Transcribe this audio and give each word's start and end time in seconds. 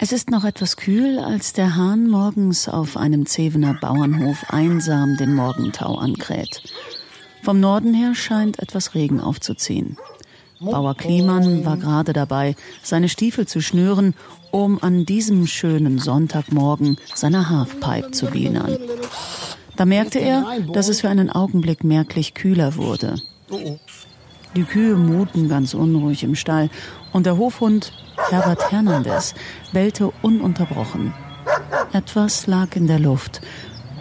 Es 0.00 0.12
ist 0.12 0.30
noch 0.30 0.44
etwas 0.44 0.76
kühl, 0.76 1.18
als 1.18 1.54
der 1.54 1.74
Hahn 1.74 2.06
morgens 2.06 2.68
auf 2.68 2.96
einem 2.96 3.26
Zevener 3.26 3.74
Bauernhof 3.74 4.44
einsam 4.48 5.16
den 5.16 5.34
Morgentau 5.34 5.96
ankräht. 5.96 6.62
Vom 7.42 7.58
Norden 7.58 7.94
her 7.94 8.14
scheint 8.14 8.60
etwas 8.60 8.94
Regen 8.94 9.20
aufzuziehen. 9.20 9.96
Bauer 10.60 10.94
Kliemann 10.94 11.64
war 11.64 11.76
gerade 11.78 12.12
dabei, 12.12 12.54
seine 12.80 13.08
Stiefel 13.08 13.48
zu 13.48 13.60
schnüren, 13.60 14.14
um 14.52 14.80
an 14.80 15.04
diesem 15.04 15.48
schönen 15.48 15.98
Sonntagmorgen 15.98 16.96
seine 17.12 17.50
Halfpipe 17.50 18.12
zu 18.12 18.32
wienern. 18.32 18.78
Da 19.74 19.84
merkte 19.84 20.20
er, 20.20 20.46
dass 20.72 20.88
es 20.88 21.00
für 21.00 21.08
einen 21.08 21.28
Augenblick 21.28 21.82
merklich 21.82 22.34
kühler 22.34 22.76
wurde. 22.76 23.16
Die 24.56 24.64
Kühe 24.64 24.96
muten 24.96 25.48
ganz 25.48 25.74
unruhig 25.74 26.24
im 26.24 26.34
Stall 26.34 26.70
und 27.12 27.26
der 27.26 27.36
Hofhund 27.36 27.92
Herbert 28.30 28.70
Hernandez 28.70 29.34
bellte 29.72 30.12
ununterbrochen. 30.22 31.14
Etwas 31.92 32.46
lag 32.46 32.74
in 32.76 32.86
der 32.86 32.98
Luft 32.98 33.40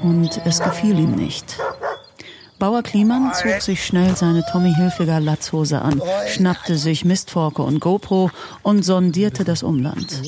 und 0.03 0.41
es 0.45 0.59
gefiel 0.59 0.99
ihm 0.99 1.11
nicht. 1.11 1.57
Bauer 2.59 2.81
Kliemann 2.81 3.33
zog 3.33 3.61
sich 3.61 3.85
schnell 3.85 4.15
seine 4.15 4.43
Tommy 4.51 4.73
Hilfiger 4.73 5.19
Latzhose 5.19 5.79
an, 5.79 6.01
schnappte 6.27 6.75
sich 6.75 7.05
Mistforke 7.05 7.61
und 7.61 7.79
GoPro 7.79 8.31
und 8.63 8.83
sondierte 8.83 9.43
das 9.43 9.61
Umland. 9.61 10.23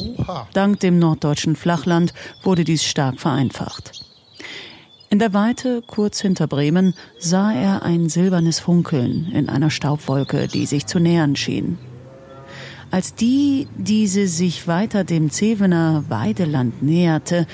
Dank 0.54 0.80
dem 0.80 1.00
norddeutschen 1.00 1.56
Flachland 1.56 2.14
wurde 2.44 2.64
dies 2.64 2.84
stark 2.84 3.20
vereinfacht. 3.20 4.09
In 5.12 5.18
der 5.18 5.34
Weite, 5.34 5.82
kurz 5.88 6.22
hinter 6.22 6.46
Bremen, 6.46 6.94
sah 7.18 7.52
er 7.52 7.82
ein 7.82 8.10
silbernes 8.10 8.60
Funkeln 8.60 9.32
in 9.34 9.50
einer 9.50 9.72
Staubwolke, 9.72 10.48
die 10.48 10.68
sich 10.68 10.86
zu 10.86 11.00
nähern 11.00 11.36
schien. 11.36 11.80
Als 12.92 13.16
die 13.16 13.68
diese 13.76 14.28
sich 14.28 14.68
weiter 14.68 15.04
dem 15.04 15.32
Zevener 15.32 16.04
Weideland 16.10 16.84
näherte, 16.84 17.48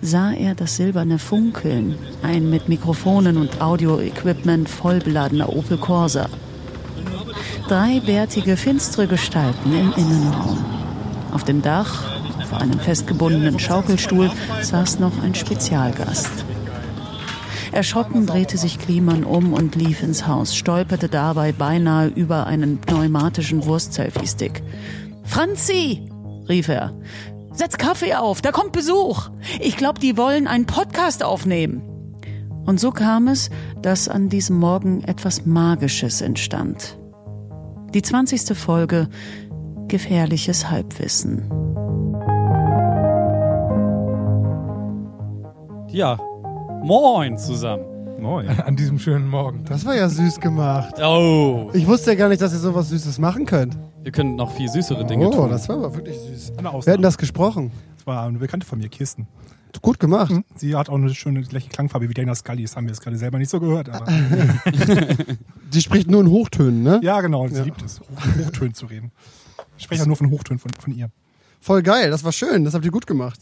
sah 0.00 0.30
er 0.30 0.54
das 0.54 0.76
silberne 0.76 1.18
Funkeln, 1.18 1.98
ein 2.22 2.48
mit 2.48 2.68
Mikrofonen 2.68 3.36
und 3.36 3.60
Audioequipment 3.60 4.68
vollbeladener 4.68 5.52
Opel 5.52 5.78
Corsa. 5.78 6.28
Drei 7.66 7.98
bärtige, 7.98 8.56
finstere 8.56 9.08
Gestalten 9.08 9.72
im 9.72 9.92
Innenraum. 9.96 10.64
Auf 11.32 11.42
dem 11.42 11.62
Dach, 11.62 12.04
auf 12.40 12.54
einem 12.54 12.78
festgebundenen 12.78 13.58
Schaukelstuhl, 13.58 14.30
saß 14.60 15.00
noch 15.00 15.20
ein 15.24 15.34
Spezialgast. 15.34 16.44
Erschrocken 17.72 18.26
drehte 18.26 18.58
sich 18.58 18.78
Kliemann 18.78 19.24
um 19.24 19.54
und 19.54 19.76
lief 19.76 20.02
ins 20.02 20.26
Haus, 20.26 20.54
stolperte 20.54 21.08
dabei 21.08 21.52
beinahe 21.52 22.08
über 22.08 22.46
einen 22.46 22.78
pneumatischen 22.78 23.64
Wurst-Selfie-Stick. 23.64 24.62
Franzi! 25.24 26.06
rief 26.50 26.68
er. 26.68 26.92
Setz 27.52 27.78
Kaffee 27.78 28.14
auf, 28.14 28.42
da 28.42 28.52
kommt 28.52 28.72
Besuch. 28.72 29.30
Ich 29.58 29.78
glaube, 29.78 30.00
die 30.00 30.18
wollen 30.18 30.46
einen 30.46 30.66
Podcast 30.66 31.24
aufnehmen. 31.24 31.80
Und 32.66 32.78
so 32.78 32.90
kam 32.90 33.26
es, 33.26 33.48
dass 33.80 34.06
an 34.06 34.28
diesem 34.28 34.58
Morgen 34.58 35.02
etwas 35.04 35.46
Magisches 35.46 36.20
entstand. 36.20 36.98
Die 37.94 38.02
20. 38.02 38.56
Folge 38.56 39.08
Gefährliches 39.88 40.70
Halbwissen. 40.70 41.48
Ja, 45.88 46.18
moin 46.82 47.38
zusammen. 47.38 47.84
Moin. 48.20 48.48
An 48.66 48.76
diesem 48.76 48.98
schönen 48.98 49.28
Morgen. 49.28 49.64
Das 49.64 49.84
war 49.84 49.96
ja 49.96 50.08
süß 50.08 50.38
gemacht. 50.40 50.94
Oh, 51.02 51.70
Ich 51.72 51.86
wusste 51.86 52.12
ja 52.12 52.16
gar 52.16 52.28
nicht, 52.28 52.40
dass 52.40 52.52
ihr 52.52 52.58
sowas 52.60 52.88
Süßes 52.90 53.18
machen 53.18 53.46
könnt. 53.46 53.76
wir 54.02 54.12
können 54.12 54.36
noch 54.36 54.52
viel 54.52 54.68
süßere 54.68 55.04
Dinge 55.04 55.28
Oh, 55.28 55.32
tun. 55.32 55.50
das 55.50 55.68
war 55.68 55.76
aber 55.76 55.94
wirklich 55.94 56.16
süß. 56.18 56.50
Eine 56.52 56.58
Wer 56.58 56.64
hat 56.68 56.74
Ausnahme. 56.74 56.96
denn 56.98 57.02
das 57.02 57.18
gesprochen? 57.18 57.72
Das 57.96 58.06
war 58.06 58.24
eine 58.26 58.38
Bekannte 58.38 58.66
von 58.66 58.78
mir, 58.78 58.88
Kirsten. 58.88 59.26
Gut 59.80 59.98
gemacht. 59.98 60.32
Sie 60.54 60.76
hat 60.76 60.88
auch 60.90 60.94
eine 60.94 61.12
schöne 61.14 61.40
gleiche 61.42 61.68
Klangfarbe 61.70 62.08
wie 62.08 62.14
Dana 62.14 62.34
Scully. 62.36 62.62
Das 62.62 62.76
haben 62.76 62.84
wir 62.84 62.90
jetzt 62.92 63.00
gerade 63.02 63.16
selber 63.16 63.38
nicht 63.38 63.48
so 63.50 63.58
gehört. 63.58 63.88
Aber 63.88 64.04
Die 65.72 65.80
spricht 65.80 66.08
nur 66.10 66.20
in 66.20 66.28
Hochtönen, 66.28 66.82
ne? 66.84 67.00
ja, 67.02 67.20
genau. 67.22 67.48
Sie 67.48 67.56
Ja. 67.56 67.62
liebt 67.64 67.82
es, 67.82 68.00
in 68.36 68.44
Hochtönen 68.46 68.74
zu 68.74 68.86
reden. 68.86 69.10
Ich 69.78 69.84
spreche 69.84 70.02
auch 70.02 70.06
nur 70.06 70.16
von 70.16 70.30
Hochtönen 70.30 70.58
von, 70.60 70.70
von 70.78 70.94
ihr. 70.94 71.08
Voll 71.58 71.82
geil, 71.82 72.10
das 72.10 72.22
war 72.22 72.30
schön, 72.32 72.64
das 72.64 72.74
habt 72.74 72.84
ihr 72.84 72.90
gut 72.92 73.06
gemacht. 73.06 73.40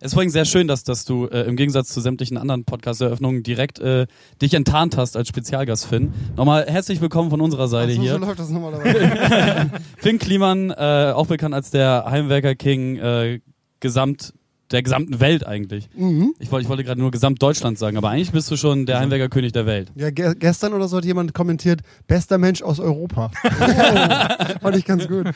Es 0.00 0.06
ist 0.06 0.14
vorhin 0.14 0.30
sehr 0.30 0.44
schön, 0.44 0.68
dass, 0.68 0.84
dass 0.84 1.04
du 1.04 1.26
äh, 1.26 1.42
im 1.42 1.56
Gegensatz 1.56 1.88
zu 1.88 2.00
sämtlichen 2.00 2.36
anderen 2.36 2.64
Podcast-Eröffnungen 2.64 3.42
direkt 3.42 3.78
äh, 3.78 4.06
dich 4.42 4.54
enttarnt 4.54 4.96
hast 4.96 5.16
als 5.16 5.28
Spezialgast, 5.28 5.86
Finn. 5.86 6.12
Nochmal 6.36 6.66
herzlich 6.66 7.00
willkommen 7.00 7.30
von 7.30 7.40
unserer 7.40 7.68
Seite 7.68 7.92
Ach 7.92 7.96
so, 7.96 8.02
hier. 8.02 8.12
so 8.12 8.18
läuft 8.18 8.38
das 8.38 8.50
normalerweise. 8.50 9.70
Finn 9.98 10.18
Kliman, 10.18 10.70
äh, 10.70 11.12
auch 11.14 11.26
bekannt 11.26 11.54
als 11.54 11.70
der 11.70 12.04
Heimwerker-King 12.06 12.96
äh, 12.96 13.40
gesamt, 13.80 14.34
der 14.72 14.82
gesamten 14.82 15.20
Welt 15.20 15.46
eigentlich. 15.46 15.88
mhm. 15.94 16.34
Ich, 16.38 16.50
wollte 16.50 16.64
ich 16.64 16.68
wollte 16.68 16.84
gerade 16.84 17.00
nur 17.00 17.10
Gesamtdeutschland 17.10 17.78
sagen, 17.78 17.96
aber 17.96 18.10
eigentlich 18.10 18.32
bist 18.32 18.50
du 18.50 18.56
schon 18.56 18.86
der 18.86 18.98
Heimwerker-König 18.98 19.52
der 19.52 19.66
Welt. 19.66 19.92
Ja, 19.94 20.10
ge 20.10 20.34
gestern 20.38 20.72
oder 20.74 20.88
so 20.88 20.96
hat 20.96 21.04
jemand 21.04 21.34
kommentiert, 21.34 21.80
bester 22.06 22.36
Mensch 22.38 22.62
aus 22.62 22.80
Europa. 22.80 23.30
Fand 24.60 24.76
ich 24.76 24.84
ganz 24.84 25.06
gut. 25.06 25.26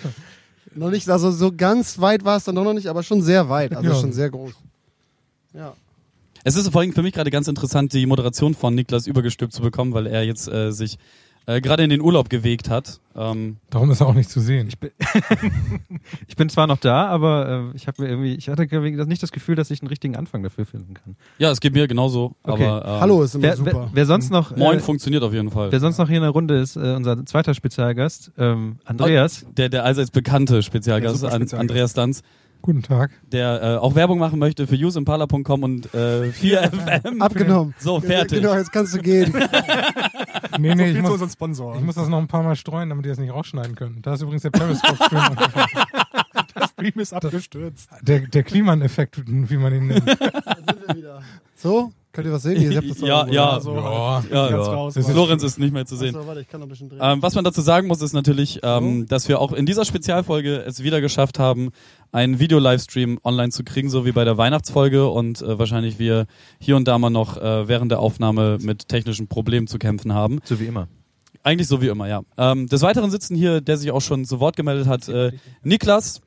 Noch 0.78 0.90
nicht, 0.90 1.08
also 1.08 1.30
so 1.30 1.50
ganz 1.54 1.98
weit 1.98 2.24
war 2.24 2.36
es 2.36 2.44
dann 2.44 2.54
doch 2.54 2.64
noch 2.64 2.72
nicht, 2.74 2.86
aber 2.86 3.02
schon 3.02 3.20
sehr 3.22 3.48
weit, 3.48 3.74
also 3.74 3.88
Ja. 3.90 3.94
schon 3.96 4.12
sehr 4.12 4.30
groß. 4.30 4.52
Ja. 5.54 5.74
Es 6.44 6.54
ist 6.56 6.70
vor 6.70 6.80
allem 6.80 6.92
für 6.92 7.02
mich 7.02 7.12
gerade 7.14 7.30
ganz 7.30 7.48
interessant, 7.48 7.92
die 7.92 8.06
Moderation 8.06 8.54
von 8.54 8.74
Niklas 8.74 9.06
übergestülpt 9.06 9.52
zu 9.52 9.60
bekommen, 9.62 9.92
weil 9.92 10.06
er 10.06 10.22
jetzt 10.24 10.46
äh, 10.48 10.70
sich 10.70 10.96
äh, 11.48 11.62
gerade 11.62 11.82
in 11.82 11.88
den 11.88 12.02
Urlaub 12.02 12.28
gewegt 12.28 12.68
hat. 12.68 13.00
Ähm, 13.16 13.56
Darum 13.70 13.90
ist 13.90 14.00
er 14.00 14.06
auch 14.06 14.14
nicht 14.14 14.28
zu 14.28 14.38
sehen. 14.38 14.68
Ich 14.68 14.78
bin, 14.78 14.90
ich 16.28 16.36
bin 16.36 16.50
zwar 16.50 16.66
noch 16.66 16.76
da, 16.76 17.06
aber 17.06 17.70
äh, 17.72 17.76
ich 17.76 17.86
habe 17.88 18.02
mir 18.02 18.08
irgendwie, 18.10 18.34
ich 18.34 18.50
hatte 18.50 18.66
nicht 19.06 19.22
das 19.22 19.32
Gefühl, 19.32 19.56
dass 19.56 19.70
ich 19.70 19.80
einen 19.80 19.88
richtigen 19.88 20.14
Anfang 20.14 20.42
dafür 20.42 20.66
finden 20.66 20.92
kann. 20.92 21.16
ja, 21.38 21.50
es 21.50 21.60
geht 21.60 21.72
mir 21.72 21.88
genauso. 21.88 22.36
Okay. 22.42 22.66
Aber 22.66 22.84
ähm, 22.84 23.00
Hallo 23.00 23.22
ist 23.22 23.34
immer 23.34 23.44
Wer, 23.44 23.56
super. 23.56 23.72
wer, 23.72 23.90
wer 23.92 24.06
sonst 24.06 24.30
noch, 24.30 24.54
Moin 24.56 24.76
äh, 24.76 24.80
funktioniert 24.80 25.22
auf 25.22 25.32
jeden 25.32 25.50
Fall. 25.50 25.72
wer 25.72 25.80
sonst 25.80 25.96
noch 25.96 26.08
hier 26.08 26.18
in 26.18 26.22
der 26.22 26.32
Runde 26.32 26.58
ist, 26.60 26.76
äh, 26.76 26.94
unser 26.94 27.24
zweiter 27.24 27.54
Spezialgast, 27.54 28.30
ähm, 28.36 28.76
Andreas. 28.84 29.46
Der, 29.56 29.70
der 29.70 29.86
allseits 29.86 30.10
bekannte 30.10 30.62
Spezialgast, 30.62 31.24
An, 31.24 31.30
Spezialgast. 31.30 31.54
Andreas 31.54 31.94
Danz, 31.94 32.22
Guten 32.60 32.82
Tag. 32.82 33.10
der 33.32 33.62
äh, 33.62 33.76
auch 33.76 33.94
Werbung 33.94 34.18
machen 34.18 34.38
möchte 34.38 34.66
für 34.66 34.74
useimpala.com 34.76 35.62
und 35.62 35.94
äh, 35.94 36.30
4FM. 36.30 37.18
Abgenommen. 37.20 37.74
So, 37.78 38.00
fertig. 38.00 38.40
Genau, 38.42 38.54
jetzt 38.54 38.72
kannst 38.72 38.94
du 38.94 38.98
gehen. 39.00 39.32
Nee, 40.58 40.74
nee, 40.74 40.88
ich 40.90 40.96
Viel 40.96 41.04
zu 41.04 41.18
muss, 41.18 41.32
Sponsor. 41.32 41.76
ich 41.76 41.82
muss 41.82 41.94
das 41.94 42.08
noch 42.08 42.18
ein 42.18 42.26
paar 42.26 42.42
Mal 42.42 42.56
streuen, 42.56 42.88
damit 42.88 43.04
die 43.04 43.10
das 43.10 43.18
nicht 43.18 43.32
rausschneiden 43.32 43.76
können. 43.76 44.00
Da 44.02 44.14
ist 44.14 44.22
übrigens 44.22 44.42
der 44.42 44.50
Periscope-Stream. 44.50 45.36
das 46.54 46.70
Stream 46.72 46.92
ist 46.96 47.12
abgestürzt. 47.12 47.88
der, 48.02 48.20
der 48.20 48.42
Kliman-Effekt, 48.42 49.22
wie 49.26 49.56
man 49.56 49.74
ihn 49.74 49.86
nennt. 49.88 50.18
So, 51.54 51.92
könnt 52.18 52.26
ihr 52.26 52.32
was 52.32 52.42
sehen? 52.42 52.60
Ihr 52.60 52.76
habt 52.78 52.90
das 52.90 53.00
Ja, 53.00 53.28
ja. 53.28 53.60
So, 53.60 53.76
Ja. 53.76 54.24
Ja, 54.28 54.56
raus. 54.56 54.96
Ist- 54.96 55.14
Lorenz 55.14 55.44
ist 55.44 55.56
nicht 55.60 55.72
mehr 55.72 55.86
zu 55.86 55.94
sehen. 55.94 56.16
Achso, 56.16 56.26
warte, 56.26 56.40
ich 56.40 56.48
kann 56.48 56.58
noch 56.58 56.66
ein 56.66 56.70
bisschen 56.70 56.88
drehen. 56.88 56.98
Ähm, 57.00 57.22
was 57.22 57.36
man 57.36 57.44
dazu 57.44 57.60
sagen 57.60 57.86
muss, 57.86 58.02
ist 58.02 58.12
natürlich, 58.12 58.58
ähm, 58.64 59.06
dass 59.06 59.28
wir 59.28 59.40
auch 59.40 59.52
in 59.52 59.66
dieser 59.66 59.84
Spezialfolge 59.84 60.56
es 60.66 60.82
wieder 60.82 61.00
geschafft 61.00 61.38
haben, 61.38 61.70
einen 62.10 62.40
Video-Livestream 62.40 63.20
online 63.22 63.50
zu 63.50 63.62
kriegen, 63.62 63.88
so 63.88 64.04
wie 64.04 64.10
bei 64.10 64.24
der 64.24 64.36
Weihnachtsfolge 64.36 65.06
und 65.08 65.42
äh, 65.42 65.60
wahrscheinlich 65.60 66.00
wir 66.00 66.26
hier 66.58 66.74
und 66.76 66.88
da 66.88 66.98
mal 66.98 67.08
noch 67.10 67.36
äh, 67.36 67.68
während 67.68 67.92
der 67.92 68.00
Aufnahme 68.00 68.58
mit 68.60 68.88
technischen 68.88 69.28
Problemen 69.28 69.68
zu 69.68 69.78
kämpfen 69.78 70.12
haben. 70.12 70.40
So 70.42 70.58
wie 70.58 70.66
immer. 70.66 70.88
Eigentlich 71.44 71.68
so 71.68 71.80
wie 71.80 71.86
immer, 71.86 72.08
ja. 72.08 72.22
Ähm, 72.36 72.66
des 72.66 72.82
Weiteren 72.82 73.12
sitzen 73.12 73.36
hier, 73.36 73.60
der 73.60 73.76
sich 73.76 73.92
auch 73.92 74.00
schon 74.02 74.24
zu 74.24 74.40
Wort 74.40 74.56
gemeldet 74.56 74.88
hat, 74.88 75.08
äh, 75.08 75.30
Niklas, 75.62 76.20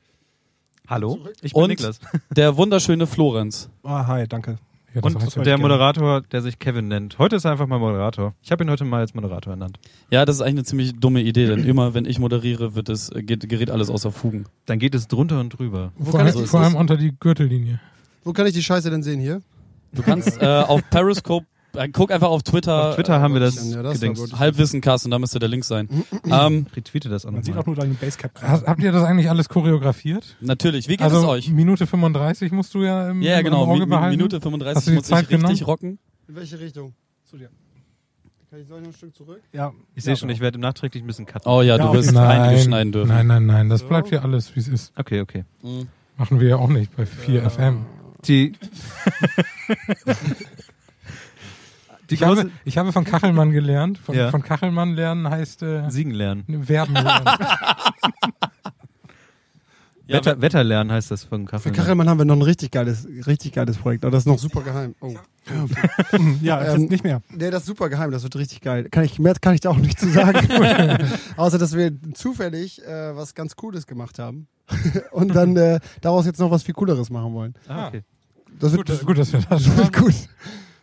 Hallo, 0.88 1.20
ich 1.42 1.52
bin 1.54 1.64
Und? 1.64 1.70
Niklas. 1.70 2.00
der 2.36 2.56
wunderschöne 2.56 3.08
Florenz. 3.08 3.70
Ah, 3.84 4.08
hi, 4.08 4.26
danke. 4.26 4.58
Ja, 4.94 5.02
Und 5.02 5.22
heißt 5.22 5.38
der 5.38 5.44
gerne. 5.44 5.62
Moderator, 5.62 6.22
der 6.22 6.42
sich 6.42 6.60
Kevin 6.60 6.90
nennt. 6.90 7.18
Heute 7.18 7.38
ist 7.38 7.46
er 7.46 7.52
einfach 7.52 7.68
mal 7.68 7.80
Moderator. 7.80 8.34
Ich 8.42 8.52
habe 8.52 8.64
ihn 8.64 8.70
heute 8.70 8.84
mal 8.84 9.00
als 9.00 9.14
Moderator 9.14 9.54
ernannt. 9.54 9.80
Ja, 10.10 10.26
das 10.26 10.36
ist 10.38 10.42
eigentlich 10.42 10.56
eine 10.56 10.64
ziemlich 10.66 11.00
dumme 11.00 11.22
Idee, 11.22 11.48
denn 11.48 11.64
immer, 11.64 11.94
wenn 11.94 12.04
ich 12.06 12.20
moderiere, 12.20 12.76
wird 12.76 12.90
es, 12.90 13.10
geht, 13.16 13.48
gerät 13.48 13.70
alles 13.72 13.90
außer 13.90 14.12
Fugen. 14.12 14.46
Dann 14.66 14.80
geht 14.80 14.94
es 14.94 15.08
drunter 15.08 15.40
und 15.40 15.50
drüber. 15.58 15.94
Wo 15.96 16.12
Vor, 16.12 16.20
kann, 16.20 16.28
allem, 16.28 16.44
ich, 16.44 16.50
vor 16.50 16.60
allem 16.60 16.76
unter 16.76 16.98
die 16.98 17.14
Gürtellinie. 17.18 17.80
wo 18.26 18.34
kann 18.34 18.46
ich 18.48 18.54
die 18.54 18.64
Scheiße 18.64 18.90
denn 18.90 19.02
sehen 19.02 19.22
hier? 19.22 19.42
Du 19.94 20.04
kannst 20.04 20.42
äh, 20.42 20.46
auf 20.46 20.82
Periscope, 20.90 21.46
guck 21.94 22.12
einfach 22.12 22.30
auf 22.30 22.44
Twitter, 22.44 22.90
Auf 22.90 22.96
Twitter 22.96 23.20
haben 23.22 23.34
wir 23.34 23.42
das, 23.42 23.72
Ja, 23.74 23.82
das. 23.84 24.00
Halbwissencast 24.38 25.06
und 25.06 25.12
da 25.12 25.20
müsste 25.20 25.40
der 25.40 25.50
Link 25.50 25.64
sein. 25.66 25.88
ähm, 26.26 26.66
Retweete 26.76 27.10
das 27.10 27.26
auch 27.26 27.32
Man 27.32 27.44
sieht 27.44 27.56
auch 27.58 27.66
nur 27.66 27.76
deinen 27.76 27.96
Basecap 27.96 28.32
habt 28.42 28.82
ihr 28.84 28.92
das 28.92 29.04
eigentlich 29.04 29.30
alles 29.30 29.50
choreografiert? 29.50 30.36
natürlich, 30.42 30.88
wie 30.88 30.98
geht 30.98 31.02
also 31.02 31.20
es 31.20 31.26
euch? 31.26 31.50
Minute 31.50 31.88
35 31.88 32.52
musst 32.52 32.74
du 32.74 32.84
ja 32.84 33.10
im, 33.10 33.22
Ja, 33.22 33.32
ja, 33.32 33.38
im 33.40 33.46
genau, 33.46 33.66
Auge 33.66 33.88
behalten. 33.88 34.18
Minute 34.18 34.38
Hast 34.38 34.44
35 34.44 34.86
du 34.86 34.90
die 34.92 34.96
muss 34.96 35.04
ich 35.06 35.10
Zeit 35.10 35.20
richtig 35.30 35.40
genommen? 35.40 35.64
rocken. 35.64 36.00
In 36.28 36.36
welche 36.36 36.60
Richtung? 36.60 36.94
Zu 37.30 37.38
dir. 37.38 37.50
Kann 38.50 38.60
ich, 38.60 38.66
ich 38.66 38.70
noch 38.70 38.78
ein 38.78 38.94
Stück 38.94 39.16
zurück? 39.16 39.42
Ja, 39.54 39.72
Ich 39.96 40.04
sehe 40.04 40.18
schon, 40.18 40.30
ich 40.30 40.42
werde 40.42 40.60
nachträglich 40.60 41.02
ein 41.04 41.08
bisschen 41.08 41.26
cutten. 41.26 41.50
Oh 41.50 41.62
ja, 41.62 41.78
Ja, 41.78 41.86
du 41.88 41.94
wirst 41.94 42.10
jeden 42.12 42.22
Nein, 42.22 42.42
einiges 42.42 42.66
schneiden 42.66 42.92
dürfen. 42.92 43.08
nein, 43.08 43.28
nein, 43.28 43.46
nein, 43.46 43.70
das 43.70 43.80
So. 43.80 43.88
bleibt 43.88 44.10
hier 44.10 44.24
alles, 44.24 44.54
wie 44.56 44.60
es 44.60 44.68
ist. 44.68 44.94
Okay, 44.98 45.22
okay. 45.22 45.46
Mhm. 45.62 45.88
Machen 46.18 46.40
wir 46.42 46.50
ja 46.50 46.56
auch 46.58 46.68
nicht 46.68 46.94
bei 46.98 47.04
4FM. 47.04 47.78
Die, 48.28 48.52
die 48.52 48.56
Ich 52.12 52.24
habe, 52.24 52.50
ich 52.66 52.78
habe 52.78 52.92
von 52.92 53.04
Kachelmann 53.04 53.52
gelernt. 53.52 53.98
Von, 53.98 54.16
Ja. 54.16 54.30
von 54.32 54.42
Kachelmann 54.44 54.94
lernen 54.94 55.30
heißt 55.30 55.64
äh, 55.64 55.90
Siegen 55.90 56.12
lernen. 56.14 56.64
Verben 56.66 56.94
lernen. 56.94 57.26
Ja, 60.08 60.18
Wetter, 60.18 60.42
Wetter 60.42 60.64
lernen 60.64 60.92
heißt 60.92 61.10
das 61.12 61.24
von 61.24 61.46
Für 61.48 61.52
Kachelmann. 61.52 61.76
Kachelmann 61.78 62.10
haben 62.10 62.18
wir 62.18 62.26
noch 62.26 62.36
ein 62.36 62.42
richtig 62.42 62.72
geiles, 62.72 63.08
richtig 63.28 63.54
geiles 63.54 63.78
Projekt, 63.78 64.04
aber 64.04 64.12
das 64.12 64.24
ist 64.24 64.28
noch 64.28 64.40
super 64.40 64.62
geheim. 64.62 64.94
Oh. 65.00 65.16
Ja, 66.42 66.62
Ähm, 66.76 66.86
nicht 66.86 67.04
mehr. 67.04 67.22
Nee, 67.30 67.50
das 67.50 67.62
ist 67.62 67.68
super 67.68 67.88
geheim, 67.90 68.12
das 68.12 68.24
wird 68.24 68.36
richtig 68.36 68.62
geil. 68.62 68.88
Kann 68.92 69.04
ich, 69.06 69.20
mehr 69.20 69.34
kann 69.40 69.54
ich 69.54 69.62
da 69.62 69.70
auch 69.70 69.78
nicht 69.78 70.00
zu 70.00 70.10
sagen. 70.10 70.48
Außer, 71.38 71.58
dass 71.58 71.76
wir 71.76 71.92
zufällig 72.14 72.84
äh, 72.86 73.16
was 73.16 73.34
ganz 73.36 73.56
Cooles 73.56 73.88
gemacht 73.88 74.20
haben 74.20 74.48
und 75.12 75.34
dann 75.34 75.56
äh, 75.56 75.80
daraus 76.02 76.26
jetzt 76.26 76.40
noch 76.40 76.52
was 76.52 76.64
viel 76.64 76.74
Cooleres 76.76 77.10
machen 77.10 77.34
wollen. 77.34 77.54
Ah, 77.68 77.88
okay. 77.88 78.04
Das 78.60 78.74
wird, 78.74 78.88
Gut, 78.90 79.06
gut, 79.06 79.18
dass 79.18 79.32
wir 79.32 79.40
das 79.40 79.64
das 79.64 79.78
wird 79.78 79.96
haben. 79.96 80.06
gut. 80.06 80.16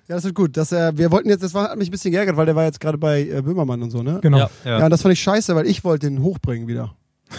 Ja, 0.08 0.14
das 0.16 0.24
wird 0.24 0.34
gut. 0.34 0.56
Das, 0.56 0.72
äh, 0.72 0.96
wir 0.96 1.10
wollten 1.10 1.28
jetzt, 1.28 1.42
das 1.42 1.52
war, 1.54 1.70
hat 1.70 1.78
mich 1.78 1.88
ein 1.88 1.90
bisschen 1.90 2.12
geärgert, 2.12 2.36
weil 2.36 2.46
der 2.46 2.56
war 2.56 2.64
jetzt 2.64 2.80
gerade 2.80 2.96
bei 2.98 3.22
äh, 3.22 3.42
Böhmermann 3.42 3.82
und 3.82 3.90
so, 3.90 4.02
ne? 4.02 4.18
Genau. 4.22 4.38
Ja. 4.38 4.50
Ja. 4.64 4.78
Ja. 4.78 4.84
und 4.84 4.90
das 4.90 5.02
fand 5.02 5.12
ich 5.12 5.20
scheiße, 5.20 5.54
weil 5.54 5.66
ich 5.66 5.84
wollte 5.84 6.08
den 6.08 6.22
hochbringen 6.22 6.66
wieder. 6.66 6.94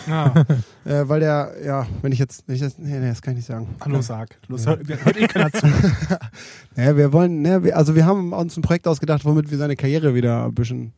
Ah, 0.08 0.44
Äh, 0.86 1.08
weil 1.10 1.20
der, 1.20 1.52
ja, 1.66 1.88
wenn 2.02 2.12
ich 2.12 2.20
jetzt, 2.20 2.44
wenn 2.48 2.56
ich 2.56 2.62
das, 2.62 2.78
nee, 2.78 2.98
nee, 3.00 3.10
das 3.10 3.22
kann 3.22 3.34
ich 3.34 3.38
nicht 3.38 3.46
sagen. 3.48 3.68
hallo, 3.82 4.02
sag. 4.02 4.38
Los, 4.48 4.66
hört, 4.68 4.82
hört 4.88 5.18
eh 5.18 5.28
keiner 5.28 5.52
zu. 5.52 5.66
Ja, 6.76 6.96
wir 6.96 7.12
wollen, 7.14 7.42
ne, 7.42 7.64
wir, 7.64 7.76
also 7.78 7.96
wir 7.96 8.06
haben 8.06 8.34
uns 8.34 8.56
ein 8.58 8.62
Projekt 8.62 8.88
ausgedacht, 8.88 9.26
womit 9.26 9.50
wir 9.52 9.58
seine 9.58 9.76
Karriere 9.76 10.14
wieder 10.16 10.46
ein 10.46 10.54
bisschen, 10.54 10.94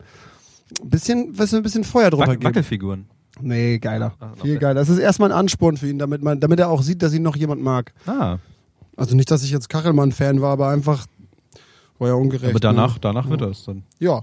ein 0.82 0.90
bisschen, 0.90 1.36
was 1.38 1.52
ein 1.54 1.62
bisschen 1.62 1.84
Feuer 1.84 2.10
drunter 2.10 2.28
Wac 2.28 2.40
geben. 2.40 2.44
Wackelfiguren. 2.50 3.06
Nee, 3.40 3.78
geiler. 3.78 4.12
Ah, 4.20 4.32
Viel 4.40 4.58
geiler. 4.58 4.74
Das 4.80 4.88
ist 4.90 4.98
erstmal 4.98 5.32
ein 5.32 5.38
Ansporn 5.38 5.76
für 5.78 5.88
ihn, 5.88 5.98
damit 5.98 6.22
man, 6.22 6.38
damit 6.38 6.60
er 6.60 6.68
auch 6.68 6.82
sieht, 6.82 7.02
dass 7.02 7.12
ihn 7.14 7.22
noch 7.22 7.36
jemand 7.36 7.62
mag. 7.62 7.92
Ah, 8.06 8.36
Also 8.96 9.16
nicht, 9.16 9.30
dass 9.30 9.42
ich 9.42 9.50
jetzt 9.50 9.68
Kachelmann-Fan 9.70 10.40
war, 10.42 10.52
aber 10.52 10.68
einfach 10.68 11.06
war 12.02 12.08
ja 12.08 12.14
ungerecht. 12.14 12.50
aber 12.50 12.60
danach, 12.60 12.94
Ne? 12.94 13.00
danach 13.00 13.28
wird 13.30 13.40
das 13.40 13.64
dann. 13.64 13.82
Ja. 13.98 14.22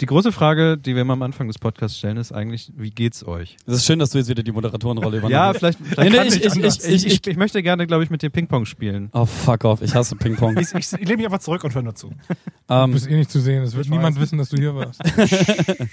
Die 0.00 0.06
große 0.06 0.32
Frage, 0.32 0.78
die 0.78 0.94
wir 0.94 1.02
immer 1.02 1.12
am 1.12 1.22
Anfang 1.22 1.46
des 1.46 1.58
Podcasts 1.58 1.98
stellen, 1.98 2.16
ist 2.16 2.32
eigentlich, 2.32 2.72
wie 2.76 2.90
geht's 2.90 3.24
euch? 3.26 3.56
Es 3.66 3.74
ist 3.74 3.84
schön, 3.86 3.98
dass 3.98 4.10
du 4.10 4.18
jetzt 4.18 4.28
wieder 4.28 4.42
die 4.42 4.50
Moderatorenrolle 4.50 5.18
übernommen 5.18 5.32
Ja, 5.32 5.52
vielleicht, 5.52 5.78
vielleicht 5.82 5.98
Nee, 5.98 6.08
nee, 6.10 6.16
kann 6.16 6.26
ich- 6.64 6.84
ich, 6.88 7.06
ich- 7.06 7.26
ich- 7.28 7.36
möchte 7.36 7.62
gerne, 7.62 7.86
glaube 7.86 8.02
ich, 8.02 8.08
mit 8.10 8.22
dir 8.22 8.30
Ping-Pong 8.30 8.64
spielen. 8.64 9.10
Oh, 9.12 9.26
fuck 9.26 9.64
off. 9.64 9.82
Ich 9.82 9.94
hasse 9.94 10.16
Ping-Pong. 10.16 10.56
Ich, 10.58 10.72
ich, 10.74 10.90
ich 10.92 10.98
lehne 11.00 11.16
mich 11.18 11.26
einfach 11.26 11.38
zurück 11.40 11.62
und 11.64 11.74
höre 11.74 11.82
nur 11.82 11.94
zu. 11.94 12.08
Du 12.08 12.14
ähm, 12.74 12.92
bist 12.92 13.06
eh 13.08 13.16
nicht 13.16 13.30
zu 13.30 13.40
sehen. 13.40 13.62
Es 13.62 13.74
wird 13.76 13.88
niemand 13.90 14.16
weiß. 14.16 14.22
wissen, 14.22 14.38
dass 14.38 14.48
du 14.48 14.56
hier 14.56 14.74
warst. 14.74 15.00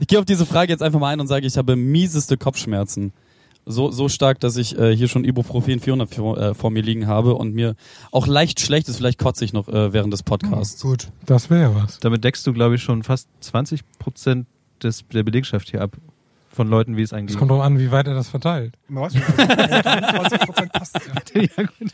ich 0.00 0.06
gehe 0.06 0.18
auf 0.18 0.24
diese 0.24 0.46
Frage 0.46 0.70
jetzt 0.72 0.82
einfach 0.82 1.00
mal 1.00 1.08
ein 1.12 1.20
und 1.20 1.26
sage, 1.26 1.46
ich 1.46 1.56
habe 1.56 1.76
mieseste 1.76 2.36
Kopfschmerzen. 2.36 3.12
So, 3.66 3.90
so 3.90 4.08
stark, 4.10 4.40
dass 4.40 4.56
ich 4.58 4.78
äh, 4.78 4.94
hier 4.94 5.08
schon 5.08 5.24
Ibuprofen 5.24 5.80
400 5.80 6.14
vor, 6.14 6.36
äh, 6.38 6.54
vor 6.54 6.70
mir 6.70 6.82
liegen 6.82 7.06
habe 7.06 7.34
und 7.34 7.54
mir 7.54 7.76
auch 8.10 8.26
leicht 8.26 8.60
schlecht 8.60 8.88
ist. 8.88 8.96
Vielleicht 8.96 9.18
kotze 9.18 9.44
ich 9.44 9.54
noch 9.54 9.68
äh, 9.68 9.92
während 9.92 10.12
des 10.12 10.22
Podcasts. 10.22 10.82
Gut. 10.82 11.08
Das 11.24 11.48
wäre 11.48 11.74
was. 11.74 11.98
Damit 12.00 12.24
deckst 12.24 12.46
du, 12.46 12.52
glaube 12.52 12.74
ich, 12.74 12.82
schon 12.82 13.02
fast 13.02 13.28
20 13.40 13.80
Prozent 13.98 14.46
des, 14.82 15.06
der 15.08 15.22
Belegschaft 15.22 15.70
hier 15.70 15.80
ab. 15.80 15.96
Von 16.50 16.68
Leuten, 16.68 16.96
wie 16.96 17.02
es 17.02 17.12
eigentlich 17.12 17.34
Es 17.34 17.38
kommt 17.38 17.50
drauf 17.50 17.62
an, 17.62 17.80
wie 17.80 17.90
weit 17.90 18.06
er 18.06 18.14
das 18.14 18.28
verteilt. 18.28 18.76
Man 18.86 19.02
weiß 19.02 19.14
nicht, 19.14 19.26
20% 19.26 20.68
passt. 20.68 20.94
Ja. 21.34 21.42
ja, 21.56 21.62
gut. 21.64 21.90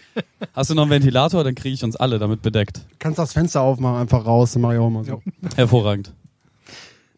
Hast 0.52 0.68
du 0.68 0.74
noch 0.74 0.82
einen 0.82 0.90
Ventilator? 0.90 1.44
Dann 1.44 1.54
kriege 1.54 1.72
ich 1.72 1.82
uns 1.82 1.96
alle 1.96 2.18
damit 2.18 2.42
bedeckt. 2.42 2.84
Kannst 2.98 3.18
das 3.18 3.32
Fenster 3.32 3.62
aufmachen, 3.62 3.96
einfach 3.96 4.26
raus, 4.26 4.52
dann 4.52 4.60
mach 4.60 4.72
ich 4.72 4.78
auch 4.78 4.90
mal 4.90 5.04
so. 5.04 5.22
Hervorragend. 5.56 6.12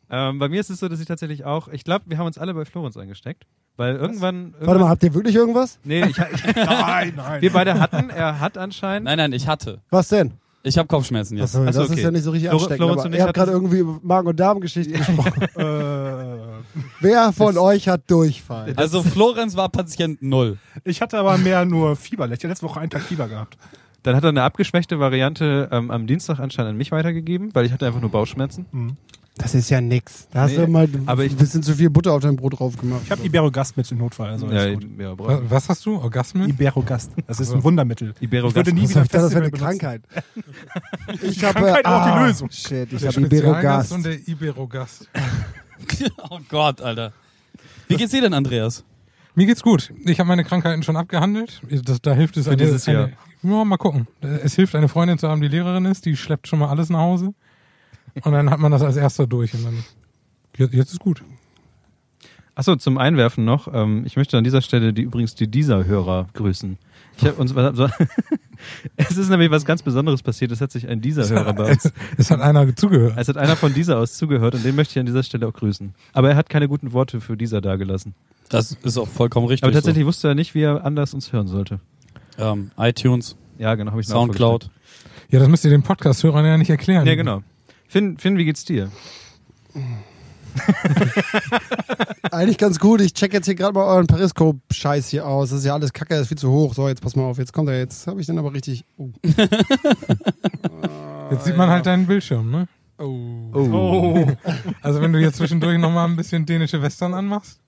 Ähm, 0.08 0.38
bei 0.38 0.48
mir 0.48 0.60
ist 0.60 0.70
es 0.70 0.78
so, 0.78 0.88
dass 0.88 1.00
ich 1.00 1.06
tatsächlich 1.06 1.44
auch, 1.44 1.66
ich 1.66 1.82
glaube, 1.82 2.04
wir 2.06 2.18
haben 2.18 2.26
uns 2.26 2.38
alle 2.38 2.54
bei 2.54 2.64
Florenz 2.64 2.96
eingesteckt. 2.96 3.44
Weil 3.82 3.96
irgendwann. 3.96 4.54
Warte 4.60 4.78
mal, 4.80 4.88
habt 4.88 5.02
ihr 5.02 5.12
wirklich 5.12 5.34
irgendwas? 5.34 5.78
Nee, 5.82 6.02
ich, 6.04 6.10
ich, 6.16 6.16
Nein, 6.56 7.14
nein. 7.16 7.42
wir 7.42 7.52
beide 7.52 7.80
hatten, 7.80 8.10
er 8.10 8.38
hat 8.38 8.56
anscheinend. 8.56 9.06
Nein, 9.06 9.18
nein, 9.18 9.32
ich 9.32 9.48
hatte. 9.48 9.80
Was 9.90 10.08
denn? 10.08 10.34
Ich 10.62 10.78
habe 10.78 10.86
Kopfschmerzen 10.86 11.36
jetzt. 11.36 11.56
Achso, 11.56 11.66
Ach 11.68 11.72
so, 11.72 11.80
das 11.80 11.88
ist 11.88 11.94
okay. 11.94 12.02
ja 12.02 12.10
nicht 12.12 12.22
so 12.22 12.30
richtig 12.30 12.48
Flor- 12.48 12.60
ansteckend. 12.60 12.78
Florenz 12.84 13.00
Aber 13.04 13.10
ihr 13.14 13.18
ich 13.18 13.22
habt 13.24 13.34
gerade 13.34 13.50
irgendwie 13.50 13.78
über 13.78 13.98
Magen- 14.04 14.28
und 14.28 14.38
Darmgeschichten 14.38 14.94
gesprochen. 14.96 15.42
Äh, 15.56 16.80
Wer 17.00 17.32
von 17.32 17.58
euch 17.58 17.88
hat 17.88 18.08
Durchfall? 18.08 18.72
Also 18.76 19.02
Florenz 19.02 19.56
war 19.56 19.68
Patient 19.68 20.22
null. 20.22 20.58
ich 20.84 21.02
hatte 21.02 21.18
aber 21.18 21.36
mehr 21.38 21.64
nur 21.64 21.96
Fieber. 21.96 22.26
Ich 22.26 22.32
hatte 22.32 22.46
letzte 22.46 22.64
Woche 22.66 22.78
einen 22.78 22.90
Tag 22.90 23.02
Fieber 23.02 23.26
gehabt. 23.28 23.56
Dann 24.04 24.14
hat 24.14 24.22
er 24.22 24.28
eine 24.30 24.42
abgeschwächte 24.44 25.00
Variante 25.00 25.68
ähm, 25.72 25.90
am 25.90 26.06
Dienstag 26.06 26.38
anscheinend 26.38 26.70
an 26.70 26.76
mich 26.76 26.92
weitergegeben, 26.92 27.50
weil 27.54 27.66
ich 27.66 27.72
hatte 27.72 27.86
einfach 27.86 28.00
nur 28.00 28.10
Bauchschmerzen. 28.10 28.96
Das 29.38 29.54
ist 29.54 29.70
ja 29.70 29.80
nix. 29.80 30.28
Da 30.30 30.42
hast 30.42 30.52
Nee, 30.52 30.58
du 30.58 30.66
mal 30.66 30.88
aber 31.06 31.22
ein 31.22 31.28
ich- 31.28 31.36
bisschen 31.36 31.62
zu 31.62 31.74
viel 31.74 31.88
Butter 31.88 32.12
auf 32.12 32.20
dein 32.20 32.36
Brot 32.36 32.58
drauf 32.58 32.76
gemacht. 32.76 33.00
Ich 33.04 33.10
habe 33.10 33.24
Iberogast 33.24 33.76
mit 33.78 33.90
im 33.90 33.98
Notfall. 33.98 34.28
Also 34.30 34.46
ja, 34.46 34.60
alles 34.60 34.74
gut. 34.74 34.86
ja, 34.98 35.14
Was, 35.50 35.68
hast 35.70 35.86
du? 35.86 35.96
Orgasmen? 35.96 36.50
Iberogast. 36.50 37.12
Das 37.26 37.40
ist 37.40 37.52
ein 37.52 37.64
Wundermittel. 37.64 38.14
Iberogast. 38.20 38.50
Ich 38.52 38.56
würde 38.56 38.72
nie 38.72 38.88
wieder 38.88 39.02
ich 39.02 39.08
dachte, 39.08 39.22
das 39.24 39.30
wäre 39.32 39.42
eine 39.44 39.50
benutzen. 39.50 39.78
Krankheit. 39.78 40.02
Ich 41.22 41.42
habe 41.44 41.54
Krankheit 41.60 41.86
auch 41.86 42.04
die 42.04 42.10
ah, 42.10 42.26
Lösung. 42.26 42.50
Shit, 42.50 42.92
ich 42.92 43.00
der 43.00 43.08
habe 43.12 43.20
Spezialgast 43.20 43.92
Iberogast. 43.92 43.92
und 43.92 44.04
der 44.04 44.28
Iberogast. 44.28 45.08
oh 46.30 46.38
Gott, 46.48 46.80
Alter. 46.80 47.12
Wie 47.88 47.96
geht's 47.96 48.12
dir 48.12 48.20
denn, 48.20 48.34
Andreas? 48.34 48.84
Mir 49.34 49.46
geht's 49.46 49.62
gut. 49.62 49.92
Ich 50.04 50.18
habe 50.20 50.28
meine 50.28 50.44
Krankheiten 50.44 50.82
schon 50.82 50.96
abgehandelt. 50.96 51.62
Das, 51.84 52.02
da 52.02 52.12
hilft 52.12 52.36
es 52.36 52.48
eine, 52.48 52.58
dieses 52.58 52.84
Jahr. 52.86 53.04
eine, 53.42 53.52
ja, 53.54 53.64
mal 53.64 53.78
gucken. 53.78 54.06
Es 54.20 54.54
hilft 54.54 54.74
eine 54.74 54.88
Freundin 54.88 55.18
zu 55.18 55.28
haben, 55.28 55.40
die 55.40 55.48
Lehrerin 55.48 55.86
ist, 55.86 56.04
die 56.04 56.16
schleppt 56.16 56.48
schon 56.48 56.58
mal 56.58 56.68
alles 56.68 56.90
nach 56.90 57.00
Hause. 57.00 57.32
Und 58.22 58.32
dann 58.32 58.50
hat 58.50 58.60
man 58.60 58.72
das 58.72 58.82
als 58.82 58.96
erster 58.96 59.26
durch 59.26 59.54
und 59.54 59.64
dann 59.64 59.84
jetzt, 60.56 60.92
ist 60.92 61.00
gut. 61.00 61.22
Achso, 62.54 62.76
zum 62.76 62.98
Einwerfen 62.98 63.44
noch. 63.44 63.72
Ähm, 63.72 64.02
ich 64.04 64.16
möchte 64.16 64.36
an 64.36 64.44
dieser 64.44 64.60
Stelle 64.60 64.92
die 64.92 65.02
übrigens 65.02 65.34
die 65.34 65.48
dieser-Hörer 65.48 66.28
grüßen. 66.34 66.76
Ich 67.16 67.24
hab 67.24 67.38
uns, 67.38 67.50
so, 67.50 67.88
es 68.96 69.16
ist 69.16 69.30
nämlich 69.30 69.50
was 69.50 69.64
ganz 69.64 69.82
Besonderes 69.82 70.22
passiert. 70.22 70.52
Es 70.52 70.60
hat 70.60 70.70
sich 70.70 70.86
ein 70.88 71.00
dieser-Hörer 71.00 71.54
bei 71.54 71.72
uns. 71.72 71.90
Es 72.18 72.30
hat 72.30 72.40
einer 72.40 72.74
zugehört. 72.76 73.14
Es 73.16 73.28
hat 73.28 73.38
einer 73.38 73.56
von 73.56 73.72
dieser 73.72 73.98
aus 73.98 74.14
zugehört 74.14 74.54
und 74.54 74.64
den 74.64 74.76
möchte 74.76 74.92
ich 74.92 75.00
an 75.00 75.06
dieser 75.06 75.22
Stelle 75.22 75.48
auch 75.48 75.54
grüßen. 75.54 75.94
Aber 76.12 76.30
er 76.30 76.36
hat 76.36 76.50
keine 76.50 76.68
guten 76.68 76.92
Worte 76.92 77.20
für 77.22 77.36
dieser 77.36 77.62
dagelassen. 77.62 78.14
Das 78.50 78.76
ist 78.82 78.98
auch 78.98 79.08
vollkommen 79.08 79.46
richtig. 79.46 79.64
Aber 79.64 79.72
tatsächlich 79.72 80.04
wusste 80.04 80.28
er 80.28 80.34
nicht, 80.34 80.54
wie 80.54 80.62
er 80.62 80.84
anders 80.84 81.14
uns 81.14 81.32
hören 81.32 81.46
sollte. 81.48 81.80
So. 82.36 82.44
Ähm, 82.44 82.70
iTunes, 82.76 83.36
Ja, 83.58 83.74
genau, 83.74 83.92
habe 83.92 84.00
ich 84.02 84.06
Soundcloud. 84.08 84.70
Ja, 85.30 85.38
das 85.38 85.48
müsst 85.48 85.64
ihr 85.64 85.70
den 85.70 85.82
Podcast-Hörern 85.82 86.44
ja 86.44 86.58
nicht 86.58 86.68
erklären. 86.68 87.06
Ja, 87.06 87.14
genau. 87.14 87.42
Finn, 87.92 88.16
Finn, 88.16 88.38
wie 88.38 88.46
geht's 88.46 88.64
dir? 88.64 88.90
Eigentlich 92.30 92.56
ganz 92.56 92.78
gut. 92.78 93.02
Ich 93.02 93.12
check 93.12 93.34
jetzt 93.34 93.44
hier 93.44 93.54
gerade 93.54 93.74
mal 93.74 93.84
euren 93.84 94.06
Periscope-Scheiß 94.06 95.10
hier 95.10 95.26
aus. 95.26 95.50
Das 95.50 95.58
ist 95.58 95.66
ja 95.66 95.74
alles 95.74 95.92
kacke, 95.92 96.14
das 96.14 96.22
ist 96.22 96.28
viel 96.28 96.38
zu 96.38 96.50
hoch. 96.50 96.72
So, 96.72 96.88
jetzt 96.88 97.02
pass 97.02 97.16
mal 97.16 97.24
auf. 97.24 97.36
Jetzt 97.36 97.52
kommt 97.52 97.68
er. 97.68 97.78
Jetzt 97.78 98.06
habe 98.06 98.18
ich 98.18 98.26
den 98.26 98.38
aber 98.38 98.54
richtig. 98.54 98.86
Oh. 98.96 99.10
Jetzt 101.32 101.44
sieht 101.44 101.56
man 101.56 101.68
halt 101.68 101.84
deinen 101.84 102.06
Bildschirm, 102.06 102.50
ne? 102.50 102.66
Oh. 102.98 103.50
Oh. 103.54 104.26
Also 104.80 105.02
wenn 105.02 105.12
du 105.12 105.18
jetzt 105.18 105.36
zwischendurch 105.36 105.78
nochmal 105.78 106.08
ein 106.08 106.16
bisschen 106.16 106.46
dänische 106.46 106.80
Western 106.80 107.12
anmachst. 107.14 107.60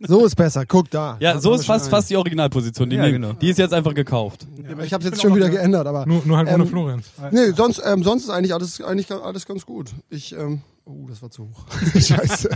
So 0.00 0.24
ist 0.24 0.34
besser. 0.36 0.64
Guck 0.66 0.90
da. 0.90 1.16
Ja, 1.20 1.34
Da 1.34 1.40
so 1.40 1.52
ist 1.54 1.66
fast, 1.66 1.88
fast 1.90 2.10
die 2.10 2.16
Originalposition. 2.16 2.88
Die, 2.90 2.96
Ja, 2.96 3.10
genau. 3.10 3.32
die 3.34 3.48
ist 3.50 3.58
jetzt 3.58 3.74
einfach 3.74 3.94
gekauft. 3.94 4.46
Ja, 4.62 4.82
ich 4.84 4.92
habe 4.92 5.04
jetzt 5.04 5.20
schon 5.20 5.34
wieder 5.34 5.48
geändert, 5.50 5.86
aber. 5.86 6.06
Nur, 6.06 6.22
nur 6.24 6.36
halt 6.36 6.48
ohne 6.48 6.64
Ähm, 6.64 6.68
Florenz. 6.68 7.06
Nee, 7.30 7.50
sonst, 7.56 7.82
ähm, 7.84 8.02
sonst 8.02 8.24
ist 8.24 8.30
eigentlich 8.30 8.54
alles, 8.54 8.80
eigentlich 8.80 9.10
alles 9.12 9.46
ganz 9.46 9.66
gut. 9.66 9.90
Ich, 10.08 10.32
ähm, 10.36 10.62
oh, 10.84 11.06
das 11.08 11.22
war 11.22 11.30
zu 11.30 11.44
hoch. 11.44 11.64
Scheiße. 12.00 12.50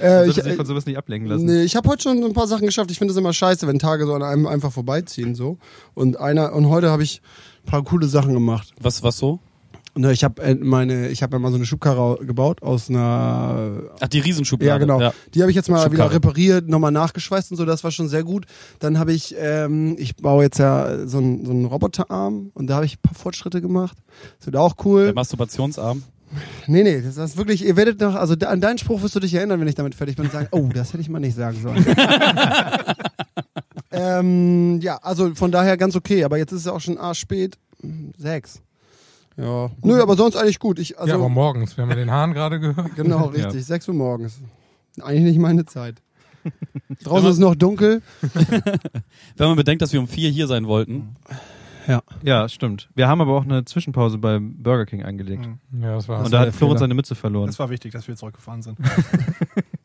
äh, 0.00 0.28
ich, 0.28 0.34
sich 0.34 0.44
äh, 0.46 0.54
von 0.54 0.66
sowas 0.66 0.86
nicht 0.86 0.96
ablenken 0.98 1.30
lassen. 1.30 1.44
Nee, 1.44 1.62
ich 1.62 1.76
habe 1.76 1.88
heute 1.88 2.02
schon 2.02 2.22
ein 2.22 2.32
paar 2.32 2.46
Sachen 2.46 2.66
geschafft. 2.66 2.90
Ich 2.90 2.98
finde 2.98 3.12
es 3.12 3.18
immer 3.18 3.32
scheiße, 3.32 3.66
wenn 3.66 3.78
Tage 3.78 4.06
so 4.06 4.14
an 4.14 4.22
einem 4.22 4.46
einfach 4.46 4.72
vorbeiziehen 4.72 5.34
so. 5.34 5.58
Und 5.94 6.18
einer 6.18 6.52
und 6.52 6.68
heute 6.68 6.90
habe 6.90 7.02
ich 7.02 7.20
ein 7.64 7.70
paar 7.70 7.82
coole 7.84 8.08
Sachen 8.08 8.32
gemacht. 8.34 8.72
Was, 8.80 9.02
was 9.02 9.18
so? 9.18 9.40
Und 9.94 10.04
ich 10.06 10.24
habe 10.24 10.42
äh, 10.42 10.54
meine, 10.56 11.08
ich 11.08 11.22
habe 11.22 11.36
ja 11.36 11.38
mal 11.38 11.50
so 11.50 11.56
eine 11.56 11.66
Schubkarre 11.66 12.24
gebaut 12.24 12.62
aus 12.62 12.90
einer. 12.90 13.82
Ach, 14.00 14.08
die 14.08 14.18
Riesenschublade. 14.18 14.68
Ja, 14.68 14.78
genau. 14.78 15.00
Ja. 15.00 15.14
Die 15.32 15.40
habe 15.40 15.50
ich 15.50 15.56
jetzt 15.56 15.70
mal 15.70 15.82
Schubkarre. 15.82 16.10
wieder 16.10 16.12
repariert, 16.12 16.68
nochmal 16.68 16.90
nachgeschweißt 16.90 17.52
und 17.52 17.56
so. 17.56 17.64
Das 17.64 17.84
war 17.84 17.92
schon 17.92 18.08
sehr 18.08 18.24
gut. 18.24 18.46
Dann 18.80 18.98
habe 18.98 19.12
ich, 19.12 19.36
ähm, 19.38 19.94
ich 19.98 20.16
baue 20.16 20.42
jetzt 20.42 20.58
ja 20.58 21.06
so 21.06 21.18
einen, 21.18 21.44
so 21.44 21.52
einen 21.52 21.64
Roboterarm 21.66 22.50
und 22.54 22.66
da 22.66 22.76
habe 22.76 22.86
ich 22.86 22.96
ein 22.96 23.02
paar 23.02 23.14
Fortschritte 23.14 23.60
gemacht. 23.60 23.96
Das 24.38 24.46
wird 24.46 24.56
auch 24.56 24.74
cool. 24.84 25.04
Der 25.04 25.14
Masturbationsarm. 25.14 26.02
Nee, 26.66 26.82
nee, 26.82 27.00
das 27.00 27.16
ist 27.16 27.36
wirklich, 27.36 27.64
ihr 27.64 27.76
werdet 27.76 28.00
noch, 28.00 28.16
also 28.16 28.34
an 28.34 28.60
deinen 28.60 28.78
Spruch 28.78 29.02
wirst 29.02 29.14
du 29.14 29.20
dich 29.20 29.32
erinnern, 29.34 29.60
wenn 29.60 29.68
ich 29.68 29.76
damit 29.76 29.94
fertig 29.94 30.16
bin 30.16 30.24
und 30.24 30.32
sagen, 30.32 30.48
oh, 30.50 30.68
das 30.72 30.92
hätte 30.92 31.00
ich 31.00 31.08
mal 31.08 31.20
nicht 31.20 31.36
sagen 31.36 31.60
sollen. 31.62 31.86
ähm, 33.92 34.80
ja, 34.80 34.96
also 34.96 35.32
von 35.36 35.52
daher 35.52 35.76
ganz 35.76 35.94
okay, 35.94 36.24
aber 36.24 36.38
jetzt 36.38 36.50
ist 36.50 36.62
es 36.62 36.66
auch 36.66 36.80
schon 36.80 36.98
arsch 36.98 37.20
spät. 37.20 37.56
Sechs. 38.16 38.62
Ja. 39.36 39.70
Nö, 39.82 40.00
aber 40.00 40.16
sonst 40.16 40.36
eigentlich 40.36 40.58
gut. 40.58 40.78
Ich, 40.78 40.98
also, 40.98 41.08
ja, 41.10 41.14
aber 41.16 41.28
morgens. 41.28 41.76
Wir 41.76 41.82
haben 41.82 41.90
ja 41.90 41.96
den 41.96 42.10
Hahn 42.10 42.32
gerade 42.32 42.60
gehört. 42.60 42.94
genau, 42.96 43.26
richtig. 43.26 43.64
Sechs 43.64 43.88
Uhr 43.88 43.94
morgens. 43.94 44.40
Eigentlich 45.00 45.24
nicht 45.24 45.38
meine 45.38 45.64
Zeit. 45.64 46.00
Draußen 47.04 47.30
ist 47.30 47.38
noch 47.38 47.54
dunkel. 47.54 48.02
Wenn 49.36 49.48
man 49.48 49.56
bedenkt, 49.56 49.82
dass 49.82 49.92
wir 49.92 50.00
um 50.00 50.06
vier 50.06 50.30
hier 50.30 50.46
sein 50.46 50.66
wollten. 50.66 51.16
Ja, 52.22 52.48
stimmt. 52.48 52.88
Wir 52.94 53.08
haben 53.08 53.20
aber 53.20 53.36
auch 53.36 53.44
eine 53.44 53.64
Zwischenpause 53.66 54.16
beim 54.16 54.54
Burger 54.62 54.86
King 54.86 55.02
eingelegt. 55.02 55.46
Mhm. 55.70 55.82
Ja, 55.82 55.96
das 55.96 56.08
war 56.08 56.18
Und 56.18 56.24
war 56.24 56.30
da 56.30 56.38
der 56.38 56.46
hat 56.48 56.54
Florenz 56.54 56.78
Fehler. 56.78 56.78
seine 56.78 56.94
Mütze 56.94 57.14
verloren. 57.14 57.46
Das 57.46 57.58
war 57.58 57.68
wichtig, 57.68 57.92
dass 57.92 58.08
wir 58.08 58.16
zurückgefahren 58.16 58.62
sind. 58.62 58.78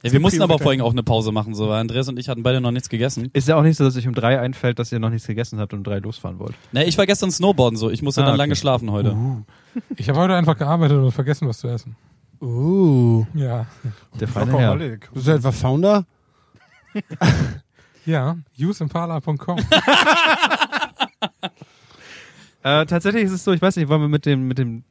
Ja, 0.01 0.11
wir 0.13 0.19
mussten 0.21 0.41
aber 0.41 0.59
vorhin 0.59 0.79
auch 0.81 0.91
eine 0.91 1.03
Pause 1.03 1.31
machen, 1.33 1.53
so, 1.53 1.67
weil 1.67 1.81
Andreas 1.81 2.07
und 2.07 2.17
ich 2.17 2.29
hatten 2.29 2.41
beide 2.41 2.61
noch 2.61 2.71
nichts 2.71 2.87
gegessen. 2.87 3.29
Ist 3.33 3.49
ja 3.49 3.57
auch 3.57 3.63
nicht 3.63 3.75
so, 3.75 3.83
dass 3.83 3.97
euch 3.97 4.07
um 4.07 4.13
drei 4.13 4.39
einfällt, 4.39 4.79
dass 4.79 4.91
ihr 4.93 4.99
noch 4.99 5.09
nichts 5.09 5.27
gegessen 5.27 5.59
habt 5.59 5.73
und 5.73 5.79
um 5.79 5.83
drei 5.83 5.99
losfahren 5.99 6.39
wollt. 6.39 6.55
Ne, 6.71 6.85
ich 6.85 6.97
war 6.97 7.05
gestern 7.05 7.31
Snowboarden 7.31 7.77
so. 7.77 7.89
Ich 7.89 8.01
musste 8.01 8.21
Ah, 8.21 8.25
dann 8.25 8.33
okay. 8.35 8.37
lange 8.39 8.55
schlafen 8.55 8.91
heute. 8.91 9.15
Ich 9.97 10.07
habe 10.07 10.19
heute 10.19 10.35
einfach 10.35 10.57
gearbeitet 10.57 10.97
und 10.97 11.11
vergessen, 11.11 11.47
was 11.49 11.59
zu 11.59 11.67
essen. 11.67 11.95
Uh. 12.41 13.25
Ja. 13.33 13.65
Der 14.19 14.27
feine 14.29 14.57
Herr. 14.57 14.77
Bist 14.77 15.27
du 15.27 15.31
etwa 15.31 15.51
Founder? 15.51 16.05
Ja, 18.05 18.37
useimpala.com. 18.59 19.59
Äh, 22.61 22.85
tatsächlich 22.87 23.23
ist 23.23 23.31
es 23.31 23.45
so, 23.45 23.53
ich 23.53 23.61
weiß 23.61 23.77
nicht, 23.77 23.87
wollen 23.87 24.01
wir 24.01 24.09
mit 24.09 24.25
dem, 24.25 24.45
mit 24.47 24.57
dem 24.57 24.83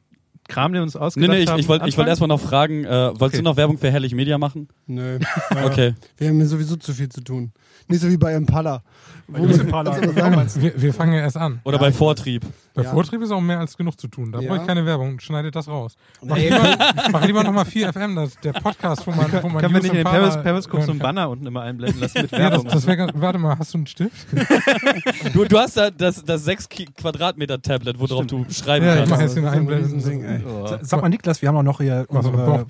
Kram, 0.49 0.73
den 0.73 0.79
wir 0.79 0.83
uns 0.83 0.95
Nee, 0.95 0.99
ausgedacht 0.99 1.29
nee, 1.29 1.43
ich, 1.43 1.49
haben, 1.49 1.59
ich 1.59 1.67
wollte 1.69 1.87
ich 1.87 1.97
wollt 1.97 2.07
erstmal 2.09 2.27
noch 2.27 2.41
fragen, 2.41 2.83
äh, 2.83 2.89
wolltest 2.89 3.21
Okay. 3.21 3.37
du 3.37 3.43
noch 3.43 3.55
Werbung 3.55 3.77
für 3.77 3.89
Herrlich 3.91 4.13
Media 4.13 4.37
machen? 4.37 4.67
Nö. 4.87 5.19
Okay. 5.63 5.93
Wir 6.17 6.27
haben 6.27 6.45
sowieso 6.45 6.75
zu 6.75 6.93
viel 6.93 7.07
zu 7.09 7.21
tun. 7.21 7.53
Nicht 7.89 8.01
so 8.01 8.07
wie 8.09 8.17
bei 8.17 8.33
Impala. 8.35 8.81
Bei 9.27 9.39
Jus 9.39 9.57
Impala. 9.59 9.91
Also, 9.91 10.11
Genau? 10.13 10.43
Wir, 10.55 10.81
wir 10.81 10.93
fangen 10.93 11.13
ja 11.13 11.19
erst 11.21 11.37
an. 11.37 11.59
Oder 11.63 11.77
bei 11.77 11.91
Vortrieb. 11.91 12.43
Bei 12.73 12.83
Ja. 12.83 12.91
Vortrieb 12.91 13.21
ist 13.21 13.31
auch 13.31 13.41
mehr 13.41 13.59
als 13.59 13.75
genug 13.77 13.99
zu 13.99 14.07
tun. 14.07 14.31
Da 14.31 14.39
Ja. 14.39 14.47
brauche 14.49 14.61
ich 14.61 14.67
keine 14.67 14.85
Werbung. 14.85 15.19
Schneidet 15.19 15.55
das 15.55 15.67
raus. 15.67 15.95
Mach 16.23 16.35
Nee. 16.37 16.49
lieber, 16.49 16.77
mach 17.11 17.25
lieber 17.25 17.43
nochmal 17.43 17.65
4FM, 17.65 18.15
das, 18.15 18.35
der 18.41 18.53
Podcast, 18.53 19.05
wo 19.05 19.11
man, 19.11 19.31
wo 19.31 19.49
man 19.49 19.61
Können 19.61 19.61
wir 19.61 19.67
Use 19.67 19.73
nicht 19.73 19.85
in 19.87 19.91
den 19.91 19.97
Impala 19.99 20.29
Peris- 20.29 20.43
Periscope 20.43 20.83
so 20.83 20.91
einen 20.91 20.99
kann. 20.99 21.15
Banner 21.15 21.29
unten 21.29 21.45
immer 21.47 21.61
einblenden 21.61 21.99
lassen 21.99 22.21
mit 22.21 22.31
Ja, 22.31 22.37
das, 22.49 22.63
Werbung? 22.63 22.67
das 22.71 22.85
ganz, 22.85 23.11
warte 23.15 23.39
mal, 23.39 23.57
hast 23.59 23.73
du 23.73 23.77
einen 23.79 23.87
Stift? 23.87 24.27
Du, 25.33 25.45
du 25.45 25.57
hast 25.59 25.77
da 25.77 25.91
das, 25.91 26.23
das 26.23 26.45
6 26.45 26.69
Ki- 26.69 26.85
Quadratmeter 26.95 27.61
Tablet, 27.61 27.99
worauf 27.99 28.25
du 28.27 28.45
schreiben 28.49 28.85
Ja, 28.85 28.93
ich 28.93 28.99
kannst. 28.99 29.11
mach 29.11 29.21
jetzt 29.21 29.35
den 29.35 29.43
Das 29.43 29.51
ist 29.53 29.57
ein 29.57 29.61
Einblenden. 29.61 29.93
Riesending, 29.93 30.23
ey. 30.23 30.43
Oh. 30.45 30.77
Sag 30.81 31.01
mal, 31.01 31.09
Niklas, 31.09 31.41
wir 31.41 31.49
haben 31.49 31.57
auch 31.57 31.63
noch 31.63 31.81
hier 31.81 32.05
unsere. 32.09 32.65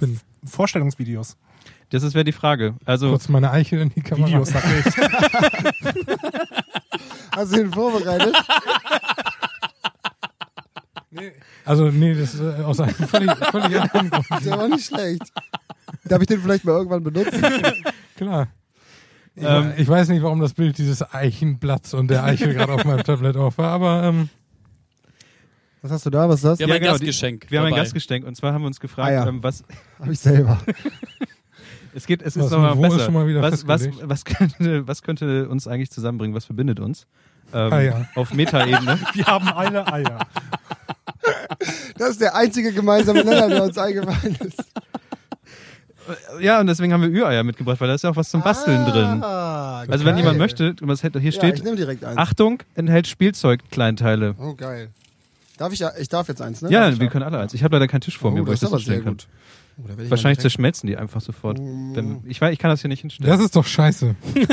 Vorstellungsvideos. 0.46 1.36
Das 1.90 2.04
ist 2.04 2.14
wäre 2.14 2.24
die 2.26 2.32
Frage. 2.32 2.76
Also, 2.86 3.10
Kurz 3.10 3.30
meine 3.30 3.52
Eichel 3.52 3.82
in 3.82 3.90
die 3.90 4.02
Kamera. 4.02 4.28
Videos, 4.28 4.50
sag 4.54 4.64
ich. 4.66 4.86
Hast 7.36 7.56
du 7.56 7.62
ihn 7.62 7.72
vorbereitet? 7.74 8.36
Also, 11.66 11.86
nee, 11.90 12.14
das 12.14 12.36
ist 12.36 12.42
äh, 12.42 12.62
aus 12.64 12.80
einem 12.80 12.94
völlig, 12.94 13.32
völlig 13.52 13.80
anderen 13.82 14.10
Grund. 14.10 14.46
Der 14.46 14.58
war 14.58 14.68
nicht 14.68 14.86
schlecht. 14.86 15.24
Darf 16.06 16.22
ich 16.22 16.28
den 16.28 16.42
vielleicht 16.42 16.66
mal 16.66 16.74
irgendwann 16.74 17.04
benutzen? 17.04 17.42
Klar. 18.18 18.48
Ich, 19.36 19.44
Ähm, 19.44 19.74
ich 19.78 19.88
weiß 19.88 20.10
nicht, 20.10 20.22
warum 20.22 20.40
das 20.40 20.54
Bild 20.54 20.78
dieses 20.78 21.02
Eichenblatts 21.14 21.94
und 21.94 22.10
der 22.10 22.24
Eichel 22.24 22.54
gerade 22.54 22.74
auf 22.74 22.84
meinem 22.86 23.04
Tablet 23.04 23.38
auf 23.38 23.58
war, 23.58 23.72
aber 23.72 24.04
ähm, 24.04 24.30
Was 25.82 25.92
hast 25.92 26.06
du 26.06 26.10
da? 26.10 26.28
Was 26.30 26.38
ist 26.38 26.46
das? 26.46 26.60
Wir 26.60 26.66
haben 26.66 26.70
Ja, 26.72 26.76
ein 26.76 26.82
genau, 26.82 26.92
Gastgeschenk. 26.94 27.46
wir 27.50 27.60
haben 27.60 27.66
ein 27.68 27.72
dabei. 27.72 27.82
Gastgeschenk 27.84 28.26
und 28.28 28.36
zwar 28.36 28.54
haben 28.54 28.62
wir 28.64 28.68
uns 28.68 28.80
gefragt, 28.80 29.10
Ah, 29.10 29.14
ja. 29.14 29.28
ähm, 29.28 29.42
was 29.42 29.64
Hab 30.00 30.10
ich 30.10 30.20
selber. 30.20 30.60
Es 32.00 32.08
geht, 32.08 32.22
es 32.22 32.34
Das 32.34 32.46
ist 32.46 32.52
nochmal 32.52 32.72
Niveau 32.76 32.86
ist 32.86 32.94
besser. 32.94 33.06
schon 33.06 33.14
mal 33.14 33.28
wieder 33.28 33.42
was, 33.42 33.68
was, 33.68 33.88
was, 34.02 34.26
könnte, 34.26 34.88
was 34.88 35.02
könnte 35.04 35.48
uns 35.50 35.68
eigentlich 35.68 35.92
zusammenbringen? 35.92 36.36
Was 36.36 36.46
verbindet 36.46 36.80
uns? 36.80 37.06
Ähm, 37.54 37.74
Ah, 37.74 37.80
ja. 37.82 38.06
Auf 38.16 38.34
Metaebene. 38.34 39.00
Wir 39.14 39.26
haben 39.26 39.48
alle 39.50 39.86
Eier. 39.92 40.20
Das 41.98 42.12
ist 42.12 42.22
der 42.22 42.36
einzige 42.36 42.72
gemeinsame 42.72 43.24
Nenner, 43.24 43.48
der 43.50 43.64
uns 43.64 43.78
eingefallen 43.78 44.36
ist. 44.42 44.64
ja, 46.40 46.60
und 46.60 46.68
deswegen 46.68 46.94
haben 46.94 47.02
wir 47.02 47.10
Ü-Eier 47.10 47.44
mitgebracht, 47.44 47.80
weil 47.82 47.88
da 47.88 47.94
ist 47.96 48.04
ja 48.04 48.10
auch 48.12 48.16
was 48.16 48.30
zum 48.30 48.42
Basteln 48.42 48.86
drin. 48.86 49.22
Ah, 49.24 49.80
Also 49.88 50.06
wenn 50.06 50.14
geil. 50.14 50.20
jemand 50.20 50.38
möchte, 50.38 50.76
was 50.82 51.02
hier 51.02 51.12
Ja, 51.20 51.32
steht, 51.32 51.56
ich 51.56 51.64
nehme 51.64 51.76
direkt 51.76 52.04
eins. 52.04 52.18
Achtung, 52.18 52.64
enthält 52.76 53.08
Spielzeugkleinteile. 53.08 54.36
Oh, 54.40 54.54
geil. 54.54 54.90
Darf 55.58 55.74
ich 55.74 55.80
ja, 55.80 55.92
ich 56.00 56.08
darf 56.08 56.28
jetzt 56.30 56.42
eins, 56.42 56.62
ne? 56.62 56.72
Ja, 56.72 56.98
wir 56.98 57.08
können 57.10 57.24
alle 57.26 57.38
eins. 57.40 57.54
Ich 57.54 57.64
habe 57.64 57.76
leider 57.76 57.88
keinen 57.88 58.02
Tisch 58.02 58.18
vor 58.18 58.32
oh, 58.32 58.34
mir, 58.34 58.48
wo 58.48 58.54
ich 58.54 58.60
das 58.60 58.64
ist 58.64 58.64
das 58.64 58.72
aber 58.72 58.80
sehr 58.80 58.94
hinstellen 58.96 59.18
kann. 59.18 59.26
gut. 59.28 59.28
Oh, 59.82 60.02
ich 60.02 60.10
Wahrscheinlich 60.10 60.40
zerschmelzen 60.40 60.88
die 60.88 60.98
einfach 60.98 61.22
sofort. 61.22 61.58
Wenn, 61.60 62.22
ich, 62.26 62.42
weiß, 62.42 62.52
ich 62.52 62.60
kann 62.60 62.70
das 62.70 62.82
hier 62.82 62.90
nicht 62.90 63.00
hinstellen. 63.02 63.32
das 63.32 63.40
ist 63.40 63.56
doch 63.56 63.66
scheiße. 63.66 64.14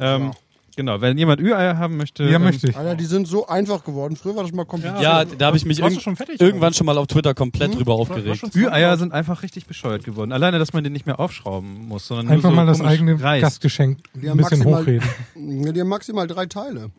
ähm, 0.00 0.32
genau, 0.76 1.00
wenn 1.00 1.16
jemand 1.18 1.40
Ü-Eier 1.40 1.78
haben 1.78 1.96
möchte. 1.96 2.24
Ja, 2.24 2.36
ähm, 2.36 2.42
möchte 2.42 2.68
ich. 2.70 2.76
Alter, 2.76 2.94
die 2.96 3.04
sind 3.04 3.26
so 3.28 3.46
einfach 3.46 3.84
geworden. 3.84 4.16
Früher 4.16 4.36
war 4.36 4.42
das 4.42 4.52
mal 4.52 4.64
kompliziert. 4.64 5.02
Ja, 5.02 5.24
da 5.24 5.46
habe 5.46 5.56
ich 5.56 5.64
mich 5.64 5.80
irg 5.80 6.00
schon 6.00 6.16
fertig? 6.16 6.40
irgendwann 6.40 6.74
schon 6.74 6.86
mal 6.86 6.98
auf 6.98 7.06
Twitter 7.06 7.34
komplett 7.34 7.74
drüber 7.74 7.98
War- 7.98 8.08
war 8.08 8.16
aufgeregt. 8.16 8.54
Ü-Eier 8.54 8.96
sind 8.96 9.12
einfach 9.12 9.42
richtig 9.42 9.66
bescheuert 9.66 10.04
geworden. 10.04 10.32
Alleine, 10.32 10.58
dass 10.58 10.72
man 10.72 10.84
den 10.84 10.92
nicht 10.92 11.06
mehr 11.06 11.20
aufschrauben 11.20 11.86
muss, 11.86 12.06
sondern 12.06 12.26
nur 12.26 12.34
Einfach 12.36 12.50
so 12.50 12.56
mal 12.56 12.66
das 12.66 12.80
eigene 12.80 13.20
Reis. 13.22 13.42
Gastgeschenk 13.42 13.98
Die 14.14 14.28
ein 14.28 14.36
bisschen 14.36 14.62
maximal- 14.64 14.80
hochreden. 14.80 15.08
Ja, 15.64 15.72
die 15.72 15.80
haben 15.80 15.88
maximal 15.88 16.26
drei 16.26 16.46
Teile. 16.46 16.90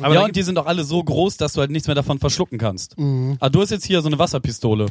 Aber 0.00 0.14
ja, 0.14 0.24
und 0.24 0.34
die 0.34 0.42
sind 0.42 0.58
auch 0.58 0.66
alle 0.66 0.82
so 0.82 1.02
groß, 1.02 1.36
dass 1.36 1.52
du 1.52 1.60
halt 1.60 1.70
nichts 1.70 1.86
mehr 1.86 1.94
davon 1.94 2.18
verschlucken 2.18 2.58
kannst. 2.58 2.98
Mhm. 2.98 3.36
Ah, 3.38 3.48
du 3.48 3.60
hast 3.60 3.70
jetzt 3.70 3.84
hier 3.84 4.00
so 4.02 4.08
eine 4.08 4.18
Wasserpistole. 4.18 4.86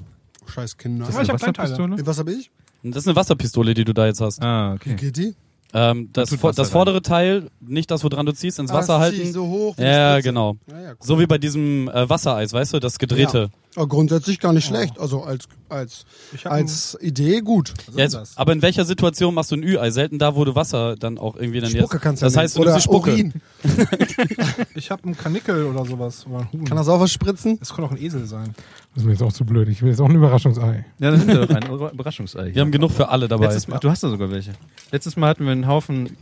Scheiß 0.49 0.77
Kinder. 0.77 1.05
Das 1.05 1.15
ist 1.15 1.21
ich 1.21 1.29
eine. 1.29 1.39
Wasserpistole? 1.41 2.05
Was 2.05 2.19
hab 2.19 2.27
ich? 2.29 2.51
Das 2.83 2.97
ist 3.03 3.07
eine 3.07 3.15
Wasserpistole, 3.15 3.73
die 3.73 3.85
du 3.85 3.93
da 3.93 4.05
jetzt 4.07 4.21
hast. 4.21 4.41
Ah, 4.43 4.71
Wie 4.71 4.75
okay. 4.75 4.95
geht 4.95 5.17
die? 5.17 5.35
Ähm, 5.75 6.09
das, 6.13 6.31
Wasser 6.31 6.51
das 6.53 6.67
rein. 6.67 6.71
vordere 6.71 7.01
Teil, 7.01 7.49
nicht 7.59 7.89
das, 7.89 8.03
woran 8.03 8.25
du 8.25 8.31
ziehst, 8.33 8.59
ins 8.59 8.71
Wasser 8.71 8.99
Ah, 8.99 9.09
zieh 9.09 9.15
ich 9.15 9.19
halten. 9.21 9.33
so 9.33 9.47
hoch. 9.47 9.77
wie 9.77 9.81
ja, 9.83 10.19
genau. 10.19 10.57
Ja, 10.69 10.79
ja, 10.81 10.89
cool. 10.91 10.97
So 10.99 11.19
wie 11.19 11.25
bei 11.25 11.37
diesem 11.39 11.87
äh, 11.89 12.07
Wassereis, 12.07 12.53
weißt 12.53 12.73
du, 12.73 12.79
das 12.79 12.99
gedrehte. 12.99 13.49
Ja, 13.51 13.59
grundsätzlich 13.75 14.39
gar 14.39 14.53
nicht 14.53 14.65
schlecht. 14.65 14.99
Also 14.99 15.23
als, 15.23 15.45
als, 15.69 16.05
als 16.43 16.97
Idee 17.01 17.41
gut. 17.41 17.73
Ja, 17.95 18.03
jetzt, 18.03 18.37
aber 18.37 18.53
in 18.53 18.61
welcher 18.61 18.85
Situation 18.85 19.33
machst 19.33 19.51
du 19.51 19.55
ein 19.55 19.63
Ü-Ei? 19.63 19.89
Selten 19.91 20.19
da, 20.19 20.35
wo 20.35 20.45
du 20.45 20.55
Wasser 20.55 20.95
dann 20.95 21.17
auch 21.17 21.35
irgendwie 21.35 21.59
dann 21.59 21.69
Spucke 21.71 21.95
jetzt. 21.95 22.01
kannst 22.03 22.21
du 22.21 22.25
Das 22.25 22.35
ja 22.35 22.41
heißt, 22.41 22.55
du 22.57 22.63
nimmst 22.63 22.69
Oder 22.69 22.75
die 22.77 22.83
Spucke. 22.83 23.11
Urin. 23.11 23.33
Ich 24.75 24.91
habe 24.91 25.03
einen 25.05 25.17
Kanickel 25.17 25.65
oder 25.65 25.85
sowas. 25.85 26.25
Oder 26.27 26.39
einen 26.39 26.51
Huhn. 26.51 26.65
Kann 26.65 26.77
das 26.77 26.87
auch 26.87 26.99
was 26.99 27.11
spritzen? 27.11 27.57
das 27.59 27.73
kann 27.73 27.85
auch 27.85 27.91
ein 27.91 27.97
Esel 28.01 28.25
sein. 28.25 28.53
Das 28.93 29.03
ist 29.03 29.05
mir 29.05 29.11
jetzt 29.13 29.23
auch 29.23 29.33
zu 29.33 29.45
blöd. 29.45 29.67
Ich 29.69 29.81
will 29.81 29.89
jetzt 29.89 29.99
auch 30.01 30.09
ein 30.09 30.15
Überraschungsei. 30.15 30.85
Ja, 30.99 31.11
dann 31.11 31.19
sind 31.19 31.27
wir 31.29 31.45
doch 31.47 31.55
ein 31.55 31.91
Überraschungsei. 31.93 32.53
Wir 32.53 32.61
haben 32.61 32.71
genug 32.71 32.91
für 32.91 33.09
alle 33.09 33.27
dabei. 33.27 33.45
Letztes 33.45 33.67
Mal, 33.67 33.79
du 33.79 33.89
hast 33.89 34.03
da 34.03 34.09
sogar 34.09 34.29
welche. 34.31 34.51
Letztes 34.91 35.15
Mal 35.15 35.29
hatten 35.29 35.45
wir 35.45 35.51
einen 35.51 35.67
Haufen 35.67 36.15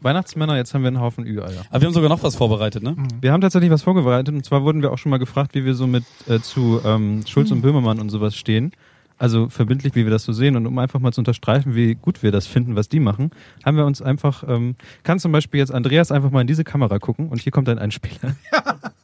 Weihnachtsmänner, 0.00 0.56
jetzt 0.56 0.74
haben 0.74 0.82
wir 0.82 0.88
einen 0.88 1.00
Haufen 1.00 1.26
Ü-Eier. 1.26 1.64
Aber 1.70 1.80
wir 1.80 1.86
haben 1.86 1.94
sogar 1.94 2.08
noch 2.08 2.22
was 2.22 2.36
vorbereitet, 2.36 2.82
ne? 2.82 2.96
Wir 3.20 3.32
haben 3.32 3.40
tatsächlich 3.40 3.70
was 3.70 3.82
vorbereitet 3.82 4.34
und 4.34 4.44
zwar 4.44 4.62
wurden 4.62 4.82
wir 4.82 4.92
auch 4.92 4.98
schon 4.98 5.10
mal 5.10 5.18
gefragt, 5.18 5.54
wie 5.54 5.64
wir 5.64 5.74
so 5.74 5.86
mit 5.86 6.04
äh, 6.28 6.40
zu 6.40 6.80
ähm, 6.84 7.24
Schulz 7.26 7.50
und 7.50 7.62
Böhmermann 7.62 8.00
und 8.00 8.10
sowas 8.10 8.36
stehen. 8.36 8.72
Also 9.18 9.48
verbindlich, 9.48 9.94
wie 9.94 10.04
wir 10.04 10.10
das 10.10 10.24
so 10.24 10.32
sehen 10.32 10.56
und 10.56 10.66
um 10.66 10.78
einfach 10.78 11.00
mal 11.00 11.12
zu 11.12 11.22
unterstreichen, 11.22 11.74
wie 11.74 11.94
gut 11.94 12.22
wir 12.22 12.32
das 12.32 12.46
finden, 12.46 12.76
was 12.76 12.90
die 12.90 13.00
machen, 13.00 13.30
haben 13.64 13.76
wir 13.78 13.86
uns 13.86 14.02
einfach, 14.02 14.44
ähm, 14.46 14.76
kann 15.04 15.18
zum 15.18 15.32
Beispiel 15.32 15.58
jetzt 15.58 15.72
Andreas 15.72 16.12
einfach 16.12 16.30
mal 16.30 16.42
in 16.42 16.46
diese 16.46 16.64
Kamera 16.64 16.98
gucken 16.98 17.28
und 17.28 17.40
hier 17.40 17.52
kommt 17.52 17.68
ein 17.68 17.78
Einspieler. 17.78 18.36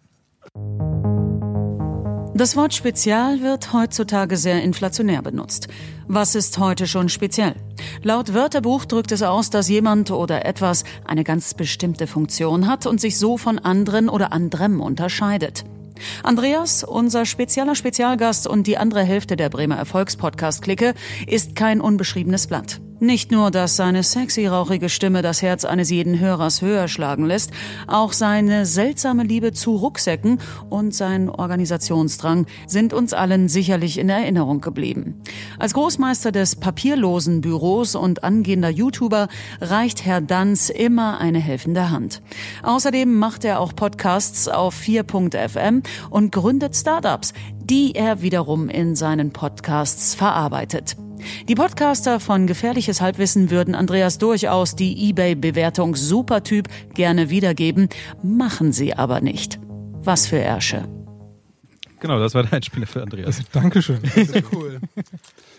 Das 2.34 2.56
Wort 2.56 2.72
spezial 2.72 3.42
wird 3.42 3.74
heutzutage 3.74 4.38
sehr 4.38 4.62
inflationär 4.62 5.20
benutzt. 5.20 5.68
Was 6.08 6.34
ist 6.34 6.56
heute 6.58 6.86
schon 6.86 7.10
speziell? 7.10 7.54
Laut 8.02 8.32
Wörterbuch 8.32 8.86
drückt 8.86 9.12
es 9.12 9.22
aus, 9.22 9.50
dass 9.50 9.68
jemand 9.68 10.10
oder 10.10 10.46
etwas 10.46 10.84
eine 11.04 11.24
ganz 11.24 11.52
bestimmte 11.52 12.06
Funktion 12.06 12.66
hat 12.66 12.86
und 12.86 13.02
sich 13.02 13.18
so 13.18 13.36
von 13.36 13.58
anderen 13.58 14.08
oder 14.08 14.32
anderem 14.32 14.80
unterscheidet. 14.80 15.64
Andreas, 16.22 16.84
unser 16.84 17.26
spezieller 17.26 17.74
Spezialgast 17.74 18.46
und 18.46 18.66
die 18.66 18.78
andere 18.78 19.02
Hälfte 19.02 19.36
der 19.36 19.50
Bremer 19.50 19.76
Erfolgspodcast-Clique, 19.76 20.94
ist 21.26 21.54
kein 21.54 21.82
unbeschriebenes 21.82 22.46
Blatt. 22.46 22.80
Nicht 23.02 23.32
nur, 23.32 23.50
dass 23.50 23.74
seine 23.74 24.04
sexy, 24.04 24.46
rauchige 24.46 24.88
Stimme 24.88 25.22
das 25.22 25.42
Herz 25.42 25.64
eines 25.64 25.90
jeden 25.90 26.20
Hörers 26.20 26.62
höher 26.62 26.86
schlagen 26.86 27.26
lässt, 27.26 27.50
auch 27.88 28.12
seine 28.12 28.64
seltsame 28.64 29.24
Liebe 29.24 29.52
zu 29.52 29.74
Rucksäcken 29.74 30.38
und 30.70 30.94
sein 30.94 31.28
Organisationsdrang 31.28 32.46
sind 32.68 32.92
uns 32.92 33.12
allen 33.12 33.48
sicherlich 33.48 33.98
in 33.98 34.08
Erinnerung 34.08 34.60
geblieben. 34.60 35.20
Als 35.58 35.74
Großmeister 35.74 36.30
des 36.30 36.54
papierlosen 36.54 37.40
Büros 37.40 37.96
und 37.96 38.22
angehender 38.22 38.70
YouTuber 38.70 39.26
reicht 39.60 40.04
Herr 40.04 40.20
Danz 40.20 40.68
immer 40.68 41.18
eine 41.18 41.40
helfende 41.40 41.90
Hand. 41.90 42.22
Außerdem 42.62 43.12
macht 43.12 43.44
er 43.44 43.58
auch 43.58 43.74
Podcasts 43.74 44.46
auf 44.46 44.76
4.fm 44.76 45.82
und 46.08 46.30
gründet 46.30 46.76
Startups, 46.76 47.32
die 47.70 47.94
er 47.94 48.22
wiederum 48.22 48.68
in 48.68 48.96
seinen 48.96 49.32
Podcasts 49.32 50.14
verarbeitet. 50.14 50.96
Die 51.48 51.54
Podcaster 51.54 52.18
von 52.20 52.46
Gefährliches 52.46 53.00
Halbwissen 53.00 53.50
würden 53.50 53.74
Andreas 53.74 54.18
durchaus 54.18 54.74
die 54.74 55.08
eBay-Bewertung 55.10 55.94
Supertyp 55.94 56.68
gerne 56.94 57.30
wiedergeben, 57.30 57.88
machen 58.22 58.72
sie 58.72 58.94
aber 58.94 59.20
nicht. 59.20 59.60
Was 60.04 60.26
für 60.26 60.38
Ärsche. 60.38 60.88
Genau, 62.00 62.18
das 62.18 62.34
war 62.34 62.42
der 62.42 62.54
Einspieler 62.54 62.88
für 62.88 63.00
Andreas. 63.02 63.40
Dankeschön. 63.52 64.00
Sehr 64.02 64.42
cool. 64.52 64.80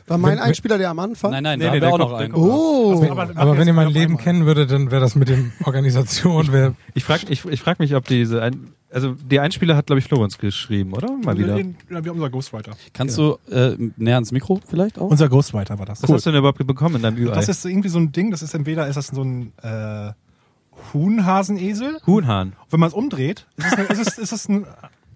War 0.08 0.18
mein 0.18 0.38
Einspieler 0.40 0.78
der 0.78 0.90
am 0.90 1.00
Anfang? 1.00 1.32
Nein, 1.32 1.44
nein, 1.44 1.60
Nee, 1.60 1.66
da 1.68 1.72
nee, 1.72 1.80
der 1.80 1.94
auch 1.94 1.98
noch. 1.98 2.20
Oh. 2.34 3.08
Aber- 3.10 3.32
Aber 3.36 3.58
wenn 3.58 3.66
ihr 3.68 3.74
mein 3.74 3.88
Leben 3.88 4.14
einmal. 4.18 4.24
kennen 4.24 4.46
würdet, 4.46 4.70
dann 4.70 4.92
wäre 4.92 5.00
das 5.00 5.16
mit 5.16 5.30
dem 5.30 5.54
Organisation, 5.64 6.52
wäre 6.52 6.76
Ich 6.94 7.06
frage 7.06 7.28
ich, 7.30 7.46
ich 7.46 7.62
frag 7.62 7.80
mich, 7.80 7.96
ob 7.96 8.06
diese, 8.06 8.42
ein, 8.42 8.74
also 8.94 9.14
die 9.14 9.40
Einspieler 9.40 9.76
hat, 9.76 9.88
glaube 9.88 10.00
ich, 10.00 10.06
Florenz 10.06 10.38
geschrieben, 10.38 10.94
oder? 10.94 11.12
Mal 11.12 11.38
wieder. 11.38 11.58
Ja, 11.58 11.66
wir 11.90 11.98
haben 11.98 12.10
unser 12.10 12.30
Ghostwriter. 12.30 12.72
Kannst 12.94 13.18
du 13.18 13.38
äh, 13.50 13.76
näher 13.98 14.16
ans 14.16 14.32
Mikro 14.32 14.60
vielleicht 14.68 15.00
auch? 15.00 15.10
Unser 15.10 15.30
Ghostwriter 15.30 15.80
war 15.80 15.86
das. 15.86 16.04
Was 16.04 16.12
hast 16.12 16.26
du 16.26 16.32
denn 16.32 16.40
überhaupt 16.40 16.66
bekommen 16.66 16.96
in 16.98 17.02
deinem 17.02 17.18
Ü-Ei? 17.18 17.34
Das 17.34 17.50
ist 17.50 17.66
irgendwie 17.66 17.90
so 17.90 18.00
ein 18.00 18.12
Ding, 18.12 18.32
das 18.32 18.42
ist 18.42 18.54
entweder 18.54 18.88
ist 18.88 18.96
das 18.96 19.08
so 19.08 19.24
ein 19.24 19.52
äh, 19.62 20.12
Huhnhasenesel. 20.94 22.00
Huhnhahn. 22.06 22.54
Wenn 22.70 22.80
man 22.80 22.88
es 22.88 22.94
umdreht, 22.94 23.48
ist 23.58 23.66
es, 23.66 23.74
eine, 23.74 23.88
ist 23.88 24.08
es, 24.08 24.18
ist 24.18 24.32
es 24.32 24.50
ein, 24.50 24.66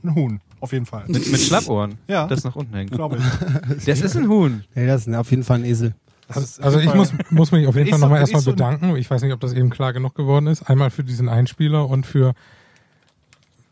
ein 0.03 0.15
Huhn, 0.15 0.41
auf 0.59 0.71
jeden 0.71 0.85
Fall. 0.85 1.03
Mit, 1.07 1.31
mit 1.31 1.39
Schlappohren. 1.39 1.97
Ja. 2.07 2.27
Das 2.27 2.43
nach 2.43 2.55
unten 2.55 2.75
hängt. 2.75 2.91
Glaube 2.91 3.17
ich. 3.17 3.85
Das 3.85 4.01
ist 4.01 4.15
ein 4.15 4.27
Huhn. 4.27 4.63
Nee, 4.75 4.87
das 4.87 5.07
ist 5.07 5.15
auf 5.15 5.29
jeden 5.29 5.43
Fall 5.43 5.59
ein 5.59 5.65
Esel. 5.65 5.93
Also 6.29 6.79
jeden 6.79 6.89
ich 6.89 6.95
muss, 6.95 7.13
muss 7.29 7.51
mich 7.51 7.67
auf 7.67 7.75
jeden 7.75 7.89
Fall 7.89 7.99
nochmal 7.99 8.19
erstmal 8.19 8.41
bedanken. 8.41 8.95
Ich 8.97 9.09
weiß 9.09 9.21
nicht, 9.21 9.33
ob 9.33 9.39
das 9.39 9.53
eben 9.53 9.69
klar 9.69 9.93
genug 9.93 10.13
geworden 10.15 10.47
ist. 10.47 10.69
Einmal 10.69 10.89
für 10.89 11.03
diesen 11.03 11.29
Einspieler 11.29 11.87
und 11.87 12.05
für 12.05 12.33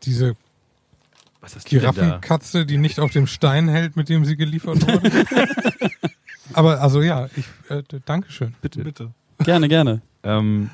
diese? 0.06 0.36
Giraffenkatze, 1.64 2.66
die 2.66 2.76
nicht 2.76 2.98
auf 2.98 3.12
dem 3.12 3.26
Stein 3.28 3.68
hält, 3.68 3.94
mit 3.96 4.08
dem 4.08 4.24
sie 4.24 4.36
geliefert 4.36 4.84
wurde. 4.86 5.10
Aber 6.54 6.80
also 6.80 7.02
ja, 7.02 7.28
ich 7.36 7.44
äh, 7.70 7.82
Dankeschön. 8.04 8.54
Bitte. 8.60 8.82
Bitte. 8.82 9.12
Gerne, 9.44 9.68
gerne. 9.68 10.00
Ähm, 10.24 10.70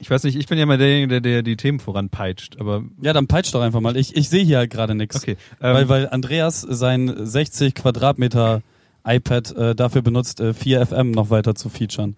ich 0.00 0.10
weiß 0.10 0.24
nicht, 0.24 0.36
ich 0.36 0.46
bin 0.46 0.58
ja 0.58 0.66
mal 0.66 0.78
derjenige, 0.78 1.08
der, 1.08 1.20
der 1.20 1.42
die 1.42 1.56
Themen 1.56 1.78
voranpeitscht, 1.80 2.58
aber 2.60 2.82
Ja, 3.00 3.12
dann 3.12 3.26
peitsch 3.28 3.52
doch 3.54 3.60
einfach 3.60 3.80
mal. 3.80 3.96
Ich, 3.96 4.16
ich 4.16 4.28
sehe 4.28 4.44
hier 4.44 4.58
halt 4.58 4.70
gerade 4.70 4.94
nichts. 4.94 5.16
okay. 5.16 5.36
Ähm, 5.60 5.74
Weil, 5.74 5.88
weil 5.88 6.08
Andreas 6.08 6.60
sein 6.62 7.12
60 7.16 7.74
Quadratmeter 7.74 8.62
iPad 9.04 9.52
äh, 9.56 9.74
dafür 9.74 10.02
benutzt, 10.02 10.40
äh, 10.40 10.50
4FM 10.50 11.14
noch 11.14 11.30
weiter 11.30 11.54
zu 11.54 11.68
featuren. 11.68 12.16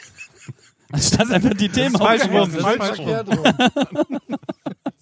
Anstatt 0.92 1.30
einfach 1.30 1.54
die 1.54 1.68
Themen 1.68 1.96
falsch 1.96 2.24
rum, 2.28 2.36
aufzunehmen. 2.36 2.76
falsch 2.78 2.98
rum. 2.98 3.06
Verkehrt 3.06 3.28
rum. 4.08 4.16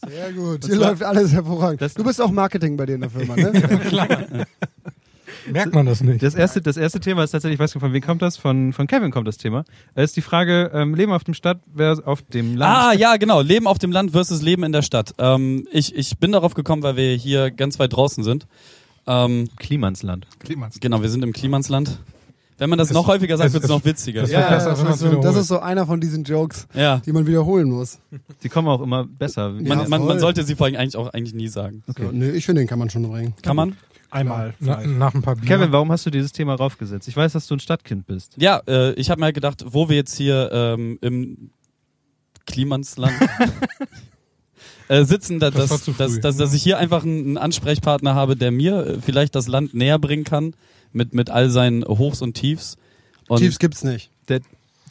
Sehr 0.08 0.32
gut. 0.32 0.64
Hier 0.64 0.76
läuft 0.76 1.02
alles 1.02 1.32
hervorragend. 1.32 1.80
Das- 1.82 1.94
du 1.94 2.04
bist 2.04 2.20
auch 2.20 2.30
Marketing 2.30 2.76
bei 2.76 2.86
dir 2.86 2.94
in 2.96 3.00
der 3.02 3.10
Firma, 3.10 3.36
ne? 3.36 3.52
Merkt 5.50 5.74
man 5.74 5.84
das 5.84 6.00
nicht? 6.02 6.22
Das 6.22 6.34
erste, 6.34 6.62
das 6.62 6.76
erste 6.78 7.00
Thema 7.00 7.22
ist 7.22 7.32
tatsächlich, 7.32 7.56
ich 7.56 7.60
weiß 7.60 7.74
nicht, 7.74 7.80
von 7.82 7.92
wem 7.92 8.00
kommt 8.02 8.22
das? 8.22 8.36
Von, 8.38 8.72
von 8.72 8.86
Kevin 8.86 9.10
kommt 9.10 9.28
das 9.28 9.36
Thema. 9.36 9.64
Es 9.94 10.10
ist 10.10 10.16
die 10.16 10.22
Frage, 10.22 10.70
ähm, 10.72 10.94
Leben 10.94 11.12
auf 11.12 11.24
dem 11.24 11.34
Stadt 11.34 11.58
versus 11.76 12.02
auf 12.04 12.22
dem 12.22 12.56
Land. 12.56 12.76
Ah, 12.76 12.92
ja, 12.94 13.16
genau. 13.16 13.42
Leben 13.42 13.66
auf 13.66 13.78
dem 13.78 13.92
Land 13.92 14.12
versus 14.12 14.40
Leben 14.40 14.62
in 14.64 14.72
der 14.72 14.80
Stadt. 14.82 15.14
Ähm, 15.18 15.66
ich, 15.70 15.94
ich 15.94 16.18
bin 16.18 16.32
darauf 16.32 16.54
gekommen, 16.54 16.82
weil 16.82 16.96
wir 16.96 17.14
hier 17.14 17.50
ganz 17.50 17.78
weit 17.78 17.92
draußen 17.92 18.24
sind. 18.24 18.46
Ähm, 19.06 19.48
Klimansland. 19.58 20.26
Klimansland. 20.38 20.80
genau, 20.80 21.02
wir 21.02 21.10
sind 21.10 21.22
im 21.22 21.32
Klimansland. 21.34 21.98
Wenn 22.64 22.70
man 22.70 22.78
das 22.78 22.90
noch 22.92 23.06
häufiger 23.06 23.36
sagt, 23.36 23.48
es- 23.48 23.52
wird 23.52 23.64
es 23.64 23.68
es- 23.70 23.76
noch 23.76 23.84
witziger. 23.84 24.22
es- 24.22 24.30
ja, 24.30 24.48
besser, 24.48 24.70
das, 24.70 24.80
ist 24.80 24.98
so, 25.00 25.20
das 25.20 25.36
ist 25.36 25.48
so 25.48 25.58
einer 25.60 25.84
von 25.86 26.00
diesen 26.00 26.24
Jokes, 26.24 26.66
ja. 26.72 26.96
die 27.04 27.12
man 27.12 27.26
wiederholen 27.26 27.68
muss. 27.68 27.98
Die 28.42 28.48
kommen 28.48 28.68
auch 28.68 28.80
immer 28.80 29.04
besser. 29.04 29.50
Man, 29.50 29.66
Ja, 29.66 29.74
man, 29.88 30.06
man 30.06 30.18
sollte 30.18 30.44
sie 30.44 30.54
vor 30.54 30.66
allem 30.66 30.76
eigentlich 30.76 30.96
auch 30.96 31.12
eigentlich 31.12 31.34
nie 31.34 31.48
sagen. 31.48 31.82
So, 31.86 32.04
nö, 32.10 32.30
ich 32.30 32.46
finde, 32.46 32.62
den 32.62 32.68
kann 32.68 32.78
man 32.78 32.88
schon 32.88 33.02
bringen. 33.06 33.34
Kann 33.42 33.54
man? 33.54 33.76
Einmal 34.10 34.54
Na, 34.60 34.78
vielleicht. 34.78 34.98
nach 34.98 35.14
ein 35.14 35.20
paar 35.22 35.36
Bier. 35.36 35.46
Kevin, 35.46 35.72
warum 35.72 35.92
hast 35.92 36.06
du 36.06 36.10
dieses 36.10 36.32
Thema 36.32 36.54
raufgesetzt? 36.54 37.06
Ich 37.06 37.16
weiß, 37.16 37.32
dass 37.34 37.46
du 37.48 37.54
ein 37.56 37.60
Stadtkind 37.60 38.06
bist. 38.06 38.32
Ja, 38.38 38.62
äh, 38.66 38.92
ich 38.94 39.10
habe 39.10 39.20
mir 39.20 39.26
halt 39.26 39.34
gedacht, 39.34 39.64
wo 39.68 39.88
wir 39.90 39.96
jetzt 39.96 40.16
hier 40.16 40.50
ähm, 40.52 40.98
im 41.02 41.50
Klimansland 42.46 43.12
äh, 44.88 45.04
sitzen, 45.04 45.40
da, 45.40 45.50
Das 45.50 45.68
dass, 45.70 45.84
dass, 45.96 46.20
dass, 46.20 46.36
dass 46.36 46.54
ich 46.54 46.62
hier 46.62 46.78
einfach 46.78 47.02
einen, 47.02 47.26
einen 47.26 47.38
Ansprechpartner 47.38 48.14
habe, 48.14 48.36
der 48.36 48.50
mir 48.50 48.86
äh, 48.86 48.98
vielleicht 49.00 49.34
das 49.34 49.48
Land 49.48 49.74
näher 49.74 49.98
bringen 49.98 50.24
kann 50.24 50.54
mit, 50.94 51.14
mit 51.14 51.30
all 51.30 51.50
seinen 51.50 51.84
Hochs 51.84 52.22
und 52.22 52.34
Tiefs. 52.34 52.76
Und 53.28 53.38
Tiefs 53.38 53.58
gibt's 53.58 53.84
nicht. 53.84 54.10
Der, 54.28 54.40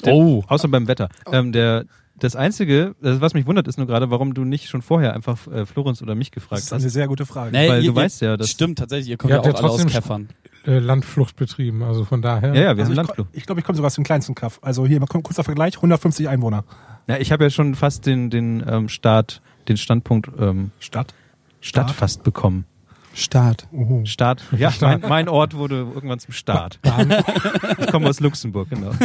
der, 0.05 0.13
Oh. 0.13 0.43
Außer 0.47 0.67
beim 0.67 0.87
Wetter. 0.87 1.09
Ähm, 1.31 1.51
der, 1.51 1.85
das 2.19 2.35
Einzige, 2.35 2.95
das, 3.01 3.21
was 3.21 3.33
mich 3.33 3.45
wundert, 3.45 3.67
ist 3.67 3.77
nur 3.77 3.87
gerade, 3.87 4.09
warum 4.11 4.33
du 4.33 4.43
nicht 4.43 4.67
schon 4.69 4.81
vorher 4.81 5.13
einfach 5.13 5.47
äh, 5.47 5.65
Florenz 5.65 6.01
oder 6.01 6.13
mich 6.15 6.29
Das 6.31 6.35
gefragt 6.43 6.61
ist 6.63 6.73
eine 6.73 6.83
hast. 6.83 6.91
sehr 6.93 7.07
gute 7.07 7.25
Frage. 7.25 7.51
Nee, 7.51 7.69
Weil 7.69 7.83
ihr, 7.83 7.91
du 7.91 7.95
weißt 7.95 8.21
ja, 8.21 8.37
dass- 8.37 8.49
Stimmt, 8.49 8.79
tatsächlich, 8.79 9.09
ihr 9.09 9.17
kommt 9.17 9.31
Ihr 9.31 9.35
ja, 9.35 9.43
habt 9.43 9.47
ja 9.47 9.53
auch 9.53 9.63
alle 9.63 9.71
aus 9.71 9.85
Käffern. 9.87 10.29
äh, 10.65 10.79
Landflucht 10.79 11.35
betrieben, 11.35 11.83
also 11.83 12.05
von 12.05 12.21
daher. 12.21 12.49
Ja, 12.53 12.55
ja, 12.55 12.61
wir 12.61 12.69
Also 12.69 12.83
haben 12.83 12.91
ich 12.91 12.95
Landflucht. 12.97 13.29
ich 13.33 13.45
glaube, 13.45 13.61
ich 13.61 13.65
komme 13.65 13.75
sogar 13.77 13.87
aus 13.87 13.95
dem 13.95 14.03
kleinsten 14.03 14.35
Kaff. 14.35 14.59
Also 14.61 14.85
hier 14.85 14.99
mal 14.99 15.07
ku- 15.07 15.21
kurzer 15.21 15.43
Vergleich, 15.43 15.75
150 15.77 16.27
Einwohner. 16.27 16.63
Ja, 17.07 17.17
ich 17.17 17.31
habe 17.31 17.43
ja 17.45 17.49
schon 17.49 17.75
fast 17.75 18.05
den, 18.05 18.29
den 18.29 18.63
ähm, 18.67 18.89
Start, 18.89 19.41
den 19.67 19.77
Standpunkt 19.77 20.29
ähm, 20.39 20.71
Stadt. 20.79 21.13
Stadt 21.61 21.85
Staat? 21.89 21.91
fast 21.91 22.23
bekommen. 22.23 22.65
Start. 23.13 23.67
Oho. 23.71 24.03
Start, 24.05 24.43
ja, 24.57 24.71
Staat. 24.71 25.01
Mein, 25.01 25.09
mein 25.09 25.29
Ort 25.29 25.55
wurde 25.55 25.75
irgendwann 25.93 26.19
zum 26.19 26.33
Start. 26.33 26.79
Ich 27.79 27.87
komme 27.87 28.09
aus 28.09 28.19
Luxemburg, 28.19 28.69
genau. 28.69 28.91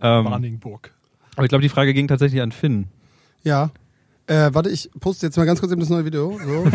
ähm, 0.00 0.24
Warningburg. 0.24 0.92
aber 1.36 1.44
ich 1.44 1.48
glaube, 1.48 1.62
die 1.62 1.68
Frage 1.68 1.94
ging 1.94 2.08
tatsächlich 2.08 2.42
an 2.42 2.52
Finn. 2.52 2.88
Ja. 3.44 3.70
Äh, 4.26 4.50
warte, 4.52 4.70
ich 4.70 4.90
poste 4.98 5.26
jetzt 5.26 5.36
mal 5.36 5.44
ganz 5.44 5.60
kurz 5.60 5.72
eben 5.72 5.80
das 5.80 5.90
neue 5.90 6.04
Video. 6.04 6.38
So. 6.44 6.66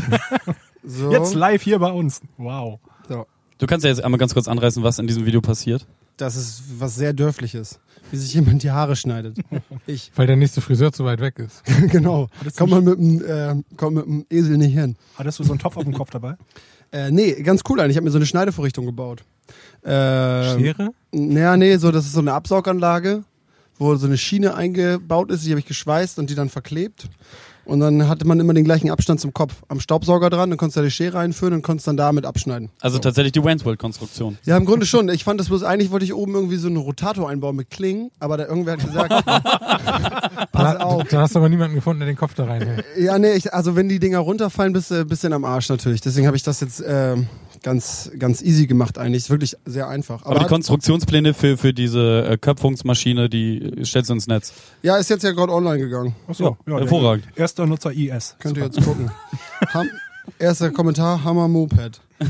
so. 0.83 1.11
Jetzt 1.11 1.33
live 1.33 1.61
hier 1.61 1.79
bei 1.79 1.91
uns. 1.91 2.21
Wow. 2.37 2.79
so. 3.07 3.25
Du 3.57 3.65
kannst 3.65 3.83
ja 3.83 3.89
jetzt 3.89 4.03
einmal 4.03 4.19
ganz 4.19 4.33
kurz 4.33 4.47
anreißen, 4.47 4.83
was 4.83 4.99
in 4.99 5.07
diesem 5.07 5.25
Video 5.25 5.41
passiert. 5.41 5.85
Das 6.17 6.35
ist 6.35 6.63
was 6.79 6.95
sehr 6.95 7.13
Dörfliches. 7.13 7.79
Wie 8.11 8.17
sich 8.17 8.33
jemand 8.33 8.63
die 8.63 8.71
Haare 8.71 8.95
schneidet. 8.95 9.37
Ich. 9.85 10.11
Weil 10.15 10.27
der 10.27 10.35
nächste 10.35 10.59
Friseur 10.59 10.91
zu 10.91 11.05
weit 11.05 11.21
weg 11.21 11.39
ist. 11.39 11.63
genau. 11.91 12.27
Kommt 12.57 12.71
man 12.71 12.83
mit 12.83 12.97
dem 12.97 13.23
äh, 13.23 13.55
kommt 13.77 13.95
mit 13.95 14.05
dem 14.05 14.25
Esel 14.29 14.57
nicht 14.57 14.73
hin. 14.73 14.97
hattest 15.15 15.39
du 15.39 15.43
so 15.43 15.51
einen 15.51 15.59
Topf 15.59 15.77
auf 15.77 15.83
dem 15.83 15.93
Kopf 15.93 16.09
dabei? 16.09 16.35
Äh, 16.89 17.11
nee, 17.11 17.33
ganz 17.43 17.63
cool 17.67 17.81
eigentlich. 17.81 17.91
Ich 17.91 17.97
habe 17.97 18.05
mir 18.05 18.11
so 18.11 18.17
eine 18.17 18.25
Schneidevorrichtung 18.25 18.85
gebaut. 18.85 19.25
Ähm, 19.83 20.57
Schere? 20.57 20.89
Naja, 21.11 21.57
nee, 21.57 21.75
so, 21.75 21.91
das 21.91 22.05
ist 22.05 22.13
so 22.13 22.21
eine 22.21 22.31
Absauganlage, 22.31 23.25
wo 23.77 23.93
so 23.95 24.07
eine 24.07 24.17
Schiene 24.17 24.55
eingebaut 24.55 25.29
ist, 25.29 25.45
die 25.45 25.49
habe 25.49 25.59
ich 25.59 25.65
geschweißt 25.65 26.17
und 26.17 26.29
die 26.29 26.35
dann 26.35 26.47
verklebt. 26.47 27.09
Und 27.67 27.81
dann 27.81 28.07
hatte 28.07 28.25
man 28.25 28.39
immer 28.39 28.53
den 28.53 28.63
gleichen 28.63 28.89
Abstand 28.89 29.19
zum 29.19 29.33
Kopf. 29.33 29.53
Am 29.67 29.79
Staubsauger 29.79 30.29
dran, 30.29 30.49
dann 30.49 30.57
konntest 30.57 30.77
du 30.77 30.81
da 30.81 30.85
die 30.85 30.91
Schere 30.91 31.19
einführen 31.19 31.53
und 31.53 31.61
konntest 31.63 31.87
dann 31.87 31.97
damit 31.97 32.25
abschneiden. 32.25 32.69
Also 32.81 32.97
tatsächlich 32.99 33.33
die 33.33 33.43
Wayne's 33.43 33.65
World 33.65 33.77
Konstruktion. 33.79 34.37
Ja, 34.45 34.55
im 34.55 34.65
Grunde 34.65 34.85
schon. 34.85 35.09
Ich 35.09 35.23
fand 35.25 35.39
das 35.39 35.47
bloß, 35.47 35.63
eigentlich 35.63 35.91
wollte 35.91 36.05
ich 36.05 36.13
oben 36.13 36.33
irgendwie 36.33 36.55
so 36.57 36.67
einen 36.67 36.77
Rotator 36.77 37.29
einbauen 37.29 37.55
mit 37.57 37.69
Klingen, 37.69 38.09
aber 38.19 38.37
da 38.37 38.45
irgendwer 38.45 38.73
hat 38.73 38.85
gesagt, 38.85 39.09
pass 40.51 40.77
Da, 40.77 40.77
auf. 40.77 41.03
da 41.09 41.21
hast 41.21 41.35
du 41.35 41.39
aber 41.39 41.49
niemanden 41.49 41.75
gefunden, 41.75 41.99
der 41.99 42.07
den 42.07 42.15
Kopf 42.15 42.33
da 42.33 42.45
reinhält. 42.45 42.85
Ja, 42.97 43.19
nee, 43.19 43.33
ich, 43.33 43.53
also 43.53 43.75
wenn 43.75 43.89
die 43.89 43.99
Dinger 43.99 44.19
runterfallen, 44.19 44.73
bist 44.73 44.91
du 44.91 44.95
ein 45.01 45.07
bisschen 45.07 45.33
am 45.33 45.43
Arsch 45.45 45.69
natürlich. 45.69 46.01
Deswegen 46.01 46.25
habe 46.27 46.37
ich 46.37 46.43
das 46.43 46.61
jetzt 46.61 46.81
ähm, 46.87 47.27
ganz, 47.67 48.09
ganz 48.17 48.41
easy 48.41 48.65
gemacht 48.65 48.97
eigentlich. 48.97 49.23
Ist 49.23 49.29
wirklich 49.29 49.57
sehr 49.65 49.89
einfach. 49.89 50.23
Aber, 50.25 50.35
die 50.35 50.41
hat- 50.41 50.47
Konstruktionspläne 50.47 51.33
für, 51.33 51.57
für 51.57 51.73
diese 51.73 52.25
äh, 52.25 52.37
Köpfungsmaschine, 52.37 53.27
die 53.29 53.73
stellst 53.83 54.09
du 54.09 54.13
ins 54.13 54.27
Netz. 54.27 54.53
ja, 54.83 54.95
ist 54.95 55.09
jetzt 55.09 55.23
ja 55.23 55.31
gerade 55.31 55.51
online 55.51 55.77
gegangen. 55.79 56.15
Achso, 56.29 56.55
Ja, 56.65 56.77
hervorragend. 56.79 57.25
der 57.35 57.41
Erster 57.41 57.65
Nutzer 57.65 57.91
IS. 57.91 58.37
Könnt 58.39 58.55
ihr 58.57 58.63
jetzt 58.63 58.81
gucken. 58.81 59.11
Ham 59.73 59.89
Erster 60.39 60.71
Kommentar, 60.71 61.21
Hammer 61.25 61.47
Moped. 61.49 61.99
äh, 62.19 62.25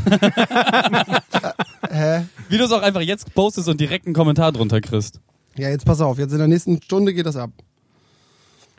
hä? 1.92 2.26
Wie 2.50 2.58
du 2.58 2.64
es 2.64 2.72
auch 2.72 2.82
einfach 2.82 3.02
jetzt 3.02 3.34
postest 3.36 3.68
und 3.70 3.80
direkt 3.80 4.06
einen 4.08 4.16
Kommentar 4.16 4.52
drunter 4.52 4.82
kriegst. 4.82 5.20
Ja, 5.56 5.70
jetzt 5.70 5.86
pass 5.86 6.02
auf, 6.02 6.18
jetzt 6.18 6.32
in 6.32 6.38
der 6.40 6.48
nächsten 6.48 6.82
Stunde 6.82 7.14
geht 7.14 7.26
das 7.28 7.36
ab. 7.36 7.52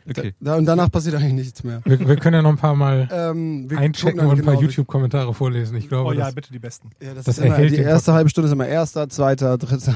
Okay. 0.07 0.33
Da, 0.39 0.55
und 0.55 0.65
danach 0.65 0.91
passiert 0.91 1.15
eigentlich 1.15 1.33
nichts 1.33 1.63
mehr. 1.63 1.81
Wir, 1.85 1.99
wir 1.99 2.15
können 2.17 2.35
ja 2.35 2.41
noch 2.41 2.49
ein 2.51 2.57
paar 2.57 2.75
Mal 2.75 3.07
Ähm, 3.11 3.67
einchecken 3.75 4.19
und 4.21 4.39
ein 4.39 4.45
paar 4.45 4.55
genau, 4.55 4.61
YouTube-Kommenare 4.61 5.33
vorlesen. 5.33 5.75
Ich 5.77 5.87
glaube, 5.87 6.09
Oh 6.09 6.13
ja, 6.13 6.25
das, 6.25 6.35
bitte 6.35 6.51
die 6.51 6.59
besten. 6.59 6.89
Ja, 7.01 7.13
das 7.13 7.25
Das 7.25 7.37
ist 7.37 7.43
immer, 7.43 7.55
erhält 7.55 7.71
die 7.71 7.77
erste 7.77 8.13
halbe 8.13 8.29
Stunde 8.29 8.47
ist 8.47 8.53
immer 8.53 8.67
erster, 8.67 9.09
zweiter, 9.09 9.57
dritter. 9.57 9.95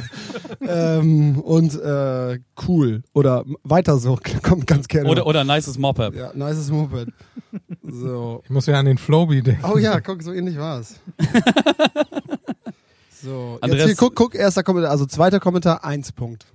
ähm, 0.60 1.38
und 1.40 1.74
äh, 1.80 2.38
cool. 2.68 3.02
Oder 3.12 3.44
weiter 3.64 3.98
so, 3.98 4.18
kommt 4.42 4.66
ganz 4.66 4.88
gerne. 4.88 5.08
Oder, 5.08 5.26
oder 5.26 5.44
nices 5.44 5.78
Moped. 5.78 6.14
ja, 6.14 6.32
nices 6.34 6.70
Moped. 6.70 7.08
So. 7.82 8.42
ich 8.44 8.50
muss 8.50 8.66
ja 8.66 8.78
an 8.78 8.86
den 8.86 8.98
Flowbee 8.98 9.42
denken. 9.42 9.64
Oh 9.64 9.78
ja, 9.78 10.00
guck, 10.00 10.22
so 10.22 10.32
ähnlich 10.32 10.58
war's. 10.58 11.00
So, 13.22 13.52
jetzt 13.54 13.62
Andreas- 13.62 13.86
hier, 13.86 13.96
guck, 13.96 14.14
guck, 14.16 14.34
erster 14.34 14.62
Kommentar, 14.62 14.90
also 14.90 15.06
zweiter 15.06 15.38
Kommentar, 15.38 15.84
eins 15.84 16.10
Punkt. 16.12 16.46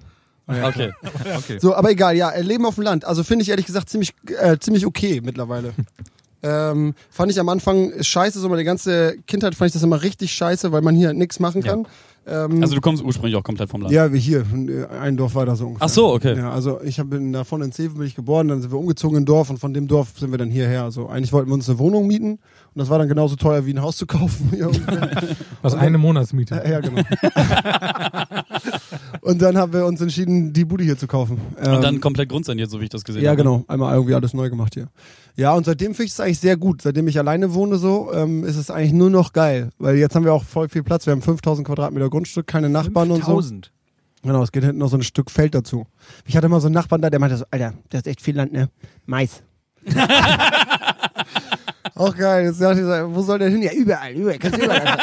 Okay. 0.47 0.91
okay. 1.38 1.60
So, 1.60 1.75
aber 1.75 1.91
egal, 1.91 2.15
ja, 2.15 2.29
äh, 2.29 2.41
Leben 2.41 2.65
auf 2.65 2.75
dem 2.75 2.83
Land. 2.86 3.05
Also 3.05 3.23
finde 3.23 3.43
ich 3.43 3.49
ehrlich 3.49 3.65
gesagt 3.65 3.89
ziemlich, 3.89 4.13
äh, 4.39 4.57
ziemlich 4.57 4.86
okay 4.86 5.21
mittlerweile. 5.23 5.73
ähm, 6.43 6.93
fand 7.10 7.31
ich 7.31 7.39
am 7.39 7.49
Anfang 7.49 7.91
scheiße, 8.01 8.39
so 8.39 8.47
meine 8.49 8.63
ganze 8.63 9.15
Kindheit 9.27 9.55
fand 9.55 9.67
ich 9.69 9.73
das 9.73 9.83
immer 9.83 10.01
richtig 10.03 10.31
scheiße, 10.33 10.71
weil 10.71 10.81
man 10.81 10.95
hier 10.95 11.13
nichts 11.13 11.39
machen 11.39 11.62
Ja. 11.63 11.71
kann. 11.73 11.88
Ähm, 12.29 12.62
Also 12.62 12.75
du 12.75 12.81
kommst 12.81 13.01
ursprünglich 13.01 13.38
auch 13.38 13.43
komplett 13.43 13.69
vom 13.69 13.81
Land. 13.81 13.93
ja, 13.93 14.12
wie 14.12 14.19
hier, 14.19 14.41
äh, 14.67 14.86
ein 14.99 15.15
Dorf 15.15 15.33
weiter 15.36 15.55
so 15.55 15.67
ungefähr. 15.67 15.86
Ach 15.86 15.89
so, 15.89 16.13
okay. 16.13 16.36
Ja, 16.38 16.51
also 16.51 16.81
ich 16.81 16.99
hab, 16.99 17.10
bin 17.10 17.31
davon 17.31 17.62
in 17.62 17.71
Zeven 17.71 17.97
bin 17.97 18.05
ich 18.05 18.15
geboren, 18.15 18.49
dann 18.49 18.62
sind 18.62 18.69
wir 18.71 18.77
umgezogen 18.77 19.15
in 19.15 19.23
ein 19.23 19.25
Dorf 19.25 19.49
und 19.49 19.60
von 19.60 19.73
dem 19.73 19.88
Dorf 19.88 20.10
sind 20.19 20.31
wir 20.31 20.38
dann 20.38 20.49
hierher. 20.49 20.83
Also 20.83 21.07
eigentlich 21.07 21.31
wollten 21.31 21.49
wir 21.49 21.53
uns 21.53 21.69
eine 21.69 21.79
Wohnung 21.79 22.05
mieten 22.05 22.31
und 22.31 22.39
das 22.75 22.89
war 22.89 22.99
dann 22.99 23.07
genauso 23.07 23.38
teuer 23.38 23.65
wie 23.65 23.71
ein 23.73 23.81
Haus 23.81 23.95
zu 23.95 24.05
kaufen. 24.05 24.51
Was 25.62 25.73
eine 25.73 25.97
Monatsmiete. 25.97 26.62
Äh, 26.65 26.71
ja, 26.71 26.79
genau. 26.81 27.01
Und 29.27 29.41
dann 29.41 29.57
haben 29.57 29.73
wir 29.73 29.85
uns 29.85 30.01
entschieden, 30.01 30.53
die 30.53 30.65
Bude 30.65 30.83
hier 30.83 30.97
zu 30.97 31.07
kaufen. 31.07 31.39
Und 31.57 31.65
Ähm, 31.67 31.81
dann 31.81 31.99
komplett 32.01 32.29
grundsaniert, 32.29 32.69
so 32.69 32.79
wie 32.79 32.85
ich 32.85 32.89
das 32.89 33.03
gesehen 33.03 33.23
ja, 33.23 33.31
habe. 33.31 33.37
genau. 33.43 33.63
Einmal 33.67 33.93
irgendwie 33.93 34.15
alles 34.15 34.33
neu 34.33 34.49
gemacht 34.49 34.73
hier. 34.73 34.87
Ja, 35.35 35.53
und 35.53 35.65
seitdem 35.65 35.93
finde 35.93 36.05
ich 36.05 36.11
es 36.13 36.19
eigentlich 36.19 36.39
sehr 36.39 36.57
gut. 36.57 36.81
Seitdem 36.81 37.07
ich 37.07 37.19
alleine 37.19 37.53
wohne 37.53 37.77
so, 37.77 38.11
ähm, 38.13 38.43
ist 38.43 38.55
es 38.55 38.71
eigentlich 38.71 38.93
nur 38.93 39.09
noch 39.09 39.33
geil. 39.33 39.69
Weil 39.77 39.97
jetzt 39.97 40.15
haben 40.15 40.25
wir 40.25 40.33
auch 40.33 40.43
voll 40.43 40.69
viel 40.69 40.83
Platz. 40.83 41.05
Wir 41.05 41.11
haben 41.11 41.21
5000 41.21 41.67
Quadratmeter 41.67 42.09
Grundstück, 42.09 42.47
keine 42.47 42.69
Nachbarn 42.69 43.11
und 43.11 43.19
so. 43.23 43.35
5000. 43.35 43.71
Genau, 44.23 44.41
es 44.43 44.51
geht 44.51 44.63
hinten 44.63 44.79
noch 44.79 44.89
so 44.89 44.97
ein 44.97 45.03
Stück 45.03 45.29
Feld 45.29 45.53
dazu. 45.53 45.85
Ich 46.25 46.35
hatte 46.35 46.49
mal 46.49 46.59
so 46.59 46.67
einen 46.67 46.73
Nachbarn 46.73 47.01
da, 47.01 47.09
der 47.09 47.19
meinte 47.19 47.37
so, 47.37 47.45
Alter, 47.51 47.73
das 47.89 48.01
ist 48.01 48.07
echt 48.07 48.21
viel 48.21 48.35
Land, 48.35 48.51
ne? 48.51 48.69
Mais. 49.05 49.43
Auch 51.97 52.15
geil. 52.15 52.45
Jetzt 52.45 52.62
dachte 52.62 52.79
ich 52.79 52.86
so, 52.86 53.15
wo 53.15 53.21
soll 53.21 53.39
der 53.39 53.49
hin? 53.49 53.62
Ja, 53.62 53.73
überall, 53.73 54.13
überall. 54.13 54.38
Kannst 54.38 54.57
du 54.60 54.65
überall. 54.65 54.97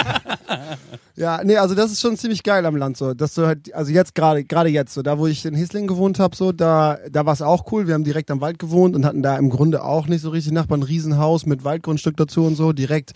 ja, 1.16 1.40
nee, 1.44 1.56
also 1.56 1.74
das 1.74 1.92
ist 1.92 2.00
schon 2.00 2.16
ziemlich 2.16 2.42
geil 2.42 2.64
am 2.66 2.76
Land 2.76 2.96
so. 2.96 3.14
Dass 3.14 3.34
du 3.34 3.46
halt, 3.46 3.74
also 3.74 3.92
jetzt 3.92 4.14
gerade, 4.14 4.44
gerade 4.44 4.68
jetzt 4.68 4.94
so, 4.94 5.02
da 5.02 5.18
wo 5.18 5.26
ich 5.26 5.44
in 5.44 5.54
Hislingen 5.54 5.88
gewohnt 5.88 6.18
habe, 6.18 6.34
so, 6.36 6.52
da, 6.52 6.98
da 7.10 7.26
war 7.26 7.32
es 7.32 7.42
auch 7.42 7.70
cool. 7.72 7.86
Wir 7.86 7.94
haben 7.94 8.04
direkt 8.04 8.30
am 8.30 8.40
Wald 8.40 8.58
gewohnt 8.58 8.94
und 8.94 9.04
hatten 9.04 9.22
da 9.22 9.36
im 9.36 9.50
Grunde 9.50 9.82
auch 9.82 10.06
nicht 10.06 10.22
so 10.22 10.30
richtig 10.30 10.52
Nachbarn. 10.52 10.80
Ein 10.80 10.84
Riesenhaus 10.84 11.46
mit 11.46 11.64
Waldgrundstück 11.64 12.16
dazu 12.16 12.44
und 12.44 12.56
so. 12.56 12.72
Direkt, 12.72 13.12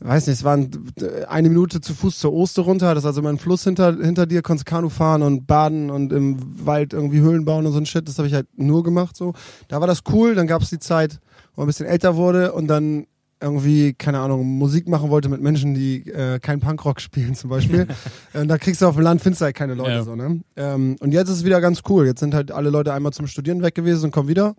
weiß 0.00 0.26
nicht, 0.26 0.38
es 0.38 0.44
waren 0.44 0.92
eine 1.28 1.48
Minute 1.48 1.80
zu 1.80 1.94
Fuß 1.94 2.18
zur 2.18 2.32
Oster 2.32 2.62
runter. 2.62 2.94
Das 2.94 3.04
ist 3.04 3.08
also 3.08 3.20
immer 3.20 3.30
ein 3.30 3.38
Fluss 3.38 3.64
hinter, 3.64 3.96
hinter 3.96 4.26
dir, 4.26 4.42
konntest 4.42 4.66
Kanu 4.66 4.88
fahren 4.88 5.22
und 5.22 5.46
baden 5.46 5.90
und 5.90 6.12
im 6.12 6.36
Wald 6.66 6.92
irgendwie 6.92 7.20
Höhlen 7.20 7.44
bauen 7.44 7.66
und 7.66 7.72
so 7.72 7.78
ein 7.78 7.86
Shit. 7.86 8.08
Das 8.08 8.18
habe 8.18 8.28
ich 8.28 8.34
halt 8.34 8.46
nur 8.56 8.82
gemacht 8.82 9.16
so. 9.16 9.32
Da 9.68 9.80
war 9.80 9.86
das 9.86 10.02
cool. 10.12 10.34
Dann 10.34 10.46
gab 10.46 10.62
es 10.62 10.70
die 10.70 10.78
Zeit, 10.78 11.20
wo 11.54 11.60
man 11.60 11.66
ein 11.66 11.68
bisschen 11.68 11.86
älter 11.86 12.16
wurde 12.16 12.52
und 12.52 12.66
dann 12.68 13.06
irgendwie, 13.42 13.92
keine 13.94 14.20
Ahnung, 14.20 14.46
Musik 14.46 14.88
machen 14.88 15.10
wollte 15.10 15.28
mit 15.28 15.42
Menschen, 15.42 15.74
die 15.74 16.08
äh, 16.10 16.38
kein 16.38 16.60
Punkrock 16.60 17.00
spielen 17.00 17.34
zum 17.34 17.50
Beispiel. 17.50 17.86
und 18.34 18.48
da 18.48 18.58
kriegst 18.58 18.80
du 18.80 18.86
auf 18.86 18.94
dem 18.94 19.02
Land, 19.04 19.20
findest 19.20 19.40
du 19.40 19.46
halt 19.46 19.56
keine 19.56 19.74
Leute 19.74 19.90
Ja. 19.90 20.02
so, 20.04 20.14
ne? 20.16 20.40
Ähm, 20.56 20.96
und 21.00 21.12
jetzt 21.12 21.28
ist 21.28 21.38
es 21.38 21.44
wieder 21.44 21.60
ganz 21.60 21.82
cool. 21.88 22.06
Jetzt 22.06 22.20
sind 22.20 22.34
halt 22.34 22.52
alle 22.52 22.70
Leute 22.70 22.92
einmal 22.92 23.12
zum 23.12 23.26
Studieren 23.26 23.62
weg 23.62 23.74
gewesen 23.74 24.06
und 24.06 24.10
kommen 24.12 24.28
wieder. 24.28 24.54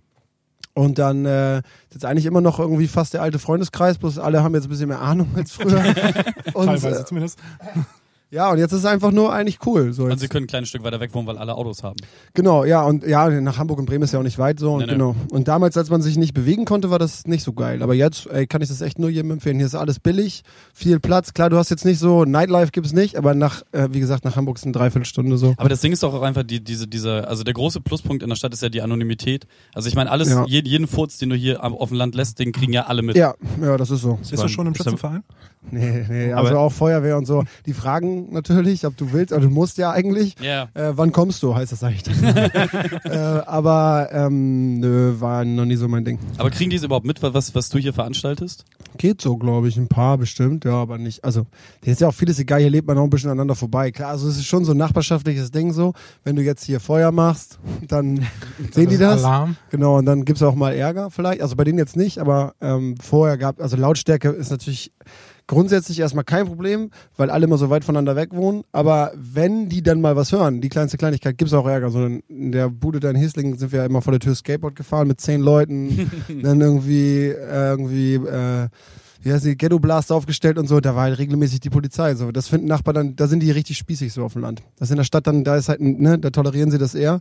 Und 0.76 0.98
dann 0.98 1.26
äh, 1.26 1.60
ist 1.60 1.64
jetzt 1.94 2.06
eigentlich 2.06 2.26
immer 2.26 2.42
noch 2.42 2.60
irgendwie 2.60 2.88
fast 2.88 3.14
der 3.14 3.22
alte 3.22 3.38
Freundeskreis, 3.38 3.98
bloß 4.00 4.18
alle 4.18 4.42
haben 4.44 4.56
jetzt 4.56 4.66
ein 4.66 4.70
bisschen 4.70 4.90
mehr 4.90 5.02
Ahnung 5.02 5.30
als 5.36 5.52
früher. 5.52 5.84
und, 6.54 6.66
Teilweise 6.66 7.02
äh, 7.02 7.06
zumindest. 7.06 7.40
Ja, 8.34 8.52
und 8.52 8.58
jetzt 8.58 8.72
ist 8.72 8.80
es 8.80 8.86
einfach 8.86 9.12
nur 9.12 9.32
eigentlich 9.32 9.60
cool. 9.66 9.94
So 9.94 10.10
jetzt. 10.10 10.20
sie 10.20 10.28
können 10.28 10.46
ein 10.46 10.48
kleines 10.48 10.70
Stück 10.70 10.84
weiter 10.84 11.00
weg 11.00 11.14
wohnen, 11.14 11.28
weil 11.28 11.38
alle 11.38 11.56
Autos 11.56 11.84
haben. 11.84 11.98
Genau, 12.34 12.66
ja, 12.66 12.82
und 12.84 13.06
ja, 13.06 13.30
nach 13.30 13.58
Hamburg 13.58 13.80
und 13.80 13.86
Bremen 13.86 14.04
ist 14.04 14.12
ja 14.14 14.20
auch 14.20 14.24
nicht 14.24 14.40
weit 14.40 14.60
so. 14.60 14.74
Und 14.74 14.80
Nee, 14.80 14.86
nee. 14.88 14.92
genau. 14.94 15.16
Und 15.32 15.48
damals, 15.48 15.78
als 15.78 15.90
man 15.90 16.02
sich 16.02 16.18
nicht 16.18 16.34
bewegen 16.34 16.66
konnte, 16.66 16.90
war 16.90 17.00
das 17.00 17.26
nicht 17.28 17.44
so 17.44 17.54
geil. 17.54 17.84
Aber 17.84 17.94
jetzt 17.94 18.28
ey, 18.28 18.48
kann 18.48 18.62
ich 18.62 18.70
das 18.70 18.82
echt 18.82 18.98
nur 19.00 19.10
jedem 19.10 19.32
empfehlen. 19.32 19.58
Hier 19.58 19.66
ist 19.68 19.76
alles 19.76 20.00
billig, 20.00 20.44
viel 20.74 21.00
Platz. 21.00 21.34
Klar, 21.34 21.50
du 21.50 21.58
hast 21.58 21.70
jetzt 21.70 21.86
nicht 21.86 22.00
so, 22.00 22.26
Nightlife 22.26 22.72
gibt's 22.72 22.92
nicht, 22.94 23.16
aber 23.18 23.36
nach, 23.36 23.62
äh, 23.72 23.90
wie 23.92 24.00
gesagt, 24.00 24.26
nach 24.26 24.36
Hamburg 24.36 24.58
ist 24.58 24.64
eine 24.64 24.72
Dreiviertelstunde 24.74 25.38
so. 25.38 25.54
Aber 25.58 25.70
das 25.70 25.82
Ding 25.82 25.92
ist 25.94 26.02
doch 26.04 26.14
auch 26.14 26.24
einfach 26.24 26.44
die, 26.44 26.64
diese, 26.64 26.88
diese, 26.88 27.28
also 27.28 27.44
der 27.44 27.54
große 27.54 27.82
Pluspunkt 27.82 28.24
in 28.24 28.30
der 28.30 28.36
Stadt 28.36 28.54
ist 28.54 28.64
ja 28.64 28.70
die 28.70 28.82
Anonymität. 28.82 29.46
Also 29.74 29.88
ich 29.88 29.96
meine, 29.96 30.10
alles, 30.12 30.30
Ja. 30.30 30.46
jeden, 30.48 30.68
jeden 30.68 30.88
Furz, 30.88 31.18
den 31.20 31.30
du 31.30 31.36
hier 31.36 31.64
am- 31.64 31.74
auf 31.76 31.90
dem 31.90 31.98
Land 31.98 32.16
lässt, 32.16 32.40
den 32.40 32.52
kriegen 32.52 32.74
ja 32.74 32.88
alle 32.88 33.02
mit. 33.04 33.16
Ja, 33.16 33.36
ja, 33.62 33.78
das 33.78 33.92
ist 33.92 34.02
so. 34.02 34.16
Bist 34.16 34.42
du 34.42 34.48
schon 34.48 34.66
im 34.68 34.74
Schützenverein? 34.76 35.24
Nee, 35.72 36.06
nee, 36.10 36.34
also 36.34 36.50
Aber- 36.52 36.60
auch 36.60 36.72
Feuerwehr 36.74 37.18
und 37.18 37.26
so. 37.26 37.44
Die 37.66 37.74
fragen 37.74 38.23
natürlich, 38.32 38.86
ob 38.86 38.98
du 38.98 39.12
willst, 39.12 39.34
aber 39.34 39.42
du 39.42 39.50
musst 39.50 39.78
ja 39.78 39.92
eigentlich. 39.92 40.36
Ja. 40.40 40.70
Äh, 40.74 40.92
wann 40.96 41.12
kommst 41.12 41.42
du, 41.44 41.56
heißt 41.56 41.72
das 41.72 41.84
eigentlich. 41.84 42.16
äh, 43.06 43.18
aber 43.18 44.10
ähm, 44.12 44.80
nö, 44.80 45.16
war 45.20 45.46
noch 45.46 45.66
nie 45.66 45.76
so 45.76 45.88
mein 45.88 46.06
Ding. 46.06 46.20
Aber 46.38 46.50
kriegen 46.50 46.70
die 46.70 46.78
es 46.78 46.84
überhaupt 46.84 47.06
mit, 47.06 47.22
was, 47.22 47.56
was 47.56 47.70
du 47.70 47.78
hier 47.78 47.94
veranstaltest? 47.94 48.66
Geht 48.98 49.22
so, 49.22 49.38
glaube 49.38 49.68
ich. 49.68 49.78
Ein 49.78 49.88
paar 49.88 50.18
bestimmt, 50.18 50.66
ja, 50.66 50.74
aber 50.74 50.98
nicht. 50.98 51.24
Also, 51.24 51.48
hier 51.84 51.94
ist 51.94 52.02
ja 52.02 52.08
auch 52.08 52.14
vieles 52.14 52.40
egal, 52.40 52.60
hier 52.60 52.70
lebt 52.70 52.88
man 52.88 52.98
auch 52.98 53.04
ein 53.04 53.10
bisschen 53.10 53.30
aneinander 53.30 53.56
vorbei. 53.56 53.92
Klar, 53.92 54.10
also 54.10 54.28
es 54.28 54.38
ist 54.38 54.46
schon 54.46 54.66
so 54.66 54.72
ein 54.72 54.78
nachbarschaftliches 54.78 55.52
Ding 55.52 55.74
so. 55.74 55.94
Wenn 56.24 56.36
du 56.36 56.42
jetzt 56.42 56.64
hier 56.64 56.80
Feuer 56.80 57.12
machst, 57.12 57.60
dann 57.88 58.26
sehen 58.72 58.90
die 58.90 58.98
das. 58.98 59.24
Alarm. 59.24 59.56
Genau, 59.70 59.98
und 59.98 60.06
dann 60.06 60.26
gibt's 60.26 60.44
auch 60.44 60.56
mal 60.56 60.74
Ärger 60.74 61.10
vielleicht. 61.10 61.42
Also 61.42 61.56
bei 61.56 61.64
denen 61.64 61.80
jetzt 61.80 61.96
nicht, 61.96 62.20
aber 62.20 62.56
ähm, 62.62 62.96
vorher 63.02 63.38
gab, 63.38 63.60
also 63.60 63.78
Lautstärke 63.78 64.30
ist 64.30 64.52
natürlich 64.52 64.92
grundsätzlich 65.48 66.00
erstmal 66.00 66.24
kein 66.24 66.46
Problem, 66.46 66.90
weil 67.18 67.30
alle 67.30 67.46
immer 67.46 67.58
so 67.58 67.70
weit 67.70 67.84
voneinander 67.84 68.16
weg 68.16 68.34
wohnen. 68.34 68.64
Aber 68.72 69.12
wenn 69.16 69.70
die 69.70 69.84
dann 69.84 70.02
mal 70.02 70.16
was 70.16 70.32
hören, 70.32 70.62
die 70.62 70.70
kleinste 70.70 70.98
Kleinigkeit, 70.98 71.38
gibt's 71.38 71.54
auch 71.54 71.68
Ärger. 71.68 71.92
So 71.92 72.06
in 72.06 72.52
der 72.52 72.70
Bude 72.70 73.00
da 73.00 73.10
in 73.10 73.16
Hieslingen 73.16 73.58
sind 73.58 73.72
wir 73.72 73.80
ja 73.80 73.86
immer 73.86 74.02
vor 74.02 74.12
der 74.12 74.20
Tür 74.20 74.36
Skateboard 74.36 74.76
gefahren 74.76 75.08
mit 75.08 75.22
zehn 75.22 75.42
Leuten, 75.42 76.12
dann 76.42 76.62
irgendwie, 76.62 77.28
irgendwie, 77.28 78.16
äh, 78.16 78.70
wie 79.22 79.32
heißt 79.32 79.46
die, 79.46 79.58
Ghetto 79.58 79.80
Blast 79.80 80.12
aufgestellt 80.12 80.58
und 80.58 80.68
so, 80.68 80.80
da 80.80 80.96
war 80.96 81.04
halt 81.04 81.18
regelmäßig 81.18 81.60
die 81.60 81.70
Polizei. 81.70 82.16
So, 82.16 82.32
das 82.32 82.48
finden 82.48 82.68
Nachbarn 82.68 82.96
dann, 82.96 83.16
da 83.16 83.28
sind 83.28 83.42
die 83.42 83.52
richtig 83.52 83.78
spießig 83.78 84.14
so 84.14 84.24
auf 84.24 84.34
dem 84.34 84.42
Land. 84.42 84.64
Das 84.78 84.92
in 84.92 84.98
der 84.98 85.04
Stadt 85.04 85.28
dann, 85.28 85.44
da 85.44 85.56
ist 85.56 85.70
halt, 85.70 85.82
ne, 85.82 86.20
da 86.20 86.30
tolerieren 86.30 86.72
sie 86.72 86.78
das 86.78 86.96
eher. 86.96 87.20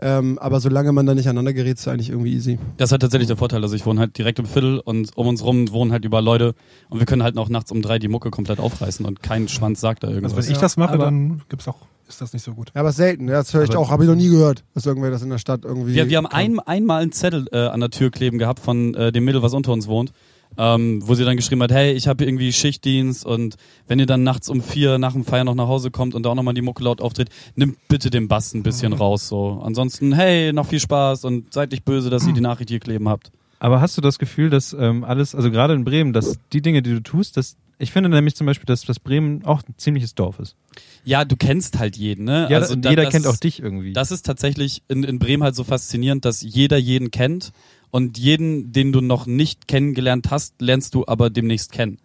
Ähm, 0.00 0.38
aber 0.38 0.60
solange 0.60 0.92
man 0.92 1.06
da 1.06 1.14
nicht 1.14 1.26
aneinander 1.26 1.52
gerät, 1.52 1.74
ist 1.76 1.80
es 1.80 1.88
eigentlich 1.88 2.10
irgendwie 2.10 2.34
easy. 2.34 2.58
Das 2.76 2.92
hat 2.92 3.00
tatsächlich 3.00 3.28
der 3.28 3.36
Vorteil. 3.36 3.62
Also 3.62 3.74
ich 3.76 3.86
wohne 3.86 4.00
halt 4.00 4.18
direkt 4.18 4.38
im 4.38 4.46
Viertel 4.46 4.78
und 4.80 5.16
um 5.16 5.26
uns 5.26 5.42
rum 5.44 5.70
wohnen 5.72 5.92
halt 5.92 6.04
überall 6.04 6.24
Leute 6.24 6.54
und 6.90 6.98
wir 6.98 7.06
können 7.06 7.22
halt 7.22 7.36
auch 7.38 7.48
nachts 7.48 7.72
um 7.72 7.80
drei 7.82 7.98
die 7.98 8.08
Mucke 8.08 8.30
komplett 8.30 8.60
aufreißen 8.60 9.06
und 9.06 9.22
kein 9.22 9.48
Schwanz 9.48 9.80
sagt 9.80 10.02
da 10.02 10.08
Also 10.08 10.20
irgendwas. 10.20 10.44
wenn 10.46 10.52
ich 10.52 10.58
das 10.58 10.76
mache, 10.76 10.98
dann 10.98 11.42
gibt's 11.48 11.66
auch, 11.66 11.78
ist 12.08 12.20
das 12.20 12.32
nicht 12.32 12.42
so 12.42 12.52
gut. 12.52 12.70
Ja, 12.74 12.82
aber 12.82 12.92
selten. 12.92 13.26
Ja, 13.28 13.34
das 13.34 13.54
höre 13.54 13.64
ich 13.64 13.70
Aber- 13.70 13.78
auch. 13.80 13.90
Habe 13.90 14.04
ich 14.04 14.08
noch 14.10 14.16
nie 14.16 14.28
gehört, 14.28 14.64
dass 14.74 14.84
irgendwer 14.86 15.10
das 15.10 15.22
in 15.22 15.30
der 15.30 15.38
Stadt 15.38 15.64
irgendwie. 15.64 15.94
wir, 15.94 16.08
wir 16.10 16.16
haben 16.18 16.26
ein, 16.26 16.58
einmal 16.60 17.02
einen 17.02 17.12
Zettel 17.12 17.46
äh, 17.52 17.58
an 17.66 17.80
der 17.80 17.90
Tür 17.90 18.10
kleben 18.10 18.38
gehabt 18.38 18.60
von 18.60 18.94
äh, 18.94 19.12
dem 19.12 19.24
Mädel, 19.24 19.42
was 19.42 19.54
unter 19.54 19.72
uns 19.72 19.86
wohnt, 19.88 20.12
ähm, 20.58 21.00
wo 21.06 21.14
sie 21.14 21.24
dann 21.24 21.36
geschrieben 21.36 21.62
hat, 21.62 21.70
hey, 21.72 21.92
ich 21.92 22.08
habe 22.08 22.24
irgendwie 22.24 22.52
Schichtdienst 22.52 23.26
und 23.26 23.56
wenn 23.88 23.98
ihr 23.98 24.06
dann 24.06 24.22
nachts 24.22 24.48
um 24.48 24.62
vier 24.62 24.98
nach 24.98 25.12
dem 25.12 25.24
Feiern 25.24 25.46
noch 25.46 25.54
nach 25.54 25.68
Hause 25.68 25.90
kommt 25.90 26.14
und 26.14 26.22
da 26.24 26.30
auch 26.30 26.34
nochmal 26.34 26.54
die 26.54 26.62
Mucke 26.62 26.82
laut 26.82 27.00
auftritt, 27.00 27.28
nimmt 27.56 27.76
bitte 27.88 28.10
den 28.10 28.28
Bass 28.28 28.54
ein 28.54 28.62
bisschen 28.62 28.92
raus. 28.92 29.28
so. 29.28 29.60
Ansonsten, 29.64 30.12
hey, 30.14 30.52
noch 30.52 30.66
viel 30.66 30.80
Spaß 30.80 31.24
und 31.24 31.52
seid 31.52 31.70
nicht 31.72 31.84
böse, 31.84 32.08
dass 32.10 32.26
ihr 32.26 32.32
die 32.32 32.40
Nachricht 32.40 32.70
hier 32.70 32.80
kleben 32.80 33.08
habt. 33.08 33.30
Aber 33.58 33.80
hast 33.80 33.96
du 33.96 34.00
das 34.02 34.18
Gefühl, 34.18 34.50
dass 34.50 34.74
ähm, 34.78 35.02
alles, 35.04 35.34
also 35.34 35.50
gerade 35.50 35.74
in 35.74 35.84
Bremen, 35.84 36.12
dass 36.12 36.38
die 36.52 36.60
Dinge, 36.62 36.82
die 36.82 36.90
du 36.90 37.00
tust, 37.02 37.36
dass 37.36 37.56
ich 37.78 37.92
finde 37.92 38.08
nämlich 38.08 38.34
zum 38.34 38.46
Beispiel, 38.46 38.64
dass, 38.64 38.82
dass 38.86 38.98
Bremen 38.98 39.44
auch 39.44 39.60
ein 39.68 39.74
ziemliches 39.76 40.14
Dorf 40.14 40.38
ist. 40.38 40.56
Ja, 41.04 41.26
du 41.26 41.36
kennst 41.36 41.78
halt 41.78 41.98
jeden, 41.98 42.24
ne? 42.24 42.48
Ja, 42.50 42.56
also 42.58 42.72
und 42.72 42.82
da- 42.82 42.88
jeder 42.88 43.02
das 43.04 43.12
kennt 43.12 43.26
auch 43.26 43.36
dich 43.36 43.60
irgendwie. 43.62 43.92
Das 43.92 44.10
ist 44.10 44.24
tatsächlich 44.24 44.82
in, 44.88 45.04
in 45.04 45.18
Bremen 45.18 45.42
halt 45.42 45.54
so 45.54 45.62
faszinierend, 45.62 46.24
dass 46.24 46.40
jeder 46.40 46.78
jeden 46.78 47.10
kennt 47.10 47.52
und 47.90 48.18
jeden, 48.18 48.72
den 48.72 48.92
du 48.92 49.00
noch 49.00 49.26
nicht 49.26 49.68
kennengelernt 49.68 50.30
hast, 50.30 50.60
lernst 50.60 50.94
du 50.94 51.04
aber 51.06 51.30
demnächst 51.30 51.72
kennen. 51.72 51.98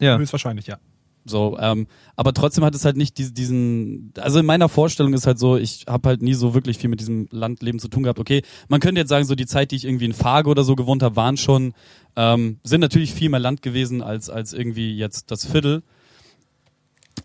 ja. 0.00 0.18
Höchstwahrscheinlich, 0.18 0.66
ja. 0.66 0.78
So, 1.26 1.56
ähm, 1.58 1.86
aber 2.16 2.34
trotzdem 2.34 2.64
hat 2.64 2.74
es 2.74 2.84
halt 2.84 2.98
nicht 2.98 3.16
diese- 3.16 3.32
diesen, 3.32 4.12
also 4.18 4.40
in 4.40 4.44
meiner 4.46 4.68
Vorstellung 4.68 5.14
ist 5.14 5.26
halt 5.26 5.38
so, 5.38 5.56
ich 5.56 5.86
habe 5.88 6.10
halt 6.10 6.20
nie 6.20 6.34
so 6.34 6.52
wirklich 6.52 6.76
viel 6.76 6.90
mit 6.90 7.00
diesem 7.00 7.28
Landleben 7.30 7.78
zu 7.80 7.88
tun 7.88 8.02
gehabt. 8.02 8.18
Okay, 8.18 8.42
man 8.68 8.78
könnte 8.80 9.00
jetzt 9.00 9.08
sagen, 9.08 9.24
so 9.24 9.34
die 9.34 9.46
Zeit, 9.46 9.70
die 9.70 9.76
ich 9.76 9.86
irgendwie 9.86 10.04
in 10.04 10.12
Fargo 10.12 10.50
oder 10.50 10.64
so 10.64 10.76
gewohnt 10.76 11.02
habe, 11.02 11.16
waren 11.16 11.38
schon, 11.38 11.72
ähm, 12.14 12.58
sind 12.62 12.82
natürlich 12.82 13.14
viel 13.14 13.30
mehr 13.30 13.40
Land 13.40 13.62
gewesen 13.62 14.02
als 14.02 14.28
als 14.28 14.52
irgendwie 14.52 14.94
jetzt 14.98 15.30
das 15.30 15.46
Viertel. 15.46 15.82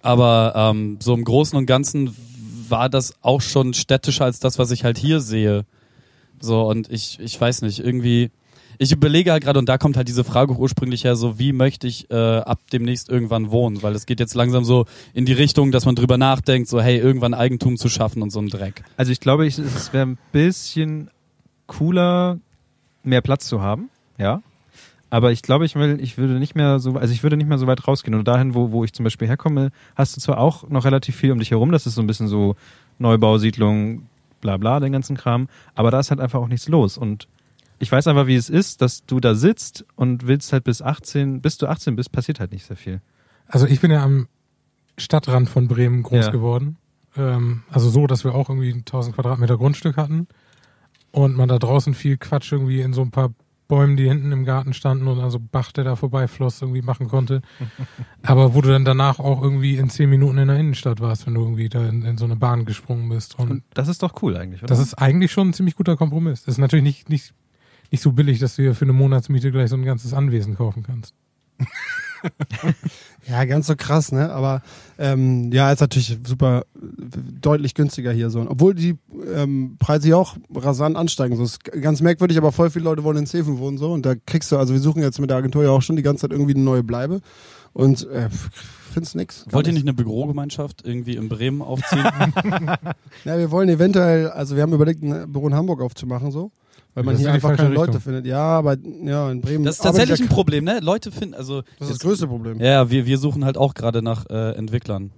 Aber 0.02 0.54
ähm, 0.56 0.98
so 1.02 1.14
im 1.14 1.24
Großen 1.24 1.58
und 1.58 1.66
Ganzen 1.66 2.16
war 2.70 2.90
das 2.90 3.14
auch 3.22 3.42
schon 3.42 3.74
städtischer 3.74 4.26
als 4.26 4.40
das, 4.40 4.60
was 4.60 4.72
ich 4.72 4.84
halt 4.84 4.98
hier 4.98 5.20
sehe. 5.20 5.66
So, 6.42 6.68
und 6.68 6.90
ich, 6.92 7.20
ich 7.20 7.40
weiß 7.40 7.62
nicht, 7.64 7.80
irgendwie, 7.80 8.32
ich 8.78 8.92
überlege 8.92 9.32
halt 9.32 9.44
gerade, 9.44 9.60
und 9.60 9.68
da 9.68 9.78
kommt 9.78 9.98
halt 9.98 10.08
diese 10.08 10.24
Frage 10.24 10.54
ursprünglich 10.54 11.04
her, 11.04 11.16
so 11.16 11.38
wie 11.38 11.52
möchte 11.52 11.86
ich 11.86 12.10
äh, 12.10 12.16
ab 12.16 12.60
demnächst 12.72 13.10
irgendwann 13.10 13.52
wohnen? 13.52 13.84
Weil 13.84 13.94
es 13.94 14.06
geht 14.06 14.20
jetzt 14.20 14.36
langsam 14.36 14.64
so 14.64 14.86
in 15.14 15.26
die 15.26 15.34
Richtung, 15.34 15.72
dass 15.72 15.86
man 15.86 15.96
drüber 15.96 16.18
nachdenkt, 16.18 16.70
so 16.70 16.82
hey, 16.82 16.98
irgendwann 16.98 17.34
Eigentum 17.34 17.78
zu 17.78 17.90
schaffen 17.90 18.22
und 18.22 18.32
so 18.32 18.40
ein 18.40 18.48
Dreck. 18.48 18.84
Also 18.96 19.12
ich 19.12 19.20
glaube, 19.20 19.46
ich, 19.46 19.60
es 19.60 19.92
wäre 19.92 20.06
ein 20.06 20.18
bisschen 20.32 21.10
cooler, 21.68 22.40
mehr 23.04 23.22
Platz 23.22 23.48
zu 23.48 23.62
haben, 23.62 23.90
ja. 24.18 24.42
Aber 25.10 25.32
ich 25.32 25.42
glaube, 25.42 25.66
ich 25.66 25.76
will, 25.76 26.00
ich 26.02 26.18
würde 26.18 26.36
nicht 26.36 26.56
mehr 26.56 26.80
so, 26.80 26.94
also 26.94 27.14
ich 27.14 27.24
würde 27.24 27.36
nicht 27.36 27.50
mehr 27.50 27.58
so 27.58 27.68
weit 27.68 27.88
rausgehen. 27.88 28.16
Und 28.18 28.28
dahin, 28.28 28.54
wo, 28.54 28.72
wo 28.72 28.84
ich 28.84 28.94
zum 28.94 29.04
Beispiel 29.04 29.28
herkomme, 29.28 29.72
hast 29.96 30.16
du 30.16 30.22
zwar 30.22 30.38
auch 30.38 30.70
noch 30.70 30.86
relativ 30.86 31.16
viel 31.16 31.32
um 31.32 31.40
dich 31.40 31.52
herum, 31.52 31.72
das 31.72 31.88
ist 31.88 31.96
so 31.96 32.02
ein 32.02 32.08
bisschen 32.08 32.28
so 32.28 32.56
Neubausiedlung, 33.00 34.04
bla 34.42 34.58
bla, 34.58 34.80
den 34.80 34.92
ganzen 34.92 35.16
Kram, 35.18 35.48
aber 35.76 35.92
da 35.92 36.00
ist 36.00 36.10
halt 36.12 36.20
einfach 36.20 36.40
auch 36.40 36.48
nichts 36.48 36.68
los. 36.68 36.98
Und 36.98 37.28
ich 37.80 37.92
weiß 37.92 38.08
einfach, 38.08 38.28
wie 38.28 38.36
es 38.36 38.50
ist, 38.50 38.82
dass 38.82 39.06
du 39.06 39.20
da 39.20 39.36
sitzt 39.36 39.86
und 39.96 40.28
willst 40.28 40.52
halt 40.54 40.64
bis 40.66 40.82
18, 40.82 41.42
bis 41.42 41.58
du 41.58 41.68
18 41.68 41.96
bist, 41.96 42.12
passiert 42.12 42.40
halt 42.40 42.52
nicht 42.52 42.66
sehr 42.66 42.76
viel. 42.78 43.02
Also 43.48 43.66
ich 43.66 43.80
bin 43.80 43.92
ja 43.92 44.04
am 44.04 44.28
Stadtrand 44.98 45.50
von 45.50 45.68
Bremen 45.68 46.04
groß 46.04 46.26
Ja. 46.26 46.32
geworden. 46.32 46.78
Ähm, 47.16 47.64
also 47.72 47.90
so, 47.90 48.06
dass 48.06 48.24
wir 48.24 48.36
auch 48.36 48.50
irgendwie 48.50 48.74
1000 48.74 49.16
Quadratmeter 49.16 49.58
Grundstück 49.58 49.98
hatten 49.98 50.28
und 51.12 51.36
man 51.38 51.48
da 51.50 51.58
draußen 51.58 51.94
viel 51.94 52.18
Quatsch 52.18 52.52
irgendwie 52.52 52.82
in 52.82 52.94
so 52.94 53.02
ein 53.02 53.12
paar 53.12 53.32
Bäumen, 53.70 53.96
die 53.96 54.10
hinten 54.10 54.34
im 54.34 54.44
Garten 54.44 54.74
standen 54.74 55.08
und 55.08 55.20
also 55.20 55.40
Bach, 55.40 55.72
der 55.72 55.86
da 55.86 55.96
vorbeifloss, 55.96 56.62
irgendwie 56.62 56.82
machen 56.82 57.08
konnte. 57.08 57.42
Aber 58.24 58.54
wo 58.54 58.62
du 58.62 58.70
dann 58.70 58.84
danach 58.84 59.20
auch 59.20 59.42
irgendwie 59.42 59.78
in 59.78 59.90
zehn 59.90 60.10
Minuten 60.10 60.40
in 60.40 60.50
der 60.50 60.58
Innenstadt 60.58 61.00
warst, 61.00 61.26
wenn 61.28 61.36
du 61.36 61.42
irgendwie 61.42 61.70
da 61.70 61.88
in, 61.88 62.04
in 62.04 62.18
so 62.18 62.26
eine 62.26 62.36
Bahn 62.36 62.66
gesprungen 62.66 63.08
bist. 63.08 63.40
Und 63.40 63.52
Und 63.52 63.64
das 63.76 63.88
ist 63.88 64.04
doch 64.04 64.22
cool 64.22 64.36
eigentlich, 64.36 64.62
oder? 64.62 64.68
das 64.68 64.80
ist 64.80 64.96
eigentlich 64.96 65.32
schon 65.32 65.50
ein 65.50 65.54
ziemlich 65.54 65.76
guter 65.76 65.96
Kompromiss. 65.96 66.44
Das 66.44 66.56
ist 66.56 66.58
natürlich 66.58 66.84
nicht, 66.84 67.10
nicht, 67.10 67.34
nicht 67.92 68.02
so 68.02 68.12
billig, 68.12 68.40
dass 68.40 68.56
du 68.56 68.64
dir 68.64 68.76
für 68.76 68.86
eine 68.86 68.94
Monatsmiete 68.94 69.52
gleich 69.52 69.70
so 69.70 69.78
ein 69.78 69.86
ganzes 69.86 70.14
Anwesen 70.14 70.58
kaufen 70.58 70.84
kannst. 70.84 71.14
Ja, 73.28 73.46
ganz 73.46 73.68
so 73.68 73.76
krass, 73.76 74.12
ne? 74.12 74.32
Aber 74.32 74.62
ähm, 74.98 75.52
ja, 75.52 75.72
ist 75.72 75.82
natürlich 75.82 76.18
super 76.26 76.64
äh, 76.76 76.82
deutlich 77.42 77.76
günstiger 77.76 78.12
hier 78.12 78.30
so. 78.30 78.46
Obwohl 78.50 78.74
die 78.74 78.98
ähm, 79.34 79.76
Preise 79.78 80.08
hier 80.08 80.18
auch 80.18 80.36
rasant 80.56 80.96
ansteigen. 80.98 81.36
So 81.36 81.44
ist 81.44 81.64
ganz 81.64 82.02
merkwürdig, 82.02 82.38
aber 82.38 82.52
voll 82.52 82.70
viele 82.70 82.86
Leute 82.86 83.04
wollen 83.04 83.18
in 83.18 83.26
Zeven 83.28 83.60
wohnen 83.60 83.78
so. 83.78 83.92
Und 83.92 84.06
da 84.06 84.16
kriegst 84.16 84.52
du, 84.52 84.58
also 84.58 84.74
wir 84.74 84.82
suchen 84.82 85.04
jetzt 85.04 85.20
mit 85.20 85.30
der 85.30 85.38
Agentur 85.38 85.64
ja 85.64 85.70
auch 85.70 85.82
schon 85.82 85.96
die 85.96 86.02
ganze 86.02 86.22
Zeit 86.22 86.32
irgendwie 86.32 86.56
eine 86.56 86.64
neue 86.64 86.82
Bleibe. 86.82 87.22
Und 87.74 88.10
äh, 88.10 88.30
findest 88.92 89.16
nix. 89.16 89.46
Wollt 89.52 89.68
ihr 89.68 89.74
nicht 89.74 89.84
eine 89.84 89.94
Bürogemeinschaft 89.94 90.84
irgendwie 90.84 91.16
in 91.16 91.30
Bremen 91.30 91.62
aufziehen? 91.62 92.06
Ja, 93.26 93.38
wir 93.38 93.52
wollen 93.52 93.70
eventuell, 93.70 94.30
also 94.30 94.56
wir 94.56 94.64
haben 94.64 94.74
überlegt, 94.74 95.04
ein 95.04 95.32
Büro 95.32 95.48
in 95.48 95.54
Hamburg 95.54 95.82
aufzumachen 95.82 96.32
so. 96.32 96.52
Weil 96.96 97.04
man 97.04 97.14
Das 97.14 97.22
hier 97.22 97.32
einfach 97.32 97.50
keine 97.50 97.58
falsche 97.58 97.74
Leute 97.74 97.88
Richtung. 97.90 98.02
findet. 98.02 98.26
Ja, 98.26 98.42
aber 98.42 98.76
ja, 99.04 99.32
in 99.32 99.42
Bremen. 99.42 99.64
Das 99.64 99.76
ist 99.76 99.82
tatsächlich 99.84 100.20
ein 100.22 100.28
Problem, 100.28 100.64
ne? 100.66 100.80
Leute 100.82 101.12
finden, 101.12 101.36
also 101.36 101.62
Das 101.78 101.90
ist 101.90 101.96
das 101.96 102.00
größte 102.00 102.28
Problem. 102.28 102.60
ja, 102.60 102.90
wir, 102.90 103.06
wir 103.06 103.18
suchen 103.18 103.46
halt 103.46 103.58
auch 103.58 103.74
gerade 103.74 104.02
nach 104.02 104.26
äh, 104.30 104.52
Entwicklern. 104.56 105.12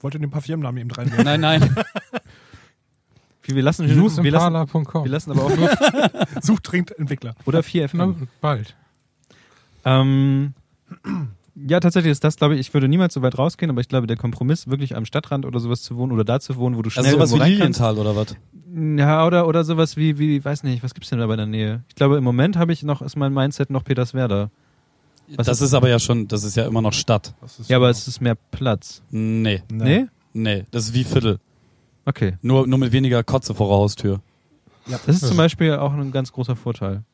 Wollt 0.00 0.14
ihr 0.14 0.20
den 0.20 0.30
Parfümnamen 0.30 0.80
eben 0.80 0.90
reinwerfen? 0.92 1.24
Nein, 1.24 1.40
nein. 1.40 1.76
Wir 3.44 3.60
lassen, 3.60 3.88
wir, 3.88 3.96
lassen, 3.96 4.22
wir 4.22 4.30
lassen 4.30 5.30
aber 5.32 5.44
auch 5.44 5.56
nur, 5.56 5.68
Sucht, 6.42 6.62
trinkt, 6.62 6.92
Entwickler. 6.96 7.34
oder 7.44 7.58
4FM. 7.58 7.90
Na, 7.94 8.14
bald. 8.40 8.76
Ähm, 9.84 10.54
ja, 11.56 11.80
tatsächlich 11.80 12.12
ist 12.12 12.22
das, 12.22 12.36
glaube 12.36 12.54
ich, 12.54 12.60
ich 12.60 12.72
würde 12.72 12.86
niemals 12.86 13.14
so 13.14 13.20
weit 13.22 13.36
rausgehen, 13.36 13.68
aber 13.68 13.80
ich 13.80 13.88
glaube, 13.88 14.06
der 14.06 14.16
Kompromiss, 14.16 14.68
wirklich 14.68 14.94
am 14.96 15.04
Stadtrand 15.04 15.44
oder 15.44 15.58
sowas 15.58 15.82
zu 15.82 15.96
wohnen 15.96 16.12
oder 16.12 16.22
da 16.24 16.38
zu 16.38 16.54
wohnen, 16.56 16.76
wo 16.76 16.82
du 16.82 16.90
schnell 16.90 17.04
Also 17.04 17.16
sowas 17.18 17.30
wie 17.34 17.38
rein 17.40 17.58
kannst. 17.58 17.80
Lilienthal 17.80 17.98
oder 17.98 18.14
was? 18.14 18.36
Ja, 18.74 19.26
oder, 19.26 19.46
oder 19.46 19.64
sowas 19.64 19.96
wie, 19.96 20.18
wie, 20.18 20.42
weiß 20.44 20.62
nicht, 20.62 20.82
was 20.82 20.94
gibt's 20.94 21.10
denn 21.10 21.18
da 21.18 21.26
bei 21.26 21.36
der 21.36 21.46
Nähe? 21.46 21.82
Ich 21.88 21.94
glaube, 21.94 22.16
im 22.16 22.24
Moment 22.24 22.56
habe 22.56 22.72
ich 22.72 22.82
noch, 22.82 23.02
ist 23.02 23.16
mein 23.16 23.32
Mindset 23.34 23.68
noch 23.70 23.84
Peterswerda. 23.84 24.50
Was 25.36 25.46
das 25.46 25.60
ist- 25.60 25.68
ist 25.68 25.74
aber 25.74 25.88
ja 25.88 25.98
schon, 25.98 26.26
das 26.28 26.42
ist 26.44 26.56
ja 26.56 26.66
immer 26.66 26.80
noch 26.82 26.92
Stadt. 26.92 27.34
Ja, 27.68 27.76
aber 27.76 27.90
es 27.90 28.08
ist 28.08 28.20
mehr 28.20 28.34
Platz. 28.50 29.02
Nee, 29.10 29.62
Nee? 29.70 30.06
nee, 30.32 30.64
das 30.70 30.84
ist 30.86 30.94
wie 30.94 31.04
Viertel. 31.04 31.38
Okay. 32.04 32.36
Nur, 32.42 32.66
nur 32.66 32.78
mit 32.78 32.92
weniger 32.92 33.22
Kotze 33.22 33.54
vor 33.54 33.68
der 33.68 33.76
Haustür. 33.76 34.20
Das 34.86 35.16
ist 35.16 35.26
zum 35.26 35.36
Beispiel 35.36 35.74
auch 35.74 35.92
ein 35.92 36.10
ganz 36.10 36.32
großer 36.32 36.56
Vorteil. 36.56 37.04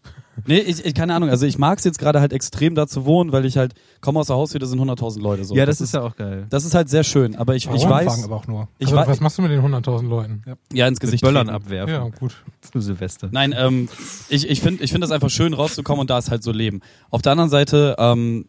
Nee, 0.46 0.59
ich, 0.59 0.85
ich 0.85 0.94
keine 0.94 1.14
Ahnung. 1.14 1.31
Also 1.31 1.46
ich 1.46 1.59
mag 1.59 1.78
es 1.78 1.85
jetzt 1.85 1.98
gerade 1.98 2.20
halt 2.20 2.33
extrem 2.33 2.74
da 2.74 2.87
zu 2.87 3.04
wohnen, 3.04 3.33
weil 3.33 3.44
ich 3.44 3.57
halt 3.57 3.74
komme 4.00 4.20
aus 4.20 4.28
der 4.28 4.37
Haustür, 4.37 4.61
da 4.61 4.66
sind 4.66 4.81
100.000 4.81 5.20
Leute. 5.20 5.44
So. 5.44 5.54
ja, 5.54 5.66
das, 5.66 5.81
ist 5.81 5.94
ja 5.94 6.02
auch 6.02 6.16
geil. 6.16 6.46
Das 6.50 6.64
ist 6.64 6.74
halt 6.74 6.88
sehr 6.88 7.04
schön. 7.04 7.37
Aber 7.37 7.57
ich, 7.57 7.68
ich 7.68 7.88
weiß, 7.88 8.24
aber 8.24 8.37
auch 8.37 8.46
nur. 8.46 8.68
ich 8.78 8.87
also, 8.87 8.96
weiß, 8.96 9.09
was 9.09 9.20
machst 9.20 9.38
du 9.38 9.42
mit 9.42 9.50
den 9.50 9.61
100.000 9.61 10.09
Leuten? 10.09 10.42
ja 10.72 10.87
ins 10.87 10.96
Mit 10.96 11.00
Gesicht 11.00 11.24
Böllern 11.24 11.48
treten. 11.48 11.57
abwerfen. 11.57 11.94
Ja, 11.94 12.09
gut. 12.09 12.37
Zu 12.61 12.81
Silvester. 12.81 13.28
Nein, 13.33 13.54
ähm, 13.57 13.88
ich, 14.28 14.48
ich 14.48 14.61
finde 14.61 14.83
ich 14.85 14.92
find 14.92 15.02
das 15.02 15.11
einfach 15.11 15.31
schön 15.31 15.54
rauszukommen 15.54 16.02
und 16.02 16.11
da 16.11 16.18
ist 16.18 16.31
halt 16.31 16.42
so 16.42 16.52
Leben. 16.52 16.81
Auf 17.11 17.22
der 17.22 17.33
anderen 17.33 17.50
Seite, 17.50 17.96
ähm, 17.98 18.46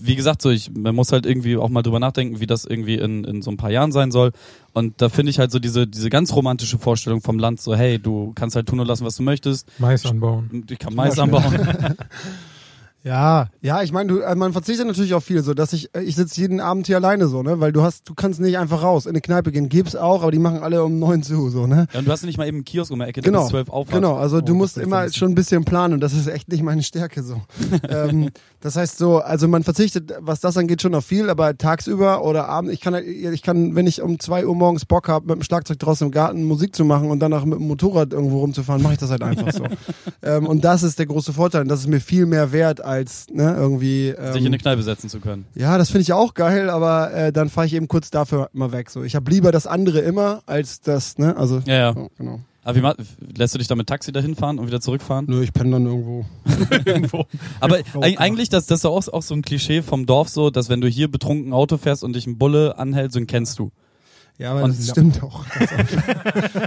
wie 0.00 0.16
gesagt, 0.16 0.42
so 0.42 0.50
ich, 0.50 0.70
man 0.74 0.94
muss 0.94 1.12
halt 1.12 1.26
irgendwie 1.26 1.56
auch 1.56 1.68
mal 1.68 1.82
drüber 1.82 2.00
nachdenken, 2.00 2.40
wie 2.40 2.46
das 2.46 2.64
irgendwie 2.64 2.96
in, 2.96 3.24
in 3.24 3.42
so 3.42 3.50
ein 3.50 3.56
paar 3.56 3.70
Jahren 3.70 3.92
sein 3.92 4.10
soll. 4.10 4.32
Und 4.72 5.00
da 5.02 5.08
finde 5.08 5.30
ich 5.30 5.38
halt 5.38 5.50
so 5.50 5.58
diese, 5.58 5.86
diese 5.86 6.10
ganz 6.10 6.34
romantische 6.34 6.78
Vorstellung 6.78 7.20
vom 7.20 7.38
Land, 7.38 7.60
so 7.60 7.74
hey, 7.74 7.98
du 7.98 8.32
kannst 8.34 8.56
halt 8.56 8.68
tun 8.68 8.80
und 8.80 8.86
lassen, 8.86 9.04
was 9.04 9.16
du 9.16 9.22
möchtest. 9.22 9.68
Mais 9.78 10.06
anbauen. 10.06 10.64
Ich 10.70 10.78
kann 10.78 10.94
Mais 10.94 11.18
anbauen. 11.18 11.44
Ja, 13.02 13.46
ja, 13.62 13.82
ich 13.82 13.92
meine, 13.92 14.12
du, 14.12 14.18
äh, 14.20 14.34
man 14.34 14.52
verzichtet 14.52 14.86
natürlich 14.86 15.14
auf 15.14 15.24
viel, 15.24 15.42
so 15.42 15.54
dass 15.54 15.72
ich, 15.72 15.88
äh, 15.94 16.02
ich 16.02 16.16
sitze 16.16 16.38
jeden 16.38 16.60
Abend 16.60 16.86
hier 16.86 16.96
alleine 16.96 17.28
so, 17.28 17.42
ne, 17.42 17.58
weil 17.58 17.72
du 17.72 17.82
hast, 17.82 18.06
du 18.08 18.14
kannst 18.14 18.40
nicht 18.40 18.58
einfach 18.58 18.82
raus 18.82 19.06
in 19.06 19.10
eine 19.10 19.22
Kneipe 19.22 19.52
gehen, 19.52 19.70
gibt's 19.70 19.96
auch, 19.96 20.22
aber 20.22 20.30
die 20.30 20.38
machen 20.38 20.58
alle 20.58 20.84
um 20.84 20.98
neun 20.98 21.22
zu, 21.22 21.48
so, 21.48 21.66
ne. 21.66 21.86
Ja, 21.94 22.00
und 22.00 22.06
du 22.06 22.12
hast 22.12 22.24
nicht 22.24 22.36
mal 22.36 22.46
eben 22.46 22.58
einen 22.58 22.64
Kiosk 22.64 22.90
um 22.92 22.98
die 22.98 23.06
Ecke, 23.06 23.22
Genau, 23.22 23.40
bis 23.40 23.48
zwölf 23.50 23.70
aufhat. 23.70 23.94
genau. 23.94 24.16
Also 24.16 24.42
du 24.42 24.52
Oh, 24.52 24.56
musst 24.56 24.76
das 24.76 24.82
ist 24.82 24.86
immer 24.86 25.10
schon 25.12 25.32
ein 25.32 25.34
bisschen 25.34 25.64
planen 25.64 25.94
und 25.94 26.00
das 26.00 26.12
ist 26.12 26.26
echt 26.26 26.50
nicht 26.50 26.62
meine 26.62 26.82
Stärke 26.82 27.22
so. 27.22 27.40
ähm, 27.88 28.28
das 28.60 28.76
heißt 28.76 28.98
so, 28.98 29.18
also 29.20 29.48
man 29.48 29.64
verzichtet, 29.64 30.12
was 30.20 30.40
das 30.40 30.58
angeht, 30.58 30.82
schon 30.82 30.94
auf 30.94 31.06
viel, 31.06 31.30
aber 31.30 31.56
tagsüber 31.56 32.22
oder 32.22 32.50
abends, 32.50 32.74
ich 32.74 32.80
kann, 32.82 32.94
ich 32.94 33.40
kann, 33.42 33.74
wenn 33.76 33.86
ich 33.86 34.02
um 34.02 34.18
zwei 34.20 34.46
Uhr 34.46 34.54
morgens 34.54 34.84
Bock 34.84 35.08
habe, 35.08 35.26
mit 35.26 35.36
dem 35.36 35.42
Schlagzeug 35.42 35.78
draußen 35.78 36.06
im 36.06 36.10
Garten 36.10 36.44
Musik 36.44 36.76
zu 36.76 36.84
machen 36.84 37.10
und 37.10 37.20
danach 37.20 37.46
mit 37.46 37.58
dem 37.58 37.66
Motorrad 37.66 38.12
irgendwo 38.12 38.40
rumzufahren, 38.40 38.82
mache 38.82 38.92
ich 38.92 38.98
das 38.98 39.10
halt 39.10 39.22
einfach 39.22 39.52
so. 39.52 39.64
ähm, 40.22 40.46
und 40.46 40.64
das 40.66 40.82
ist 40.82 40.98
der 40.98 41.06
große 41.06 41.32
Vorteil. 41.32 41.62
Und 41.62 41.68
das 41.68 41.80
ist 41.80 41.86
mir 41.86 42.00
viel 42.00 42.26
mehr 42.26 42.52
wert 42.52 42.84
als 42.90 43.26
ne, 43.32 43.54
irgendwie. 43.56 44.08
Ähm, 44.08 44.32
Sich 44.32 44.42
in 44.42 44.48
eine 44.48 44.58
Kneipe 44.58 44.82
setzen 44.82 45.08
zu 45.08 45.20
können. 45.20 45.46
ja, 45.54 45.78
das 45.78 45.90
finde 45.90 46.02
ich 46.02 46.12
auch 46.12 46.34
geil, 46.34 46.68
aber 46.68 47.14
äh, 47.14 47.32
dann 47.32 47.48
fahre 47.48 47.66
ich 47.66 47.74
eben 47.74 47.86
kurz 47.88 48.10
dafür 48.10 48.50
mal 48.52 48.72
weg. 48.72 48.90
So, 48.90 49.02
ich 49.04 49.14
habe 49.14 49.30
lieber 49.30 49.52
das 49.52 49.66
andere 49.66 50.00
immer 50.00 50.42
als 50.46 50.80
das, 50.80 51.16
ne? 51.18 51.36
Also 51.36 51.62
Ja, 51.66 51.74
ja. 51.74 51.92
ja, 51.92 52.08
genau. 52.18 52.40
Aber 52.62 52.76
wie 52.76 53.38
lässt 53.38 53.54
du 53.54 53.58
dich 53.58 53.68
da 53.68 53.74
mit 53.74 53.86
Taxi 53.86 54.12
dahin 54.12 54.34
fahren 54.34 54.58
und 54.58 54.66
wieder 54.66 54.80
zurückfahren? 54.82 55.24
Nö, 55.28 55.42
ich 55.42 55.52
penne 55.52 55.70
dann 55.70 55.86
irgendwo. 55.86 56.26
Irgendwo. 56.84 57.24
Aber 57.58 57.78
eigentlich, 58.02 58.50
das, 58.50 58.66
das 58.66 58.80
ist 58.80 58.84
auch, 58.84 59.08
auch 59.08 59.22
so 59.22 59.34
ein 59.34 59.40
Klischee 59.40 59.80
vom 59.80 60.04
Dorf 60.04 60.28
so, 60.28 60.50
dass 60.50 60.68
wenn 60.68 60.82
du 60.82 60.88
hier 60.88 61.10
betrunken 61.10 61.54
Auto 61.54 61.78
fährst 61.78 62.04
und 62.04 62.14
dich 62.14 62.26
ein 62.26 62.36
Bulle 62.36 62.76
anhält, 62.78 63.12
so 63.12 63.18
einen 63.18 63.26
kennst 63.26 63.58
du. 63.58 63.70
Ja, 64.40 64.52
aber 64.52 64.62
Und- 64.64 64.70
das 64.78 64.86
ja. 64.86 64.92
stimmt 64.94 65.22
auch. 65.22 65.40
Auch. 65.40 65.44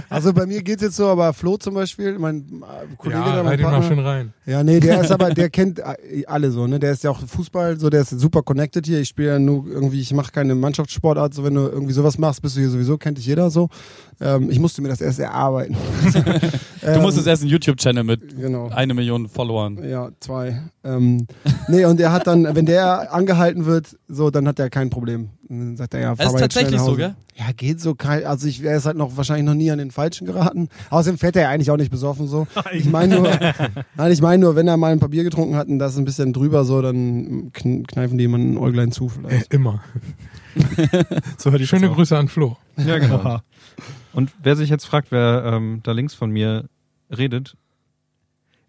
also 0.08 0.32
bei 0.32 0.46
mir 0.46 0.62
geht's 0.62 0.82
jetzt 0.82 0.94
so, 0.96 1.06
aber 1.08 1.32
Flo 1.32 1.56
zum 1.56 1.74
Beispiel, 1.74 2.18
mein 2.18 2.62
äh, 2.62 2.94
Kollege 2.96 3.20
Ja, 3.20 3.36
da, 3.36 3.42
mein 3.42 3.46
reite 3.48 3.62
ihn 3.62 3.64
mal 3.64 3.70
Partner, 3.72 3.88
schön 3.88 3.98
rein. 3.98 4.32
Ja, 4.46 4.62
nee, 4.62 4.78
der 4.78 5.00
ist 5.00 5.10
aber, 5.12 5.30
der 5.34 5.50
kennt 5.50 5.80
äh, 5.80 6.24
alle 6.26 6.50
so, 6.52 6.66
ne? 6.68 6.78
Der 6.78 6.92
ist 6.92 7.02
ja 7.02 7.10
auch 7.10 7.18
Fußball, 7.26 7.78
so, 7.80 7.90
der 7.90 8.02
ist 8.02 8.10
super 8.10 8.42
connected 8.42 8.86
hier. 8.86 9.00
Ich 9.00 9.08
spiele 9.08 9.28
ja 9.32 9.38
nur 9.40 9.66
irgendwie, 9.66 10.00
ich 10.00 10.12
mache 10.14 10.30
keine 10.30 10.54
Mannschaftssportart, 10.54 11.34
so 11.34 11.42
wenn 11.42 11.54
du 11.54 11.62
irgendwie 11.68 11.92
sowas 11.92 12.16
machst, 12.16 12.42
bist 12.42 12.54
du 12.56 12.60
hier 12.60 12.70
sowieso, 12.70 12.96
kennt 12.96 13.18
dich 13.18 13.26
jeder 13.26 13.50
so. 13.50 13.68
Ähm, 14.20 14.50
ich 14.50 14.58
musste 14.58 14.80
mir 14.82 14.88
das 14.88 15.00
erst 15.00 15.18
erarbeiten. 15.18 15.76
Du 16.84 17.00
musstest 17.00 17.26
erst 17.26 17.40
einen 17.40 17.50
YouTube-Channel 17.50 18.04
mit 18.04 18.32
Ähm, 18.34 18.40
Genau. 18.40 18.68
eine 18.68 18.92
Million 18.92 19.26
Followern. 19.26 19.82
Ja, 19.88 20.10
zwei. 20.20 20.60
Ähm, 20.84 21.26
nee, 21.66 21.86
und 21.86 21.98
er 21.98 22.12
hat 22.12 22.26
dann, 22.26 22.54
wenn 22.54 22.66
der 22.66 23.10
angehalten 23.14 23.64
wird, 23.64 23.96
so, 24.06 24.28
dann 24.30 24.46
hat 24.46 24.58
er 24.58 24.68
kein 24.68 24.90
Problem. 24.90 25.30
Dann 25.48 25.76
sagt 25.78 25.94
er, 25.94 26.00
ja, 26.00 26.06
fahr 26.08 26.16
Das 26.16 26.26
ist 26.26 26.32
mal 26.34 26.40
jetzt 26.42 26.52
schnell 26.52 26.64
tatsächlich 26.64 26.80
nach 26.80 26.86
so, 26.86 26.96
gell? 26.96 27.14
Ja, 27.36 27.46
geht 27.56 27.80
so 27.80 27.94
kein, 27.94 28.26
also 28.26 28.46
ich 28.46 28.62
wäre 28.62 28.76
es 28.76 28.84
halt 28.84 28.98
noch 28.98 29.16
wahrscheinlich 29.16 29.46
noch 29.46 29.54
nie 29.54 29.70
an 29.70 29.78
den 29.78 29.90
Falschen 29.92 30.26
geraten. 30.26 30.68
Außerdem 30.90 31.16
fährt 31.18 31.36
er 31.36 31.42
ja 31.44 31.48
eigentlich 31.48 31.70
auch 31.70 31.78
nicht 31.78 31.90
besoffen 31.90 32.28
so. 32.28 32.46
Ich 32.72 32.84
meine 32.84 33.16
nur, 33.16 33.30
nein, 33.96 34.12
ich 34.12 34.20
meine 34.20 34.40
nur, 34.44 34.54
wenn 34.54 34.68
er 34.68 34.76
mal 34.76 34.92
ein 34.92 35.00
paar 35.00 35.08
Bier 35.08 35.24
getrunken 35.24 35.56
hat 35.56 35.68
und 35.68 35.78
das 35.78 35.96
ein 35.96 36.04
bisschen 36.04 36.34
drüber 36.34 36.64
so, 36.66 36.82
dann 36.82 37.50
kn 37.54 37.86
kneifen 37.86 38.18
die 38.18 38.24
jemanden 38.24 38.52
ein 38.54 38.58
Äuglein 38.58 38.92
zu 38.92 39.06
Äh, 39.06 39.10
vielleicht. 39.10 39.54
immer. 39.54 39.80
So 41.38 41.50
hört 41.50 41.60
ich 41.62 41.68
Schöne. 41.68 41.88
Grüße 41.90 42.16
an 42.16 42.28
Flo. 42.28 42.56
Ja, 42.76 42.98
genau. 42.98 43.40
Und 44.14 44.32
wer 44.42 44.56
sich 44.56 44.70
jetzt 44.70 44.84
fragt, 44.86 45.10
wer 45.10 45.44
ähm, 45.44 45.80
da 45.82 45.92
links 45.92 46.14
von 46.14 46.30
mir 46.30 46.64
redet, 47.10 47.56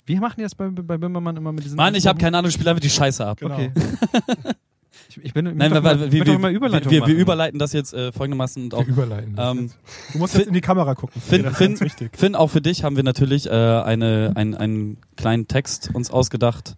wie 0.05 0.19
machen 0.19 0.35
die 0.37 0.43
das 0.43 0.53
bei, 0.55 0.67
bei 0.69 0.97
Böhmermann 0.97 1.35
immer 1.37 1.51
mit 1.51 1.63
diesen 1.63 1.77
Mann, 1.77 1.95
ich 1.95 2.05
habe 2.05 2.19
keine 2.19 2.37
Ahnung, 2.37 2.51
spiel 2.51 2.67
einfach 2.67 2.81
die 2.81 2.89
Scheiße 2.89 3.25
ab. 3.25 3.39
Genau. 3.39 3.55
Okay. 3.55 3.71
ich, 5.09 5.23
ich 5.23 5.33
bin, 5.33 5.47
ich 5.47 5.55
Nein, 5.55 5.71
weil, 5.71 5.81
mal, 5.81 6.03
ich 6.03 6.11
wir, 6.11 6.25
wir, 6.25 6.49
Überleitung 6.49 6.91
wir, 6.91 6.97
wir 6.97 7.07
machen. 7.07 7.15
überleiten 7.17 7.59
das 7.59 7.73
jetzt 7.73 7.93
äh, 7.93 8.11
folgendermaßen 8.11 8.63
und 8.65 8.73
auch 8.75 8.85
Wir 8.85 8.93
überleiten. 8.93 9.35
das 9.35 9.51
ähm, 9.51 9.61
jetzt. 9.63 9.77
Du 10.13 10.17
musst 10.19 10.33
Finn- 10.33 10.39
jetzt 10.41 10.47
in 10.49 10.53
die 10.53 10.61
Kamera 10.61 10.93
gucken. 10.93 11.19
Finn, 11.21 11.43
das 11.43 11.59
ist 11.59 11.79
Finn. 11.79 12.09
Finn, 12.13 12.35
auch 12.35 12.49
für 12.51 12.61
dich 12.61 12.83
haben 12.83 12.95
wir 12.97 13.03
natürlich 13.03 13.47
äh, 13.47 13.51
eine, 13.51 14.33
ein, 14.35 14.53
einen 14.53 14.97
kleinen 15.15 15.47
Text 15.47 15.89
uns 15.93 16.11
ausgedacht, 16.11 16.75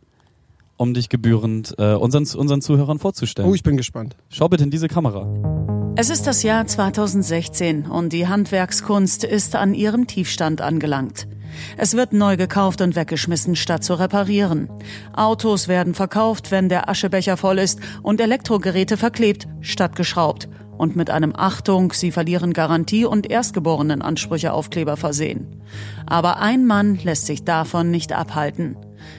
um 0.77 0.93
dich 0.93 1.09
gebührend 1.09 1.75
äh, 1.79 1.95
unseren, 1.95 2.25
unseren 2.37 2.61
Zuhörern 2.61 2.97
vorzustellen. 2.99 3.49
Oh, 3.49 3.53
ich 3.53 3.63
bin 3.63 3.75
gespannt. 3.75 4.15
Schau 4.29 4.47
bitte 4.47 4.63
in 4.63 4.71
diese 4.71 4.87
Kamera. 4.87 5.66
Es 5.99 6.11
ist 6.11 6.27
das 6.27 6.43
Jahr 6.43 6.67
2016 6.67 7.87
und 7.87 8.13
die 8.13 8.27
Handwerkskunst 8.27 9.23
ist 9.23 9.55
an 9.55 9.73
ihrem 9.73 10.05
Tiefstand 10.05 10.61
angelangt. 10.61 11.27
Es 11.75 11.95
wird 11.95 12.13
neu 12.13 12.37
gekauft 12.37 12.81
und 12.81 12.95
weggeschmissen, 12.95 13.55
statt 13.55 13.83
zu 13.83 13.95
reparieren. 13.95 14.69
Autos 15.15 15.67
werden 15.67 15.95
verkauft, 15.95 16.51
wenn 16.51 16.69
der 16.69 16.87
Aschebecher 16.87 17.35
voll 17.35 17.57
ist 17.57 17.79
und 18.03 18.21
Elektrogeräte 18.21 18.95
verklebt, 18.95 19.47
statt 19.61 19.95
geschraubt. 19.95 20.47
Und 20.77 20.95
mit 20.95 21.09
einem 21.09 21.33
Achtung, 21.35 21.91
sie 21.93 22.11
verlieren 22.11 22.53
Garantie 22.53 23.05
und 23.05 23.27
Erstgeborenenansprüche 23.27 24.53
Aufkleber 24.53 24.97
versehen. 24.97 25.63
Aber 26.05 26.37
ein 26.37 26.67
Mann 26.67 26.99
lässt 27.03 27.25
sich 27.25 27.43
davon 27.43 27.89
nicht 27.89 28.13
abhalten. 28.13 28.77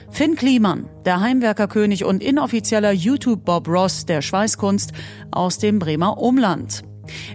Finn 0.09 0.35
Kliman, 0.35 0.85
der 1.05 1.19
Heimwerkerkönig 1.19 2.05
und 2.05 2.23
inoffizieller 2.23 2.91
YouTube-Bob 2.91 3.67
Ross 3.67 4.05
der 4.05 4.21
Schweißkunst 4.21 4.91
aus 5.31 5.57
dem 5.57 5.79
Bremer 5.79 6.17
Umland. 6.17 6.83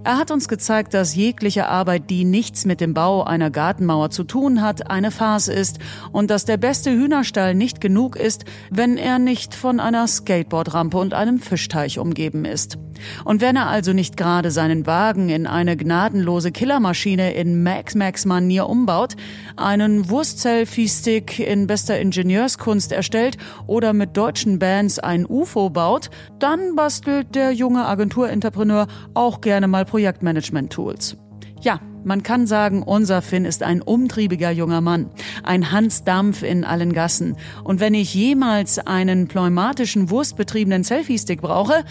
Er 0.05 0.19
hat 0.19 0.31
uns 0.31 0.49
gezeigt, 0.49 0.95
dass 0.95 1.15
jegliche 1.15 1.69
Arbeit, 1.69 2.11
die 2.11 2.25
nichts 2.25 2.65
mit 2.65 2.81
dem 2.81 2.95
Bau 2.95 3.25
einer 3.25 3.51
Gartenmauer 3.51 4.11
zu 4.11 4.25
tun 4.25 4.63
hat, 4.63 4.91
eine 4.91 5.11
Farce 5.11 5.49
ist 5.49 5.79
und 6.13 6.31
dass 6.31 6.45
der 6.45 6.57
beste 6.57 6.93
Hühnerstall 6.93 7.55
nicht 7.55 7.81
genug 7.81 8.17
ist, 8.17 8.45
wenn 8.71 8.97
er 8.97 9.19
nicht 9.19 9.55
von 9.55 9.81
einer 9.81 10.07
Skateboardrampe 10.07 10.97
und 10.97 11.15
einem 11.15 11.39
Fischteich 11.39 11.99
umgeben 11.99 12.45
ist. 12.45 12.79
Und 13.25 13.41
wenn 13.41 13.57
er 13.57 13.69
also 13.69 13.93
nicht 13.93 14.17
gerade 14.17 14.51
seinen 14.51 14.87
Wagen 14.87 15.29
in 15.29 15.47
eine 15.47 15.77
gnadenlose 15.77 16.53
Killermaschine 16.53 17.35
in 17.35 17.63
Max-Max-Manier 17.63 18.69
umbaut, 18.69 19.15
einen 19.57 20.09
Wurst-Selfie-Stick 20.09 21.39
in 21.39 21.67
bester 21.67 21.99
Ingenieurskunst 21.99 22.93
erstellt 22.93 23.37
oder 23.67 23.93
mit 23.93 24.17
deutschen 24.17 24.59
Bands 24.59 24.99
ein 24.99 25.27
UFO 25.27 25.71
baut, 25.71 26.11
dann 26.39 26.77
bastelt 26.77 27.35
der 27.35 27.53
junge 27.53 27.87
Agenturentrepreneur 27.87 28.87
auch 29.15 29.41
gerne 29.41 29.69
mal 29.69 29.85
Projektmanagement-Tools. 29.85 31.17
Ja, 31.61 31.81
man 32.05 32.23
kann 32.23 32.47
sagen, 32.47 32.83
unser 32.83 33.23
Finn 33.23 33.47
ist 33.47 33.63
ein 33.63 33.81
umtriebiger 33.81 34.51
junger 34.51 34.83
Mann, 34.83 35.09
ein 35.43 35.73
Hans 35.73 36.05
Dampf 36.05 36.43
in 36.43 36.63
allen 36.63 36.93
Gassen. 36.93 37.37
Und 37.63 37.81
wenn 37.81 37.95
ich 37.95 38.15
jemals 38.15 38.79
einen 38.79 39.27
pneumatischen 39.27 40.11
wurstbetriebenen 40.11 40.85
Selfie-Stick 40.85 41.41
brauche, 41.41 41.85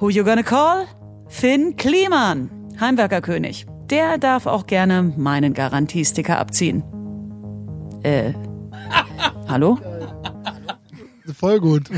who 0.00 0.10
you 0.10 0.24
gonna 0.24 0.42
call? 0.42 0.86
Finn 1.28 1.76
Kliman, 1.76 2.50
Heimwerkerkönig. 2.80 3.66
Der 3.90 4.18
darf 4.18 4.46
auch 4.46 4.66
gerne 4.66 5.02
meinen 5.16 5.54
Garantiesticker 5.54 6.38
abziehen. 6.38 6.82
Äh, 8.02 8.32
hallo? 9.48 9.78
Voll 11.38 11.60
gut. 11.60 11.88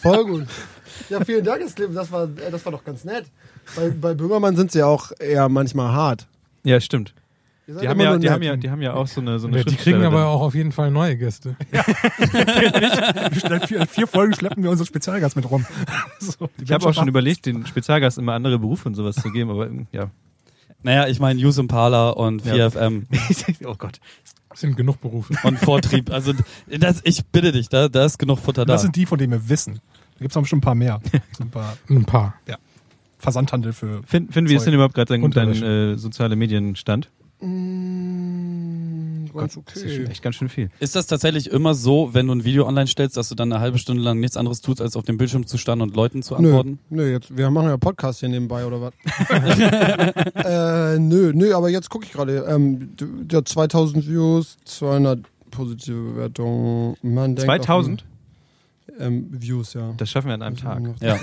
Voll 0.00 0.24
gut. 0.24 0.46
Ja, 1.08 1.24
vielen 1.24 1.44
Dank, 1.44 1.62
das 1.94 2.10
war, 2.10 2.24
äh, 2.24 2.50
das 2.50 2.64
war 2.64 2.72
doch 2.72 2.84
ganz 2.84 3.04
nett. 3.04 3.26
Bei, 3.74 3.90
bei 3.90 4.14
Böhmermann 4.14 4.56
sind 4.56 4.72
sie 4.72 4.80
ja 4.80 4.86
auch 4.86 5.12
eher 5.18 5.48
manchmal 5.48 5.92
hart. 5.92 6.26
Ja, 6.64 6.80
stimmt. 6.80 7.14
Die 7.68 7.88
haben, 7.88 7.98
ja, 8.00 8.16
die, 8.16 8.30
haben 8.30 8.42
ja, 8.44 8.56
die 8.56 8.70
haben 8.70 8.80
ja 8.80 8.94
auch 8.94 9.08
so 9.08 9.20
eine, 9.20 9.40
so 9.40 9.48
eine 9.48 9.58
Ja, 9.58 9.64
die 9.64 9.74
kriegen 9.74 10.04
aber 10.04 10.26
auch 10.26 10.40
auf 10.40 10.54
jeden 10.54 10.70
Fall 10.70 10.92
neue 10.92 11.16
Gäste. 11.16 11.56
Seit 13.42 13.66
vier, 13.66 13.86
vier 13.86 14.06
Folgen 14.06 14.34
schleppen 14.34 14.62
wir 14.62 14.70
unseren 14.70 14.86
Spezialgast 14.86 15.34
mit 15.34 15.50
rum. 15.50 15.66
So, 16.20 16.48
Ich 16.62 16.70
habe 16.70 16.86
auch 16.86 16.94
schon 16.94 17.08
überlegt, 17.08 17.46
den 17.46 17.66
Spezialgast 17.66 18.18
immer 18.18 18.34
andere 18.34 18.60
Berufe 18.60 18.88
und 18.88 18.94
sowas 18.94 19.16
zu 19.16 19.32
geben, 19.32 19.50
aber 19.50 19.68
ja. 19.90 20.10
Naja, 20.82 21.08
ich 21.08 21.18
meine 21.18 21.40
Use 21.44 21.60
Impala 21.60 22.10
und 22.10 22.44
Ja. 22.44 22.68
4FM 22.68 23.02
oh 23.66 23.74
Gott. 23.76 23.98
Das 24.50 24.60
sind 24.60 24.76
genug 24.76 25.00
Berufe. 25.00 25.34
und 25.42 25.58
Vortrieb. 25.58 26.12
Also 26.12 26.34
das, 26.68 27.00
ich 27.02 27.26
bitte 27.26 27.50
dich, 27.50 27.68
da, 27.68 27.88
da 27.88 28.04
ist 28.04 28.18
genug 28.18 28.38
Futter 28.38 28.64
da. 28.64 28.74
Das 28.74 28.82
sind 28.82 28.94
die, 28.94 29.06
von 29.06 29.18
denen 29.18 29.32
wir 29.32 29.48
wissen. 29.48 29.80
Da 30.14 30.20
gibt 30.20 30.30
es 30.30 30.36
noch 30.36 30.42
bestimmt 30.42 30.62
ein 30.62 30.64
paar 30.66 30.74
mehr. 30.76 31.00
Ein 31.40 31.50
paar 31.50 31.76
Ein 31.90 32.04
paar. 32.04 32.34
Versandhandel 33.18 33.72
für. 33.72 34.02
Finn, 34.04 34.28
Finn 34.30 34.48
wie 34.48 34.54
ist 34.54 34.60
Zeug. 34.60 34.66
denn 34.66 34.74
überhaupt 34.74 34.94
gerade 34.94 35.18
dein, 35.18 35.30
dein 35.32 35.62
äh, 35.62 35.98
soziale 35.98 36.36
Medienstand? 36.36 37.10
Mm, 37.40 39.26
ganz 39.34 39.58
Das 39.66 39.76
ist 39.76 39.84
okay. 39.84 40.04
echt 40.10 40.22
ganz 40.22 40.36
schön 40.36 40.48
viel. 40.48 40.70
Ist 40.80 40.96
das 40.96 41.06
tatsächlich 41.06 41.50
immer 41.50 41.74
so, 41.74 42.14
wenn 42.14 42.26
du 42.26 42.34
ein 42.34 42.44
Video 42.44 42.66
online 42.66 42.86
stellst, 42.86 43.16
dass 43.16 43.28
du 43.28 43.34
dann 43.34 43.52
eine 43.52 43.60
halbe 43.60 43.78
Stunde 43.78 44.02
lang 44.02 44.20
nichts 44.20 44.36
anderes 44.36 44.60
tust, 44.60 44.80
als 44.80 44.96
auf 44.96 45.04
dem 45.04 45.18
Bildschirm 45.18 45.46
zu 45.46 45.58
starren 45.58 45.82
und 45.82 45.94
Leuten 45.94 46.22
zu 46.22 46.34
Nö, 46.34 46.48
antworten? 46.48 46.78
nö, 46.90 47.10
jetzt, 47.10 47.36
wir 47.36 47.50
machen 47.50 47.68
ja 47.68 47.76
Podcast 47.76 48.20
hier 48.20 48.28
nebenbei 48.28 48.64
oder 48.64 48.80
was? 48.80 48.92
äh, 50.44 50.98
nö, 50.98 51.32
nö, 51.34 51.54
aber 51.54 51.68
jetzt 51.68 51.90
gucke 51.90 52.06
ich 52.06 52.12
gerade. 52.12 52.44
Ähm, 52.48 52.90
der 52.98 53.44
2000 53.44 54.08
Views, 54.08 54.56
200 54.64 55.20
positive 55.50 56.12
Bewertungen. 56.12 56.96
Man 57.02 57.36
denkt 57.36 57.46
2000? 57.46 58.02
Auch, 58.02 58.06
ähm, 58.98 59.26
Views, 59.30 59.74
ja. 59.74 59.92
Das 59.96 60.10
schaffen 60.10 60.28
wir 60.28 60.34
an 60.34 60.42
einem 60.42 60.56
Tag. 60.56 60.82
Ja. 61.00 61.18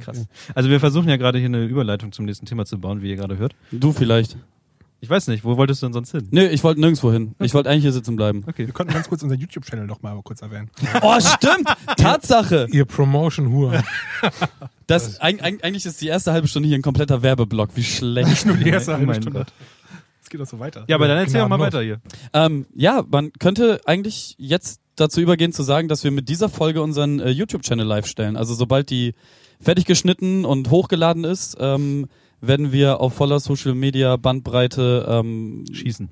Krass. 0.00 0.26
Also 0.54 0.68
wir 0.68 0.80
versuchen 0.80 1.08
ja 1.08 1.16
gerade 1.16 1.38
hier 1.38 1.46
eine 1.46 1.64
Überleitung 1.64 2.12
zum 2.12 2.26
nächsten 2.26 2.46
Thema 2.46 2.66
zu 2.66 2.78
bauen, 2.78 3.00
wie 3.00 3.10
ihr 3.10 3.16
gerade 3.16 3.38
hört. 3.38 3.54
Du 3.70 3.92
vielleicht. 3.92 4.36
Ich 5.00 5.08
weiß 5.08 5.28
nicht, 5.28 5.44
wo 5.44 5.56
wolltest 5.56 5.82
du 5.82 5.86
denn 5.86 5.92
sonst 5.92 6.10
hin? 6.10 6.26
Nö, 6.32 6.46
ich 6.48 6.64
wollte 6.64 6.80
nirgendwo 6.80 7.12
hin. 7.12 7.34
Ich 7.38 7.54
wollte 7.54 7.70
eigentlich 7.70 7.82
hier 7.84 7.92
sitzen 7.92 8.16
bleiben. 8.16 8.44
Okay. 8.48 8.66
Wir 8.66 8.74
könnten 8.74 8.92
ganz 8.92 9.08
kurz 9.08 9.22
unser 9.22 9.36
YouTube-Channel 9.36 9.86
noch 9.86 10.02
mal 10.02 10.20
kurz 10.22 10.42
erwähnen. 10.42 10.70
Oh, 11.02 11.18
stimmt! 11.20 11.68
Tatsache! 11.96 12.66
Ihr 12.70 12.84
Promotion-Hure. 12.84 13.82
Das, 14.88 15.20
eig, 15.20 15.44
eig, 15.44 15.62
eigentlich 15.62 15.84
ist 15.84 16.00
die 16.00 16.06
erste 16.06 16.32
halbe 16.32 16.48
Stunde 16.48 16.66
hier 16.66 16.78
ein 16.78 16.82
kompletter 16.82 17.20
Werbeblock. 17.20 17.76
Wie 17.76 17.84
schlecht. 17.84 18.46
Nur 18.46 18.56
die 18.56 18.70
erste 18.70 18.92
Oh 18.92 18.94
halbe 18.94 19.04
mein 19.06 19.20
Stunde. 19.20 19.44
Es 20.22 20.30
geht 20.30 20.40
doch 20.40 20.46
so 20.46 20.58
weiter. 20.58 20.84
Ja, 20.88 20.96
aber 20.96 21.08
dann 21.08 21.18
erzähl 21.18 21.42
doch 21.42 21.48
mal 21.48 21.58
weiter 21.58 21.82
hier. 21.82 22.00
Ähm, 22.32 22.64
ja, 22.74 23.04
man 23.10 23.30
könnte 23.34 23.82
eigentlich 23.84 24.34
jetzt 24.38 24.80
dazu 24.96 25.20
übergehen 25.20 25.52
zu 25.52 25.62
sagen, 25.62 25.88
dass 25.88 26.04
wir 26.04 26.10
mit 26.10 26.30
dieser 26.30 26.48
Folge 26.48 26.80
unseren 26.80 27.20
äh, 27.20 27.28
YouTube-Channel 27.28 27.86
live 27.86 28.06
stellen. 28.06 28.38
Also 28.38 28.54
sobald 28.54 28.88
die 28.88 29.14
fertig 29.60 29.84
geschnitten 29.84 30.46
und 30.46 30.70
hochgeladen 30.70 31.24
ist, 31.24 31.58
ähm, 31.60 32.08
werden 32.40 32.72
wir 32.72 33.00
auf 33.00 33.14
voller 33.14 33.40
Social 33.40 33.74
Media 33.74 34.16
Bandbreite 34.16 35.06
ähm, 35.08 35.64
Schießen. 35.72 36.08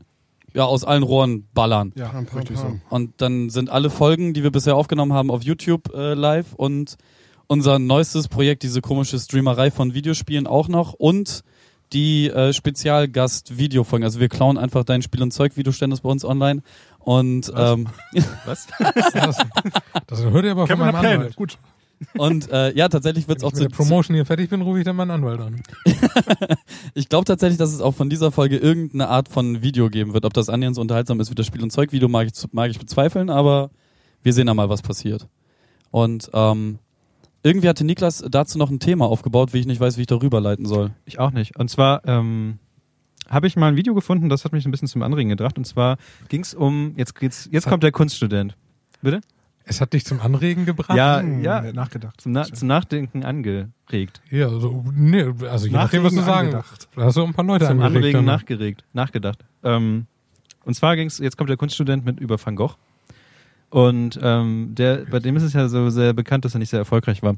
ja 0.54 0.64
aus 0.64 0.84
allen 0.84 1.02
Rohren 1.02 1.46
ballern. 1.54 1.92
Ja, 1.96 2.08
Pam, 2.08 2.26
pam, 2.26 2.38
richtig 2.38 2.56
so. 2.58 2.64
pam. 2.64 2.80
Und 2.90 3.12
dann 3.20 3.50
sind 3.50 3.70
alle 3.70 3.90
Folgen, 3.90 4.34
die 4.34 4.42
wir 4.42 4.50
bisher 4.50 4.74
aufgenommen 4.76 5.12
haben, 5.12 5.30
auf 5.30 5.42
YouTube 5.42 5.92
äh, 5.94 6.14
live 6.14 6.54
und 6.54 6.96
unser 7.48 7.78
neuestes 7.78 8.26
Projekt, 8.28 8.62
diese 8.64 8.80
komische 8.80 9.18
Streamerei 9.20 9.70
von 9.70 9.94
Videospielen 9.94 10.46
auch 10.48 10.66
noch 10.68 10.94
und 10.94 11.42
die 11.92 12.26
äh, 12.28 12.52
Spezialgast-Videofolgen. 12.52 14.04
Also 14.04 14.18
wir 14.20 14.28
klauen 14.28 14.58
einfach 14.58 14.82
dein 14.84 15.02
Spiel- 15.02 15.22
und 15.22 15.30
Zeug-Videoständnis 15.32 16.00
bei 16.00 16.08
uns 16.08 16.24
online 16.24 16.62
und 16.98 17.48
Was? 17.54 17.72
ähm, 17.72 17.88
Was? 18.46 18.66
Das, 20.06 20.22
hört 20.24 20.44
ihr 20.44 20.50
aber 20.52 20.66
von 20.66 20.76
Kevin 20.76 20.86
meinem 20.92 21.00
Pläne. 21.00 21.14
Anwalt. 21.16 21.36
Gut. 21.36 21.58
Und 22.18 22.50
äh, 22.50 22.74
ja, 22.74 22.88
tatsächlich 22.88 23.28
wird 23.28 23.40
Wenn 23.42 23.48
es 23.48 23.54
ich 23.54 23.58
auch 23.58 23.60
mit 23.60 23.62
zu, 23.62 23.68
der 23.68 23.76
Promotion 23.76 24.14
hier 24.14 24.26
fertig 24.26 24.50
bin, 24.50 24.62
rufe 24.62 24.78
ich 24.78 24.84
dann 24.84 24.96
meinen 24.96 25.10
Anwalt 25.10 25.40
an. 25.40 25.62
Ich 26.94 27.08
glaube 27.08 27.24
tatsächlich, 27.24 27.58
dass 27.58 27.72
es 27.72 27.80
auch 27.80 27.94
von 27.94 28.08
dieser 28.08 28.32
Folge 28.32 28.56
irgendeine 28.56 29.08
Art 29.08 29.28
von 29.28 29.62
Video 29.62 29.90
geben 29.90 30.14
wird. 30.14 30.24
Ob 30.24 30.32
das 30.32 30.48
annähernd 30.48 30.76
so 30.76 30.80
unterhaltsam 30.80 31.20
ist 31.20 31.30
wie 31.30 31.34
das 31.34 31.46
Spiel- 31.46 31.62
und 31.62 31.70
Zeug-Video, 31.70 32.08
mag 32.08 32.26
ich, 32.26 32.52
mag 32.52 32.70
ich 32.70 32.78
bezweifeln, 32.78 33.28
aber 33.28 33.70
wir 34.22 34.32
sehen 34.32 34.46
da 34.46 34.54
mal, 34.54 34.68
was 34.68 34.82
passiert. 34.82 35.28
Und 35.90 36.30
ähm, 36.32 36.78
irgendwie 37.42 37.68
hatte 37.68 37.84
Niklas 37.84 38.24
dazu 38.28 38.58
noch 38.58 38.70
ein 38.70 38.80
Thema 38.80 39.06
aufgebaut, 39.06 39.52
wie 39.52 39.58
ich 39.58 39.66
nicht 39.66 39.80
weiß, 39.80 39.98
wie 39.98 40.02
ich 40.02 40.06
darüber 40.06 40.40
leiten 40.40 40.66
soll. 40.66 40.92
Ich 41.04 41.18
auch 41.18 41.30
nicht. 41.30 41.58
Und 41.58 41.68
zwar 41.68 42.04
ähm, 42.06 42.58
habe 43.28 43.46
ich 43.46 43.56
mal 43.56 43.68
ein 43.68 43.76
Video 43.76 43.94
gefunden, 43.94 44.28
das 44.28 44.44
hat 44.44 44.52
mich 44.52 44.64
ein 44.64 44.70
bisschen 44.70 44.88
zum 44.88 45.02
Anregen 45.02 45.30
gebracht. 45.30 45.58
Und 45.58 45.66
zwar 45.66 45.98
ging 46.28 46.40
es 46.40 46.54
um, 46.54 46.94
jetzt 46.96 47.14
geht's, 47.14 47.48
jetzt 47.52 47.68
kommt 47.68 47.82
der 47.82 47.92
Kunststudent. 47.92 48.56
Bitte? 49.02 49.20
Es 49.68 49.80
hat 49.80 49.92
dich 49.92 50.04
zum 50.04 50.20
Anregen 50.20 50.64
gebracht? 50.64 50.96
Ja, 50.96 51.18
Hm, 51.20 51.42
ja. 51.42 51.72
Nachgedacht. 51.72 52.20
Zum, 52.20 52.32
Na 52.32 52.44
zum 52.44 52.68
Nachdenken 52.68 53.24
angeregt. 53.24 54.20
Ja, 54.30 54.46
also, 54.48 54.84
nee, 54.94 55.24
also 55.50 55.66
je 55.66 55.72
nachdem, 55.72 56.04
was 56.04 56.14
du 56.14 56.20
sagen 56.22 56.48
angedacht. 56.48 56.88
Da 56.94 57.02
hast 57.02 57.16
du 57.16 57.24
ein 57.24 57.34
paar 57.34 57.44
Leute 57.44 57.66
Zum 57.66 57.80
angeregt. 57.80 57.96
Anregen 57.96 58.12
dann. 58.18 58.24
nachgeregt, 58.26 58.84
nachgedacht. 58.92 59.44
Ähm, 59.64 60.06
und 60.64 60.74
zwar 60.74 60.94
ging 60.96 61.08
es, 61.08 61.18
jetzt 61.18 61.36
kommt 61.36 61.50
der 61.50 61.56
Kunststudent 61.56 62.04
mit 62.04 62.20
über 62.20 62.38
Van 62.44 62.54
Gogh. 62.54 62.76
Und 63.70 64.18
ähm, 64.22 64.70
der, 64.76 64.98
bei 65.10 65.18
dem 65.18 65.36
ist 65.36 65.42
es 65.42 65.52
ja 65.52 65.68
so 65.68 65.90
sehr 65.90 66.12
bekannt, 66.12 66.44
dass 66.44 66.54
er 66.54 66.60
nicht 66.60 66.70
sehr 66.70 66.78
erfolgreich 66.78 67.22
war. 67.24 67.34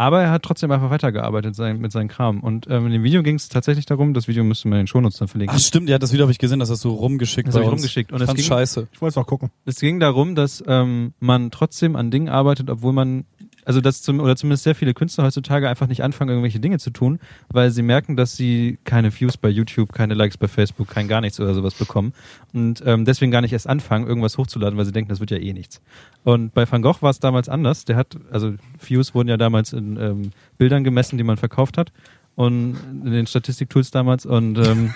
Aber 0.00 0.22
er 0.22 0.30
hat 0.30 0.42
trotzdem 0.44 0.70
einfach 0.70 0.88
weitergearbeitet 0.88 1.54
sein, 1.54 1.78
mit 1.78 1.92
seinem 1.92 2.08
Kram. 2.08 2.40
Und 2.40 2.66
ähm, 2.70 2.86
in 2.86 2.92
dem 2.92 3.02
Video 3.02 3.22
ging 3.22 3.34
es 3.34 3.50
tatsächlich 3.50 3.84
darum, 3.84 4.14
das 4.14 4.28
Video 4.28 4.42
müsste 4.44 4.66
man 4.68 4.78
in 4.78 4.84
den 4.84 4.86
Shownotes 4.86 5.18
dann 5.18 5.28
verlinken. 5.28 5.54
Ach 5.54 5.60
stimmt, 5.60 5.90
ja, 5.90 5.98
das 5.98 6.10
Video 6.12 6.24
habe 6.24 6.32
ich 6.32 6.38
gesehen, 6.38 6.58
das 6.58 6.70
hast 6.70 6.82
du 6.84 6.88
rumgeschickt 6.88 7.48
Das 7.48 7.54
bei 7.54 7.60
hab 7.60 7.66
ich 7.66 7.72
uns. 7.72 7.80
rumgeschickt. 7.82 8.10
Und 8.10 8.22
ich 8.22 8.28
es 8.28 8.34
ging- 8.34 8.44
scheiße. 8.46 8.88
Ich 8.92 9.02
wollte 9.02 9.10
es 9.10 9.16
auch 9.18 9.26
gucken. 9.26 9.50
Es 9.66 9.78
ging 9.78 10.00
darum, 10.00 10.34
dass 10.36 10.64
ähm, 10.66 11.12
man 11.20 11.50
trotzdem 11.50 11.96
an 11.96 12.10
Dingen 12.10 12.30
arbeitet, 12.30 12.70
obwohl 12.70 12.94
man, 12.94 13.26
also 13.70 13.80
dass 13.80 14.02
zum, 14.02 14.18
oder 14.18 14.34
zumindest 14.34 14.64
sehr 14.64 14.74
viele 14.74 14.94
Künstler 14.94 15.22
heutzutage 15.22 15.68
einfach 15.68 15.86
nicht 15.86 16.02
anfangen, 16.02 16.30
irgendwelche 16.30 16.58
Dinge 16.58 16.80
zu 16.80 16.90
tun, 16.90 17.20
weil 17.50 17.70
sie 17.70 17.82
merken, 17.82 18.16
dass 18.16 18.36
sie 18.36 18.80
keine 18.82 19.14
Views 19.14 19.36
bei 19.36 19.48
YouTube, 19.48 19.92
keine 19.92 20.14
Likes 20.14 20.36
bei 20.36 20.48
Facebook, 20.48 20.88
kein 20.88 21.06
gar 21.06 21.20
nichts 21.20 21.38
oder 21.38 21.54
sowas 21.54 21.74
bekommen 21.74 22.12
und 22.52 22.82
ähm, 22.84 23.04
deswegen 23.04 23.30
gar 23.30 23.42
nicht 23.42 23.52
erst 23.52 23.68
anfangen, 23.68 24.08
irgendwas 24.08 24.38
hochzuladen, 24.38 24.76
weil 24.76 24.86
sie 24.86 24.90
denken, 24.90 25.08
das 25.08 25.20
wird 25.20 25.30
ja 25.30 25.36
eh 25.36 25.52
nichts. 25.52 25.80
Und 26.24 26.52
bei 26.52 26.68
Van 26.68 26.82
Gogh 26.82 27.00
war 27.00 27.10
es 27.10 27.20
damals 27.20 27.48
anders. 27.48 27.84
Der 27.84 27.94
hat, 27.94 28.16
also 28.32 28.54
Views 28.80 29.14
wurden 29.14 29.28
ja 29.28 29.36
damals 29.36 29.72
in 29.72 29.96
ähm, 30.00 30.30
Bildern 30.58 30.82
gemessen, 30.82 31.16
die 31.16 31.22
man 31.22 31.36
verkauft 31.36 31.78
hat 31.78 31.92
und 32.34 32.76
in 33.04 33.12
den 33.12 33.26
Statistiktools 33.28 33.92
damals 33.92 34.26
und 34.26 34.58
ähm, 34.58 34.94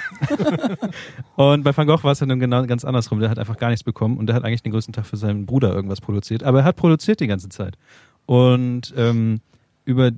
und 1.37 1.63
bei 1.63 1.77
Van 1.77 1.87
Gogh 1.87 2.03
war 2.03 2.13
es 2.13 2.19
dann 2.19 2.41
genau 2.41 2.65
ganz 2.67 2.85
andersrum. 2.85 3.21
Der 3.21 3.31
hat 3.31 3.39
einfach 3.39 3.59
gar 3.59 3.69
nichts 3.69 3.85
bekommen 3.85 4.17
und 4.19 4.27
der 4.27 4.35
hat 4.35 4.45
eigentlich 4.45 4.63
den 4.63 4.73
größten 4.73 4.95
Tag 4.95 5.07
für 5.07 5.17
seinen 5.17 5.47
Bruder 5.47 5.73
irgendwas 5.73 6.01
produziert. 6.01 6.43
Aber 6.43 6.61
er 6.61 6.65
hat 6.65 6.77
produziert 6.77 7.21
die 7.21 7.27
ganze 7.27 7.49
Zeit. 7.51 7.77
Und 8.27 8.95
ähm, 8.97 9.41
über 9.85 10.13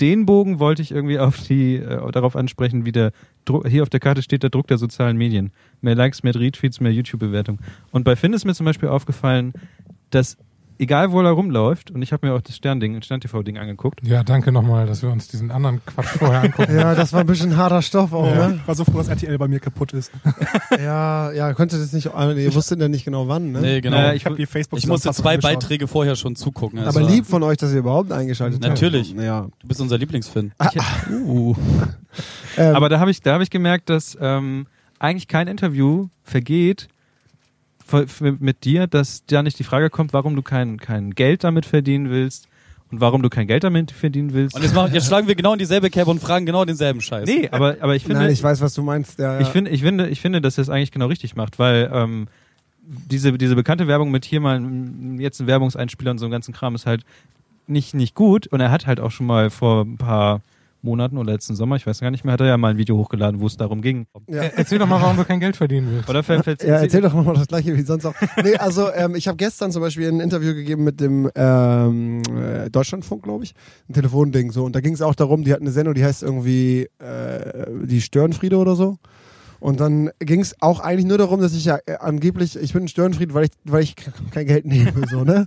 den 0.00 0.26
Bogen 0.26 0.58
wollte 0.58 0.82
ich 0.82 0.90
irgendwie 0.90 1.18
auf 1.18 1.40
die 1.40 1.76
äh, 1.76 2.10
darauf 2.10 2.36
ansprechen, 2.36 2.84
wie 2.84 2.92
der 2.92 3.12
Druck, 3.44 3.68
hier 3.68 3.82
auf 3.82 3.90
der 3.90 4.00
Karte 4.00 4.22
steht 4.22 4.42
der 4.42 4.50
Druck 4.50 4.66
der 4.66 4.78
sozialen 4.78 5.16
Medien. 5.16 5.52
Mehr 5.80 5.94
Likes, 5.94 6.22
mehr 6.22 6.34
Retweets, 6.34 6.80
mehr 6.80 6.92
YouTube-Bewertung. 6.92 7.60
Und 7.92 8.04
bei 8.04 8.16
Finn 8.16 8.32
ist 8.32 8.44
mir 8.44 8.54
zum 8.54 8.66
Beispiel 8.66 8.88
aufgefallen, 8.88 9.52
dass 10.10 10.36
egal 10.78 11.12
wo 11.12 11.20
er 11.22 11.30
rumläuft, 11.30 11.90
und 11.90 12.02
ich 12.02 12.12
habe 12.12 12.26
mir 12.26 12.34
auch 12.34 12.40
das 12.40 12.56
Sternding, 12.56 13.00
Stern-TV-Ding 13.02 13.58
angeguckt, 13.58 14.00
Ja, 14.06 14.22
danke 14.22 14.52
nochmal, 14.52 14.86
dass 14.86 15.02
wir 15.02 15.10
uns 15.10 15.28
diesen 15.28 15.50
anderen 15.50 15.80
Quatsch 15.86 16.06
vorher 16.18 16.42
angucken. 16.42 16.74
Ja, 16.76 16.94
das 16.94 17.12
war 17.12 17.20
ein 17.20 17.26
bisschen 17.26 17.56
harter 17.56 17.82
Stoff 17.82 18.12
auch, 18.12 18.26
Ja. 18.26 18.48
ne? 18.48 18.56
Ich 18.60 18.68
war 18.68 18.74
so 18.74 18.84
froh, 18.84 18.98
dass 18.98 19.08
RTL 19.08 19.38
bei 19.38 19.48
mir 19.48 19.60
kaputt 19.60 19.92
ist. 19.92 20.10
Ja, 20.80 21.30
ja, 21.32 21.52
konnte 21.54 21.78
das 21.78 21.92
nicht, 21.92 22.12
ah, 22.14 22.32
ihr 22.32 22.54
wusstet 22.54 22.80
ja 22.80 22.88
nicht 22.88 23.04
genau 23.04 23.28
wann, 23.28 23.52
ne? 23.52 23.60
Nee, 23.60 23.80
genau. 23.80 23.96
Naja, 23.96 24.14
Ich 24.14 24.24
habe 24.26 24.36
die 24.36 24.46
facebook 24.46 24.78
ich 24.78 24.86
musste 24.86 25.12
zwei 25.12 25.34
angeschaut. 25.34 25.60
Beiträge 25.60 25.86
vorher 25.86 26.16
schon 26.16 26.34
zugucken. 26.36 26.78
Aber 26.80 26.86
Also, 26.88 27.00
lieb 27.00 27.26
von 27.26 27.42
euch, 27.42 27.58
dass 27.58 27.72
ihr 27.72 27.78
überhaupt 27.78 28.10
eingeschaltet 28.12 28.60
habt. 28.62 28.68
Natürlich. 28.72 29.12
Ja. 29.12 29.46
Du 29.60 29.68
bist 29.68 29.80
unser 29.80 29.98
Lieblingsfan. 29.98 30.52
uh, 31.10 31.54
Ähm, 32.56 32.74
Aber 32.76 32.88
da 32.88 33.00
habe 33.00 33.10
ich, 33.10 33.20
da 33.20 33.32
habe 33.34 33.42
ich 33.42 33.50
gemerkt, 33.50 33.88
dass 33.90 34.16
ähm, 34.20 34.66
eigentlich 34.98 35.28
kein 35.28 35.48
Interview 35.48 36.08
vergeht 36.22 36.88
mit 38.40 38.64
dir, 38.64 38.86
dass 38.86 39.24
da 39.26 39.42
nicht 39.42 39.58
die 39.58 39.64
Frage 39.64 39.90
kommt, 39.90 40.12
warum 40.12 40.34
du 40.36 40.42
kein, 40.42 40.78
kein 40.78 41.10
Geld 41.12 41.44
damit 41.44 41.66
verdienen 41.66 42.10
willst 42.10 42.48
und 42.90 43.00
warum 43.00 43.22
du 43.22 43.28
kein 43.28 43.46
Geld 43.46 43.64
damit 43.64 43.90
verdienen 43.90 44.32
willst. 44.32 44.54
Und 44.56 44.62
jetzt, 44.62 44.74
machen, 44.74 44.92
jetzt 44.94 45.06
schlagen 45.06 45.26
wir 45.28 45.34
genau 45.34 45.52
in 45.52 45.58
dieselbe 45.58 45.90
Kerbe 45.90 46.10
und 46.10 46.20
fragen 46.20 46.46
genau 46.46 46.64
denselben 46.64 47.00
Scheiß. 47.00 47.26
nee, 47.28 47.48
aber, 47.50 47.76
aber 47.80 47.94
ich 47.94 48.02
finde, 48.04 48.20
Nein, 48.20 48.30
ich 48.30 48.42
weiß, 48.42 48.60
was 48.60 48.74
du 48.74 48.82
meinst. 48.82 49.18
Ja, 49.18 49.34
ja. 49.34 49.40
ich 49.40 49.48
finde, 49.48 49.70
ich 49.70 49.82
finde, 49.82 50.08
ich 50.08 50.20
finde, 50.20 50.40
dass 50.40 50.58
er 50.58 50.62
es 50.62 50.68
eigentlich 50.70 50.92
genau 50.92 51.06
richtig 51.06 51.36
macht, 51.36 51.58
weil 51.58 51.90
ähm, 51.92 52.26
diese, 52.86 53.32
diese 53.38 53.54
bekannte 53.54 53.86
Werbung 53.86 54.10
mit 54.10 54.24
hier 54.24 54.40
mal 54.40 54.58
ein- 54.58 55.18
jetzt 55.20 55.40
ein 55.40 55.46
Werbungseinspieler 55.46 56.10
und 56.10 56.18
so 56.18 56.24
einem 56.26 56.32
ganzen 56.32 56.52
Kram 56.54 56.74
ist 56.74 56.86
halt 56.86 57.04
nicht, 57.66 57.94
nicht 57.94 58.14
gut. 58.14 58.46
Und 58.46 58.60
er 58.60 58.70
hat 58.70 58.86
halt 58.86 59.00
auch 59.00 59.10
schon 59.10 59.26
mal 59.26 59.50
vor 59.50 59.82
ein 59.84 59.96
paar 59.96 60.40
Monaten 60.84 61.18
oder 61.18 61.32
letzten 61.32 61.56
Sommer, 61.56 61.76
ich 61.76 61.86
weiß 61.86 62.00
gar 62.00 62.10
nicht 62.10 62.24
mehr, 62.24 62.34
hat 62.34 62.40
er 62.40 62.46
ja 62.46 62.56
mal 62.56 62.70
ein 62.72 62.76
Video 62.78 62.96
hochgeladen, 62.96 63.40
wo 63.40 63.46
es 63.46 63.56
darum 63.56 63.80
ging. 63.82 64.06
ja. 64.28 64.42
Äh, 64.42 64.52
Erzähl 64.56 64.78
doch 64.78 64.86
mal, 64.86 65.00
warum 65.00 65.16
du 65.16 65.24
kein 65.24 65.40
Geld 65.40 65.56
verdienen 65.56 65.88
willst. 65.90 66.08
Oder 66.08 66.22
fällt, 66.22 66.44
fällt, 66.44 66.62
Ja, 66.64 66.76
erzähl 66.80 67.00
doch 67.00 67.14
nochmal 67.14 67.34
das 67.34 67.48
gleiche 67.48 67.76
wie 67.76 67.82
sonst 67.82 68.04
auch. 68.06 68.14
Nee, 68.42 68.56
also 68.56 68.92
ähm, 68.92 69.14
ich 69.14 69.26
habe 69.26 69.36
gestern 69.36 69.72
zum 69.72 69.82
Beispiel 69.82 70.08
ein 70.08 70.20
Interview 70.20 70.54
gegeben 70.54 70.84
mit 70.84 71.00
dem 71.00 71.30
ähm, 71.34 72.22
äh, 72.36 72.70
Deutschlandfunk, 72.70 73.22
glaube 73.24 73.44
ich. 73.44 73.54
Ein 73.88 73.94
Telefonding 73.94 74.52
so. 74.52 74.64
Und 74.64 74.76
da 74.76 74.80
ging 74.80 74.94
es 74.94 75.02
auch 75.02 75.14
darum, 75.14 75.42
die 75.44 75.52
hatten 75.52 75.64
eine 75.64 75.72
Sendung, 75.72 75.94
die 75.94 76.04
heißt 76.04 76.22
irgendwie 76.22 76.88
äh, 76.98 77.66
die 77.84 78.00
Störenfriede 78.00 78.56
oder 78.58 78.76
so. 78.76 78.98
Und 79.64 79.80
dann 79.80 80.10
ging 80.18 80.40
es 80.42 80.54
auch 80.60 80.78
eigentlich 80.80 81.06
nur 81.06 81.16
darum, 81.16 81.40
dass 81.40 81.54
ich 81.54 81.64
ja 81.64 81.78
äh, 81.86 81.94
angeblich, 81.96 82.54
ich 82.54 82.74
bin 82.74 82.82
ein 82.84 82.88
Störenfried, 82.88 83.32
weil 83.32 83.44
ich, 83.44 83.50
weil 83.64 83.82
ich 83.82 83.96
kein 84.30 84.44
Geld 84.46 84.66
nehme, 84.66 84.92
so, 85.10 85.24
ne? 85.24 85.46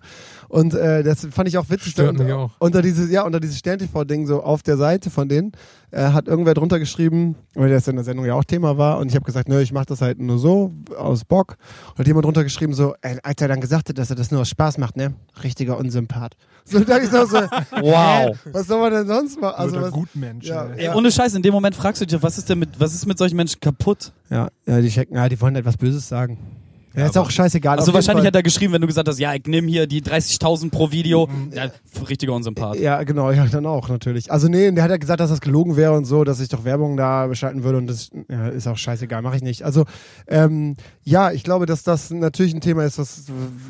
Und 0.49 0.73
äh, 0.73 1.03
das 1.03 1.28
fand 1.30 1.47
ich 1.49 1.57
auch 1.59 1.70
witzig. 1.70 1.91
Stört 1.91 2.09
unter, 2.09 2.24
mich 2.24 2.34
auch. 2.34 2.49
unter 2.57 2.82
dieses, 2.82 3.11
ja, 3.11 3.22
unter 3.24 3.39
dieses 3.39 3.59
Stern-TV-Ding 3.59 4.26
so 4.26 4.41
auf 4.41 4.63
der 4.63 4.78
Seite 4.78 5.11
von 5.11 5.30
denen 5.30 5.51
äh, 5.91 5.99
hat 6.01 6.28
irgendwer 6.28 6.55
drunter 6.55 6.80
geschrieben, 6.80 7.36
weil 7.53 7.70
das 7.70 7.88
in 7.88 7.95
der 7.95 8.03
Sendung 8.05 8.26
ja 8.26 8.34
auch 8.34 8.43
Thema 8.43 8.76
war. 8.80 8.97
Und 8.97 9.09
ich 9.09 9.15
habe 9.15 9.24
gesagt, 9.26 9.49
nö, 9.49 9.61
ich 9.61 9.72
mache 9.72 9.86
das 9.86 10.01
halt 10.01 10.20
nur 10.20 10.39
so, 10.39 10.74
aus 10.97 11.24
Bock. 11.24 11.57
Und 11.91 11.99
hat 11.99 12.07
jemand 12.07 12.26
drunter 12.26 12.43
geschrieben, 12.43 12.74
so, 12.74 12.95
ey, 13.01 13.20
als 13.22 13.39
er 13.39 13.49
dann 13.49 13.61
gesagt 13.61 13.89
hat, 13.89 13.99
dass 13.99 14.09
er 14.09 14.15
das 14.15 14.32
nur 14.32 14.41
aus 14.41 14.49
Spaß 14.49 14.80
macht, 14.80 14.97
ne? 14.97 15.13
Richtiger 15.43 15.78
Unsympath. 15.78 16.36
So, 16.65 16.80
da 16.80 16.97
ich 16.97 17.09
so, 17.09 17.24
so 17.26 17.38
Wow. 17.38 17.91
hä? 17.93 18.34
Was 18.51 18.65
soll 18.68 18.80
man 18.82 18.93
denn 18.93 19.05
sonst 19.07 19.39
machen? 19.39 19.53
Also 19.57 19.61
Also, 19.63 19.74
der 19.76 19.84
was, 19.84 19.91
Gutmensch. 19.91 20.47
Ja, 20.47 20.65
ey. 20.65 20.86
Ja. 20.86 20.95
ohne 20.95 21.11
Scheiß, 21.11 21.36
in 21.36 21.43
dem 21.43 21.53
Moment 21.53 21.76
fragst 21.76 22.01
du 22.01 22.05
dich, 22.07 22.22
was 22.24 22.38
ist 22.39 22.49
denn 22.49 22.57
mit, 22.59 22.80
was 22.80 22.95
ist 22.95 23.05
mit 23.05 23.18
solchen 23.20 23.36
Menschen 23.36 23.59
kaputt? 23.59 24.07
Ja, 24.30 24.49
ja, 24.66 24.82
die 24.82 24.89
checken, 24.89 25.16
ja, 25.16 25.30
die 25.30 25.39
wollen 25.39 25.55
etwas 25.55 25.78
Böses 25.78 26.08
sagen. 26.08 26.38
Ja, 26.98 27.06
ist 27.06 27.18
auch 27.18 27.30
scheißegal. 27.30 27.78
Also 27.78 27.93
wahrscheinlich 27.93 28.24
Fall. 28.24 28.28
hat 28.28 28.36
er 28.36 28.41
geschrieben, 28.41 28.74
wenn 28.74 28.82
du 28.82 28.88
gesagt 28.88 29.08
hast, 29.08 29.20
ja, 29.20 29.34
ich 29.36 29.45
nehme 29.45 29.68
hier 29.68 29.86
die 29.86 30.02
30.000 30.02 30.72
pro 30.72 30.91
Video. 30.91 31.30
Ja, 31.54 31.70
richtiger 32.10 32.34
Unsympath. 32.34 32.80
Ja, 32.80 33.04
genau, 33.04 33.30
ja, 33.30 33.45
dann 33.45 33.68
auch 33.68 33.88
natürlich. 33.88 34.32
Also 34.32 34.48
nee, 34.48 34.72
der 34.72 34.84
hat 34.84 34.89
ja 34.89 34.98
gesagt, 34.98 35.20
dass 35.20 35.30
das 35.30 35.39
gelogen 35.39 35.78
wäre 35.78 35.93
und 35.93 36.06
so, 36.06 36.24
dass 36.24 36.39
ich 36.39 36.50
doch 36.50 36.64
Werbung 36.64 36.98
da 36.98 37.28
beschalten 37.28 37.64
würde 37.64 37.78
und 37.78 37.88
das 37.88 38.10
ja, 38.30 38.48
ist 38.48 38.68
auch 38.68 38.78
scheißegal, 38.78 39.22
mache 39.22 39.36
ich 39.36 39.43
nicht. 39.43 39.64
Also 39.64 39.86
ähm, 40.28 40.76
ja, 41.04 41.32
ich 41.32 41.43
glaube, 41.43 41.68
dass 41.68 41.84
das 41.84 42.10
natürlich 42.10 42.56
ein 42.56 42.62
Thema 42.62 42.84
ist, 42.84 42.98
was, 42.98 43.26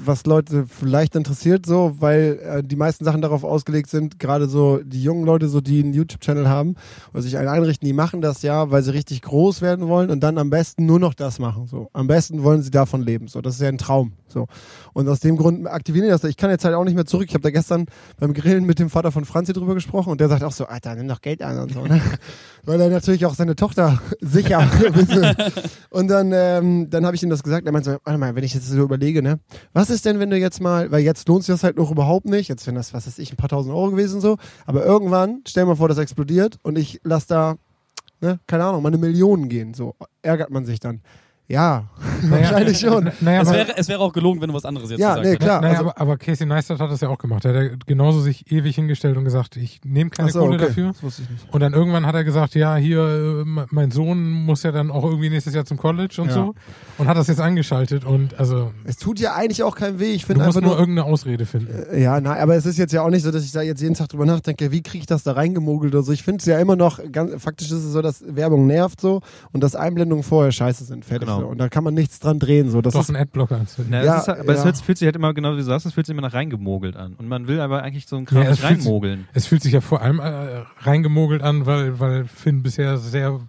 was 0.05 0.25
Leute 0.25 0.65
vielleicht 0.65 1.15
interessiert, 1.15 1.65
so, 1.65 1.95
weil 1.99 2.39
äh, 2.41 2.63
die 2.63 2.78
meisten 2.78 3.03
Sachen 3.03 3.21
darauf 3.21 3.43
ausgelegt 3.43 3.89
sind, 3.89 4.19
gerade 4.19 4.47
so 4.47 4.80
die 4.82 5.03
jungen 5.03 5.25
Leute, 5.25 5.49
so 5.49 5.59
die 5.59 5.84
einen 5.84 5.93
YouTube-Channel 5.93 6.47
haben 6.47 6.75
oder 7.11 7.23
sich 7.23 7.38
einen 7.38 7.49
einrichten, 7.49 7.86
die 7.86 7.93
machen 7.93 8.21
das 8.21 8.41
ja, 8.41 8.71
weil 8.71 8.84
sie 8.84 8.93
richtig 8.93 9.21
groß 9.21 9.61
werden 9.61 9.89
wollen 9.89 10.09
und 10.11 10.21
dann 10.21 10.38
am 10.38 10.49
besten 10.49 10.86
nur 10.86 10.99
noch 10.99 11.13
das 11.13 11.39
machen. 11.39 11.67
So, 11.67 11.89
am 11.91 12.07
besten 12.07 12.43
wollen 12.43 12.61
sie 12.61 12.71
davon 12.71 13.01
leben. 13.01 13.16
So, 13.26 13.41
das 13.41 13.55
ist 13.55 13.61
ja 13.61 13.70
ein 13.70 13.80
Traum. 13.80 14.13
So. 14.28 14.47
Und 14.93 15.07
aus 15.09 15.20
dem 15.20 15.38
Grund 15.38 15.68
aktivieren 15.68 16.05
die 16.05 16.11
das. 16.11 16.24
Ich 16.26 16.38
kann 16.38 16.49
jetzt 16.49 16.65
halt 16.65 16.76
auch 16.76 16.84
nicht 16.84 16.95
mehr 16.95 17.05
zurück. 17.05 17.26
Ich 17.28 17.34
habe 17.34 17.41
da 17.41 17.49
gestern 17.49 17.86
beim 18.20 18.34
Grillen 18.34 18.65
mit 18.65 18.78
dem 18.80 18.89
Vater 18.89 19.11
von 19.11 19.26
Franzi 19.26 19.53
drüber 19.53 19.74
gesprochen 19.74 20.11
und 20.11 20.22
der 20.22 20.30
sagt 20.30 20.43
auch 20.43 20.51
so, 20.51 20.65
Alter, 20.65 20.95
nimm 20.95 21.07
doch 21.07 21.22
Geld 21.22 21.41
an 21.41 21.59
und 21.59 21.74
so. 21.74 21.82
Ne? 21.82 22.01
Weil 22.63 22.82
er 22.82 22.89
natürlich 22.89 23.26
auch 23.26 23.34
seine 23.34 23.55
Tochter 23.55 23.99
sicher. 24.22 24.70
und 25.89 26.07
dann, 26.09 26.32
ähm, 26.34 26.89
dann 26.89 27.05
habe 27.05 27.15
ich 27.15 27.24
ihm 27.24 27.30
das 27.30 27.41
gesagt. 27.41 27.65
Er 27.65 27.72
meinte 27.72 27.91
so, 27.91 27.97
warte 28.03 28.20
mal, 28.20 28.36
wenn 28.36 28.43
ich 28.43 28.53
jetzt 28.53 28.68
so 28.68 28.84
überlege, 28.84 29.22
ne, 29.22 29.39
was 29.74 29.89
ist 29.89 30.05
denn, 30.05 30.20
wenn 30.20 30.30
du 30.30 30.38
jetzt 30.38 30.61
mal, 30.61 30.91
weil 30.91 31.01
jetzt 31.01 31.28
lohnt 31.28 31.43
sich 31.43 31.53
das 31.53 31.63
halt 31.63 31.78
noch 31.78 31.89
überhaupt 31.89 32.26
nicht. 32.26 32.49
Jetzt 32.49 32.68
wenn 32.68 32.76
das, 32.76 32.93
was 32.93 33.07
weiß 33.07 33.20
ich, 33.20 33.32
ein 33.32 33.38
paar 33.38 33.49
tausend 33.49 33.74
Euro 33.74 33.91
gewesen 33.91 34.22
so. 34.22 34.38
Aber 34.65 34.86
irgendwann, 34.86 35.41
stell 35.47 35.63
dir 35.63 35.68
mal 35.68 35.76
vor, 35.76 35.88
das 35.88 35.97
explodiert 35.97 36.57
und 36.63 36.78
ich 36.78 36.99
lass 37.03 37.28
da, 37.28 37.55
ne, 38.22 38.39
keine 38.47 38.65
Ahnung, 38.65 38.84
mal 38.84 38.89
eine 38.89 38.97
Million 38.97 39.49
gehen. 39.49 39.74
So 39.74 39.95
ärgert 40.22 40.49
man 40.49 40.65
sich 40.65 40.80
dann. 40.80 41.01
Ja, 41.49 41.85
wahrscheinlich 42.23 42.77
schon. 42.79 43.09
Naja, 43.21 43.41
Es 43.41 43.51
wäre, 43.53 43.77
es 43.77 43.87
wäre 43.87 43.99
auch 44.01 44.11
gelogen, 44.11 44.41
wenn 44.41 44.49
du 44.49 44.53
was 44.53 44.65
anderes 44.65 44.89
jetzt 44.89 44.99
Ja, 44.99 45.09
gesagt 45.15 45.23
nee, 45.25 45.31
hättest. 45.31 45.47
klar. 45.47 45.61
naja, 45.61 45.77
also- 45.77 45.89
aber, 45.91 46.01
aber 46.01 46.17
Casey 46.17 46.45
Neistat 46.45 46.79
hat 46.81 46.91
das 46.91 46.99
ja 46.99 47.07
auch 47.07 47.17
gemacht. 47.17 47.45
Er 47.45 47.53
hat 47.55 47.71
ja 47.71 47.77
genauso 47.85 48.19
sich 48.19 48.51
ewig 48.51 48.75
hingestellt 48.75 49.15
und 49.15 49.23
gesagt, 49.23 49.55
ich 49.55 49.79
nehme 49.85 50.09
keine 50.09 50.29
so, 50.29 50.39
Kohle 50.41 50.55
okay. 50.55 50.65
dafür. 50.67 50.87
Das 50.89 51.01
wusste 51.03 51.21
ich 51.23 51.29
nicht. 51.29 51.53
Und 51.53 51.61
dann 51.61 51.71
irgendwann 51.73 52.05
hat 52.05 52.15
er 52.15 52.25
gesagt, 52.25 52.53
ja, 52.55 52.75
hier, 52.75 52.99
äh, 52.99 53.45
me- 53.45 53.65
mein 53.71 53.91
Sohn 53.91 54.29
muss 54.29 54.63
ja 54.63 54.73
dann 54.73 54.91
auch 54.91 55.05
irgendwie 55.05 55.29
nächstes 55.29 55.53
Jahr 55.53 55.63
zum 55.63 55.77
College 55.77 56.15
und 56.21 56.27
Ja. 56.27 56.33
so. 56.33 56.53
Und 56.97 57.07
hat 57.07 57.15
das 57.15 57.27
jetzt 57.27 57.39
angeschaltet 57.39 58.03
und 58.03 58.37
also 58.37 58.71
Es 58.83 58.97
tut 58.97 59.17
ja 59.19 59.33
eigentlich 59.35 59.63
auch 59.63 59.75
keinen 59.77 59.99
weh. 60.01 60.11
Ich 60.11 60.23
du 60.23 60.27
finde 60.27 60.43
musst 60.43 60.57
einfach 60.57 60.67
nur 60.67 60.71
nur. 60.75 60.79
irgendeine 60.81 61.07
Ausrede 61.07 61.45
finden. 61.45 61.73
Äh, 61.93 62.01
Ja, 62.01 62.19
nein, 62.19 62.41
aber 62.41 62.55
es 62.55 62.65
ist 62.65 62.77
jetzt 62.77 62.91
ja 62.91 63.03
auch 63.03 63.09
nicht 63.09 63.23
so, 63.23 63.31
dass 63.31 63.45
ich 63.45 63.53
da 63.53 63.61
jetzt 63.61 63.81
jeden 63.81 63.95
Tag 63.95 64.09
drüber 64.09 64.25
nachdenke, 64.25 64.73
wie 64.73 64.83
kriege 64.83 64.99
ich 65.03 65.07
das 65.07 65.23
da 65.23 65.31
reingemogelt 65.31 65.95
oder 65.95 66.03
so. 66.03 66.11
Ich 66.11 66.23
finde 66.23 66.39
es 66.39 66.45
ja 66.45 66.59
immer 66.59 66.75
noch, 66.75 66.99
ganz, 67.11 67.41
faktisch 67.41 67.67
ist 67.71 67.85
es 67.85 67.93
so, 67.93 68.01
dass 68.01 68.21
Werbung 68.27 68.67
nervt 68.67 68.99
so 68.99 69.21
und 69.53 69.63
dass 69.63 69.75
Einblendungen 69.77 70.23
vorher 70.23 70.51
scheiße 70.51 70.83
sind. 70.83 71.05
Fertig 71.05 71.27
Genau. 71.29 71.36
So. 71.41 71.47
Und 71.47 71.57
da 71.57 71.69
kann 71.69 71.83
man 71.83 71.93
nichts 71.93 72.19
dran 72.19 72.39
drehen. 72.39 72.69
So. 72.69 72.81
Das 72.81 72.93
Doch 72.93 73.01
ist, 73.01 73.09
einen 73.09 73.17
Adblocker. 73.17 73.61
Na, 73.89 74.03
Ja, 74.03 74.15
es 74.15 74.21
ist, 74.23 74.27
halt- 74.27 74.39
aber 74.39 74.53
ja. 74.53 74.59
es 74.59 74.65
hört- 74.65 74.77
fühlt 74.77 74.97
sich 74.97 75.05
halt 75.05 75.15
immer, 75.15 75.33
genau 75.33 75.53
wie 75.53 75.57
du 75.57 75.63
sagst, 75.63 75.85
es 75.85 75.93
fühlt 75.93 76.05
sich 76.07 76.13
immer 76.13 76.21
nach 76.27 76.33
reingemogelt 76.33 76.95
an. 76.95 77.13
Und 77.15 77.27
man 77.27 77.47
will 77.47 77.59
aber 77.59 77.83
eigentlich 77.83 78.07
so 78.07 78.15
einen 78.17 78.25
Kram 78.25 78.43
Ja, 78.43 78.49
es 78.49 78.59
nicht 78.59 78.59
fühlt 78.67 78.79
sich- 78.81 78.88
reinmogeln. 78.88 79.27
Es 79.33 79.45
fühlt 79.47 79.63
sich 79.63 79.73
ja 79.73 79.81
vor 79.81 80.01
allem 80.01 80.19
äh, 80.19 80.63
reingemogelt 80.81 81.41
an, 81.43 81.65
weil, 81.65 81.99
weil 81.99 82.25
Finn 82.25 82.63
bisher 82.63 82.97
sehr 82.97 83.39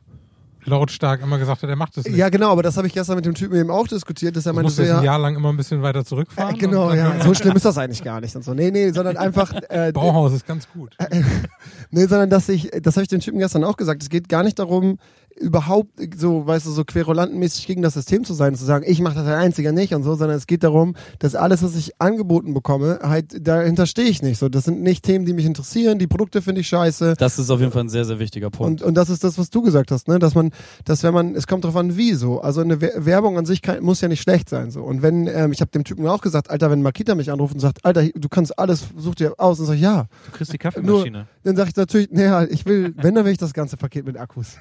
lautstark 0.64 1.22
immer 1.22 1.38
gesagt 1.38 1.62
hat, 1.62 1.70
er 1.70 1.76
macht 1.76 1.96
es 1.96 2.04
nicht. 2.04 2.16
ja, 2.16 2.28
genau, 2.28 2.50
aber 2.52 2.62
das 2.62 2.76
habe 2.76 2.86
ich 2.86 2.92
gestern 2.92 3.16
mit 3.16 3.24
dem 3.24 3.32
Typen 3.32 3.56
eben 3.56 3.70
auch 3.70 3.88
diskutiert, 3.88 4.36
dass 4.36 4.44
er 4.44 4.52
das 4.52 4.56
meinte 4.56 4.70
so, 4.72 4.82
jetzt 4.82 4.90
ein 4.90 4.96
ja, 4.98 5.04
Jahr 5.12 5.18
lang 5.18 5.34
immer 5.34 5.48
ein 5.48 5.56
bisschen 5.56 5.80
weiter 5.80 6.04
zurückfahren. 6.04 6.54
äh, 6.54 6.58
genau, 6.58 6.92
ja, 6.92 7.18
so 7.24 7.32
schlimm 7.32 7.56
ist 7.56 7.64
das 7.64 7.78
eigentlich 7.78 8.04
gar 8.04 8.20
nicht 8.20 8.36
und 8.36 8.44
so. 8.44 8.52
Nee, 8.52 8.70
nee, 8.70 8.90
sondern 8.90 9.16
einfach, 9.16 9.50
äh, 9.70 9.92
Bauhaus 9.92 10.32
ist 10.34 10.46
ganz 10.46 10.68
gut. 10.70 10.94
Nee, 11.90 12.04
sondern 12.04 12.28
dass 12.28 12.50
ich, 12.50 12.70
das 12.82 12.96
habe 12.96 13.02
ich 13.04 13.08
dem 13.08 13.20
Typen 13.20 13.38
gestern 13.38 13.64
auch 13.64 13.78
gesagt, 13.78 14.02
es 14.02 14.10
geht 14.10 14.28
gar 14.28 14.42
nicht 14.42 14.58
darum, 14.58 14.98
überhaupt 15.40 15.90
so, 16.16 16.46
weißt 16.46 16.66
du, 16.66 16.70
so 16.70 16.84
querulantenmäßig 16.84 17.66
gegen 17.66 17.82
das 17.82 17.94
System 17.94 18.24
zu 18.24 18.34
sein, 18.34 18.54
zu 18.54 18.64
sagen, 18.64 18.84
ich 18.86 19.00
mache 19.00 19.14
das 19.16 19.26
ein 19.26 19.34
einziger 19.34 19.72
nicht 19.72 19.94
und 19.94 20.02
so, 20.02 20.14
sondern 20.14 20.36
es 20.36 20.46
geht 20.46 20.62
darum, 20.64 20.94
dass 21.18 21.34
alles, 21.34 21.62
was 21.62 21.74
ich 21.76 22.00
angeboten 22.00 22.54
bekomme, 22.54 22.98
halt, 23.02 23.46
dahinter 23.46 23.86
stehe 23.86 24.08
ich 24.08 24.22
nicht. 24.22 24.38
So, 24.38 24.48
das 24.48 24.64
sind 24.64 24.82
nicht 24.82 25.04
Themen, 25.04 25.24
die 25.24 25.32
mich 25.32 25.46
interessieren, 25.46 25.98
die 25.98 26.06
Produkte 26.06 26.42
finde 26.42 26.60
ich 26.60 26.68
scheiße. 26.68 27.14
Das 27.18 27.38
ist 27.38 27.50
auf 27.50 27.60
jeden 27.60 27.72
Fall 27.72 27.84
ein 27.84 27.88
sehr, 27.88 28.04
sehr 28.04 28.18
wichtiger 28.18 28.50
Punkt. 28.50 28.82
Und, 28.82 28.88
und 28.88 28.94
das 28.94 29.10
ist 29.10 29.24
das, 29.24 29.38
was 29.38 29.50
du 29.50 29.62
gesagt 29.62 29.90
hast, 29.90 30.08
ne? 30.08 30.18
Dass 30.18 30.34
man, 30.34 30.50
dass 30.84 31.02
wenn 31.02 31.14
man, 31.14 31.34
es 31.34 31.46
kommt 31.46 31.64
drauf 31.64 31.76
an, 31.76 31.96
wie 31.96 32.14
so. 32.14 32.40
Also 32.40 32.60
eine 32.60 32.80
Wer- 32.80 33.04
Werbung 33.06 33.38
an 33.38 33.46
sich 33.46 33.62
kann, 33.62 33.82
muss 33.82 34.00
ja 34.00 34.08
nicht 34.08 34.22
schlecht 34.22 34.48
sein. 34.48 34.70
so. 34.70 34.82
Und 34.82 35.02
wenn, 35.02 35.26
ähm, 35.26 35.52
ich 35.52 35.60
habe 35.60 35.70
dem 35.70 35.84
Typen 35.84 36.06
auch 36.06 36.20
gesagt, 36.20 36.50
Alter, 36.50 36.70
wenn 36.70 36.82
Makita 36.82 37.14
mich 37.14 37.30
anruft 37.30 37.54
und 37.54 37.60
sagt, 37.60 37.84
Alter, 37.84 38.06
du 38.08 38.28
kannst 38.28 38.58
alles, 38.58 38.84
such 38.96 39.14
dir 39.16 39.34
aus, 39.38 39.60
und 39.60 39.66
sag 39.66 39.74
ich, 39.74 39.80
ja. 39.82 40.06
Du 40.26 40.32
kriegst 40.32 40.52
die 40.52 40.58
Kaffeemaschine. 40.58 41.26
Dann 41.48 41.56
sage 41.56 41.70
ich 41.70 41.76
natürlich, 41.76 42.10
naja, 42.10 42.44
ich 42.44 42.66
will, 42.66 42.92
wenn, 42.98 43.14
dann 43.14 43.24
will 43.24 43.32
ich 43.32 43.38
das 43.38 43.54
ganze 43.54 43.78
Paket 43.78 44.04
mit 44.04 44.18
Akkus. 44.18 44.58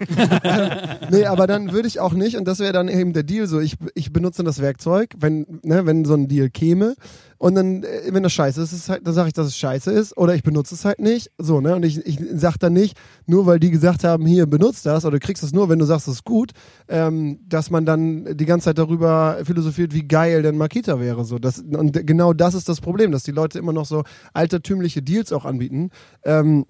nee, 1.11 1.25
aber 1.25 1.45
dann 1.45 1.73
würde 1.73 1.85
ich 1.85 1.99
auch 1.99 2.13
nicht, 2.13 2.37
und 2.37 2.47
das 2.47 2.59
wäre 2.59 2.71
dann 2.71 2.87
eben 2.87 3.11
der 3.11 3.23
Deal 3.23 3.45
so, 3.45 3.59
ich, 3.59 3.75
ich 3.93 4.13
benutze 4.13 4.41
das 4.45 4.61
Werkzeug, 4.61 5.13
wenn, 5.19 5.59
ne, 5.63 5.85
wenn 5.85 6.05
so 6.05 6.13
ein 6.13 6.29
Deal 6.29 6.49
käme, 6.49 6.95
und 7.39 7.55
dann, 7.55 7.83
äh, 7.83 8.03
wenn 8.11 8.23
das 8.23 8.31
scheiße 8.31 8.61
ist, 8.61 8.71
ist 8.71 8.87
halt, 8.87 9.05
dann 9.05 9.13
sage 9.13 9.27
ich, 9.27 9.33
dass 9.33 9.47
es 9.47 9.57
scheiße 9.57 9.91
ist, 9.91 10.17
oder 10.17 10.33
ich 10.33 10.43
benutze 10.43 10.75
es 10.75 10.85
halt 10.85 10.99
nicht, 10.99 11.29
so, 11.37 11.59
ne, 11.59 11.75
und 11.75 11.83
ich, 11.83 11.97
ich 12.05 12.19
sag 12.35 12.55
dann 12.57 12.71
nicht, 12.71 12.97
nur 13.25 13.45
weil 13.45 13.59
die 13.59 13.69
gesagt 13.69 14.05
haben, 14.05 14.25
hier, 14.25 14.45
benutzt 14.45 14.85
das, 14.85 15.03
oder 15.03 15.19
du 15.19 15.25
kriegst 15.25 15.43
es 15.43 15.51
nur, 15.51 15.67
wenn 15.67 15.79
du 15.79 15.85
sagst, 15.85 16.07
es 16.07 16.15
ist 16.15 16.23
gut, 16.23 16.51
ähm, 16.87 17.39
dass 17.45 17.69
man 17.69 17.85
dann 17.85 18.37
die 18.37 18.45
ganze 18.45 18.65
Zeit 18.65 18.77
darüber 18.77 19.39
philosophiert, 19.43 19.93
wie 19.93 20.07
geil 20.07 20.41
denn 20.41 20.55
Makita 20.55 21.01
wäre, 21.01 21.25
so, 21.25 21.37
das, 21.37 21.59
und 21.59 22.07
genau 22.07 22.31
das 22.31 22.53
ist 22.53 22.69
das 22.69 22.79
Problem, 22.79 23.11
dass 23.11 23.23
die 23.23 23.31
Leute 23.31 23.59
immer 23.59 23.73
noch 23.73 23.85
so 23.85 24.03
altertümliche 24.33 25.01
Deals 25.01 25.33
auch 25.33 25.43
anbieten, 25.43 25.89
ähm, 26.23 26.65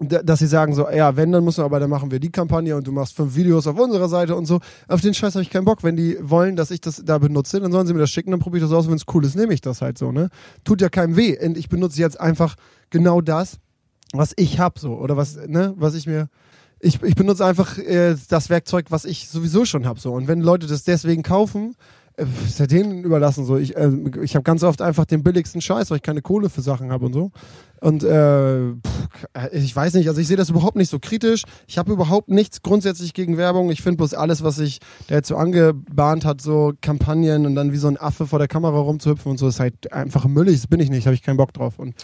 dass 0.00 0.38
sie 0.38 0.46
sagen 0.46 0.74
so, 0.74 0.88
ja, 0.88 1.14
wenn, 1.16 1.30
dann 1.30 1.44
müssen 1.44 1.58
wir 1.58 1.66
aber, 1.66 1.78
dann 1.78 1.90
machen 1.90 2.10
wir 2.10 2.20
die 2.20 2.30
Kampagne 2.30 2.74
und 2.74 2.86
du 2.86 2.92
machst 2.92 3.14
fünf 3.14 3.36
Videos 3.36 3.66
auf 3.66 3.78
unserer 3.78 4.08
Seite 4.08 4.34
und 4.34 4.46
so. 4.46 4.60
Auf 4.88 5.02
den 5.02 5.12
Scheiß 5.12 5.34
habe 5.34 5.42
ich 5.42 5.50
keinen 5.50 5.66
Bock. 5.66 5.82
Wenn 5.82 5.96
die 5.96 6.16
wollen, 6.22 6.56
dass 6.56 6.70
ich 6.70 6.80
das 6.80 7.02
da 7.04 7.18
benutze, 7.18 7.60
dann 7.60 7.70
sollen 7.70 7.86
sie 7.86 7.92
mir 7.92 8.00
das 8.00 8.10
schicken, 8.10 8.30
dann 8.30 8.40
probiere 8.40 8.64
ich 8.64 8.70
das 8.70 8.76
aus. 8.76 8.88
Wenn 8.88 8.96
es 8.96 9.04
cool 9.12 9.24
ist, 9.24 9.36
nehme 9.36 9.52
ich 9.52 9.60
das 9.60 9.82
halt 9.82 9.98
so, 9.98 10.10
ne? 10.10 10.30
Tut 10.64 10.80
ja 10.80 10.88
keinem 10.88 11.16
weh. 11.16 11.38
Und 11.44 11.58
ich 11.58 11.68
benutze 11.68 12.00
jetzt 12.00 12.18
einfach 12.18 12.56
genau 12.88 13.20
das, 13.20 13.58
was 14.12 14.32
ich 14.36 14.58
hab 14.58 14.78
so. 14.78 14.94
Oder 14.94 15.18
was, 15.18 15.36
ne, 15.46 15.74
was 15.76 15.94
ich 15.94 16.06
mir. 16.06 16.28
Ich, 16.82 17.02
ich 17.02 17.14
benutze 17.14 17.44
einfach 17.44 17.76
äh, 17.76 18.16
das 18.30 18.48
Werkzeug, 18.48 18.86
was 18.88 19.04
ich 19.04 19.28
sowieso 19.28 19.66
schon 19.66 19.86
hab 19.86 20.00
so. 20.00 20.14
Und 20.14 20.28
wenn 20.28 20.40
Leute 20.40 20.66
das 20.66 20.82
deswegen 20.82 21.22
kaufen, 21.22 21.76
ist 22.46 22.58
ja 22.58 22.66
denen 22.66 23.04
überlassen 23.04 23.44
so. 23.44 23.56
Ich, 23.56 23.76
äh, 23.76 23.90
ich 24.22 24.34
habe 24.34 24.42
ganz 24.42 24.62
oft 24.62 24.82
einfach 24.82 25.04
den 25.04 25.22
billigsten 25.22 25.60
Scheiß, 25.60 25.90
weil 25.90 25.96
ich 25.96 26.02
keine 26.02 26.22
Kohle 26.22 26.50
für 26.50 26.62
Sachen 26.62 26.90
habe 26.92 27.06
und 27.06 27.12
so. 27.12 27.30
Und 27.80 28.04
äh, 28.04 28.72
ich 29.52 29.74
weiß 29.74 29.94
nicht, 29.94 30.08
also 30.08 30.20
ich 30.20 30.26
sehe 30.26 30.36
das 30.36 30.50
überhaupt 30.50 30.76
nicht 30.76 30.90
so 30.90 30.98
kritisch. 30.98 31.44
Ich 31.66 31.78
habe 31.78 31.92
überhaupt 31.92 32.28
nichts 32.28 32.62
grundsätzlich 32.62 33.14
gegen 33.14 33.36
Werbung. 33.36 33.70
Ich 33.70 33.82
finde 33.82 33.98
bloß 33.98 34.14
alles, 34.14 34.42
was 34.44 34.56
sich 34.56 34.80
da 35.08 35.14
jetzt 35.14 35.28
so 35.28 35.36
angebahnt 35.36 36.24
hat, 36.24 36.40
so 36.40 36.72
Kampagnen 36.82 37.46
und 37.46 37.54
dann 37.54 37.72
wie 37.72 37.78
so 37.78 37.88
ein 37.88 37.96
Affe 37.98 38.26
vor 38.26 38.38
der 38.38 38.48
Kamera 38.48 38.78
rumzuhüpfen 38.78 39.30
und 39.30 39.38
so, 39.38 39.48
ist 39.48 39.60
halt 39.60 39.92
einfach 39.92 40.26
müllig. 40.26 40.56
Das 40.56 40.66
bin 40.66 40.80
ich 40.80 40.90
nicht, 40.90 41.06
habe 41.06 41.14
ich 41.14 41.22
keinen 41.22 41.38
Bock 41.38 41.54
drauf. 41.54 41.78
Und 41.78 41.94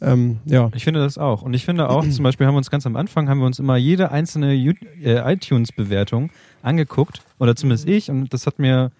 ähm, 0.00 0.38
ja. 0.44 0.70
Ich 0.74 0.84
finde 0.84 1.00
das 1.00 1.18
auch. 1.18 1.42
Und 1.42 1.54
ich 1.54 1.64
finde 1.64 1.88
auch, 1.88 2.06
zum 2.08 2.22
Beispiel 2.22 2.46
haben 2.46 2.54
wir 2.54 2.58
uns 2.58 2.70
ganz 2.70 2.86
am 2.86 2.96
Anfang, 2.96 3.28
haben 3.28 3.38
wir 3.38 3.46
uns 3.46 3.58
immer 3.58 3.76
jede 3.76 4.10
einzelne 4.10 4.54
äh, 4.54 5.32
iTunes-Bewertung 5.32 6.30
angeguckt. 6.62 7.22
Oder 7.38 7.56
zumindest 7.56 7.88
ich. 7.88 8.10
Und 8.10 8.32
das 8.32 8.46
hat 8.46 8.58
mir, 8.58 8.90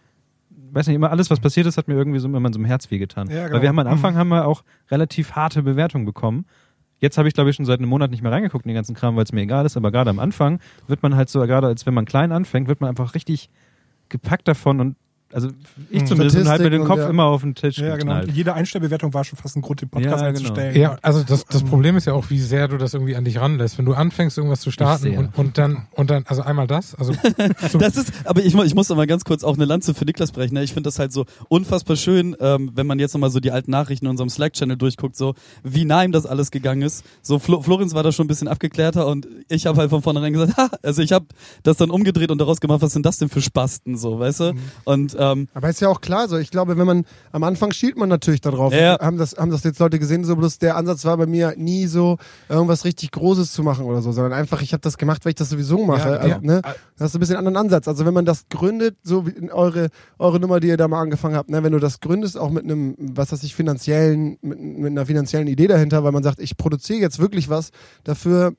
weiß 0.77 0.87
nicht, 0.87 0.97
immer 0.97 1.11
alles, 1.11 1.31
was 1.31 1.41
passiert 1.41 1.67
ist, 1.67 1.79
hat 1.79 1.89
mir 1.89 1.95
irgendwie 1.95 2.19
so 2.19 2.29
immer 2.29 2.53
so 2.53 2.59
im 2.59 2.65
Herz 2.65 2.91
wehgetan. 2.91 3.29
Ja, 3.31 3.45
genau. 3.45 3.55
Weil 3.55 3.63
wir 3.63 3.69
haben 3.71 3.79
am 3.79 3.87
Anfang 3.87 4.15
haben 4.17 4.29
wir 4.29 4.47
auch 4.47 4.63
relativ 4.91 5.33
harte 5.33 5.63
Bewertungen 5.63 6.05
bekommen. 6.05 6.45
Jetzt 6.99 7.19
habe 7.19 7.29
ich, 7.29 7.35
glaube 7.35 7.51
ich, 7.51 7.57
schon 7.57 7.67
seit 7.67 7.81
einem 7.81 7.89
Monat 7.89 8.11
nicht 8.11 8.23
mehr 8.23 8.33
reingeguckt 8.33 8.65
in 8.65 8.69
den 8.69 8.75
ganzen 8.75 8.95
Kram, 8.95 9.17
weil 9.17 9.25
es 9.25 9.33
mir 9.33 9.43
egal 9.43 9.67
ist. 9.67 9.77
Aber 9.77 9.91
gerade 9.91 10.11
am 10.11 10.19
Anfang 10.19 10.61
wird 10.87 11.03
man 11.03 11.17
halt 11.17 11.29
so, 11.29 11.41
gerade 11.41 11.67
als 11.67 11.87
wenn 11.87 11.95
man 11.95 12.05
klein 12.05 12.33
anfängt, 12.33 12.69
wird 12.69 12.81
man 12.81 12.89
einfach 12.89 13.15
richtig 13.15 13.51
gepackt 14.09 14.49
davon 14.49 14.81
und 14.81 14.97
also 15.33 15.49
ich 15.91 16.03
Mhm. 16.03 16.07
zumindest 16.07 16.49
halt 16.49 16.63
mit 16.63 16.73
dem 16.73 16.85
Kopf 16.85 16.99
ja. 16.99 17.09
immer 17.11 17.25
auf 17.25 17.43
den 17.43 17.55
Tisch 17.55 17.79
Ja, 17.79 17.97
genau. 17.97 18.23
Jede 18.23 18.55
Einstellbewertung 18.55 19.13
war 19.13 19.25
schon 19.25 19.39
fast 19.39 19.57
ein 19.57 19.63
Grund, 19.63 19.81
den 19.83 19.89
Podcast 19.89 20.23
Ja, 20.23 20.29
einzustellen. 20.29 20.77
Ja, 20.81 20.99
also 21.03 21.23
das, 21.25 21.45
das 21.47 21.63
Problem 21.65 21.97
ist 21.97 22.07
ja 22.07 22.13
auch, 22.13 22.31
wie 22.31 22.39
sehr 22.39 22.69
du 22.69 22.79
das 22.79 22.95
irgendwie 22.95 23.17
an 23.17 23.25
dich 23.25 23.41
ranlässt. 23.41 23.77
Wenn 23.79 23.85
du 23.87 23.95
anfängst, 23.95 24.39
irgendwas 24.39 24.61
zu 24.61 24.71
starten 24.71 25.17
und, 25.17 25.37
und 25.37 25.59
dann, 25.59 25.89
und 25.93 26.11
dann, 26.11 26.25
also 26.27 26.43
einmal 26.43 26.67
das, 26.67 26.95
also 26.95 27.13
so, 27.71 27.79
Das 27.79 27.97
ist, 27.97 28.13
aber 28.25 28.41
ich, 28.45 28.55
ich 28.55 28.75
muss 28.75 28.89
noch 28.89 28.97
mal 28.97 29.07
ganz 29.07 29.25
kurz 29.25 29.43
auch 29.43 29.55
eine 29.57 29.65
Lanze 29.65 29.95
für 29.95 30.05
Niklas 30.05 30.33
brechen. 30.33 30.55
Ne? 30.55 30.63
Ich 30.63 30.73
finde 30.73 30.87
das 30.89 30.99
halt 30.99 31.13
so 31.13 31.25
unfassbar 31.49 31.97
schön, 31.97 32.37
ähm, 32.41 32.71
wenn 32.75 32.87
man 32.87 32.99
jetzt 32.99 33.15
noch 33.15 33.21
mal 33.21 33.31
so 33.31 33.41
die 33.41 33.51
alten 33.51 33.71
Nachrichten 33.73 34.07
in 34.07 34.11
unserem 34.11 34.29
Slack-Channel 34.31 34.77
durchguckt, 34.77 35.17
so 35.17 35.35
wie 35.65 35.85
nah 35.85 36.05
ihm 36.05 36.13
das 36.13 36.25
alles 36.27 36.51
gegangen 36.51 36.83
ist. 36.83 37.05
So 37.23 37.39
Flo 37.39 37.63
Florenz 37.63 37.95
war 37.95 38.03
da 38.03 38.13
schon 38.13 38.27
ein 38.27 38.29
bisschen 38.29 38.49
abgeklärter 38.49 39.07
und 39.07 39.27
ich 39.49 39.67
habe 39.67 39.79
halt 39.79 39.91
von 39.91 40.03
vornherein 40.03 40.33
gesagt, 40.33 40.57
ha, 40.57 40.71
also 40.83 41.03
ich 41.03 41.13
habe 41.13 41.27
das 41.65 41.77
dann 41.79 41.91
umgedreht 41.91 42.31
und 42.31 42.39
daraus 42.39 42.61
gemacht, 42.61 42.81
was 42.83 42.93
sind 42.93 43.05
das 43.05 43.19
denn 43.19 43.29
für 43.29 43.43
Spasten, 43.43 43.97
so, 43.97 44.19
weißt 44.21 44.41
du? 44.41 44.53
Und 44.85 45.16
ähm, 45.19 45.49
Aber 45.55 45.69
ist 45.69 45.81
ja 45.81 45.89
auch 45.89 46.01
klar 46.01 46.29
so. 46.29 46.37
Ich 46.37 46.51
glaube, 46.51 46.77
wenn 46.77 46.87
man 46.87 47.05
am 47.33 47.43
Anfang 47.43 47.73
schielt 47.73 47.97
man 47.97 48.09
natürlich 48.09 48.41
darauf. 48.41 48.73
Ja. 48.73 48.99
Haben, 49.01 49.19
das, 49.19 49.37
haben 49.37 49.51
das 49.51 49.65
jetzt 49.65 49.79
Leute 49.79 49.99
gesehen, 49.99 50.25
so 50.25 50.37
bloß 50.37 50.59
der 50.59 50.77
Ansatz 50.77 51.05
war 51.05 51.17
bei 51.17 51.27
mir 51.27 51.55
nie 51.57 51.87
so, 51.87 52.19
irgendwas 52.49 52.85
richtig 52.85 53.11
Großes 53.13 53.53
zu 53.53 53.63
machen 53.63 53.85
oder 53.87 54.03
so, 54.03 54.13
sondern 54.13 54.33
einfach, 54.33 54.63
ich 54.63 54.73
habe 54.73 54.81
das 54.81 54.99
gemacht, 54.99 55.25
weil 55.25 55.31
ich 55.31 55.37
das 55.37 55.49
sowieso 55.49 55.85
mache. 55.85 56.11
Ja, 56.11 56.17
also, 56.17 56.29
ja. 56.29 56.39
ne? 56.41 56.63
Das 56.99 57.11
ist 57.11 57.17
ein 57.17 57.21
bisschen 57.21 57.37
anderen 57.37 57.57
Ansatz. 57.57 57.89
Also 57.89 58.07
wenn 58.07 58.15
man 58.15 58.25
das 58.25 58.49
gründet, 58.49 58.97
so 59.03 59.27
wie 59.27 59.31
in 59.31 59.51
eure, 59.51 59.89
eure 60.19 60.41
Nummer, 60.41 60.61
die 60.61 60.69
ihr 60.69 60.77
da 60.77 60.89
mal 60.89 61.01
angefangen 61.01 61.37
habt, 61.37 61.51
ne? 61.51 61.63
wenn 61.63 61.73
du 61.73 61.79
das 61.79 62.01
gründest, 62.01 62.39
auch 62.39 62.51
mit 62.51 62.65
einem, 62.65 62.95
was 62.99 63.33
weiß 63.33 63.43
ich, 63.43 63.55
finanziellen, 63.55 64.39
mit, 64.41 64.61
mit 64.61 64.91
einer 64.91 65.07
finanziellen 65.07 65.49
Idee 65.49 65.67
dahinter, 65.67 66.05
weil 66.05 66.13
man 66.13 66.23
sagt, 66.23 66.41
ich 66.41 66.57
produziere 66.57 67.01
jetzt 67.01 67.19
wirklich 67.19 67.49
was 67.49 67.71
dafür, 68.05 68.55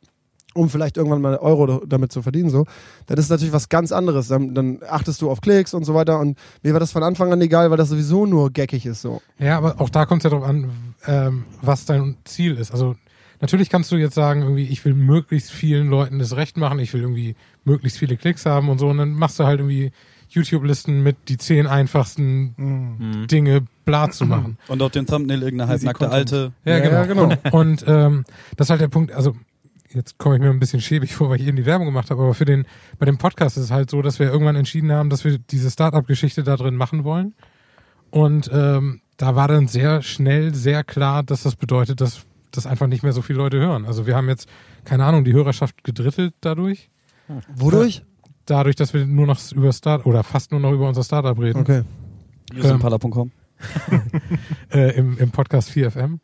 um 0.57 0.69
vielleicht 0.69 0.97
irgendwann 0.97 1.21
mal 1.21 1.37
Euro 1.37 1.85
damit 1.85 2.11
zu 2.11 2.21
verdienen, 2.21 2.49
so, 2.49 2.65
dann 3.05 3.17
ist 3.17 3.25
es 3.25 3.29
natürlich 3.29 3.53
was 3.53 3.69
ganz 3.69 3.91
anderes. 3.91 4.27
Dann, 4.27 4.53
dann 4.53 4.79
achtest 4.89 5.21
du 5.21 5.29
auf 5.29 5.41
Klicks 5.41 5.73
und 5.73 5.83
so 5.85 5.93
weiter. 5.93 6.19
Und 6.19 6.37
mir 6.63 6.73
war 6.73 6.79
das 6.79 6.91
von 6.91 7.03
Anfang 7.03 7.31
an 7.31 7.41
egal, 7.41 7.69
weil 7.69 7.77
das 7.77 7.89
sowieso 7.89 8.25
nur 8.25 8.51
geckig 8.51 8.85
ist. 8.85 9.01
So. 9.01 9.21
Ja, 9.39 9.57
aber 9.57 9.79
auch 9.79 9.89
da 9.89 10.05
kommt 10.05 10.21
es 10.21 10.23
ja 10.25 10.29
darauf 10.31 10.47
an, 10.47 10.69
ähm, 11.05 11.45
was 11.61 11.85
dein 11.85 12.17
Ziel 12.25 12.55
ist. 12.57 12.71
Also 12.71 12.95
natürlich 13.39 13.69
kannst 13.69 13.91
du 13.91 13.95
jetzt 13.95 14.15
sagen, 14.15 14.41
irgendwie, 14.41 14.63
ich 14.65 14.83
will 14.83 14.93
möglichst 14.93 15.51
vielen 15.51 15.87
Leuten 15.89 16.19
das 16.19 16.35
Recht 16.35 16.57
machen, 16.57 16.79
ich 16.79 16.93
will 16.93 17.01
irgendwie 17.01 17.35
möglichst 17.63 17.99
viele 17.99 18.17
Klicks 18.17 18.45
haben 18.45 18.69
und 18.69 18.79
so. 18.79 18.87
Und 18.87 18.97
dann 18.97 19.11
machst 19.13 19.39
du 19.39 19.45
halt 19.45 19.59
irgendwie 19.59 19.91
YouTube-Listen 20.29 21.03
mit 21.03 21.15
die 21.29 21.37
zehn 21.37 21.67
einfachsten 21.67 22.53
Mhm. 22.57 23.27
Dinge 23.27 23.61
bla 23.85 24.09
zu 24.11 24.25
machen. 24.25 24.57
Und 24.67 24.81
auf 24.81 24.91
dem 24.91 25.05
Thumbnail 25.05 25.41
irgendeine 25.41 25.69
halbnackte 25.71 26.09
alte. 26.09 26.51
Ja, 26.65 26.73
Ja, 26.73 26.79
genau. 26.79 26.95
ja, 26.95 27.05
genau. 27.05 27.23
Und, 27.23 27.39
und 27.53 27.85
ähm, 27.87 28.25
das 28.57 28.65
ist 28.67 28.69
halt 28.71 28.81
der 28.81 28.89
Punkt, 28.89 29.13
also 29.13 29.35
jetzt 29.93 30.17
komme 30.17 30.35
ich 30.35 30.41
mir 30.41 30.49
ein 30.49 30.59
bisschen 30.59 30.81
schäbig 30.81 31.15
vor, 31.15 31.29
weil 31.29 31.41
ich 31.41 31.47
eben 31.47 31.57
die 31.57 31.65
Werbung 31.65 31.87
gemacht 31.87 32.09
habe, 32.09 32.21
aber 32.21 32.33
für 32.33 32.45
den, 32.45 32.65
bei 32.99 33.05
dem 33.05 33.17
Podcast 33.17 33.57
ist 33.57 33.65
es 33.65 33.71
halt 33.71 33.89
so, 33.89 34.01
dass 34.01 34.19
wir 34.19 34.27
irgendwann 34.27 34.55
entschieden 34.55 34.91
haben, 34.91 35.09
dass 35.09 35.23
wir 35.23 35.37
diese 35.37 35.71
Startup-Geschichte 35.71 36.43
da 36.43 36.55
drin 36.55 36.75
machen 36.75 37.03
wollen. 37.03 37.35
Und 38.09 38.49
ähm, 38.53 39.01
da 39.17 39.35
war 39.35 39.47
dann 39.47 39.67
sehr 39.67 40.01
schnell 40.01 40.53
sehr 40.53 40.83
klar, 40.83 41.23
dass 41.23 41.43
das 41.43 41.55
bedeutet, 41.55 42.01
dass 42.01 42.25
das 42.51 42.65
einfach 42.65 42.87
nicht 42.87 43.03
mehr 43.03 43.13
so 43.13 43.21
viele 43.21 43.39
Leute 43.39 43.57
hören. 43.59 43.85
Also 43.85 44.07
wir 44.07 44.15
haben 44.15 44.29
jetzt, 44.29 44.47
keine 44.85 45.05
Ahnung, 45.05 45.23
die 45.23 45.33
Hörerschaft 45.33 45.83
gedrittelt 45.83 46.33
dadurch. 46.41 46.89
Wodurch? 47.55 48.03
Dadurch, 48.45 48.77
dass 48.77 48.93
wir 48.93 49.05
nur 49.05 49.27
noch 49.27 49.39
über 49.51 49.73
Start 49.73 50.05
oder 50.05 50.23
fast 50.23 50.51
nur 50.51 50.61
noch 50.61 50.71
über 50.71 50.87
unser 50.87 51.03
Startup 51.03 51.37
reden. 51.37 51.59
Okay. 51.59 51.83
Newsimpala.com. 52.53 53.31
Äh, 54.71 54.97
im, 54.97 55.17
Im 55.17 55.31
Podcast 55.31 55.71
4FM. 55.71 56.19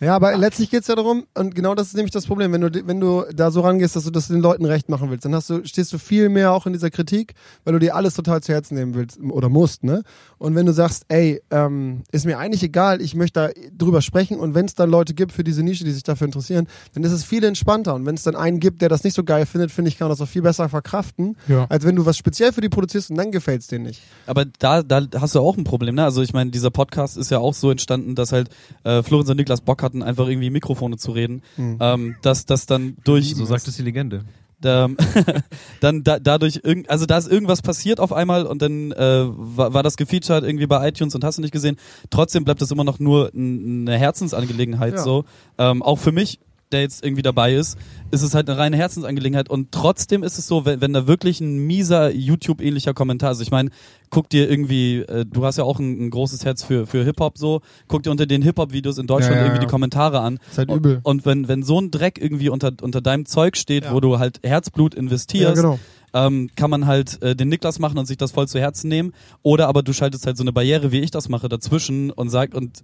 Ja, 0.00 0.14
aber 0.14 0.36
letztlich 0.36 0.70
geht's 0.70 0.86
ja 0.88 0.94
darum, 0.94 1.24
und 1.34 1.54
genau 1.54 1.74
das 1.74 1.88
ist 1.88 1.94
nämlich 1.96 2.12
das 2.12 2.26
Problem, 2.26 2.52
wenn 2.52 2.60
du, 2.60 2.70
wenn 2.86 3.00
du 3.00 3.24
da 3.34 3.50
so 3.50 3.60
rangehst, 3.62 3.96
dass 3.96 4.04
du 4.04 4.10
das 4.10 4.28
den 4.28 4.40
Leuten 4.40 4.64
recht 4.64 4.88
machen 4.88 5.10
willst, 5.10 5.24
dann 5.24 5.34
hast 5.34 5.50
du, 5.50 5.64
stehst 5.64 5.92
du 5.92 5.98
viel 5.98 6.28
mehr 6.28 6.52
auch 6.52 6.66
in 6.66 6.72
dieser 6.72 6.90
Kritik, 6.90 7.34
weil 7.64 7.72
du 7.72 7.78
dir 7.80 7.96
alles 7.96 8.14
total 8.14 8.40
zu 8.42 8.52
Herzen 8.52 8.74
nehmen 8.76 8.94
willst 8.94 9.18
oder 9.20 9.48
musst, 9.48 9.82
ne? 9.84 10.02
Und 10.38 10.54
wenn 10.54 10.66
du 10.66 10.72
sagst, 10.72 11.04
ey, 11.08 11.42
ähm, 11.50 12.02
ist 12.12 12.26
mir 12.26 12.38
eigentlich 12.38 12.62
egal, 12.62 13.00
ich 13.02 13.14
möchte 13.16 13.40
da 13.40 13.60
drüber 13.76 14.02
sprechen 14.02 14.38
und 14.38 14.54
wenn 14.54 14.66
es 14.66 14.74
dann 14.74 14.88
Leute 14.90 15.14
gibt 15.14 15.32
für 15.32 15.42
diese 15.42 15.62
Nische, 15.64 15.84
die 15.84 15.90
sich 15.90 16.04
dafür 16.04 16.26
interessieren, 16.26 16.68
dann 16.94 17.02
ist 17.02 17.12
es 17.12 17.24
viel 17.24 17.42
entspannter. 17.44 17.94
Und 17.94 18.06
wenn 18.06 18.14
es 18.14 18.22
dann 18.22 18.36
einen 18.36 18.60
gibt, 18.60 18.80
der 18.82 18.88
das 18.88 19.02
nicht 19.02 19.14
so 19.14 19.24
geil 19.24 19.46
findet, 19.46 19.72
finde 19.72 19.88
ich, 19.88 19.98
kann 19.98 20.06
man 20.06 20.16
das 20.16 20.20
auch 20.20 20.30
viel 20.30 20.42
besser 20.42 20.68
verkraften, 20.68 21.36
Ja. 21.48 21.66
als 21.68 21.84
wenn 21.84 21.96
du 21.96 22.06
was 22.06 22.16
speziell 22.16 22.52
für 22.52 22.60
die 22.60 22.68
produzierst 22.68 23.10
und 23.10 23.16
dann 23.16 23.32
gefällt's 23.32 23.66
dir 23.66 23.80
nicht. 23.80 24.00
Aber 24.26 24.44
da, 24.44 24.82
da 24.82 25.02
hast 25.20 25.34
du 25.34 25.40
auch 25.40 25.56
ein 25.56 25.64
Problem, 25.64 25.96
ne? 25.96 26.04
Also 26.04 26.22
ich 26.22 26.32
meine, 26.32 26.50
dieser 26.52 26.70
Podcast 26.70 27.16
ist 27.16 27.30
ja 27.30 27.38
auch 27.38 27.54
so 27.54 27.70
entstanden, 27.70 28.14
dass 28.14 28.27
halt 28.32 28.50
äh, 28.84 29.02
Florenz 29.02 29.28
und 29.30 29.36
Niklas 29.36 29.60
Bock 29.60 29.82
hatten, 29.82 30.02
einfach 30.02 30.28
irgendwie 30.28 30.50
Mikrofone 30.50 30.96
zu 30.96 31.12
reden. 31.12 31.42
Ähm, 31.58 32.16
dass 32.22 32.46
das 32.46 32.66
dann 32.66 32.96
durch 33.04 33.34
So 33.34 33.44
sagt 33.44 33.66
es 33.68 33.76
die 33.76 33.82
Legende. 33.82 34.24
ähm, 34.64 34.96
dann 35.80 36.02
da, 36.02 36.18
dadurch 36.18 36.60
irgend, 36.64 36.90
also 36.90 37.06
da 37.06 37.16
ist 37.18 37.30
irgendwas 37.30 37.62
passiert 37.62 38.00
auf 38.00 38.12
einmal 38.12 38.44
und 38.46 38.60
dann 38.62 38.92
äh, 38.92 39.24
war, 39.28 39.72
war 39.74 39.82
das 39.82 39.96
gefeatured 39.96 40.42
irgendwie 40.44 40.66
bei 40.66 40.88
iTunes 40.88 41.14
und 41.14 41.22
hast 41.24 41.38
du 41.38 41.42
nicht 41.42 41.52
gesehen. 41.52 41.76
Trotzdem 42.10 42.44
bleibt 42.44 42.60
es 42.62 42.70
immer 42.70 42.84
noch 42.84 42.98
nur 42.98 43.32
n- 43.34 43.86
eine 43.88 43.96
Herzensangelegenheit 43.98 44.94
Ja. 44.94 45.02
so. 45.02 45.24
Ähm, 45.58 45.82
auch 45.82 45.96
für 45.98 46.12
mich, 46.12 46.40
der 46.72 46.82
jetzt 46.82 47.04
irgendwie 47.04 47.22
dabei 47.22 47.54
ist, 47.54 47.78
ist 48.10 48.22
es 48.22 48.34
halt 48.34 48.48
eine 48.48 48.58
reine 48.58 48.76
Herzensangelegenheit 48.76 49.48
und 49.50 49.72
trotzdem 49.72 50.22
ist 50.22 50.38
es 50.38 50.46
so, 50.46 50.64
wenn, 50.64 50.80
wenn 50.80 50.92
da 50.92 51.06
wirklich 51.06 51.40
ein 51.40 51.58
mieser 51.66 52.10
YouTube-ähnlicher 52.12 52.94
Kommentar, 52.94 53.30
also 53.30 53.42
ich 53.42 53.50
meine, 53.50 53.70
guck 54.10 54.28
dir 54.28 54.50
irgendwie, 54.50 54.98
äh, 55.00 55.24
du 55.26 55.44
hast 55.44 55.58
ja 55.58 55.64
auch 55.64 55.78
ein, 55.78 56.06
ein 56.06 56.10
großes 56.10 56.44
Herz 56.44 56.62
für, 56.64 56.86
für 56.86 57.04
Hip-Hop 57.04 57.36
so, 57.38 57.60
guck 57.88 58.02
dir 58.02 58.10
unter 58.10 58.26
den 58.26 58.42
Hip-Hop-Videos 58.42 58.98
in 58.98 59.06
Deutschland 59.06 59.34
Ja, 59.36 59.40
ja, 59.40 59.44
irgendwie 59.46 59.62
ja. 59.62 59.66
die 59.66 59.70
Kommentare 59.70 60.20
an. 60.20 60.38
Ist 60.50 60.58
halt 60.58 60.70
übel. 60.70 61.00
Und 61.02 61.26
wenn, 61.26 61.48
wenn 61.48 61.62
so 61.62 61.80
ein 61.80 61.90
Dreck 61.90 62.18
irgendwie 62.20 62.48
unter, 62.48 62.72
unter 62.80 63.00
deinem 63.00 63.26
Zeug 63.26 63.56
steht, 63.56 63.84
Ja. 63.84 63.92
wo 63.92 64.00
du 64.00 64.18
halt 64.18 64.40
Herzblut 64.42 64.94
Ja, 64.94 65.00
investierst, 65.00 65.56
genau. 65.56 65.78
ähm, 66.14 66.48
kann 66.56 66.70
man 66.70 66.86
halt 66.86 67.22
äh, 67.22 67.36
den 67.36 67.48
Niklas 67.48 67.78
machen 67.78 67.98
und 67.98 68.06
sich 68.06 68.16
das 68.16 68.32
voll 68.32 68.48
zu 68.48 68.58
Herzen 68.58 68.88
nehmen. 68.88 69.12
Oder 69.42 69.68
aber 69.68 69.82
du 69.82 69.92
schaltest 69.92 70.26
halt 70.26 70.36
so 70.38 70.42
eine 70.44 70.52
Barriere, 70.52 70.90
wie 70.92 71.00
ich 71.00 71.10
das 71.10 71.28
mache, 71.28 71.48
dazwischen 71.50 72.10
und 72.10 72.30
sagt 72.30 72.54
und 72.54 72.82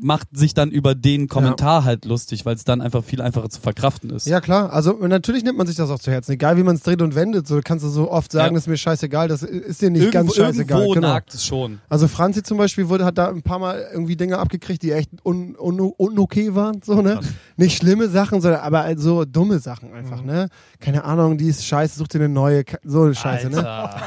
macht 0.00 0.28
sich 0.36 0.54
dann 0.54 0.70
über 0.70 0.94
den 0.94 1.28
Kommentar 1.28 1.84
halt 1.84 2.04
lustig, 2.04 2.44
weil 2.46 2.54
es 2.56 2.64
dann 2.64 2.80
einfach 2.80 3.04
viel 3.04 3.20
einfacher 3.20 3.48
zu 3.50 3.60
verkraften 3.60 4.10
ist. 4.10 4.26
Ja, 4.26 4.40
klar. 4.40 4.72
Also 4.72 4.92
natürlich 4.92 5.44
nimmt 5.44 5.58
man 5.58 5.66
sich 5.66 5.76
das 5.76 5.90
auch 5.90 5.98
zu 5.98 6.10
Herzen. 6.10 6.32
Egal 6.32 6.56
wie 6.56 6.62
man 6.62 6.76
es 6.76 6.82
dreht 6.82 7.02
und 7.02 7.14
wendet, 7.14 7.46
so 7.46 7.60
kannst 7.64 7.84
du 7.84 7.88
so 7.88 8.10
oft 8.10 8.32
sagen, 8.32 8.48
Ja. 8.48 8.54
das 8.54 8.64
ist 8.64 8.68
mir 8.68 8.76
scheißegal, 8.76 9.28
das 9.28 9.42
ist 9.42 9.82
dir 9.82 9.90
nicht 9.90 10.02
irgendwo, 10.02 10.18
ganz 10.18 10.36
scheißegal. 10.36 10.78
irgendwo 10.80 10.94
genau. 10.94 11.08
nagt 11.08 11.34
es 11.34 11.44
schon. 11.44 11.80
Also 11.88 12.08
Franzi 12.08 12.42
zum 12.42 12.58
Beispiel 12.58 12.88
wurde, 12.88 13.04
hat 13.04 13.18
da 13.18 13.28
ein 13.28 13.42
paar 13.42 13.58
Mal 13.58 13.84
irgendwie 13.92 14.16
Dinge 14.16 14.38
abgekriegt, 14.38 14.82
die 14.82 14.92
echt 14.92 15.10
un, 15.24 15.56
un, 15.58 15.80
un 15.80 16.18
okay 16.18 16.54
waren. 16.54 16.80
So, 16.84 17.00
ne? 17.02 17.20
Nicht 17.56 17.76
schlimme 17.76 18.08
Sachen, 18.08 18.40
sondern 18.40 18.60
aber 18.60 18.82
halt 18.84 19.00
so 19.00 19.24
dumme 19.24 19.58
Sachen 19.58 19.92
einfach, 19.92 20.20
Mhm. 20.20 20.26
ne? 20.26 20.48
Keine 20.80 21.04
Ahnung, 21.04 21.38
die 21.38 21.48
ist 21.48 21.64
scheiße, 21.64 21.98
such 21.98 22.08
dir 22.08 22.18
eine 22.18 22.28
neue, 22.28 22.64
so 22.84 23.02
eine 23.02 23.14
Scheiße, 23.14 23.48
ne? 23.50 23.62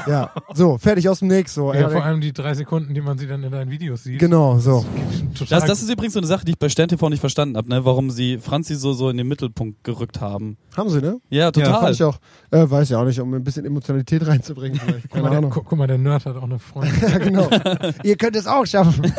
Ja, 0.06 0.32
so, 0.54 0.78
fertig 0.78 1.08
aus 1.08 1.20
dem 1.20 1.28
Nix, 1.28 1.54
so. 1.54 1.72
Ja, 1.72 1.80
Ja, 1.80 1.88
vor 1.90 2.04
allem 2.04 2.20
die 2.20 2.32
drei 2.32 2.54
Sekunden, 2.54 2.94
die 2.94 3.00
man 3.00 3.18
sie 3.18 3.26
dann 3.26 3.42
in 3.42 3.50
deinen 3.50 3.70
Videos 3.70 4.04
sieht. 4.04 4.18
genau, 4.18 4.58
so. 4.58 4.84
Total 5.36 5.60
Das, 5.60 5.68
das 5.78 5.88
ist 5.88 5.92
übrigens 5.92 6.14
so 6.14 6.20
eine 6.20 6.26
Sache, 6.26 6.44
die 6.44 6.52
ich 6.52 6.58
bei 6.58 6.68
Stern 6.68 6.88
TV 6.88 7.08
nicht 7.08 7.20
verstanden 7.20 7.56
habe, 7.56 7.68
ne? 7.68 7.84
warum 7.84 8.10
sie 8.10 8.38
Franzi 8.38 8.74
so, 8.74 8.92
so 8.92 9.10
in 9.10 9.16
den 9.16 9.28
Mittelpunkt 9.28 9.84
gerückt 9.84 10.20
haben. 10.20 10.56
Haben 10.76 10.90
sie, 10.90 11.00
ne? 11.00 11.20
Ja, 11.30 11.52
total. 11.52 11.80
Fand 11.80 11.94
ich 11.94 12.02
auch. 12.02 12.18
Äh, 12.50 12.70
weiß 12.70 12.88
ja 12.88 12.98
auch 13.00 13.04
nicht, 13.04 13.20
um 13.20 13.32
ein 13.34 13.44
bisschen 13.44 13.64
Emotionalität 13.66 14.26
reinzubringen 14.26 14.80
guck, 14.80 15.10
Keine 15.10 15.22
mal, 15.22 15.28
der, 15.30 15.38
Ahnung. 15.38 15.50
guck, 15.50 15.66
guck 15.66 15.78
mal, 15.78 15.86
der 15.86 15.98
Nerd 15.98 16.24
hat 16.24 16.36
auch 16.36 16.42
eine 16.44 16.58
Freundin. 16.58 16.94
Ja, 17.08 17.18
genau. 17.18 17.50
Ihr 18.04 18.16
könnt 18.16 18.36
es 18.36 18.46
auch 18.46 18.64
schaffen. 18.66 19.12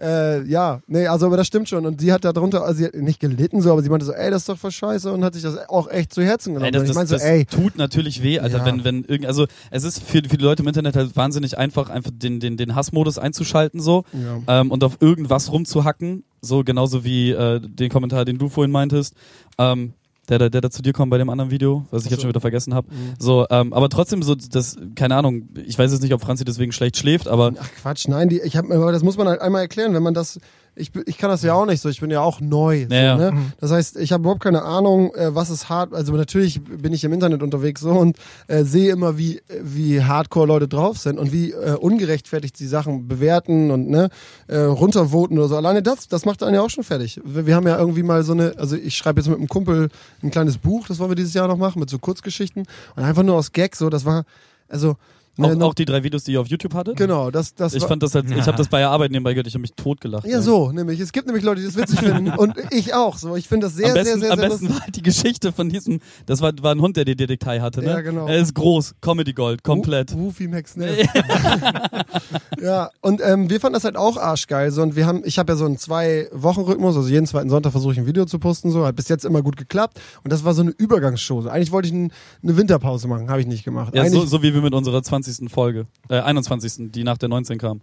äh, 0.00 0.42
ja, 0.46 0.80
nee, 0.86 1.06
also 1.06 1.26
aber 1.26 1.36
das 1.36 1.46
stimmt 1.46 1.68
schon. 1.68 1.86
Und 1.86 2.00
sie 2.00 2.12
hat 2.12 2.24
da 2.24 2.32
drunter, 2.32 2.62
also 2.64 2.78
sie 2.78 2.84
hat 2.86 2.94
nicht 2.94 3.20
gelitten 3.20 3.60
so, 3.62 3.72
aber 3.72 3.82
sie 3.82 3.88
meinte 3.88 4.04
so, 4.04 4.12
ey, 4.12 4.30
das 4.30 4.42
ist 4.42 4.48
doch 4.48 4.58
voll 4.58 4.70
scheiße 4.70 5.10
und 5.12 5.24
hat 5.24 5.34
sich 5.34 5.42
das 5.42 5.56
auch 5.68 5.90
echt 5.90 6.12
zu 6.12 6.22
Herzen 6.22 6.54
genommen. 6.54 6.66
Ey, 6.66 6.72
das, 6.72 6.80
und 6.80 6.84
ich 6.84 6.88
das, 6.90 6.96
meinte 6.96 7.08
so, 7.10 7.14
das 7.16 7.24
ey, 7.24 7.44
tut 7.46 7.76
natürlich 7.78 8.22
weh, 8.22 8.38
Alter, 8.38 8.58
Ja. 8.58 8.66
wenn, 8.66 8.84
wenn 8.84 9.04
irgend, 9.04 9.26
also 9.26 9.46
es 9.70 9.84
ist 9.84 10.02
für, 10.02 10.18
für 10.28 10.36
die 10.36 10.44
Leute 10.44 10.62
im 10.62 10.68
Internet 10.68 10.96
halt 10.96 11.16
wahnsinnig 11.16 11.56
einfach, 11.58 11.88
einfach 11.90 12.10
den, 12.14 12.40
den, 12.40 12.56
den 12.56 12.74
Hassmodus 12.74 13.18
einzuschalten 13.18 13.80
so 13.80 14.04
ja. 14.12 14.60
ähm, 14.60 14.70
und 14.70 14.84
auf 14.84 14.98
irgendwas 15.00 15.50
rumzuhacken, 15.52 16.24
so 16.40 16.64
genauso 16.64 17.04
wie 17.04 17.30
äh, 17.30 17.60
den 17.62 17.88
Kommentar, 17.90 18.24
den 18.24 18.38
du 18.38 18.48
vorhin 18.48 18.70
meintest. 18.72 19.14
Ähm, 19.58 19.94
der, 20.28 20.38
der, 20.38 20.50
der 20.50 20.60
da 20.60 20.70
zu 20.70 20.82
dir 20.82 20.92
kommt 20.92 21.10
bei 21.10 21.18
dem 21.18 21.30
anderen 21.30 21.50
Video, 21.50 21.84
was 21.90 22.04
ich 22.04 22.10
jetzt 22.10 22.20
schon 22.20 22.28
wieder 22.28 22.40
vergessen 22.40 22.74
habe. 22.74 22.88
Mhm. 22.90 23.14
So, 23.18 23.46
ähm, 23.50 23.72
aber 23.72 23.88
trotzdem 23.88 24.22
so, 24.22 24.34
das, 24.34 24.76
keine 24.94 25.16
Ahnung, 25.16 25.48
ich 25.66 25.78
weiß 25.78 25.90
jetzt 25.92 26.02
nicht, 26.02 26.14
ob 26.14 26.20
Franzi 26.20 26.44
deswegen 26.44 26.72
schlecht 26.72 26.96
schläft, 26.96 27.28
aber 27.28 27.52
Ach 27.58 27.68
Quatsch, 27.80 28.06
nein, 28.08 28.28
die, 28.28 28.40
ich 28.40 28.56
hab, 28.56 28.70
aber 28.70 28.92
das 28.92 29.02
muss 29.02 29.16
man 29.16 29.26
halt 29.26 29.40
einmal 29.40 29.62
erklären, 29.62 29.94
wenn 29.94 30.02
man 30.02 30.14
das, 30.14 30.38
ich, 30.74 30.90
ich 31.06 31.18
kann 31.18 31.28
das 31.28 31.42
ja 31.42 31.52
auch 31.52 31.66
nicht 31.66 31.82
so, 31.82 31.90
ich 31.90 32.00
bin 32.00 32.10
ja 32.10 32.20
auch 32.22 32.40
neu. 32.40 32.86
So, 32.88 32.94
Ja, 32.94 33.02
ja. 33.02 33.16
ne? 33.16 33.52
Das 33.60 33.70
heißt, 33.70 33.98
ich 33.98 34.10
habe 34.12 34.22
überhaupt 34.22 34.42
keine 34.42 34.62
Ahnung, 34.62 35.14
äh, 35.14 35.34
was 35.34 35.50
ist 35.50 35.68
hart, 35.68 35.92
also 35.92 36.12
natürlich 36.14 36.62
bin 36.62 36.94
ich 36.94 37.04
im 37.04 37.12
Internet 37.12 37.42
unterwegs 37.42 37.82
so 37.82 37.90
und 37.90 38.16
äh, 38.48 38.64
sehe 38.64 38.90
immer, 38.90 39.18
wie, 39.18 39.42
wie 39.62 40.02
hardcore 40.02 40.46
Leute 40.46 40.68
drauf 40.68 40.96
sind 40.96 41.18
und 41.18 41.30
wie 41.30 41.52
äh, 41.52 41.74
ungerechtfertigt 41.74 42.58
die 42.58 42.66
Sachen 42.66 43.06
bewerten 43.06 43.70
und 43.70 43.90
ne, 43.90 44.08
äh, 44.46 44.60
runtervoten 44.60 45.38
oder 45.38 45.48
so. 45.48 45.56
Alleine 45.56 45.82
das, 45.82 46.08
das 46.08 46.24
macht 46.24 46.42
einen 46.42 46.54
ja 46.54 46.62
auch 46.62 46.70
schon 46.70 46.84
fertig. 46.84 47.20
Wir, 47.22 47.46
wir 47.46 47.54
haben 47.54 47.66
ja 47.66 47.78
irgendwie 47.78 48.02
mal 48.02 48.22
so 48.24 48.32
eine, 48.32 48.54
also 48.56 48.74
ich 48.76 48.96
schreibe 48.96 49.20
jetzt 49.20 49.28
mit 49.28 49.36
einem 49.36 49.48
Kumpel 49.48 49.90
ein 50.22 50.30
kleines 50.30 50.56
Buch, 50.56 50.88
das 50.88 50.98
wollen 50.98 51.10
wir 51.10 51.16
dieses 51.16 51.34
Jahr 51.34 51.48
noch 51.48 51.58
machen, 51.58 51.80
mit 51.80 51.90
so 51.90 51.98
Kurzgeschichten 51.98 52.64
und 52.96 53.02
einfach 53.02 53.22
nur 53.22 53.36
aus 53.36 53.52
Gag 53.52 53.76
so, 53.76 53.90
das 53.90 54.06
war, 54.06 54.24
also 54.68 54.96
auch, 55.38 55.54
ne, 55.54 55.64
auch 55.64 55.72
die 55.74 55.86
drei 55.86 56.02
Videos, 56.02 56.24
die 56.24 56.32
ihr 56.32 56.40
auf 56.40 56.46
YouTube 56.48 56.74
hattet. 56.74 56.96
Genau, 56.96 57.30
das, 57.30 57.54
das 57.54 57.72
Ich 57.74 57.80
war, 57.82 57.88
fand 57.88 58.02
das 58.02 58.14
halt, 58.14 58.30
ich 58.30 58.46
habe 58.46 58.58
das 58.58 58.68
bei 58.68 58.80
der 58.80 58.90
Arbeit 58.90 59.12
nebenbei 59.12 59.32
gehört, 59.32 59.46
ich 59.46 59.54
habe 59.54 59.62
mich 59.62 59.72
totgelacht. 59.72 60.26
ja, 60.26 60.36
ey. 60.36 60.42
so, 60.42 60.72
nämlich. 60.72 61.00
Es 61.00 61.10
gibt 61.12 61.26
nämlich 61.26 61.42
Leute, 61.42 61.62
die 61.62 61.66
das 61.66 61.76
witzig 61.76 62.00
finden. 62.04 62.30
Und 62.32 62.54
ich 62.70 62.92
auch. 62.92 63.16
So, 63.16 63.34
ich 63.34 63.48
finde 63.48 63.66
das 63.66 63.76
sehr, 63.76 63.88
am 63.88 63.94
besten, 63.94 64.04
sehr, 64.04 64.18
sehr, 64.20 64.32
am 64.32 64.38
sehr 64.38 64.48
besten 64.48 64.64
lustig. 64.66 64.80
war 64.80 64.84
halt 64.86 64.96
die 64.96 65.02
Geschichte 65.02 65.52
von 65.52 65.70
diesem, 65.70 66.00
das 66.26 66.42
war, 66.42 66.52
war 66.60 66.74
ein 66.74 66.80
Hund, 66.80 66.98
der 66.98 67.06
die 67.06 67.16
Detektei 67.16 67.60
hatte, 67.60 67.80
ne? 67.80 67.86
Ja, 67.86 68.00
genau. 68.02 68.26
Er 68.26 68.38
ist 68.38 68.54
groß, 68.54 68.96
Comedy 69.00 69.32
Gold, 69.32 69.64
komplett. 69.64 70.14
Woofy 70.14 70.48
Max 70.48 70.74
ja, 72.60 72.90
und 73.00 73.20
ähm, 73.24 73.48
wir 73.50 73.60
fanden 73.60 73.74
das 73.74 73.84
halt 73.84 73.96
auch 73.96 74.16
arschgeil. 74.16 74.70
So, 74.70 74.82
und 74.82 74.96
wir 74.96 75.06
haben, 75.06 75.22
ich 75.24 75.38
habe 75.38 75.52
ja 75.52 75.56
so 75.56 75.64
einen 75.64 75.78
Zwei-Wochen-Rhythmus, 75.78 76.96
also 76.96 77.08
jeden 77.08 77.26
zweiten 77.26 77.50
Sonntag 77.50 77.72
versuche 77.72 77.92
ich 77.92 77.98
ein 77.98 78.06
Video 78.06 78.24
zu 78.24 78.38
posten. 78.38 78.70
So, 78.70 78.86
hat 78.86 78.96
bis 78.96 79.08
jetzt 79.08 79.24
immer 79.24 79.42
gut 79.42 79.56
geklappt. 79.56 80.00
Und 80.24 80.32
das 80.32 80.44
war 80.44 80.54
so 80.54 80.62
eine 80.62 80.70
Übergangsshow. 80.70 81.42
So, 81.42 81.48
eigentlich 81.48 81.72
wollte 81.72 81.88
ich 81.88 81.94
ein, 81.94 82.12
eine 82.42 82.56
Winterpause 82.56 83.08
machen, 83.08 83.30
habe 83.30 83.40
ich 83.40 83.46
nicht 83.46 83.64
gemacht. 83.64 83.94
Ja, 83.94 84.08
so, 84.08 84.24
so 84.24 84.42
wie 84.42 84.54
wir 84.54 84.62
mit 84.62 84.74
unserer 84.74 85.02
20. 85.02 85.21
Folge, 85.48 85.86
äh, 86.08 86.20
21., 86.20 86.90
die 86.92 87.04
nach 87.04 87.18
der 87.18 87.28
19 87.28 87.58
kam. 87.58 87.80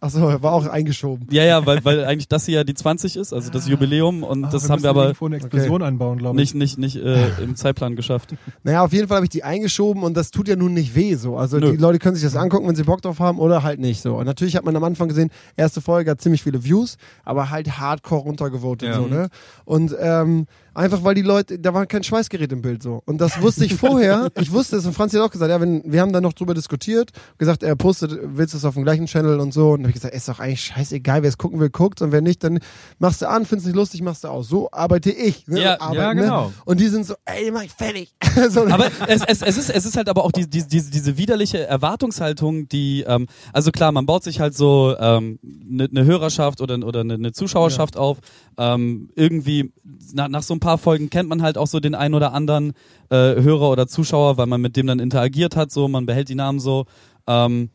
Ach 0.00 0.10
so, 0.10 0.20
war 0.20 0.52
auch 0.52 0.66
eingeschoben. 0.66 1.26
Ja, 1.32 1.42
ja, 1.42 1.66
weil, 1.66 1.84
weil 1.84 2.04
eigentlich 2.04 2.28
das 2.28 2.46
hier 2.46 2.56
ja 2.58 2.64
die 2.64 2.74
20 2.74 3.16
ist, 3.16 3.32
also 3.32 3.50
das 3.50 3.66
Jubiläum 3.66 4.22
und 4.22 4.44
Ah, 4.44 4.48
das 4.50 4.64
wir 4.64 4.70
haben 4.70 4.82
wir 4.84 4.90
aber 4.90 5.12
eine 5.20 5.36
Explosion 5.36 5.82
einbauen, 5.82 6.18
glaube 6.18 6.40
ich. 6.40 6.54
nicht, 6.54 6.78
nicht, 6.78 6.96
nicht 6.96 7.04
äh, 7.04 7.28
im 7.42 7.56
Zeitplan 7.56 7.96
geschafft. 7.96 8.34
Naja, 8.62 8.84
auf 8.84 8.92
jeden 8.92 9.08
Fall 9.08 9.16
habe 9.16 9.26
ich 9.26 9.30
die 9.30 9.42
eingeschoben 9.42 10.04
und 10.04 10.16
das 10.16 10.30
tut 10.30 10.46
ja 10.46 10.54
nun 10.54 10.72
nicht 10.74 10.94
weh 10.94 11.14
so. 11.16 11.36
Also 11.36 11.58
Nö. 11.58 11.72
die 11.72 11.78
Leute 11.78 11.98
können 11.98 12.14
sich 12.14 12.22
das 12.24 12.36
angucken, 12.36 12.68
wenn 12.68 12.76
sie 12.76 12.84
Bock 12.84 13.02
drauf 13.02 13.18
haben 13.18 13.40
oder 13.40 13.64
halt 13.64 13.80
nicht 13.80 14.02
so. 14.02 14.16
Und 14.18 14.26
natürlich 14.26 14.54
hat 14.54 14.64
man 14.64 14.76
am 14.76 14.84
Anfang 14.84 15.08
gesehen, 15.08 15.30
erste 15.56 15.80
Folge 15.80 16.12
hat 16.12 16.20
ziemlich 16.20 16.44
viele 16.44 16.62
Views, 16.62 16.96
aber 17.24 17.50
halt 17.50 17.80
hardcore 17.80 18.22
runtergevotet 18.22 18.88
Ja. 18.90 18.94
so, 18.96 19.06
ne? 19.06 19.30
Und 19.64 19.96
ähm, 19.98 20.46
Einfach 20.74 21.04
weil 21.04 21.14
die 21.14 21.22
Leute, 21.22 21.58
da 21.58 21.74
war 21.74 21.86
kein 21.86 22.02
Schweißgerät 22.02 22.50
im 22.52 22.62
Bild 22.62 22.82
so. 22.82 23.02
Und 23.04 23.20
das 23.20 23.40
wusste 23.42 23.64
ich 23.64 23.74
vorher. 23.74 24.30
ich 24.40 24.52
wusste 24.52 24.76
es 24.76 24.86
und 24.86 24.94
Franzi 24.94 25.16
hat 25.16 25.24
auch 25.24 25.30
gesagt, 25.30 25.50
ja, 25.50 25.60
wenn, 25.60 25.82
wir 25.84 26.00
haben 26.00 26.12
dann 26.12 26.22
noch 26.22 26.32
drüber 26.32 26.54
diskutiert, 26.54 27.10
gesagt, 27.38 27.62
er 27.62 27.76
postet, 27.76 28.18
willst 28.22 28.54
du 28.54 28.58
es 28.58 28.64
auf 28.64 28.74
dem 28.74 28.84
gleichen 28.84 29.06
Channel 29.06 29.40
und 29.40 29.52
so. 29.52 29.72
Und 29.72 29.80
dann 29.80 29.84
habe 29.84 29.90
ich 29.90 29.94
gesagt, 29.96 30.14
ist 30.14 30.28
doch 30.28 30.40
eigentlich 30.40 30.62
scheißegal, 30.64 31.22
wer 31.22 31.28
es 31.28 31.36
gucken 31.36 31.60
will, 31.60 31.70
guckt. 31.70 32.00
Und 32.00 32.12
wer 32.12 32.20
nicht, 32.20 32.42
dann 32.42 32.60
machst 32.98 33.20
du 33.22 33.28
an, 33.28 33.44
findest 33.44 33.66
nicht 33.66 33.76
lustig, 33.76 34.02
machst 34.02 34.24
du 34.24 34.28
aus. 34.28 34.48
So 34.48 34.70
arbeite 34.72 35.10
ich. 35.10 35.46
Ne? 35.46 35.62
Ja, 35.62 35.80
Arbeit, 35.80 35.96
ja, 35.96 36.12
genau. 36.14 36.46
Ne? 36.46 36.52
Und 36.64 36.80
die 36.80 36.88
sind 36.88 37.06
so, 37.06 37.14
ey, 37.24 37.50
mach 37.50 37.62
ich 37.62 37.72
fertig. 37.72 38.14
so, 38.48 38.66
Aber 38.66 38.86
es, 39.08 39.22
es, 39.26 39.42
es, 39.42 39.56
ist, 39.58 39.70
es 39.70 39.84
ist 39.84 39.96
halt 39.96 40.08
aber 40.08 40.24
auch 40.24 40.32
die, 40.32 40.48
die, 40.48 40.66
diese, 40.66 40.90
diese 40.90 41.18
widerliche 41.18 41.66
Erwartungshaltung, 41.66 42.68
die, 42.68 43.04
ähm, 43.06 43.26
also 43.52 43.70
klar, 43.72 43.92
man 43.92 44.06
baut 44.06 44.24
sich 44.24 44.40
halt 44.40 44.56
so 44.56 44.96
eine 44.96 45.16
ähm, 45.16 45.38
ne, 45.42 45.88
ne 45.90 46.04
Hörerschaft 46.04 46.60
oder, 46.60 46.78
oder 46.86 47.00
eine 47.00 47.18
ne 47.18 47.32
Zuschauerschaft 47.32 47.96
auf. 47.96 48.18
Ähm, 48.58 49.10
irgendwie 49.14 49.72
nach, 50.12 50.28
nach 50.28 50.42
so 50.42 50.54
ein 50.54 50.60
paar 50.60 50.78
Folgen 50.78 51.10
kennt 51.10 51.28
man 51.28 51.42
halt 51.42 51.56
auch 51.56 51.66
so 51.66 51.80
den 51.80 51.94
ein 51.94 52.14
oder 52.14 52.32
anderen 52.32 52.72
äh, 53.10 53.16
Hörer 53.16 53.70
oder 53.70 53.86
Zuschauer, 53.86 54.36
weil 54.36 54.46
man 54.46 54.60
mit 54.60 54.76
dem 54.76 54.86
dann 54.86 54.98
interagiert 54.98 55.56
hat, 55.56 55.70
so, 55.70 55.88
man 55.88 56.06
behält 56.06 56.28
die 56.28 56.34
Namen 56.34 56.60
so. 56.60 56.86
Ähm, 57.26 57.70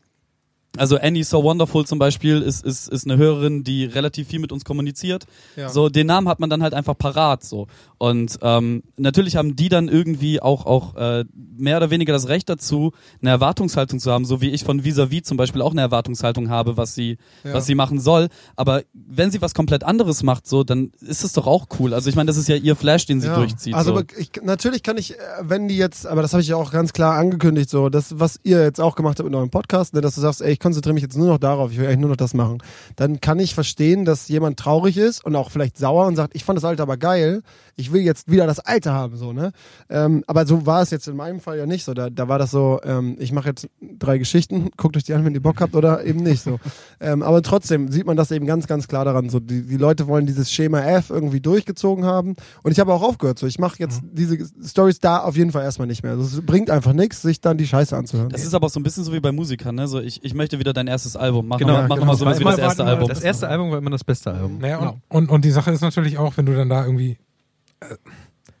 also 0.76 0.98
Annie 0.98 1.24
So 1.24 1.42
Wonderful 1.42 1.86
zum 1.86 1.98
Beispiel 1.98 2.42
ist, 2.42 2.64
ist, 2.64 2.88
ist 2.88 3.06
eine 3.06 3.16
Hörerin, 3.16 3.64
die 3.64 3.84
relativ 3.84 4.28
viel 4.28 4.38
mit 4.38 4.52
uns 4.52 4.64
kommuniziert. 4.64 5.24
Ja. 5.56 5.68
So, 5.70 5.88
den 5.88 6.06
Namen 6.06 6.28
hat 6.28 6.40
man 6.40 6.50
dann 6.50 6.62
halt 6.62 6.74
einfach 6.74 6.96
parat 6.96 7.42
so. 7.42 7.66
Und 7.98 8.38
ähm, 8.42 8.84
natürlich 8.96 9.34
haben 9.36 9.56
die 9.56 9.68
dann 9.68 9.88
irgendwie 9.88 10.40
auch, 10.40 10.66
auch 10.66 10.94
äh, 10.96 11.24
mehr 11.34 11.76
oder 11.78 11.90
weniger 11.90 12.12
das 12.12 12.28
Recht 12.28 12.48
dazu, 12.48 12.92
eine 13.20 13.30
Erwartungshaltung 13.30 13.98
zu 13.98 14.12
haben, 14.12 14.24
so 14.24 14.40
wie 14.40 14.50
ich 14.50 14.62
von 14.62 14.84
Vis-a-vis 14.84 15.24
zum 15.24 15.36
Beispiel 15.36 15.62
auch 15.62 15.72
eine 15.72 15.80
Erwartungshaltung 15.80 16.48
habe, 16.48 16.76
was 16.76 16.94
sie, 16.94 17.18
Ja. 17.42 17.54
was 17.54 17.66
sie 17.66 17.74
machen 17.74 17.98
soll. 17.98 18.28
Aber 18.54 18.82
wenn 18.94 19.32
sie 19.32 19.42
was 19.42 19.52
komplett 19.52 19.82
anderes 19.82 20.22
macht, 20.22 20.46
so, 20.46 20.62
dann 20.62 20.92
ist 21.00 21.24
es 21.24 21.32
doch 21.32 21.48
auch 21.48 21.66
cool. 21.80 21.92
Also 21.92 22.08
ich 22.08 22.14
meine, 22.14 22.28
das 22.28 22.36
ist 22.36 22.48
ja 22.48 22.54
ihr 22.54 22.76
Flash, 22.76 23.06
den 23.06 23.20
sie 23.20 23.26
Ja. 23.26 23.34
durchzieht. 23.36 23.74
Also 23.74 23.96
so. 23.96 24.02
ich, 24.16 24.30
natürlich 24.42 24.84
kann 24.84 24.96
ich, 24.96 25.14
äh, 25.14 25.16
wenn 25.42 25.66
die 25.66 25.76
jetzt, 25.76 26.06
aber 26.06 26.22
das 26.22 26.32
habe 26.32 26.42
ich 26.42 26.48
ja 26.48 26.56
auch 26.56 26.70
ganz 26.70 26.92
klar 26.92 27.16
angekündigt, 27.16 27.68
so, 27.68 27.88
das, 27.88 28.20
was 28.20 28.38
ihr 28.44 28.62
jetzt 28.62 28.80
auch 28.80 28.94
gemacht 28.94 29.18
habt 29.18 29.28
in 29.28 29.34
eurem 29.34 29.50
Podcast, 29.50 29.94
ne, 29.94 30.00
dass 30.00 30.14
du 30.14 30.20
sagst, 30.20 30.40
ey, 30.40 30.52
ich 30.52 30.60
konzentriere 30.60 30.94
mich 30.94 31.02
jetzt 31.02 31.16
nur 31.16 31.26
noch 31.26 31.38
darauf, 31.38 31.72
ich 31.72 31.78
will 31.78 31.86
eigentlich 31.86 31.98
nur 31.98 32.10
noch 32.10 32.16
das 32.16 32.32
machen, 32.32 32.58
dann 32.94 33.20
kann 33.20 33.40
ich 33.40 33.54
verstehen, 33.54 34.04
dass 34.04 34.28
jemand 34.28 34.56
traurig 34.56 34.96
ist 34.96 35.24
und 35.24 35.34
auch 35.34 35.50
vielleicht 35.50 35.76
sauer 35.78 36.06
und 36.06 36.14
sagt, 36.14 36.36
ich 36.36 36.44
fand 36.44 36.56
das 36.56 36.64
Alte 36.64 36.82
aber 36.82 36.96
geil, 36.96 37.42
ich 37.74 37.87
will 37.92 38.02
jetzt 38.02 38.30
wieder 38.30 38.46
das 38.46 38.60
Alte 38.60 38.92
haben, 38.92 39.16
so, 39.16 39.32
ne? 39.32 39.52
Ähm, 39.90 40.24
aber 40.26 40.46
so 40.46 40.66
war 40.66 40.82
es 40.82 40.90
jetzt 40.90 41.08
in 41.08 41.16
meinem 41.16 41.40
Fall 41.40 41.58
ja 41.58 41.66
nicht 41.66 41.84
so. 41.84 41.94
Da, 41.94 42.10
da 42.10 42.28
war 42.28 42.38
das 42.38 42.50
so, 42.50 42.80
ähm, 42.84 43.16
ich 43.18 43.32
mache 43.32 43.48
jetzt 43.48 43.68
drei 43.98 44.18
Geschichten, 44.18 44.70
guckt 44.76 44.96
euch 44.96 45.04
die 45.04 45.14
an, 45.14 45.24
wenn 45.24 45.34
ihr 45.34 45.42
Bock 45.42 45.60
habt 45.60 45.74
oder 45.74 46.04
eben 46.04 46.20
nicht 46.22 46.42
so. 46.42 46.58
Ähm, 47.00 47.22
aber 47.22 47.42
trotzdem 47.42 47.92
sieht 47.92 48.06
man 48.06 48.16
das 48.16 48.32
eben 48.32 48.44
ganz, 48.44 48.66
ganz 48.66 48.88
klar 48.88 49.04
daran. 49.04 49.28
So, 49.28 49.38
die, 49.38 49.62
die 49.62 49.76
Leute 49.76 50.08
wollen 50.08 50.26
dieses 50.26 50.50
Schema 50.50 50.80
F 50.80 51.10
irgendwie 51.10 51.40
durchgezogen 51.40 52.04
haben. 52.04 52.34
Und 52.64 52.72
ich 52.72 52.80
habe 52.80 52.92
auch 52.92 53.02
aufgehört. 53.02 53.38
So, 53.38 53.46
ich 53.46 53.60
mache 53.60 53.76
jetzt 53.78 54.00
diese 54.02 54.36
Stories 54.66 54.98
da 54.98 55.18
auf 55.18 55.36
jeden 55.36 55.52
Fall 55.52 55.62
erstmal 55.62 55.86
nicht 55.86 56.02
mehr. 56.02 56.12
Also, 56.12 56.24
es 56.40 56.44
bringt 56.44 56.70
einfach 56.70 56.92
nichts, 56.94 57.22
sich 57.22 57.40
dann 57.40 57.56
die 57.56 57.68
Scheiße 57.68 57.96
anzuhören. 57.96 58.30
Das 58.30 58.42
ist 58.44 58.52
aber 58.52 58.66
auch 58.66 58.70
so 58.70 58.80
ein 58.80 58.82
bisschen 58.82 59.04
so 59.04 59.12
wie 59.12 59.20
bei 59.20 59.30
Musikern, 59.30 59.76
ne? 59.76 59.86
So, 59.86 60.00
ich, 60.00 60.24
ich 60.24 60.34
möchte 60.34 60.58
wieder 60.58 60.72
dein 60.72 60.88
erstes 60.88 61.14
Album. 61.14 61.46
Mach 61.46 61.58
Genau, 61.58 61.74
mal, 61.74 61.86
mach 61.88 61.96
genau. 61.96 62.06
mal 62.08 62.16
sowas 62.16 62.40
wie 62.40 62.44
Mal 62.44 62.50
das 62.50 62.58
erste 62.58 62.84
Album. 62.84 63.08
Das 63.08 63.20
erste 63.22 63.48
Album 63.48 63.70
war 63.70 63.78
immer 63.78 63.90
das 63.90 64.02
beste 64.02 64.32
Album. 64.32 64.58
Naja, 64.58 64.78
Genau. 64.78 64.96
und, 65.08 65.28
und, 65.28 65.30
und 65.30 65.44
die 65.44 65.50
Sache 65.52 65.70
ist 65.70 65.80
natürlich 65.82 66.18
auch, 66.18 66.36
wenn 66.36 66.46
du 66.46 66.54
dann 66.56 66.68
da 66.68 66.84
irgendwie, 66.84 67.16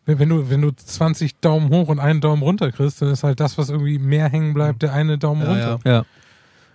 wenn, 0.04 0.28
du, 0.28 0.50
wenn 0.50 0.62
du 0.62 0.70
20 0.70 1.40
Daumen 1.40 1.70
hoch 1.70 1.88
und 1.88 1.98
einen 1.98 2.20
Daumen 2.20 2.42
runter 2.42 2.72
kriegst, 2.72 3.02
dann 3.02 3.10
ist 3.10 3.24
halt 3.24 3.40
das, 3.40 3.58
was 3.58 3.68
irgendwie 3.68 3.98
mehr 3.98 4.28
hängen 4.28 4.54
bleibt, 4.54 4.82
der 4.82 4.92
eine 4.92 5.18
Daumen 5.18 5.42
Ja, 5.42 5.48
runter. 5.48 5.80
Ja. 5.84 6.04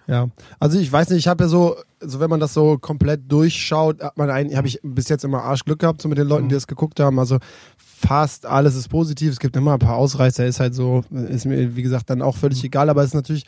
Ja, 0.08 0.28
also 0.60 0.78
ich 0.80 0.92
weiß 0.92 1.10
nicht, 1.10 1.20
ich 1.20 1.28
habe 1.28 1.46
ja 1.46 1.48
so, 1.48 1.78
so 2.02 2.20
wenn 2.20 2.30
man 2.30 2.40
das 2.42 2.54
so 2.54 2.78
komplett 2.78 3.32
durchschaut, 3.32 4.04
hat 4.04 4.18
man 4.18 4.30
ein, 4.30 4.56
habe 4.56 4.68
ich 4.68 4.80
bis 4.84 5.08
jetzt 5.08 5.24
immer 5.24 5.44
Arschglück 5.44 5.80
gehabt, 5.80 6.02
so 6.02 6.10
mit 6.10 6.18
den 6.18 6.28
Leuten, 6.28 6.50
die 6.50 6.56
das 6.56 6.68
geguckt 6.68 7.00
haben. 7.00 7.20
Also 7.20 7.40
fast 7.78 8.46
alles 8.46 8.76
ist 8.76 8.90
positiv. 8.90 9.32
Es 9.32 9.40
gibt 9.40 9.56
immer 9.56 9.74
ein 9.74 9.80
paar 9.80 9.96
Ausreißer, 9.96 10.46
ist 10.46 10.60
halt 10.60 10.76
so, 10.76 11.04
ist 11.30 11.46
mir 11.46 11.76
wie 11.76 11.84
gesagt 11.84 12.10
dann 12.10 12.22
auch 12.22 12.36
völlig 12.36 12.64
egal. 12.64 12.90
Aber 12.90 13.02
es 13.02 13.08
ist 13.08 13.14
natürlich, 13.14 13.46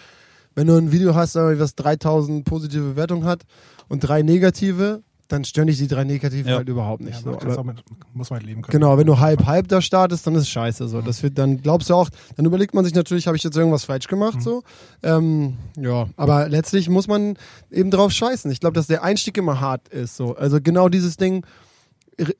wenn 0.55 0.67
du 0.67 0.77
ein 0.77 0.93
Video 0.93 1.13
hast, 1.13 1.35
was 1.35 1.75
3000 1.75 2.45
positive 2.45 2.83
Bewertungen 2.91 3.25
hat 3.25 3.43
und 3.89 3.99
drei 3.99 4.21
negative, 4.21 5.03
dann 5.27 5.43
stören 5.43 5.67
dich 5.67 5.77
die 5.77 5.87
drei 5.87 6.03
negativen 6.03 6.49
Ja. 6.49 6.57
halt 6.57 6.69
überhaupt 6.69 7.01
nicht. 7.01 7.25
Ja, 7.25 7.39
so. 7.39 7.47
es 7.47 7.63
mit, 7.63 7.83
muss 8.13 8.29
man 8.29 8.39
halt 8.39 8.47
leben 8.47 8.61
können. 8.61 8.71
Genau, 8.71 8.97
wenn 8.97 9.07
du 9.07 9.19
halb 9.19 9.45
halb 9.45 9.67
da 9.67 9.81
startest, 9.81 10.25
dann 10.27 10.35
ist 10.35 10.49
scheiße 10.49 10.87
so. 10.87 11.01
Das 11.01 11.23
wird 11.23 11.37
dann 11.37 11.61
glaubst 11.61 11.89
du 11.89 11.95
auch, 11.95 12.09
dann 12.35 12.45
überlegt 12.45 12.73
man 12.73 12.85
sich 12.85 12.93
natürlich, 12.93 13.27
habe 13.27 13.37
ich 13.37 13.43
jetzt 13.43 13.57
irgendwas 13.57 13.85
falsch 13.85 14.07
gemacht 14.07 14.41
so. 14.41 14.63
Ähm, 15.03 15.57
ja, 15.77 16.07
aber 16.17 16.49
letztlich 16.49 16.89
muss 16.89 17.07
man 17.07 17.37
eben 17.71 17.91
drauf 17.91 18.11
scheißen. 18.11 18.49
Ich 18.51 18.59
glaube, 18.59 18.75
dass 18.75 18.87
der 18.87 19.03
Einstieg 19.03 19.37
immer 19.37 19.59
hart 19.59 19.87
ist 19.89 20.15
so. 20.15 20.35
Also 20.35 20.59
genau 20.61 20.89
dieses 20.89 21.17
Ding 21.17 21.45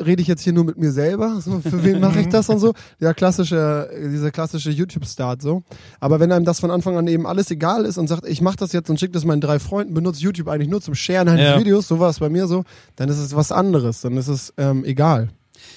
rede 0.04 0.22
ich 0.22 0.28
jetzt 0.28 0.42
hier 0.42 0.54
nur 0.54 0.64
mit 0.64 0.78
mir 0.78 0.92
selber, 0.92 1.40
so, 1.42 1.60
für 1.60 1.84
wen 1.84 2.00
mache 2.00 2.20
ich 2.20 2.30
das 2.30 2.50
und 2.50 2.60
so? 2.60 2.74
Ja, 3.00 3.14
klassische 3.14 3.90
dieser 4.12 4.32
klassische 4.32 4.72
YouTube 4.72 5.06
Start 5.06 5.42
so. 5.42 5.64
Aber 6.00 6.20
wenn 6.20 6.32
einem 6.32 6.46
das 6.46 6.60
von 6.60 6.72
Anfang 6.72 6.98
an 6.98 7.08
eben 7.08 7.28
alles 7.28 7.52
egal 7.52 7.86
ist 7.86 7.98
und 7.98 8.08
sagt, 8.08 8.26
ich 8.28 8.42
mache 8.42 8.58
das 8.58 8.72
jetzt 8.74 8.90
und 8.90 9.00
schicke 9.00 9.14
das 9.14 9.26
meinen 9.26 9.42
drei 9.42 9.60
Freunden, 9.60 9.94
benutze 9.94 10.22
YouTube 10.22 10.48
eigentlich 10.48 10.70
nur 10.70 10.82
zum 10.82 10.96
Sharen 10.96 11.28
eines 11.30 11.46
Ja. 11.46 11.60
Videos, 11.60 11.88
so 11.88 12.00
war 12.00 12.10
es 12.10 12.20
bei 12.20 12.30
mir 12.30 12.48
so, 12.48 12.64
dann 12.96 13.10
ist 13.10 13.20
es 13.20 13.36
was 13.36 13.52
anderes, 13.52 14.02
dann 14.02 14.18
ist 14.18 14.28
es 14.28 14.54
ähm, 14.58 14.84
egal. 14.86 15.30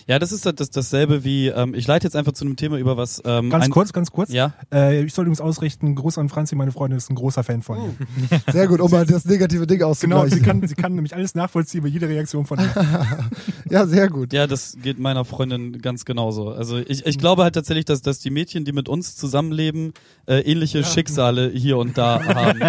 Ja, 0.09 0.19
das 0.19 0.33
ist 0.33 0.47
das, 0.47 0.55
das, 0.55 0.71
dasselbe 0.71 1.23
wie, 1.23 1.49
ähm, 1.49 1.75
ich 1.75 1.87
leite 1.87 2.05
jetzt 2.07 2.17
einfach 2.17 2.33
zu 2.33 2.45
einem 2.47 2.57
Thema 2.57 2.79
über 2.79 2.97
was. 2.97 3.21
Ähm, 3.27 3.51
Ganz 3.51 3.69
kurz, 3.69 3.93
ganz 3.93 4.11
kurz. 4.11 4.33
Ja, 4.33 4.55
Äh, 4.73 5.05
ich 5.05 5.13
soll 5.13 5.27
übrigens 5.27 5.41
ausrichten, 5.43 5.95
Gruß 5.95 6.17
an 6.17 6.31
Franzi, 6.31 6.55
meine 6.57 6.73
Freundin 6.73 6.97
ist 6.97 7.11
ein 7.11 7.15
großer 7.15 7.45
Fan 7.45 7.61
von 7.63 7.79
ihr. 7.79 8.43
Sehr 8.53 8.67
gut, 8.69 8.81
um 8.81 8.91
mal 8.91 9.05
das 9.05 9.27
negative 9.27 9.67
Ding 9.67 9.79
Genau, 9.79 9.91
auszugleichen. 9.91 10.31
sie 10.31 10.41
kann, 10.43 10.67
sie 10.67 10.75
kann 10.75 10.95
nämlich 10.95 11.15
alles 11.15 11.35
nachvollziehen 11.35 11.81
über 11.81 11.89
jede 11.89 12.09
Reaktion 12.09 12.47
von 12.47 12.59
ihr. 12.59 12.71
Ja, 13.71 13.87
sehr 13.87 14.09
gut. 14.09 14.33
ja, 14.33 14.47
das 14.47 14.79
geht 14.83 14.99
meiner 14.99 15.27
Freundin 15.27 15.83
ganz 15.83 16.07
genauso. 16.07 16.49
Also 16.49 16.79
ich, 16.79 17.05
ich 17.05 17.19
glaube 17.19 17.43
halt 17.43 17.55
tatsächlich, 17.55 17.85
dass, 17.85 18.01
dass 18.01 18.19
die 18.19 18.31
Mädchen, 18.31 18.65
die 18.65 18.73
mit 18.73 18.89
uns 18.89 19.15
zusammenleben, 19.15 19.93
äh, 20.27 20.41
ähnliche 20.41 20.85
Schicksale 20.85 21.51
hier 21.51 21.77
und 21.77 21.99
da 21.99 22.25
haben. 22.35 22.63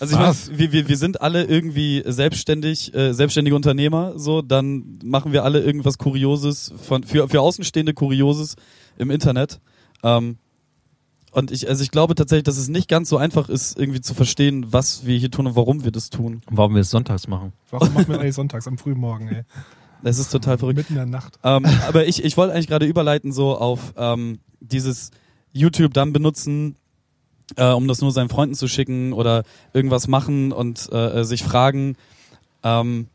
Also 0.00 0.12
ich 0.14 0.18
meine, 0.18 0.28
Was? 0.30 0.50
wir, 0.56 0.72
wir, 0.72 0.88
wir 0.88 0.96
sind 0.96 1.20
alle 1.20 1.44
irgendwie 1.44 2.02
selbstständig, 2.06 2.94
äh, 2.94 3.12
selbstständige 3.12 3.54
Unternehmer, 3.54 4.14
so, 4.18 4.40
dann 4.40 4.98
machen 5.04 5.32
wir 5.32 5.44
alle 5.44 5.60
irgendwas 5.60 5.98
Kurioses, 5.98 6.53
von, 6.54 7.02
für, 7.04 7.28
für 7.28 7.40
Außenstehende 7.40 7.94
Kurioses 7.94 8.56
im 8.96 9.10
Internet. 9.10 9.60
Ähm, 10.02 10.38
und 11.34 11.50
ich, 11.50 11.68
also 11.68 11.82
ich 11.82 11.90
glaube 11.90 12.14
tatsächlich, 12.14 12.44
dass 12.44 12.56
es 12.56 12.68
nicht 12.68 12.88
ganz 12.88 13.08
so 13.08 13.16
einfach 13.16 13.48
ist, 13.48 13.76
irgendwie 13.76 14.00
zu 14.00 14.14
verstehen, 14.14 14.72
was 14.72 15.04
wir 15.04 15.18
hier 15.18 15.32
tun 15.32 15.48
und 15.48 15.56
warum 15.56 15.84
wir 15.84 15.90
das 15.90 16.10
tun. 16.10 16.42
Und 16.48 16.56
warum 16.56 16.74
wir 16.74 16.82
es 16.82 16.90
sonntags 16.90 17.26
machen. 17.26 17.52
Warum 17.70 17.92
machen 17.92 18.08
wir 18.08 18.14
eigentlich 18.20 18.36
sonntags 18.36 18.68
am 18.68 18.78
frühen 18.78 18.98
Morgen, 18.98 19.28
ey? 19.28 19.42
Das 20.02 20.18
ist 20.18 20.30
total 20.30 20.58
verrückt. 20.58 20.76
Mitten 20.76 20.92
in 20.92 20.98
der 20.98 21.06
Nacht. 21.06 21.38
Ähm, 21.42 21.64
aber 21.88 22.06
ich, 22.06 22.22
ich 22.22 22.36
wollte 22.36 22.54
eigentlich 22.54 22.68
gerade 22.68 22.86
überleiten 22.86 23.32
so 23.32 23.56
auf 23.56 23.94
ähm, 23.96 24.38
dieses 24.60 25.10
YouTube 25.52 25.94
dann 25.94 26.12
benutzen, 26.12 26.76
äh, 27.56 27.70
um 27.70 27.88
das 27.88 28.00
nur 28.00 28.12
seinen 28.12 28.28
Freunden 28.28 28.54
zu 28.54 28.68
schicken 28.68 29.12
oder 29.12 29.44
irgendwas 29.72 30.06
machen 30.06 30.52
und 30.52 30.88
äh, 30.92 31.20
äh, 31.20 31.24
sich 31.24 31.42
fragen, 31.42 31.96
ähm, 32.62 33.08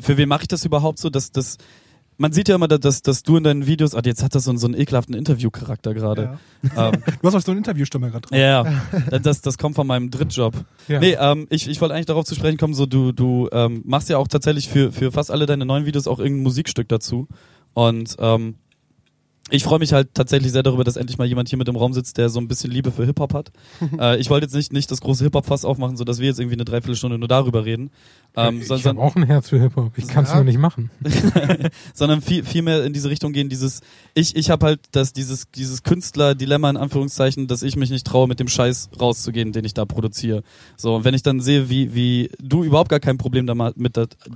für 0.00 0.16
wen 0.16 0.28
mache 0.28 0.42
ich 0.42 0.48
das 0.48 0.64
überhaupt 0.64 0.98
so? 0.98 1.10
Dass, 1.10 1.32
dass, 1.32 1.58
man 2.22 2.32
sieht 2.32 2.48
ja 2.48 2.54
immer, 2.54 2.68
dass, 2.68 3.02
dass 3.02 3.22
du 3.22 3.36
in 3.36 3.44
deinen 3.44 3.66
Videos, 3.66 3.94
ah, 3.94 4.00
jetzt 4.04 4.22
hat 4.22 4.34
das 4.34 4.44
so, 4.44 4.50
einen- 4.50 4.58
so 4.58 4.66
einen 4.66 4.74
ekelhaften 4.74 5.14
Interviewcharakter 5.14 5.92
gerade. 5.92 6.38
Ja. 6.74 6.88
Ähm, 6.88 7.02
Du 7.20 7.26
hast 7.28 7.34
auch 7.34 7.40
so 7.42 7.50
eine 7.52 7.58
Interviewstimme 7.58 8.10
gerade 8.10 8.28
drin. 8.28 8.38
ja, 8.40 8.64
ja, 9.10 9.18
das, 9.18 9.42
das 9.42 9.58
kommt 9.58 9.74
von 9.74 9.86
meinem 9.86 10.10
Drittjob. 10.10 10.54
Ja. 10.88 11.00
Nee, 11.00 11.16
ähm, 11.20 11.46
ich, 11.50 11.68
ich 11.68 11.80
wollte 11.80 11.94
eigentlich 11.94 12.06
darauf 12.06 12.24
zu 12.24 12.34
sprechen 12.34 12.56
kommen, 12.56 12.72
so 12.74 12.86
du, 12.86 13.12
du 13.12 13.48
ähm, 13.52 13.82
machst 13.84 14.08
ja 14.08 14.16
auch 14.18 14.28
tatsächlich 14.28 14.68
für, 14.68 14.92
für 14.92 15.12
fast 15.12 15.30
alle 15.30 15.44
deine 15.46 15.66
neuen 15.66 15.84
Videos 15.84 16.06
auch 16.06 16.18
irgendein 16.18 16.44
Musikstück 16.44 16.88
dazu. 16.88 17.28
Und 17.74 18.16
ähm, 18.18 18.54
ich 19.52 19.64
freue 19.64 19.78
mich 19.78 19.92
halt 19.92 20.14
tatsächlich 20.14 20.50
sehr 20.50 20.62
darüber, 20.62 20.82
dass 20.82 20.96
endlich 20.96 21.18
mal 21.18 21.26
jemand 21.26 21.48
hier 21.48 21.58
mit 21.58 21.68
im 21.68 21.76
Raum 21.76 21.92
sitzt, 21.92 22.16
der 22.16 22.30
so 22.30 22.40
ein 22.40 22.48
bisschen 22.48 22.70
Liebe 22.70 22.90
für 22.90 23.04
Hip-Hop 23.04 23.34
hat. 23.34 23.52
äh, 24.00 24.18
ich 24.18 24.30
wollte 24.30 24.46
jetzt 24.46 24.54
nicht, 24.54 24.72
nicht 24.72 24.90
das 24.90 25.02
große 25.02 25.24
Hip-Hop-Fass 25.24 25.66
aufmachen, 25.66 25.96
so 25.98 26.04
dass 26.04 26.20
wir 26.20 26.26
jetzt 26.28 26.40
irgendwie 26.40 26.56
eine 26.56 26.64
Dreiviertelstunde 26.64 27.18
nur 27.18 27.28
darüber 27.28 27.66
reden. 27.66 27.90
Ähm, 28.34 28.60
ich 28.60 28.66
sondern, 28.66 28.96
habe 28.96 29.00
auch 29.06 29.14
ein 29.14 29.24
Herz 29.24 29.50
für 29.50 29.60
Hip-Hop. 29.60 29.92
Ich 29.96 30.08
kann 30.08 30.24
es 30.24 30.30
Ja. 30.30 30.36
nur 30.36 30.44
nicht 30.44 30.58
machen. 30.58 30.90
sondern 31.94 32.22
viel, 32.22 32.44
viel 32.44 32.62
mehr 32.62 32.82
in 32.84 32.94
diese 32.94 33.10
Richtung 33.10 33.34
gehen, 33.34 33.50
dieses, 33.50 33.82
ich, 34.14 34.36
ich 34.36 34.48
habe 34.48 34.64
halt 34.64 34.80
das, 34.92 35.12
dieses, 35.12 35.50
dieses 35.50 35.82
Künstler-Dilemma 35.82 36.70
in 36.70 36.78
Anführungszeichen, 36.78 37.46
dass 37.46 37.62
ich 37.62 37.76
mich 37.76 37.90
nicht 37.90 38.06
traue, 38.06 38.28
mit 38.28 38.40
dem 38.40 38.48
Scheiß 38.48 38.88
rauszugehen, 38.98 39.52
den 39.52 39.66
ich 39.66 39.74
da 39.74 39.84
produziere. 39.84 40.44
So, 40.78 40.96
und 40.96 41.04
wenn 41.04 41.12
ich 41.12 41.22
dann 41.22 41.40
sehe, 41.40 41.68
wie, 41.68 41.94
wie 41.94 42.30
du 42.40 42.64
überhaupt 42.64 42.88
gar 42.88 43.00
kein 43.00 43.18
Problem 43.18 43.46
damit, 43.46 43.74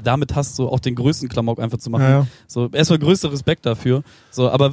damit 0.05 0.35
hast, 0.35 0.57
so 0.57 0.71
auch 0.71 0.81
den 0.81 0.95
größten 0.95 1.31
Klamauk 1.31 1.59
einfach 1.59 1.79
zu 1.79 1.89
machen. 1.89 2.03
Ja, 2.03 2.11
ja. 2.11 2.27
So, 2.47 2.69
erstmal 2.69 2.99
größter 2.99 3.33
Respekt 3.33 3.65
dafür. 3.65 4.03
So, 4.31 4.51
aber 4.51 4.73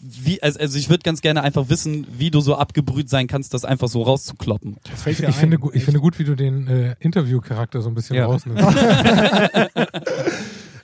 wie, 0.00 0.42
also, 0.42 0.58
also 0.60 0.78
ich 0.78 0.88
würde 0.88 1.02
ganz 1.02 1.20
gerne 1.22 1.42
einfach 1.42 1.68
wissen, 1.68 2.06
wie 2.16 2.30
du 2.30 2.40
so 2.40 2.54
abgebrüht 2.56 3.08
sein 3.08 3.26
kannst, 3.26 3.54
das 3.54 3.64
einfach 3.64 3.88
so 3.88 4.02
rauszukloppen. 4.02 4.76
Ich, 5.06 5.20
ich, 5.20 5.34
finde, 5.34 5.58
ich 5.72 5.84
finde 5.84 6.00
gut, 6.00 6.18
wie 6.18 6.24
du 6.24 6.34
den 6.34 6.66
äh, 6.68 6.94
Interviewcharakter 7.00 7.82
so 7.82 7.88
ein 7.88 7.94
bisschen 7.94 8.16
Ja. 8.16 8.26
rausnimmst. 8.26 8.62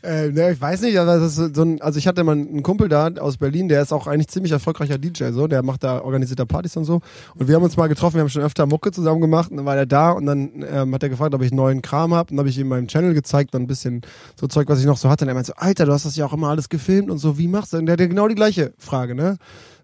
Äh, 0.09 0.31
ne, 0.31 0.53
ich 0.53 0.61
weiß 0.61 0.81
nicht, 0.81 0.99
aber 0.99 1.19
das 1.19 1.37
ist 1.37 1.55
so 1.55 1.63
ein, 1.63 1.83
also 1.83 1.99
ich 1.99 2.09
hatte 2.09 2.25
mal 2.25 2.33
einen 2.33 2.63
Kumpel 2.63 2.89
da 2.89 3.11
aus 3.21 3.37
Berlin, 3.37 3.69
der 3.69 3.83
ist 3.83 3.93
auch 3.93 4.07
eigentlich 4.07 4.29
ziemlich 4.29 4.53
erfolgreicher 4.53 4.97
DJ, 4.97 5.33
so, 5.33 5.47
der 5.47 5.63
macht 5.63 5.85
da, 5.85 6.01
organisiert 6.01 6.39
da 6.39 6.47
Partys 6.47 6.79
und 6.79 6.85
so. 6.85 7.03
Und 7.35 7.47
wir 7.47 7.55
haben 7.55 7.63
uns 7.63 7.77
mal 7.77 7.89
getroffen, 7.89 8.15
wir 8.15 8.23
haben 8.23 8.31
schon 8.31 8.41
öfter 8.41 8.65
Mucke 8.65 8.91
zusammen 8.91 9.21
gemacht 9.21 9.51
und 9.51 9.59
dann 9.59 9.67
war 9.67 9.77
er 9.77 9.85
da 9.85 10.13
und 10.13 10.25
dann 10.25 10.65
ähm, 10.67 10.95
hat 10.95 11.03
er 11.03 11.11
gefragt, 11.11 11.35
ob 11.35 11.43
ich 11.43 11.53
neuen 11.53 11.83
Kram 11.83 12.15
hab. 12.15 12.31
Und 12.31 12.39
dann 12.39 12.45
habe 12.45 12.49
ich 12.49 12.57
ihm 12.57 12.69
meinem 12.69 12.89
Channel 12.89 13.13
gezeigt, 13.13 13.53
dann 13.53 13.65
ein 13.65 13.67
bisschen 13.67 14.01
so 14.35 14.47
Zeug, 14.47 14.67
was 14.71 14.81
ich 14.81 14.87
noch 14.87 14.97
so 14.97 15.11
hatte. 15.11 15.27
Und 15.27 15.29
er 15.29 15.35
meinte 15.35 15.49
so, 15.49 15.55
Alter, 15.57 15.85
du 15.85 15.93
hast 15.93 16.07
das 16.07 16.17
ja 16.17 16.25
auch 16.25 16.33
immer 16.33 16.49
alles 16.49 16.71
gefilmt 16.71 17.11
und 17.11 17.19
so, 17.19 17.37
wie 17.37 17.47
machst 17.47 17.75
du? 17.75 17.77
Und 17.77 17.85
der 17.85 17.93
hatte 17.93 18.09
genau 18.09 18.29
die 18.29 18.35
gleiche 18.35 18.73
Frage, 18.79 19.15
ne? 19.15 19.37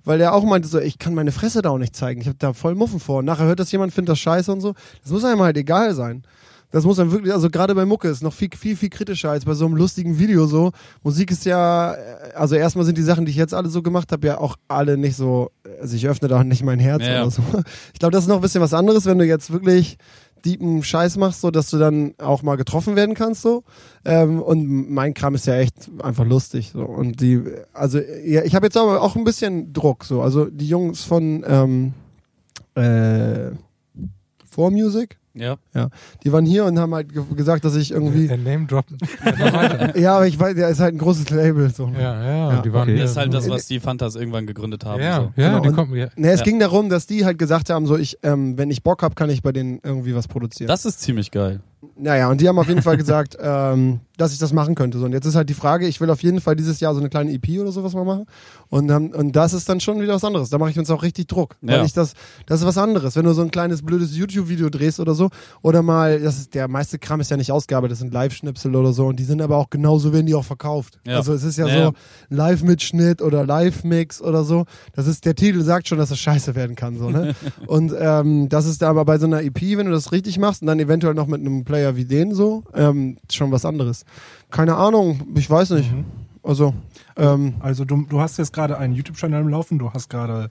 Weil 0.07 0.16
der 0.16 0.33
auch 0.33 0.45
meinte 0.45 0.68
so, 0.68 0.81
ich 0.81 0.99
kann 0.99 1.14
meine 1.14 1.33
Fresse 1.33 1.61
da 1.61 1.68
auch 1.68 1.79
nicht 1.79 1.95
zeigen. 1.95 2.22
Ich 2.22 2.29
habe 2.29 2.39
da 2.39 2.55
voll 2.55 2.75
Muffen 2.75 2.99
vor. 2.99 3.18
Und 3.18 3.27
nachher 3.27 3.45
hört 3.45 3.61
das 3.61 3.70
jemand, 3.72 3.93
findet 3.93 4.12
das 4.12 4.20
scheiße 4.20 4.51
und 4.51 4.62
so. 4.62 4.72
Das 5.03 5.12
muss 5.12 5.25
einem 5.25 5.43
halt 5.43 5.59
egal 5.59 5.95
sein. 5.95 6.25
Das 6.75 6.83
muss 6.83 6.97
dann 6.97 7.12
wirklich, 7.12 7.33
also 7.33 7.51
gerade 7.51 7.72
bei 7.72 7.85
Mucke 7.85 8.09
ist 8.09 8.20
noch 8.20 8.33
viel, 8.33 8.49
viel, 8.59 8.75
viel 8.75 8.91
kritischer 8.91 9.31
als 9.31 9.45
bei 9.45 9.55
so 9.55 9.64
einem 9.64 9.77
lustigen 9.77 10.18
Video 10.18 10.49
so. 10.49 10.72
Musik 11.05 11.31
ist 11.31 11.45
ja, 11.45 11.95
äh, 11.95 12.33
also 12.35 12.57
erstmal 12.57 12.85
sind 12.85 12.99
die 12.99 13.03
Sachen, 13.03 13.27
die 13.27 13.31
ich 13.31 13.37
jetzt 13.37 13.55
alle 13.55 13.68
so 13.68 13.81
gemacht 13.81 14.11
habe, 14.11 14.27
ja 14.27 14.39
auch 14.39 14.57
alle 14.66 14.99
nicht 14.99 15.14
so, 15.14 15.53
also 15.81 15.95
ich 15.95 16.09
öffne 16.09 16.27
da 16.27 16.41
auch 16.41 16.43
nicht 16.43 16.64
mein 16.64 16.81
Herz 16.81 17.05
ja. 17.05 17.22
oder 17.22 17.31
so. 17.31 17.43
Ich 17.93 18.01
glaube, 18.01 18.11
das 18.11 18.25
ist 18.25 18.29
noch 18.29 18.35
ein 18.35 18.43
bisschen 18.43 18.61
was 18.61 18.75
anderes, 18.75 19.07
wenn 19.07 19.18
du 19.18 19.25
jetzt 19.25 19.53
wirklich 19.53 19.99
deepen 20.45 20.83
Scheiß 20.83 21.16
machst, 21.16 21.43
so 21.43 21.53
dass 21.53 21.70
du 21.70 21.79
dann 21.79 22.14
auch 22.18 22.43
mal 22.43 22.57
getroffen 22.57 22.97
werden 22.97 23.14
kannst 23.14 23.43
so. 23.43 23.62
Ähm, 24.05 24.43
und 24.43 24.91
mein 24.91 25.14
Kram 25.14 25.37
ist 25.37 25.47
ja 25.47 25.55
echt 25.55 25.89
einfach 26.03 26.25
lustig 26.25 26.72
so. 26.72 26.83
Und 26.83 27.20
die, 27.20 27.41
also 27.72 28.01
ja, 28.01 28.43
ich 28.43 28.57
habe 28.57 28.66
jetzt 28.66 28.77
aber 28.77 29.01
auch 29.01 29.14
ein 29.14 29.22
bisschen 29.22 29.72
Druck 29.72 30.03
so. 30.05 30.22
Also 30.22 30.47
die 30.47 30.66
Jungs 30.66 31.05
von 31.05 31.45
ähm, 31.47 31.95
äh, 32.75 33.53
4Music, 34.57 35.18
Ja. 35.37 35.57
ja, 35.74 35.89
die 36.22 36.32
waren 36.32 36.47
hier 36.47 36.64
und 36.64 36.78
haben 36.78 36.95
halt 36.95 37.12
ge 37.12 37.22
gesagt, 37.35 37.64
dass 37.64 37.74
ich 37.74 37.91
irgendwie 37.91 38.28
Der 38.28 38.37
Name 38.39 38.66
Drop. 38.66 38.85
Ja, 39.97 40.16
aber 40.16 40.26
ich 40.28 40.39
weiß, 40.39 40.55
der 40.55 40.68
ist 40.68 40.78
halt 40.80 40.95
ein 40.95 40.99
großes 40.99 41.30
Label. 41.30 41.70
So. 41.70 41.89
ja, 41.93 42.01
ja, 42.22 42.53
Ja, 42.53 42.62
die 42.62 42.72
waren 42.72 42.82
okay. 42.82 42.93
hier 42.95 43.03
Das 43.03 43.11
ist 43.12 43.16
halt 43.16 43.35
das, 43.35 43.49
was 43.49 43.66
die 43.66 43.80
Fantas 43.80 44.14
irgendwann 44.14 44.47
gegründet 44.47 44.85
haben. 44.85 45.03
Ja, 45.03 45.16
So. 45.16 45.32
ja, 45.37 45.49
Genau, 45.49 45.61
die 45.61 45.68
und- 45.70 45.74
kommen 45.76 45.95
ja. 45.97 46.07
Ne, 46.16 46.30
es 46.30 46.41
Ja. 46.41 46.45
ging 46.45 46.61
darum, 46.61 46.89
dass 46.89 47.07
die 47.07 47.24
halt 47.24 47.39
gesagt 47.39 47.68
haben, 47.70 47.87
so 47.87 47.97
ich, 47.97 48.18
ähm, 48.22 48.57
wenn 48.59 48.70
ich 48.70 48.82
Bock 48.82 49.03
hab, 49.03 49.16
kann 49.16 49.28
ich 49.30 49.43
bei 49.43 49.51
denen 49.53 49.80
irgendwie 49.82 50.14
was 50.14 50.28
produzieren. 50.28 50.68
Das 50.68 50.85
ist 50.85 51.01
ziemlich 51.01 51.30
geil. 51.30 51.61
Naja, 51.97 52.30
und 52.30 52.41
die 52.41 52.49
haben 52.49 52.59
auf 52.59 52.68
jeden 52.68 52.82
Fall 52.82 52.97
gesagt, 52.97 53.37
ähm, 53.41 54.01
dass 54.16 54.32
ich 54.32 54.38
das 54.38 54.52
machen 54.52 54.74
könnte. 54.76 54.98
So, 54.98 55.06
und 55.06 55.12
jetzt 55.12 55.26
ist 55.26 55.34
halt 55.34 55.48
die 55.48 55.54
Frage, 55.54 55.86
ich 55.88 56.00
will 56.00 56.08
auf 56.10 56.22
jeden 56.22 56.40
Fall 56.40 56.54
dieses 56.56 56.78
Jahr 56.80 56.94
so 56.94 57.00
eine 57.00 57.08
kleine 57.08 57.32
EP 57.32 57.60
oder 57.60 57.72
sowas 57.72 57.94
mal 57.94 58.04
machen. 58.04 58.26
Und, 58.68 58.88
ähm, 58.90 59.10
und 59.10 59.32
das 59.34 59.52
ist 59.52 59.68
dann 59.68 59.80
schon 59.80 60.00
wieder 60.00 60.14
was 60.14 60.24
anderes. 60.24 60.50
Da 60.50 60.58
mache 60.58 60.70
ich 60.70 60.78
uns 60.78 60.90
auch 60.90 61.02
richtig 61.02 61.26
Druck. 61.26 61.56
Weil 61.62 61.78
Ja. 61.78 61.84
ich 61.84 61.92
das, 61.92 62.14
das 62.46 62.60
ist 62.60 62.66
was 62.66 62.78
anderes. 62.78 63.16
Wenn 63.16 63.24
du 63.24 63.32
so 63.32 63.42
ein 63.42 63.50
kleines 63.50 63.82
blödes 63.82 64.16
YouTube-Video 64.16 64.70
drehst 64.70 65.00
oder 65.00 65.14
so, 65.14 65.30
oder 65.62 65.82
mal, 65.82 66.20
das 66.20 66.38
ist, 66.38 66.54
der 66.54 66.68
meiste 66.68 66.98
Kram 66.98 67.20
ist 67.20 67.30
ja 67.30 67.36
nicht 67.36 67.50
Ausgabe, 67.50 67.88
das 67.88 67.98
sind 67.98 68.12
Live-Schnipsel 68.14 68.74
oder 68.76 68.92
so, 68.92 69.06
und 69.06 69.18
die 69.18 69.24
sind 69.24 69.42
aber 69.42 69.56
auch 69.56 69.70
genauso, 69.70 70.12
werden 70.12 70.26
die 70.26 70.34
auch 70.34 70.44
verkauft. 70.44 70.98
Ja. 71.06 71.16
Also 71.16 71.32
es 71.32 71.42
ist 71.42 71.58
ja, 71.58 71.66
Ja, 71.66 71.86
so 71.86 71.92
Live-Mitschnitt 72.30 73.22
oder 73.22 73.44
Live-Mix 73.46 74.20
oder 74.20 74.44
so. 74.44 74.64
Das 74.92 75.06
ist, 75.06 75.24
der 75.24 75.34
Titel 75.34 75.62
sagt 75.62 75.88
schon, 75.88 75.98
dass 75.98 76.10
es 76.10 76.18
scheiße 76.18 76.54
werden 76.54 76.76
kann, 76.76 76.98
so, 76.98 77.10
ne? 77.10 77.34
und 77.66 77.92
ähm, 77.98 78.48
das 78.48 78.66
ist 78.66 78.82
aber 78.82 79.04
bei 79.04 79.18
so 79.18 79.26
einer 79.26 79.42
EP, 79.42 79.60
wenn 79.76 79.86
du 79.86 79.92
das 79.92 80.12
richtig 80.12 80.38
machst 80.38 80.62
und 80.62 80.68
dann 80.68 80.78
eventuell 80.78 81.14
noch 81.14 81.26
mit 81.26 81.40
einem 81.40 81.64
Player 81.64 81.96
wie 81.96 82.04
den 82.04 82.34
so, 82.34 82.64
ähm, 82.74 83.16
schon 83.30 83.50
was 83.50 83.64
anderes. 83.64 84.03
Keine 84.50 84.76
Ahnung, 84.76 85.22
ich 85.34 85.48
weiß 85.50 85.70
nicht. 85.70 85.92
Also, 86.42 86.74
ähm, 87.16 87.55
Also 87.61 87.84
du, 87.84 88.05
du 88.09 88.20
hast 88.20 88.36
jetzt 88.36 88.52
gerade 88.52 88.78
einen 88.78 88.94
YouTube-Channel 88.94 89.40
am 89.40 89.48
Laufen, 89.48 89.78
du 89.78 89.92
hast 89.92 90.11
gerade, 90.11 90.50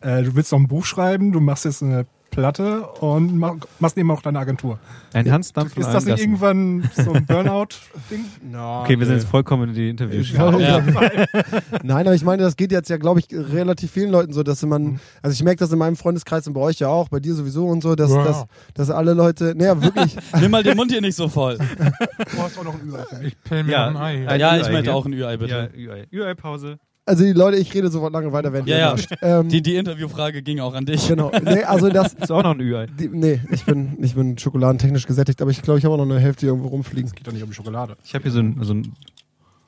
äh, 0.00 0.22
du 0.22 0.34
willst 0.34 0.52
noch 0.52 0.58
ein 0.58 0.68
Buch 0.68 0.84
schreiben, 0.86 1.32
du 1.32 1.40
machst 1.40 1.64
jetzt 1.66 1.82
eine 1.82 2.06
Platte 2.34 2.82
und 3.00 3.36
mach, 3.38 3.54
machst 3.78 3.96
eben 3.96 4.10
auch 4.10 4.20
deine 4.20 4.38
Agentur. 4.40 4.78
Ein 5.12 5.30
Hansdampf 5.30 5.74
von 5.74 5.82
Ist 5.82 5.92
das 5.92 6.04
nicht 6.04 6.18
irgendwann 6.18 6.88
so 6.92 7.12
ein 7.12 7.24
Burnout-Ding? 7.26 8.24
Okay, 8.54 8.98
wir 8.98 9.06
sind 9.06 9.16
jetzt 9.16 9.28
vollkommen 9.28 9.68
in 9.70 9.74
die 9.74 9.88
Interviews. 9.90 10.32
Ja. 10.32 10.50
Nein, 11.82 12.06
aber 12.06 12.14
ich 12.14 12.24
meine, 12.24 12.42
das 12.42 12.56
geht 12.56 12.72
jetzt 12.72 12.88
ja, 12.90 12.96
glaube 12.96 13.20
ich, 13.20 13.28
relativ 13.32 13.90
vielen 13.92 14.10
Leuten 14.10 14.32
so, 14.32 14.42
dass 14.42 14.62
man, 14.64 15.00
also 15.22 15.32
ich 15.32 15.42
merke 15.42 15.58
das 15.60 15.72
in 15.72 15.78
meinem 15.78 15.96
Freundeskreis 15.96 16.46
und 16.46 16.54
bei 16.54 16.60
euch 16.60 16.78
ja 16.80 16.88
auch, 16.88 17.08
bei 17.08 17.20
dir 17.20 17.34
sowieso 17.34 17.66
und 17.66 17.82
so, 17.82 17.94
dass, 17.94 18.10
Wow. 18.10 18.24
dass, 18.26 18.44
dass 18.74 18.90
alle 18.90 19.14
Leute, 19.14 19.54
naja, 19.56 19.80
wirklich, 19.82 20.16
Nimm 20.40 20.50
mal 20.50 20.62
den 20.62 20.76
Mund 20.76 20.90
hier 20.92 21.00
nicht 21.00 21.16
so 21.16 21.28
voll. 21.28 21.56
Du 21.58 22.38
hast 22.42 22.58
auch 22.58 22.64
noch 22.64 22.74
ein 22.74 22.88
Ü-Ei. 22.88 23.26
Ich 23.26 23.40
pell 23.42 23.64
mir 23.64 23.72
Ja, 23.72 23.88
ein 23.88 23.96
Ei. 23.96 24.36
ja, 24.36 24.52
Ü-Ei 24.54 24.60
ich 24.60 24.68
möchte 24.70 24.82
hier. 24.90 24.94
auch 24.94 25.06
ein 25.06 25.12
Ü-Ei, 25.12 25.36
bitte. 25.36 25.70
Ja, 25.74 25.78
Ü-Ei. 25.78 26.06
Ü-Ei-Pause. 26.12 26.78
Also 27.06 27.24
die 27.24 27.32
Leute, 27.32 27.56
ich 27.58 27.72
rede 27.74 27.90
sofort 27.90 28.12
lange 28.12 28.32
weiter, 28.32 28.52
wenn 28.52 28.66
Ja, 28.66 28.94
ihr 28.94 29.04
ja. 29.20 29.40
Ähm, 29.40 29.48
Die, 29.48 29.60
die 29.62 29.76
Interviewfrage 29.76 30.42
ging 30.42 30.60
auch 30.60 30.74
an 30.74 30.86
dich. 30.86 31.06
genau, 31.08 31.30
nee, 31.42 31.62
also 31.64 31.88
das, 31.88 32.14
Ist 32.14 32.30
auch 32.32 32.42
noch 32.42 32.52
ein 32.52 32.60
Ü-Ei. 32.60 32.86
die, 32.86 33.08
nee, 33.08 33.40
ich 33.50 33.64
bin, 33.64 33.96
ich 34.02 34.14
bin 34.14 34.38
schokoladentechnisch 34.38 35.06
gesättigt, 35.06 35.40
aber 35.42 35.50
ich 35.50 35.62
glaube, 35.62 35.78
ich 35.78 35.84
habe 35.84 35.94
auch 35.94 35.98
noch 35.98 36.04
eine 36.10 36.18
Hälfte 36.20 36.46
irgendwo 36.46 36.68
rumfliegen. 36.68 37.10
Geht 37.12 37.26
doch 37.26 37.32
nicht 37.32 37.42
um 37.42 37.50
die 37.50 37.54
Schokolade. 37.54 37.96
Ich 38.04 38.14
habe 38.14 38.22
hier 38.22 38.32
so 38.32 38.38
einen, 38.40 38.62
so 38.62 38.74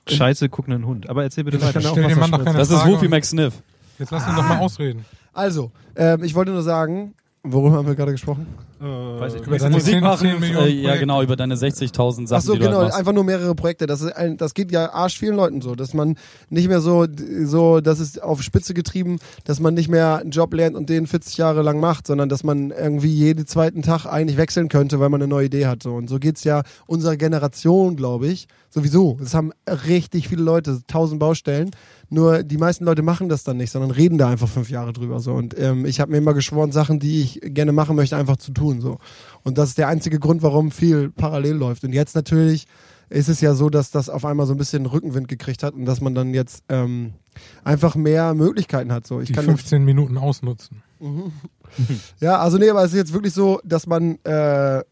scheiße 0.08 0.48
guckenden 0.48 0.86
Hund. 0.86 1.08
Aber 1.08 1.22
erzähl 1.24 1.44
bitte 1.44 1.60
weiter. 1.60 1.80
Das 1.80 2.70
ist 2.70 2.74
Frage 2.76 2.92
Woofy 2.92 3.04
und- 3.06 3.10
McSniff. 3.10 3.54
Jetzt 3.98 4.10
lass 4.10 4.26
ihn 4.28 4.36
doch 4.36 4.48
mal 4.48 4.58
ausreden. 4.58 5.04
Also, 5.32 5.70
ähm, 5.96 6.22
ich 6.22 6.34
wollte 6.34 6.52
nur 6.52 6.62
sagen, 6.62 7.14
worüber 7.52 7.76
haben 7.76 7.86
wir 7.86 7.94
gerade 7.94 8.12
gesprochen? 8.12 8.46
Äh, 8.80 8.84
Weiß 8.84 9.34
ich 9.34 9.40
nicht. 9.40 9.48
Über 9.48 9.58
deine 9.58 9.74
Musik 9.74 9.94
10, 9.94 10.02
machen, 10.02 10.28
10 10.28 10.40
Millionen 10.40 10.66
äh, 10.66 10.70
ja 10.70 10.96
genau, 10.96 11.22
über 11.22 11.36
deine 11.36 11.54
60.000 11.54 12.26
Sachen, 12.26 12.26
Ach 12.30 12.40
so, 12.40 12.52
die 12.52 12.58
genau, 12.58 12.72
halt 12.76 12.88
machst. 12.88 12.98
einfach 12.98 13.12
nur 13.12 13.24
mehrere 13.24 13.54
Projekte. 13.54 13.86
Das, 13.86 14.02
ist 14.02 14.12
ein, 14.14 14.36
das 14.36 14.54
geht 14.54 14.70
ja 14.70 14.92
arsch 14.92 15.18
vielen 15.18 15.36
Leuten 15.36 15.60
so, 15.62 15.74
dass 15.74 15.94
man 15.94 16.16
nicht 16.50 16.68
mehr 16.68 16.80
so, 16.80 17.06
so, 17.44 17.80
das 17.80 18.00
ist 18.00 18.22
auf 18.22 18.42
Spitze 18.42 18.74
getrieben, 18.74 19.18
dass 19.44 19.60
man 19.60 19.74
nicht 19.74 19.88
mehr 19.88 20.18
einen 20.18 20.30
Job 20.30 20.52
lernt 20.52 20.76
und 20.76 20.90
den 20.90 21.06
40 21.06 21.38
Jahre 21.38 21.62
lang 21.62 21.80
macht, 21.80 22.06
sondern 22.06 22.28
dass 22.28 22.44
man 22.44 22.70
irgendwie 22.70 23.12
jeden 23.12 23.46
zweiten 23.46 23.82
Tag 23.82 24.06
eigentlich 24.06 24.36
wechseln 24.36 24.68
könnte, 24.68 25.00
weil 25.00 25.08
man 25.08 25.22
eine 25.22 25.28
neue 25.28 25.46
Idee 25.46 25.66
hat. 25.66 25.82
So. 25.82 25.94
Und 25.94 26.08
so 26.08 26.18
geht's 26.18 26.44
ja 26.44 26.62
unserer 26.86 27.16
Generation, 27.16 27.96
glaube 27.96 28.26
ich, 28.28 28.46
sowieso. 28.68 29.16
Das 29.20 29.34
haben 29.34 29.52
richtig 29.66 30.28
viele 30.28 30.42
Leute, 30.42 30.80
tausend 30.86 31.18
Baustellen. 31.18 31.70
Nur 32.08 32.42
die 32.42 32.56
meisten 32.56 32.84
Leute 32.84 33.02
machen 33.02 33.28
das 33.28 33.42
dann 33.42 33.56
nicht, 33.56 33.70
sondern 33.70 33.90
reden 33.90 34.18
da 34.18 34.28
einfach 34.28 34.48
fünf 34.48 34.70
Jahre 34.70 34.92
drüber. 34.92 35.20
So. 35.20 35.32
Und 35.32 35.58
ähm, 35.58 35.84
ich 35.86 36.00
habe 36.00 36.12
mir 36.12 36.18
immer 36.18 36.34
geschworen, 36.34 36.72
Sachen, 36.72 37.00
die 37.00 37.22
ich 37.22 37.40
gerne 37.42 37.72
machen 37.72 37.96
möchte, 37.96 38.16
einfach 38.16 38.36
zu 38.36 38.52
tun. 38.52 38.80
So. 38.80 38.98
Und 39.42 39.58
das 39.58 39.70
ist 39.70 39.78
der 39.78 39.88
einzige 39.88 40.20
Grund, 40.20 40.42
warum 40.42 40.70
viel 40.70 41.10
parallel 41.10 41.56
läuft. 41.56 41.84
Und 41.84 41.92
jetzt 41.92 42.14
natürlich 42.14 42.66
ist 43.08 43.28
es 43.28 43.40
ja 43.40 43.54
so, 43.54 43.70
dass 43.70 43.90
das 43.90 44.08
auf 44.08 44.24
einmal 44.24 44.46
so 44.46 44.54
ein 44.54 44.58
bisschen 44.58 44.86
Rückenwind 44.86 45.28
gekriegt 45.28 45.62
hat 45.62 45.74
und 45.74 45.84
dass 45.84 46.00
man 46.00 46.14
dann 46.14 46.34
jetzt 46.34 46.64
ähm, 46.68 47.14
einfach 47.64 47.94
mehr 47.94 48.34
Möglichkeiten 48.34 48.92
hat. 48.92 49.06
So. 49.06 49.20
Ich 49.20 49.28
Die 49.28 49.32
kann 49.32 49.44
15 49.44 49.84
Minuten 49.84 50.18
ausnutzen. 50.18 50.82
ja, 52.20 52.38
also 52.38 52.58
nee, 52.58 52.68
aber 52.68 52.84
es 52.84 52.92
ist 52.92 52.96
jetzt 52.96 53.12
wirklich 53.12 53.32
so, 53.32 53.60
dass 53.64 53.86
man, 53.86 54.18
äh, 54.24 54.82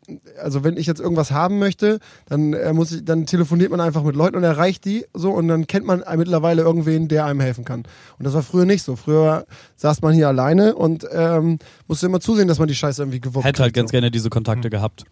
also 0.42 0.64
wenn 0.64 0.76
ich 0.76 0.86
jetzt 0.86 1.00
irgendwas 1.00 1.30
haben 1.30 1.58
möchte, 1.58 1.98
dann 2.26 2.52
äh, 2.52 2.72
muss 2.72 2.92
ich, 2.92 3.04
dann 3.04 3.26
telefoniert 3.26 3.70
man 3.70 3.80
einfach 3.80 4.02
mit 4.02 4.16
Leuten 4.16 4.36
und 4.36 4.44
erreicht 4.44 4.84
die 4.84 5.04
so 5.14 5.30
und 5.32 5.48
dann 5.48 5.66
kennt 5.66 5.86
man 5.86 6.04
mittlerweile 6.16 6.62
irgendwen, 6.62 7.08
der 7.08 7.26
einem 7.26 7.40
helfen 7.40 7.64
kann. 7.64 7.84
Und 8.18 8.24
das 8.24 8.34
war 8.34 8.42
früher 8.42 8.64
nicht 8.64 8.82
so. 8.82 8.96
Früher 8.96 9.46
saß 9.76 10.02
man 10.02 10.14
hier 10.14 10.28
alleine 10.28 10.74
und 10.74 11.06
ähm, 11.12 11.58
musste 11.86 12.06
immer 12.06 12.20
zusehen, 12.20 12.48
dass 12.48 12.58
man 12.58 12.68
die 12.68 12.74
Scheiße 12.74 13.02
irgendwie 13.02 13.20
gewuppt 13.20 13.44
Hätte 13.44 13.62
halt 13.62 13.74
ganz 13.74 13.90
so. 13.90 13.92
gerne 13.92 14.10
diese 14.10 14.30
Kontakte 14.30 14.70
gehabt, 14.70 15.04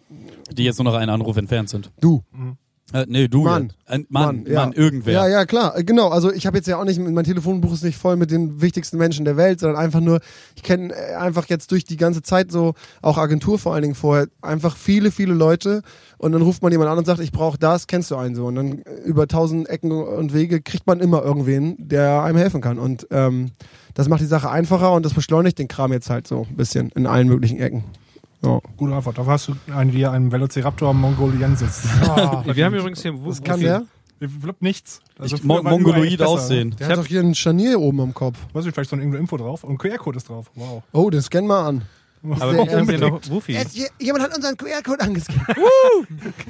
die 0.51 0.63
jetzt 0.63 0.77
nur 0.77 0.85
noch 0.85 0.95
einen 0.95 1.09
Anruf 1.09 1.37
entfernt 1.37 1.69
sind. 1.69 1.91
Du, 1.99 2.23
Äh, 2.91 3.05
nee, 3.07 3.27
du. 3.27 3.43
Mann. 3.43 3.71
Ein 3.85 4.05
Mann, 4.09 4.25
Mann, 4.25 4.45
ja. 4.45 4.61
Mann, 4.61 4.73
irgendwer. 4.73 5.13
Ja, 5.13 5.27
ja, 5.27 5.45
klar. 5.45 5.77
Äh, 5.77 5.83
Genau. 5.83 6.09
Also 6.09 6.31
ich 6.31 6.45
habe 6.45 6.57
jetzt 6.57 6.67
ja 6.67 6.77
auch 6.77 6.83
nicht, 6.83 6.99
mein 6.99 7.23
Telefonbuch 7.23 7.73
ist 7.73 7.83
nicht 7.83 7.97
voll 7.97 8.15
mit 8.17 8.29
den 8.31 8.61
wichtigsten 8.61 8.97
Menschen 8.97 9.25
der 9.25 9.37
Welt, 9.37 9.59
sondern 9.59 9.79
einfach 9.79 9.99
nur, 9.99 10.19
ich 10.55 10.63
kenne 10.63 10.93
äh, 10.93 11.15
einfach 11.15 11.47
jetzt 11.47 11.71
durch 11.71 11.85
die 11.85 11.97
ganze 11.97 12.21
Zeit 12.21 12.51
so, 12.51 12.73
auch 13.01 13.17
Agentur 13.17 13.57
vor 13.57 13.73
allen 13.73 13.83
Dingen 13.83 13.95
vorher, 13.95 14.27
einfach 14.41 14.75
viele, 14.75 15.11
viele 15.11 15.33
Leute 15.33 15.81
und 16.17 16.31
dann 16.33 16.41
ruft 16.41 16.61
man 16.61 16.71
jemand 16.71 16.89
an 16.89 16.97
und 16.97 17.05
sagt, 17.05 17.19
ich 17.19 17.31
brauche 17.31 17.57
das, 17.57 17.87
kennst 17.87 18.11
du 18.11 18.15
einen 18.15 18.35
so. 18.35 18.45
Und 18.47 18.55
dann 18.55 18.71
über 19.05 19.27
tausend 19.27 19.69
Ecken 19.69 19.91
und 19.91 20.33
Wege 20.33 20.61
kriegt 20.61 20.85
man 20.85 20.99
immer 20.99 21.23
irgendwen, 21.23 21.75
der 21.79 22.23
einem 22.23 22.37
helfen 22.37 22.61
kann. 22.61 22.79
Und 22.79 23.07
ähm, 23.11 23.51
das 23.93 24.09
macht 24.09 24.21
die 24.21 24.25
Sache 24.25 24.49
einfacher 24.49 24.93
und 24.93 25.05
das 25.05 25.13
beschleunigt 25.13 25.59
den 25.59 25.67
Kram 25.67 25.93
jetzt 25.93 26.09
halt 26.09 26.27
so 26.27 26.47
ein 26.49 26.55
bisschen 26.55 26.89
in 26.95 27.07
allen 27.07 27.27
möglichen 27.27 27.59
Ecken. 27.59 27.83
Ja. 28.43 28.59
Gute 28.77 28.93
Antwort. 28.93 29.17
Dafür 29.17 29.33
hast 29.33 29.47
du 29.47 29.55
einen, 29.73 29.89
hier 29.91 30.11
einen 30.11 30.31
Velociraptor 30.31 30.93
mongoliensis. 30.93 31.83
Wir 32.53 32.65
haben 32.65 32.75
übrigens 32.75 33.01
hier 33.01 33.13
Das 33.25 33.41
kann 33.43 33.59
der? 33.59 33.83
Flip 34.41 34.55
nichts. 34.61 35.01
Also 35.19 35.35
Ich, 35.35 35.43
Mongoloid 35.43 36.21
aussehen. 36.21 36.75
Der 36.79 36.87
hat 36.89 36.97
doch 36.97 37.05
hier 37.05 37.19
ein 37.21 37.35
Scharnier 37.35 37.79
oben 37.79 37.99
am 38.01 38.13
Kopf. 38.13 38.37
Weiß 38.53 38.65
ich, 38.65 38.73
vielleicht 38.73 38.89
so 38.89 38.95
eine 38.95 39.03
irgendeine 39.03 39.21
Info 39.21 39.35
drauf. 39.37 39.63
Und 39.63 39.71
ein 39.73 39.77
QR-Code 39.77 40.17
ist 40.17 40.29
drauf. 40.29 40.49
Wow. 40.55 40.81
Oh, 40.93 41.09
den 41.09 41.21
scan 41.21 41.45
mal 41.45 41.67
an. 41.67 41.81
Aber 42.23 42.53
wir 42.53 42.77
haben 42.77 42.99
noch 43.01 43.29
Wufi. 43.29 43.57
jemand 43.99 44.23
hat 44.23 44.33
unseren 44.33 44.55
QR-Code 44.55 45.01
angescannt. 45.01 45.41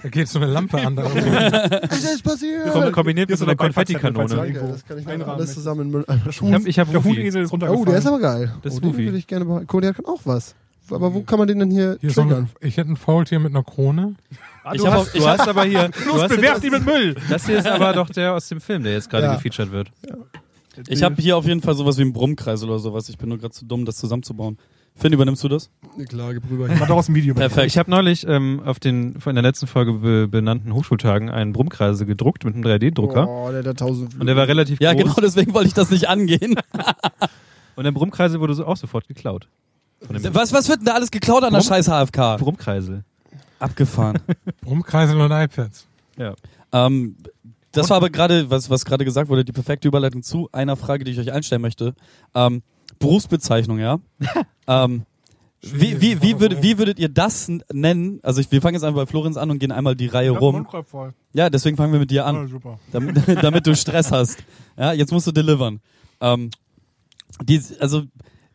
Da 0.03 0.09
geht 0.09 0.27
so 0.27 0.37
eine 0.39 0.51
Lampe 0.51 0.77
an. 0.79 0.95
Da 0.95 1.03
Es 1.89 2.03
ist 2.03 2.23
passiert. 2.23 2.69
Kom- 2.71 2.91
Kombiniert 2.91 3.29
mit 3.29 3.39
so 3.39 3.45
einer 3.45 3.55
Konfettikanone. 3.55 4.51
das 4.53 4.85
kann 4.85 4.99
ich 4.99 5.07
einrahmen 5.07 5.33
alles 5.35 5.53
zusammen 5.55 5.81
in 5.81 5.89
Müll 5.91 6.05
einpacken. 6.07 6.29
Ich 6.29 6.41
habe 6.53 6.69
ich 6.69 6.79
hab 6.79 6.91
Der 6.91 6.99
ist 6.99 7.05
Oh, 7.05 7.51
runtergefallen. 7.53 7.85
der 7.85 7.97
ist 7.97 8.05
aber 8.07 8.19
geil. 8.19 8.53
Das 8.61 8.73
ist 8.73 8.79
oh, 8.79 8.81
den 8.81 8.93
Wufi. 8.93 9.05
würde 9.05 9.17
ich 9.17 9.25
gerne 9.25 9.45
behalten. 9.45 9.67
Cool, 9.73 9.81
der 9.81 9.93
kann 9.95 10.05
auch 10.05 10.21
was. 10.25 10.53
Aber 10.91 11.13
wo 11.13 11.21
kann 11.21 11.39
man 11.39 11.47
den 11.47 11.59
denn 11.59 11.71
hier, 11.71 11.97
hier 12.01 12.11
so 12.11 12.21
triggern? 12.21 12.49
ein, 12.61 12.67
ich 12.67 12.77
hätte 12.77 12.91
ein 12.91 12.97
Faultier 12.97 13.39
mit 13.39 13.51
einer 13.53 13.63
Krone. 13.63 14.15
Ah, 14.63 14.73
Ich 14.73 14.81
du 14.81 14.87
hast, 14.87 14.95
auch- 15.09 15.11
du 15.11 15.17
ich 15.17 15.27
hast 15.27 15.47
aber 15.47 15.63
hier. 15.65 15.89
Du 16.03 16.09
Los, 16.09 16.21
hast 16.23 16.35
bewerft 16.35 16.63
ihn 16.63 16.71
mit 16.71 16.85
Müll! 16.85 17.15
das 17.29 17.45
hier 17.45 17.57
ist 17.59 17.67
aber 17.67 17.93
doch 17.93 18.09
der 18.09 18.33
aus 18.33 18.47
dem 18.49 18.61
Film, 18.61 18.83
der 18.83 18.93
jetzt 18.93 19.09
gerade 19.09 19.25
Ja. 19.25 19.35
gefeatured 19.35 19.71
wird. 19.71 19.91
Ich 20.87 21.03
habe 21.03 21.21
hier 21.21 21.37
auf 21.37 21.45
jeden 21.45 21.61
Fall 21.61 21.75
sowas 21.75 21.97
wie 21.97 22.01
einen 22.01 22.13
Brummkreis 22.13 22.63
oder 22.63 22.79
sowas. 22.79 23.07
Ich 23.09 23.17
bin 23.17 23.29
nur 23.29 23.37
gerade 23.37 23.53
zu 23.53 23.65
dumm, 23.65 23.85
das 23.85 23.97
zusammenzubauen. 23.97 24.57
Finn, 24.95 25.11
übernimmst 25.13 25.43
du 25.43 25.47
das? 25.47 25.69
Nee, 25.97 26.05
klar, 26.05 26.33
gib 26.33 26.43
rüber. 26.49 26.67
Mach 26.79 26.87
doch 26.87 26.97
aus 26.97 27.07
dem 27.07 27.15
Video. 27.15 27.33
Perfekt. 27.33 27.65
Ich 27.67 27.77
habe 27.79 27.89
neulich 27.89 28.27
ähm, 28.27 28.61
auf 28.63 28.79
den 28.79 29.15
in 29.25 29.33
der 29.35 29.41
letzten 29.41 29.65
Folge 29.67 29.93
be 29.93 30.27
benannten 30.27 30.71
Hochschultagen 30.73 31.29
einen 31.31 31.51
Brummkreisel 31.53 32.05
gedruckt 32.05 32.43
mit 32.45 32.53
einem 32.53 32.63
3D-Drucker. 32.63 33.27
Oh, 33.27 33.49
der 33.51 33.63
hat 33.63 33.77
tausend 33.79 34.19
Und 34.19 34.27
der 34.27 34.35
war 34.35 34.47
relativ 34.47 34.79
Ja, 34.81 34.93
groß. 34.93 35.01
genau 35.03 35.15
deswegen 35.21 35.53
wollte 35.53 35.67
ich 35.67 35.73
das 35.73 35.89
nicht 35.89 36.09
angehen. 36.09 36.55
Und 37.75 37.83
der 37.85 37.91
Brummkreisel 37.91 38.39
wurde 38.39 38.53
so 38.53 38.65
auch 38.67 38.77
sofort 38.77 39.07
geklaut. 39.07 39.47
Was, 40.09 40.53
was 40.53 40.69
wird 40.69 40.79
denn 40.79 40.85
da 40.85 40.93
alles 40.93 41.11
geklaut 41.11 41.43
an 41.43 41.51
der 41.53 41.59
Brumm- 41.59 41.67
scheiß 41.67 41.87
HFK? 41.87 42.37
Brummkreisel. 42.37 43.03
Abgefahren. 43.59 44.19
Rumkreisel 44.65 45.19
und 45.19 45.31
iPads. 45.31 45.87
Ja. 46.17 46.33
ähm, 46.71 47.15
das 47.71 47.89
war 47.89 47.97
aber 47.97 48.09
gerade, 48.11 48.49
was, 48.51 48.69
was 48.69 48.85
gerade 48.85 49.03
gesagt 49.05 49.29
wurde, 49.29 49.43
die 49.43 49.51
perfekte 49.51 49.87
Überleitung 49.87 50.21
zu 50.21 50.47
einer 50.51 50.75
Frage, 50.75 51.03
die 51.05 51.11
ich 51.11 51.19
euch 51.19 51.31
einstellen 51.31 51.61
möchte. 51.61 51.95
Ähm, 52.35 52.61
Berufsbezeichnung, 52.99 53.79
ja? 53.79 53.99
ähm, 54.67 55.03
wie, 55.61 55.99
wie, 56.01 56.21
wie, 56.21 56.39
würd, 56.39 56.61
wie 56.61 56.77
würdet 56.77 56.99
ihr 56.99 57.07
das 57.09 57.49
nennen? 57.71 58.19
Also 58.21 58.41
ich, 58.41 58.51
wir 58.51 58.61
fangen 58.61 58.75
jetzt 58.75 58.83
einfach 58.83 59.01
bei 59.01 59.05
Florenz 59.07 59.37
an 59.37 59.49
und 59.49 59.59
gehen 59.59 59.71
einmal 59.71 59.95
die 59.95 60.07
Reihe 60.07 60.31
rum. 60.31 60.67
Ja, 61.33 61.49
deswegen 61.49 61.77
fangen 61.77 61.93
wir 61.93 61.99
mit 61.99 62.11
dir 62.11 62.17
Ja, 62.17 62.25
an, 62.25 62.47
super. 62.47 62.79
damit, 62.91 63.15
damit 63.43 63.65
du 63.65 63.75
Stress 63.75 64.11
hast. 64.11 64.43
Ja, 64.77 64.91
jetzt 64.91 65.11
musst 65.13 65.25
du 65.25 65.31
delivern. 65.31 65.79
Ähm, 66.19 66.49
die, 67.41 67.61
also 67.79 68.03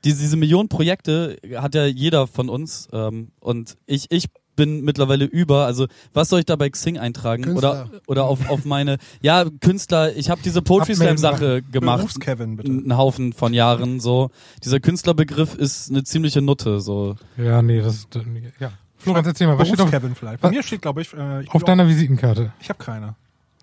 diese, 0.04 0.22
diese 0.22 0.36
Millionen 0.36 0.68
Projekte 0.68 1.38
hat 1.56 1.74
ja 1.74 1.86
jeder 1.86 2.26
von 2.26 2.48
uns 2.48 2.88
ähm, 2.92 3.28
und 3.40 3.76
ich, 3.86 4.06
ich 4.10 4.28
bin 4.58 4.82
mittlerweile 4.82 5.24
über, 5.24 5.66
also 5.66 5.86
was 6.12 6.28
soll 6.28 6.40
ich 6.40 6.46
da 6.46 6.56
bei 6.56 6.68
Xing 6.68 6.98
eintragen 6.98 7.44
Künstler. 7.44 7.88
oder 7.90 8.00
oder 8.08 8.24
auf, 8.24 8.50
auf 8.50 8.64
meine 8.64 8.98
ja 9.22 9.44
Künstler, 9.60 10.14
ich 10.16 10.30
habe 10.30 10.40
diese 10.44 10.62
Poetry 10.62 10.96
Slam 10.96 11.16
Sache 11.16 11.62
gemacht. 11.62 11.98
Berufs-Kevin, 11.98 12.56
bitte. 12.56 12.70
einen 12.70 12.96
Haufen 12.96 13.32
von 13.32 13.54
Jahren 13.54 14.00
so. 14.00 14.30
Dieser 14.64 14.80
Künstlerbegriff 14.80 15.54
ist 15.54 15.90
eine 15.90 16.02
ziemliche 16.02 16.42
Nutte 16.42 16.80
so. 16.80 17.14
Ja, 17.36 17.62
nee, 17.62 17.80
das 17.80 17.98
ist. 17.98 18.08
Ja. 18.58 18.72
Florenz, 18.96 19.28
erzähl 19.28 19.46
mal, 19.46 19.56
was 19.56 19.68
steht 19.68 19.80
auf, 19.80 19.90
Berufs-Kevin 19.90 20.16
vielleicht. 20.16 20.40
Bei 20.40 20.50
mir 20.50 20.62
steht, 20.64 20.82
glaube 20.82 21.02
ich, 21.02 21.14
äh, 21.14 21.42
ich, 21.44 21.54
auf 21.54 21.62
deiner 21.62 21.86
Visitenkarte? 21.86 22.52
ich 22.60 22.68
habe 22.68 22.82
keine. 22.82 23.14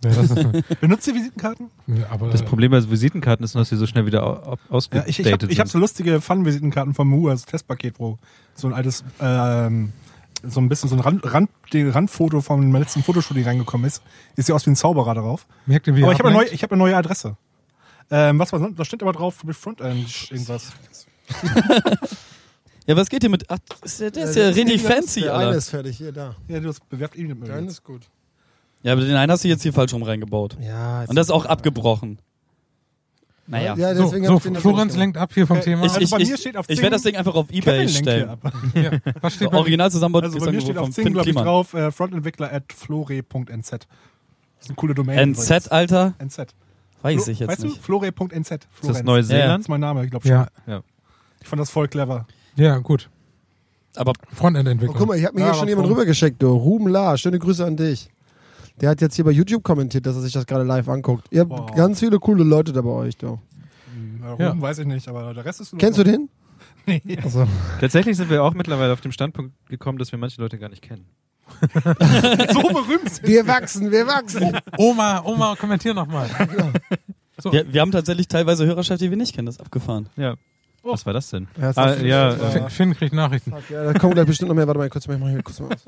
Ja, 0.03 0.11
das 0.11 0.29
Benutzt 0.81 1.07
ihr 1.07 1.15
Visitenkarten? 1.15 1.71
ja, 1.87 2.05
aber, 2.09 2.29
Das 2.29 2.43
Problem 2.43 2.71
bei 2.71 2.89
Visitenkarten 2.89 3.43
ist 3.43 3.53
nur, 3.55 3.61
dass 3.61 3.69
sie 3.69 3.77
so 3.77 3.87
schnell 3.87 4.05
wieder 4.05 4.23
au- 4.23 4.51
au- 4.51 4.51
Ja, 4.51 4.57
ausgedatet 4.69 5.09
ich 5.09 5.19
ich 5.19 5.31
habe 5.31 5.45
ich 5.51 5.59
hab 5.59 5.67
sind. 5.67 5.71
so 5.73 5.79
lustige 5.79 6.21
Fun-Visitenkarten 6.21 6.93
vom 6.93 7.07
MU, 7.09 7.29
das 7.29 7.45
Testpaket, 7.45 7.99
wo 7.99 8.17
so 8.55 8.67
ein 8.67 8.73
altes, 8.73 9.03
ähm, 9.19 9.93
so 10.43 10.59
ein 10.59 10.69
bisschen 10.69 10.89
so 10.89 10.95
ein 10.95 10.99
Rand, 11.01 11.33
Rand, 11.33 11.49
die 11.73 11.83
Randfoto 11.83 12.41
vom 12.41 12.71
letzten 12.75 13.01
Fotoshooting 13.03 13.43
reingekommen 13.45 13.87
ist. 13.87 14.03
Ist 14.35 14.49
ja 14.49 14.55
aus 14.55 14.65
wie 14.65 14.71
ein 14.71 14.75
Zauberer 14.75 15.15
darauf. 15.15 15.47
merkt 15.65 15.87
ihr, 15.87 15.95
wie 15.95 16.03
aber 16.03 16.11
er 16.11 16.13
ich 16.13 16.19
habe 16.19 16.29
eine, 16.29 16.37
neue- 16.37 16.49
ich 16.49 16.61
hab 16.61 16.71
eine 16.71 16.77
neue 16.79 16.95
Adresse. 16.97 17.37
Ähm, 18.11 18.37
was 18.37 18.51
war 18.51 18.59
sonst? 18.59 18.77
Da 18.77 18.85
steht 18.85 19.01
aber 19.01 19.13
drauf 19.13 19.43
mit 19.43 19.55
Frontend 19.55 20.29
irgendwas. 20.29 20.71
Ja, 22.87 22.95
was 22.95 23.09
geht 23.09 23.23
hier 23.23 23.31
mit? 23.31 23.45
Ach, 23.49 23.57
ist 23.83 23.99
der, 23.99 24.11
der 24.11 24.25
ist 24.25 24.35
ja 24.35 24.47
das 24.49 24.55
richtig 24.57 24.83
das- 24.83 24.93
fancy, 24.93 25.21
Der 25.21 25.33
eine 25.35 25.45
Alter. 25.47 25.57
ist 25.57 25.69
fertig, 25.69 25.97
hier, 25.97 26.11
da. 26.11 26.35
Ja, 26.47 26.59
du 26.59 26.67
hast 26.69 26.87
bewerft 26.87 27.15
ihn 27.15 27.27
mit 27.29 27.47
Der 27.47 27.55
eine 27.55 27.67
ist 27.67 27.83
gut. 27.83 28.03
Ja, 28.85 28.93
aber 28.93 29.01
den 29.01 29.15
einen 29.15 29.31
hast 29.31 29.43
du 29.43 29.47
jetzt 29.47 29.63
hier 29.63 29.73
falsch 29.73 29.93
rum 29.93 30.03
reingebaut. 30.03 30.57
Ja, 30.61 31.03
Und 31.07 31.15
das 31.15 31.27
ist 31.27 31.31
auch 31.31 31.45
abgebrochen. 31.45 32.19
Naja. 33.47 33.75
Ja, 33.75 33.95
So, 33.95 34.03
deswegen 34.05 34.25
so 34.25 34.39
Florenz 34.39 34.95
lenkt 34.95 35.17
ab 35.17 35.31
hier 35.33 35.45
vom 35.47 35.57
Äh, 35.57 35.61
Thema. 35.61 35.85
Ich, 35.85 35.91
Also 35.91 36.01
ich, 36.01 36.09
bei 36.11 36.17
ich, 36.19 36.29
mir 36.29 36.37
steht 36.37 36.55
auf 36.57 36.65
ich 36.69 36.75
Zing- 36.77 36.83
werde 36.83 36.95
das 36.95 37.01
Ding 37.03 37.15
einfach 37.15 37.33
auf 37.35 37.51
Ebay 37.51 37.87
stellen. 37.89 38.23
hier 38.23 38.29
ab. 38.31 38.53
ja, 39.03 39.13
was 39.21 39.33
steht 39.35 39.51
So, 39.51 39.57
original 39.57 39.89
zusammenbaut 39.91 40.23
Also 40.25 40.39
bei 40.39 40.51
mir 40.51 40.61
steht 40.61 40.77
auf 40.77 40.85
vom 40.85 40.91
Zing, 40.93 41.13
glaube 41.13 41.29
ich, 41.29 41.35
drauf, 41.35 41.73
äh, 41.73 41.91
Frontentwickler 41.91 42.51
at 42.53 42.71
flore.nz. 42.73 43.69
Das 43.69 43.79
ist 44.61 44.69
eine 44.69 44.75
coole 44.75 44.93
Domain. 44.95 45.31
NZ, 45.31 45.71
Alter? 45.71 46.13
übrigens. 46.15 46.37
NZ. 46.39 46.55
Weiß 47.01 47.23
Flo- 47.23 47.31
ich 47.33 47.39
jetzt 47.39 47.49
weißt 47.49 47.63
nicht. 47.63 47.77
du? 47.77 47.81
Flore.nz. 47.81 48.35
Ist 48.37 48.49
das 48.51 48.59
Florenz. 48.73 48.97
Ja, 48.99 49.03
Neuseeland? 49.03 49.49
Das 49.53 49.61
ist 49.61 49.69
mein 49.69 49.81
Name, 49.81 50.03
ich 50.05 50.11
glaube 50.11 50.27
schon. 50.27 50.45
Ja, 50.67 50.81
Ich 51.41 51.47
fand 51.47 51.59
das 51.59 51.69
voll 51.71 51.87
clever. 51.87 52.25
ja, 52.55 52.77
gut. 52.79 53.09
Aber 53.95 54.11
Oh, 54.11 54.35
Frontend-Entwicklung. 54.35 54.97
guck 54.97 55.07
mal, 55.07 55.17
ich 55.17 55.25
habe 55.25 55.35
mir 55.35 55.41
Ja, 55.41 55.51
hier 55.51 55.59
schon 55.59 55.67
jemand 55.69 55.87
rübergeschickt, 55.87 56.41
du. 56.41 56.49
Ruben 56.51 56.87
La, 56.89 57.15
schöne 57.17 57.39
Grüße 57.39 57.65
an 57.65 57.77
dich. 57.77 58.09
Der 58.81 58.89
hat 58.89 59.01
jetzt 59.01 59.15
hier 59.15 59.23
bei 59.25 59.31
YouTube 59.31 59.63
kommentiert, 59.63 60.05
dass 60.05 60.15
er 60.15 60.21
sich 60.21 60.33
das 60.33 60.45
gerade 60.45 60.63
live 60.63 60.87
anguckt. 60.89 61.27
Ihr 61.31 61.41
habt 61.41 61.51
Wow. 61.51 61.75
ganz 61.75 61.99
viele 61.99 62.19
coole 62.19 62.43
Leute 62.43 62.73
da 62.73 62.81
bei 62.81 62.89
euch, 62.89 63.15
du. 63.17 63.39
Hm, 63.93 64.21
äh, 64.37 64.43
Ja. 64.43 64.59
Weiß 64.61 64.79
ich 64.79 64.85
nicht, 64.85 65.07
aber 65.07 65.33
der 65.33 65.45
Rest 65.45 65.61
ist. 65.61 65.77
Kennst 65.77 65.99
du 65.99 66.03
den? 66.03 66.29
Nee. 66.87 67.01
Also, 67.23 67.47
Tatsächlich 67.79 68.15
sind 68.15 68.29
wir 68.29 68.43
auch 68.43 68.53
mittlerweile 68.53 68.93
auf 68.93 69.01
dem 69.01 69.11
Standpunkt 69.11 69.53
gekommen, 69.69 69.97
dass 69.97 70.11
wir 70.11 70.19
manche 70.19 70.39
Leute 70.39 70.59
gar 70.59 70.69
nicht 70.69 70.83
kennen. 70.83 71.05
so 71.73 72.61
berühmt 72.61 73.09
sind 73.09 73.27
wir 73.27 73.47
wachsen, 73.47 73.91
wir 73.91 74.05
wachsen. 74.05 74.55
Oma, 74.77 75.21
Oma, 75.25 75.55
kommentier 75.59 75.93
nochmal. 75.93 76.29
So. 77.37 77.51
wir, 77.51 77.71
wir 77.73 77.81
haben 77.81 77.91
tatsächlich 77.91 78.29
teilweise 78.29 78.65
Hörerschaft, 78.65 79.01
die 79.01 79.09
wir 79.09 79.17
nicht 79.17 79.35
kennen. 79.35 79.45
Das 79.47 79.55
ist 79.55 79.61
abgefahren. 79.61 80.07
Ja. 80.15 80.35
Was 80.83 81.05
war 81.05 81.11
das 81.11 81.29
denn? 81.31 81.49
Ja, 81.59 81.73
das 81.73 81.77
ah, 81.77 81.95
ja, 81.95 82.29
äh, 82.33 82.49
Finn, 82.51 82.69
Finn 82.69 82.95
kriegt 82.95 83.13
Nachrichten. 83.13 83.51
Ja, 83.69 83.91
da 83.91 83.93
kommen 83.99 84.13
gleich 84.13 84.25
bestimmt 84.25 84.47
noch 84.47 84.55
mehr. 84.55 84.65
Warte 84.67 84.77
mal 84.77 84.89
kurz, 84.89 85.05
ich 85.05 85.19
mach 85.19 85.27
hier 85.27 85.43
kurz 85.43 85.59
mal 85.59 85.73
aus. 85.73 85.83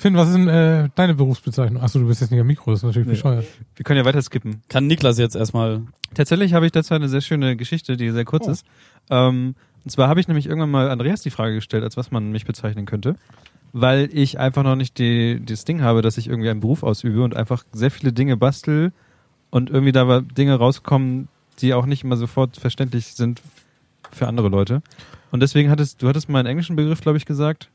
Finn, 0.00 0.16
was 0.16 0.28
ist 0.28 0.34
denn 0.36 0.48
äh, 0.48 0.88
deine 0.94 1.14
Berufsbezeichnung? 1.14 1.82
Achso, 1.82 1.98
du 1.98 2.06
bist 2.06 2.22
jetzt 2.22 2.30
nicht 2.30 2.40
am 2.40 2.46
Mikro, 2.46 2.70
das 2.70 2.80
ist 2.80 2.84
natürlich 2.84 3.06
Nee. 3.06 3.12
bescheuert. 3.12 3.44
wir 3.76 3.84
können 3.84 3.98
ja 3.98 4.04
weiter 4.06 4.22
skippen. 4.22 4.62
Kann 4.70 4.86
Niklas 4.86 5.18
jetzt 5.18 5.36
erstmal. 5.36 5.82
Tatsächlich 6.14 6.54
habe 6.54 6.64
ich 6.64 6.72
dazu 6.72 6.94
eine 6.94 7.06
sehr 7.10 7.20
schöne 7.20 7.54
Geschichte, 7.54 7.98
die 7.98 8.10
sehr 8.10 8.24
kurz 8.24 8.48
Oh. 8.48 8.50
ist. 8.50 8.64
Ähm, 9.10 9.54
und 9.84 9.90
zwar 9.90 10.08
habe 10.08 10.18
ich 10.18 10.26
nämlich 10.26 10.46
irgendwann 10.46 10.70
mal 10.70 10.88
Andreas 10.90 11.20
die 11.20 11.28
Frage 11.30 11.54
gestellt, 11.56 11.84
als 11.84 11.98
was 11.98 12.10
man 12.10 12.32
mich 12.32 12.46
bezeichnen 12.46 12.86
könnte. 12.86 13.16
Weil 13.74 14.08
ich 14.12 14.38
einfach 14.38 14.62
noch 14.62 14.74
nicht 14.74 14.98
die, 14.98 15.40
das 15.44 15.66
Ding 15.66 15.82
habe, 15.82 16.00
dass 16.00 16.16
ich 16.16 16.28
irgendwie 16.28 16.48
einen 16.48 16.60
Beruf 16.60 16.82
ausübe 16.82 17.22
und 17.22 17.36
einfach 17.36 17.64
sehr 17.72 17.90
viele 17.90 18.14
Dinge 18.14 18.38
bastel 18.38 18.92
und 19.50 19.68
irgendwie 19.68 19.92
da 19.92 20.20
Dinge 20.22 20.54
rauskommen, 20.54 21.28
die 21.60 21.74
auch 21.74 21.84
nicht 21.84 22.04
immer 22.04 22.16
sofort 22.16 22.56
verständlich 22.56 23.08
sind 23.14 23.42
für 24.10 24.26
andere 24.26 24.48
Leute. 24.48 24.80
Und 25.30 25.40
deswegen 25.40 25.70
hattest 25.70 26.02
du 26.02 26.08
hattest 26.08 26.30
mal 26.30 26.38
einen 26.40 26.48
englischen 26.48 26.74
Begriff, 26.74 27.02
glaube 27.02 27.18
ich, 27.18 27.26
gesagt. 27.26 27.68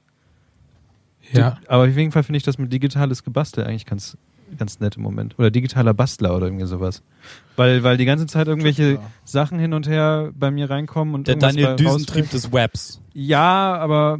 Ja. 1.32 1.58
Aber 1.68 1.84
auf 1.84 1.96
jeden 1.96 2.12
Fall 2.12 2.24
finde 2.24 2.38
ich 2.38 2.44
das 2.44 2.58
mit 2.58 2.72
digitales 2.72 3.24
Gebastel 3.24 3.66
eigentlich 3.66 3.86
ganz, 3.86 4.18
ganz 4.58 4.80
nett 4.80 4.98
im 4.98 5.04
Moment. 5.04 5.38
Oder 5.38 5.52
digitaler 5.52 5.94
Bastler 5.94 6.36
oder 6.36 6.48
irgendwie 6.48 6.66
sowas. 6.66 7.04
Weil, 7.56 7.84
weil 7.84 7.98
die 7.98 8.06
ganze 8.06 8.28
Zeit 8.28 8.48
irgendwelche 8.48 8.96
Tüftler. 8.96 9.12
Sachen 9.24 9.60
hin 9.60 9.74
und 9.74 9.88
her 9.88 10.32
bei 10.36 10.52
mir 10.52 10.70
reinkommen 10.70 11.14
und 11.14 11.28
Der 11.28 11.36
irgendwas 11.36 11.56
Daniel 11.56 11.76
Düsentrieb 11.76 12.30
des 12.30 12.52
Webs. 12.52 13.02
Ja, 13.14 13.76
aber 13.76 14.20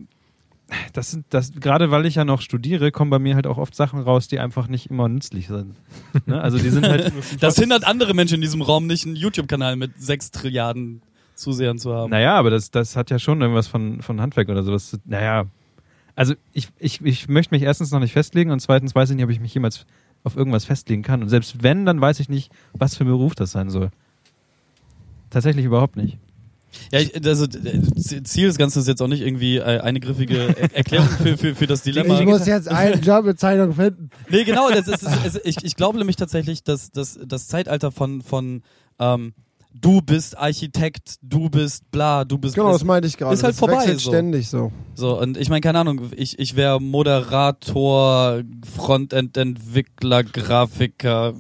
das 0.94 1.12
sind 1.12 1.26
das 1.30 1.52
gerade 1.54 1.92
weil 1.92 2.06
ich 2.06 2.16
ja 2.16 2.26
noch 2.26 2.42
studiere, 2.42 2.92
kommen 2.92 3.12
bei 3.12 3.20
mir 3.20 3.36
halt 3.36 3.46
auch 3.46 3.58
oft 3.58 3.76
Sachen 3.76 4.00
raus, 4.00 4.28
die 4.28 4.40
einfach 4.40 4.68
nicht 4.68 4.90
immer 4.90 5.08
nützlich 5.08 5.48
sind. 5.48 5.76
ne? 6.26 6.42
Also 6.42 6.58
die 6.58 6.70
sind 6.70 6.88
halt 6.88 7.14
Das 7.40 7.58
hindert 7.58 7.86
andere 7.86 8.14
Menschen 8.14 8.36
in 8.36 8.42
diesem 8.42 8.62
Raum 8.62 8.88
nicht, 8.88 9.06
einen 9.06 9.16
YouTube-Kanal 9.16 9.76
mit 9.76 10.02
sechs 10.02 10.32
Trilliarden 10.32 11.02
Zusehern 11.36 11.78
zu 11.78 11.94
haben. 11.94 12.10
Naja, 12.10 12.36
aber 12.36 12.50
das, 12.50 12.72
das 12.72 12.96
hat 12.96 13.12
ja 13.12 13.20
schon 13.20 13.42
irgendwas 13.42 13.68
von, 13.68 14.02
von 14.02 14.22
Handwerk 14.22 14.50
oder 14.50 14.64
sowas. 14.64 14.98
Naja, 15.06 15.46
also 16.16 16.34
ich, 16.54 16.70
ich, 16.80 17.02
ich 17.02 17.28
möchte 17.28 17.54
mich 17.54 17.64
erstens 17.64 17.92
noch 17.92 18.00
nicht 18.00 18.14
festlegen 18.14 18.52
und 18.52 18.60
zweitens 18.60 18.96
weiß 18.96 19.10
ich 19.10 19.16
nicht, 19.16 19.26
ob 19.26 19.32
ich 19.32 19.40
mich 19.40 19.54
jemals 19.54 19.86
auf 20.24 20.36
irgendwas 20.36 20.66
festlegen 20.66 21.04
kann. 21.04 21.22
Und 21.22 21.30
selbst 21.30 21.62
wenn, 21.62 21.86
dann 21.86 22.02
weiß 22.02 22.20
ich 22.20 22.30
nicht, 22.30 22.52
was 22.74 22.96
für 22.96 23.04
ein 23.04 23.08
Beruf 23.08 23.36
das 23.36 23.52
sein 23.52 23.70
soll. 23.70 23.90
Tatsächlich 25.30 25.66
überhaupt 25.66 25.98
nicht. 25.98 26.18
Ja, 26.92 27.00
ich, 27.00 27.26
also 27.26 27.46
äh, 27.46 27.82
Ziel 28.24 28.48
des 28.48 28.58
Ganzen 28.58 28.80
ist 28.80 28.88
jetzt 28.88 29.02
auch 29.02 29.08
nicht 29.08 29.22
irgendwie 29.22 29.58
äh, 29.58 29.80
eine 29.80 30.00
griffige 30.02 30.56
Er- 30.58 30.76
Erklärung 30.76 31.08
für, 31.08 31.38
für, 31.38 31.56
für 31.56 31.68
das 31.68 31.84
Dilemma. 31.84 32.20
Ich 32.20 32.26
muss 32.26 32.46
jetzt 32.46 32.68
eine 32.70 32.98
Jobbezeichnung 32.98 33.74
finden. 33.74 34.10
Nee, 34.30 34.44
genau, 34.44 34.70
das 34.70 34.88
ist, 34.88 35.04
es 35.04 35.36
ist, 35.36 35.42
ich, 35.46 35.64
ich 35.64 35.76
glaube 35.76 35.98
nämlich 35.98 36.18
tatsächlich, 36.18 36.64
dass, 36.64 36.92
dass 36.92 37.18
das 37.26 37.48
Zeitalter 37.48 37.92
von, 37.92 38.22
von 38.22 38.62
ähm, 39.00 39.34
du 39.82 40.02
bist 40.02 40.38
Architekt, 40.38 41.16
du 41.22 41.50
bist 41.50 41.90
bla, 41.92 42.24
du 42.24 42.38
bist 42.38 42.56
Genau, 42.56 42.72
das 42.72 42.84
meinte 42.84 43.08
ich 43.08 43.18
gerade. 43.18 43.34
Ist 43.34 43.44
halt 43.44 43.54
das 43.54 43.60
vorbei, 43.60 43.78
wechselt 43.78 44.00
so. 44.00 44.10
ständig 44.12 44.50
so. 44.50 44.72
so 44.94 45.20
und 45.20 45.38
ich 45.38 45.50
meine 45.50 45.62
keine 45.62 45.80
Ahnung, 45.80 46.12
ich, 46.16 46.40
ich 46.40 46.56
wäre 46.56 46.82
Moderator, 46.82 48.42
Frontend-Entwickler, 48.76 50.24
Grafiker, 50.24 51.34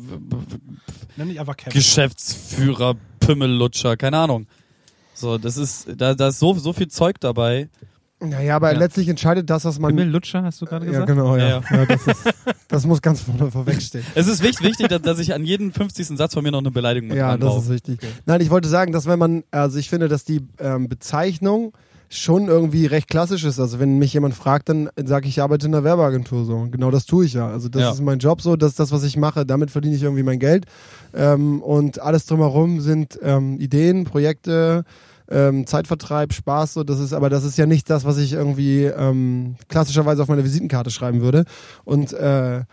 Nenn 1.17 1.29
dich 1.29 1.39
einfach 1.39 1.55
Kevin. 1.55 1.73
Geschäftsführer, 1.73 2.95
Pümmellutscher, 3.19 3.95
keine 3.95 4.17
Ahnung. 4.17 4.47
So, 5.13 5.37
das 5.37 5.55
ist, 5.55 5.87
da, 5.95 6.13
da 6.13 6.27
ist 6.27 6.39
so, 6.39 6.53
so 6.55 6.73
viel 6.73 6.89
Zeug 6.89 7.19
dabei. 7.21 7.69
Naja, 8.21 8.55
aber 8.55 8.71
Ja. 8.71 8.79
letztlich 8.79 9.07
entscheidet 9.09 9.49
das, 9.49 9.65
was 9.65 9.77
man. 9.77 9.89
Himmel 9.97 10.09
Lutscher, 10.09 10.41
hast 10.43 10.61
du 10.61 10.65
gerade 10.65 10.85
ja, 10.85 10.91
gesagt? 10.91 11.07
genau, 11.07 11.35
ja. 11.35 11.47
Ja, 11.47 11.61
ja. 11.69 11.85
das, 11.85 12.07
ist, 12.07 12.33
das 12.69 12.85
muss 12.85 13.01
ganz 13.01 13.21
vorne 13.21 13.51
vorwegstehen. 13.51 14.05
Es 14.15 14.27
ist 14.27 14.41
wichtig, 14.41 14.65
wichtig 14.65 14.87
dass, 14.87 15.01
dass 15.01 15.19
ich 15.19 15.33
an 15.33 15.43
jeden 15.43 15.71
50. 15.73 16.07
Satz 16.17 16.33
von 16.33 16.41
mir 16.43 16.51
noch 16.51 16.59
eine 16.59 16.71
Beleidigung 16.71 17.09
mit 17.09 17.17
Ja, 17.17 17.37
das 17.37 17.63
ist 17.63 17.69
richtig. 17.69 17.99
Nein, 18.25 18.39
ich 18.41 18.49
wollte 18.49 18.69
sagen, 18.69 18.93
dass 18.93 19.05
wenn 19.05 19.19
man, 19.19 19.43
also 19.51 19.77
ich 19.77 19.89
finde, 19.89 20.07
dass 20.07 20.23
die 20.23 20.41
ähm, 20.59 20.87
Bezeichnung 20.87 21.73
schon 22.07 22.47
irgendwie 22.47 22.85
recht 22.85 23.09
klassisch 23.09 23.43
ist. 23.43 23.59
Also 23.59 23.79
wenn 23.79 23.97
mich 23.97 24.13
jemand 24.13 24.35
fragt, 24.35 24.69
dann 24.69 24.89
sage 25.03 25.27
ich, 25.27 25.37
ich 25.37 25.41
arbeite 25.41 25.65
in 25.67 25.73
einer 25.73 25.83
Werbeagentur 25.83 26.45
so. 26.45 26.67
Genau 26.71 26.91
das 26.91 27.05
tue 27.07 27.25
ich 27.25 27.33
ja. 27.33 27.47
Also 27.49 27.67
das 27.67 27.81
Ja. 27.81 27.91
ist 27.91 28.01
mein 28.01 28.19
Job 28.19 28.41
so, 28.41 28.55
das 28.55 28.71
ist 28.71 28.79
das, 28.79 28.91
was 28.91 29.03
ich 29.03 29.17
mache. 29.17 29.45
Damit 29.45 29.71
verdiene 29.71 29.95
ich 29.95 30.03
irgendwie 30.03 30.23
mein 30.23 30.39
Geld. 30.39 30.65
Ähm, 31.13 31.61
und 31.61 31.99
alles 31.99 32.25
drumherum 32.27 32.79
sind 32.79 33.19
ähm, 33.23 33.59
Ideen, 33.59 34.05
Projekte, 34.05 34.83
ähm, 35.29 35.65
Zeitvertreib, 35.67 36.33
Spaß. 36.33 36.73
So, 36.73 36.83
das 36.83 36.99
ist, 36.99 37.13
aber 37.13 37.29
das 37.29 37.43
ist 37.43 37.57
ja 37.57 37.65
nicht 37.65 37.89
das, 37.89 38.05
was 38.05 38.17
ich 38.17 38.33
irgendwie 38.33 38.83
ähm, 38.85 39.55
klassischerweise 39.67 40.21
auf 40.21 40.27
meine 40.27 40.43
Visitenkarte 40.43 40.91
schreiben 40.91 41.21
würde. 41.21 41.45
Und 41.83 42.13
äh, 42.13 42.63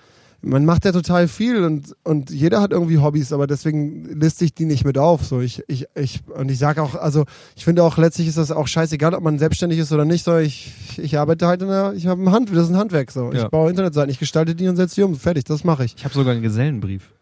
man 0.44 0.64
macht 0.64 0.84
ja 0.84 0.90
total 0.90 1.28
viel 1.28 1.62
und, 1.62 1.94
und 2.02 2.30
jeder 2.30 2.60
hat 2.60 2.72
irgendwie 2.72 2.98
Hobbys, 2.98 3.32
aber 3.32 3.46
deswegen 3.46 4.06
liste 4.20 4.44
ich 4.44 4.52
die 4.52 4.64
nicht 4.64 4.84
mit 4.84 4.98
auf. 4.98 5.24
So, 5.24 5.40
ich, 5.40 5.62
ich, 5.68 5.86
ich, 5.94 6.20
und 6.36 6.50
ich 6.50 6.58
sage 6.58 6.82
auch, 6.82 6.96
also 6.96 7.24
ich 7.54 7.64
finde 7.64 7.84
auch 7.84 7.96
letztlich 7.96 8.26
ist 8.26 8.38
das 8.38 8.50
auch 8.50 8.66
scheißegal, 8.66 9.14
ob 9.14 9.22
man 9.22 9.38
selbstständig 9.38 9.78
ist 9.78 9.92
oder 9.92 10.04
nicht. 10.04 10.24
So, 10.24 10.38
ich, 10.38 10.98
ich 10.98 11.16
arbeite 11.16 11.46
halt 11.46 11.62
in 11.62 11.68
der, 11.68 11.92
ich 11.94 12.08
habe 12.08 12.20
ein 12.20 12.32
Hand, 12.32 12.50
das 12.50 12.64
ist 12.64 12.70
ein 12.70 12.76
Handwerk. 12.76 13.12
So, 13.12 13.32
Ja. 13.32 13.44
ich 13.44 13.48
baue 13.50 13.70
Internetseiten, 13.70 14.10
ich 14.10 14.18
gestalte 14.18 14.56
die 14.56 14.66
und 14.66 14.74
setze 14.74 14.96
die 14.96 15.02
um. 15.04 15.14
Fertig, 15.14 15.44
das 15.44 15.62
mache 15.62 15.84
ich. 15.84 15.94
Ich 15.96 16.04
habe 16.04 16.12
sogar 16.14 16.32
einen 16.32 16.42
Gesellenbrief. 16.42 17.12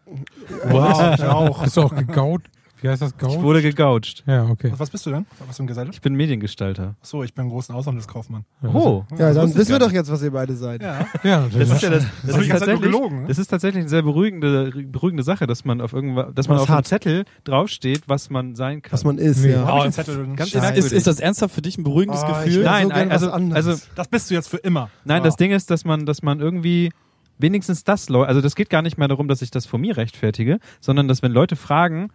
Wow, 0.69 1.13
ich 1.15 1.23
auch. 1.23 1.63
Bist 1.63 1.77
du 1.77 1.81
auch 1.81 1.95
gegaut? 1.95 2.41
Wie 2.81 2.89
heißt 2.89 3.01
das? 3.01 3.11
Ich 3.11 3.17
Gaut? 3.17 3.41
wurde 3.41 3.61
gegoucht. 3.61 4.23
Ja, 4.25 4.45
okay. 4.45 4.71
Was 4.77 4.89
bist 4.89 5.05
du 5.05 5.11
denn? 5.11 5.25
Was 5.47 5.57
für 5.57 5.63
ein 5.63 5.67
Geselle? 5.67 5.89
Ich 5.91 6.01
bin 6.01 6.15
Mediengestalter. 6.15 6.95
Achso, 7.01 7.23
ich 7.23 7.33
bin 7.33 7.45
ein 7.45 7.49
großer 7.49 7.75
Auslandskaufmann. 7.75 8.43
Oh. 8.63 9.03
Ja, 9.11 9.17
das 9.27 9.35
dann 9.35 9.49
ich 9.49 9.55
wissen 9.55 9.71
wir 9.71 9.79
doch 9.79 9.91
jetzt, 9.91 10.11
was 10.11 10.21
ihr 10.23 10.31
beide 10.31 10.55
seid. 10.55 10.81
Ja. 10.81 11.05
Ja, 11.23 11.47
Das 11.53 11.69
ist 11.69 11.81
ja 11.83 11.89
das, 11.91 12.03
Das 12.03 12.11
das 12.23 12.35
ist 12.37 12.41
ich 12.41 12.49
nur 12.49 12.57
tatsächlich, 12.59 12.81
gelogen, 12.81 13.21
ne? 13.21 13.27
das 13.27 13.37
ist 13.37 13.47
tatsächlich 13.47 13.81
eine 13.81 13.89
sehr 13.89 14.01
beruhigende, 14.01 14.71
beruhigende 14.87 15.23
Sache, 15.23 15.45
dass 15.47 15.63
man 15.65 15.79
auf 15.81 15.93
irgendwas, 15.93 16.33
dass 16.33 16.47
man 16.47 16.57
Was 16.57 16.63
auf 16.63 16.69
einem 16.69 16.77
hat. 16.79 16.87
Zettel 16.87 17.25
draufsteht, 17.43 18.03
was 18.07 18.29
man 18.29 18.55
sein 18.55 18.81
kann. 18.81 18.93
Was 18.93 19.03
man 19.03 19.17
ist, 19.17 19.43
Nee. 19.43 19.51
ja. 19.51 19.63
Ich 19.85 19.97
Oh, 19.99 20.35
ganz. 20.35 20.53
Ist, 20.75 20.91
ist 20.91 21.07
das 21.07 21.19
ernsthaft 21.19 21.53
für 21.53 21.61
dich 21.61 21.77
ein 21.77 21.83
beruhigendes 21.83 22.23
Oh, 22.23 22.27
ich 22.39 22.45
Gefühl? 22.45 22.63
Nein, 22.63 22.87
so 22.89 22.93
also- 22.93 23.31
also- 23.31 23.75
Das 23.95 24.07
bist 24.07 24.29
du 24.29 24.33
jetzt 24.33 24.49
für 24.49 24.57
immer. 24.57 24.89
Nein, 25.05 25.21
Ah. 25.21 25.25
das 25.25 25.35
Ding 25.35 25.51
ist, 25.51 25.69
dass 25.69 25.85
man, 25.85 26.05
dass 26.05 26.23
man 26.23 26.39
irgendwie 26.39 26.91
wenigstens 27.37 27.83
das, 27.83 28.09
also 28.11 28.41
das 28.41 28.55
geht 28.55 28.69
gar 28.69 28.81
nicht 28.81 28.97
mehr 28.97 29.07
darum, 29.07 29.27
dass 29.27 29.41
ich 29.41 29.51
das 29.51 29.65
vor 29.65 29.79
mir 29.79 29.97
rechtfertige, 29.97 30.59
sondern 30.79 31.07
dass 31.07 31.21
wenn 31.23 31.31
Leute 31.31 31.55
fragen, 31.55 32.09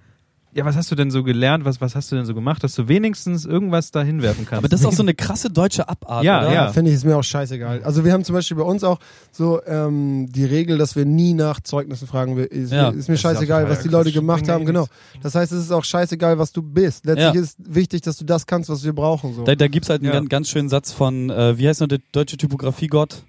ja, 0.57 0.65
was 0.65 0.75
hast 0.75 0.91
du 0.91 0.95
denn 0.95 1.11
so 1.11 1.23
gelernt, 1.23 1.65
was, 1.65 1.81
was 1.81 1.95
hast 1.95 2.11
du 2.11 2.17
denn 2.17 2.25
so 2.25 2.35
gemacht, 2.35 2.65
dass 2.65 2.75
du 2.75 2.89
wenigstens 2.89 3.45
irgendwas 3.45 3.91
da 3.91 4.03
hinwerfen 4.03 4.47
kannst. 4.47 4.59
Aber 4.59 4.69
das 4.69 4.81
ist 4.81 4.87
auch 4.87 4.93
so 4.93 5.03
eine 5.03 5.15
krasse 5.15 5.51
deutsche 5.51 5.89
Abart, 5.89 6.25
Ja, 6.25 6.41
oder? 6.43 6.53
ja. 6.55 6.69
Finde 6.73 6.91
ich, 6.91 6.97
ist 6.97 7.05
mir 7.05 7.17
auch 7.17 7.23
scheißegal. 7.23 7.83
Also 7.85 8.05
wir 8.05 8.13
haben 8.13 8.25
zum 8.25 8.35
Beispiel 8.35 8.57
bei 8.57 8.63
uns 8.63 8.83
auch 8.83 8.99
so 9.33 9.61
ähm, 9.67 10.27
die 10.33 10.45
Regel, 10.45 10.79
dass 10.79 10.97
wir 10.97 11.05
nie 11.05 11.35
nach 11.35 11.61
Zeugnissen 11.61 12.09
fragen. 12.09 12.37
Ist, 12.39 12.73
Ja. 12.73 12.91
mir, 12.91 12.99
ist 12.99 13.09
mir 13.09 13.15
Das 13.15 13.17
ist 13.17 13.21
scheißegal, 13.21 13.63
total 13.65 13.77
was 13.77 13.83
die 13.83 13.89
Leute 13.91 14.13
gemacht 14.13 14.49
haben. 14.49 14.65
Genau. 14.65 14.87
Das 15.23 15.35
heißt, 15.35 15.53
es 15.53 15.65
ist 15.65 15.71
auch 15.73 15.85
scheißegal, 15.85 16.39
was 16.39 16.53
du 16.53 16.63
bist. 16.63 17.05
Letztlich 17.05 17.35
Ja. 17.35 17.41
ist 17.41 17.57
wichtig, 17.59 18.01
dass 18.03 18.17
du 18.17 18.25
das 18.25 18.47
kannst, 18.47 18.71
was 18.71 18.83
wir 18.85 18.95
brauchen. 18.95 19.35
So. 19.35 19.45
Da, 19.45 19.55
da 19.55 19.69
gibt's 19.69 19.91
halt 19.91 20.01
einen 20.03 20.09
Ja. 20.13 20.19
ganz, 20.19 20.29
ganz 20.31 20.49
schönen 20.49 20.69
Satz 20.71 20.91
von, 20.93 21.29
äh, 21.31 21.59
wie 21.59 21.69
heißt 21.69 21.81
noch 21.83 21.89
der 21.89 22.01
deutsche 22.13 22.37
Typografiegott? 22.39 23.25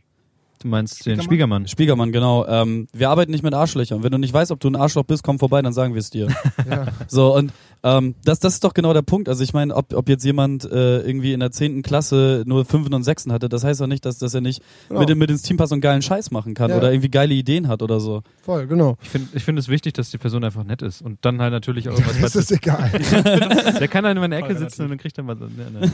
Du 0.60 0.68
meinst 0.68 1.06
den 1.06 1.22
Spiegelmann? 1.22 1.68
Spiegelmann. 1.68 1.68
Spiegelmann, 1.68 2.12
genau. 2.12 2.46
Ähm, 2.48 2.88
wir 2.94 3.10
arbeiten 3.10 3.32
nicht 3.32 3.44
mit 3.44 3.54
Arschlöchern. 3.54 4.04
Wenn 4.04 4.12
du 4.12 4.18
nicht 4.18 4.34
weißt, 4.34 4.52
ob 4.52 4.60
du 4.60 4.70
ein 4.70 4.76
Arschloch 4.76 5.04
bist, 5.04 5.24
komm 5.24 5.40
vorbei, 5.40 5.62
dann 5.62 5.74
sagen 5.74 5.94
wir 5.94 6.00
es 6.00 6.10
dir. 6.10 6.28
Ja. 6.70 6.88
So, 7.08 7.34
und 7.36 7.54
ähm, 7.98 8.16
das, 8.26 8.40
das 8.40 8.56
ist 8.56 8.64
doch 8.64 8.74
genau 8.74 8.94
der 8.94 9.02
Punkt. 9.02 9.30
Also 9.30 9.44
ich 9.44 9.54
meine, 9.54 9.76
ob, 9.76 9.94
ob 9.94 10.10
jetzt 10.10 10.26
jemand 10.26 10.66
äh, 10.66 11.00
irgendwie 11.02 11.34
in 11.34 11.40
der 11.40 11.52
10. 11.52 11.82
Klasse 11.84 12.44
nur 12.46 12.66
Fünfen 12.66 12.94
und 12.94 13.04
Sechsen 13.04 13.32
hatte, 13.32 13.48
das 13.50 13.64
heißt 13.64 13.80
doch 13.82 13.88
nicht, 13.88 14.04
dass, 14.06 14.18
dass 14.18 14.34
er 14.34 14.42
nicht 14.42 14.62
Genau. 14.90 15.02
mit, 15.02 15.16
mit 15.16 15.30
ins 15.32 15.42
Team 15.44 15.58
passt 15.58 15.72
und 15.74 15.82
geilen 15.82 16.02
Scheiß 16.02 16.32
machen 16.32 16.54
kann 16.54 16.70
Ja. 16.72 16.78
oder 16.78 16.92
irgendwie 16.92 17.10
geile 17.10 17.34
Ideen 17.34 17.68
hat 17.68 17.82
oder 17.82 18.00
so. 18.00 18.22
Voll, 18.44 18.68
genau. 18.68 18.98
Ich 19.04 19.10
finde 19.10 19.28
ich 19.34 19.44
find 19.44 19.60
es 19.60 19.68
wichtig, 19.68 19.94
dass 19.94 20.10
die 20.12 20.18
Person 20.18 20.44
einfach 20.44 20.64
nett 20.64 20.82
ist 20.82 21.02
und 21.02 21.20
dann 21.24 21.42
halt 21.42 21.52
natürlich 21.52 21.88
auch 21.90 21.94
irgendwas 21.98 22.18
Das 22.22 22.36
ist 22.36 22.52
egal. 22.52 22.90
Der 23.80 23.88
kann 23.88 24.04
dann 24.04 24.18
in 24.18 24.22
meiner 24.22 24.38
Ecke 24.38 24.56
Voll 24.56 24.58
sitzen 24.60 24.84
und 24.84 24.90
dann 24.90 24.98
kriegt 24.98 25.18
er 25.18 25.28
was. 25.28 25.38
Ne, 25.40 25.48
ne. 25.72 25.92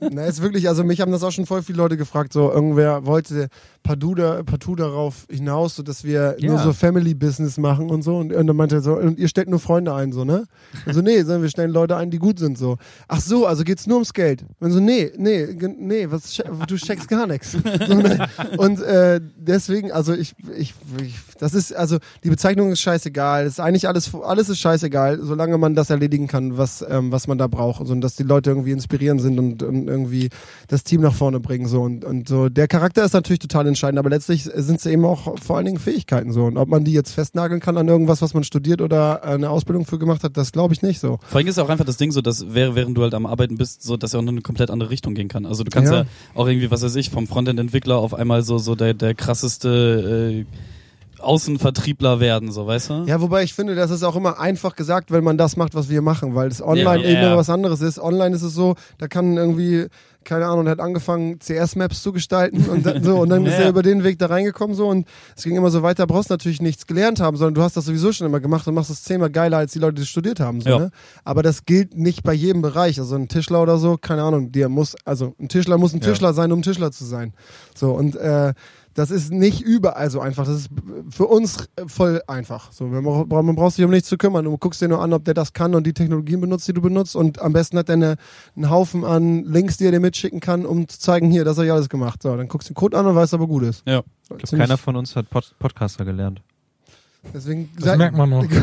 Na, 0.12 0.24
ist 0.24 0.42
wirklich, 0.42 0.68
also 0.68 0.84
mich 0.84 1.00
haben 1.00 1.12
das 1.12 1.22
auch 1.22 1.30
schon 1.32 1.46
voll 1.46 1.62
viele 1.62 1.78
Leute 1.78 1.96
gefragt, 1.96 2.32
so 2.32 2.50
irgendwer 2.50 3.06
wollte 3.06 3.48
partout, 3.82 4.14
da, 4.14 4.42
partout 4.42 4.76
darauf 4.76 5.26
hinaus, 5.30 5.76
so 5.76 5.82
dass 5.82 6.04
wir 6.04 6.36
nur 6.40 6.56
Ja. 6.56 6.62
so 6.62 6.72
Family-Business 6.72 7.58
machen 7.58 7.90
und 7.90 8.02
so. 8.02 8.16
Und, 8.16 8.32
und 8.32 8.46
dann 8.46 8.56
meinte 8.56 8.76
er 8.76 8.80
so, 8.82 8.94
und 8.96 9.18
ihr 9.18 9.28
stellt 9.28 9.48
nur 9.48 9.58
Freunde 9.60 9.94
ein, 9.94 10.12
so, 10.12 10.24
ne? 10.24 10.44
Und 10.86 10.94
so, 10.94 11.00
nee, 11.02 11.21
sondern 11.26 11.42
wir 11.42 11.50
stellen 11.50 11.70
Leute 11.70 11.96
ein, 11.96 12.10
die 12.10 12.18
gut 12.18 12.38
sind, 12.38 12.58
so. 12.58 12.76
Ach 13.08 13.20
so, 13.20 13.46
also 13.46 13.64
geht's 13.64 13.86
nur 13.86 13.96
ums 13.96 14.12
Geld. 14.12 14.44
Und 14.60 14.72
so, 14.72 14.80
nee, 14.80 15.12
nee, 15.16 15.48
nee, 15.78 16.06
was, 16.10 16.40
du 16.66 16.76
checkst 16.76 17.08
gar 17.08 17.26
nichts. 17.26 17.56
So, 17.86 17.94
ne? 17.94 18.28
Und 18.58 18.80
äh, 18.80 19.20
deswegen, 19.36 19.90
also 19.92 20.12
ich, 20.12 20.34
ich, 20.56 20.74
ich, 21.02 21.14
das 21.38 21.54
ist, 21.54 21.74
also 21.74 21.98
die 22.22 22.30
Bezeichnung 22.30 22.70
ist 22.70 22.80
scheißegal. 22.80 23.44
Es 23.44 23.54
ist 23.54 23.60
eigentlich 23.60 23.88
alles, 23.88 24.14
alles 24.14 24.48
ist 24.48 24.58
scheißegal, 24.58 25.20
solange 25.22 25.58
man 25.58 25.74
das 25.74 25.90
erledigen 25.90 26.26
kann, 26.26 26.58
was, 26.58 26.84
ähm, 26.88 27.10
was 27.10 27.26
man 27.26 27.38
da 27.38 27.48
braucht. 27.48 27.80
Also, 27.80 27.92
und 27.92 28.00
dass 28.02 28.14
die 28.14 28.22
Leute 28.22 28.50
irgendwie 28.50 28.72
inspirierend 28.72 29.20
sind 29.20 29.38
und, 29.38 29.62
und 29.62 29.88
irgendwie 29.88 30.28
das 30.68 30.84
Team 30.84 31.00
nach 31.00 31.14
vorne 31.14 31.40
bringen. 31.40 31.66
So. 31.66 31.82
Und, 31.82 32.04
und 32.04 32.28
so. 32.28 32.48
Der 32.48 32.68
Charakter 32.68 33.04
ist 33.04 33.14
natürlich 33.14 33.40
total 33.40 33.66
entscheidend, 33.66 33.98
aber 33.98 34.10
letztlich 34.10 34.44
sind 34.44 34.78
es 34.78 34.86
eben 34.86 35.04
auch 35.04 35.38
vor 35.40 35.56
allen 35.56 35.66
Dingen 35.66 35.78
Fähigkeiten 35.78 36.32
so. 36.32 36.44
Und 36.44 36.56
ob 36.56 36.68
man 36.68 36.84
die 36.84 36.92
jetzt 36.92 37.12
festnageln 37.12 37.60
kann 37.60 37.76
an 37.76 37.88
irgendwas, 37.88 38.22
was 38.22 38.34
man 38.34 38.44
studiert 38.44 38.80
oder 38.80 39.24
eine 39.24 39.50
Ausbildung 39.50 39.84
für 39.84 39.98
gemacht 39.98 40.24
hat, 40.24 40.36
das 40.36 40.52
glaube 40.52 40.74
ich 40.74 40.82
nicht 40.82 41.00
so. 41.02 41.18
Vor 41.28 41.38
allem 41.38 41.46
ist 41.46 41.58
auch 41.58 41.68
einfach 41.68 41.84
das 41.84 41.98
Ding 41.98 42.10
so, 42.12 42.22
dass 42.22 42.54
während 42.54 42.96
du 42.96 43.02
halt 43.02 43.12
am 43.12 43.26
Arbeiten 43.26 43.58
bist, 43.58 43.82
so 43.82 43.98
dass 43.98 44.14
er 44.14 44.20
auch 44.20 44.24
noch 44.24 44.32
eine 44.32 44.40
komplett 44.40 44.70
andere 44.70 44.88
Richtung 44.88 45.14
gehen 45.14 45.28
kann. 45.28 45.44
Also 45.44 45.62
du 45.64 45.70
kannst 45.70 45.92
ja, 45.92 46.00
Ja. 46.02 46.06
auch 46.34 46.46
irgendwie, 46.48 46.70
was 46.70 46.82
weiß 46.82 46.96
ich, 46.96 47.10
vom 47.10 47.26
Frontend-Entwickler 47.26 47.96
auf 47.98 48.14
einmal 48.14 48.42
so, 48.42 48.56
so 48.56 48.74
der, 48.74 48.94
der 48.94 49.14
krasseste 49.14 50.44
äh, 50.48 50.56
Außenvertriebler 51.22 52.20
werden, 52.20 52.52
so 52.52 52.66
weißt 52.66 52.90
du? 52.90 53.04
Ja, 53.06 53.20
wobei 53.20 53.42
ich 53.42 53.54
finde, 53.54 53.74
das 53.74 53.90
ist 53.90 54.02
auch 54.02 54.16
immer 54.16 54.38
einfach 54.40 54.76
gesagt, 54.76 55.10
wenn 55.10 55.24
man 55.24 55.38
das 55.38 55.56
macht, 55.56 55.74
was 55.74 55.88
wir 55.88 56.02
machen, 56.02 56.34
weil 56.34 56.48
es 56.48 56.62
online 56.62 57.02
Ja. 57.04 57.10
eben 57.10 57.22
Ja. 57.22 57.36
was 57.36 57.50
anderes 57.50 57.80
ist. 57.80 57.98
Online 57.98 58.34
ist 58.34 58.42
es 58.42 58.54
so, 58.54 58.74
da 58.98 59.08
kann 59.08 59.36
irgendwie, 59.36 59.86
keine 60.24 60.46
Ahnung, 60.46 60.68
hat 60.68 60.78
angefangen, 60.80 61.38
CS-Maps 61.40 62.02
zu 62.02 62.12
gestalten 62.12 62.64
und 62.70 62.86
dann, 62.86 63.02
so, 63.02 63.20
und 63.20 63.28
dann 63.30 63.44
ist 63.46 63.54
Ja. 63.54 63.60
er 63.64 63.68
über 63.70 63.82
den 63.82 64.04
Weg 64.04 64.18
da 64.18 64.26
reingekommen 64.26 64.76
so 64.76 64.88
und 64.88 65.06
es 65.36 65.42
ging 65.44 65.56
immer 65.56 65.70
so 65.70 65.82
weiter, 65.82 66.06
brauchst 66.06 66.30
natürlich 66.30 66.60
nichts 66.62 66.86
gelernt 66.86 67.20
haben, 67.20 67.36
sondern 67.36 67.54
du 67.54 67.62
hast 67.62 67.76
das 67.76 67.84
sowieso 67.86 68.12
schon 68.12 68.26
immer 68.26 68.40
gemacht 68.40 68.66
und 68.68 68.74
machst 68.74 68.90
es 68.90 69.02
zehnmal 69.02 69.30
geiler 69.30 69.58
als 69.58 69.72
die 69.72 69.78
Leute, 69.78 70.00
die 70.00 70.06
studiert 70.06 70.40
haben. 70.40 70.60
So, 70.60 70.78
ne? 70.78 70.90
Aber 71.24 71.42
das 71.42 71.64
gilt 71.64 71.96
nicht 71.96 72.22
bei 72.22 72.32
jedem 72.34 72.62
Bereich. 72.62 72.98
Also 73.00 73.16
ein 73.16 73.28
Tischler 73.28 73.62
oder 73.62 73.78
so, 73.78 73.96
keine 73.96 74.22
Ahnung, 74.22 74.52
der 74.52 74.68
muss, 74.68 74.94
also 75.04 75.34
ein 75.40 75.48
Tischler 75.48 75.78
muss 75.78 75.92
ein. 75.94 76.00
Tischler 76.00 76.32
sein, 76.34 76.52
um 76.52 76.60
ein 76.60 76.62
Tischler 76.62 76.92
zu 76.92 77.04
sein. 77.04 77.32
So, 77.74 77.92
und 77.92 78.16
äh, 78.16 78.54
das 78.94 79.10
ist 79.10 79.32
nicht 79.32 79.60
überall 79.60 80.10
so 80.10 80.20
einfach. 80.20 80.46
Das 80.46 80.56
ist 80.56 80.70
für 81.10 81.26
uns 81.26 81.68
voll 81.86 82.22
einfach. 82.26 82.72
So, 82.72 82.86
man, 82.86 83.54
braucht, 83.54 83.74
sich 83.74 83.84
um 83.84 83.90
nichts 83.90 84.08
zu 84.08 84.16
kümmern. 84.16 84.44
Du 84.44 84.56
guckst 84.58 84.80
dir 84.80 84.88
nur 84.88 85.00
an, 85.00 85.12
ob 85.12 85.24
der 85.24 85.34
das 85.34 85.52
kann 85.52 85.74
und 85.74 85.86
die 85.86 85.94
Technologien 85.94 86.40
benutzt, 86.40 86.68
die 86.68 86.72
du 86.72 86.80
benutzt. 86.80 87.16
Und 87.16 87.40
am 87.40 87.52
besten 87.52 87.78
hat 87.78 87.88
er 87.88 87.94
eine, 87.94 88.16
einen 88.56 88.70
Haufen 88.70 89.04
an 89.04 89.44
Links, 89.44 89.76
die 89.76 89.86
er 89.86 89.92
dir 89.92 90.00
mitschicken 90.00 90.40
kann, 90.40 90.66
um 90.66 90.88
zu 90.88 90.98
zeigen, 90.98 91.30
hier, 91.30 91.44
das 91.44 91.56
habe 91.56 91.66
ich 91.66 91.72
alles 91.72 91.88
gemacht. 91.88 92.22
So, 92.22 92.36
dann 92.36 92.48
guckst 92.48 92.68
du 92.68 92.72
den 92.72 92.76
Code 92.76 92.98
an 92.98 93.06
und 93.06 93.14
weißt, 93.14 93.34
ob 93.34 93.40
er 93.40 93.46
gut 93.46 93.62
ist. 93.62 93.82
Ja. 93.86 94.02
Ich 94.22 94.28
glaube, 94.28 94.56
keiner 94.56 94.78
von 94.78 94.96
uns 94.96 95.16
hat 95.16 95.28
Pod 95.30 95.54
Podcaster 95.58 96.04
gelernt. 96.04 96.42
Deswegen 97.34 97.70
Das 97.78 97.96
merkt 97.96 98.16
man 98.16 98.30
noch. 98.30 98.44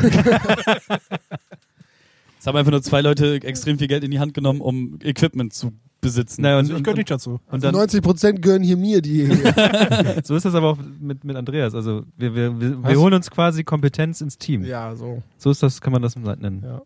Es 2.40 2.48
haben 2.48 2.56
einfach 2.56 2.72
nur 2.72 2.82
zwei 2.82 3.02
Leute 3.02 3.36
extrem 3.44 3.78
viel 3.78 3.90
Geld 3.90 4.04
in 4.06 4.12
die 4.12 4.20
Hand 4.20 4.34
genommen, 4.34 4.62
um 4.62 4.98
Equipment 5.04 5.54
zu 5.54 5.74
besitzen. 6.02 6.42
Naja, 6.42 6.56
und, 6.60 6.66
Also 6.66 6.78
ich 6.78 6.84
gehöre 6.84 6.98
nicht 6.98 7.12
dazu. 7.12 7.40
und 7.52 7.64
dann, 7.64 7.74
90 7.74 8.02
Prozent 8.02 8.42
gehören 8.42 8.64
hier 8.64 8.78
mir, 8.78 9.02
die 9.02 9.26
so 10.24 10.36
ist 10.36 10.46
das 10.46 10.56
aber 10.56 10.72
auch 10.72 10.78
mit, 11.00 11.24
mit 11.24 11.36
Andreas. 11.36 11.76
Also 11.76 12.04
wir, 12.18 12.34
wir, 12.36 12.60
wir, 12.60 12.84
wir 12.84 13.00
holen 13.00 13.14
uns 13.14 13.30
quasi 13.30 13.64
Kompetenz 13.64 14.22
ins 14.22 14.38
Team. 14.38 14.64
Ja, 14.64 14.96
so. 14.96 15.22
So 15.38 15.52
ist 15.52 15.62
das, 15.64 15.82
kann 15.82 15.94
man 15.94 16.02
das 16.02 16.16
nennen. 16.16 16.64
Ja. 16.64 16.82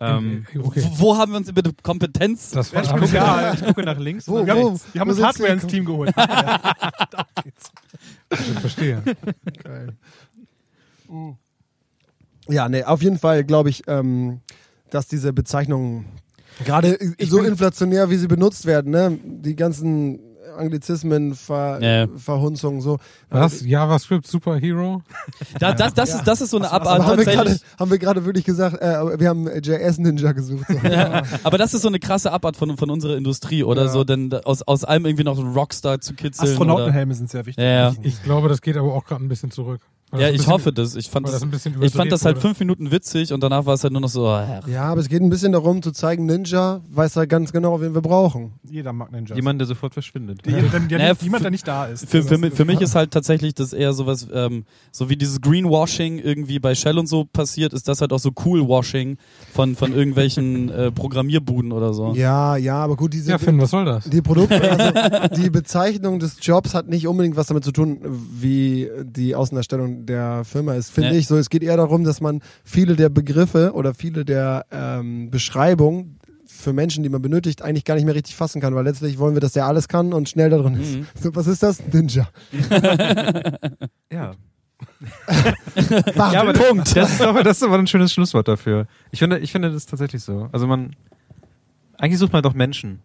Ähm, 0.00 0.46
okay. 0.56 0.84
Wo, 0.94 1.12
wo 1.12 1.16
haben 1.16 1.32
wir 1.32 1.38
uns 1.38 1.52
bitte 1.52 1.72
Kompetenz? 1.82 2.50
Das 2.50 2.72
war 2.72 2.82
Ich 2.84 2.88
gucke, 2.90 3.04
ich- 3.06 3.12
ja, 3.12 3.52
ich 3.54 3.64
gucke 3.64 3.82
nach 3.82 3.98
links. 3.98 4.28
Wo, 4.28 4.44
nach 4.44 4.54
wo? 4.54 4.68
rechts. 4.68 4.86
wir 4.92 5.00
haben 5.00 5.10
uns 5.10 5.20
Hardware 5.22 5.52
ins 5.52 5.66
Team 5.66 5.84
geholt. 5.84 6.12
ja, 6.16 6.60
da 7.10 7.26
geht's. 7.42 7.72
ich 8.30 8.60
verstehe. 8.60 9.02
Geil. 9.64 9.94
Ja, 12.48 12.68
nee, 12.68 12.84
auf 12.84 13.02
jeden 13.02 13.18
Fall 13.18 13.42
glaube 13.44 13.70
ich, 13.70 13.82
ähm, 13.88 14.40
dass 14.90 15.08
diese 15.08 15.32
Bezeichnungen 15.32 16.04
gerade 16.64 16.98
so 17.22 17.40
inflationär, 17.42 18.10
wie 18.10 18.16
sie 18.16 18.28
benutzt 18.28 18.66
werden, 18.66 18.90
ne? 18.92 19.18
die 19.24 19.56
ganzen 19.56 20.20
Anglizismen, 20.56 21.36
Ver 21.36 21.78
Ja. 21.80 22.08
Verhunzungen, 22.16 22.80
so. 22.80 22.98
Was? 23.30 23.64
JavaScript 23.64 24.26
Superhero? 24.26 25.02
Da, 25.60 25.72
das, 25.72 25.94
das, 25.94 26.14
ist, 26.14 26.24
das 26.24 26.40
ist 26.40 26.50
so 26.50 26.56
eine 26.56 26.72
Aber 26.72 26.90
Abart 26.90 27.06
haben 27.06 27.18
wir 27.18 27.24
gerade 27.26 27.36
tatsächlich. 27.50 27.78
haben 27.78 27.90
wir 27.92 27.98
gerade 27.98 28.24
wirklich 28.24 28.44
gesagt, 28.44 28.82
äh, 28.82 29.20
wir 29.20 29.28
haben 29.28 29.46
JS 29.46 29.98
Ninja 29.98 30.32
gesucht. 30.32 30.64
So. 30.68 30.78
Ja, 30.88 31.22
aber 31.44 31.58
das 31.58 31.74
ist 31.74 31.82
so 31.82 31.88
eine 31.88 32.00
krasse 32.00 32.32
Abart 32.32 32.56
von, 32.56 32.76
von 32.76 32.90
unserer 32.90 33.16
Industrie 33.16 33.62
oder 33.62 33.82
Ja. 33.84 33.88
so, 33.88 34.02
denn 34.02 34.32
aus, 34.44 34.62
aus 34.62 34.82
allem 34.82 35.06
irgendwie 35.06 35.24
noch 35.24 35.36
so 35.36 35.42
einen 35.42 35.52
Rockstar 35.54 36.00
zu 36.00 36.14
kitzeln. 36.14 36.48
Astronautenhelme 36.50 37.14
sind 37.14 37.30
sehr 37.30 37.46
wichtig. 37.46 37.62
Ja, 37.62 37.90
ja. 37.90 37.94
Ich 38.02 38.20
glaube, 38.24 38.48
das 38.48 38.60
geht 38.60 38.76
aber 38.76 38.92
auch 38.94 39.04
gerade 39.04 39.22
ein 39.24 39.28
bisschen 39.28 39.52
zurück. 39.52 39.80
Ja, 40.12 40.28
ich 40.28 40.38
bisschen- 40.38 40.52
hoffe 40.52 40.72
das. 40.72 40.94
Ich 40.96 41.10
fand 41.10 41.26
das, 41.26 41.34
das 41.34 41.42
ein 41.42 41.50
bisschen 41.50 41.82
ich 41.82 41.92
fand 41.92 42.10
das 42.10 42.24
halt 42.24 42.38
fünf 42.38 42.58
Minuten 42.60 42.90
witzig 42.90 43.32
und 43.32 43.42
danach 43.42 43.66
war 43.66 43.74
es 43.74 43.82
halt 43.82 43.92
nur 43.92 44.00
noch 44.00 44.08
so, 44.08 44.26
oh. 44.26 44.40
Ja, 44.66 44.84
aber 44.84 45.00
es 45.00 45.08
geht 45.08 45.20
ein 45.20 45.28
bisschen 45.28 45.52
darum 45.52 45.82
zu 45.82 45.92
zeigen, 45.92 46.24
Ninja 46.26 46.80
weiß 46.90 47.16
halt 47.16 47.28
ganz 47.28 47.52
genau, 47.52 47.80
wen 47.80 47.94
wir 47.94 48.00
brauchen. 48.00 48.52
Jeder 48.62 48.92
mag 48.92 49.12
Ninjas. 49.12 49.36
Jemand, 49.36 49.60
der 49.60 49.66
sofort 49.66 49.92
verschwindet. 49.92 50.46
der, 50.46 50.62
der, 50.62 50.80
der, 50.80 50.98
Naja, 50.98 51.14
jemand, 51.20 51.44
der 51.44 51.50
nicht 51.50 51.68
da 51.68 51.86
ist. 51.86 52.08
Für, 52.08 52.22
für, 52.22 52.38
für 52.50 52.64
mich 52.64 52.80
ist 52.82 52.94
halt 52.94 53.10
tatsächlich 53.10 53.54
das 53.54 53.72
eher 53.72 53.92
sowas, 53.92 54.26
ähm, 54.32 54.64
so 54.92 55.10
wie 55.10 55.16
dieses 55.16 55.40
Greenwashing 55.40 56.18
irgendwie 56.18 56.58
bei 56.58 56.74
Shell 56.74 56.98
und 56.98 57.06
so 57.06 57.24
passiert, 57.24 57.72
ist 57.74 57.86
das 57.88 58.00
halt 58.00 58.12
auch 58.12 58.18
so 58.18 58.32
Coolwashing 58.32 59.18
von, 59.52 59.76
von 59.76 59.92
irgendwelchen 59.92 60.68
äh, 60.70 60.90
Programmierbuden 60.90 61.70
oder 61.72 61.92
so. 61.92 62.14
Ja, 62.14 62.56
ja, 62.56 62.76
aber 62.76 62.96
gut, 62.96 63.12
diese, 63.12 63.30
Ja, 63.30 63.38
Finn, 63.38 63.60
was 63.60 63.70
soll 63.70 63.84
das? 63.84 64.04
Die 64.08 64.22
Produkte, 64.22 64.58
also 64.70 65.42
die 65.42 65.50
Bezeichnung 65.50 66.18
des 66.18 66.38
Jobs 66.40 66.74
hat 66.74 66.88
nicht 66.88 67.06
unbedingt 67.06 67.36
was 67.36 67.48
damit 67.48 67.64
zu 67.64 67.72
tun, 67.72 67.98
wie 68.32 68.88
die 69.04 69.34
Der 70.06 70.44
Firma 70.44 70.74
ist, 70.74 70.90
finde 70.90 71.10
Nee. 71.10 71.18
ich. 71.18 71.26
So, 71.26 71.36
es 71.36 71.50
geht 71.50 71.62
eher 71.62 71.76
darum, 71.76 72.04
dass 72.04 72.20
man 72.20 72.40
viele 72.64 72.96
der 72.96 73.08
Begriffe 73.08 73.72
oder 73.74 73.94
viele 73.94 74.24
der 74.24 74.66
ähm, 74.70 75.30
Beschreibungen 75.30 76.18
für 76.46 76.72
Menschen, 76.72 77.02
die 77.04 77.08
man 77.08 77.22
benötigt, 77.22 77.62
eigentlich 77.62 77.84
gar 77.84 77.94
nicht 77.94 78.04
mehr 78.04 78.14
richtig 78.14 78.34
fassen 78.34 78.60
kann, 78.60 78.74
weil 78.74 78.84
letztlich 78.84 79.18
wollen 79.18 79.34
wir, 79.34 79.40
dass 79.40 79.52
der 79.52 79.66
alles 79.66 79.86
kann 79.86 80.12
und 80.12 80.28
schnell 80.28 80.50
da 80.50 80.58
drin 80.58 80.74
ist. 80.80 80.96
Mhm. 80.96 81.06
So, 81.20 81.34
was 81.36 81.46
ist 81.46 81.62
das? 81.62 81.82
Ninja. 81.92 82.28
Ja. 84.12 84.32
Warte. 85.26 86.34
ja, 86.34 86.40
aber 86.40 86.52
Punkt. 86.52 86.96
Das 86.96 87.12
ist, 87.12 87.20
aber, 87.22 87.42
das 87.42 87.58
ist 87.58 87.62
aber 87.62 87.78
ein 87.78 87.86
schönes 87.86 88.12
Schlusswort 88.12 88.48
dafür. 88.48 88.86
Ich 89.10 89.18
finde, 89.18 89.38
ich 89.38 89.52
finde 89.52 89.70
das 89.70 89.86
tatsächlich 89.86 90.22
so. 90.22 90.48
Also 90.52 90.66
man, 90.66 90.94
eigentlich 91.98 92.18
sucht 92.18 92.32
man 92.32 92.42
doch 92.42 92.54
Menschen. 92.54 93.00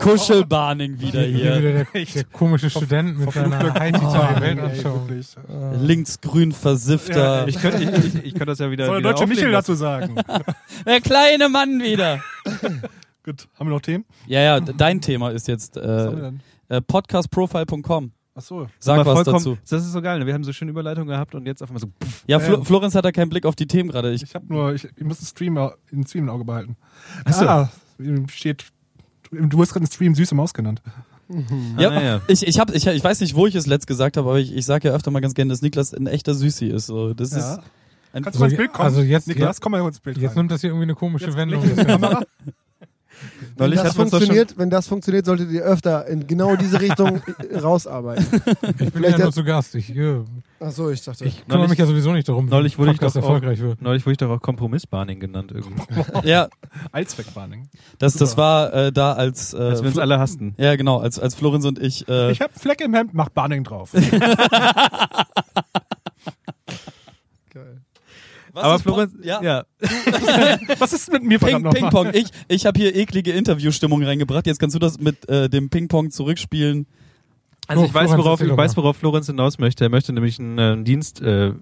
Kuschelbahning 0.00 0.98
wieder 1.00 1.20
Hier 1.22 1.54
hier. 1.54 1.58
wieder 1.62 1.84
der, 1.84 2.04
der 2.06 2.24
komische 2.24 2.70
Student 2.70 3.18
mit 3.18 3.30
seiner 3.32 3.74
Heidi-Weltanschauung. 3.74 5.08
wirklich. 5.08 5.36
Linksgrün 5.82 6.52
versiffter. 6.52 7.46
Ich 7.48 7.60
könnte, 7.60 7.82
ich, 7.82 7.90
ich, 8.06 8.14
ich 8.24 8.32
könnte 8.32 8.46
das 8.46 8.58
ja 8.58 8.70
wieder. 8.70 8.86
Soll 8.86 9.02
der 9.02 9.10
wieder 9.10 9.18
deutsche 9.20 9.26
Michel 9.28 9.52
dazu 9.52 9.74
sagen? 9.74 10.14
Der 10.86 11.00
kleine 11.02 11.48
Mann 11.50 11.80
wieder. 11.82 12.20
Gut, 13.24 13.48
haben 13.58 13.68
wir 13.68 13.74
noch 13.74 13.82
Themen? 13.82 14.06
Ja, 14.26 14.40
ja, 14.40 14.60
dein 14.60 15.02
Thema 15.02 15.30
ist 15.30 15.46
jetzt 15.46 15.76
äh, 15.76 16.32
äh, 16.68 16.80
podcastprofile.com. 16.80 18.12
Achso. 18.34 18.68
Sag 18.78 19.00
Aber 19.00 19.06
was 19.10 19.14
vollkommen- 19.24 19.36
dazu. 19.44 19.58
Das 19.68 19.84
ist 19.84 19.92
so 19.92 20.00
geil. 20.00 20.20
ne? 20.20 20.26
Wir 20.26 20.32
haben 20.32 20.44
so 20.44 20.52
schöne 20.54 20.70
Überleitungen 20.70 21.08
gehabt 21.10 21.34
und 21.34 21.44
jetzt 21.46 21.62
auf 21.62 21.68
einmal 21.68 21.80
so. 21.80 21.88
Pff, 22.02 22.24
Ja, 22.26 22.38
Flo 22.40 22.54
Ähm. 22.56 22.64
Florenz 22.64 22.94
hat 22.94 23.04
da 23.04 23.12
keinen 23.12 23.28
Blick 23.28 23.44
auf 23.44 23.56
die 23.56 23.66
Themen 23.66 23.90
gerade. 23.90 24.12
Ich, 24.12 24.22
Ich 24.22 24.34
habe 24.34 24.46
nur, 24.48 24.72
ich, 24.72 24.84
ich 24.96 25.04
muss 25.04 25.18
den 25.18 25.26
Stream 25.26 25.56
den 25.92 26.06
Stream 26.06 26.24
im 26.24 26.30
Auge 26.30 26.44
behalten. 26.46 26.76
Achso. 27.26 27.44
Ah, 27.44 27.68
steht, 28.28 28.66
du, 29.30 29.60
hast 29.60 29.72
gerade 29.72 29.84
den 29.86 29.92
Stream 29.92 30.14
süße 30.14 30.34
Maus 30.34 30.54
genannt. 30.54 30.82
ja, 31.78 31.90
Ah, 31.90 32.02
ja. 32.02 32.20
ich, 32.28 32.46
ich, 32.46 32.58
hab, 32.58 32.74
ich, 32.74 32.86
ich 32.86 33.04
weiß 33.04 33.20
nicht, 33.20 33.34
wo 33.34 33.46
ich 33.46 33.54
es 33.54 33.66
letzt 33.66 33.86
gesagt 33.86 34.16
habe, 34.16 34.28
aber 34.28 34.38
ich, 34.40 34.54
ich 34.54 34.64
sage 34.66 34.88
ja 34.88 34.94
öfter 34.94 35.10
mal 35.10 35.20
ganz 35.20 35.34
gerne, 35.34 35.50
dass 35.50 35.62
Niklas 35.62 35.94
ein 35.94 36.06
echter 36.06 36.34
Süßi 36.34 36.66
ist. 36.66 36.86
So, 36.86 37.14
das 37.14 37.30
Ja. 37.32 37.38
ist 37.38 37.60
ein, 38.12 38.22
Kannst 38.24 38.38
du 38.38 38.40
mal 38.40 38.46
ins 38.46 38.54
Also, 38.54 38.56
Bild 38.56 38.72
kommen? 38.72 38.86
also 38.86 39.02
jetzt- 39.02 39.28
Niklas, 39.28 39.60
komm 39.60 39.72
mal 39.72 39.86
ins 39.86 40.00
Bild 40.00 40.18
Jetzt 40.18 40.30
rein. 40.30 40.36
nimmt 40.38 40.50
das 40.50 40.60
hier 40.62 40.70
irgendwie 40.70 40.84
eine 40.84 40.94
komische 40.96 41.26
Jetzt 41.26 41.36
Wendung. 41.36 41.62
Wenn 43.56 43.70
das 43.72 43.94
funktioniert, 43.94 44.56
wenn 44.58 44.70
das 44.70 44.86
funktioniert, 44.88 45.26
solltet 45.26 45.50
ihr 45.50 45.62
öfter 45.62 46.06
in 46.06 46.26
genau 46.26 46.56
diese 46.56 46.80
Richtung 46.80 47.20
rausarbeiten. 47.62 48.26
Ich 48.78 48.92
bin 48.92 49.02
ja 49.02 49.18
nur 49.18 49.32
zu 49.32 49.44
Gast. 49.44 49.74
Ich, 49.74 49.94
äh, 49.94 50.20
Achso, 50.60 50.90
ich 50.90 51.02
dachte. 51.02 51.24
ich 51.24 51.40
kümmere 51.42 51.58
Neulich- 51.58 51.70
mich 51.70 51.78
ja 51.78 51.86
sowieso 51.86 52.12
nicht 52.12 52.28
darum, 52.28 52.46
neulich 52.46 52.78
wurde 52.78 52.92
ich 52.92 52.98
doch 52.98 53.10
auch- 53.10 53.16
erfolgreich 53.16 53.60
wird. 53.60 53.80
Neulich 53.82 54.04
wurde 54.06 54.12
ich 54.12 54.18
doch 54.18 54.30
auch 54.30 54.40
Kompromissbarning 54.40 55.20
genannt 55.20 55.52
irgendwie. 55.54 55.82
ja, 56.28 56.48
Allzweckwarning. 56.92 57.68
das, 57.98 58.14
das 58.14 58.36
war 58.36 58.72
äh, 58.72 58.92
da 58.92 59.12
als, 59.14 59.54
äh, 59.54 59.58
Als 59.58 59.82
wir 59.82 59.88
uns 59.88 59.98
alle 59.98 60.18
hassten. 60.18 60.54
ja 60.58 60.76
genau, 60.76 60.98
als, 60.98 61.18
als 61.18 61.34
Florenz 61.34 61.64
und 61.64 61.78
ich, 61.78 62.08
äh, 62.08 62.30
Ich 62.32 62.40
habe 62.40 62.52
Fleck 62.58 62.80
im 62.80 62.94
Hemd, 62.94 63.14
mach 63.14 63.28
Barning 63.30 63.64
drauf. 63.64 63.90
was 68.52 68.64
Aber 68.64 68.74
ist 68.76 68.82
Florenz, 68.82 69.12
ja, 69.22 69.42
ja. 69.42 69.64
Was 70.78 70.92
ist 70.92 71.12
mit 71.12 71.22
mir 71.22 71.38
Ping, 71.38 71.52
nochmal? 71.52 71.72
Ping-Pong. 71.72 72.10
Ich, 72.14 72.28
ich 72.48 72.66
habe 72.66 72.78
hier 72.78 72.94
eklige 72.94 73.32
Interviewstimmung 73.32 74.02
reingebracht. 74.02 74.46
Jetzt 74.46 74.58
kannst 74.58 74.74
du 74.74 74.78
das 74.78 74.98
mit 75.00 75.28
äh, 75.28 75.48
dem 75.48 75.68
Ping-Pong 75.70 76.10
zurückspielen. 76.10 76.86
Also 77.66 77.82
Oh, 77.82 77.86
ich 77.86 77.94
weiß, 77.94 78.10
worauf, 78.16 78.40
ich 78.40 78.56
weiß, 78.56 78.76
worauf 78.76 78.96
Florenz 78.96 79.26
hinaus 79.26 79.58
möchte. 79.58 79.84
Er 79.84 79.90
möchte 79.90 80.12
nämlich 80.12 80.38
einen, 80.38 80.58
äh, 80.58 80.82
Dienst 80.84 81.20
äh, 81.22 81.52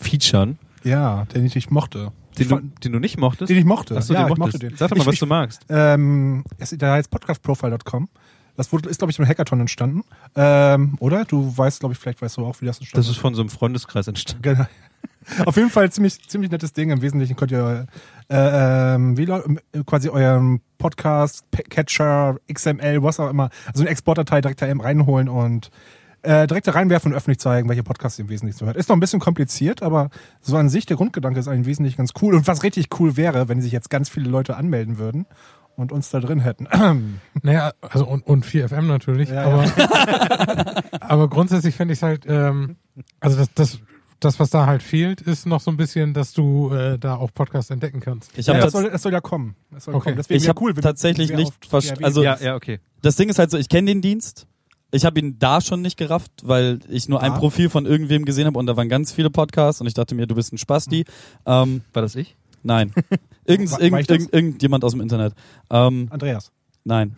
featuren, 0.00 0.58
Ja, 0.84 1.24
den 1.34 1.44
ich 1.44 1.54
nicht 1.54 1.70
mochte. 1.70 2.12
den 2.38 2.42
Ich 2.42 2.48
du, 2.48 2.54
fand- 2.56 2.84
den 2.84 2.92
du 2.92 2.98
nicht 2.98 3.18
mochtest. 3.18 3.50
den 3.50 3.58
ich 3.58 3.64
mochte. 3.64 3.96
Achso, 3.96 4.14
ja, 4.14 4.24
den 4.24 4.32
ich 4.32 4.38
mochtest. 4.38 4.62
mochte 4.62 4.68
den. 4.68 4.76
Sag 4.76 4.90
doch 4.90 4.96
mal, 4.96 5.02
ich, 5.02 5.06
was 5.06 5.14
ich, 5.14 5.20
du 5.20 5.26
magst. 5.26 5.62
Ähm, 5.68 6.44
der 6.72 6.92
heißt 6.92 7.10
podcastprofile.com. 7.10 8.08
Das 8.56 8.70
wurde, 8.70 8.88
ist, 8.90 8.98
glaube 8.98 9.10
ich, 9.10 9.18
im 9.18 9.26
Hackathon 9.26 9.60
entstanden. 9.60 10.02
Ähm, 10.36 10.96
oder? 11.00 11.24
Du 11.24 11.56
weißt, 11.56 11.80
glaube 11.80 11.94
ich, 11.94 11.98
vielleicht 11.98 12.20
weißt 12.20 12.36
du 12.36 12.44
auch, 12.44 12.60
wie 12.60 12.66
das 12.66 12.78
entstanden 12.78 13.02
Das 13.06 13.10
ist 13.10 13.18
von 13.20 13.34
so 13.34 13.40
einem 13.40 13.48
Freundeskreis 13.48 14.06
entstanden. 14.08 14.42
Genau. 14.42 14.66
Auf 15.46 15.56
jeden 15.56 15.70
Fall 15.70 15.90
ziemlich, 15.90 16.28
ziemlich 16.28 16.50
nettes 16.50 16.72
Ding. 16.72 16.90
Im 16.90 17.02
Wesentlichen 17.02 17.36
könnt 17.36 17.52
ihr 17.52 17.86
äh, 18.28 18.94
ähm, 18.94 19.16
wie, 19.16 19.26
quasi 19.84 20.08
euren 20.08 20.60
Podcast, 20.78 21.44
Catcher, 21.70 22.36
XML, 22.52 23.02
was 23.02 23.20
auch 23.20 23.30
immer, 23.30 23.50
also 23.66 23.82
eine 23.82 23.90
Exportdatei 23.90 24.40
direkt 24.40 24.62
da 24.62 24.68
eben 24.68 24.80
reinholen 24.80 25.28
und 25.28 25.70
äh, 26.22 26.46
direkt 26.46 26.66
da 26.66 26.72
reinwerfen 26.72 27.12
und 27.12 27.16
öffentlich 27.16 27.38
zeigen, 27.40 27.68
welche 27.68 27.82
Podcasts 27.82 28.18
ihr 28.18 28.24
im 28.24 28.28
Wesentlichen 28.30 28.58
so 28.58 28.66
hört. 28.66 28.76
Ist 28.76 28.88
noch 28.88 28.96
ein 28.96 29.00
bisschen 29.00 29.20
kompliziert, 29.20 29.82
aber 29.82 30.10
so 30.40 30.56
an 30.56 30.68
sich, 30.68 30.86
der 30.86 30.96
Grundgedanke 30.96 31.38
ist 31.38 31.48
eigentlich 31.48 31.60
im 31.60 31.66
Wesentlichen 31.66 31.96
ganz 31.98 32.12
cool. 32.22 32.34
Und 32.34 32.46
was 32.46 32.62
richtig 32.62 32.88
cool 33.00 33.16
wäre, 33.16 33.48
wenn 33.48 33.60
sich 33.60 33.72
jetzt 33.72 33.90
ganz 33.90 34.08
viele 34.08 34.30
Leute 34.30 34.56
anmelden 34.56 34.98
würden 34.98 35.26
und 35.76 35.92
uns 35.92 36.10
da 36.10 36.20
drin 36.20 36.40
hätten. 36.40 36.68
Naja, 37.42 37.72
also 37.80 38.06
und, 38.06 38.24
und 38.26 38.46
4FM 38.46 38.82
natürlich. 38.82 39.30
Ja, 39.30 39.44
aber, 39.44 40.82
aber 41.00 41.28
grundsätzlich 41.28 41.74
fände 41.74 41.92
ich 41.92 41.98
es 41.98 42.02
halt, 42.02 42.24
ähm, 42.28 42.76
also 43.18 43.36
das, 43.36 43.48
das, 43.54 43.78
das, 44.24 44.38
was 44.40 44.50
da 44.50 44.66
halt 44.66 44.82
fehlt, 44.82 45.20
ist 45.20 45.46
noch 45.46 45.60
so 45.60 45.70
ein 45.70 45.76
bisschen, 45.76 46.14
dass 46.14 46.32
du 46.32 46.72
äh, 46.72 46.98
da 46.98 47.16
auch 47.16 47.32
Podcasts 47.34 47.70
entdecken 47.70 48.00
kannst. 48.00 48.30
Ich 48.36 48.46
Ja, 48.46 48.54
habe 48.54 48.64
das, 48.64 48.72
soll, 48.72 48.90
das 48.90 49.02
soll 49.02 49.12
ja 49.12 49.20
kommen. 49.20 49.56
Das 49.70 49.84
soll 49.84 49.94
Okay. 49.94 50.04
kommen. 50.04 50.16
Deswegen 50.16 50.36
Ich 50.38 50.44
wäre 50.44 50.50
hab 50.54 50.60
cool, 50.62 50.74
wenn- 50.76 50.82
tatsächlich 50.82 51.30
nicht 51.32 51.48
auf 51.48 51.68
verst- 51.70 51.90
PRW 51.94 52.04
also- 52.04 52.22
Ja, 52.22 52.38
ja, 52.40 52.54
okay. 52.56 52.80
das 53.02 53.16
Ding 53.16 53.28
ist 53.28 53.38
halt 53.38 53.50
so, 53.50 53.58
ich 53.58 53.68
kenne 53.68 53.86
den 53.86 54.00
Dienst. 54.02 54.46
Ich 54.94 55.04
habe 55.06 55.18
ihn 55.20 55.38
da 55.38 55.60
schon 55.62 55.80
nicht 55.80 55.96
gerafft, 55.96 56.30
weil 56.42 56.78
ich 56.88 57.08
nur 57.08 57.22
ein 57.22 57.32
Ah. 57.32 57.38
Profil 57.38 57.70
von 57.70 57.86
irgendwem 57.86 58.24
gesehen 58.26 58.46
habe 58.46 58.58
und 58.58 58.66
da 58.66 58.76
waren 58.76 58.88
ganz 58.90 59.10
viele 59.12 59.30
Podcasts 59.30 59.80
und 59.80 59.86
ich 59.86 59.94
dachte 59.94 60.14
mir, 60.14 60.26
du 60.26 60.34
bist 60.34 60.52
ein 60.52 60.58
Spasti. 60.58 61.04
Ähm, 61.46 61.80
War 61.94 62.02
das 62.02 62.14
ich? 62.14 62.36
nein. 62.62 62.92
Irgend, 63.44 63.72
irgend, 63.80 64.08
irgend, 64.08 64.32
irgendjemand 64.32 64.84
aus 64.84 64.92
dem 64.92 65.00
Internet. 65.00 65.34
Ähm, 65.68 66.06
Andreas. 66.10 66.52
nein. 66.84 67.16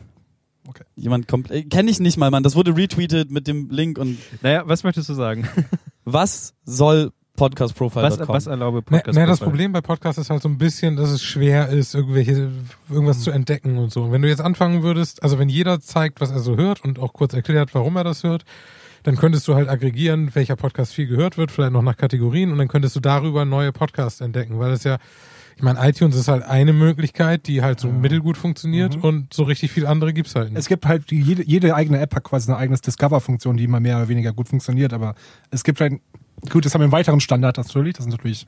Okay. 0.68 0.84
Jemand 0.96 1.28
kommt, 1.28 1.50
äh, 1.50 1.62
kenne 1.64 1.90
ich 1.90 2.00
nicht 2.00 2.16
mal, 2.16 2.30
Mann. 2.30 2.42
Das 2.42 2.56
wurde 2.56 2.74
retweetet 2.76 3.30
mit 3.30 3.46
dem 3.46 3.70
Link 3.70 3.98
und 3.98 4.18
Naja, 4.42 4.62
was 4.66 4.82
möchtest 4.84 5.08
du 5.08 5.14
sagen? 5.14 5.46
was 6.04 6.54
soll 6.64 7.06
Was, 7.06 7.12
podcastprofile.com? 7.36 8.28
was 8.28 8.46
erlaube 8.46 8.78
Ne, 8.78 8.82
Podcast? 8.82 9.18
ne, 9.18 9.26
das 9.26 9.40
Problem 9.40 9.72
bei 9.72 9.80
Podcasts 9.80 10.18
ist 10.18 10.30
halt 10.30 10.40
so 10.42 10.48
ein 10.48 10.56
bisschen, 10.56 10.96
dass 10.96 11.10
es 11.10 11.22
schwer 11.22 11.68
ist, 11.68 11.94
irgendwelche, 11.94 12.50
irgendwas 12.88 13.20
zu 13.22 13.30
entdecken 13.30 13.76
und 13.76 13.92
so. 13.92 14.04
Und 14.04 14.12
wenn 14.12 14.22
du 14.22 14.28
jetzt 14.28 14.40
anfangen 14.40 14.82
würdest, 14.82 15.22
also 15.22 15.38
wenn 15.38 15.48
jeder 15.48 15.80
zeigt, 15.80 16.20
was 16.20 16.30
er 16.30 16.38
so 16.40 16.56
hört 16.56 16.82
und 16.84 16.98
auch 16.98 17.12
kurz 17.12 17.34
erklärt, 17.34 17.74
warum 17.74 17.96
er 17.96 18.04
das 18.04 18.22
hört, 18.22 18.44
dann 19.02 19.16
könntest 19.16 19.46
du 19.48 19.54
halt 19.54 19.68
aggregieren, 19.68 20.34
welcher 20.34 20.56
Podcast 20.56 20.94
viel 20.94 21.06
gehört 21.06 21.36
wird, 21.36 21.50
vielleicht 21.50 21.72
noch 21.72 21.82
nach 21.82 21.96
Kategorien 21.96 22.50
und 22.52 22.56
dann 22.58 22.68
könntest 22.68 22.96
du 22.96 23.00
darüber 23.00 23.44
neue 23.44 23.70
Podcasts 23.72 24.20
entdecken, 24.22 24.58
weil 24.58 24.70
es 24.72 24.84
ja, 24.84 24.96
ich 25.56 25.62
meine, 25.62 25.78
iTunes 25.88 26.16
ist 26.16 26.28
halt 26.28 26.42
eine 26.42 26.72
Möglichkeit, 26.72 27.46
die 27.46 27.62
halt 27.62 27.78
so 27.80 27.88
mittelgut 27.88 28.36
funktioniert 28.36 28.96
und 28.96 29.32
so 29.32 29.44
richtig 29.44 29.70
viel 29.70 29.86
andere 29.86 30.12
gibt's 30.12 30.34
halt 30.34 30.50
nicht. 30.50 30.58
Es 30.58 30.68
gibt 30.68 30.86
halt, 30.86 31.10
die, 31.10 31.20
jede, 31.20 31.44
jede 31.44 31.74
eigene 31.74 32.00
App 32.00 32.14
hat 32.14 32.24
quasi 32.24 32.50
eine 32.50 32.58
eigene 32.58 32.78
Discover-Funktion, 32.78 33.56
die 33.56 33.64
immer 33.64 33.80
mehr 33.80 33.96
oder 33.96 34.08
weniger 34.08 34.32
gut 34.32 34.48
funktioniert, 34.48 34.92
aber 34.92 35.14
es 35.50 35.62
gibt 35.62 35.80
halt, 35.80 35.94
gut, 36.50 36.64
das 36.64 36.74
haben 36.74 36.80
wir 36.80 36.84
einen 36.84 36.92
weiteren 36.92 37.20
Standard 37.20 37.56
natürlich, 37.56 37.94
das 37.94 38.06
ist 38.06 38.12
natürlich 38.12 38.46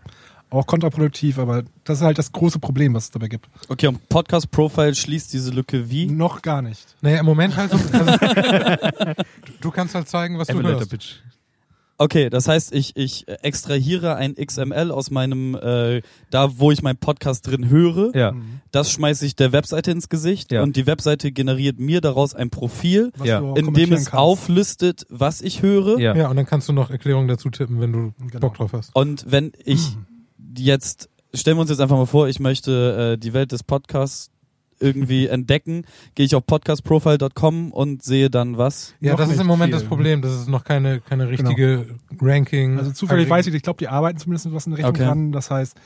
auch 0.51 0.67
kontraproduktiv, 0.67 1.39
aber 1.39 1.65
das 1.85 1.99
ist 1.99 2.05
halt 2.05 2.19
das 2.19 2.31
große 2.33 2.59
Problem, 2.59 2.95
was 2.95 3.05
es 3.05 3.11
dabei 3.11 3.29
gibt. 3.29 3.49
Okay, 3.69 3.89
und 3.89 4.09
Podcast 4.09 4.51
Profile 4.51 4.95
schließt 4.95 5.33
diese 5.33 5.51
Lücke 5.51 5.91
wie? 5.91 6.07
Noch 6.07 6.43
gar 6.43 6.63
nicht. 6.63 6.95
Naja, 7.01 7.21
im 7.21 7.27
Moment 7.27 7.57
halt 7.57 7.73
so, 7.73 7.79
also, 7.93 9.13
du 9.61 9.71
kannst 9.71 9.95
halt 9.95 10.09
zeigen, 10.09 10.39
was 10.39 10.49
du 10.49 10.55
Elevator 10.55 10.79
hörst. 10.81 10.91
Pitch. 10.91 11.15
Okay, 11.99 12.29
das 12.29 12.47
heißt, 12.47 12.75
ich, 12.75 12.95
ich 12.97 13.27
extrahiere 13.43 14.17
ein 14.17 14.35
XML 14.35 14.91
aus 14.91 15.11
meinem, 15.11 15.55
äh, 15.55 16.03
da 16.31 16.59
wo 16.59 16.71
ich 16.71 16.83
meinen 16.83 16.99
Podcast 16.99 17.47
drin 17.47 17.71
höre. 17.71 18.15
Ja. 18.15 18.35
Das 18.71 18.93
schmeiße 18.93 19.25
ich 19.25 19.35
der 19.35 19.53
Webseite 19.53 19.93
ins 19.93 20.09
Gesicht 20.11 20.53
Ja. 20.53 20.63
und 20.63 20.77
die 20.77 20.87
Webseite 20.87 21.33
generiert 21.33 21.79
mir 21.81 22.03
daraus 22.03 22.35
ein 22.35 22.51
Profil, 22.51 23.13
Ja. 23.25 23.39
in 23.55 23.73
dem 23.73 23.93
es 23.93 24.07
kannst. 24.07 24.13
auflistet, 24.15 25.07
was 25.09 25.41
ich 25.41 25.63
höre. 25.63 25.99
Ja. 25.99 26.15
Ja, 26.15 26.29
und 26.29 26.37
dann 26.37 26.45
kannst 26.47 26.69
du 26.69 26.75
noch 26.75 26.91
Erklärungen 26.91 27.29
dazu 27.29 27.49
tippen, 27.49 27.81
wenn 27.81 27.93
du 27.93 28.13
Genau. 28.27 28.41
Bock 28.41 28.55
drauf 28.57 28.73
hast. 28.75 28.95
Und 28.95 29.25
wenn 29.31 29.53
ich 29.65 29.97
jetzt, 30.59 31.09
stellen 31.33 31.57
wir 31.57 31.63
uns 31.63 31.71
jetzt 31.71 31.81
einfach 31.81 31.97
mal 31.97 32.07
vor, 32.07 32.29
ich 32.29 32.41
möchte 32.41 33.15
äh, 33.15 33.19
die 33.19 33.33
Welt 33.33 33.53
des 33.53 33.63
Podcasts 33.63 34.31
irgendwie 34.81 35.27
entdecken, 35.27 35.85
gehe 36.15 36.27
ich 36.27 36.35
auf 36.35 36.45
podcastprofile.com 36.47 37.73
und 37.73 38.03
sehe 38.03 38.31
dann 38.31 38.59
was. 38.59 38.95
Ja, 39.01 39.13
Noch 39.13 39.19
das 39.19 39.31
ist 39.31 39.41
im 39.41 39.47
Moment 39.47 39.73
viel. 39.73 39.81
das 39.81 39.89
Problem, 39.89 40.23
dass 40.23 40.33
es 40.33 40.47
noch 40.47 40.65
keine, 40.65 41.01
keine 41.01 41.29
richtige 41.29 41.87
Ranking. 42.21 42.79
Also 42.79 42.93
zufällig 42.93 43.29
weiß 43.29 43.47
ich, 43.47 43.55
ich 43.55 43.63
glaube, 43.63 43.79
die 43.79 43.89
arbeiten 43.89 44.19
zumindest 44.19 44.53
was 44.53 44.67
in 44.67 44.73
der 44.73 44.79
Richtung 44.79 44.95
Okay. 44.95 45.05
dran. 45.05 45.33
Das 45.33 45.51
heißt, 45.51 45.77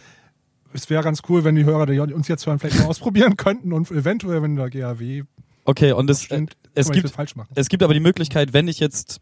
es 0.72 0.90
wäre 0.90 1.02
ganz 1.02 1.22
cool, 1.28 1.44
wenn 1.44 1.54
die 1.56 1.64
Hörer, 1.64 1.86
die 1.86 1.98
uns 2.00 2.28
jetzt 2.28 2.46
hören, 2.46 2.58
vielleicht 2.58 2.78
mal 2.78 2.86
ausprobieren 2.86 3.36
könnten 3.38 3.72
und 3.72 3.90
eventuell, 3.90 4.42
wenn 4.42 4.56
der 4.56 4.70
GAW 4.70 5.22
Okay, 5.64 5.92
und 5.92 6.08
es, 6.10 6.22
äh, 6.22 6.24
stimmt, 6.24 6.56
es 6.74 6.86
man 6.86 6.94
nicht 6.94 7.02
gibt 7.02 7.10
viel 7.10 7.16
falsch 7.16 7.36
machen. 7.36 7.50
Es 7.54 7.68
gibt 7.68 7.82
aber 7.82 7.94
die 7.94 8.00
Möglichkeit, 8.00 8.52
wenn 8.52 8.66
ich 8.66 8.80
jetzt 8.80 9.20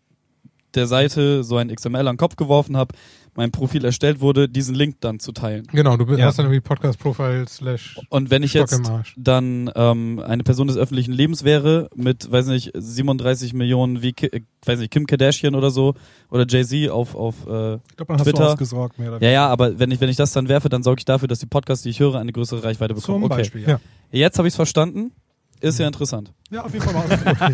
der 0.74 0.86
Seite 0.86 1.44
so 1.44 1.56
ein 1.56 1.74
XML 1.74 1.96
an 2.08 2.14
den 2.14 2.16
Kopf 2.16 2.36
geworfen 2.36 2.76
habe, 2.76 2.94
mein 3.34 3.52
Profil 3.52 3.84
erstellt 3.84 4.20
wurde, 4.20 4.48
diesen 4.48 4.74
Link 4.74 4.96
dann 5.00 5.20
zu 5.20 5.30
teilen. 5.30 5.64
Genau, 5.70 5.96
du 5.96 6.12
Ja. 6.16 6.26
hast 6.26 6.40
dann 6.40 6.46
irgendwie 6.46 6.60
Podcast 6.60 6.98
Profile 6.98 7.46
slash 7.48 7.96
Und 8.08 8.30
wenn 8.30 8.42
ich 8.42 8.52
jetzt 8.52 8.82
dann 9.16 9.70
ähm, 9.76 10.20
eine 10.26 10.42
Person 10.42 10.66
des 10.66 10.76
öffentlichen 10.76 11.12
Lebens 11.12 11.44
wäre, 11.44 11.88
mit, 11.94 12.30
weiß 12.32 12.46
nicht, 12.48 12.72
37 12.74 13.52
Millionen 13.54 14.02
wie, 14.02 14.08
äh, 14.22 14.40
weiß 14.64 14.80
nicht, 14.80 14.90
Kim 14.90 15.06
Kardashian 15.06 15.54
oder 15.54 15.70
so, 15.70 15.94
oder 16.30 16.46
Jay-Z 16.48 16.90
auf, 16.90 17.14
auf 17.14 17.46
äh, 17.46 17.76
Ich 17.76 17.96
glaube, 17.96 18.12
man 18.12 18.18
hast 18.18 18.24
Twitter. 18.24 18.38
du 18.44 18.50
ausgesorgt, 18.52 18.98
mehr 18.98 19.12
oder 19.14 19.22
ja, 19.24 19.30
ja, 19.30 19.46
aber 19.48 19.78
wenn 19.78 19.92
ich, 19.92 20.00
wenn 20.00 20.08
ich 20.10 20.16
das 20.16 20.32
dann 20.32 20.48
werfe, 20.48 20.68
dann 20.68 20.82
sorge 20.82 20.98
ich 20.98 21.04
dafür, 21.04 21.28
dass 21.28 21.38
die 21.38 21.46
Podcasts, 21.46 21.84
die 21.84 21.90
ich 21.90 22.00
höre, 22.00 22.16
eine 22.16 22.32
größere 22.32 22.64
Reichweite 22.64 22.94
bekommen. 22.94 23.22
Zum 23.22 23.30
okay. 23.30 23.36
Beispiel. 23.42 23.68
Ja. 23.68 23.80
Jetzt 24.10 24.38
habe 24.38 24.48
ich 24.48 24.52
es 24.52 24.56
verstanden. 24.56 25.12
Ist 25.60 25.78
ja 25.78 25.86
interessant. 25.86 26.32
Ja, 26.50 26.64
auf 26.64 26.72
jeden 26.72 26.84
Fall 26.84 26.94
mal. 26.94 27.04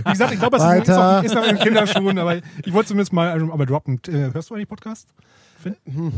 Wie 0.05 0.11
gesagt, 0.11 0.33
ich 0.33 0.39
glaube, 0.39 0.57
es 0.57 0.62
ist 0.62 0.89
noch, 0.89 1.23
ist 1.23 1.35
noch 1.35 1.47
in 1.47 1.59
Kinderschuhen, 1.59 2.19
aber 2.19 2.37
ich 2.65 2.73
wollte 2.73 2.89
zumindest 2.89 3.12
mal 3.12 3.31
also, 3.31 3.53
aber 3.53 3.66
droppen. 3.66 4.01
Äh, 4.09 4.33
hörst 4.33 4.51
du 4.51 4.55
eigentlich 4.55 4.69
Podcast? 4.69 5.09
finden? 5.65 6.12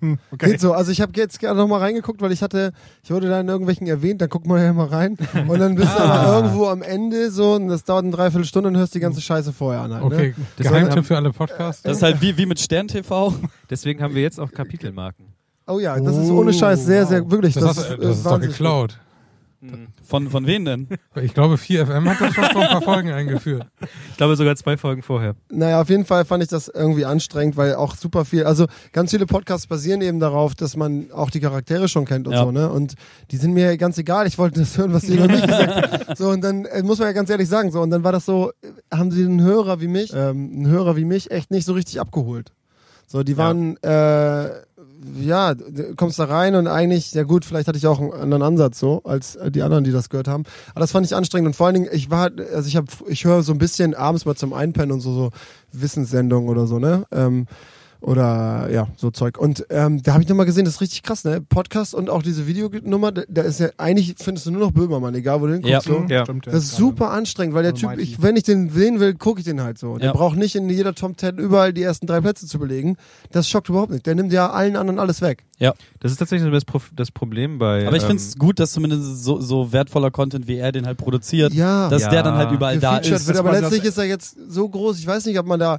Hm, 0.00 0.18
okay. 0.30 0.52
Geht 0.52 0.60
so. 0.60 0.72
Also 0.72 0.92
ich 0.92 1.00
habe 1.00 1.12
jetzt 1.16 1.40
gerne 1.40 1.58
noch 1.60 1.68
mal 1.68 1.78
reingeguckt, 1.78 2.20
weil 2.22 2.32
ich 2.32 2.42
hatte, 2.42 2.72
ich 3.02 3.10
wurde 3.10 3.28
da 3.28 3.40
in 3.40 3.48
irgendwelchen 3.48 3.86
erwähnt, 3.86 4.20
da 4.20 4.26
guckt 4.26 4.46
man 4.46 4.62
ja 4.62 4.72
mal 4.72 4.86
rein. 4.86 5.16
Und 5.48 5.58
dann 5.58 5.74
bist 5.74 5.92
du 5.96 6.00
aber 6.00 6.36
irgendwo 6.36 6.66
am 6.66 6.82
Ende 6.82 7.30
so 7.30 7.54
und 7.54 7.68
das 7.68 7.84
dauert 7.84 8.04
eine 8.04 8.12
Dreiviertelstunde 8.12 8.68
und 8.68 8.76
hörst 8.76 8.94
die 8.94 9.00
ganze 9.00 9.20
Scheiße 9.20 9.52
vorher 9.52 9.82
an. 9.82 9.92
Halt, 9.94 10.04
Okay, 10.04 10.34
Ne? 10.36 10.44
Geheimtipp 10.64 11.04
für 11.04 11.16
alle 11.16 11.32
Podcasts. 11.32 11.82
Das 11.82 11.96
ist 11.96 12.02
halt 12.02 12.20
wie, 12.20 12.36
wie 12.36 12.46
mit 12.46 12.60
Stern 12.60 12.88
TV. 12.88 13.34
Deswegen 13.68 14.02
haben 14.02 14.14
wir 14.14 14.22
jetzt 14.22 14.38
auch 14.38 14.52
Kapitelmarken. 14.52 15.26
Oh 15.66 15.78
ja, 15.78 15.98
das 16.00 16.16
ist 16.16 16.30
ohne 16.30 16.52
Scheiß 16.52 16.84
sehr, 16.84 17.06
sehr, 17.06 17.30
wirklich. 17.30 17.54
Das, 17.54 17.62
Das, 17.62 17.78
hast, 17.78 17.90
ist, 17.90 18.02
das 18.02 18.16
ist 18.18 18.26
doch 18.26 18.40
geklaut. 18.40 18.98
Von, 20.02 20.30
von 20.30 20.46
wem 20.46 20.64
denn? 20.64 20.88
Ich 21.20 21.34
glaube, 21.34 21.56
4FM 21.56 22.06
hat 22.08 22.20
das 22.20 22.34
schon 22.34 22.44
vor 22.44 22.62
ein 22.62 22.68
paar 22.68 22.82
Folgen 22.82 23.10
eingeführt. 23.10 23.66
Ich 24.10 24.16
glaube 24.16 24.34
sogar 24.36 24.56
zwei 24.56 24.76
Folgen 24.78 25.02
vorher. 25.02 25.34
Naja, 25.50 25.80
auf 25.82 25.90
jeden 25.90 26.06
Fall 26.06 26.24
fand 26.24 26.42
ich 26.42 26.48
das 26.48 26.68
irgendwie 26.68 27.04
anstrengend, 27.04 27.56
weil 27.58 27.74
auch 27.74 27.94
super 27.94 28.24
viel, 28.24 28.44
also 28.44 28.66
ganz 28.92 29.10
viele 29.10 29.26
Podcasts 29.26 29.66
basieren 29.66 30.00
eben 30.00 30.18
darauf, 30.18 30.54
dass 30.54 30.76
man 30.76 31.10
auch 31.12 31.28
die 31.30 31.40
Charaktere 31.40 31.88
schon 31.88 32.06
kennt 32.06 32.26
und 32.26 32.32
Ja. 32.32 32.44
so, 32.44 32.50
ne? 32.52 32.70
Und 32.70 32.94
die 33.30 33.36
sind 33.36 33.52
mir 33.52 33.76
ganz 33.76 33.98
egal, 33.98 34.26
ich 34.26 34.38
wollte 34.38 34.60
das 34.60 34.78
hören, 34.78 34.92
was 34.94 35.02
die 35.02 35.14
über 35.16 35.28
mich 35.28 35.42
gesagt 35.46 35.92
haben. 35.92 36.00
So, 36.16 36.30
und 36.30 36.40
dann 36.42 36.64
äh, 36.64 36.82
muss 36.82 36.98
man 36.98 37.08
ja 37.08 37.12
ganz 37.12 37.28
ehrlich 37.30 37.48
sagen, 37.48 37.70
so, 37.70 37.80
und 37.82 37.90
dann 37.90 38.02
war 38.02 38.12
das 38.12 38.24
so, 38.24 38.50
äh, 38.62 38.96
haben 38.96 39.10
sie 39.10 39.24
einen 39.24 39.42
Hörer 39.42 39.80
wie 39.80 39.88
mich, 39.88 40.12
ähm, 40.14 40.50
einen 40.54 40.66
Hörer 40.68 40.96
wie 40.96 41.04
mich 41.04 41.30
echt 41.30 41.50
nicht 41.50 41.64
so 41.66 41.72
richtig 41.74 42.00
abgeholt. 42.00 42.52
So, 43.06 43.22
die 43.24 43.36
waren, 43.36 43.76
äh, 43.82 44.50
ja, 45.20 45.54
kommst 45.96 46.18
da 46.18 46.24
rein 46.24 46.54
und 46.54 46.66
eigentlich, 46.66 47.12
ja 47.14 47.22
gut, 47.22 47.44
vielleicht 47.44 47.68
hatte 47.68 47.78
ich 47.78 47.86
auch 47.86 48.00
einen 48.00 48.12
anderen 48.12 48.42
Ansatz 48.42 48.78
so, 48.78 49.02
als 49.04 49.36
äh, 49.36 49.50
die 49.50 49.62
anderen, 49.62 49.84
die 49.84 49.92
das 49.92 50.08
gehört 50.08 50.28
haben. 50.28 50.44
Aber 50.70 50.80
das 50.80 50.92
fand 50.92 51.06
ich 51.06 51.14
anstrengend 51.14 51.48
und 51.48 51.54
vor 51.54 51.66
allen 51.66 51.74
Dingen, 51.74 51.88
ich 51.92 52.10
war, 52.10 52.30
also 52.54 52.68
ich 52.68 52.76
habe, 52.76 52.86
ich 53.08 53.24
höre 53.24 53.42
so 53.42 53.52
ein 53.52 53.58
bisschen 53.58 53.94
abends 53.94 54.24
mal 54.24 54.34
zum 54.34 54.52
Einpennen 54.52 54.92
und 54.92 55.00
so, 55.00 55.12
so 55.12 55.30
Wissenssendungen 55.72 56.48
oder 56.48 56.66
so, 56.66 56.78
ne? 56.78 57.04
Ähm, 57.12 57.46
oder 58.00 58.68
ja, 58.70 58.88
so 58.96 59.10
Zeug. 59.10 59.38
Und 59.38 59.66
ähm, 59.70 60.02
da 60.02 60.12
habe 60.14 60.22
ich 60.22 60.28
nochmal 60.28 60.46
gesehen, 60.46 60.64
das 60.64 60.74
ist 60.74 60.80
richtig 60.80 61.02
krass, 61.02 61.24
ne? 61.24 61.40
Podcast 61.40 61.94
und 61.94 62.10
auch 62.10 62.22
diese 62.22 62.46
Videonummer, 62.46 63.12
da, 63.12 63.22
da 63.28 63.42
ist 63.42 63.60
ja, 63.60 63.68
eigentlich 63.76 64.14
findest 64.18 64.46
du 64.46 64.50
nur 64.50 64.60
noch 64.60 64.72
Böhmermann, 64.72 65.14
egal 65.14 65.40
wo 65.40 65.46
du 65.46 65.52
hinguckst. 65.54 65.70
Ja. 65.72 65.80
So. 65.80 66.04
Ja. 66.08 66.24
Stimmt, 66.24 66.46
Das 66.46 66.54
ist 66.64 66.76
super 66.76 67.10
anstrengend, 67.10 67.54
weil 67.54 67.62
der 67.62 67.74
Typ, 67.74 67.98
ich, 67.98 68.22
wenn 68.22 68.36
ich 68.36 68.42
den 68.44 68.70
sehen 68.70 69.00
will, 69.00 69.14
gucke 69.14 69.40
ich 69.40 69.44
den 69.44 69.62
halt 69.62 69.78
so. 69.78 69.96
Der 69.98 70.08
Ja. 70.08 70.12
braucht 70.12 70.36
nicht 70.36 70.56
in 70.56 70.68
jeder 70.70 70.94
Top 70.94 71.18
10 71.18 71.38
überall 71.38 71.72
die 71.72 71.82
ersten 71.82 72.06
drei 72.06 72.20
Plätze 72.20 72.46
zu 72.46 72.58
belegen. 72.58 72.96
Das 73.32 73.48
schockt 73.48 73.68
überhaupt 73.68 73.90
nicht. 73.92 74.06
Der 74.06 74.14
nimmt 74.14 74.32
ja 74.32 74.50
allen 74.50 74.76
anderen 74.76 74.98
alles 74.98 75.20
weg. 75.20 75.44
Das 76.00 76.10
ist 76.12 76.16
tatsächlich 76.18 76.44
so 76.46 76.50
das, 76.50 76.64
Pro 76.64 76.80
das 76.96 77.10
Problem 77.10 77.58
bei. 77.58 77.86
Aber 77.86 77.96
ich 77.96 78.02
ähm, 78.02 78.08
finde 78.10 78.22
es 78.22 78.38
gut, 78.38 78.58
dass 78.58 78.72
zumindest 78.72 79.22
so, 79.22 79.40
so 79.40 79.72
wertvoller 79.72 80.10
Content, 80.10 80.46
wie 80.48 80.56
er 80.56 80.72
den 80.72 80.86
halt 80.86 80.96
produziert, 80.98 81.52
Ja. 81.52 81.88
dass 81.90 82.02
Ja. 82.02 82.08
der 82.08 82.22
dann 82.22 82.34
halt 82.36 82.50
überall 82.52 82.78
da 82.78 82.96
ist. 82.98 83.26
wird. 83.26 83.36
Aber 83.36 83.52
letztlich 83.52 83.84
ist 83.84 83.98
er 83.98 84.04
jetzt 84.04 84.36
so 84.48 84.68
groß, 84.68 84.98
ich 84.98 85.06
weiß 85.06 85.26
nicht, 85.26 85.38
ob 85.38 85.46
man 85.46 85.60
da 85.60 85.78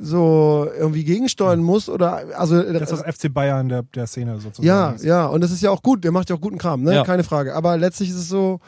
so 0.00 0.68
irgendwie 0.78 1.04
gegensteuern 1.04 1.60
muss 1.60 1.88
oder 1.88 2.22
also 2.36 2.62
Das 2.62 2.82
ist 2.92 3.02
das 3.02 3.14
FC 3.16 3.32
Bayern 3.32 3.68
der, 3.68 3.82
der 3.94 4.06
Szene 4.06 4.38
sozusagen. 4.38 4.66
ja, 4.66 4.94
ja, 5.02 5.26
und 5.26 5.40
das 5.40 5.50
ist 5.50 5.62
ja 5.62 5.70
auch 5.70 5.82
gut, 5.82 6.04
der 6.04 6.12
macht 6.12 6.28
ja 6.30 6.36
auch 6.36 6.40
guten 6.40 6.58
Kram, 6.58 6.82
ne? 6.82 6.94
Ja. 6.94 7.04
Keine 7.04 7.24
Frage. 7.24 7.54
Aber 7.54 7.76
letztlich 7.78 8.10
ist 8.10 8.16
es 8.16 8.28
so, 8.28 8.60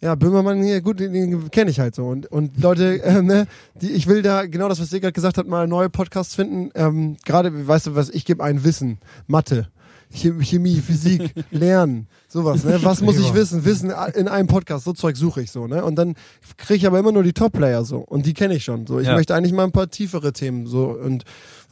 ja, 0.00 0.14
Böhmermann 0.14 0.62
hier, 0.62 0.80
gut, 0.80 1.00
den, 1.00 1.12
den 1.12 1.50
kenne 1.50 1.70
ich 1.70 1.80
halt 1.80 1.94
so. 1.94 2.06
Und, 2.06 2.26
und 2.30 2.58
Leute, 2.62 3.02
äh, 3.02 3.20
ne, 3.20 3.46
die, 3.80 3.90
ich 3.90 4.06
will 4.06 4.22
da, 4.22 4.46
genau 4.46 4.68
das, 4.68 4.80
was 4.80 4.92
ihr 4.92 5.00
gerade 5.00 5.12
gesagt 5.12 5.38
habt, 5.38 5.48
mal 5.48 5.66
neue 5.66 5.90
Podcasts 5.90 6.34
finden. 6.34 6.70
Ähm, 6.74 7.16
gerade, 7.24 7.66
weißt 7.68 7.88
du 7.88 7.94
was, 7.96 8.08
ich 8.08 8.24
gebe 8.24 8.42
ein 8.42 8.64
Wissen, 8.64 8.98
Mathe. 9.26 9.68
Chem- 10.12 10.40
Chemie, 10.42 10.80
Physik, 10.80 11.32
Lernen, 11.50 12.08
sowas, 12.28 12.64
ne? 12.64 12.82
Was 12.82 13.00
muss 13.00 13.18
ich 13.18 13.32
wissen? 13.34 13.64
Wissen 13.64 13.92
in 14.14 14.26
einem 14.28 14.48
Podcast, 14.48 14.84
so 14.84 14.92
Zeug 14.92 15.16
suche 15.16 15.42
ich 15.42 15.50
so, 15.50 15.66
ne? 15.68 15.84
Und 15.84 15.94
dann 15.96 16.14
kriege 16.56 16.74
ich 16.78 16.86
aber 16.86 16.98
immer 16.98 17.12
nur 17.12 17.22
die 17.22 17.32
Top-Player 17.32 17.84
so. 17.84 17.98
Und 17.98 18.26
die 18.26 18.34
kenne 18.34 18.54
ich 18.54 18.64
schon. 18.64 18.86
So. 18.86 18.98
Ich 18.98 19.06
Ja. 19.06 19.14
möchte 19.14 19.34
eigentlich 19.34 19.52
mal 19.52 19.64
ein 19.64 19.72
paar 19.72 19.88
tiefere 19.90 20.32
Themen 20.32 20.66
so 20.66 20.86
und 20.90 21.24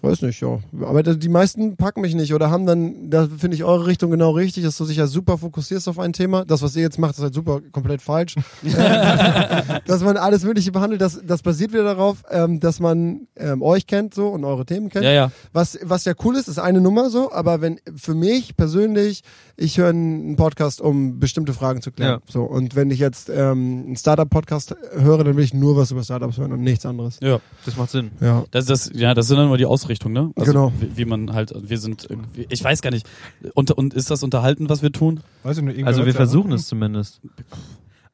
weiß 0.03 0.23
nicht, 0.23 0.41
ja. 0.41 0.59
Aber 0.81 1.03
die 1.03 1.29
meisten 1.29 1.77
packen 1.77 2.01
mich 2.01 2.15
nicht 2.15 2.35
oder 2.35 2.51
haben 2.51 2.67
dann, 2.67 3.11
da 3.11 3.27
finde 3.27 3.57
ich 3.57 3.65
eure 3.65 3.87
Richtung 3.87 4.11
genau 4.11 4.31
richtig, 4.31 4.65
dass 4.65 4.77
du 4.77 4.85
dich 4.85 4.97
ja 4.97 5.07
super 5.07 5.39
fokussierst 5.39 5.89
auf 5.89 5.99
ein 5.99 6.13
Thema. 6.13 6.45
Das, 6.45 6.63
was 6.63 6.77
ihr 6.77 6.83
jetzt 6.83 6.99
macht, 6.99 7.17
ist 7.17 7.23
halt 7.23 7.35
super 7.35 7.61
komplett 7.73 8.03
falsch. 8.03 8.37
dass 9.87 10.03
man 10.03 10.17
alles 10.17 10.45
Mögliche 10.45 10.73
behandelt, 10.73 11.01
das, 11.01 11.21
das 11.25 11.43
basiert 11.43 11.73
wieder 11.73 11.85
darauf, 11.85 12.23
ähm, 12.31 12.61
dass 12.61 12.81
man 12.81 13.29
ähm, 13.37 13.63
euch 13.63 13.87
kennt 13.87 14.15
so 14.15 14.29
und 14.29 14.45
eure 14.45 14.67
Themen 14.67 14.89
kennt. 14.89 15.05
Ja, 15.05 15.13
ja. 15.13 15.33
Was, 15.53 15.79
was 15.83 16.05
ja 16.05 16.13
cool 16.25 16.37
ist, 16.37 16.49
ist 16.49 16.59
eine 16.59 16.81
Nummer 16.81 17.11
so, 17.11 17.33
aber 17.33 17.61
wenn 17.61 17.81
für 17.97 18.15
mich 18.15 18.57
persönlich, 18.57 19.23
ich 19.57 19.79
höre 19.79 19.89
einen 19.89 20.37
Podcast, 20.37 20.81
um 20.81 21.19
bestimmte 21.19 21.53
Fragen 21.53 21.83
zu 21.83 21.91
klären. 21.93 22.21
Ja. 22.27 22.33
So, 22.33 22.45
und 22.45 22.77
wenn 22.77 22.91
ich 22.91 22.99
jetzt 22.99 23.29
ähm, 23.31 23.85
einen 23.87 23.97
Startup-Podcast 23.97 24.77
höre, 24.93 25.25
dann 25.25 25.37
will 25.37 25.45
ich 25.45 25.55
nur 25.55 25.77
was 25.77 25.91
über 25.91 26.05
Startups 26.05 26.39
hören 26.39 26.53
und 26.53 26.61
nichts 26.61 26.87
anderes. 26.87 27.19
ja. 27.21 27.41
Das 27.65 27.77
macht 27.77 27.91
Sinn. 27.91 28.13
Ja. 28.21 28.45
Das, 28.51 28.67
das, 28.67 28.91
ja, 28.95 29.13
das 29.15 29.27
sind 29.27 29.37
dann 29.37 29.49
nur 29.49 29.59
die 29.59 29.67
Ausrichtung, 29.89 30.13
ne? 30.13 30.31
Also, 30.37 30.53
Genau. 30.53 30.73
Wie, 30.79 30.99
wie 30.99 31.05
man 31.07 31.33
halt, 31.33 31.53
wir 31.57 31.79
sind, 31.79 32.07
irgendwie- 32.09 32.47
ich 32.51 32.63
weiß 32.63 32.83
gar 32.83 32.91
nicht, 32.91 33.09
und, 33.55 33.71
und 33.71 33.95
ist 33.95 34.11
das 34.11 34.23
unterhalten, 34.23 34.69
was 34.69 34.83
wir 34.83 34.93
tun? 34.93 35.21
Weiß 35.43 35.57
ich 35.59 35.65
nicht, 35.65 35.85
Also 35.87 36.05
wir 36.05 36.13
versuchen 36.15 36.53
es 36.53 36.67
zumindest. 36.67 37.21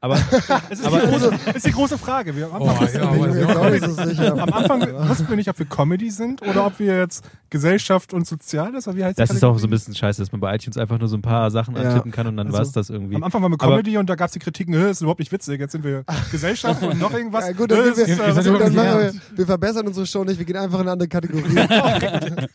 Aber 0.05 0.17
Es 0.71 0.81
ist, 0.81 0.85
die 0.87 0.99
große, 0.99 1.31
ist 1.55 1.67
die 1.67 1.71
große 1.73 1.97
Frage. 1.97 2.37
Wir 2.37 2.53
am 2.53 2.61
Oh, 2.61 2.67
ja, 2.67 4.33
am 4.35 4.53
Anfang 4.53 4.83
wussten 5.09 5.29
wir 5.31 5.37
nicht, 5.37 5.49
ob 5.49 5.59
wir 5.59 5.65
Comedy 5.65 6.11
sind 6.11 6.43
oder 6.43 6.67
ob 6.67 6.79
wir 6.79 6.99
jetzt 6.99 7.25
Gesellschaft 7.49 8.13
und 8.13 8.27
Soziales, 8.27 8.87
oder 8.87 8.97
wie 8.99 9.05
heißt 9.05 9.19
das 9.19 9.31
ist 9.31 9.43
auch 9.45 9.59
so 9.59 9.67
ein 9.67 9.71
bisschen 9.71 9.95
scheiße, 9.95 10.21
dass 10.21 10.31
man 10.31 10.43
bei 10.43 10.55
iTunes 10.55 10.77
einfach 10.77 10.99
nur 10.99 11.09
so 11.09 11.17
ein 11.17 11.23
paar 11.23 11.51
Sachen 11.51 11.75
Ja. 11.75 11.83
antippen 11.89 12.11
kann 12.13 12.27
und 12.27 12.37
dann 12.37 12.49
Also, 12.49 12.59
war 12.59 12.65
es 12.67 12.73
das 12.73 12.91
irgendwie. 12.91 13.17
Am 13.17 13.23
Anfang 13.23 13.41
waren 13.43 13.53
wir 13.53 13.61
Aber- 13.63 13.77
Comedy 13.77 13.97
und 13.97 14.11
da 14.11 14.15
gab 14.15 14.27
es 14.27 14.33
die 14.35 14.41
Kritiken, 14.41 14.75
"Hä, 14.75 14.91
ist 14.91 15.01
überhaupt 15.01 15.21
nicht 15.21 15.33
witzig, 15.33 15.59
jetzt 15.61 15.73
sind 15.73 15.85
wir 15.85 16.05
Gesellschaft 16.31 16.83
und 16.83 17.01
noch 17.01 17.13
irgendwas. 17.15 17.45
Ja, 17.47 17.53
gut, 17.53 17.71
dann 17.71 17.81
ist, 17.89 17.97
wir, 17.97 18.07
äh, 18.07 18.31
ist 18.31 18.47
überhaupt 18.47 18.63
dann 18.65 18.75
wir, 18.75 19.13
wir 19.37 19.47
verbessern 19.47 19.87
unsere 19.87 20.05
Show 20.07 20.25
nicht, 20.25 20.39
wir 20.39 20.45
gehen 20.45 20.57
einfach 20.57 20.81
in 20.81 20.83
eine 20.83 20.93
andere 20.93 21.09
Kategorie. 21.09 21.45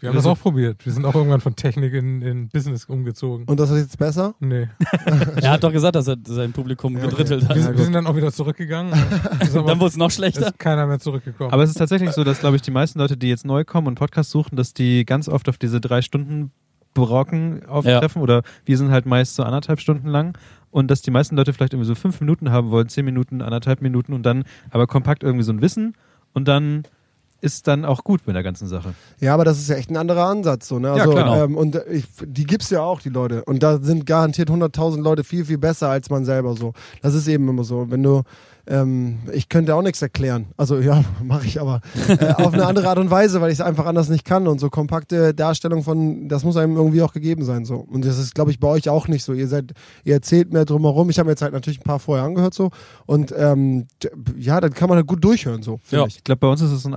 Wir 0.00 0.08
haben 0.10 0.16
das 0.16 0.26
auch 0.26 0.38
probiert. 0.38 0.84
Wir 0.84 0.92
sind 0.92 1.04
auch 1.06 1.14
irgendwann 1.14 1.40
von 1.40 1.56
Technik 1.56 1.94
in, 1.94 2.20
in 2.20 2.48
Business 2.48 2.84
umgezogen. 2.84 3.46
Und 3.46 3.58
das 3.58 3.70
ist 3.70 3.78
jetzt 3.78 3.98
besser? 3.98 4.34
Nee. 4.40 4.68
Er 5.40 5.50
hat 5.52 5.64
doch 5.64 5.72
gesagt, 5.72 5.96
dass 5.96 6.06
er 6.08 6.16
sein 6.26 6.52
Publikum 6.52 6.83
Ja, 6.92 6.98
okay. 7.00 7.08
gedrittelt 7.10 7.48
hat. 7.48 7.56
Wir, 7.56 7.62
sind- 7.62 7.76
wir 7.78 7.84
sind 7.84 7.92
dann 7.94 8.06
auch 8.06 8.16
wieder 8.16 8.32
zurückgegangen. 8.32 8.92
Dann 9.54 9.54
wurde 9.80 9.86
es 9.86 9.96
noch 9.96 10.10
schlechter. 10.10 10.48
ist 10.48 10.58
keiner 10.58 10.86
mehr 10.86 10.98
zurückgekommen. 11.00 11.52
Aber 11.52 11.62
es 11.62 11.70
ist 11.70 11.78
tatsächlich 11.78 12.10
so, 12.12 12.22
dass, 12.24 12.40
glaube 12.40 12.56
ich, 12.56 12.62
die 12.62 12.70
meisten 12.70 12.98
Leute, 12.98 13.16
die 13.16 13.28
jetzt 13.28 13.44
neu 13.46 13.64
kommen 13.64 13.86
und 13.86 13.94
Podcasts 13.96 14.30
suchen, 14.32 14.56
dass 14.56 14.74
die 14.74 15.04
ganz 15.04 15.28
oft 15.28 15.48
auf 15.48 15.56
diese 15.58 15.80
drei 15.80 16.02
Stunden 16.02 16.50
Brocken 16.94 17.66
auftreffen 17.66 18.22
oder 18.22 18.42
wir 18.64 18.78
sind 18.78 18.90
halt 18.92 19.04
meist 19.04 19.34
so 19.34 19.42
anderthalb 19.42 19.80
Stunden 19.80 20.06
lang 20.08 20.38
und 20.70 20.90
dass 20.90 21.02
die 21.02 21.10
meisten 21.10 21.34
Leute 21.36 21.52
vielleicht 21.52 21.72
irgendwie 21.72 21.88
so 21.88 21.96
fünf 21.96 22.20
Minuten 22.20 22.50
haben 22.52 22.70
wollen, 22.70 22.88
zehn 22.88 23.04
Minuten, 23.04 23.42
anderthalb 23.42 23.82
Minuten 23.82 24.12
und 24.12 24.22
dann 24.22 24.44
aber 24.70 24.86
kompakt 24.86 25.24
irgendwie 25.24 25.42
so 25.44 25.52
ein 25.52 25.60
Wissen 25.60 25.94
und 26.34 26.46
dann 26.46 26.84
ist 27.44 27.68
dann 27.68 27.84
auch 27.84 28.04
gut 28.04 28.26
mit 28.26 28.34
der 28.34 28.42
ganzen 28.42 28.68
Sache. 28.68 28.94
Ja, 29.20 29.34
aber 29.34 29.44
das 29.44 29.58
ist 29.58 29.68
ja 29.68 29.76
echt 29.76 29.90
ein 29.90 29.98
anderer 29.98 30.24
Ansatz. 30.24 30.66
So, 30.66 30.78
ne? 30.78 30.88
Ja, 30.88 30.94
also, 30.94 31.12
klar. 31.12 31.44
ähm, 31.44 31.56
und 31.56 31.78
ich, 31.90 32.06
die 32.24 32.44
gibt's 32.44 32.70
ja 32.70 32.80
auch, 32.80 33.02
die 33.02 33.10
Leute. 33.10 33.44
Und 33.44 33.62
da 33.62 33.78
sind 33.78 34.06
garantiert 34.06 34.48
100.000 34.48 35.02
Leute 35.02 35.24
viel, 35.24 35.44
viel 35.44 35.58
besser 35.58 35.90
als 35.90 36.08
man 36.08 36.24
selber 36.24 36.56
so. 36.56 36.72
Das 37.02 37.14
ist 37.14 37.28
eben 37.28 37.46
immer 37.48 37.64
so. 37.64 37.90
Wenn 37.90 38.02
du, 38.02 38.22
ähm, 38.66 39.18
ich 39.32 39.48
könnte 39.48 39.74
auch 39.74 39.82
nichts 39.82 40.00
erklären. 40.00 40.46
Also 40.56 40.78
ja, 40.78 41.04
mache 41.22 41.46
ich 41.46 41.60
aber 41.60 41.80
äh, 42.08 42.32
auf 42.34 42.54
eine 42.54 42.66
andere 42.66 42.88
Art 42.88 42.98
und 42.98 43.10
Weise, 43.10 43.40
weil 43.40 43.50
ich 43.50 43.58
es 43.58 43.64
einfach 43.64 43.86
anders 43.86 44.08
nicht 44.08 44.24
kann. 44.24 44.46
Und 44.46 44.58
so 44.58 44.70
kompakte 44.70 45.34
Darstellung 45.34 45.82
von, 45.82 46.28
das 46.28 46.44
muss 46.44 46.56
einem 46.56 46.76
irgendwie 46.76 47.02
auch 47.02 47.12
gegeben 47.12 47.44
sein. 47.44 47.64
so. 47.64 47.76
Und 47.76 48.04
das 48.04 48.18
ist, 48.18 48.34
glaube 48.34 48.50
ich, 48.50 48.60
bei 48.60 48.68
euch 48.68 48.88
auch 48.88 49.08
nicht 49.08 49.24
so. 49.24 49.32
Ihr 49.32 49.48
seid, 49.48 49.72
ihr 50.04 50.14
erzählt 50.14 50.52
mehr 50.52 50.64
drumherum. 50.64 51.10
Ich 51.10 51.18
habe 51.18 51.26
mir 51.26 51.32
jetzt 51.32 51.42
halt 51.42 51.52
natürlich 51.52 51.80
ein 51.80 51.84
paar 51.84 51.98
vorher 51.98 52.24
angehört 52.24 52.54
so. 52.54 52.70
Und 53.06 53.34
ähm, 53.36 53.86
ja, 54.38 54.60
dann 54.60 54.72
kann 54.72 54.88
man 54.88 54.96
halt 54.96 55.06
gut 55.06 55.22
durchhören 55.22 55.62
so. 55.62 55.80
Ja. 55.90 56.06
ich. 56.06 56.16
Ich 56.16 56.24
glaube, 56.24 56.40
bei 56.40 56.48
uns 56.48 56.60
ist 56.60 56.72
es 56.72 56.86
ein 56.86 56.94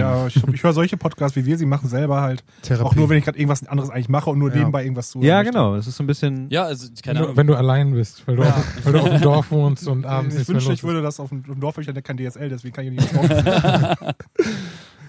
Ja, 0.00 0.26
ich, 0.26 0.54
ich 0.54 0.62
höre 0.64 0.72
solche 0.72 0.96
Podcasts 0.96 1.36
wie 1.36 1.44
wir, 1.44 1.58
sie 1.58 1.66
machen 1.66 1.88
selber 1.88 2.20
halt. 2.20 2.42
Therapie. 2.62 2.84
Auch 2.86 2.94
nur, 2.94 3.08
wenn 3.08 3.18
ich 3.18 3.24
gerade 3.24 3.38
irgendwas 3.38 3.66
anderes 3.66 3.90
eigentlich 3.90 4.08
mache 4.08 4.30
und 4.30 4.38
nur 4.38 4.50
Ja. 4.50 4.56
nebenbei 4.58 4.82
irgendwas 4.82 5.10
zu. 5.10 5.20
Ja, 5.22 5.42
genau. 5.42 5.76
Das 5.76 5.86
ist 5.86 5.96
so 5.96 6.02
ein 6.04 6.06
bisschen. 6.06 6.48
Ja, 6.50 6.64
also, 6.64 6.88
keine 7.02 7.20
Ahnung. 7.20 7.36
wenn 7.36 7.46
du 7.46 7.54
allein 7.54 7.92
bist, 7.92 8.26
weil 8.26 8.36
du, 8.36 8.42
auf, 8.42 8.84
weil 8.84 8.92
du 8.92 8.98
auf 9.00 9.08
dem 9.08 9.20
Dorf 9.20 9.50
wohnst 9.50 9.86
und 9.88 10.06
abends 10.06 10.36
Ich 10.36 10.48
wünschte, 10.48 10.72
ich 10.72 10.82
würde 10.82 11.02
das 11.02 11.20
auf 11.20 11.28
dem, 11.28 11.42
Dorf, 11.60 11.78
ich 11.78 11.88
hatte 11.88 12.02
kein 12.02 12.16
DSL, 12.16 12.48
deswegen 12.48 12.74
kann 12.74 12.84
ich 12.86 12.92
nicht 12.92 13.12
ins 13.12 13.28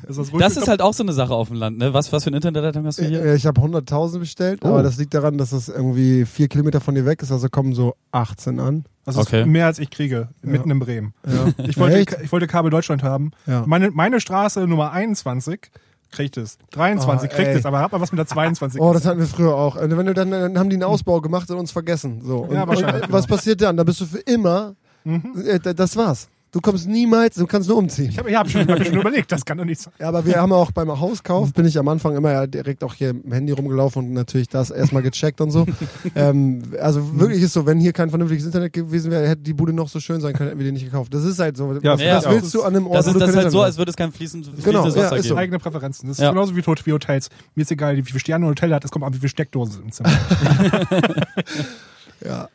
Dorf. 0.06 0.18
das, 0.18 0.28
ist 0.28 0.34
Das 0.42 0.58
ist 0.58 0.68
halt 0.68 0.82
auch 0.82 0.94
so 0.94 1.04
eine 1.04 1.14
Sache 1.14 1.34
auf 1.34 1.48
dem 1.50 1.58
Land, 1.58 1.78
ne? 1.78 1.94
Was, 1.94 2.12
was 2.14 2.24
für 2.24 2.28
eine 2.30 2.38
Internetleitung 2.38 2.86
hast 2.86 3.00
du 3.00 3.06
hier? 3.06 3.24
Äh, 3.24 3.36
Ich 3.36 3.46
habe 3.46 3.60
100.000 3.62 4.20
bestellt, 4.20 4.60
Oh. 4.64 4.68
aber 4.70 4.84
das 4.84 4.98
liegt 4.98 5.14
daran, 5.14 5.38
dass 5.38 5.52
es 5.52 5.70
irgendwie 5.70 6.26
vier 6.26 6.48
Kilometer 6.48 6.82
von 6.82 6.96
dir 6.96 7.06
weg 7.06 7.22
ist, 7.22 7.32
also 7.32 7.50
kommen 7.50 7.74
so 7.74 7.96
18 8.12 8.60
an. 8.60 8.86
Das 9.06 9.16
ist 9.16 9.22
Okay. 9.28 9.46
mehr 9.46 9.66
als 9.66 9.80
ich 9.80 9.90
kriege, 9.90 10.30
mitten 10.42 10.70
in 10.72 10.80
Bremen. 10.80 11.14
Ja. 11.28 11.48
Ich 11.68 11.78
wollte, 11.78 12.18
ich 12.24 12.32
wollte 12.32 12.48
Kabel 12.48 12.72
Deutschland 12.72 13.04
haben. 13.04 13.32
Ja. 13.48 13.64
Meine, 13.66 13.92
meine 13.92 14.20
Straße 14.22 14.66
Nummer 14.68 14.92
21 14.92 15.70
kriegt 16.12 16.38
es. 16.38 16.58
23 16.72 17.30
Oh, 17.32 17.36
kriegt 17.36 17.48
ey. 17.50 17.58
es, 17.58 17.66
aber 17.66 17.80
hat 17.80 17.92
mal 17.92 18.00
was 18.00 18.12
mit 18.12 18.20
der 18.20 18.28
22. 18.28 18.80
Oh, 18.80 18.94
das 18.94 19.06
hatten 19.06 19.20
wir 19.20 19.26
früher 19.26 19.56
auch. 19.56 19.76
Und 19.76 19.98
wenn 19.98 20.06
du 20.06 20.14
dann, 20.14 20.30
dann 20.32 20.58
haben 20.60 20.70
die 20.70 20.76
einen 20.76 20.84
Ausbau 20.84 21.20
gemacht 21.22 21.50
und 21.50 21.58
uns 21.58 21.72
vergessen. 21.72 22.22
So. 22.24 22.40
Und, 22.44 22.54
Ja, 22.54 22.68
wahrscheinlich, 22.68 23.04
und, 23.06 23.12
was 23.12 23.26
passiert 23.28 23.62
dann? 23.62 23.78
Da 23.78 23.84
bist 23.84 24.00
du 24.00 24.06
für 24.06 24.20
immer. 24.20 24.76
Mhm. 25.06 25.34
Äh, 25.46 25.60
das 25.74 25.98
war's. 25.98 26.30
Du 26.54 26.62
kommst 26.62 26.88
niemals, 26.88 27.36
du 27.36 27.48
kannst 27.48 27.68
nur 27.68 27.78
umziehen. 27.80 28.10
Ich 28.12 28.20
habe 28.20 28.32
hab 28.38 28.48
schon, 28.48 28.68
hab 28.68 28.86
schon 28.86 28.94
überlegt, 29.00 29.32
das 29.32 29.44
kann 29.44 29.58
doch 29.58 29.66
nicht 29.66 29.82
sein. 29.82 29.92
Ja, 30.00 30.08
aber 30.10 30.24
wir 30.24 30.36
haben 30.36 30.52
auch 30.54 30.72
beim 30.72 30.88
Hauskauf, 31.00 31.52
bin 31.52 31.66
ich 31.66 31.80
am 31.80 31.88
Anfang 31.88 32.16
immer 32.16 32.32
ja 32.32 32.46
direkt 32.46 32.84
auch 32.84 32.94
hier 32.94 33.10
im 33.10 33.32
Handy 33.32 33.52
rumgelaufen 33.54 34.06
und 34.06 34.14
natürlich 34.14 34.50
das 34.50 34.70
erstmal 34.70 35.02
gecheckt 35.02 35.42
und 35.42 35.50
so. 35.50 35.66
ähm, 36.16 36.62
also 36.80 37.20
wirklich 37.20 37.42
ist 37.42 37.54
so, 37.54 37.66
wenn 37.66 37.80
hier 37.80 37.92
kein 37.92 38.12
vernünftiges 38.12 38.46
Internet 38.46 38.72
gewesen 38.72 39.10
wäre, 39.10 39.28
hätte 39.28 39.42
die 39.42 39.54
Bude 39.54 39.74
noch 39.74 39.90
so 39.90 40.00
schön 40.00 40.22
sein 40.22 40.34
können, 40.36 40.50
hätten 40.50 40.60
wir 40.60 40.66
die 40.68 40.74
nicht 40.74 40.86
gekauft. 40.86 41.12
Das 41.12 41.24
ist 41.24 41.40
halt 41.40 41.58
so. 41.58 41.74
Ja, 41.82 41.94
was, 41.94 42.02
ja, 42.02 42.18
was 42.18 42.30
willst 42.30 42.54
du 42.54 42.62
an 42.62 42.76
einem 42.76 42.86
Ort, 42.86 42.98
Das 43.00 43.06
wo 43.08 43.10
ist, 43.10 43.16
du 43.16 43.20
das 43.26 43.36
halt 43.36 43.52
so, 43.52 43.62
als 43.64 43.78
würde 43.80 43.90
es 43.90 43.98
kein 43.98 44.12
fließend, 44.12 44.46
fließendes 44.46 44.64
Genau, 44.66 44.86
ja, 44.88 44.96
Wasser 44.96 45.18
ist 45.18 45.24
so. 45.24 45.30
geben. 45.30 45.40
Eigene 45.40 45.58
Präferenzen. 45.58 46.08
Das 46.08 46.20
ist 46.20 46.24
Ja. 46.24 46.30
genauso 46.30 46.56
wie, 46.56 46.62
Tot- 46.62 46.86
wie 46.86 46.94
Hotels. 46.94 47.30
Mir 47.56 47.64
ist 47.64 47.72
egal, 47.72 47.98
wie 47.98 48.04
viele 48.04 48.20
Sterne 48.20 48.46
ein 48.46 48.50
Hotel 48.50 48.72
hat, 48.76 48.86
es 48.86 48.92
kommt 48.92 49.04
an, 49.06 49.14
wie 49.16 49.18
viele 49.18 49.30
Steckdosen 49.30 49.82
im 49.86 49.92
Zimmer. 49.92 50.10
Ja. 52.24 52.48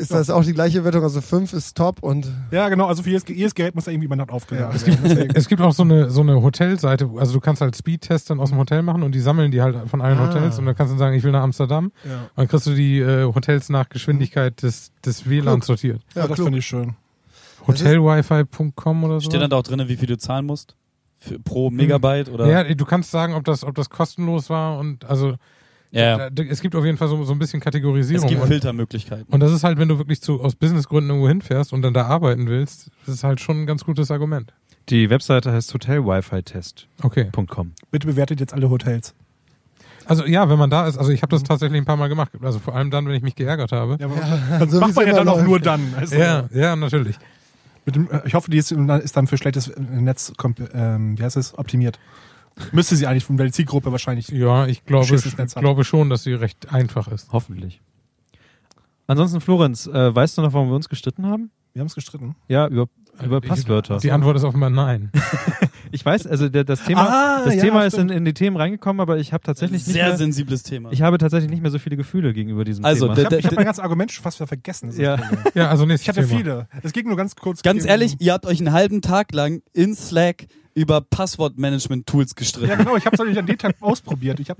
Ist 0.00 0.10
das 0.12 0.30
auch 0.30 0.42
die 0.44 0.52
gleiche 0.54 0.82
Wertung? 0.84 1.02
Also 1.02 1.20
5 1.20 1.52
ist 1.52 1.76
top 1.76 2.02
und 2.02 2.30
ja, 2.50 2.68
genau, 2.68 2.86
also 2.86 3.02
für 3.02 3.10
jedes, 3.10 3.24
jedes 3.28 3.54
Geld 3.54 3.74
muss 3.74 3.84
da 3.84 3.90
irgendwie 3.90 4.06
über 4.06 4.16
Nacht 4.16 4.30
aufgeladen 4.30 4.76
Ja. 4.80 4.86
werden. 4.86 5.00
Deswegen- 5.04 5.34
Es 5.36 5.48
gibt 5.48 5.60
auch 5.62 5.72
so 5.72 5.82
eine, 5.82 6.10
so 6.10 6.20
eine 6.22 6.42
Hotelseite, 6.42 7.08
also 7.16 7.32
du 7.34 7.40
kannst 7.40 7.60
halt 7.60 7.76
Speedtests 7.76 8.26
dann 8.28 8.40
aus 8.40 8.48
dem 8.50 8.58
Hotel 8.58 8.82
machen 8.82 9.02
und 9.02 9.14
die 9.14 9.20
sammeln 9.20 9.50
die 9.50 9.60
halt 9.62 9.88
von 9.88 10.00
allen 10.00 10.18
Ah. 10.18 10.28
Hotels 10.28 10.58
und 10.58 10.66
dann 10.66 10.74
kannst 10.74 10.92
du 10.94 10.98
sagen, 10.98 11.14
ich 11.16 11.22
will 11.22 11.32
nach 11.32 11.42
Amsterdam. 11.42 11.92
Ja. 12.04 12.20
Und 12.22 12.30
dann 12.36 12.48
kriegst 12.48 12.66
du 12.66 12.74
die 12.74 12.98
äh, 12.98 13.24
Hotels 13.32 13.68
nach 13.68 13.88
Geschwindigkeit 13.88 14.62
des, 14.62 14.92
des 15.04 15.28
WLANs 15.28 15.66
sortiert. 15.66 16.00
Ja, 16.14 16.26
das 16.26 16.34
klug. 16.36 16.46
finde 16.46 16.58
ich 16.58 16.66
schön. 16.66 16.94
Hotelwifi.com 17.66 19.04
oder 19.04 19.20
so. 19.20 19.28
Steht 19.30 19.40
dann 19.42 19.50
da 19.50 19.56
auch 19.56 19.62
drin, 19.62 19.82
wie 19.86 19.96
viel 19.96 20.08
du 20.08 20.18
zahlen 20.18 20.46
musst? 20.46 20.76
Für, 21.18 21.38
pro 21.38 21.70
Megabyte 21.70 22.30
oder? 22.30 22.46
Ja, 22.46 22.64
du 22.74 22.84
kannst 22.84 23.10
sagen, 23.10 23.34
ob 23.34 23.44
das, 23.44 23.62
ob 23.64 23.74
das 23.74 23.90
kostenlos 23.90 24.48
war 24.48 24.78
und 24.78 25.04
also 25.04 25.34
Ja, 25.92 26.30
da, 26.30 26.42
es 26.44 26.60
gibt 26.60 26.76
auf 26.76 26.84
jeden 26.84 26.96
Fall 26.98 27.08
so, 27.08 27.24
so 27.24 27.32
ein 27.32 27.38
bisschen 27.38 27.58
Es 27.60 27.64
Kategorisierung. 27.64 28.28
gibt 28.28 28.40
und, 28.42 28.46
Filtermöglichkeiten. 28.48 29.26
und 29.28 29.40
das 29.40 29.50
ist 29.52 29.64
halt, 29.64 29.78
wenn 29.78 29.88
du 29.88 29.98
wirklich 29.98 30.20
zu, 30.22 30.40
aus 30.40 30.54
Businessgründen 30.54 31.10
irgendwo 31.10 31.28
hinfährst 31.28 31.72
und 31.72 31.82
dann 31.82 31.92
da 31.94 32.06
arbeiten 32.06 32.46
willst, 32.46 32.90
das 33.06 33.16
ist 33.16 33.24
halt 33.24 33.40
schon 33.40 33.62
ein 33.62 33.66
ganz 33.66 33.84
gutes 33.84 34.10
Argument. 34.10 34.52
Die 34.88 35.10
Webseite 35.10 35.52
heißt 35.52 35.72
hotelwifi-test.com. 35.74 37.02
Okay. 37.02 37.30
Bitte 37.90 38.06
bewertet 38.06 38.40
jetzt 38.40 38.54
alle 38.54 38.70
Hotels. 38.70 39.14
Also 40.06 40.24
ja, 40.26 40.48
wenn 40.48 40.58
man 40.58 40.70
da 40.70 40.86
ist, 40.88 40.96
also 40.98 41.10
ich 41.12 41.22
habe 41.22 41.30
das 41.30 41.42
tatsächlich 41.44 41.80
ein 41.80 41.84
paar 41.84 41.96
Mal 41.96 42.08
gemacht. 42.08 42.32
Also 42.42 42.58
vor 42.58 42.74
allem 42.74 42.90
dann, 42.90 43.06
wenn 43.06 43.14
ich 43.14 43.22
mich 43.22 43.36
geärgert 43.36 43.70
habe. 43.72 43.96
Ja, 44.00 44.06
aber 44.06 44.16
das 44.64 44.70
so 44.70 44.76
wie 44.76 44.80
macht 44.80 44.90
es 44.90 44.96
man 44.96 45.06
ja 45.06 45.12
dann 45.14 45.28
auch 45.28 45.42
nur 45.42 45.60
dann. 45.60 45.94
Also, 45.96 46.16
Ja, 46.16 46.48
ja, 46.52 46.74
natürlich. 46.76 47.16
Mit 47.84 47.94
dem, 47.96 48.10
äh, 48.10 48.20
ich 48.24 48.34
hoffe, 48.34 48.50
die 48.50 48.58
ist, 48.58 48.72
ist 48.72 49.16
dann 49.16 49.26
für 49.26 49.36
schlechtes 49.36 49.72
Netz 49.76 50.32
komp- 50.36 50.68
ähm, 50.74 51.16
wie 51.18 51.22
heißt 51.22 51.36
es, 51.36 51.56
optimiert. 51.58 51.98
Müsste 52.72 52.96
sie 52.96 53.06
eigentlich, 53.06 53.26
weil 53.28 53.46
die 53.46 53.52
Zielgruppe 53.52 53.90
wahrscheinlich. 53.92 54.28
Ja, 54.28 54.66
ich 54.66 54.84
glaube, 54.84 55.14
ich 55.14 55.54
glaube 55.54 55.84
schon, 55.84 56.10
dass 56.10 56.24
sie 56.24 56.34
recht 56.34 56.72
einfach 56.72 57.08
ist. 57.08 57.32
Hoffentlich. 57.32 57.80
Ansonsten, 59.06 59.40
Florenz, 59.40 59.86
äh, 59.86 60.14
weißt 60.14 60.38
du 60.38 60.42
noch, 60.42 60.52
warum 60.52 60.68
wir 60.68 60.76
uns 60.76 60.88
gestritten 60.88 61.26
haben? 61.26 61.50
Wir 61.72 61.80
haben 61.80 61.86
es 61.86 61.94
gestritten. 61.94 62.36
Ja, 62.48 62.68
über, 62.68 62.86
über 63.22 63.38
Ich- 63.42 63.48
Passwörter. 63.48 63.98
Die 63.98 64.10
Antwort 64.12 64.36
ist 64.36 64.44
offenbar 64.44 64.70
nein. 64.70 65.10
Ich 65.92 66.04
weiß, 66.04 66.28
also 66.28 66.48
der, 66.48 66.62
das 66.62 66.84
Thema, 66.84 67.00
Ah, 67.08 67.44
das 67.44 67.56
ja, 67.56 67.62
Thema 67.62 67.84
ist 67.84 67.98
in, 67.98 68.10
in 68.10 68.24
die 68.24 68.32
Themen 68.32 68.56
reingekommen, 68.56 69.00
aber 69.00 69.18
ich 69.18 69.32
habe 69.32 69.42
tatsächlich 69.42 69.84
nicht 69.84 69.92
Sehr 69.92 70.06
mehr, 70.06 70.16
sensibles 70.16 70.62
Thema. 70.62 70.92
ich 70.92 71.02
habe 71.02 71.18
tatsächlich 71.18 71.50
nicht 71.50 71.62
mehr 71.62 71.72
so 71.72 71.80
viele 71.80 71.96
Gefühle 71.96 72.32
gegenüber 72.32 72.64
diesem 72.64 72.84
Also, 72.84 73.12
Thema. 73.12 73.28
der- 73.28 73.40
Ich 73.40 73.44
habe 73.46 73.48
hab 73.48 73.56
mein 73.56 73.64
ganzes 73.64 73.82
Argument 73.82 74.12
schon 74.12 74.22
fast 74.22 74.38
wieder 74.38 74.46
vergessen. 74.46 74.92
Ja. 74.96 75.18
Ja, 75.54 75.68
also 75.68 75.82
Ich 75.82 75.88
nächstes 75.88 76.08
hatte 76.16 76.28
Thema. 76.28 76.38
viele. 76.38 76.68
Es 76.84 76.92
ging 76.92 77.08
nur 77.08 77.16
ganz 77.16 77.34
kurz. 77.34 77.62
Ganz 77.62 77.78
gegen- 77.80 77.88
ehrlich, 77.90 78.14
ihr 78.20 78.32
habt 78.34 78.46
euch 78.46 78.60
einen 78.60 78.72
halben 78.72 79.02
Tag 79.02 79.32
lang 79.32 79.62
in 79.72 79.96
Slack 79.96 80.46
über 80.74 81.00
Passwortmanagement-Tools 81.00 82.36
gestritten. 82.36 82.68
Ja, 82.68 82.76
genau. 82.76 82.96
Ich 82.96 83.04
habe 83.06 83.16
es 83.20 83.36
an 83.38 83.46
dem 83.46 83.58
Tag 83.58 83.74
ausprobiert. 83.80 84.38
Ich 84.38 84.50
hab, 84.50 84.58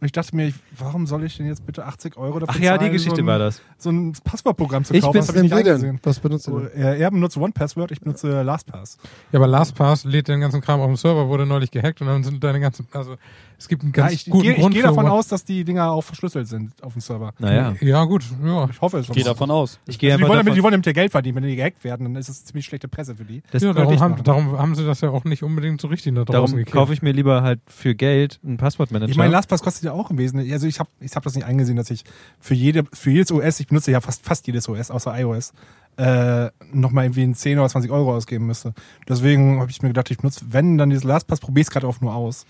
und 0.00 0.04
ich 0.06 0.12
dachte 0.12 0.34
mir, 0.36 0.46
ich, 0.48 0.54
warum 0.76 1.06
soll 1.06 1.24
ich 1.24 1.36
denn 1.36 1.46
jetzt 1.46 1.64
bitte 1.66 1.84
80 1.86 2.16
Euro 2.16 2.38
dafür 2.38 2.54
Ach 2.56 2.62
ja, 2.62 2.78
die 2.78 2.90
Geschichte 2.90 3.16
so 3.16 3.22
ein, 3.22 3.26
war 3.26 3.38
das. 3.38 3.60
So 3.78 3.90
ein 3.90 4.12
Passwortprogramm 4.24 4.84
zu 4.84 4.94
Ich 4.94 5.02
kaufen. 5.02 5.12
bin- 5.12 5.20
das 5.20 5.28
was 5.28 5.42
ich 5.42 5.50
denn? 5.82 6.00
Was 6.02 6.20
benutzt 6.20 6.48
ihr 6.48 6.60
denn? 6.60 6.70
er, 6.82 6.96
er 6.96 7.10
benutzt 7.10 7.36
OnePassword, 7.36 7.90
ich 7.92 8.00
benutze 8.00 8.42
LastPass. 8.42 8.98
Ja, 9.32 9.38
aber 9.38 9.46
LastPass 9.46 10.04
lädt 10.04 10.28
den 10.28 10.40
ganzen 10.40 10.60
Kram 10.60 10.80
auf 10.80 10.86
dem 10.86 10.96
Server, 10.96 11.28
wurde 11.28 11.46
neulich 11.46 11.70
gehackt 11.70 12.00
und 12.00 12.06
dann 12.06 12.22
sind 12.24 12.42
deine 12.42 12.60
ganzen, 12.60 12.86
also 12.92 13.16
es 13.60 13.66
gibt 13.66 13.82
einen 13.82 13.92
Ja, 13.92 14.02
ganz 14.02 14.12
ich 14.12 14.26
guten 14.26 14.42
gehe 14.44 14.54
Grund 14.54 14.72
geh 14.74 14.80
für 14.82 14.86
davon 14.88 15.06
aus, 15.06 15.26
dass 15.26 15.44
die 15.44 15.64
Dinger 15.64 15.90
auch 15.90 16.02
verschlüsselt 16.02 16.46
sind 16.46 16.80
auf 16.82 16.92
dem 16.92 17.00
Server. 17.00 17.32
Naja. 17.40 17.74
Ja, 17.80 18.04
gut, 18.04 18.22
ja. 18.44 18.68
Ich 18.70 18.80
hoffe 18.80 18.98
es. 18.98 19.08
Geh 19.08 19.24
davon 19.24 19.50
aus. 19.50 19.80
Ich 19.86 19.98
gehe 19.98 20.12
Also 20.12 20.22
die, 20.24 20.28
wollen 20.28 20.38
damit, 20.38 20.56
die 20.56 20.62
wollen 20.62 20.72
damit 20.72 20.86
ja 20.86 20.92
Geld 20.92 21.10
verdienen. 21.10 21.36
Wenn 21.36 21.42
die 21.42 21.56
gehackt 21.56 21.82
werden, 21.82 22.04
dann 22.04 22.14
ist 22.14 22.28
es 22.28 22.44
ziemlich 22.44 22.66
schlechte 22.66 22.86
Presse 22.86 23.16
für 23.16 23.24
die. 23.24 23.42
das 23.50 23.62
ja 23.64 23.72
darum, 23.72 23.92
ich 23.92 24.00
haben, 24.00 24.22
darum 24.22 24.56
haben 24.58 24.74
sie 24.76 24.86
das 24.86 25.00
ja 25.00 25.10
auch 25.10 25.24
nicht 25.24 25.42
unbedingt 25.42 25.80
so 25.80 25.88
richtig 25.88 26.12
nach 26.12 26.24
draußen 26.24 26.32
Darum 26.32 26.56
gekehrt. 26.56 26.72
kaufe 26.72 26.92
ich 26.92 27.02
mir 27.02 27.10
lieber 27.10 27.42
halt 27.42 27.60
für 27.66 27.96
Geld 27.96 28.38
einen 28.44 28.58
Passwortmanager. 28.58 29.10
Ich 29.10 29.16
meine, 29.16 29.32
LastPass 29.32 29.60
kostet 29.62 29.87
ja 29.88 29.94
auch 29.94 30.10
im 30.10 30.18
Wesentlichen. 30.18 30.52
Also 30.52 30.66
ich 30.66 30.80
habe 30.80 30.90
ich 31.00 31.14
hab 31.14 31.22
das 31.22 31.34
nicht 31.34 31.44
eingesehen, 31.44 31.76
dass 31.76 31.90
ich 31.90 32.04
für 32.40 32.54
jede 32.54 32.84
für 32.92 33.10
jedes 33.10 33.32
OS, 33.32 33.60
ich 33.60 33.68
benutze 33.68 33.90
ja 33.90 34.00
fast 34.00 34.24
fast 34.24 34.46
jedes 34.46 34.68
OS 34.68 34.90
außer 34.90 35.18
iOS, 35.18 35.52
äh, 35.96 36.50
nochmal 36.72 37.04
irgendwie 37.04 37.24
ein 37.24 37.34
10 37.34 37.58
oder 37.58 37.68
20 37.68 37.90
Euro 37.90 38.14
ausgeben 38.14 38.46
müsste. 38.46 38.72
Deswegen 39.08 39.60
habe 39.60 39.70
ich 39.70 39.82
mir 39.82 39.88
gedacht, 39.88 40.10
ich 40.10 40.18
benutze, 40.18 40.46
wenn 40.50 40.78
dann 40.78 40.90
dieses 40.90 41.04
LastPass, 41.04 41.40
probiere 41.40 41.62
es 41.62 41.70
gerade 41.70 41.86
auch 41.86 42.00
nur 42.00 42.14
aus. 42.14 42.46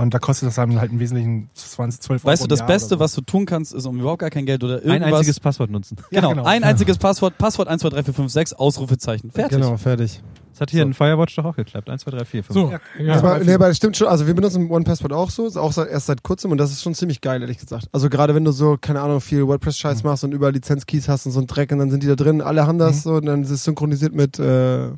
Und 0.00 0.14
da 0.14 0.18
kostet 0.18 0.48
das 0.48 0.54
dann 0.56 0.80
halt 0.80 0.90
im 0.92 0.98
Wesentlichen 1.00 1.50
20, 1.54 2.00
12 2.00 2.24
Euro. 2.24 2.32
Weißt 2.32 2.42
du, 2.42 2.46
das 2.48 2.66
Beste, 2.66 2.90
so. 2.94 2.98
was 3.00 3.12
du 3.14 3.20
tun 3.20 3.46
kannst, 3.46 3.72
ist 3.74 3.86
um 3.86 3.98
überhaupt 4.00 4.20
gar 4.20 4.30
kein 4.30 4.46
Geld 4.46 4.64
oder 4.64 4.76
ein 4.76 4.82
irgendwas. 4.84 5.12
einziges 5.14 5.40
Passwort 5.40 5.70
nutzen. 5.70 5.96
Ja, 5.98 6.04
genau, 6.20 6.30
genau. 6.30 6.44
ein 6.44 6.64
einziges 6.64 6.98
Passwort, 6.98 7.36
Passwort 7.38 7.68
1, 7.68 7.82
2, 7.82 7.88
3, 7.90 8.02
4, 8.04 8.14
5, 8.14 8.32
6, 8.32 8.52
Ausrufezeichen. 8.54 9.30
Fertig. 9.30 9.58
Genau, 9.58 9.76
fertig. 9.76 10.22
Das 10.52 10.60
hat 10.62 10.70
hier 10.70 10.80
So. 10.82 10.86
in 10.88 10.94
Firewatch 10.94 11.36
doch 11.36 11.44
auch 11.44 11.56
geklappt. 11.56 11.88
1, 11.88 12.02
2, 12.02 12.10
3, 12.10 12.24
4, 12.24 12.44
5. 12.44 12.54
So, 12.54 12.70
Ja, 12.70 12.80
ja. 13.02 13.14
aber, 13.16 13.38
nee, 13.38 13.54
aber 13.54 13.68
das 13.68 13.76
stimmt 13.76 13.96
schon. 13.96 14.08
Also 14.08 14.26
wir 14.26 14.34
benutzen 14.34 14.70
OnePassword 14.70 15.12
auch 15.12 15.30
so, 15.30 15.46
auch 15.60 15.72
seit, 15.72 15.88
erst 15.88 16.06
seit 16.06 16.22
kurzem 16.22 16.50
und 16.50 16.58
das 16.58 16.70
ist 16.72 16.82
schon 16.82 16.94
ziemlich 16.94 17.20
geil, 17.20 17.40
ehrlich 17.40 17.58
gesagt. 17.58 17.86
Also 17.92 18.08
gerade 18.10 18.34
wenn 18.34 18.44
du 18.44 18.52
so, 18.52 18.76
keine 18.80 19.00
Ahnung, 19.00 19.20
viel 19.20 19.46
WordPress-Scheiß 19.46 20.02
machst 20.02 20.24
und 20.24 20.32
überall 20.32 20.52
Lizenzkeys 20.52 21.08
hast 21.08 21.26
und 21.26 21.32
so 21.32 21.40
ein 21.40 21.46
Dreck 21.46 21.72
und 21.72 21.78
dann 21.78 21.90
sind 21.90 22.02
die 22.02 22.08
da 22.08 22.16
drin, 22.16 22.42
alle 22.42 22.66
haben 22.66 22.78
das 22.78 23.02
so 23.04 23.14
und 23.14 23.26
dann 23.26 23.42
ist 23.42 23.50
es 23.50 23.64
synchronisiert 23.64 24.14
mit 24.14 24.38
äh, 24.38 24.88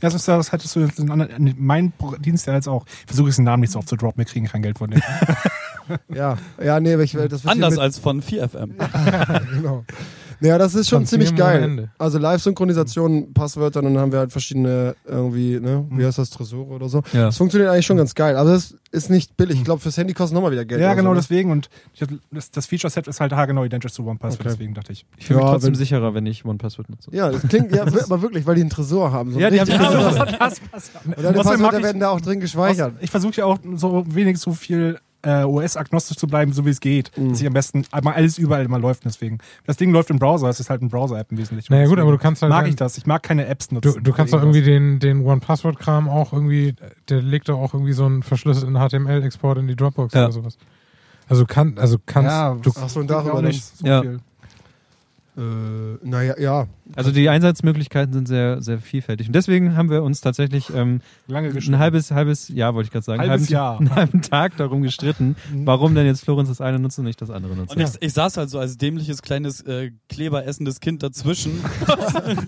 Ja, 0.00 0.10
das, 0.10 0.28
hattest 0.52 0.76
du 0.76 0.80
anderen, 1.10 1.54
mein 1.58 1.92
Dienst 2.20 2.46
ja 2.46 2.54
jetzt 2.54 2.68
auch. 2.68 2.84
Ich 2.86 3.06
versuche 3.06 3.28
jetzt 3.28 3.38
den 3.38 3.44
Namen 3.44 3.62
nicht 3.62 3.72
so 3.72 3.80
oft 3.80 3.88
zu 3.88 3.96
droppen, 3.96 4.18
wir 4.18 4.24
kriegen 4.26 4.46
kein 4.46 4.62
Geld 4.62 4.78
von 4.78 4.90
dem. 4.90 5.02
ja, 6.14 6.36
ja, 6.62 6.80
nee, 6.80 6.94
aber 6.94 7.02
ich 7.02 7.12
das 7.12 7.20
wird 7.22 7.40
hier 7.42 7.50
Anders 7.52 7.70
mit, 7.74 7.80
als 7.80 7.98
von 7.98 8.22
4FM. 8.22 8.70
genau. 9.54 9.84
Naja, 10.40 10.56
das 10.56 10.76
ist 10.76 10.88
schon 10.88 11.04
ziemlich 11.04 11.34
geil. 11.34 11.90
Also 11.98 12.18
Live-Synchronisation, 12.18 13.32
Passwörter, 13.34 13.80
und 13.80 13.86
dann 13.86 13.98
haben 13.98 14.12
wir 14.12 14.20
halt 14.20 14.30
verschiedene 14.30 14.94
irgendwie, 15.04 15.58
ne, 15.58 15.84
wie 15.90 16.06
heißt 16.06 16.18
das, 16.18 16.30
Tresore 16.30 16.74
oder 16.74 16.88
so. 16.88 17.02
Ja. 17.12 17.24
Das 17.26 17.36
funktioniert 17.38 17.68
eigentlich 17.72 17.86
schon 17.86 17.96
ganz 17.96 18.14
geil, 18.14 18.36
aber 18.36 18.52
das 18.52 18.76
ist 18.92 19.10
nicht 19.10 19.36
billig. 19.36 19.56
Ich 19.58 19.64
glaube, 19.64 19.80
fürs 19.80 19.96
Handy 19.96 20.14
kostet 20.14 20.34
nochmal 20.36 20.52
wieder 20.52 20.64
Geld. 20.64 20.80
ja, 20.80 20.94
genau 20.94 21.10
so, 21.10 21.14
ne? 21.14 21.20
deswegen. 21.22 21.50
Und 21.50 21.68
ich 21.92 22.02
hab- 22.02 22.10
das, 22.30 22.52
das 22.52 22.66
Feature-Set 22.66 23.08
ist 23.08 23.20
halt 23.20 23.32
haargenau 23.32 23.64
identisch 23.64 23.92
zu 23.92 24.06
OnePassword, 24.06 24.40
Okay. 24.42 24.48
deswegen 24.50 24.74
dachte 24.74 24.92
ich. 24.92 25.04
Ich 25.16 25.26
fühle 25.26 25.38
mich 25.40 25.44
Ja, 25.46 25.52
trotzdem 25.54 25.72
wenn- 25.72 25.74
sicherer, 25.78 26.14
wenn 26.14 26.26
ich 26.26 26.44
OnePassword 26.44 26.88
nutze. 26.88 27.10
Ja, 27.12 27.32
das 27.32 27.42
klingt, 27.42 27.74
ja, 27.74 27.82
aber 28.04 28.22
wirklich, 28.22 28.46
weil 28.46 28.54
die 28.54 28.60
einen 28.60 28.70
Tresor 28.70 29.10
haben. 29.10 29.32
So 29.32 29.40
Ja, 29.40 29.50
die 29.50 29.60
haben 29.60 29.68
Tresor. 29.68 30.24
das. 30.38 30.60
Und 31.04 31.18
deine 31.20 31.36
Passwörter 31.36 31.82
werden 31.82 31.98
da 32.00 32.10
auch 32.10 32.20
drin 32.20 32.38
gespeichert. 32.38 32.94
Ich 33.00 33.10
versuche 33.10 33.34
ja 33.38 33.44
auch 33.44 33.58
so 33.74 34.04
wenig 34.06 34.38
so 34.38 34.52
viel 34.52 35.00
äh, 35.22 35.42
OS-agnostisch 35.42 36.16
zu 36.16 36.26
bleiben, 36.28 36.52
so 36.52 36.64
wie 36.64 36.70
es 36.70 36.80
geht. 36.80 37.10
Mhm. 37.16 37.30
Dass 37.30 37.40
ich 37.40 37.46
am 37.46 37.52
besten 37.52 37.84
einmal 37.90 38.14
alles 38.14 38.38
überall 38.38 38.64
immer 38.64 38.78
läuft. 38.78 39.04
Deswegen. 39.04 39.38
Das 39.66 39.76
Ding 39.76 39.90
läuft 39.90 40.10
im 40.10 40.18
Browser, 40.18 40.48
es 40.48 40.60
ist 40.60 40.70
halt 40.70 40.80
ein 40.82 40.88
Browser-App 40.88 41.32
im 41.32 41.38
Wesentlichen. 41.38 41.72
Naja, 41.72 41.86
gut, 41.88 41.98
aber 41.98 42.12
du 42.12 42.18
kannst 42.18 42.42
halt 42.42 42.50
Mag 42.50 42.62
dann- 42.62 42.70
ich 42.70 42.76
das. 42.76 42.96
Ich 42.98 43.06
mag 43.06 43.22
keine 43.22 43.46
Apps 43.46 43.70
nutzen. 43.72 43.94
Du, 43.94 44.00
du 44.00 44.12
kannst 44.12 44.32
doch 44.32 44.40
irgendwie 44.40 44.62
den, 44.62 44.98
den 45.00 45.24
One-Password-Kram 45.24 46.08
auch 46.08 46.32
irgendwie, 46.32 46.74
der 47.08 47.20
legt 47.22 47.48
doch 47.48 47.58
auch 47.58 47.74
irgendwie 47.74 47.92
so 47.94 48.04
einen 48.04 48.22
verschlüsselten 48.22 48.76
HTML-Export 48.76 49.58
in 49.58 49.66
die 49.66 49.76
Dropbox 49.76 50.14
Ja. 50.14 50.24
oder 50.24 50.32
sowas. 50.32 50.56
Also 51.28 51.44
kann, 51.46 51.76
also 51.78 51.98
kannst 52.06 52.30
ja, 52.30 52.54
du, 52.54 52.72
Ach 52.80 52.88
so, 52.88 53.00
und 53.00 53.10
darüber 53.10 53.42
nicht 53.42 53.64
so 53.76 53.86
Ja. 53.86 54.00
viel. 54.02 54.20
Äh, 55.36 55.40
naja, 56.02 56.34
ja. 56.38 56.66
Also 56.96 57.10
die 57.10 57.28
Einsatzmöglichkeiten 57.28 58.12
sind 58.12 58.28
sehr, 58.28 58.62
sehr 58.62 58.78
vielfältig. 58.78 59.26
Und 59.26 59.34
deswegen 59.34 59.76
haben 59.76 59.90
wir 59.90 60.02
uns 60.02 60.20
tatsächlich 60.20 60.70
ähm, 60.74 61.00
Lange 61.26 61.48
ein 61.48 61.54
geschrieben. 61.54 61.78
halbes, 61.78 62.10
halbes 62.10 62.48
Jahr, 62.48 62.74
wollte 62.74 62.86
ich 62.86 62.92
gerade 62.92 63.04
sagen, 63.04 63.20
Halbes 63.20 63.42
halben, 63.42 63.52
Jahr. 63.52 63.78
einen 63.78 63.94
halben 63.94 64.22
Tag 64.22 64.56
darum 64.56 64.82
gestritten, 64.82 65.36
warum 65.64 65.94
denn 65.94 66.06
jetzt 66.06 66.24
Florenz 66.24 66.48
das 66.48 66.60
eine 66.60 66.78
nutzt 66.78 66.98
und 66.98 67.04
nicht 67.04 67.20
das 67.20 67.30
andere 67.30 67.54
nutzt. 67.54 67.74
Und 67.76 67.82
ich, 67.82 67.90
ich 68.00 68.12
saß 68.12 68.36
halt 68.36 68.50
so 68.50 68.58
als 68.58 68.78
dämliches 68.78 69.22
kleines 69.22 69.60
äh, 69.62 69.90
kleberessendes 70.08 70.80
Kind 70.80 71.02
dazwischen. 71.02 71.62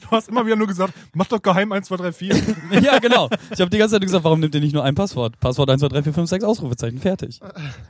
Du 0.01 0.11
hast 0.11 0.29
immer 0.29 0.45
wieder 0.45 0.57
nur 0.57 0.67
gesagt, 0.67 0.93
mach 1.15 1.27
doch 1.27 1.41
geheim 1.41 1.73
1, 1.73 1.87
2, 1.89 1.97
3, 1.97 2.13
4. 2.13 2.35
ja, 2.83 2.99
genau. 2.99 3.29
Ich 3.51 3.61
habe 3.61 3.71
die 3.71 3.79
ganze 3.79 3.95
Zeit 3.95 4.03
gesagt, 4.03 4.25
warum 4.25 4.41
nimmt 4.41 4.55
ihr 4.55 4.61
nicht 4.61 4.73
nur 4.73 4.85
ein 4.85 4.95
Passwort? 4.95 5.39
Passwort 5.41 5.71
1, 5.71 5.81
2, 5.81 5.89
3, 5.89 6.03
4, 6.03 6.13
5, 6.15 6.31
6, 6.31 6.45
Ausrufezeichen. 6.45 6.99
Fertig. 6.99 7.41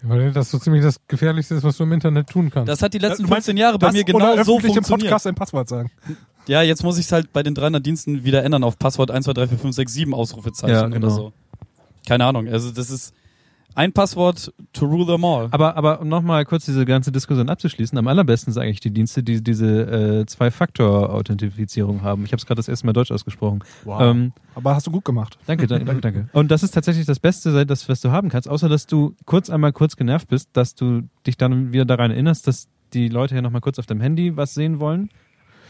weil 0.02 0.32
das 0.32 0.50
so 0.50 0.58
ziemlich 0.58 0.82
das 0.82 1.00
Gefährlichste 1.08 1.54
ist, 1.54 1.64
was 1.64 1.76
du 1.76 1.84
im 1.84 1.92
Internet 1.92 2.28
tun 2.28 2.50
kannst. 2.50 2.68
Das 2.68 2.82
hat 2.82 2.94
die 2.94 2.98
letzten 2.98 3.22
meinst 3.22 3.46
15 3.46 3.56
Jahre 3.56 3.78
bei 3.78 3.92
mir 3.92 4.02
oder 4.02 4.34
genau 4.34 4.44
so 4.44 4.56
öffentlich 4.56 4.76
im 4.76 4.84
funktioniert. 4.84 5.10
Podcast 5.10 5.26
ein 5.26 5.34
Passwort 5.34 5.68
sagen. 5.68 5.90
Ja, 6.46 6.62
jetzt 6.62 6.82
muss 6.82 6.98
ich 6.98 7.06
es 7.06 7.12
halt 7.12 7.32
bei 7.32 7.42
den 7.42 7.54
300 7.54 7.84
Diensten 7.84 8.24
wieder 8.24 8.42
ändern 8.44 8.64
auf 8.64 8.78
Passwort 8.78 9.10
1, 9.10 9.24
2, 9.24 9.32
3, 9.34 9.48
4, 9.48 9.58
5, 9.58 9.74
6, 9.74 9.92
7 9.92 10.14
Ausrufezeichen 10.14 10.74
Ja, 10.74 10.86
genau. 10.86 11.06
oder 11.06 11.10
so. 11.10 11.32
Keine 12.06 12.24
Ahnung. 12.24 12.48
Also 12.48 12.70
das 12.72 12.90
ist 12.90 13.14
ein 13.74 13.92
Passwort 13.92 14.52
to 14.72 14.84
rule 14.84 15.06
them 15.06 15.24
all. 15.24 15.46
Aber, 15.52 15.76
aber 15.76 16.00
um 16.00 16.08
nochmal 16.08 16.44
kurz 16.44 16.64
diese 16.64 16.84
ganze 16.84 17.12
Diskussion 17.12 17.48
abzuschließen, 17.48 17.96
am 17.96 18.08
allerbesten 18.08 18.52
sind 18.52 18.62
eigentlich 18.62 18.80
die 18.80 18.90
Dienste, 18.90 19.22
die 19.22 19.42
diese 19.42 20.22
äh, 20.22 20.26
Zwei-Faktor-Authentifizierung 20.26 22.02
haben. 22.02 22.24
Ich 22.24 22.32
habe 22.32 22.38
es 22.38 22.46
gerade 22.46 22.58
das 22.58 22.68
erste 22.68 22.86
Mal 22.86 22.92
Deutsch 22.92 23.12
ausgesprochen. 23.12 23.62
Ähm, 23.86 24.32
Aber 24.54 24.74
hast 24.74 24.86
du 24.86 24.90
gut 24.90 25.04
gemacht. 25.04 25.38
danke, 25.46 25.66
danke, 25.66 25.84
danke, 25.84 26.00
danke. 26.00 26.28
Und 26.32 26.50
das 26.50 26.62
ist 26.62 26.72
tatsächlich 26.72 27.06
das 27.06 27.20
Beste, 27.20 27.64
das, 27.66 27.88
was 27.88 28.00
du 28.00 28.10
haben 28.10 28.28
kannst, 28.28 28.48
außer 28.48 28.68
dass 28.68 28.86
du 28.86 29.14
kurz 29.24 29.50
einmal 29.50 29.72
kurz 29.72 29.96
genervt 29.96 30.28
bist, 30.28 30.48
dass 30.52 30.74
du 30.74 31.02
dich 31.26 31.36
dann 31.36 31.72
wieder 31.72 31.84
daran 31.84 32.10
erinnerst, 32.10 32.46
dass 32.46 32.68
die 32.92 33.08
Leute 33.08 33.36
ja 33.36 33.42
nochmal 33.42 33.60
kurz 33.60 33.78
auf 33.78 33.86
dem 33.86 34.00
Handy 34.00 34.36
was 34.36 34.54
sehen 34.54 34.80
wollen. 34.80 35.10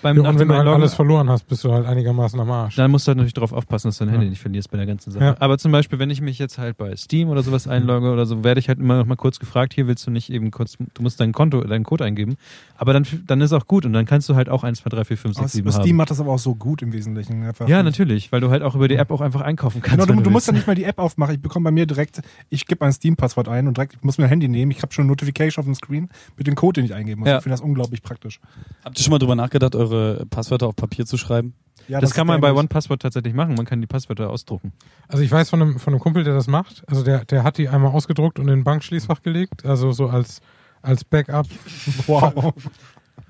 Beim 0.03 0.17
Ja, 0.23 0.29
und 0.29 0.39
wenn 0.39 0.49
du 0.49 0.55
halt 0.57 0.69
alles 0.69 0.95
verloren 0.95 1.29
hast, 1.31 1.47
bist 1.49 1.65
du 1.65 1.73
halt 1.73 1.87
einigermaßen 1.87 2.39
am 2.41 2.51
Arsch. 2.51 2.77
Dann 2.77 2.91
musst 2.91 3.07
du 3.07 3.11
halt 3.11 3.19
natürlich 3.19 3.35
darauf 3.35 3.53
aufpassen, 3.53 3.89
dass 3.89 3.99
du 3.99 4.05
dein 4.05 4.13
Handy 4.13 4.27
Ja. 4.27 4.31
nicht 4.31 4.41
verlierst 4.41 4.71
bei 4.71 4.77
der 4.77 4.87
ganzen 4.87 5.11
Sache. 5.11 5.25
Ja. 5.25 5.37
Aber 5.39 5.59
zum 5.59 5.73
Beispiel, 5.73 5.99
wenn 5.99 6.11
ich 6.11 6.21
mich 6.21 6.39
jetzt 6.39 6.59
halt 6.59 6.77
bei 6.77 6.95
Steam 6.97 7.29
oder 7.29 7.43
sowas 7.43 7.67
einlogge 7.69 8.11
oder 8.11 8.27
so, 8.27 8.45
werde 8.45 8.61
ich 8.61 8.69
halt 8.69 8.79
immer 8.79 8.97
noch 8.99 9.07
mal 9.07 9.17
kurz 9.17 9.39
gefragt, 9.39 9.75
hier 9.75 9.87
willst 9.87 10.07
du 10.07 10.11
nicht 10.11 10.31
eben 10.31 10.51
kurz, 10.51 10.77
du 10.95 11.03
musst 11.03 11.21
dein 11.21 11.33
Konto, 11.33 11.61
deinen 11.63 11.85
Code 11.85 12.05
eingeben. 12.05 12.37
Aber 12.77 12.93
dann, 12.93 13.07
dann 13.27 13.41
ist 13.41 13.53
auch 13.53 13.67
gut 13.67 13.85
und 13.87 13.93
dann 13.93 14.07
kannst 14.07 14.29
du 14.29 14.35
halt 14.35 14.49
auch 14.49 14.65
1, 14.65 14.81
2, 14.81 14.91
3, 14.91 15.05
4, 15.05 15.17
5, 15.17 15.37
6, 15.37 15.53
7 15.53 15.67
Aber 15.69 15.75
haben. 15.77 15.83
Steam 15.83 15.97
macht 15.97 16.11
das 16.11 16.21
aber 16.21 16.33
auch 16.33 16.39
so 16.39 16.55
gut 16.55 16.83
im 16.83 16.93
Wesentlichen. 16.93 17.43
Einfach. 17.43 17.69
Ja, 17.69 17.83
natürlich, 17.83 18.33
weil 18.33 18.41
du 18.41 18.51
halt 18.51 18.63
auch 18.63 18.75
über 18.75 18.89
die 18.89 18.97
App 18.97 19.11
auch 19.11 19.21
einfach 19.21 19.41
einkaufen 19.43 19.83
kannst. 19.83 20.07
Genau, 20.07 20.19
du, 20.19 20.23
du 20.25 20.31
musst 20.31 20.47
ja 20.47 20.53
willst. 20.53 20.61
nicht 20.61 20.67
mal 20.67 20.75
die 20.75 20.85
App 20.85 20.99
aufmachen. 20.99 21.35
Ich 21.35 21.41
bekomme 21.43 21.65
bei 21.65 21.71
mir 21.71 21.87
direkt, 21.87 22.21
ich 22.49 22.67
gebe 22.67 22.85
mein 22.85 22.93
Steam-Passwort 22.93 23.49
ein 23.49 23.67
und 23.69 23.77
direkt, 23.77 23.95
ich 23.95 24.03
muss 24.03 24.19
mir 24.19 24.25
ein 24.25 24.31
Handy 24.31 24.49
nehmen. 24.49 24.71
Ich 24.71 24.83
habe 24.83 24.93
schon 24.93 25.03
eine 25.03 25.11
Notification 25.11 25.63
auf 25.63 25.67
dem 25.67 25.75
Screen 25.75 26.09
mit 26.37 26.47
dem 26.47 26.55
Code, 26.55 26.81
den 26.81 26.85
ich 26.87 26.95
eingeben 26.95 27.21
muss. 27.21 27.29
Ja. 27.29 27.37
Ich 27.39 27.43
finde 27.43 27.55
das 27.55 27.61
unglaublich 27.61 28.03
praktisch. 28.03 28.41
Habt 28.85 28.99
ihr 28.99 29.03
schon 29.05 29.11
mal 29.11 29.19
drüber 29.19 29.35
nachgedacht, 29.35 29.75
eure 29.75 29.90
Passwörter 30.31 30.67
auf 30.67 30.77
Papier 30.77 31.07
zu 31.07 31.17
schreiben? 31.17 31.55
Ja, 31.89 32.01
das, 32.01 32.15
kann 32.15 32.27
ist 32.27 32.29
man 32.29 32.41
bei. 32.41 32.53
OnePassword 32.53 33.03
tatsächlich 33.03 33.35
machen. 33.35 33.55
Man 33.55 33.67
kann 33.67 33.81
die 33.81 33.87
Passwörter 33.87 34.31
ausdrucken. 34.31 34.73
Also 35.09 35.25
ich 35.25 35.31
weiß 35.31 35.51
von 35.51 35.61
einem, 35.61 35.79
von 35.79 35.93
einem 35.93 36.01
Kumpel, 36.01 36.25
der 36.25 36.35
das 36.35 36.47
macht. 36.47 36.85
Also 36.87 37.03
der, 37.03 37.25
der 37.25 37.43
hat 37.43 37.59
die 37.59 37.69
einmal 37.69 37.93
ausgedruckt 37.93 38.39
und 38.39 38.49
in 38.49 38.61
ein 38.61 38.65
Bankschließfach 38.65 39.23
gelegt. 39.23 39.65
Also 39.65 39.91
so 39.93 40.09
als, 40.09 40.41
als 40.83 41.05
Backup. 41.05 41.47
Wow. 42.07 42.55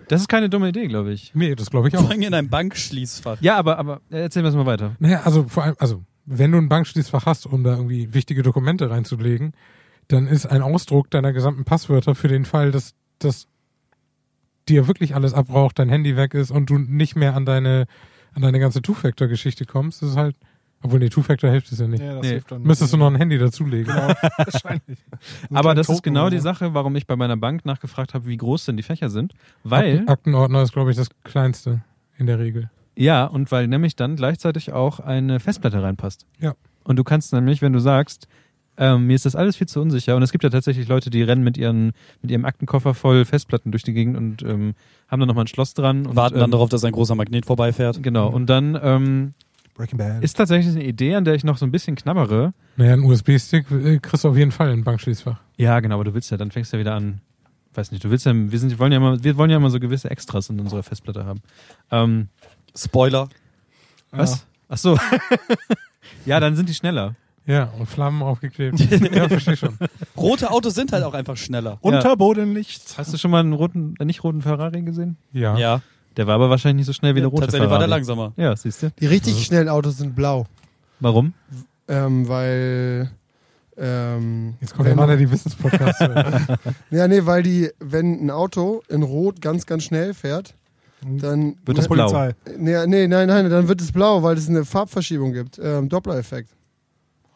Das 0.08 0.22
ist 0.22 0.28
keine 0.28 0.48
dumme 0.50 0.68
Idee, 0.70 0.88
glaube 0.88 1.12
ich. 1.12 1.32
Nee, 1.34 1.54
das 1.54 1.70
glaube 1.70 1.88
ich 1.88 1.94
Vor 1.94 2.04
auch. 2.04 2.10
allem 2.10 2.22
in 2.22 2.34
einem 2.34 2.48
Bankschließfach. 2.48 3.40
Ja, 3.40 3.56
aber, 3.56 3.78
aber 3.78 4.00
äh, 4.10 4.22
erzählen 4.22 4.44
wir 4.44 4.50
es 4.50 4.56
mal 4.56 4.66
weiter. 4.66 4.96
Naja, 4.98 5.22
also 5.24 5.44
vor 5.44 5.62
allem, 5.62 5.76
also 5.78 6.02
wenn 6.26 6.50
du 6.50 6.58
ein 6.58 6.68
Bankschließfach 6.68 7.26
hast, 7.26 7.46
um 7.46 7.62
da 7.62 7.76
irgendwie 7.76 8.12
wichtige 8.12 8.42
Dokumente 8.42 8.90
reinzulegen, 8.90 9.52
dann 10.08 10.26
ist 10.26 10.46
ein 10.46 10.62
Ausdruck 10.62 11.10
deiner 11.10 11.32
gesamten 11.32 11.64
Passwörter 11.64 12.16
für 12.16 12.28
den 12.28 12.44
Fall, 12.44 12.72
dass, 12.72 12.94
dass 13.20 13.46
dir 14.68 14.86
wirklich 14.88 15.14
alles 15.14 15.34
abbraucht, 15.34 15.78
dein 15.78 15.88
Handy 15.88 16.16
weg 16.16 16.34
ist 16.34 16.50
und 16.50 16.70
du 16.70 16.78
nicht 16.78 17.16
mehr 17.16 17.34
an 17.34 17.44
deine, 17.44 17.86
an 18.34 18.42
deine 18.42 18.60
ganze 18.60 18.82
Two-Factor-Geschichte 18.82 19.64
kommst. 19.64 20.02
Das 20.02 20.10
ist 20.10 20.16
halt, 20.16 20.36
obwohl, 20.82 20.98
nee, 21.00 21.08
Two-Factor 21.08 21.50
hilft 21.50 21.72
es 21.72 21.78
ja 21.78 21.88
nicht. 21.88 22.02
Ja, 22.02 22.14
das 22.14 22.22
Nee. 22.22 22.28
hilft 22.30 22.52
dann. 22.52 22.62
Müsstest 22.62 22.92
du 22.92 22.96
noch 22.96 23.08
ein 23.08 23.16
Handy 23.16 23.36
dazulegen. 23.38 23.92
Genau, 23.92 24.08
wahrscheinlich. 24.38 24.98
So 25.48 25.54
Aber 25.56 25.74
das 25.74 25.88
ist 25.88 25.96
Token 25.96 26.14
genau 26.14 26.22
oder 26.26 26.30
die. 26.36 26.38
Sache, 26.40 26.72
warum 26.74 26.94
ich 26.96 27.06
bei 27.06 27.16
meiner 27.16 27.36
Bank 27.36 27.64
nachgefragt 27.66 28.14
habe, 28.14 28.26
wie 28.26 28.36
groß 28.36 28.66
denn 28.66 28.76
die 28.76 28.82
Fächer 28.82 29.10
sind. 29.10 29.32
Weil, 29.64 29.96
Akten, 29.98 30.08
Aktenordner 30.08 30.62
ist, 30.62 30.72
glaube 30.72 30.90
ich, 30.90 30.96
das 30.96 31.08
kleinste 31.24 31.82
in 32.18 32.26
der 32.26 32.38
Regel. 32.38 32.70
ja, 32.96 33.24
und 33.24 33.50
weil 33.50 33.66
nämlich 33.66 33.96
dann 33.96 34.16
gleichzeitig 34.16 34.72
auch 34.72 35.00
eine 35.00 35.40
Festplatte 35.40 35.82
reinpasst. 35.82 36.26
Ja. 36.38 36.54
Und 36.84 36.96
du 36.96 37.04
kannst 37.04 37.32
nämlich, 37.32 37.60
wenn 37.62 37.72
du 37.72 37.78
sagst, 37.78 38.26
ähm, 38.80 39.06
mir 39.06 39.14
ist 39.14 39.26
das 39.26 39.36
alles 39.36 39.56
viel 39.56 39.68
zu 39.68 39.80
unsicher, 39.80 40.16
und 40.16 40.22
es 40.22 40.32
gibt 40.32 40.42
ja 40.42 40.50
tatsächlich 40.50 40.88
Leute, 40.88 41.10
die 41.10 41.22
rennen 41.22 41.44
mit, 41.44 41.58
ihren, 41.58 41.92
mit 42.22 42.30
ihrem 42.30 42.46
Aktenkoffer 42.46 42.94
voll 42.94 43.26
Festplatten 43.26 43.70
durch 43.70 43.82
die 43.82 43.92
Gegend 43.92 44.16
und 44.16 44.42
ähm, 44.42 44.74
haben 45.08 45.20
dann 45.20 45.28
nochmal 45.28 45.44
ein 45.44 45.48
Schloss 45.48 45.74
dran. 45.74 46.06
Und, 46.06 46.16
Warten 46.16 46.36
ähm, 46.36 46.40
dann 46.40 46.50
darauf, 46.50 46.70
dass 46.70 46.82
ein 46.82 46.92
großer 46.92 47.14
Magnet 47.14 47.44
vorbeifährt. 47.44 48.02
Genau, 48.02 48.28
und 48.28 48.46
dann 48.46 48.78
ähm, 48.82 49.34
Breaking 49.74 49.98
Bad. 49.98 50.24
ist 50.24 50.34
tatsächlich 50.34 50.74
eine 50.74 50.84
Idee, 50.84 51.14
an 51.14 51.24
der 51.24 51.34
ich 51.34 51.44
noch 51.44 51.58
so 51.58 51.66
ein 51.66 51.70
bisschen 51.70 51.94
knabbere. 51.94 52.54
Naja, 52.76 52.94
ein 52.94 53.04
USB-Stick 53.04 53.70
äh, 53.70 53.98
kriegst 53.98 54.24
du 54.24 54.30
auf 54.30 54.36
jeden 54.36 54.50
Fall 54.50 54.70
in 54.70 54.80
ein 54.80 54.84
Bankschließfach. 54.84 55.38
Ja, 55.58 55.78
genau, 55.80 55.96
aber 55.96 56.04
du 56.04 56.14
willst 56.14 56.30
ja, 56.30 56.38
dann 56.38 56.50
fängst 56.50 56.72
du 56.72 56.78
ja 56.78 56.80
wieder 56.80 56.94
an. 56.94 57.20
Weiß 57.74 57.92
nicht, 57.92 58.02
du 58.02 58.10
willst 58.10 58.26
ja, 58.26 58.32
wir 58.34 58.58
sind, 58.58 58.70
wir 58.70 58.78
wollen 58.78 58.92
ja 58.92 58.98
immer, 58.98 59.22
wir 59.22 59.36
wollen 59.36 59.50
ja 59.50 59.58
immer 59.58 59.70
so 59.70 59.78
gewisse 59.78 60.10
Extras 60.10 60.48
in 60.48 60.58
unserer 60.58 60.82
Festplatte 60.82 61.26
haben. 61.26 61.40
Ähm, 61.90 62.28
Spoiler. 62.74 63.28
was? 64.10 64.46
Ach 64.68 64.78
so. 64.78 64.98
ja, 66.26 66.40
dann 66.40 66.56
sind 66.56 66.68
die 66.68 66.74
schneller. 66.74 67.14
Ja, 67.46 67.70
und 67.78 67.86
Flammen 67.86 68.22
aufgeklebt. 68.22 68.78
ja, 69.14 69.28
verstehe 69.28 69.56
schon. 69.56 69.76
Rote 70.16 70.50
Autos 70.50 70.74
sind 70.74 70.92
halt 70.92 71.02
auch 71.04 71.14
einfach 71.14 71.36
schneller. 71.36 71.78
Unterbodenlicht. 71.80 72.96
Hast 72.98 73.12
du 73.12 73.16
schon 73.18 73.30
mal 73.30 73.40
einen 73.40 73.52
roten, 73.54 73.94
äh, 73.98 74.04
nicht 74.04 74.22
roten 74.22 74.42
Ferrari 74.42 74.82
gesehen? 74.82 75.16
Ja. 75.32 75.56
Ja, 75.56 75.80
Der 76.16 76.26
war 76.26 76.34
aber 76.36 76.50
wahrscheinlich 76.50 76.86
nicht 76.86 76.86
so 76.86 76.92
schnell 76.92 77.14
wie 77.16 77.20
der 77.20 77.28
rote 77.28 77.42
tatsächlich 77.42 77.66
Ferrari. 77.68 77.80
war 77.80 77.86
der 77.88 77.96
langsamer. 77.96 78.32
Ja, 78.36 78.54
siehst 78.54 78.82
du. 78.82 78.90
Die 79.00 79.06
richtig 79.06 79.42
schnellen 79.44 79.68
Autos 79.68 79.98
sind 79.98 80.14
blau. 80.14 80.46
Warum? 81.00 81.32
Ähm, 81.88 82.28
weil. 82.28 83.10
Ähm, 83.76 84.54
Jetzt 84.60 84.74
kommt 84.74 84.88
wenn- 84.88 84.96
Mann, 84.96 85.08
der 85.08 85.16
die 85.16 85.30
Wissenspodcasts 85.30 86.00
hört. 86.06 86.58
Ja, 86.90 87.08
nee, 87.08 87.24
weil 87.24 87.42
die, 87.42 87.70
wenn 87.80 88.26
ein 88.26 88.30
Auto 88.30 88.82
in 88.88 89.02
Rot 89.02 89.40
ganz, 89.40 89.64
ganz 89.66 89.84
schnell 89.84 90.12
fährt, 90.12 90.54
dann. 91.02 91.56
Wird 91.64 91.78
es 91.78 91.84
Das 91.86 91.88
blau? 91.88 92.04
Polizei. 92.10 92.34
Nee, 92.58 92.86
nee, 92.86 93.06
nein, 93.08 93.28
nein, 93.28 93.48
dann 93.48 93.66
wird 93.68 93.80
es 93.80 93.90
blau, 93.90 94.22
weil 94.22 94.36
es 94.36 94.48
eine 94.48 94.64
Farbverschiebung 94.66 95.32
gibt. 95.32 95.58
Ähm, 95.62 95.88
Doppler-Effekt. 95.88 96.50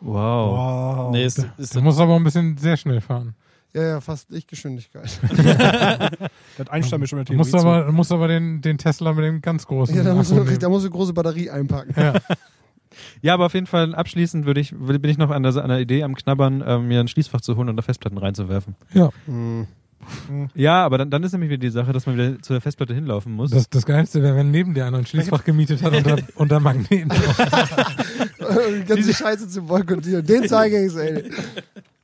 Wow. 0.05 1.07
Wow. 1.07 1.13
Nee, 1.13 1.25
ist, 1.25 1.47
ist 1.57 1.75
Du 1.75 1.81
musst 1.81 1.99
aber 1.99 2.15
ein 2.17 2.25
bisschen 2.25 2.57
sehr 2.59 2.77
schnell 2.77 3.01
fahren. 3.01 3.35
Ja, 3.73 3.83
ja, 3.83 4.01
fast 4.01 4.31
Lichtgeschwindigkeit. 4.31 5.19
Das 6.57 6.69
Einstein 6.69 7.01
mir 7.01 7.09
schon 7.09 7.25
der 7.25 7.35
musst 7.35 7.51
Theorie 7.51 7.67
aber, 7.67 7.87
du 7.87 7.93
musst 7.93 8.13
aber 8.13 8.29
den, 8.29 8.61
den 8.61 8.79
Tesla 8.79 9.13
mit 9.13 9.25
dem 9.25 9.43
ganz 9.43 9.67
großen 9.67 9.97
ja, 9.97 10.05
da 10.05 10.15
musst, 10.15 10.31
du, 10.31 10.45
da 10.45 10.69
musst 10.69 10.87
du 10.87 10.91
große 10.91 11.13
Batterie 11.13 11.51
einpacken. 11.51 11.95
Ja. 11.97 12.15
Ja, 13.23 13.35
aber 13.35 13.47
auf 13.47 13.55
jeden 13.55 13.67
Fall 13.67 13.93
abschließend 13.93 14.47
würde 14.47 14.61
ich, 14.61 14.73
bin 14.73 15.11
ich 15.11 15.19
noch 15.19 15.31
an 15.31 15.43
der, 15.43 15.57
an 15.57 15.69
der 15.69 15.81
Idee 15.81 16.05
am 16.05 16.15
Knabbern, 16.15 16.63
ähm, 16.65 16.87
mir 16.87 17.01
ein 17.01 17.09
Schließfach 17.09 17.41
zu 17.41 17.57
holen 17.57 17.69
und 17.69 17.77
da 17.77 17.83
Festplatten 17.83 18.19
reinzuwerfen. 18.19 18.77
ja. 18.93 19.11
Hm. 19.27 19.67
Ja, 20.55 20.85
aber 20.85 20.99
dann, 20.99 21.11
dann 21.11 21.23
ist 21.25 21.33
nämlich 21.33 21.51
wieder 21.51 21.61
die 21.61 21.71
Sache, 21.71 21.93
dass 21.93 22.07
man 22.07 22.17
wieder 22.17 22.41
zur 22.41 22.61
Festplatte 22.61 22.95
hinlaufen 22.95 23.33
muss. 23.33 23.51
Das, 23.51 23.69
das 23.69 23.87
Geilste 23.87 24.23
wäre, 24.23 24.37
wenn 24.37 24.51
neben 24.51 24.75
dir 24.75 24.87
einer 24.87 24.99
ein 24.99 25.07
Schließfach 25.07 25.45
gemietet 25.45 25.83
hat 25.83 25.93
unter, 25.95 26.19
unter 26.37 26.61
Magneten. 26.61 27.11
Die 28.81 28.85
ganze 28.85 29.15
Scheiße 29.15 29.49
zu 29.49 29.63
boykottieren. 29.63 30.25
Den 30.27 30.49
zeige 30.49 30.85
ich 30.87 30.97
ey. 30.97 31.31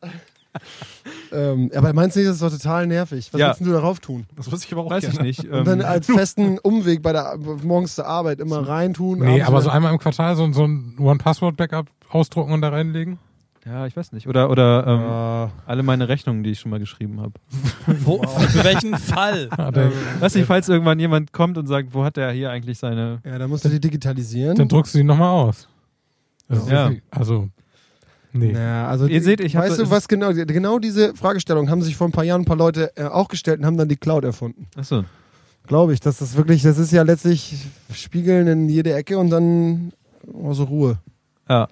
ähm, 1.33 1.71
aber 1.75 1.93
meinst 1.93 2.17
du 2.17 2.21
nicht, 2.21 2.29
das 2.29 2.37
ist 2.37 2.43
doch 2.43 2.51
total 2.51 2.87
nervig? 2.87 3.29
Was 3.33 3.41
Ja. 3.41 3.49
willst 3.49 3.61
du 3.61 3.73
darauf 3.73 4.01
tun? 4.01 4.27
Das 4.37 4.51
wusste 4.51 4.67
ich 4.67 4.73
aber 4.73 4.83
auch 4.85 4.91
Weiß 4.91 5.05
ich 5.05 5.11
gerne. 5.13 5.27
nicht. 5.27 5.45
Und 5.49 5.67
dann 5.67 5.81
Ähm, 5.81 5.87
als 5.87 6.07
festen 6.07 6.59
Umweg 6.59 7.03
bei 7.03 7.13
der 7.13 7.37
morgens 7.63 7.95
zur 7.95 8.07
Arbeit 8.07 8.41
immer 8.41 8.67
reintun. 8.67 9.21
Nee, 9.21 9.43
aber 9.43 9.63
so 9.63 9.71
einmal 9.71 9.93
im 9.93 9.99
Quartal 9.99 10.35
so, 10.37 10.51
so 10.53 10.65
ein 10.67 10.97
One-Password-Backup 10.99 11.87
ausdrucken 12.11 12.53
und 12.53 12.61
da 12.63 12.71
reinlegen. 12.71 13.19
ja, 13.65 13.87
ich 13.87 13.97
weiß 13.97 14.11
nicht. 14.13 14.27
Oder, 14.27 14.51
oder 14.51 14.85
ähm, 14.87 15.01
Ah. 15.01 15.51
alle 15.67 15.83
meine 15.85 16.09
Rechnungen, 16.09 16.43
die 16.43 16.51
ich 16.51 16.59
schon 16.61 16.71
mal 16.73 16.81
geschrieben 16.81 17.21
habe. 17.21 17.35
Wo, 17.87 18.21
Für 18.27 18.65
welchen 18.65 18.97
Fall? 18.99 19.49
Der, 19.75 19.93
Weiß 20.19 20.35
nicht, 20.35 20.47
falls 20.47 20.69
irgendwann 20.69 20.99
jemand 20.99 21.33
kommt 21.33 21.57
und 21.59 21.67
sagt, 21.69 21.95
wo 21.95 22.03
hat 22.05 22.17
der 22.17 22.33
hier 22.33 22.51
eigentlich 22.51 22.79
seine. 22.79 23.21
Ja, 23.25 23.39
dann 23.39 23.49
musst 23.51 23.65
du 23.65 23.69
die 23.69 23.79
digitalisieren. 23.81 24.57
dann 24.57 24.67
druckst 24.69 24.95
du 24.95 24.99
die 24.99 25.05
nochmal 25.05 25.31
aus. 25.31 25.69
Ist 26.51 26.69
Ja. 26.69 26.91
Also, 27.11 27.49
nee. 28.33 28.53
Ja, 28.53 28.89
also 28.89 29.07
Ihr 29.07 29.21
die- 29.21 29.25
seht, 29.25 29.41
ich 29.41 29.55
weißt 29.55 29.79
du 29.79 29.91
was 29.91 30.09
genau? 30.09 30.33
Genau 30.33 30.79
diese 30.79 31.15
Fragestellung 31.15 31.71
haben 31.71 31.83
sich 31.83 31.97
vor 31.97 32.09
ein 32.09 32.13
paar 32.13 32.25
Jahren 32.25 32.43
ein 32.43 32.45
paar 32.45 32.57
Leute 32.57 32.93
äh, 32.97 33.05
auch 33.05 33.29
gestellt 33.29 33.61
und 33.61 33.67
haben 33.67 33.77
dann 33.77 33.89
die 33.89 33.97
Cloud 33.97 34.25
erfunden. 34.25 34.67
Achso. 34.77 35.05
Glaube 35.67 35.93
ich, 35.93 36.01
dass 36.01 36.19
das 36.19 36.37
wirklich, 36.37 36.63
das 36.63 36.79
ist 36.79 36.91
ja 36.93 37.03
letztlich 37.03 37.67
Spiegeln 37.93 38.47
in 38.49 38.69
jede 38.69 38.93
Ecke 38.93 39.17
und 39.19 39.31
dann 39.31 39.93
oh, 40.33 40.53
so 40.53 40.65
Ruhe. 40.65 40.99
Ja. 41.49 41.69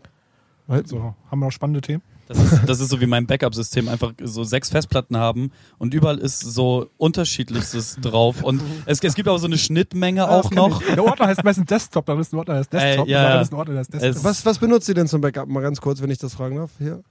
So, 0.85 1.15
haben 1.31 1.39
wir 1.41 1.47
noch 1.47 1.53
spannende 1.53 1.81
Themen? 1.81 2.03
Das 2.29 2.39
ist, 2.39 2.61
das 2.67 2.81
ist 2.81 2.91
so 2.91 3.01
wie 3.01 3.07
mein 3.07 3.27
Backup-System, 3.27 3.89
einfach 3.89 4.13
so 4.23 4.45
sechs 4.45 4.69
Festplatten 4.69 5.17
haben 5.17 5.51
und 5.79 5.95
überall 5.95 6.19
ist 6.19 6.41
so 6.41 6.91
unterschiedlichstes 6.99 7.97
drauf. 8.03 8.43
Und 8.43 8.63
es, 8.87 9.03
es 9.03 9.15
gibt 9.15 9.29
aber 9.29 9.39
so 9.39 9.47
eine 9.47 9.59
Schnittmenge 9.59 10.29
auch 10.29 10.51
noch. 10.51 10.83
Der 10.83 11.03
Ordner 11.05 11.27
heißt 11.27 11.43
meistens 11.45 11.67
Desktop, 11.67 12.07
da 12.07 12.19
ist 12.21 12.33
ein 12.33 12.39
Ordner, 12.39 12.55
der 12.55 12.61
heißt 12.61 12.73
Desktop, 12.73 13.07
Äh, 13.09 13.11
ja, 13.11 13.23
ja. 13.37 13.41
ist 13.41 13.53
ein 13.53 13.57
Ordner, 13.57 13.75
der 13.75 13.81
heißt 13.81 13.95
Desktop. 13.95 14.11
Es- 14.17 14.25
Was, 14.25 14.45
was 14.47 14.59
benutzt 14.59 14.89
ihr 14.89 14.95
denn 14.95 15.07
zum 15.09 15.21
Backup? 15.21 15.49
Mal 15.49 15.61
ganz 15.63 15.81
kurz, 15.81 16.03
wenn 16.03 16.11
ich 16.11 16.19
das 16.19 16.35
fragen 16.35 16.57
darf. 16.57 16.71
Hier. 16.79 17.03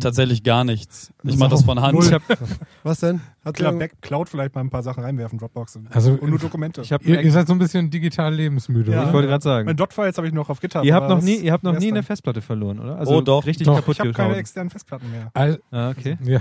Tatsächlich 0.00 0.42
gar 0.42 0.64
nichts. 0.64 1.10
Ich 1.22 1.36
mache 1.36 1.50
das 1.50 1.62
von 1.64 1.80
Hand. 1.80 1.94
null. 1.98 2.04
Ich 2.28 2.36
Was 2.82 3.00
denn? 3.00 3.20
Hat 3.46 3.54
Klar, 3.54 3.72
Back 3.74 4.02
Cloud 4.02 4.28
vielleicht 4.28 4.54
mal 4.56 4.60
ein 4.62 4.70
paar 4.70 4.82
Sachen 4.82 5.04
reinwerfen, 5.04 5.38
Dropbox. 5.38 5.78
Also, 5.90 6.12
und 6.20 6.30
nur 6.30 6.38
Dokumente. 6.38 6.80
Ich, 6.82 6.92
hab 6.92 7.04
Ihr, 7.06 7.20
ihr 7.22 7.30
seid 7.30 7.46
so 7.46 7.52
ein 7.52 7.58
bisschen 7.60 7.88
digital 7.90 8.34
lebensmüde, 8.34 8.90
Ja. 8.92 9.04
ich 9.06 9.12
wollte 9.12 9.28
gerade 9.28 9.42
sagen. 9.44 9.66
Meine 9.66 9.76
Dot-Files 9.76 10.16
habe 10.18 10.26
ich 10.26 10.34
noch 10.34 10.50
auf 10.50 10.58
GitHub. 10.60 10.84
Ihr 10.84 10.94
habt 10.94 11.08
noch 11.08 11.22
nie, 11.22 11.36
ihr 11.36 11.52
habt 11.52 11.62
noch 11.62 11.78
nie 11.78 11.90
eine. 11.92 12.02
Festplatte 12.02 12.40
verloren, 12.42 12.80
oder? 12.80 13.00
Oh, 13.06 13.20
doch. 13.20 13.46
richtig 13.46 13.66
Doch. 13.66 13.76
kaputt 13.76 13.94
Ich 13.94 14.00
habe 14.00 14.12
keine 14.12 14.36
externen 14.36 14.68
Festplatten 14.70 15.10
mehr. 15.10 15.30
All, 15.34 15.60
Ah, 15.70 15.90
okay. 15.90 16.18
ja. 16.24 16.40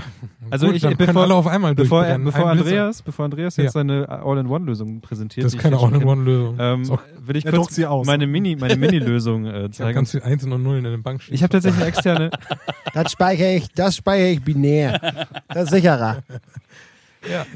Also 0.49 0.67
Gut, 0.67 0.75
ich, 0.77 0.81
dann 0.81 0.97
bevor, 0.97 1.21
alle 1.23 1.35
auf 1.35 1.47
einmal 1.47 1.75
bevor, 1.75 2.03
er, 2.05 2.17
durchbrennen. 2.17 2.25
bevor 2.25 2.49
Ein. 2.51 2.57
Andreas, 2.59 3.01
bevor 3.01 3.25
Andreas 3.25 3.57
jetzt 3.57 3.65
Ja. 3.65 3.71
seine 3.71 4.09
All-in-One-Lösung 4.09 5.01
präsentiert, 5.01 5.45
Das 5.45 5.53
ist 5.53 5.59
keine 5.59 5.77
All-in-One-Lösung. 5.77 6.55
ähm, 6.59 6.97
will 7.19 7.35
ich 7.35 7.45
kurz 7.45 7.75
sie 7.75 7.85
aus. 7.85 8.05
meine 8.07 8.25
Mini, 8.27 8.55
meine 8.55 8.75
Mini-Lösung 8.75 9.45
äh, 9.45 9.69
zeigen. 9.71 9.93
ganz 9.95 10.11
viel 10.11 10.23
Einsen 10.23 10.51
und 10.51 10.63
Nullen 10.63 10.85
in 10.85 10.91
den 10.91 11.03
Bankschließfach. 11.03 11.35
Ich 11.35 11.43
habe 11.43 11.51
tatsächlich 11.51 11.81
eine 11.81 11.89
externe, 11.89 12.29
Das 12.93 13.11
speichere 13.11 13.55
ich, 13.55 13.67
das 13.73 13.95
speichere 13.95 14.29
ich 14.29 14.41
binär. 14.43 14.99
Das 15.49 15.65
ist 15.65 15.69
sicherer. 15.71 16.23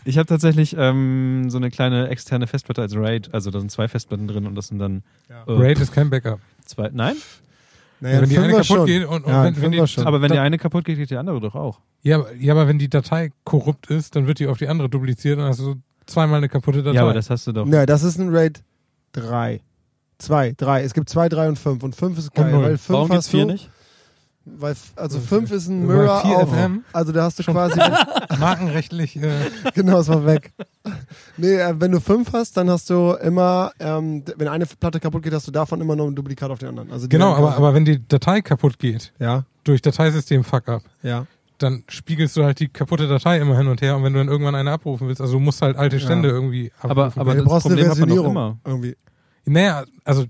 Ich 0.05 0.17
habe 0.17 0.25
tatsächlich 0.27 0.75
ähm, 0.77 1.49
so 1.49 1.57
eine 1.57 1.69
kleine 1.69 2.09
externe 2.09 2.47
Festplatte 2.47 2.81
als 2.81 2.95
RAID. 2.95 3.33
Also 3.33 3.51
da 3.51 3.59
sind 3.59 3.71
zwei 3.71 3.87
Festplatten 3.87 4.27
drin 4.27 4.45
und 4.47 4.55
das 4.55 4.67
sind 4.67 4.79
dann 4.79 5.03
äh, 5.29 5.33
Raid 5.47 5.79
ist 5.79 5.91
kein 5.93 6.09
Backup. 6.09 6.39
zwei. 6.65 6.89
Nein, 6.93 7.15
Naja, 7.99 8.21
wenn 8.21 8.29
die 8.29 8.37
ein 8.37 8.43
eine 8.45 8.53
kaputt 8.53 8.65
schon. 8.67 8.85
geht 8.85 9.05
und, 9.05 9.25
und 9.25 9.31
Ja, 9.31 9.43
wenn, 9.43 9.61
wenn 9.61 9.71
die, 9.71 9.87
schon. 9.87 10.05
aber 10.07 10.21
wenn 10.21 10.29
da- 10.29 10.35
die 10.35 10.39
eine 10.39 10.57
kaputt 10.57 10.85
geht, 10.85 10.97
geht 10.97 11.09
die 11.09 11.17
andere 11.17 11.39
doch 11.39 11.55
auch. 11.55 11.79
ja, 12.01 12.17
aber- 12.17 12.33
ja, 12.35 12.53
aber 12.53 12.67
wenn 12.67 12.79
die 12.79 12.89
Datei 12.89 13.31
korrupt 13.43 13.87
ist, 13.89 14.15
dann 14.15 14.25
wird 14.27 14.39
die 14.39 14.47
auf 14.47 14.57
die 14.57 14.67
andere 14.67 14.89
dupliziert 14.89 15.37
und 15.37 15.45
hast 15.45 15.59
du 15.59 15.75
zweimal 16.05 16.37
eine 16.37 16.49
kaputte 16.49 16.81
Datei. 16.83 16.95
Ja, 16.95 17.03
aber 17.03 17.13
das 17.13 17.29
hast 17.29 17.45
du 17.47 17.51
doch. 17.51 17.67
Ja, 17.67 17.85
das 17.85 18.03
ist 18.03 18.17
ein 18.17 18.29
Raid 18.35 18.63
3. 19.13 19.61
2, 20.19 20.53
3. 20.57 20.83
Es 20.83 20.93
gibt 20.93 21.07
2, 21.09 21.29
3 21.29 21.47
und 21.49 21.57
5. 21.59 21.81
Und 21.83 21.95
5 21.95 22.17
ist 22.17 22.33
geil, 22.33 22.51
null. 22.51 22.63
weil 22.63 22.77
5 22.77 22.89
Warum 22.89 23.11
hast 23.11 23.27
du. 23.33 23.37
vier 23.37 23.45
nicht? 23.45 23.69
Weil, 24.57 24.75
also 24.95 25.15
Das 25.17 25.23
ist- 25.23 25.29
5 25.29 25.51
ist 25.51 25.67
ein 25.67 25.85
Mirror 25.85 26.21
4 26.21 26.37
auf, 26.37 26.49
FM. 26.53 26.83
also 26.93 27.11
da 27.11 27.23
hast 27.23 27.39
du 27.39 27.43
quasi, 27.43 27.79
Markenrechtlich. 28.39 29.15
Äh, 29.17 29.29
genau, 29.75 29.99
es 29.99 30.07
war 30.07 30.25
weg. 30.25 30.51
Nee, 31.37 31.55
äh, 31.55 31.75
wenn 31.79 31.91
du 31.91 31.99
5 31.99 32.31
hast, 32.33 32.57
dann 32.57 32.69
hast 32.69 32.89
du 32.89 33.13
immer, 33.21 33.71
ähm, 33.79 34.23
wenn 34.37 34.47
eine 34.47 34.65
Platte 34.65 34.99
kaputt 34.99 35.23
geht, 35.23 35.33
hast 35.33 35.47
du 35.47 35.51
davon 35.51 35.81
immer 35.81 35.95
noch 35.95 36.07
ein 36.07 36.15
Duplikat 36.15 36.49
auf 36.51 36.59
den 36.59 36.69
anderen. 36.69 36.91
Also 36.91 37.07
die 37.07 37.15
genau, 37.15 37.33
aber, 37.35 37.55
aber 37.55 37.73
wenn 37.73 37.85
die 37.85 38.05
Datei 38.07 38.41
kaputt 38.41 38.79
geht, 38.79 39.13
Ja, 39.19 39.43
durch 39.63 39.81
Dateisystem 39.81 40.43
Fuck-up, 40.43 40.83
ja. 41.03 41.25
dann 41.57 41.83
spiegelst 41.89 42.35
du 42.37 42.43
halt 42.43 42.59
die 42.59 42.69
kaputte 42.69 43.07
Datei 43.07 43.39
immer 43.39 43.57
hin 43.57 43.67
und 43.67 43.81
her 43.81 43.95
und 43.95 44.03
wenn 44.03 44.13
du 44.13 44.19
dann 44.19 44.27
irgendwann 44.29 44.55
eine 44.55 44.71
abrufen 44.71 45.07
willst, 45.07 45.21
also 45.21 45.33
du 45.33 45.39
musst 45.39 45.61
halt 45.61 45.77
alte 45.77 45.97
Ja. 45.97 46.01
Stände 46.03 46.29
irgendwie 46.29 46.71
abrufen. 46.79 46.91
Aber- 46.91 47.13
aber 47.15 47.35
du 47.35 47.43
brauchst 47.43 47.63
Problem 47.63 47.85
eine 47.85 47.95
Versionierung 47.95 48.31
immer. 48.31 48.57
irgendwie. 48.65 48.95
Naja, 49.45 49.83
also 50.05 50.25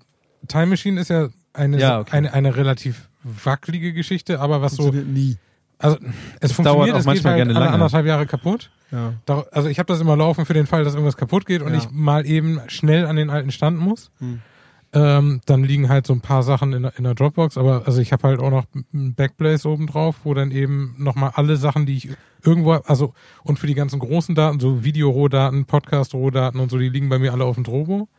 Time 0.47 0.67
Machine 0.67 0.99
ist 1.01 1.09
ja 1.09 1.27
eine, 1.53 1.79
Ja, 1.79 1.99
okay. 1.99 2.15
eine, 2.17 2.33
eine 2.33 2.55
relativ 2.55 3.08
wackelige 3.23 3.93
Geschichte, 3.93 4.39
aber 4.39 4.61
was 4.61 4.73
so, 4.73 4.83
Funktioniert 4.83 5.13
nie. 5.13 5.37
also 5.77 5.97
es 6.39 6.55
dauert 6.55 6.65
funktioniert, 6.67 6.93
auch 6.95 6.99
es 6.99 7.03
geht 7.03 7.05
manchmal 7.05 7.33
halt 7.33 7.39
gerne 7.39 7.55
alle 7.55 7.65
lange. 7.65 7.73
anderthalb 7.75 8.05
Jahre 8.05 8.25
kaputt. 8.25 8.71
Ja. 8.91 9.13
Also 9.51 9.69
ich 9.69 9.77
habe 9.79 9.87
das 9.87 10.01
immer 10.01 10.15
laufen 10.17 10.45
für 10.45 10.53
den 10.53 10.65
Fall, 10.65 10.83
dass 10.83 10.93
irgendwas 10.93 11.17
kaputt 11.17 11.45
geht 11.45 11.61
und 11.61 11.73
Ja. 11.73 11.77
ich 11.79 11.91
mal 11.91 12.25
eben 12.25 12.59
schnell 12.67 13.05
an 13.05 13.15
den 13.17 13.29
alten 13.29 13.51
Stand 13.51 13.77
muss. 13.79 14.11
Hm. 14.19 14.39
Ähm, 14.91 15.41
dann 15.45 15.63
liegen 15.63 15.87
halt 15.87 16.07
so 16.07 16.13
ein 16.13 16.21
paar 16.21 16.41
Sachen 16.41 16.73
in, 16.73 16.81
der- 16.81 16.97
in 16.97 17.03
der 17.03 17.13
Dropbox, 17.13 17.59
aber 17.59 17.83
also 17.85 18.01
ich 18.01 18.11
habe 18.11 18.27
halt 18.27 18.39
auch 18.39 18.49
noch 18.49 18.65
ein 18.91 19.13
Backblaze 19.13 19.69
oben 19.69 19.85
drauf, 19.85 20.15
wo 20.23 20.33
dann 20.33 20.49
eben 20.49 20.95
nochmal 20.97 21.33
alle 21.35 21.57
Sachen, 21.57 21.85
die 21.85 21.95
ich 21.97 22.09
irgendwo, 22.43 22.71
also 22.71 23.13
und 23.43 23.59
für 23.59 23.67
die 23.67 23.75
ganzen 23.75 23.99
großen 23.99 24.33
Daten, 24.33 24.59
so 24.59 24.83
Video-Rohdaten, 24.83 25.65
Podcast-Rohdaten 25.65 26.59
und 26.59 26.71
so, 26.71 26.79
die 26.79 26.89
liegen 26.89 27.07
bei 27.09 27.19
mir 27.19 27.33
alle 27.33 27.45
auf 27.45 27.53
dem 27.53 27.63
Drobo. 27.65 28.09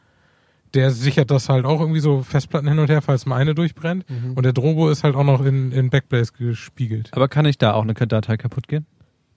Der 0.74 0.90
sichert 0.92 1.30
das 1.30 1.48
halt 1.48 1.64
auch 1.64 1.80
irgendwie 1.80 2.00
so 2.00 2.22
Festplatten 2.22 2.68
hin 2.68 2.78
und 2.78 2.88
her, 2.88 3.02
falls 3.02 3.26
mal 3.26 3.36
eine 3.36 3.54
durchbrennt. 3.54 4.08
Mhm. 4.08 4.34
Und 4.34 4.44
der 4.44 4.52
Drobo 4.52 4.88
ist 4.88 5.02
halt 5.02 5.16
auch 5.16 5.24
noch 5.24 5.44
in, 5.44 5.72
in 5.72 5.90
Backblaze 5.90 6.32
gespiegelt. 6.32 7.10
Aber 7.12 7.26
kann 7.28 7.44
ich 7.44 7.58
da 7.58 7.72
auch 7.72 7.82
eine 7.82 7.94
Datei 7.94 8.36
kaputt 8.36 8.68
gehen? 8.68 8.86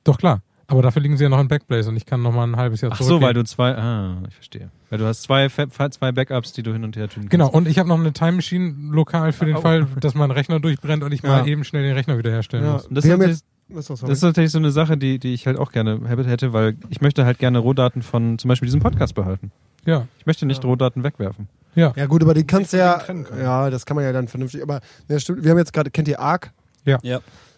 Doch 0.04 0.18
klar. 0.18 0.42
Aber 0.68 0.82
dafür 0.82 1.02
liegen 1.02 1.18
sie 1.18 1.24
ja 1.24 1.30
noch 1.30 1.40
in 1.42 1.48
Backblaze 1.50 1.90
und 1.90 1.98
ich 1.98 2.06
kann 2.06 2.22
noch 2.22 2.32
mal 2.34 2.46
ein 2.46 2.56
halbes 2.56 2.82
Jahr 2.82 2.92
Ach 2.94 2.98
so, 2.98 3.04
zurückgehen. 3.04 3.28
weil 3.28 3.34
du 3.34 3.44
zwei, 3.44 3.76
ah, 3.76 4.18
ich 4.28 4.34
verstehe. 4.36 4.70
Weil 4.90 5.00
du 5.00 5.06
hast 5.06 5.24
zwei, 5.24 5.48
zwei 5.50 6.12
Backups, 6.12 6.54
die 6.54 6.64
du 6.64 6.72
hin 6.72 6.84
und 6.84 6.96
her 6.96 7.08
tun 7.10 7.24
kannst. 7.24 7.32
Genau, 7.32 7.50
und 7.50 7.68
ich 7.68 7.80
habe 7.80 7.90
noch 7.90 8.00
eine 8.00 8.14
Time 8.14 8.34
Machine 8.34 8.74
lokal 8.92 9.34
für 9.34 9.46
den 9.46 9.58
Oh. 9.58 9.62
Fall, 9.62 9.86
dass 10.00 10.14
mein 10.16 10.32
Rechner 10.32 10.60
durchbrennt 10.60 11.04
und 11.04 11.12
ich 11.12 11.22
mal 11.24 11.40
Ja. 11.40 11.46
eben 11.46 11.64
schnell 11.64 11.84
den 11.84 11.94
Rechner 11.94 12.18
wiederherstellen 12.18 12.66
Ja. 12.66 12.74
muss. 12.74 12.88
Wir 12.90 13.12
haben 13.14 13.22
jetzt, 13.24 13.46
das, 13.70 13.88
Das 13.88 14.02
ist 14.10 14.22
natürlich 14.22 14.52
so 14.52 14.58
eine 14.60 14.72
Sache, 14.72 14.98
die, 14.98 15.20
die 15.20 15.34
ich 15.34 15.48
halt 15.48 15.58
auch 15.58 15.72
gerne 15.72 16.00
hätte, 16.08 16.54
weil 16.54 16.78
ich 16.90 17.02
möchte 17.02 17.26
halt 17.26 17.40
gerne 17.40 17.58
Rohdaten 17.60 18.02
von 18.02 18.38
zum 18.40 18.48
Beispiel 18.48 18.68
diesem 18.68 18.82
Podcast 18.82 19.16
behalten. 19.16 19.52
Ja, 19.86 20.08
Ich 20.20 20.26
möchte 20.26 20.46
nicht 20.46 20.64
Rohdaten 20.64 21.04
wegwerfen. 21.04 21.48
ja. 21.76 21.94
ja 21.96 22.06
gut, 22.06 22.22
aber 22.24 22.34
die 22.34 22.46
kannst 22.46 22.74
du 22.74 22.78
ja, 22.78 23.02
ja, 23.40 23.70
das 23.70 23.86
kann 23.86 23.96
man 23.96 24.06
ja 24.06 24.12
dann 24.14 24.28
vernünftig, 24.28 24.62
aber 24.64 24.80
ja, 25.08 25.20
stimmt, 25.20 25.44
wir 25.44 25.52
haben 25.52 25.58
jetzt 25.58 25.74
gerade, 25.74 25.90
kennt 25.92 26.08
ihr 26.08 26.20
Arc? 26.20 26.52
Ja. 26.86 27.00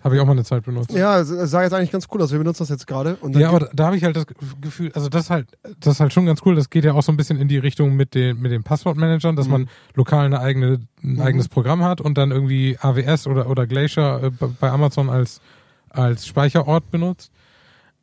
Habe 0.04 0.16
ich 0.16 0.22
auch 0.22 0.26
mal 0.28 0.34
eine 0.34 0.44
Zeit 0.44 0.64
benutzt. 0.64 0.92
Ja, 0.94 1.24
sah 1.24 1.64
jetzt 1.64 1.74
eigentlich 1.74 1.90
ganz 1.92 2.06
cool 2.14 2.22
aus, 2.22 2.32
wir 2.32 2.38
benutzen 2.38 2.60
das 2.62 2.70
jetzt 2.70 2.86
gerade. 2.86 3.18
Ja, 3.32 3.50
aber 3.50 3.60
da, 3.62 3.70
da 3.74 3.86
habe 3.88 3.98
ich 3.98 4.04
halt 4.04 4.16
das 4.16 4.28
Gefühl, 4.62 4.92
also 4.94 5.10
das 5.10 5.24
ist 5.24 5.30
halt, 5.32 5.48
das 5.80 5.96
ist 5.96 6.00
halt 6.00 6.14
schon 6.14 6.28
ganz 6.28 6.42
cool. 6.46 6.54
Das 6.54 6.70
geht 6.70 6.86
ja 6.86 6.94
auch 6.94 7.02
so 7.02 7.12
ein 7.12 7.18
bisschen 7.18 7.40
in 7.40 7.48
die 7.48 7.58
Richtung 7.58 7.96
mit 7.96 8.14
den, 8.14 8.40
mit 8.40 8.52
den 8.52 8.62
Passwortmanagern, 8.62 9.36
dass 9.36 9.48
Mhm. 9.48 9.52
man 9.52 9.70
lokal 9.96 10.26
eine 10.28 10.40
eigene, 10.42 10.80
ein 11.04 11.14
Mhm. 11.14 11.22
eigenes 11.22 11.48
Programm 11.50 11.84
hat 11.84 12.02
und 12.02 12.20
dann 12.20 12.30
irgendwie 12.30 12.78
AWS 12.80 13.26
oder, 13.26 13.50
oder 13.50 13.66
Glacier 13.66 14.26
äh, 14.26 14.46
bei 14.60 14.70
Amazon 14.70 15.10
als, 15.10 15.42
als 15.90 16.28
Speicherort 16.28 16.92
benutzt. 16.92 17.32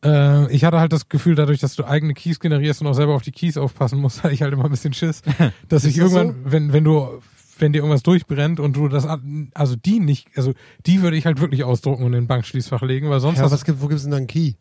Äh, 0.05 0.53
ich 0.53 0.65
hatte 0.65 0.81
halt 0.81 0.93
das 0.93 1.09
Gefühl, 1.09 1.35
dadurch, 1.35 1.61
dass 1.61 1.75
du 1.77 1.85
eigene 1.85 2.15
Keys 2.15 2.41
generierst 2.41 2.81
und 2.81 2.87
auch 2.89 2.95
selber 2.95 3.15
auf 3.15 3.23
die 3.23 3.33
Keys 3.33 3.57
aufpassen 3.57 4.01
musst, 4.01 4.23
hatte 4.25 4.35
ich 4.35 4.43
halt 4.43 4.53
immer 4.53 4.65
ein 4.65 4.71
bisschen 4.71 4.93
Schiss, 4.93 5.23
dass 5.69 5.85
ich 5.85 5.97
das 5.97 6.13
irgendwann, 6.13 6.37
wenn, 6.45 6.73
wenn 6.73 6.85
du, 6.85 7.21
wenn 7.59 7.73
dir 7.73 7.79
irgendwas 7.79 8.03
durchbrennt 8.03 8.59
und 8.61 8.77
du 8.77 8.89
das, 8.89 9.07
also 9.55 9.77
die 9.77 10.01
nicht, 10.01 10.29
also 10.37 10.53
die 10.87 11.03
würde 11.03 11.17
ich 11.17 11.27
halt 11.27 11.41
wirklich 11.41 11.65
ausdrucken 11.65 12.03
und 12.03 12.13
in 12.15 12.23
den 12.23 12.27
Bankschließfach 12.27 12.83
legen, 12.83 13.09
weil 13.11 13.21
sonst 13.21 13.39
ja, 13.39 13.51
was 13.51 13.65
gibt, 13.65 13.81
wo 13.81 13.89
gibt's 13.89 14.03
denn 14.03 14.11
da 14.11 14.17
einen 14.17 14.27
Key? 14.27 14.55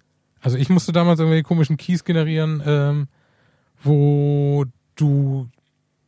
also 0.43 0.57
ich 0.57 0.69
musste 0.69 0.91
damals 0.91 1.19
irgendwelche 1.19 1.43
komischen 1.43 1.77
Keys 1.77 2.03
generieren, 2.03 2.63
ähm, 2.65 3.07
wo 3.83 4.65
du 4.95 5.47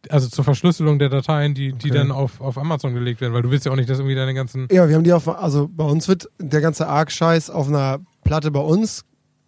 also 0.09 0.27
zur 0.27 0.43
Verschlüsselung 0.43 0.99
der 0.99 1.09
Dateien, 1.09 1.53
die, 1.53 1.71
die 1.71 1.89
Okay. 1.89 1.97
dann 1.97 2.11
auf, 2.11 2.41
auf 2.41 2.57
Amazon 2.57 2.93
gelegt 2.93 3.21
werden, 3.21 3.33
weil 3.33 3.41
du 3.41 3.51
willst 3.51 3.65
ja 3.65 3.71
auch 3.71 3.75
nicht, 3.77 3.89
dass 3.89 3.99
irgendwie 3.99 4.15
deine 4.15 4.33
ganzen 4.33 4.67
Ja, 4.69 4.89
wir 4.89 4.95
haben 4.95 5.03
die 5.03 5.13
auf, 5.13 5.27
also 5.29 5.69
bei 5.71 5.85
uns 5.85 6.07
wird 6.07 6.29
der 6.39 6.59
ganze 6.61 6.87
Arc-Scheiß 6.87 7.49
auf 7.49 7.69
einer 7.69 7.99
Platte 8.25 8.51
bei 8.51 8.59
uns 8.59 9.05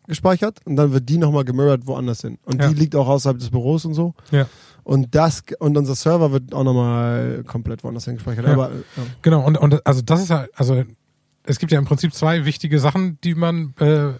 gespeichert 0.08 0.60
und 0.66 0.76
dann 0.76 0.92
wird 0.94 1.08
die 1.10 1.18
nochmal 1.18 1.44
gemirrored 1.46 1.88
woanders 1.88 2.22
hin. 2.22 2.38
Und 2.46 2.62
Ja. 2.62 2.70
die 2.70 2.76
liegt 2.76 2.96
auch 2.96 3.08
außerhalb 3.08 3.38
des 3.40 3.50
Büros 3.50 3.86
und 3.86 3.94
so. 3.94 4.14
Ja. 4.32 4.48
Und 4.84 5.16
das, 5.16 5.44
und 5.60 5.78
unser 5.78 5.96
Server 5.96 6.32
wird 6.32 6.54
auch 6.54 6.64
nochmal 6.64 7.44
komplett 7.48 7.84
woanders 7.84 8.06
hin 8.06 8.16
gespeichert. 8.16 8.46
Ja. 8.46 8.54
Aber, 8.54 8.72
äh, 8.72 8.76
ja. 8.98 9.04
Genau, 9.24 9.46
und, 9.46 9.58
und 9.58 9.86
also 9.86 10.02
das 10.02 10.22
ist 10.22 10.30
halt, 10.30 10.52
also 10.56 10.84
es 11.44 11.60
gibt 11.60 11.72
ja 11.72 11.80
im 11.80 11.86
Prinzip 11.86 12.14
zwei 12.14 12.46
wichtige 12.46 12.80
Sachen, 12.80 13.20
die 13.24 13.36
man 13.36 13.74
äh, 13.80 14.14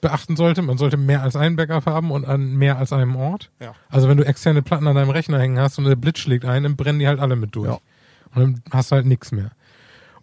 beachten 0.00 0.36
sollte. 0.36 0.62
Man 0.62 0.78
sollte 0.78 0.96
mehr 0.96 1.22
als 1.22 1.36
einen 1.36 1.56
Backup 1.56 1.86
haben 1.86 2.10
und 2.10 2.24
an 2.26 2.54
mehr 2.54 2.78
als 2.78 2.92
einem 2.92 3.16
Ort. 3.16 3.50
Ja. 3.60 3.72
Also 3.88 4.08
wenn 4.08 4.16
du 4.16 4.24
externe 4.26 4.62
Platten 4.62 4.86
an 4.86 4.94
deinem 4.94 5.10
Rechner 5.10 5.38
hängen 5.38 5.58
hast 5.58 5.78
und 5.78 5.84
der 5.84 5.96
Blitz 5.96 6.18
schlägt 6.18 6.44
ein, 6.44 6.62
dann 6.62 6.76
brennen 6.76 6.98
die 6.98 7.08
halt 7.08 7.18
alle 7.20 7.36
mit 7.36 7.54
durch. 7.54 7.68
Ja. 7.68 7.78
Und 8.34 8.42
dann 8.42 8.62
hast 8.72 8.90
du 8.90 8.96
halt 8.96 9.06
nichts 9.06 9.32
mehr. 9.32 9.50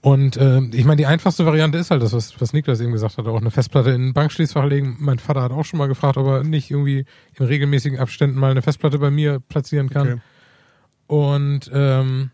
Und 0.04 0.36
äh, 0.36 0.60
ich 0.74 0.84
meine, 0.84 0.98
die 0.98 1.06
einfachste 1.06 1.46
Variante 1.46 1.78
ist 1.78 1.90
halt 1.90 2.02
das, 2.02 2.12
was, 2.12 2.40
was 2.42 2.52
Niklas 2.52 2.82
eben 2.82 2.92
gesagt 2.92 3.18
hat, 3.18 3.26
auch 3.26 3.40
eine 3.40 3.52
Festplatte 3.52 3.92
in 3.92 4.10
ein 4.10 4.14
Bankschließfach 4.14 4.66
legen. 4.66 4.98
Mein 5.00 5.18
Vater 5.18 5.42
hat 5.42 5.54
auch 5.54 5.64
schon 5.64 5.78
mal 5.78 5.88
gefragt, 5.88 6.18
ob 6.18 6.28
er 6.28 6.44
nicht 6.44 6.70
irgendwie 6.70 7.06
in 7.40 7.46
regelmäßigen 7.46 7.98
Abständen 7.98 8.38
mal 8.38 8.52
eine 8.52 8.62
Festplatte 8.62 9.00
bei 9.00 9.12
mir 9.12 9.40
platzieren 9.40 9.90
kann. 9.90 10.08
Okay. 10.08 10.22
Und 11.08 11.72
ähm, 11.74 12.32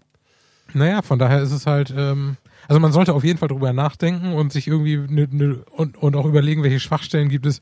naja, 0.73 1.03
von 1.03 1.19
daher 1.19 1.43
ist 1.43 1.51
es 1.51 1.67
halt, 1.67 1.93
ähm, 1.95 2.37
also 2.67 2.79
man 2.79 2.91
sollte 2.91 3.13
auf 3.13 3.23
jeden 3.23 3.37
Fall 3.37 3.49
drüber 3.49 3.71
nachdenken 3.71 4.33
und 4.33 4.51
sich 4.51 4.67
irgendwie 4.67 4.97
ne, 4.97 5.27
ne, 5.29 5.63
und, 5.69 5.95
und 5.95 6.15
auch 6.15 6.25
überlegen, 6.25 6.63
welche 6.63 6.79
Schwachstellen 6.79 7.29
gibt 7.29 7.45
es, 7.45 7.61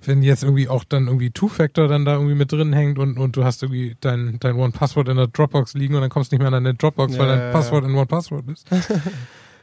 wenn 0.00 0.22
jetzt 0.22 0.44
irgendwie 0.44 0.68
auch 0.68 0.84
dann 0.84 1.08
irgendwie 1.08 1.32
Two-Factor 1.32 1.88
dann 1.88 2.04
da 2.04 2.14
irgendwie 2.14 2.36
mit 2.36 2.52
drin 2.52 2.72
hängt 2.72 3.00
und, 3.00 3.18
und 3.18 3.34
du 3.34 3.42
hast 3.42 3.64
irgendwie 3.64 3.96
dein, 3.98 4.36
dein 4.38 4.54
One-Passwort 4.54 5.08
in 5.08 5.16
der 5.16 5.26
Dropbox 5.26 5.74
liegen 5.74 5.96
und 5.96 6.00
dann 6.02 6.10
kommst 6.10 6.30
du 6.30 6.36
nicht 6.36 6.42
mehr 6.42 6.46
an 6.46 6.64
deine 6.64 6.74
Dropbox, 6.74 7.18
weil 7.18 7.26
Ja, 7.26 7.32
dein 7.32 7.40
ja, 7.40 7.46
ja. 7.46 7.52
Passwort 7.52 7.84
in 7.84 7.96
One-Passwort 7.96 8.44
ist. 8.48 8.64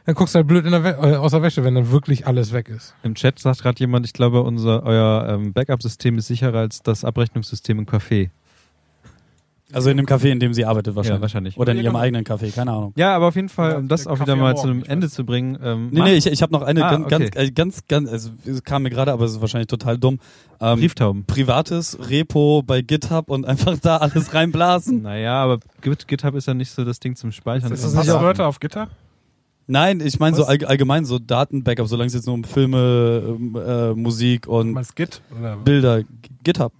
dann 0.06 0.14
guckst 0.14 0.34
du 0.34 0.38
halt 0.38 0.46
blöd 0.46 0.64
in 0.64 0.72
der 0.72 0.84
äh, 0.84 1.16
aus 1.16 1.32
der 1.32 1.42
Wäsche, 1.42 1.64
wenn 1.64 1.74
dann 1.74 1.90
wirklich 1.90 2.26
alles 2.26 2.52
weg 2.52 2.68
ist. 2.68 2.94
Im 3.02 3.14
Chat 3.14 3.38
sagt 3.38 3.62
gerade 3.62 3.78
jemand, 3.80 4.06
ich 4.06 4.12
glaube, 4.12 4.42
unser 4.42 4.82
euer 4.84 5.26
ähm, 5.28 5.52
Backup-System 5.52 6.16
ist 6.18 6.28
sicherer 6.28 6.58
als 6.60 6.82
das 6.82 7.04
Abrechnungssystem 7.04 7.78
im 7.80 7.86
Café. 7.86 8.30
Also 9.72 9.90
in 9.90 9.96
dem 9.96 10.06
Café, 10.06 10.30
in 10.30 10.38
dem 10.38 10.54
sie 10.54 10.64
arbeitet 10.64 10.94
wahrscheinlich. 10.94 11.18
Ja, 11.18 11.22
wahrscheinlich. 11.22 11.58
Oder 11.58 11.72
in 11.72 11.78
ihrem 11.78 11.86
genau. 11.86 11.98
eigenen 11.98 12.24
Café, 12.24 12.54
keine 12.54 12.70
Ahnung. 12.70 12.92
Ja, 12.94 13.16
aber 13.16 13.26
auf 13.26 13.34
jeden 13.34 13.48
Fall, 13.48 13.74
um 13.74 13.88
das 13.88 14.06
auch 14.06 14.20
wieder 14.20 14.36
mal 14.36 14.56
zu 14.56 14.68
einem 14.68 14.84
Ende 14.84 15.10
zu 15.10 15.26
bringen. 15.26 15.58
Ähm, 15.60 15.88
Nee, 15.90 16.02
nee, 16.02 16.14
ich, 16.14 16.26
ich 16.28 16.40
habe 16.40 16.52
noch 16.52 16.62
eine 16.62 16.84
Ah, 16.84 16.90
ganz, 16.90 17.04
okay. 17.06 17.30
ganz, 17.30 17.36
äh, 17.36 17.50
ganz, 17.50 17.82
ganz, 17.88 18.08
also 18.08 18.30
es 18.44 18.62
kam 18.62 18.84
mir 18.84 18.90
gerade, 18.90 19.10
aber 19.10 19.24
es 19.24 19.32
ist 19.32 19.40
wahrscheinlich 19.40 19.66
total 19.66 19.98
dumm. 19.98 20.20
Ähm, 20.60 20.78
Brieftauben. 20.78 21.24
privates 21.26 21.98
Repo 22.08 22.62
bei 22.64 22.80
GitHub 22.80 23.28
und 23.28 23.44
einfach 23.44 23.76
da 23.76 23.96
alles 23.96 24.32
reinblasen. 24.32 25.02
Naja, 25.02 25.42
aber 25.42 25.58
Git, 25.80 26.06
GitHub 26.06 26.36
ist 26.36 26.46
ja 26.46 26.54
nicht 26.54 26.70
so 26.70 26.84
das 26.84 27.00
Ding 27.00 27.16
zum 27.16 27.32
Speichern. 27.32 27.72
Ist 27.72 27.80
Ist 27.80 27.86
das 27.86 27.94
das 27.94 28.06
nicht 28.06 28.22
Wörter 28.22 28.46
auf 28.46 28.60
Gitter? 28.60 28.88
Nein, 29.66 30.00
ich 30.00 30.18
meine 30.20 30.36
so 30.36 30.44
all, 30.44 30.64
allgemein 30.64 31.04
so 31.04 31.18
Datenbackup, 31.18 31.88
solange 31.88 32.06
es 32.06 32.14
jetzt 32.14 32.26
nur 32.26 32.34
um 32.34 32.44
Filme, 32.44 33.36
ähm, 33.38 33.56
äh, 33.56 33.94
Musik 33.94 34.46
und 34.46 34.78
Git? 34.94 35.20
Oder 35.38 35.56
Bilder, 35.56 36.02
GitHub. 36.44 36.72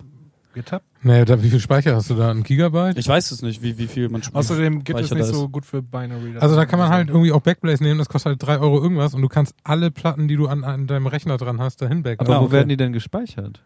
GitHub? 0.54 0.82
Naja, 1.02 1.24
da, 1.24 1.42
wie 1.42 1.50
viel 1.50 1.60
Speicher 1.60 1.94
hast 1.94 2.10
du 2.10 2.14
da? 2.14 2.30
Ein 2.30 2.42
Gigabyte? 2.42 2.96
Ich 2.98 3.06
weiß 3.06 3.30
es 3.30 3.42
nicht, 3.42 3.62
wie, 3.62 3.76
wie 3.78 3.86
viel 3.86 4.08
man 4.08 4.22
spielt. 4.22 4.36
Außerdem 4.36 4.84
Git 4.84 4.98
ist 4.98 5.06
Speicher 5.08 5.22
nicht 5.22 5.34
so 5.34 5.48
gut 5.48 5.64
für 5.66 5.82
Binary. 5.82 6.36
Also 6.38 6.56
da 6.56 6.64
kann 6.64 6.78
man 6.78 6.88
halt 6.88 7.08
irgendwie 7.08 7.32
auch 7.32 7.40
Backblaze 7.42 7.82
nehmen, 7.82 7.98
das 7.98 8.08
kostet 8.08 8.30
halt 8.30 8.42
drei 8.42 8.58
Euro 8.58 8.80
irgendwas 8.82 9.14
und 9.14 9.22
du 9.22 9.28
kannst 9.28 9.54
alle 9.64 9.90
Platten, 9.90 10.28
die 10.28 10.36
du 10.36 10.46
an, 10.46 10.64
an 10.64 10.86
deinem 10.86 11.06
Rechner 11.08 11.36
dran 11.36 11.60
hast, 11.60 11.82
dahin 11.82 12.02
backupen. 12.02 12.26
aber 12.28 12.36
Ah, 12.38 12.40
wo 12.40 12.46
okay. 12.46 12.54
werden 12.54 12.68
die 12.68 12.76
denn 12.76 12.92
gespeichert? 12.92 13.62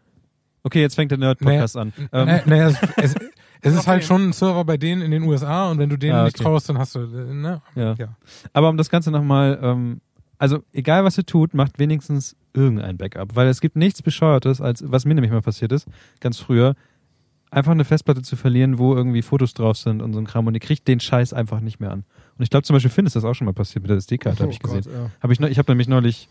Okay, 0.63 0.81
jetzt 0.83 0.95
fängt 0.95 1.11
der 1.11 1.19
Nerd-Podcast 1.19 1.77
an. 1.77 1.93
Ähm, 2.13 2.27
Naja, 2.27 2.43
naja, 2.47 2.69
es, 2.69 2.77
es, 2.97 3.15
es 3.63 3.75
ist 3.75 3.87
halt 3.87 4.05
schon 4.05 4.29
ein 4.29 4.33
Server 4.33 4.65
bei 4.65 4.77
denen 4.77 5.03
in 5.03 5.11
den 5.11 5.23
USA 5.23 5.71
und 5.71 5.79
wenn 5.79 5.89
du 5.91 5.97
denen 5.97 6.15
Ah, 6.15 6.25
nicht 6.25 6.37
okay. 6.37 6.45
traust, 6.45 6.69
dann 6.69 6.79
hast 6.79 6.95
du, 6.95 7.01
äh, 7.01 7.35
ne? 7.35 7.63
Ja. 7.75 7.95
ja. 7.99 8.09
Aber 8.53 8.69
um 8.69 8.77
das 8.77 8.91
Ganze 8.91 9.11
nochmal, 9.11 9.59
ähm, 9.63 10.01
also 10.39 10.63
egal 10.73 11.05
was 11.05 11.19
ihr 11.19 11.27
tut, 11.27 11.55
macht 11.55 11.79
wenigstens 11.79 12.37
irgendein 12.55 12.97
Backup. 12.97 13.37
Weil 13.37 13.49
es 13.49 13.61
gibt 13.61 13.77
nichts 13.77 14.03
Bescheuertes, 14.03 14.61
als 14.61 14.83
was 14.91 15.05
mir 15.05 15.15
nämlich 15.15 15.31
mal 15.33 15.43
passiert 15.43 15.73
ist, 15.73 15.87
ganz 16.21 16.39
früher, 16.39 16.75
einfach 17.51 17.73
eine 17.73 17.85
Festplatte 17.85 18.23
zu 18.23 18.37
verlieren, 18.37 18.79
wo 18.79 18.95
irgendwie 18.95 19.23
Fotos 19.23 19.55
drauf 19.55 19.77
sind 19.77 20.03
und 20.03 20.13
so 20.13 20.21
ein 20.21 20.27
Kram 20.27 20.47
und 20.47 20.55
ihr 20.55 20.61
kriegt 20.61 20.87
den 20.89 21.01
Scheiß 21.01 21.33
einfach 21.33 21.61
nicht 21.61 21.81
mehr 21.81 21.91
an. 21.91 22.05
Und 22.39 22.43
ich 22.45 22.51
glaube 22.51 22.63
zum 22.65 22.75
Beispiel 22.75 22.91
Finn 22.91 23.07
ist 23.07 23.17
das 23.17 23.25
auch 23.25 23.35
schon 23.35 23.45
mal 23.45 23.53
passiert 23.53 23.83
mit 23.83 23.91
der 23.91 23.97
SD-Karte, 23.99 24.43
habe 24.43 24.53
ich 24.53 24.61
gesehen. 24.61 24.83
Oh 24.87 24.91
ja. 24.91 25.11
Hab 25.21 25.31
ich, 25.31 25.41
ich 25.41 25.59
habe 25.59 25.71
nämlich 25.71 25.89
neulich, 25.89 26.29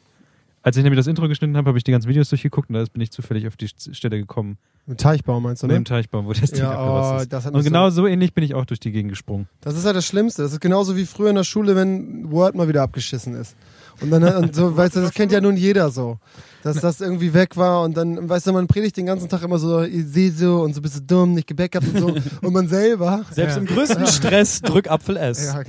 als 0.61 0.77
ich 0.77 0.83
nämlich 0.83 0.97
das 0.99 1.07
Intro 1.07 1.27
geschnitten 1.27 1.55
habe, 1.57 1.67
habe 1.69 1.77
ich 1.77 1.83
die 1.83 1.91
ganzen 1.91 2.07
Videos 2.09 2.29
durchgeguckt 2.29 2.69
und 2.69 2.75
da 2.75 2.83
bin 2.91 3.01
ich 3.01 3.11
zufällig 3.11 3.47
auf 3.47 3.55
die 3.57 3.67
St- 3.67 3.93
Stelle 3.93 4.17
gekommen, 4.17 4.57
Mit 4.85 4.99
Teichbau 4.99 5.39
meinst 5.39 5.63
du, 5.63 5.67
ne? 5.67 5.75
im 5.75 5.85
Teichbaum, 5.85 6.25
wo 6.25 6.33
das 6.33 6.51
Ding 6.51 6.61
Ja, 6.63 7.15
oh, 7.17 7.21
ist. 7.21 7.31
das 7.31 7.45
Und 7.45 7.63
genau 7.63 7.89
so 7.89 8.07
ähnlich 8.07 8.33
bin 8.33 8.43
ich 8.43 8.53
auch 8.55 8.65
durch 8.65 8.79
die 8.79 8.91
Gegend 8.91 9.11
gesprungen. 9.11 9.47
Das 9.61 9.75
ist 9.77 9.85
ja 9.85 9.93
das 9.93 10.05
Schlimmste. 10.05 10.41
Das 10.41 10.51
ist 10.53 10.59
genauso 10.59 10.95
wie 10.97 11.05
früher 11.05 11.29
in 11.29 11.35
der 11.35 11.43
Schule, 11.43 11.75
wenn 11.75 12.29
Word 12.31 12.55
mal 12.55 12.67
wieder 12.67 12.83
abgeschissen 12.83 13.35
ist. 13.35 13.55
Und 14.01 14.11
dann 14.11 14.23
und 14.35 14.55
so, 14.55 14.75
weißt 14.75 14.95
du, 14.95 15.01
das 15.01 15.11
kennt 15.13 15.31
ja 15.31 15.41
nun 15.41 15.57
jeder 15.57 15.89
so. 15.91 16.19
Dass 16.63 16.77
das 16.77 17.01
irgendwie 17.01 17.33
weg 17.33 17.57
war 17.57 17.81
und 17.83 17.95
dann, 17.97 18.27
weißt 18.29 18.47
du, 18.47 18.53
man 18.53 18.67
predigt 18.67 18.97
den 18.97 19.05
ganzen 19.05 19.29
Tag 19.29 19.43
immer 19.43 19.57
so, 19.59 19.83
ihr 19.83 20.05
seht 20.05 20.37
so 20.37 20.61
und 20.61 20.73
so 20.73 20.81
bist 20.81 20.97
du 20.97 21.01
dumm, 21.01 21.33
nicht 21.33 21.47
gebackupt 21.47 21.87
und 21.93 21.99
so 21.99 22.07
und 22.41 22.53
man 22.53 22.67
selber. 22.67 23.25
Selbst 23.31 23.55
Ja. 23.55 23.61
im 23.61 23.65
größten 23.67 24.07
Stress 24.07 24.61
drück 24.61 24.89
Apfel 24.89 25.17
S. 25.17 25.45
Ja, 25.45 25.61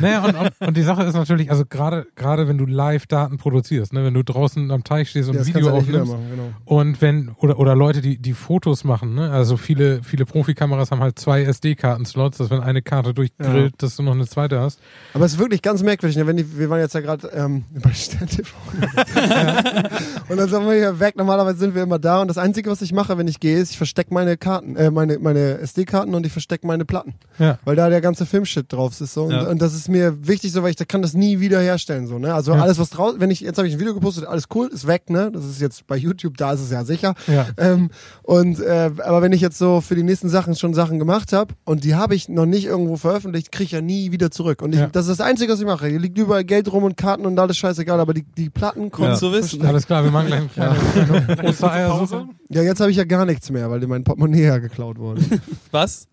Naja, 0.00 0.24
und, 0.24 0.34
und, 0.36 0.68
und 0.68 0.76
die 0.76 0.82
Sache 0.82 1.02
ist 1.04 1.14
natürlich, 1.14 1.50
also 1.50 1.64
gerade 1.66 2.06
gerade 2.16 2.48
wenn 2.48 2.58
du 2.58 2.66
Live-Daten 2.66 3.38
produzierst, 3.38 3.92
ne, 3.92 4.04
wenn 4.04 4.14
du 4.14 4.22
draußen 4.22 4.70
am 4.70 4.84
Teich 4.84 5.10
stehst 5.10 5.28
und 5.28 5.36
das 5.36 5.46
ein 5.46 5.54
Video 5.54 5.68
ja 5.68 5.72
aufnimmst 5.74 6.12
machen, 6.12 6.26
genau. 6.30 6.48
und 6.64 7.00
wenn, 7.00 7.30
oder, 7.38 7.58
oder 7.58 7.74
Leute, 7.76 8.00
die, 8.00 8.18
die 8.18 8.32
Fotos 8.32 8.84
machen, 8.84 9.14
ne, 9.14 9.30
also 9.30 9.56
viele, 9.56 10.02
viele 10.02 10.24
Profikameras 10.26 10.90
haben 10.90 11.00
halt 11.00 11.18
zwei 11.18 11.42
SD-Karten-Slots, 11.42 12.38
dass 12.38 12.50
wenn 12.50 12.60
eine 12.60 12.82
Karte 12.82 13.14
durchgrillt, 13.14 13.74
dass 13.78 13.96
du 13.96 14.02
noch 14.02 14.14
eine 14.14 14.26
zweite 14.26 14.60
hast. 14.60 14.80
Aber 15.14 15.24
es 15.24 15.32
ist 15.34 15.38
wirklich 15.38 15.62
ganz 15.62 15.82
merkwürdig, 15.82 16.16
ne? 16.16 16.26
wenn 16.26 16.36
die, 16.36 16.58
wir 16.58 16.70
waren 16.70 16.80
jetzt 16.80 16.94
ja 16.94 17.00
gerade 17.00 17.28
ähm, 17.28 17.64
bei 17.82 17.92
Stern 17.92 18.28
TV. 18.28 18.54
und 20.44 20.52
dann 20.52 20.60
sind 20.60 20.68
wir 20.70 20.76
hier 20.76 21.00
weg. 21.00 21.16
Normalerweise 21.16 21.58
sind 21.58 21.74
wir 21.74 21.82
immer 21.82 21.98
da 21.98 22.20
und 22.20 22.28
das 22.28 22.38
Einzige, 22.38 22.70
was 22.70 22.80
ich 22.82 22.92
mache, 22.92 23.16
wenn 23.18 23.26
ich 23.28 23.40
gehe, 23.40 23.58
ist, 23.58 23.70
ich 23.70 23.76
verstecke 23.76 24.12
meine 24.14 24.36
Karten, 24.36 24.76
äh, 24.76 24.90
meine, 24.90 25.18
meine 25.18 25.58
SD-Karten 25.58 26.14
und 26.14 26.24
ich 26.26 26.32
verstecke 26.32 26.66
meine 26.66 26.84
Platten. 26.84 27.14
Ja. 27.38 27.58
Weil 27.64 27.76
da 27.76 27.88
der 27.88 28.00
ganze 28.00 28.26
Filmshit 28.26 28.72
drauf 28.72 29.00
ist. 29.00 29.14
So. 29.14 29.24
Und, 29.24 29.30
Ja. 29.32 29.48
und 29.48 29.60
das 29.60 29.74
ist 29.74 29.88
mir 29.88 30.26
wichtig, 30.26 30.52
so, 30.52 30.62
weil 30.62 30.70
ich 30.70 30.76
da 30.76 30.84
kann 30.84 31.02
das 31.02 31.14
nie 31.14 31.40
wieder 31.40 31.60
herstellen. 31.60 32.06
So, 32.06 32.18
ne? 32.18 32.34
Also 32.34 32.52
Ja. 32.54 32.62
alles, 32.62 32.78
was 32.78 32.90
draus, 32.90 33.14
wenn 33.18 33.30
ich, 33.30 33.40
jetzt 33.40 33.58
habe 33.58 33.66
ich 33.68 33.74
ein 33.74 33.80
Video 33.80 33.94
gepostet, 33.94 34.26
alles 34.26 34.44
cool, 34.54 34.68
ist 34.72 34.86
weg, 34.86 35.10
ne? 35.10 35.30
Das 35.32 35.44
ist 35.44 35.60
jetzt 35.60 35.86
bei 35.86 35.96
YouTube, 35.96 36.36
da 36.36 36.52
ist 36.52 36.60
es 36.60 36.70
ja 36.70 36.84
sicher. 36.84 37.14
Ja. 37.26 37.46
Ähm, 37.56 37.90
und 38.22 38.60
äh, 38.60 38.90
aber 39.04 39.22
wenn 39.22 39.32
ich 39.32 39.40
jetzt 39.40 39.58
so 39.58 39.80
für 39.80 39.94
die 39.94 40.02
nächsten 40.02 40.28
Sachen 40.28 40.54
schon 40.54 40.74
Sachen 40.74 40.98
gemacht 40.98 41.32
habe 41.32 41.54
und 41.64 41.84
die 41.84 41.94
habe 41.94 42.14
ich 42.14 42.28
noch 42.28 42.46
nicht 42.46 42.64
irgendwo 42.66 42.96
veröffentlicht, 42.96 43.50
kriege 43.52 43.64
ich 43.64 43.72
ja 43.72 43.80
nie 43.80 44.12
wieder 44.12 44.30
zurück. 44.30 44.62
Und 44.62 44.72
ich, 44.74 44.80
Ja. 44.80 44.86
das 44.86 45.06
ist 45.08 45.18
das 45.18 45.26
Einzige, 45.26 45.52
was 45.52 45.60
ich 45.60 45.66
mache. 45.66 45.86
Hier 45.88 45.98
liegt 45.98 46.16
überall 46.18 46.44
Geld 46.44 46.70
rum 46.72 46.84
und 46.84 46.96
Karten 46.96 47.26
und 47.26 47.38
alles 47.38 47.56
scheißegal, 47.56 47.98
aber 48.00 48.14
die, 48.14 48.24
die 48.36 48.50
Platten 48.50 48.90
kommen. 48.90 49.10
Gut 49.10 49.18
zu 49.18 49.32
wissen. 49.32 49.64
Alles 49.64 49.86
klar, 49.86 50.04
wir 50.04 50.10
machen 50.10 50.27
gleich 50.28 50.40
eine 50.40 50.48
kleine, 50.48 51.24
kleine 51.26 51.48
Ostereiersuppe. 51.48 52.28
Ja, 52.48 52.62
jetzt 52.62 52.80
habe 52.80 52.90
ich 52.90 52.96
ja 52.96 53.04
gar 53.04 53.24
nichts 53.24 53.50
mehr, 53.50 53.70
weil 53.70 53.86
mein 53.86 54.04
Portemonnaie 54.04 54.44
ja 54.44 54.58
geklaut 54.58 54.98
wurde. 54.98 55.22
Was? 55.70 56.06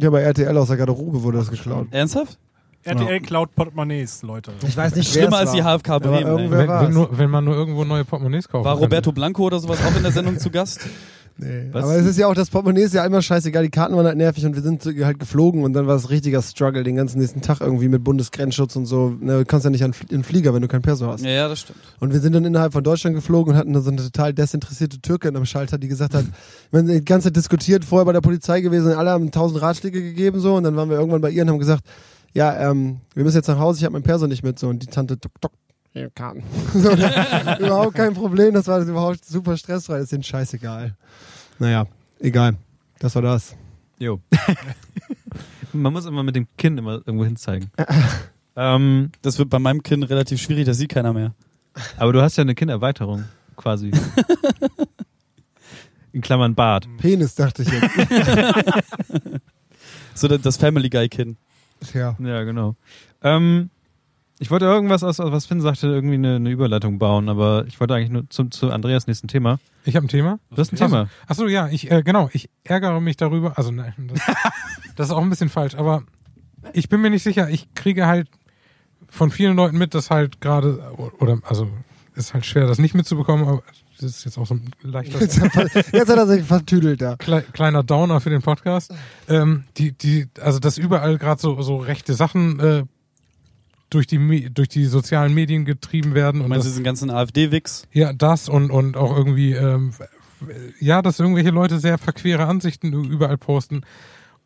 ja, 0.00 0.10
bei 0.10 0.22
RTL 0.22 0.56
aus 0.56 0.68
der 0.68 0.76
Garderobe 0.76 1.22
wurde 1.22 1.38
das 1.38 1.50
geklaut. 1.50 1.88
Ernsthaft? 1.90 2.38
RTL 2.84 3.20
Cloud 3.20 3.54
Portemonnaies, 3.54 4.22
Leute. 4.22 4.52
Ich 4.66 4.76
weiß 4.76 4.96
nicht, 4.96 5.12
Schlimmer 5.12 5.38
als 5.38 5.52
die 5.52 5.62
HFK 5.62 6.00
Bremen. 6.00 6.50
Wenn, 6.50 6.68
wenn, 6.68 6.92
nur, 6.92 7.16
wenn 7.16 7.30
man 7.30 7.44
nur 7.44 7.54
irgendwo 7.54 7.84
neue 7.84 8.04
Portemonnaies 8.04 8.48
kauft. 8.48 8.64
War 8.64 8.76
Roberto 8.76 9.12
Blanco 9.12 9.44
oder 9.44 9.60
sowas 9.60 9.78
auch 9.84 9.96
in 9.96 10.02
der 10.02 10.10
Sendung 10.10 10.38
zu 10.38 10.50
Gast? 10.50 10.80
Nee. 11.38 11.68
Was? 11.72 11.84
Aber 11.84 11.96
es 11.96 12.06
ist 12.06 12.18
ja 12.18 12.26
auch, 12.26 12.34
das 12.34 12.50
Portemonnaie 12.50 12.82
ist 12.82 12.94
ja 12.94 13.04
immer 13.04 13.22
scheißegal, 13.22 13.64
die 13.64 13.70
Karten 13.70 13.96
waren 13.96 14.06
halt 14.06 14.16
nervig 14.16 14.44
und 14.46 14.54
wir 14.54 14.62
sind 14.62 14.84
halt 14.84 15.18
geflogen 15.18 15.64
und 15.64 15.72
dann 15.72 15.86
war 15.86 15.96
es 15.96 16.10
richtiger 16.10 16.42
Struggle 16.42 16.82
den 16.82 16.96
ganzen 16.96 17.18
nächsten 17.18 17.40
Tag 17.40 17.60
irgendwie 17.60 17.88
mit 17.88 18.04
Bundesgrenzschutz 18.04 18.76
und 18.76 18.86
so. 18.86 19.16
Ne, 19.20 19.38
du 19.38 19.44
kannst 19.44 19.64
ja 19.64 19.70
nicht 19.70 19.84
an 19.84 19.92
in 20.02 20.08
den 20.08 20.24
Flieger, 20.24 20.54
wenn 20.54 20.62
du 20.62 20.68
kein 20.68 20.82
Perso 20.82 21.06
hast. 21.06 21.24
Ja, 21.24 21.30
ja, 21.30 21.48
das 21.48 21.60
stimmt. 21.60 21.78
Und 22.00 22.12
wir 22.12 22.20
sind 22.20 22.34
dann 22.34 22.44
innerhalb 22.44 22.72
von 22.72 22.84
Deutschland 22.84 23.16
geflogen 23.16 23.54
und 23.54 23.58
hatten 23.58 23.80
so 23.80 23.90
eine 23.90 24.02
total 24.02 24.32
desinteressierte 24.32 25.00
Türkin 25.00 25.36
am 25.36 25.44
Schalter, 25.44 25.78
die 25.78 25.88
gesagt 25.88 26.14
hat, 26.14 26.24
wir 26.70 26.80
haben 26.80 26.88
die 26.88 27.04
ganze 27.04 27.28
Zeit 27.28 27.36
diskutiert, 27.36 27.84
vorher 27.84 28.04
bei 28.04 28.12
der 28.12 28.20
Polizei 28.20 28.60
gewesen, 28.60 28.92
alle 28.92 29.10
haben 29.10 29.30
tausend 29.30 29.62
Ratschläge 29.62 30.02
gegeben 30.02 30.40
so 30.40 30.54
und 30.56 30.64
dann 30.64 30.76
waren 30.76 30.90
wir 30.90 30.98
irgendwann 30.98 31.20
bei 31.20 31.30
ihr 31.30 31.42
und 31.42 31.50
haben 31.50 31.58
gesagt, 31.58 31.84
ja, 32.34 32.70
ähm, 32.70 32.98
wir 33.14 33.24
müssen 33.24 33.36
jetzt 33.36 33.48
nach 33.48 33.58
Hause, 33.58 33.78
ich 33.78 33.84
habe 33.84 33.92
mein 33.92 34.02
Perso 34.02 34.26
nicht 34.26 34.42
mit 34.42 34.58
so 34.58 34.68
und 34.68 34.82
die 34.82 34.86
Tante, 34.86 35.18
tok, 35.18 35.32
tok, 35.40 35.52
hier, 35.92 36.10
Karten. 36.10 36.42
so, 36.72 36.90
überhaupt 36.92 37.94
kein 37.94 38.14
Problem, 38.14 38.54
das 38.54 38.66
war 38.66 38.80
überhaupt 38.80 39.24
super 39.24 39.56
stressfrei, 39.56 39.94
das 39.94 40.04
ist 40.04 40.12
denen 40.12 40.22
scheißegal. 40.22 40.94
Naja, 41.58 41.86
egal. 42.20 42.56
Das 42.98 43.14
war 43.14 43.22
das. 43.22 43.54
Jo. 43.98 44.20
Man 45.72 45.92
muss 45.92 46.04
immer 46.06 46.22
mit 46.22 46.36
dem 46.36 46.46
Kinn 46.58 46.76
immer 46.78 46.94
irgendwo 47.04 47.24
hinzeigen. 47.24 47.70
ähm, 48.56 49.10
Das 49.22 49.38
wird 49.38 49.48
bei 49.50 49.58
meinem 49.58 49.82
Kind 49.82 50.08
relativ 50.08 50.40
schwierig, 50.40 50.66
das 50.66 50.78
sieht 50.78 50.90
keiner 50.90 51.12
mehr. 51.12 51.34
aber 51.96 52.12
du 52.12 52.20
hast 52.22 52.36
ja 52.36 52.42
eine 52.42 52.54
Kindererweiterung, 52.54 53.24
quasi. 53.56 53.90
In 56.12 56.20
Klammern 56.20 56.54
Bart. 56.54 56.86
Penis, 56.98 57.34
dachte 57.34 57.62
ich 57.62 57.68
jetzt. 57.70 57.88
So 60.14 60.28
das- 60.28 60.42
das 60.42 60.56
Family 60.58 60.90
Guy 60.90 61.08
Kind. 61.08 61.38
ja. 61.94 62.14
Ja, 62.18 62.42
genau. 62.44 62.76
Ähm, 63.22 63.70
ich 64.42 64.50
wollte 64.50 64.66
irgendwas 64.66 65.02
aus, 65.02 65.18
was 65.18 65.46
Finn 65.46 65.60
sagte, 65.60 65.86
irgendwie 65.86 66.14
eine, 66.16 66.36
eine 66.36 66.50
Überleitung 66.50 66.98
bauen, 66.98 67.28
aber 67.28 67.64
ich 67.66 67.80
wollte 67.80 67.94
eigentlich 67.94 68.10
nur 68.10 68.28
zum, 68.28 68.50
zu 68.50 68.70
Andreas 68.70 69.06
nächsten 69.06 69.28
Thema. 69.28 69.58
Ich 69.84 69.96
habe 69.96 70.04
ein 70.06 70.08
Thema. 70.08 70.38
Du 70.50 70.56
hast 70.58 70.72
ein 70.72 70.76
Thema. 70.76 71.08
Achso, 71.26 71.46
ja, 71.46 71.68
ich, 71.68 71.90
äh, 71.90 72.02
genau, 72.02 72.28
ich 72.32 72.50
ärgere 72.64 73.00
mich 73.00 73.16
darüber. 73.16 73.56
Also, 73.56 73.70
nein, 73.70 73.94
das, 74.12 74.20
das 74.96 75.06
ist 75.08 75.12
auch 75.12 75.22
ein 75.22 75.30
bisschen 75.30 75.48
falsch, 75.48 75.74
aber 75.74 76.02
ich 76.72 76.88
bin 76.88 77.00
mir 77.00 77.10
nicht 77.10 77.22
sicher. 77.22 77.48
Ich 77.48 77.72
kriege 77.74 78.06
halt 78.06 78.28
von 79.08 79.30
vielen 79.30 79.56
Leuten 79.56 79.78
mit, 79.78 79.94
dass 79.94 80.10
halt 80.10 80.40
gerade, 80.40 80.78
oder, 81.18 81.38
also, 81.44 81.68
ist 82.14 82.34
halt 82.34 82.44
schwer, 82.44 82.66
das 82.66 82.78
nicht 82.78 82.94
mitzubekommen, 82.94 83.46
aber 83.48 83.62
das 84.00 84.04
ist 84.10 84.24
jetzt 84.24 84.38
auch 84.38 84.46
so 84.46 84.54
ein 84.54 84.70
leichter, 84.82 85.20
Jetzt, 85.20 85.40
hat 85.40 85.54
er- 85.56 85.84
jetzt 85.92 86.08
hat 86.10 86.16
er 86.18 86.26
sich 86.26 86.42
vertüdelt 86.44 87.00
da. 87.00 87.14
klei- 87.14 87.42
kleiner 87.52 87.82
Downer 87.82 88.20
für 88.20 88.30
den 88.30 88.42
Podcast. 88.42 88.92
Ähm, 89.28 89.64
die, 89.76 89.92
die, 89.92 90.26
also, 90.40 90.58
dass 90.58 90.76
überall 90.78 91.18
gerade 91.18 91.40
so, 91.40 91.62
so 91.62 91.76
rechte 91.76 92.14
Sachen, 92.14 92.58
äh, 92.60 92.84
durch 93.94 94.06
die, 94.06 94.52
durch 94.52 94.68
die 94.68 94.86
sozialen 94.86 95.34
Medien 95.34 95.64
getrieben 95.64 96.14
werden 96.14 96.38
Du 96.38 96.44
und 96.44 96.50
meinst 96.50 96.66
das, 96.66 96.72
diesen 96.72 96.84
ganzen 96.84 97.10
AfD-Wix? 97.10 97.86
Ja, 97.92 98.12
das 98.12 98.48
und, 98.48 98.70
und 98.70 98.96
auch 98.96 99.16
irgendwie, 99.16 99.52
ähm, 99.52 99.92
ja, 100.80 101.02
dass 101.02 101.20
irgendwelche 101.20 101.50
Leute 101.50 101.78
sehr 101.78 101.98
verquere 101.98 102.46
Ansichten 102.46 102.92
überall 102.92 103.38
posten. 103.38 103.82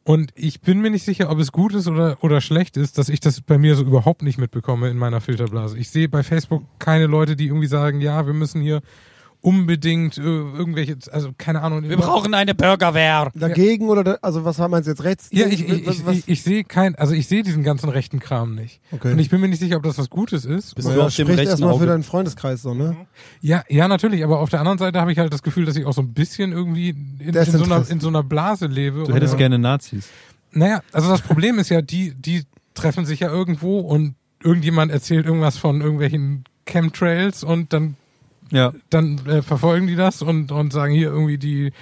Und 0.04 0.30
ich 0.36 0.60
bin 0.60 0.80
mir 0.80 0.90
nicht 0.90 1.04
sicher, 1.04 1.30
ob 1.30 1.38
es 1.40 1.50
gut 1.50 1.74
ist 1.74 1.88
oder, 1.88 2.22
oder 2.22 2.40
schlecht 2.40 2.76
ist, 2.76 2.96
dass 2.96 3.08
ich 3.08 3.18
das 3.18 3.40
bei 3.40 3.58
mir 3.58 3.74
so 3.74 3.82
überhaupt 3.82 4.22
nicht 4.22 4.38
mitbekomme 4.38 4.88
in 4.88 4.98
meiner 4.98 5.20
Filterblase. 5.20 5.76
Ich 5.78 5.90
sehe 5.90 6.08
bei 6.08 6.22
Facebook 6.22 6.62
keine 6.78 7.06
Leute, 7.06 7.34
die 7.34 7.46
irgendwie 7.46 7.66
sagen, 7.66 8.00
ja, 8.00 8.24
wir 8.24 8.34
müssen 8.34 8.60
hier 8.60 8.82
unbedingt 9.40 10.18
äh, 10.18 10.22
irgendwelche, 10.22 10.96
also 11.12 11.30
keine 11.36 11.62
Ahnung. 11.62 11.82
Wir 11.82 11.96
brauchen 11.96 12.34
eine 12.34 12.54
Bürgerwehr. 12.54 13.30
Dagegen 13.34 13.88
oder, 13.88 14.04
da, 14.04 14.18
also 14.22 14.44
was 14.44 14.58
meinst 14.58 14.86
du 14.86 14.90
jetzt 14.90 15.04
rechts? 15.04 15.28
Ja, 15.32 15.46
ich, 15.46 15.68
ich, 15.68 15.86
was, 15.86 15.96
ich, 15.96 16.06
was, 16.06 16.16
ich, 16.16 16.28
ich 16.28 16.42
sehe 16.42 16.64
kein, 16.64 16.94
also 16.96 17.14
ich 17.14 17.26
sehe 17.28 17.42
diesen 17.42 17.62
ganzen 17.62 17.88
rechten 17.88 18.18
Kram 18.18 18.54
nicht. 18.54 18.80
Okay. 18.90 19.12
Und 19.12 19.18
ich 19.18 19.30
bin 19.30 19.40
mir 19.40 19.48
nicht 19.48 19.60
sicher, 19.60 19.76
ob 19.76 19.82
das 19.82 19.98
was 19.98 20.10
Gutes 20.10 20.44
ist. 20.44 20.74
Bist 20.74 20.88
du 20.88 21.00
auf 21.00 21.14
dem 21.14 21.26
rechten 21.28 21.48
erstmal 21.48 21.70
für 21.70 21.76
Auge? 21.76 21.86
deinen 21.86 22.02
Freundeskreis 22.02 22.62
so, 22.62 22.74
ne? 22.74 22.96
Ja, 23.40 23.62
ja, 23.68 23.88
natürlich, 23.88 24.24
aber 24.24 24.40
auf 24.40 24.50
der 24.50 24.60
anderen 24.60 24.78
Seite 24.78 25.00
habe 25.00 25.12
ich 25.12 25.18
halt 25.18 25.32
das 25.32 25.42
Gefühl, 25.42 25.64
dass 25.64 25.76
ich 25.76 25.84
auch 25.84 25.92
so 25.92 26.02
ein 26.02 26.12
bisschen 26.12 26.52
irgendwie 26.52 26.90
in, 26.90 27.34
in, 27.34 27.44
so, 27.44 27.64
einer, 27.64 27.88
in 27.88 28.00
so 28.00 28.08
einer 28.08 28.22
Blase 28.22 28.66
lebe. 28.66 29.04
Du 29.04 29.14
hättest 29.14 29.34
Und- 29.34 29.38
gerne 29.38 29.58
Nazis. 29.58 30.08
Naja, 30.52 30.80
also 30.92 31.10
das 31.10 31.20
Problem 31.20 31.58
ist 31.58 31.68
ja, 31.68 31.82
die, 31.82 32.14
die 32.14 32.44
treffen 32.74 33.04
sich 33.04 33.20
ja 33.20 33.28
irgendwo 33.28 33.80
und 33.80 34.14
irgendjemand 34.42 34.90
erzählt 34.92 35.26
irgendwas 35.26 35.58
von 35.58 35.80
irgendwelchen 35.80 36.44
Chemtrails 36.66 37.44
und 37.44 37.72
dann, 37.72 37.96
Ja. 38.52 38.72
dann 38.90 39.26
äh, 39.26 39.42
verfolgen 39.42 39.86
die 39.86 39.96
das 39.96 40.22
und, 40.22 40.52
und 40.52 40.72
sagen 40.72 40.94
hier 40.94 41.08
irgendwie 41.08 41.38
die, 41.38 41.72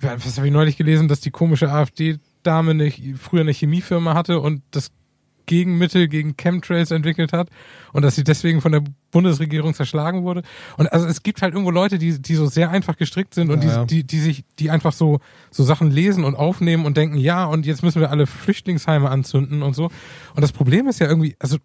was 0.00 0.36
habe 0.36 0.46
ich 0.46 0.52
neulich 0.52 0.76
gelesen, 0.76 1.08
dass 1.08 1.20
die 1.20 1.30
komische 1.30 1.70
AfD-Dame 1.70 2.72
eine, 2.72 2.92
früher 3.16 3.42
eine 3.42 3.52
Chemiefirma 3.52 4.14
hatte 4.14 4.40
und 4.40 4.62
das 4.70 4.90
Gegenmittel 5.48 6.06
gegen 6.06 6.36
Chemtrails 6.36 6.92
entwickelt 6.92 7.32
hat 7.32 7.48
und 7.92 8.02
dass 8.02 8.14
sie 8.14 8.22
deswegen 8.22 8.60
von 8.60 8.70
der 8.70 8.84
Bundesregierung 9.10 9.74
zerschlagen 9.74 10.22
wurde. 10.22 10.42
Und 10.76 10.92
also 10.92 11.06
es 11.06 11.24
gibt 11.24 11.42
halt 11.42 11.54
irgendwo 11.54 11.72
Leute, 11.72 11.98
die, 11.98 12.20
die 12.20 12.34
so 12.36 12.46
sehr 12.46 12.70
einfach 12.70 12.96
gestrickt 12.96 13.34
sind 13.34 13.50
und 13.50 13.64
Ja, 13.64 13.84
die, 13.84 14.02
die, 14.02 14.06
die 14.06 14.20
sich, 14.20 14.44
die 14.58 14.70
einfach 14.70 14.92
so, 14.92 15.18
so 15.50 15.64
Sachen 15.64 15.90
lesen 15.90 16.22
und 16.24 16.36
aufnehmen 16.36 16.84
und 16.84 16.96
denken, 16.96 17.16
ja, 17.16 17.46
und 17.46 17.66
jetzt 17.66 17.82
müssen 17.82 18.00
wir 18.00 18.10
alle 18.10 18.26
Flüchtlingsheime 18.26 19.10
anzünden 19.10 19.62
und 19.62 19.74
so. 19.74 19.86
Und 20.34 20.42
das 20.42 20.52
Problem 20.52 20.86
ist 20.86 21.00
ja 21.00 21.08
irgendwie, 21.08 21.34
also 21.40 21.56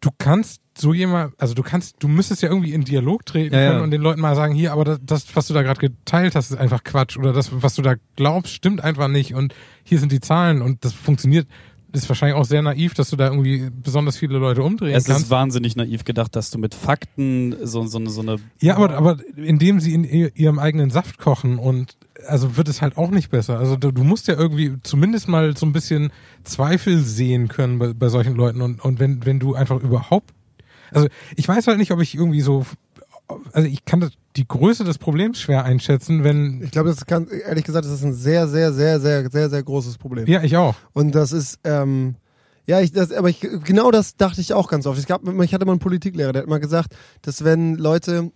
du 0.00 0.10
kannst 0.18 0.60
so 0.78 0.92
jemand, 0.92 1.34
also 1.40 1.54
du 1.54 1.62
kannst, 1.62 1.96
du 2.00 2.08
müsstest 2.08 2.42
ja 2.42 2.48
irgendwie 2.50 2.72
in 2.74 2.84
Dialog 2.84 3.24
treten 3.24 3.54
Ja, 3.54 3.60
ja. 3.62 3.70
können 3.70 3.82
und 3.82 3.90
den 3.90 4.02
Leuten 4.02 4.20
mal 4.20 4.36
sagen, 4.36 4.54
hier, 4.54 4.72
aber 4.72 4.84
das, 4.84 4.98
das 5.02 5.34
was 5.36 5.46
du 5.48 5.54
da 5.54 5.62
gerade 5.62 5.80
geteilt 5.80 6.34
hast, 6.34 6.50
ist 6.50 6.58
einfach 6.58 6.84
Quatsch 6.84 7.16
oder 7.16 7.32
das, 7.32 7.50
was 7.62 7.74
du 7.74 7.82
da 7.82 7.94
glaubst, 8.16 8.52
stimmt 8.52 8.82
einfach 8.84 9.08
nicht 9.08 9.34
und 9.34 9.54
hier 9.84 9.98
sind 9.98 10.12
die 10.12 10.20
Zahlen 10.20 10.62
und 10.62 10.84
das 10.84 10.92
funktioniert. 10.92 11.46
Ist 11.92 12.10
wahrscheinlich 12.10 12.36
auch 12.36 12.44
sehr 12.44 12.60
naiv, 12.60 12.92
dass 12.92 13.08
du 13.08 13.16
da 13.16 13.28
irgendwie 13.28 13.70
besonders 13.82 14.18
viele 14.18 14.36
Leute 14.36 14.62
umdrehen 14.62 14.94
Es 14.94 15.04
kannst. 15.04 15.22
ist 15.22 15.30
wahnsinnig 15.30 15.76
naiv 15.76 16.04
gedacht, 16.04 16.36
dass 16.36 16.50
du 16.50 16.58
mit 16.58 16.74
Fakten 16.74 17.54
so, 17.62 17.86
so, 17.86 17.96
eine, 17.96 18.10
so 18.10 18.20
eine 18.20 18.36
Ja, 18.60 18.76
aber, 18.76 18.90
aber 18.96 19.16
indem 19.36 19.80
sie 19.80 19.94
in 19.94 20.04
ihr- 20.04 20.36
ihrem 20.36 20.58
eigenen 20.58 20.90
Saft 20.90 21.16
kochen 21.16 21.58
und 21.58 21.96
also 22.28 22.58
wird 22.58 22.68
es 22.68 22.82
halt 22.82 22.98
auch 22.98 23.10
nicht 23.10 23.30
besser. 23.30 23.58
Also 23.58 23.76
du, 23.76 23.92
du 23.92 24.04
musst 24.04 24.28
ja 24.28 24.34
irgendwie 24.34 24.74
zumindest 24.82 25.28
mal 25.28 25.56
so 25.56 25.64
ein 25.64 25.72
bisschen 25.72 26.10
Zweifel 26.44 26.98
sehen 27.00 27.48
können 27.48 27.78
bei, 27.78 27.94
bei 27.94 28.08
solchen 28.10 28.34
Leuten 28.34 28.60
und, 28.60 28.84
und 28.84 28.98
wenn, 29.00 29.24
wenn 29.24 29.38
du 29.38 29.54
einfach 29.54 29.80
überhaupt, 29.80 30.34
also 30.92 31.08
ich 31.36 31.46
weiß 31.46 31.66
halt 31.66 31.78
nicht, 31.78 31.90
ob 31.92 32.00
ich 32.00 32.14
irgendwie 32.14 32.40
so, 32.40 32.64
also 33.52 33.68
ich 33.68 33.84
kann 33.84 34.00
das, 34.00 34.12
die 34.36 34.46
Größe 34.46 34.84
des 34.84 34.98
Problems 34.98 35.40
schwer 35.40 35.64
einschätzen, 35.64 36.24
wenn, 36.24 36.62
Ich 36.62 36.70
glaube, 36.70 36.90
das 36.90 37.06
kann, 37.06 37.28
ehrlich 37.28 37.64
gesagt, 37.64 37.84
das 37.84 37.92
ist 37.92 38.04
ein 38.04 38.14
sehr, 38.14 38.48
sehr, 38.48 38.72
sehr, 38.72 39.00
sehr, 39.00 39.30
sehr, 39.30 39.50
sehr 39.50 39.62
großes 39.62 39.98
Problem. 39.98 40.26
ja, 40.26 40.42
ich 40.42 40.56
auch. 40.56 40.74
Und 40.92 41.14
das 41.14 41.32
ist, 41.32 41.58
ähm, 41.64 42.16
ja, 42.66 42.80
ich, 42.80 42.92
das, 42.92 43.12
aber 43.12 43.28
ich, 43.28 43.40
genau 43.40 43.90
das 43.90 44.16
dachte 44.16 44.40
ich 44.40 44.52
auch 44.52 44.68
ganz 44.68 44.86
oft. 44.86 44.98
Es 44.98 45.06
gab, 45.06 45.22
ich 45.26 45.54
hatte 45.54 45.64
mal 45.64 45.72
einen 45.72 45.78
Politiklehrer, 45.78 46.32
der 46.32 46.42
hat 46.42 46.46
immer 46.46 46.60
gesagt, 46.60 46.94
dass 47.22 47.44
wenn 47.44 47.76
Leute 47.76 48.32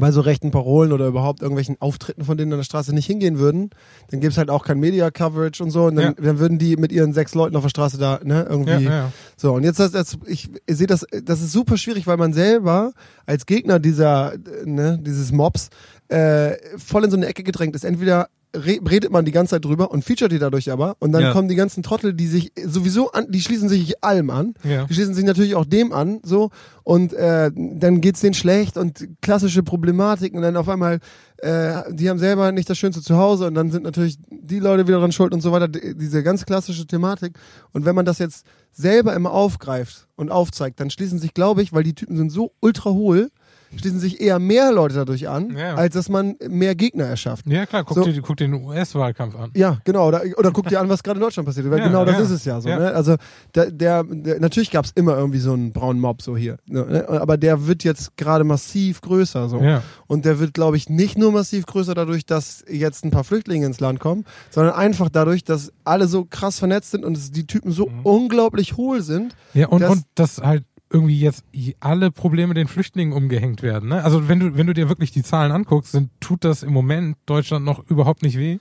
bei 0.00 0.10
so 0.12 0.20
rechten 0.20 0.50
Parolen 0.50 0.92
oder 0.92 1.06
überhaupt 1.06 1.42
irgendwelchen 1.42 1.76
Auftritten, 1.80 2.24
von 2.24 2.36
denen 2.36 2.52
an 2.52 2.58
der 2.58 2.64
Straße 2.64 2.94
nicht 2.94 3.06
hingehen 3.06 3.38
würden, 3.38 3.70
dann 4.10 4.20
gäbe 4.20 4.30
es 4.30 4.38
halt 4.38 4.50
auch 4.50 4.64
kein 4.64 4.78
Media-Coverage 4.80 5.62
und 5.62 5.70
so. 5.70 5.84
Und 5.86 5.96
dann, 5.96 6.04
Ja. 6.04 6.12
dann 6.22 6.38
würden 6.38 6.58
die 6.58 6.76
mit 6.76 6.92
ihren 6.92 7.12
sechs 7.12 7.34
Leuten 7.34 7.56
auf 7.56 7.62
der 7.62 7.68
Straße 7.70 7.98
da, 7.98 8.20
ne, 8.22 8.46
irgendwie. 8.48 8.70
Ja, 8.84 8.90
ja. 8.90 9.12
So, 9.36 9.52
und 9.54 9.64
jetzt, 9.64 9.78
das, 9.80 9.92
das, 9.92 10.18
ich, 10.26 10.48
ich 10.66 10.76
sehe 10.76 10.86
das, 10.86 11.06
das 11.24 11.40
ist 11.40 11.52
super 11.52 11.76
schwierig, 11.76 12.06
weil 12.06 12.16
man 12.16 12.32
selber 12.32 12.92
als 13.26 13.46
Gegner 13.46 13.78
dieser, 13.78 14.34
äh, 14.34 14.38
ne, 14.64 14.98
dieses 15.00 15.32
Mobs, 15.32 15.68
äh, 16.08 16.56
voll 16.78 17.04
in 17.04 17.10
so 17.10 17.16
eine 17.16 17.26
Ecke 17.26 17.42
gedrängt 17.42 17.74
ist. 17.76 17.84
Entweder 17.84 18.28
re 18.56 18.78
redet 18.88 19.10
man 19.12 19.26
die 19.26 19.30
ganze 19.32 19.50
Zeit 19.56 19.64
drüber 19.66 19.90
und 19.90 20.04
featuret 20.06 20.32
die 20.32 20.38
dadurch 20.38 20.70
aber 20.70 20.96
und 21.00 21.12
dann 21.12 21.20
Ja. 21.22 21.32
kommen 21.32 21.48
die 21.48 21.54
ganzen 21.54 21.82
Trottel, 21.82 22.14
die 22.14 22.26
sich 22.26 22.50
sowieso 22.64 23.12
an, 23.12 23.30
die 23.30 23.42
schließen 23.42 23.68
sich 23.68 24.02
allem 24.02 24.30
an. 24.30 24.54
Ja. 24.64 24.86
Die 24.86 24.94
schließen 24.94 25.12
sich 25.12 25.24
natürlich 25.26 25.54
auch 25.54 25.66
dem 25.66 25.92
an, 25.92 26.20
so 26.22 26.48
und 26.82 27.12
äh, 27.12 27.50
dann 27.54 28.00
geht's 28.00 28.20
denen 28.20 28.32
schlecht 28.32 28.78
und 28.78 29.06
klassische 29.20 29.62
Problematiken 29.62 30.38
und 30.38 30.42
dann 30.44 30.56
auf 30.56 30.68
einmal, 30.70 31.00
äh, 31.36 31.82
die 31.92 32.08
haben 32.08 32.18
selber 32.18 32.50
nicht 32.52 32.70
das 32.70 32.78
Schönste 32.78 33.02
zu 33.02 33.18
Hause 33.18 33.46
und 33.48 33.54
dann 33.54 33.70
sind 33.70 33.82
natürlich 33.84 34.16
die 34.30 34.60
Leute 34.60 34.88
wieder 34.88 34.98
dran 35.00 35.12
schuld 35.12 35.34
und 35.34 35.42
so 35.42 35.52
weiter. 35.52 35.68
Diese 35.68 36.22
ganz 36.22 36.46
klassische 36.46 36.86
Thematik 36.86 37.38
und 37.74 37.84
wenn 37.84 37.94
man 37.94 38.06
das 38.06 38.18
jetzt 38.18 38.46
selber 38.72 39.12
immer 39.14 39.32
aufgreift 39.32 40.08
und 40.16 40.30
aufzeigt, 40.30 40.80
dann 40.80 40.88
schließen 40.88 41.18
sich, 41.18 41.34
glaube 41.34 41.60
ich, 41.62 41.74
weil 41.74 41.82
die 41.82 41.94
Typen 41.94 42.16
sind 42.16 42.30
so 42.30 42.52
ultra 42.60 42.90
hohl, 42.92 43.28
schließen 43.76 43.98
sich 44.00 44.20
eher 44.20 44.38
mehr 44.38 44.72
Leute 44.72 44.94
dadurch 44.94 45.28
an, 45.28 45.56
Ja. 45.56 45.74
als 45.74 45.94
dass 45.94 46.08
man 46.08 46.36
mehr 46.48 46.74
Gegner 46.74 47.04
erschafft. 47.04 47.46
Ja, 47.46 47.66
klar, 47.66 47.84
guck, 47.84 47.96
So. 47.98 48.04
dir, 48.04 48.20
guck 48.22 48.36
den 48.36 48.54
US-Wahlkampf 48.54 49.36
an. 49.36 49.50
Ja, 49.54 49.78
genau. 49.84 50.08
Oder, 50.08 50.22
oder 50.36 50.50
guck 50.52 50.68
dir 50.68 50.80
an, 50.80 50.88
was 50.88 51.02
gerade 51.02 51.18
in 51.18 51.22
Deutschland 51.22 51.46
passiert. 51.46 51.70
Weil 51.70 51.78
Ja, 51.78 51.86
genau 51.88 52.04
das 52.04 52.16
ja. 52.16 52.22
ist 52.22 52.30
es 52.30 52.44
ja 52.44 52.60
so. 52.60 52.68
Ne? 52.68 52.92
Also 52.94 53.16
der, 53.54 53.70
der, 53.70 54.04
der 54.04 54.40
natürlich 54.40 54.70
gab 54.70 54.84
es 54.84 54.92
immer 54.94 55.16
irgendwie 55.16 55.38
so 55.38 55.52
einen 55.52 55.72
braunen 55.72 56.00
Mob 56.00 56.22
so 56.22 56.36
hier. 56.36 56.56
Ne? 56.66 57.06
Aber 57.08 57.36
der 57.36 57.66
wird 57.66 57.84
jetzt 57.84 58.16
gerade 58.16 58.44
massiv 58.44 59.00
größer. 59.00 59.48
So. 59.48 59.60
Und 60.06 60.24
der 60.24 60.38
wird, 60.40 60.54
glaube 60.54 60.76
ich, 60.76 60.88
nicht 60.88 61.18
nur 61.18 61.32
massiv 61.32 61.66
größer 61.66 61.94
dadurch, 61.94 62.24
dass 62.26 62.64
jetzt 62.70 63.04
ein 63.04 63.10
paar 63.10 63.24
Flüchtlinge 63.24 63.66
ins 63.66 63.80
Land 63.80 64.00
kommen, 64.00 64.24
sondern 64.50 64.74
einfach 64.74 65.08
dadurch, 65.08 65.44
dass 65.44 65.72
alle 65.84 66.08
so 66.08 66.24
krass 66.24 66.58
vernetzt 66.58 66.90
sind 66.92 67.04
und 67.04 67.36
die 67.36 67.46
Typen 67.46 67.70
so 67.72 67.86
Mhm. 67.88 68.00
unglaublich 68.02 68.76
hohl 68.76 69.02
sind. 69.02 69.34
Ja, 69.54 69.68
und, 69.68 69.80
Das- 69.80 69.90
und 69.90 70.02
dass 70.14 70.38
halt 70.38 70.64
irgendwie 70.90 71.20
jetzt 71.20 71.44
alle 71.80 72.10
Probleme 72.10 72.54
den 72.54 72.66
Flüchtlingen 72.68 73.12
umgehängt 73.12 73.62
werden. 73.62 73.90
Ne? 73.90 74.02
Also 74.02 74.28
wenn 74.28 74.40
du, 74.40 74.56
wenn 74.56 74.66
du 74.66 74.74
dir 74.74 74.88
wirklich 74.88 75.10
die 75.10 75.22
Zahlen 75.22 75.52
anguckst, 75.52 75.94
dann 75.94 76.10
tut 76.20 76.44
das 76.44 76.62
im 76.62 76.72
Moment 76.72 77.16
Deutschland 77.26 77.64
noch 77.64 77.84
überhaupt 77.90 78.22
nicht 78.22 78.38
weh. 78.38 78.58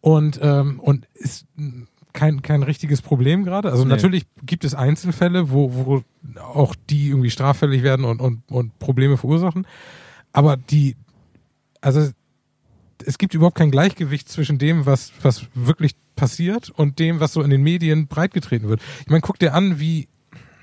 Und, 0.00 0.40
ähm, 0.42 0.80
und 0.80 1.06
ist 1.14 1.46
kein, 2.12 2.42
kein 2.42 2.64
richtiges 2.64 3.00
Problem 3.00 3.44
gerade. 3.44 3.70
Also 3.70 3.84
Nee. 3.84 3.90
natürlich 3.90 4.26
gibt 4.44 4.64
es 4.64 4.74
Einzelfälle, 4.74 5.50
wo, 5.50 5.72
wo 5.72 6.02
auch 6.40 6.74
die 6.90 7.08
irgendwie 7.08 7.30
straffällig 7.30 7.84
werden 7.84 8.04
und, 8.04 8.20
und, 8.20 8.42
und 8.50 8.78
Probleme 8.80 9.16
verursachen. 9.16 9.66
Aber 10.32 10.56
die, 10.56 10.96
also 11.80 12.10
es 13.06 13.18
gibt 13.18 13.34
überhaupt 13.34 13.56
kein 13.56 13.70
Gleichgewicht 13.70 14.28
zwischen 14.28 14.58
dem, 14.58 14.84
was, 14.86 15.12
was 15.22 15.46
wirklich 15.54 15.94
passiert 16.16 16.70
und 16.70 16.98
dem, 16.98 17.20
was 17.20 17.32
so 17.32 17.42
in 17.42 17.50
den 17.50 17.62
Medien 17.62 18.08
breitgetreten 18.08 18.68
wird. 18.68 18.80
Ich 19.00 19.08
meine, 19.08 19.20
guck 19.20 19.38
dir 19.38 19.54
an, 19.54 19.78
wie, 19.78 20.08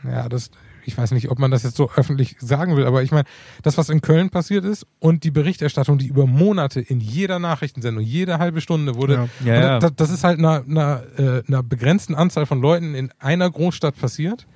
ja, 0.04 0.28
das, 0.30 0.52
ich 0.90 0.98
weiß 0.98 1.11
nicht, 1.11 1.30
ob 1.30 1.40
man 1.40 1.52
das 1.52 1.64
jetzt 1.64 1.78
so 1.78 1.90
öffentlich 1.95 2.36
sagen 2.40 2.76
will, 2.76 2.86
aber 2.86 3.03
ich 3.03 3.11
meine, 3.11 3.26
das, 3.61 3.78
was 3.78 3.90
in 3.90 4.02
Köln 4.02 4.30
passiert 4.30 4.66
ist 4.66 4.86
und 4.99 5.24
die 5.24 5.32
Berichterstattung, 5.32 5.99
die 5.99 6.07
über 6.07 6.26
Monate 6.26 6.82
in 6.82 6.99
jeder 6.99 7.40
Nachrichtensendung, 7.40 8.03
jede 8.03 8.40
halbe 8.40 8.60
Stunde 8.60 8.95
wurde, 8.95 9.30
Ja. 9.45 9.53
Ja. 9.53 9.80
Das, 9.80 9.95
das 9.95 10.10
ist 10.10 10.24
halt 10.24 10.40
einer, 10.40 10.64
einer, 10.68 11.03
äh, 11.18 11.44
einer 11.48 11.64
begrenzten 11.64 12.16
Anzahl 12.16 12.45
von 12.45 12.60
Leuten 12.60 12.95
in 12.95 13.11
einer 13.20 13.49
Großstadt 13.49 13.95
passiert. 13.95 14.48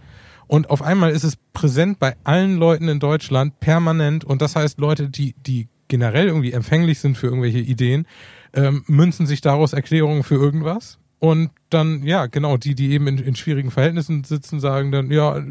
Und 0.48 0.70
auf 0.70 0.82
einmal 0.82 1.12
ist 1.12 1.24
es 1.24 1.38
präsent 1.54 2.00
bei 2.00 2.16
allen 2.24 2.58
Leuten 2.58 2.90
in 2.90 3.00
Deutschland 3.00 3.60
permanent. 3.60 4.26
Und 4.26 4.42
das 4.42 4.56
heißt, 4.56 4.80
Leute, 4.80 5.10
die, 5.10 5.36
die 5.46 5.68
generell 5.88 6.28
irgendwie 6.28 6.52
empfänglich 6.52 7.00
sind 7.00 7.18
für 7.18 7.28
irgendwelche 7.28 7.60
Ideen, 7.60 8.08
ähm, 8.54 8.84
münzen 8.88 9.26
sich 9.26 9.42
daraus 9.42 9.74
Erklärungen 9.74 10.24
für 10.24 10.36
irgendwas. 10.36 11.00
Und 11.24 11.52
dann, 11.70 12.04
ja, 12.04 12.26
genau, 12.26 12.58
die, 12.58 12.76
die 12.76 12.92
eben 12.92 13.08
in, 13.08 13.18
in 13.18 13.34
schwierigen 13.38 13.72
Verhältnissen 13.72 14.26
sitzen, 14.26 14.60
sagen 14.60 14.92
dann, 14.92 15.10
ja, 15.10 15.42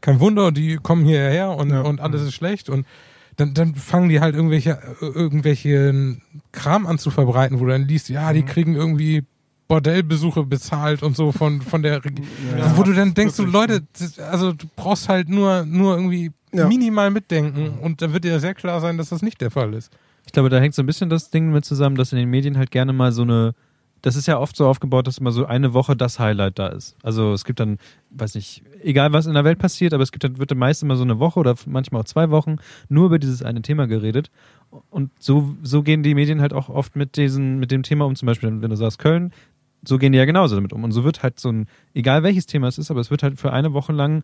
kein 0.00 0.20
Wunder, 0.20 0.52
die 0.52 0.76
kommen 0.76 1.04
hierher 1.04 1.50
und, 1.50 1.68
Ja. 1.68 1.82
und 1.82 2.00
alles 2.00 2.22
ist 2.22 2.32
schlecht. 2.32 2.70
Und 2.70 2.86
dann, 3.36 3.52
dann 3.52 3.74
fangen 3.74 4.08
die 4.08 4.20
halt 4.20 4.34
irgendwelche, 4.34 4.78
irgendwelchen 5.02 6.22
Kram 6.52 6.86
an 6.86 6.98
zu 6.98 7.10
verbreiten, 7.10 7.60
wo 7.60 7.64
du 7.64 7.70
dann 7.72 7.86
liest, 7.86 8.08
ja, 8.08 8.30
Mhm. 8.30 8.34
die 8.36 8.42
kriegen 8.44 8.74
irgendwie 8.74 9.22
Bordellbesuche 9.68 10.44
bezahlt 10.44 11.02
und 11.02 11.14
so 11.14 11.30
von, 11.30 11.60
von 11.60 11.82
der 11.82 12.02
Regierung. 12.02 12.30
Ja. 12.56 12.76
wo 12.78 12.82
du 12.82 12.94
dann 12.94 13.12
denkst, 13.12 13.36
du. 13.36 13.44
Leute, 13.44 13.82
das, 13.98 14.18
also 14.18 14.52
du 14.52 14.66
brauchst 14.76 15.10
halt 15.10 15.28
nur, 15.28 15.64
nur 15.66 15.94
irgendwie 15.96 16.30
Ja. 16.54 16.66
minimal 16.66 17.10
mitdenken 17.10 17.78
und 17.82 18.00
dann 18.00 18.14
wird 18.14 18.24
dir 18.24 18.40
sehr 18.40 18.54
klar 18.54 18.80
sein, 18.80 18.96
dass 18.96 19.10
das 19.10 19.20
nicht 19.20 19.42
der 19.42 19.50
Fall 19.50 19.74
ist. 19.74 19.92
Ich 20.24 20.32
glaube, 20.32 20.48
da 20.48 20.58
hängt 20.58 20.74
so 20.74 20.82
ein 20.82 20.86
bisschen 20.86 21.10
das 21.10 21.28
Ding 21.30 21.50
mit 21.52 21.66
zusammen, 21.66 21.96
dass 21.96 22.12
in 22.12 22.18
den 22.18 22.30
Medien 22.30 22.56
halt 22.56 22.70
gerne 22.70 22.94
mal 22.94 23.12
so 23.12 23.22
eine, 23.22 23.52
das 24.02 24.16
ist 24.16 24.26
ja 24.26 24.38
oft 24.38 24.56
so 24.56 24.66
aufgebaut, 24.66 25.06
dass 25.06 25.18
immer 25.18 25.32
so 25.32 25.46
eine 25.46 25.74
Woche 25.74 25.96
das 25.96 26.18
Highlight 26.18 26.58
da 26.58 26.68
ist. 26.68 26.96
Also 27.02 27.32
es 27.32 27.44
gibt 27.44 27.60
dann, 27.60 27.78
weiß 28.10 28.34
nicht, 28.34 28.62
egal 28.82 29.12
was 29.12 29.26
in 29.26 29.34
der 29.34 29.44
Welt 29.44 29.58
passiert, 29.58 29.92
aber 29.92 30.02
es 30.02 30.12
gibt 30.12 30.24
dann, 30.24 30.38
wird 30.38 30.50
dann 30.50 30.58
meist 30.58 30.82
immer 30.82 30.96
so 30.96 31.02
eine 31.02 31.18
Woche 31.18 31.40
oder 31.40 31.54
manchmal 31.66 32.02
auch 32.02 32.06
zwei 32.06 32.30
Wochen 32.30 32.56
nur 32.88 33.06
über 33.06 33.18
dieses 33.18 33.42
eine 33.42 33.62
Thema 33.62 33.86
geredet. 33.86 34.30
Und 34.90 35.10
so, 35.18 35.56
so 35.62 35.82
gehen 35.82 36.02
die 36.02 36.14
Medien 36.14 36.40
halt 36.40 36.52
auch 36.52 36.68
oft 36.68 36.94
mit 36.94 37.16
diesen, 37.16 37.58
mit 37.58 37.70
dem 37.70 37.82
Thema 37.82 38.04
um, 38.04 38.14
zum 38.14 38.26
Beispiel, 38.26 38.62
wenn 38.62 38.70
du 38.70 38.76
sagst 38.76 38.98
Köln, 38.98 39.32
so 39.86 39.98
gehen 39.98 40.12
die 40.12 40.18
ja 40.18 40.24
genauso 40.24 40.54
damit 40.54 40.72
um. 40.72 40.84
Und 40.84 40.92
so 40.92 41.04
wird 41.04 41.22
halt 41.22 41.38
so 41.38 41.50
ein, 41.50 41.66
egal 41.94 42.22
welches 42.22 42.46
Thema 42.46 42.68
es 42.68 42.78
ist, 42.78 42.90
aber 42.90 43.00
es 43.00 43.10
wird 43.10 43.22
halt 43.22 43.38
für 43.38 43.52
eine 43.52 43.72
Woche 43.72 43.92
lang 43.92 44.22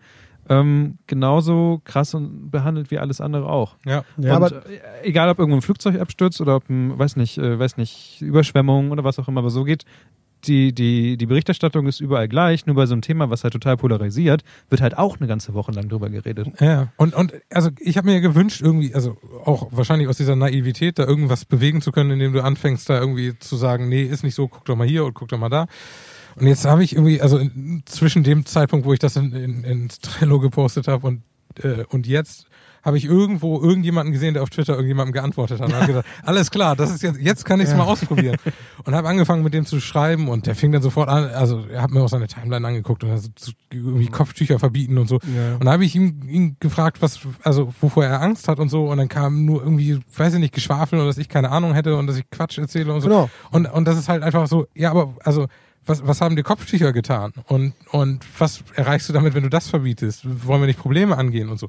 ähm, 0.49 0.99
genauso 1.07 1.81
krass 1.85 2.15
und 2.15 2.51
behandelt 2.51 2.91
wie 2.91 2.99
alles 2.99 3.21
andere 3.21 3.49
auch. 3.49 3.77
Ja. 3.85 4.05
Ja, 4.17 4.37
und 4.37 4.45
aber 4.45 4.67
äh, 4.67 4.81
egal 5.03 5.29
ob 5.29 5.39
irgendwo 5.39 5.59
ein 5.59 5.63
Flugzeug 5.63 6.01
abstürzt 6.01 6.41
oder 6.41 6.57
ob 6.57 6.69
ein, 6.69 6.99
weiß 6.99 7.17
nicht, 7.17 7.39
äh, 7.39 7.59
weiß 7.59 7.77
nicht, 7.77 8.21
Überschwemmung 8.21 8.91
oder 8.91 9.05
was 9.05 9.19
auch 9.19 9.29
immer, 9.29 9.41
aber 9.41 9.51
so 9.51 9.65
geht 9.65 9.85
die, 10.47 10.73
die, 10.73 11.17
die 11.17 11.27
Berichterstattung 11.27 11.87
ist 11.87 12.01
überall 12.01 12.29
gleich, 12.29 12.67
nur 12.67 12.77
bei 12.77 12.87
so 12.87 12.95
einem 12.95 13.03
Thema, 13.03 13.31
was 13.31 13.45
halt 13.45 13.53
total 13.53 13.77
polarisiert, 13.77 14.43
wird 14.69 14.81
halt 14.81 14.97
auch 14.97 15.19
eine 15.19 15.27
ganze 15.27 15.55
Woche 15.55 15.73
lang 15.73 15.89
drüber 15.89 16.11
geredet. 16.11 16.49
Ja, 16.61 16.89
und, 16.97 17.15
und 17.15 17.35
also 17.51 17.71
ich 17.79 17.97
habe 17.97 18.09
mir 18.09 18.21
gewünscht, 18.21 18.61
irgendwie, 18.61 18.95
also 18.95 19.17
auch 19.45 19.69
wahrscheinlich 19.71 20.09
aus 20.09 20.17
dieser 20.17 20.37
Naivität, 20.37 20.99
da 20.99 21.05
irgendwas 21.05 21.45
bewegen 21.45 21.81
zu 21.81 21.93
können, 21.93 22.11
indem 22.13 22.33
du 22.33 22.43
anfängst, 22.43 22.89
da 22.89 22.99
irgendwie 22.99 23.39
zu 23.39 23.57
sagen, 23.57 23.89
nee, 23.89 24.03
ist 24.03 24.25
nicht 24.25 24.35
so, 24.35 24.49
guck 24.49 24.65
doch 24.65 24.77
mal 24.77 24.87
hier 24.87 25.05
und 25.05 25.15
guck 25.15 25.29
doch 25.29 25.39
mal 25.39 25.49
da. 25.49 25.67
Und 26.37 26.47
jetzt 26.47 26.65
habe 26.65 26.83
ich 26.85 26.95
irgendwie, 26.95 27.21
also 27.21 27.39
in, 27.39 27.83
zwischen 27.87 28.23
dem 28.25 28.47
Zeitpunkt, 28.47 28.87
wo 28.87 28.93
ich 28.93 28.99
das 28.99 29.17
in, 29.17 29.33
in, 29.33 29.65
ins 29.65 29.99
Trello 29.99 30.41
gepostet 30.41 30.89
habe 30.89 31.07
und, 31.07 31.23
äh, 31.63 31.85
und 31.89 32.07
jetzt 32.07 32.47
habe 32.85 32.99
ich 32.99 33.07
irgendwo 33.07 33.61
irgendjemanden 33.61 34.13
gesehen, 34.13 34.35
der 34.35 34.43
auf 34.43 34.51
Twitter 34.51 34.75
irgendjemandem 34.75 35.13
geantwortet 35.13 35.61
hat. 35.61 35.69
Und 35.69 35.75
habe 35.75 35.87
gedacht, 35.87 36.07
alles 36.23 36.51
klar, 36.51 36.77
das 36.77 36.91
ist 36.91 37.03
jetzt, 37.03 37.19
jetzt 37.19 37.45
kann 37.45 37.59
ich 37.61 37.69
es 37.69 37.75
mal 37.75 37.85
ausprobieren. 37.85 38.37
Und 38.85 38.95
habe 38.95 39.09
angefangen 39.09 39.43
mit 39.43 39.55
dem 39.55 39.65
zu 39.65 39.81
schreiben 39.81 40.29
und 40.29 40.47
der 40.47 40.55
fing 40.55 40.71
dann 40.71 40.83
sofort 40.83 41.09
an, 41.09 41.31
also 41.31 41.65
er 41.65 41.81
hat 41.81 41.91
mir 41.91 42.03
auch 42.03 42.09
seine 42.09 42.27
Timeline 42.27 42.67
angeguckt 42.67 43.03
und 43.03 43.11
also 43.11 43.31
so 43.39 43.53
irgendwie 43.73 44.09
Kopftücher 44.09 44.59
verbieten 44.59 44.99
und 44.99 45.09
so. 45.09 45.19
Ja. 45.35 45.55
Und 45.55 45.65
da 45.65 45.73
habe 45.73 45.85
ich 45.87 45.95
ihn, 45.97 46.29
ihn 46.29 46.57
gefragt, 46.61 47.01
was, 47.01 47.21
also 47.43 47.73
wovor 47.81 48.05
er 48.05 48.21
Angst 48.21 48.49
hat 48.49 48.59
und 48.59 48.69
so. 48.69 48.91
Und 48.91 48.99
dann 48.99 49.09
kam 49.09 49.47
nur 49.47 49.63
irgendwie, 49.63 50.01
weiß 50.15 50.35
ich 50.35 50.41
nicht, 50.41 50.55
Geschwafel 50.55 51.01
und 51.01 51.07
dass 51.07 51.17
ich 51.17 51.31
keine 51.31 51.51
Ahnung 51.51 51.73
hätte 51.73 51.97
und 51.97 52.07
dass 52.07 52.19
ich 52.19 52.29
Quatsch 52.31 52.59
erzähle 52.59 52.93
und 52.93 53.01
so. 53.01 53.09
Genau. 53.09 53.31
Und, 53.51 53.67
und 53.67 53.87
das 53.87 53.97
ist 53.97 54.11
halt 54.11 54.23
einfach 54.23 54.47
so, 54.47 54.67
ja, 54.75 54.91
aber 54.91 55.15
also 55.25 55.47
was, 55.87 56.07
was 56.07 56.21
haben 56.21 56.37
die 56.37 56.43
Kopftücher 56.43 56.93
getan? 56.93 57.33
Und, 57.47 57.75
und 57.91 58.25
was 58.39 58.65
erreichst 58.75 59.09
du 59.09 59.13
damit, 59.13 59.35
wenn 59.35 59.43
du 59.43 59.51
das 59.51 59.69
verbietest? 59.69 60.23
Wollen 60.47 60.63
wir 60.63 60.67
nicht 60.67 60.79
Probleme 60.79 61.17
angehen 61.17 61.49
und 61.49 61.59
so? 61.59 61.69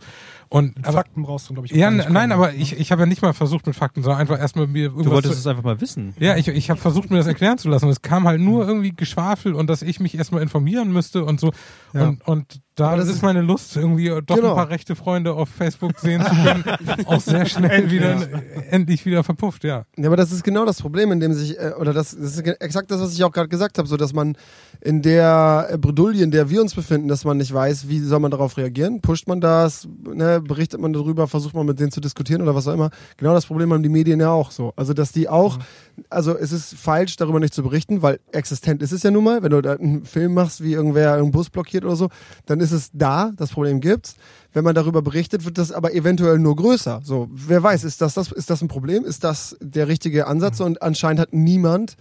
Und 0.49 0.77
aber, 0.83 0.93
Fakten 0.97 1.23
brauchst 1.23 1.49
du, 1.49 1.53
glaube 1.53 1.67
ich, 1.67 1.73
auch 1.73 1.77
ja, 1.77 1.89
nein, 1.91 2.31
aber 2.31 2.53
ich, 2.53 2.79
ich 2.79 2.91
habe 2.91 3.01
ja 3.01 3.05
nicht 3.05 3.21
mal 3.21 3.33
versucht 3.33 3.65
mit 3.65 3.75
Fakten, 3.75 4.03
sondern 4.03 4.21
einfach 4.21 4.39
erstmal 4.39 4.67
mir 4.67 4.89
Du 4.89 4.97
irgendwas 4.97 5.13
wolltest 5.13 5.33
zu, 5.35 5.39
es 5.39 5.47
einfach 5.47 5.63
mal 5.63 5.81
wissen. 5.81 6.13
ja, 6.19 6.35
ich, 6.37 6.47
ich 6.47 6.69
habe 6.69 6.79
versucht, 6.79 7.09
mir 7.11 7.17
das 7.17 7.27
erklären 7.27 7.57
zu 7.57 7.67
lassen. 7.69 7.85
Und 7.85 7.91
es 7.91 8.01
kam 8.01 8.27
halt 8.27 8.39
nur 8.41 8.67
irgendwie 8.67 8.91
Geschwafel 8.91 9.53
und 9.53 9.69
dass 9.69 9.81
ich 9.81 9.99
mich 9.99 10.17
erstmal 10.17 10.41
informieren 10.41 10.91
müsste 10.93 11.25
und 11.25 11.39
so. 11.39 11.51
Ja. 11.93 12.07
Und, 12.09 12.27
und 12.27 12.61
da 12.75 12.97
das 12.97 13.07
ist 13.07 13.21
meine 13.23 13.41
Lust, 13.41 13.77
irgendwie 13.77 14.09
doch 14.25 14.35
Genau. 14.35 14.49
ein 14.49 14.55
paar 14.55 14.69
rechte 14.69 14.95
Freunde 14.97 15.33
auf 15.33 15.47
Facebook 15.47 15.97
sehen 15.97 16.21
zu 16.21 16.29
können, 16.35 16.63
auch 17.05 17.21
sehr 17.21 17.45
schnell 17.45 17.89
wieder 17.89 18.17
endlich 18.69 19.05
wieder 19.05 19.23
verpufft, 19.23 19.63
ja. 19.63 19.85
Ja, 19.97 20.07
aber 20.07 20.17
das 20.17 20.33
ist 20.33 20.43
genau 20.43 20.65
das 20.65 20.81
Problem, 20.81 21.11
in 21.13 21.21
dem 21.21 21.31
sich, 21.33 21.57
äh, 21.57 21.71
oder 21.79 21.93
das, 21.93 22.11
das 22.11 22.37
ist 22.37 22.39
exakt 22.41 22.91
das, 22.91 22.99
was 22.99 23.13
ich 23.13 23.23
auch 23.23 23.31
gerade 23.31 23.47
gesagt 23.47 23.77
habe, 23.77 23.87
so 23.87 23.95
dass 23.95 24.11
man 24.13 24.35
in 24.81 25.01
der 25.01 25.77
Bredouille, 25.79 26.21
in 26.21 26.31
der 26.31 26.49
wir 26.49 26.59
uns 26.61 26.75
befinden, 26.75 27.07
dass 27.07 27.23
man 27.23 27.37
nicht 27.37 27.53
weiß, 27.53 27.87
wie 27.87 27.99
soll 28.01 28.19
man 28.19 28.31
darauf 28.31 28.57
reagieren, 28.57 28.99
pusht 28.99 29.29
man 29.29 29.39
das, 29.39 29.87
ne, 30.13 30.34
berichtet 30.41 30.79
man 30.79 30.93
darüber, 30.93 31.27
versucht 31.27 31.55
man 31.55 31.65
mit 31.65 31.79
denen 31.79 31.91
zu 31.91 32.01
diskutieren 32.01 32.41
oder 32.41 32.55
was 32.55 32.67
auch 32.67 32.73
immer. 32.73 32.89
Genau 33.17 33.33
das 33.33 33.45
Problem 33.45 33.71
haben 33.73 33.83
die 33.83 33.89
Medien 33.89 34.19
ja 34.19 34.31
auch 34.31 34.51
so. 34.51 34.73
Also, 34.75 34.93
dass 34.93 35.11
die 35.11 35.29
auch, 35.29 35.59
also 36.09 36.37
es 36.37 36.51
ist 36.51 36.75
falsch, 36.75 37.15
darüber 37.17 37.39
nicht 37.39 37.53
zu 37.53 37.63
berichten, 37.63 38.01
weil 38.01 38.19
existent 38.31 38.81
ist 38.81 38.91
es 38.91 39.03
ja 39.03 39.11
nun 39.11 39.23
mal, 39.23 39.43
wenn 39.43 39.51
du 39.51 39.61
da 39.61 39.73
einen 39.73 40.05
Film 40.05 40.33
machst, 40.33 40.63
wie 40.63 40.73
irgendwer 40.73 41.13
einen 41.13 41.31
Bus 41.31 41.49
blockiert 41.49 41.85
oder 41.85 41.95
so, 41.95 42.09
dann 42.45 42.59
ist 42.59 42.71
es 42.71 42.89
da, 42.93 43.31
das 43.37 43.51
Problem 43.51 43.81
gibt's. 43.81 44.15
Wenn 44.53 44.63
man 44.63 44.73
darüber 44.73 45.01
berichtet, 45.01 45.43
wird 45.43 45.57
das 45.57 45.73
aber 45.73 45.93
eventuell 45.93 46.39
nur 46.39 46.55
größer. 46.55 47.01
So, 47.03 47.27
wer 47.31 47.61
weiß, 47.61 47.83
ist 47.83 48.01
das, 48.01 48.13
das, 48.13 48.31
ist 48.31 48.49
das 48.49 48.61
ein 48.61 48.69
Problem? 48.69 49.03
Ist 49.03 49.23
das 49.23 49.57
der 49.59 49.87
richtige 49.89 50.27
Ansatz? 50.27 50.61
Und 50.61 50.81
anscheinend 50.81 51.19
hat 51.19 51.33
niemand 51.33 51.97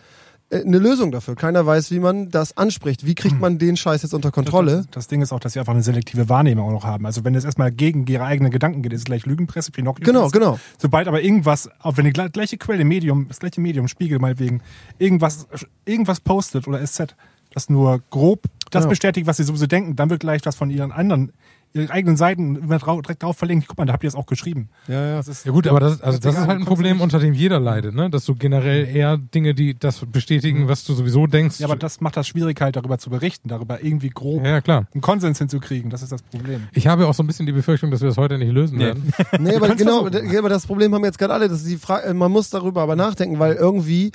eine 0.54 0.78
Lösung 0.78 1.10
dafür. 1.12 1.34
Keiner 1.34 1.66
weiß, 1.66 1.90
wie 1.90 1.98
man 2.00 2.30
das 2.30 2.56
anspricht. 2.56 3.04
Wie 3.04 3.14
kriegt 3.14 3.40
man 3.40 3.58
den 3.58 3.76
Scheiß 3.76 4.02
jetzt 4.02 4.14
unter 4.14 4.30
Kontrolle? 4.30 4.76
Das, 4.76 4.86
das 4.90 5.08
Ding 5.08 5.20
ist 5.22 5.32
auch, 5.32 5.40
dass 5.40 5.52
sie 5.54 5.58
einfach 5.58 5.72
eine 5.74 5.82
selektive 5.82 6.28
Wahrnehmung 6.28 6.68
auch 6.68 6.72
noch 6.72 6.84
haben. 6.84 7.06
Also 7.06 7.24
wenn 7.24 7.34
es 7.34 7.44
erstmal 7.44 7.70
gegen 7.72 8.06
ihre 8.06 8.24
eigenen 8.24 8.50
Gedanken 8.50 8.82
geht, 8.82 8.92
ist 8.92 9.00
es 9.00 9.04
gleich 9.04 9.26
Lügenpresse, 9.26 9.72
Pinocchio. 9.72 10.04
Genau, 10.04 10.28
genau. 10.30 10.58
Sobald 10.78 11.08
aber 11.08 11.22
irgendwas, 11.22 11.68
auch 11.80 11.96
wenn 11.96 12.04
die 12.04 12.12
gle- 12.12 12.30
gleiche 12.30 12.56
Quelle, 12.58 12.84
Medium, 12.84 13.26
das 13.28 13.40
gleiche 13.40 13.60
Medium, 13.60 13.88
Spiegel 13.88 14.18
meinetwegen, 14.18 14.62
irgendwas, 14.98 15.46
irgendwas 15.84 16.20
postet 16.20 16.68
oder 16.68 16.84
SZ, 16.86 17.14
das 17.52 17.68
nur 17.68 18.02
grob 18.10 18.42
das 18.70 18.84
Ja. 18.84 18.88
bestätigt, 18.90 19.26
was 19.26 19.36
sie 19.36 19.44
sowieso 19.44 19.66
denken, 19.66 19.94
dann 19.94 20.10
wird 20.10 20.20
gleich 20.20 20.40
was 20.44 20.56
von 20.56 20.68
ihren 20.70 20.90
anderen, 20.90 21.32
ihren 21.74 21.90
eigenen 21.90 22.16
Seiten 22.16 22.54
immer 22.56 22.78
drau 22.78 23.00
direkt 23.02 23.22
drauf 23.24 23.36
verlinkt. 23.36 23.66
Guck 23.66 23.76
mal, 23.78 23.84
da 23.84 23.92
habt 23.92 24.04
ihr 24.04 24.08
es 24.08 24.14
auch 24.14 24.26
geschrieben. 24.26 24.68
Ja, 24.86 25.04
ja. 25.06 25.16
Das 25.16 25.26
ist, 25.28 25.44
Ja 25.44 25.50
gut, 25.52 25.66
aber 25.66 25.80
das, 25.80 26.00
also 26.00 26.18
das 26.20 26.34
ist 26.34 26.46
halt 26.46 26.60
ein 26.60 26.64
Problem, 26.64 26.94
nicht- 26.96 27.02
unter 27.02 27.18
dem 27.18 27.34
jeder 27.34 27.58
leidet, 27.58 27.94
ne? 27.94 28.08
Dass 28.10 28.24
du 28.24 28.36
generell 28.36 28.86
eher 28.86 29.18
Dinge, 29.18 29.54
die 29.54 29.76
das 29.78 30.04
bestätigen, 30.06 30.68
was 30.68 30.84
du 30.84 30.94
sowieso 30.94 31.26
denkst. 31.26 31.58
ja, 31.58 31.66
aber 31.66 31.74
das 31.76 32.00
macht 32.00 32.16
das 32.16 32.28
schwierig 32.28 32.60
halt 32.60 32.76
darüber 32.76 32.98
zu 32.98 33.10
berichten, 33.10 33.48
darüber 33.48 33.82
irgendwie 33.82 34.10
grob 34.10 34.44
ja, 34.46 34.60
klar. 34.60 34.86
einen 34.94 35.00
Konsens 35.00 35.38
hinzukriegen. 35.38 35.90
Das 35.90 36.02
ist 36.02 36.12
das 36.12 36.22
Problem. 36.22 36.62
Ich 36.72 36.86
habe 36.86 37.02
ja 37.02 37.08
auch 37.08 37.14
so 37.14 37.24
ein 37.24 37.26
bisschen 37.26 37.46
die 37.46 37.52
Befürchtung, 37.52 37.90
dass 37.90 38.00
wir 38.00 38.08
das 38.08 38.16
heute 38.18 38.38
nicht 38.38 38.52
lösen 38.52 38.78
Nee. 38.78 38.84
werden. 38.84 39.12
Nee, 39.40 39.54
aber 39.56 39.74
genau, 39.74 40.06
aber 40.06 40.48
das 40.48 40.66
Problem 40.68 40.94
haben 40.94 41.04
jetzt 41.04 41.18
gerade 41.18 41.34
alle. 41.34 41.48
Das 41.48 41.60
ist 41.62 41.68
die 41.70 41.76
Frage, 41.76 42.14
man 42.14 42.30
muss 42.30 42.50
darüber 42.50 42.82
aber 42.82 42.94
nachdenken, 42.94 43.40
weil 43.40 43.54
irgendwie, 43.54 44.12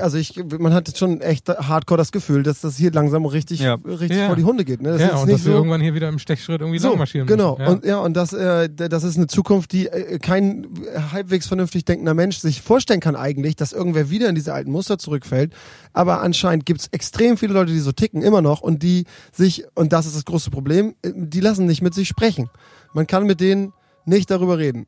also 0.00 0.18
ich, 0.18 0.34
man 0.58 0.74
hat 0.74 0.88
jetzt 0.88 0.98
schon 0.98 1.20
echt 1.20 1.48
hardcore 1.48 1.98
das 1.98 2.10
Gefühl, 2.10 2.42
dass 2.42 2.60
das 2.60 2.76
hier 2.76 2.90
langsam 2.90 3.24
richtig, 3.26 3.60
Ja. 3.60 3.74
richtig 3.84 4.18
Ja. 4.18 4.26
vor 4.26 4.36
die 4.36 4.44
Hunde 4.44 4.64
geht. 4.64 4.82
Ne? 4.82 4.92
Das 4.92 5.00
ja, 5.00 5.08
ist 5.08 5.20
und 5.20 5.26
nicht 5.26 5.38
dass 5.38 5.44
wir 5.46 5.52
so, 5.52 5.58
irgendwann 5.58 5.80
hier 5.80 5.94
wieder 5.94 6.08
im 6.08 6.18
Stechschritt 6.18 6.60
irgendwie 6.60 6.78
so, 6.78 6.88
langmarschieren 6.90 7.26
genau. 7.26 7.56
müssen. 7.56 7.62
Ja. 7.62 7.68
Und 7.72 7.84
ja, 7.84 7.98
und 8.00 8.14
das, 8.14 8.32
äh, 8.32 8.68
das 8.68 9.04
ist 9.04 9.16
eine 9.16 9.28
Zukunft, 9.28 9.72
die 9.72 9.86
äh, 9.86 10.18
kein 10.18 10.66
halbwegs 11.12 11.46
vernünftig 11.46 11.84
denkender 11.84 12.14
Mensch 12.14 12.38
sich 12.38 12.60
vorstellen 12.60 13.00
kann 13.00 13.16
eigentlich, 13.16 13.56
dass 13.56 13.72
irgendwer 13.72 14.10
wieder 14.10 14.28
in 14.28 14.34
diese 14.34 14.52
alten 14.52 14.70
Muster 14.70 14.98
zurückfällt. 14.98 15.52
Aber 15.92 16.22
anscheinend 16.22 16.66
gibt's 16.66 16.88
extrem 16.90 17.36
viele 17.36 17.54
Leute, 17.54 17.72
die 17.72 17.80
so 17.80 17.92
ticken, 17.92 18.22
immer 18.22 18.42
noch, 18.42 18.60
und 18.60 18.82
die 18.82 19.04
sich, 19.32 19.64
und 19.74 19.92
das 19.92 20.06
ist 20.06 20.16
das 20.16 20.24
große 20.24 20.50
Problem, 20.50 20.94
äh, 21.02 21.12
die 21.14 21.40
lassen 21.40 21.66
nicht 21.66 21.82
mit 21.82 21.94
sich 21.94 22.08
sprechen. 22.08 22.50
Man 22.92 23.06
kann 23.06 23.26
mit 23.26 23.40
denen 23.40 23.72
nicht 24.04 24.30
darüber 24.30 24.58
reden. 24.58 24.86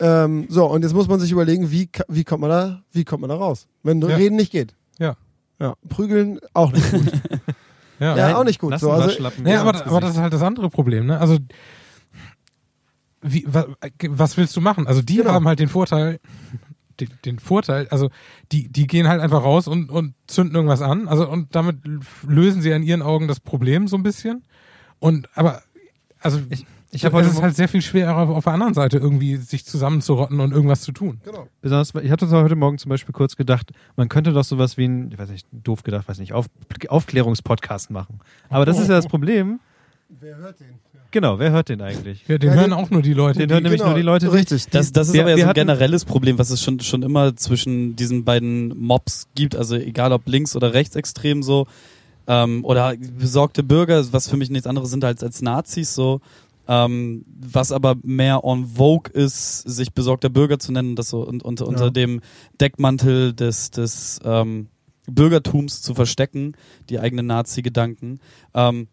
Ähm, 0.00 0.46
so, 0.48 0.66
und 0.66 0.82
jetzt 0.82 0.94
muss 0.94 1.08
man 1.08 1.20
sich 1.20 1.30
überlegen, 1.30 1.70
wie, 1.70 1.90
wie, 2.08 2.24
kommt 2.24 2.40
man 2.40 2.50
da, 2.50 2.82
wie 2.90 3.04
kommt 3.04 3.20
man 3.20 3.28
da 3.28 3.36
raus? 3.36 3.68
Wenn 3.82 4.00
Ja. 4.00 4.16
Reden 4.16 4.36
nicht 4.36 4.50
geht. 4.50 4.74
Ja. 4.98 5.16
Ja. 5.60 5.74
Prügeln 5.88 6.40
auch 6.54 6.72
nicht 6.72 6.90
gut. 6.90 7.12
ja. 8.00 8.16
ja, 8.16 8.36
auch 8.36 8.44
nicht 8.44 8.58
gut. 8.58 8.78
So, 8.80 8.90
also, 8.90 9.10
Ja, 9.44 9.60
aber, 9.60 9.86
aber 9.86 10.00
das 10.00 10.12
ist 10.12 10.18
halt 10.18 10.32
das 10.32 10.42
andere 10.42 10.70
Problem, 10.70 11.06
ne? 11.06 11.20
Also, 11.20 11.36
wie, 13.20 13.44
wa, 13.46 13.66
was 14.08 14.38
willst 14.38 14.56
du 14.56 14.62
machen? 14.62 14.86
Also, 14.86 15.02
die 15.02 15.16
Genau. 15.16 15.32
haben 15.32 15.46
halt 15.46 15.58
den 15.58 15.68
Vorteil, 15.68 16.18
den, 16.98 17.10
den 17.26 17.38
Vorteil, 17.38 17.86
also, 17.90 18.08
die, 18.52 18.68
die 18.72 18.86
gehen 18.86 19.06
halt 19.06 19.20
einfach 19.20 19.44
raus 19.44 19.68
und, 19.68 19.90
und 19.90 20.14
zünden 20.26 20.54
irgendwas 20.56 20.80
an, 20.80 21.08
also, 21.08 21.28
und 21.28 21.54
damit 21.54 21.76
lösen 22.26 22.62
sie 22.62 22.70
in 22.70 22.82
ihren 22.82 23.02
Augen 23.02 23.28
das 23.28 23.40
Problem 23.40 23.86
so 23.86 23.96
ein 23.96 24.02
bisschen. 24.02 24.44
Und, 24.98 25.28
aber, 25.36 25.62
also, 26.20 26.40
ich, 26.48 26.64
ich 26.92 27.04
hab 27.04 27.12
heute 27.12 27.28
es 27.28 27.34
ist 27.34 27.42
halt 27.42 27.54
sehr 27.56 27.68
viel 27.68 27.82
schwerer 27.82 28.16
auf, 28.16 28.28
auf 28.30 28.44
der 28.44 28.52
anderen 28.54 28.74
Seite 28.74 28.98
irgendwie 28.98 29.36
sich 29.36 29.64
zusammenzurotten 29.64 30.40
und 30.40 30.52
irgendwas 30.52 30.80
zu 30.82 30.92
tun. 30.92 31.20
genau. 31.24 31.46
Besonders, 31.62 31.92
ich 32.02 32.10
hatte 32.10 32.28
heute 32.30 32.56
Morgen 32.56 32.78
zum 32.78 32.88
Beispiel 32.88 33.12
kurz 33.12 33.36
gedacht, 33.36 33.70
man 33.96 34.08
könnte 34.08 34.32
doch 34.32 34.44
sowas 34.44 34.76
wie 34.76 34.86
ein, 34.86 35.10
ich 35.12 35.18
weiß 35.18 35.30
nicht, 35.30 35.46
doof 35.52 35.82
gedacht, 35.84 36.08
weiß 36.08 36.18
nicht, 36.18 36.32
Auf, 36.32 36.46
Aufklärungspodcast 36.88 37.90
machen. 37.90 38.18
Aber 38.48 38.64
das 38.66 38.78
ist 38.78 38.88
ja 38.88 38.94
das 38.96 39.06
Problem. 39.08 39.60
Wer 40.20 40.36
hört 40.38 40.58
den? 40.60 40.66
Genau, 41.12 41.38
wer 41.40 41.50
hört 41.50 41.68
den 41.68 41.80
eigentlich? 41.82 42.24
Ja, 42.28 42.38
den 42.38 42.50
Ja, 42.50 42.54
hören 42.56 42.70
den- 42.70 42.72
auch 42.72 42.90
nur 42.90 43.02
die 43.02 43.14
Leute, 43.14 43.40
Den 43.40 43.48
die, 43.48 43.54
hören 43.54 43.62
nämlich 43.64 43.82
nur 43.82 43.94
die 43.94 44.02
Leute, 44.02 44.32
Richtig. 44.32 44.64
die- 44.66 44.70
Das, 44.70 44.92
das 44.92 45.08
ist 45.08 45.14
Wir- 45.14 45.22
aber 45.22 45.30
ja 45.30 45.38
so 45.38 45.46
ein 45.48 45.54
generelles 45.54 46.04
Problem, 46.04 46.38
was 46.38 46.50
es 46.50 46.62
schon, 46.62 46.78
schon 46.80 47.02
immer 47.02 47.34
zwischen 47.36 47.96
diesen 47.96 48.24
beiden 48.24 48.76
Mobs 48.78 49.28
gibt. 49.34 49.56
Also 49.56 49.74
egal 49.76 50.12
ob 50.12 50.26
links- 50.28 50.54
oder 50.56 50.72
rechtsextrem 50.74 51.42
so. 51.42 51.66
Ähm, 52.26 52.64
oder 52.64 52.94
besorgte 53.18 53.62
Bürger, 53.64 54.04
was 54.12 54.28
für 54.28 54.36
mich 54.36 54.50
nichts 54.50 54.66
anderes 54.68 54.90
sind 54.90 55.04
als, 55.04 55.22
als 55.24 55.42
Nazis 55.42 55.94
so. 55.94 56.20
Ähm, 56.72 57.24
was 57.26 57.72
aber 57.72 57.96
mehr 58.04 58.42
en 58.44 58.64
vogue 58.64 59.12
ist, 59.12 59.62
sich 59.62 59.92
besorgter 59.92 60.28
Bürger 60.28 60.60
zu 60.60 60.70
nennen, 60.70 60.94
das 60.94 61.08
so 61.08 61.26
und, 61.26 61.42
und, 61.42 61.60
unter 61.62 61.86
Ja. 61.86 61.90
dem 61.90 62.20
Deckmantel 62.60 63.32
des, 63.32 63.72
des 63.72 64.20
ähm, 64.24 64.68
Bürgertums 65.08 65.82
zu 65.82 65.96
verstecken, 65.96 66.54
die 66.88 67.00
eigenen 67.00 67.26
Nazi-Gedanken, 67.26 68.20
ähm, 68.54 68.86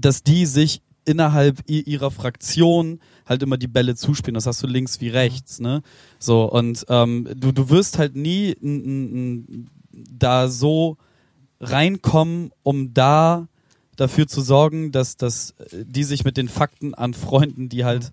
dass 0.00 0.22
die 0.22 0.46
sich 0.46 0.80
innerhalb 1.04 1.62
ihrer 1.66 2.10
Fraktion 2.10 3.00
halt 3.26 3.42
immer 3.42 3.58
die 3.58 3.66
Bälle 3.68 3.94
zuspielen. 3.94 4.34
Das 4.34 4.46
hast 4.46 4.62
du 4.62 4.66
links 4.66 5.00
wie 5.02 5.08
rechts, 5.10 5.60
ne? 5.60 5.82
So, 6.18 6.50
und 6.50 6.86
ähm, 6.88 7.28
du, 7.36 7.52
du 7.52 7.68
wirst 7.68 7.98
halt 7.98 8.16
nie 8.16 8.56
da 9.92 10.48
so 10.48 10.96
reinkommen, 11.60 12.50
um 12.62 12.94
da 12.94 13.48
dafür 13.98 14.26
zu 14.26 14.40
sorgen, 14.40 14.92
dass, 14.92 15.16
dass 15.16 15.50
äh, 15.58 15.84
die 15.84 16.04
sich 16.04 16.24
mit 16.24 16.36
den 16.38 16.48
Fakten 16.48 16.94
an 16.94 17.12
Freunden, 17.12 17.68
die 17.68 17.84
halt 17.84 18.12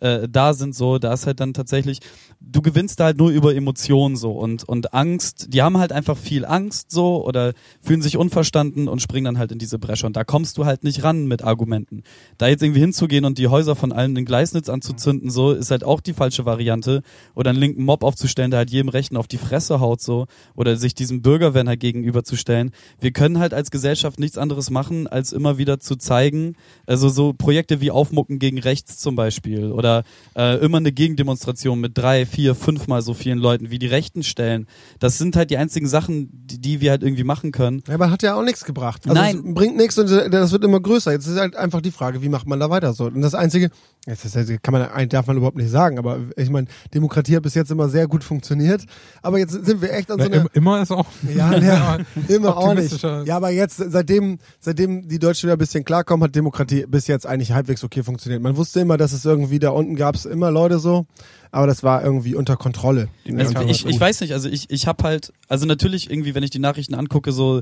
äh, 0.00 0.28
da 0.28 0.54
sind, 0.54 0.74
so, 0.74 0.98
da 0.98 1.12
ist 1.12 1.26
halt 1.26 1.40
dann 1.40 1.54
tatsächlich, 1.54 2.00
du 2.40 2.62
gewinnst 2.62 3.00
da 3.00 3.04
halt 3.04 3.18
nur 3.18 3.30
über 3.30 3.54
Emotionen 3.54 4.16
so 4.16 4.32
und, 4.32 4.64
und 4.64 4.94
Angst, 4.94 5.46
die 5.50 5.62
haben 5.62 5.78
halt 5.78 5.92
einfach 5.92 6.16
viel 6.16 6.44
Angst 6.44 6.90
so 6.90 7.24
oder 7.24 7.52
fühlen 7.80 8.02
sich 8.02 8.16
unverstanden 8.16 8.88
und 8.88 9.00
springen 9.00 9.24
dann 9.26 9.38
halt 9.38 9.52
in 9.52 9.58
diese 9.58 9.78
Bresche 9.78 10.06
und 10.06 10.16
da 10.16 10.24
kommst 10.24 10.58
du 10.58 10.64
halt 10.64 10.84
nicht 10.84 11.02
ran 11.02 11.26
mit 11.26 11.42
Argumenten. 11.42 12.02
Da 12.38 12.48
jetzt 12.48 12.62
irgendwie 12.62 12.80
hinzugehen 12.80 13.24
und 13.24 13.38
die 13.38 13.48
Häuser 13.48 13.76
von 13.76 13.92
allen 13.92 14.16
in 14.16 14.24
Gleisnitz 14.24 14.68
anzuzünden, 14.68 15.30
so, 15.30 15.52
ist 15.52 15.70
halt 15.70 15.84
auch 15.84 16.00
die 16.00 16.12
falsche 16.12 16.44
Variante 16.44 17.02
oder 17.34 17.50
einen 17.50 17.58
linken 17.58 17.84
Mob 17.84 18.02
aufzustellen, 18.02 18.50
der 18.50 18.58
halt 18.58 18.70
jedem 18.70 18.88
Rechten 18.88 19.16
auf 19.16 19.28
die 19.28 19.38
Fresse 19.38 19.80
haut, 19.80 20.00
so, 20.00 20.26
oder 20.54 20.76
sich 20.76 20.94
diesem 20.94 21.22
Bürgerwehr 21.22 21.64
halt 21.64 21.80
gegenüberzustellen. 21.80 22.72
Wir 23.00 23.12
können 23.12 23.38
halt 23.38 23.54
als 23.54 23.70
Gesellschaft 23.70 24.18
nichts 24.18 24.38
anderes 24.38 24.70
machen, 24.70 25.06
als 25.06 25.32
immer 25.32 25.58
wieder 25.58 25.80
zu 25.80 25.96
zeigen, 25.96 26.54
also 26.86 27.08
so 27.08 27.32
Projekte 27.32 27.80
wie 27.80 27.90
Aufmucken 27.90 28.38
gegen 28.38 28.58
Rechts 28.58 28.98
zum 28.98 29.16
Beispiel 29.16 29.72
oder 29.72 29.85
äh, 30.34 30.56
immer 30.58 30.78
eine 30.78 30.92
Gegendemonstration 30.92 31.80
mit 31.80 31.96
drei, 31.96 32.26
vier, 32.26 32.54
fünfmal 32.54 33.02
so 33.02 33.14
vielen 33.14 33.38
Leuten 33.38 33.70
wie 33.70 33.78
die 33.78 33.86
Rechten 33.86 34.22
stellen. 34.22 34.66
Das 34.98 35.18
sind 35.18 35.36
halt 35.36 35.50
die 35.50 35.56
einzigen 35.56 35.88
Sachen, 35.88 36.28
die, 36.32 36.60
die 36.60 36.80
wir 36.80 36.90
halt 36.90 37.02
irgendwie 37.02 37.24
machen 37.24 37.52
können. 37.52 37.82
Ja, 37.88 37.94
aber 37.94 38.10
hat 38.10 38.22
ja 38.22 38.34
auch 38.34 38.42
nichts 38.42 38.64
gebracht. 38.64 39.02
Also 39.04 39.14
Nein. 39.14 39.36
Es 39.36 39.54
bringt 39.54 39.76
nichts 39.76 39.98
und 39.98 40.10
das 40.10 40.52
wird 40.52 40.64
immer 40.64 40.80
größer. 40.80 41.12
Jetzt 41.12 41.26
ist 41.26 41.38
halt 41.38 41.56
einfach 41.56 41.80
die 41.80 41.90
Frage, 41.90 42.22
wie 42.22 42.28
macht 42.28 42.46
man 42.46 42.60
da 42.60 42.70
weiter 42.70 42.92
so? 42.92 43.06
Und 43.06 43.22
das 43.22 43.34
Einzige, 43.34 43.70
das 44.06 44.22
kann 44.62 44.72
man, 44.72 44.82
eigentlich 44.82 45.08
darf 45.08 45.26
man 45.26 45.36
überhaupt 45.36 45.56
nicht 45.56 45.68
sagen, 45.70 45.98
aber 45.98 46.20
ich 46.36 46.48
meine, 46.48 46.68
Demokratie 46.94 47.34
hat 47.36 47.42
bis 47.42 47.54
jetzt 47.54 47.72
immer 47.72 47.88
sehr 47.88 48.06
gut 48.06 48.22
funktioniert. 48.22 48.84
Aber 49.20 49.38
jetzt 49.38 49.50
sind 49.52 49.82
wir 49.82 49.92
echt 49.92 50.10
an 50.12 50.20
so 50.20 50.26
einer. 50.26 50.36
im- 50.42 50.48
immer 50.52 50.80
ist 50.80 50.92
auch. 50.92 51.06
Ja, 51.34 51.58
ja, 51.58 51.98
immer 52.28 52.56
auch 52.56 52.72
nicht. 52.74 53.02
Ja, 53.02 53.36
aber 53.36 53.50
jetzt, 53.50 53.76
seitdem, 53.88 54.38
seitdem 54.60 55.08
die 55.08 55.18
Deutschen 55.18 55.48
wieder 55.48 55.56
ein 55.56 55.58
bisschen 55.58 55.84
klarkommen, 55.84 56.22
hat 56.22 56.36
Demokratie 56.36 56.86
bis 56.86 57.08
jetzt 57.08 57.26
eigentlich 57.26 57.50
halbwegs 57.52 57.82
okay 57.82 58.04
funktioniert. 58.04 58.40
Man 58.42 58.56
wusste 58.56 58.78
immer, 58.80 58.96
dass 58.96 59.12
es 59.12 59.24
irgendwie 59.24 59.58
da 59.58 59.70
unten 59.70 59.96
gab 59.96 60.14
es 60.14 60.24
immer 60.24 60.52
Leute 60.52 60.78
so, 60.78 61.06
aber 61.50 61.66
das 61.66 61.82
war 61.82 62.04
irgendwie 62.04 62.36
unter 62.36 62.56
Kontrolle. 62.56 63.08
Also 63.36 63.58
ich, 63.62 63.86
ich 63.86 63.98
weiß 63.98 64.20
nicht, 64.20 64.32
also 64.34 64.48
ich, 64.48 64.70
ich 64.70 64.86
habe 64.86 65.02
halt, 65.02 65.32
also 65.48 65.66
natürlich 65.66 66.10
irgendwie, 66.10 66.34
wenn 66.36 66.44
ich 66.44 66.50
die 66.50 66.58
Nachrichten 66.60 66.94
angucke, 66.94 67.32
so 67.32 67.60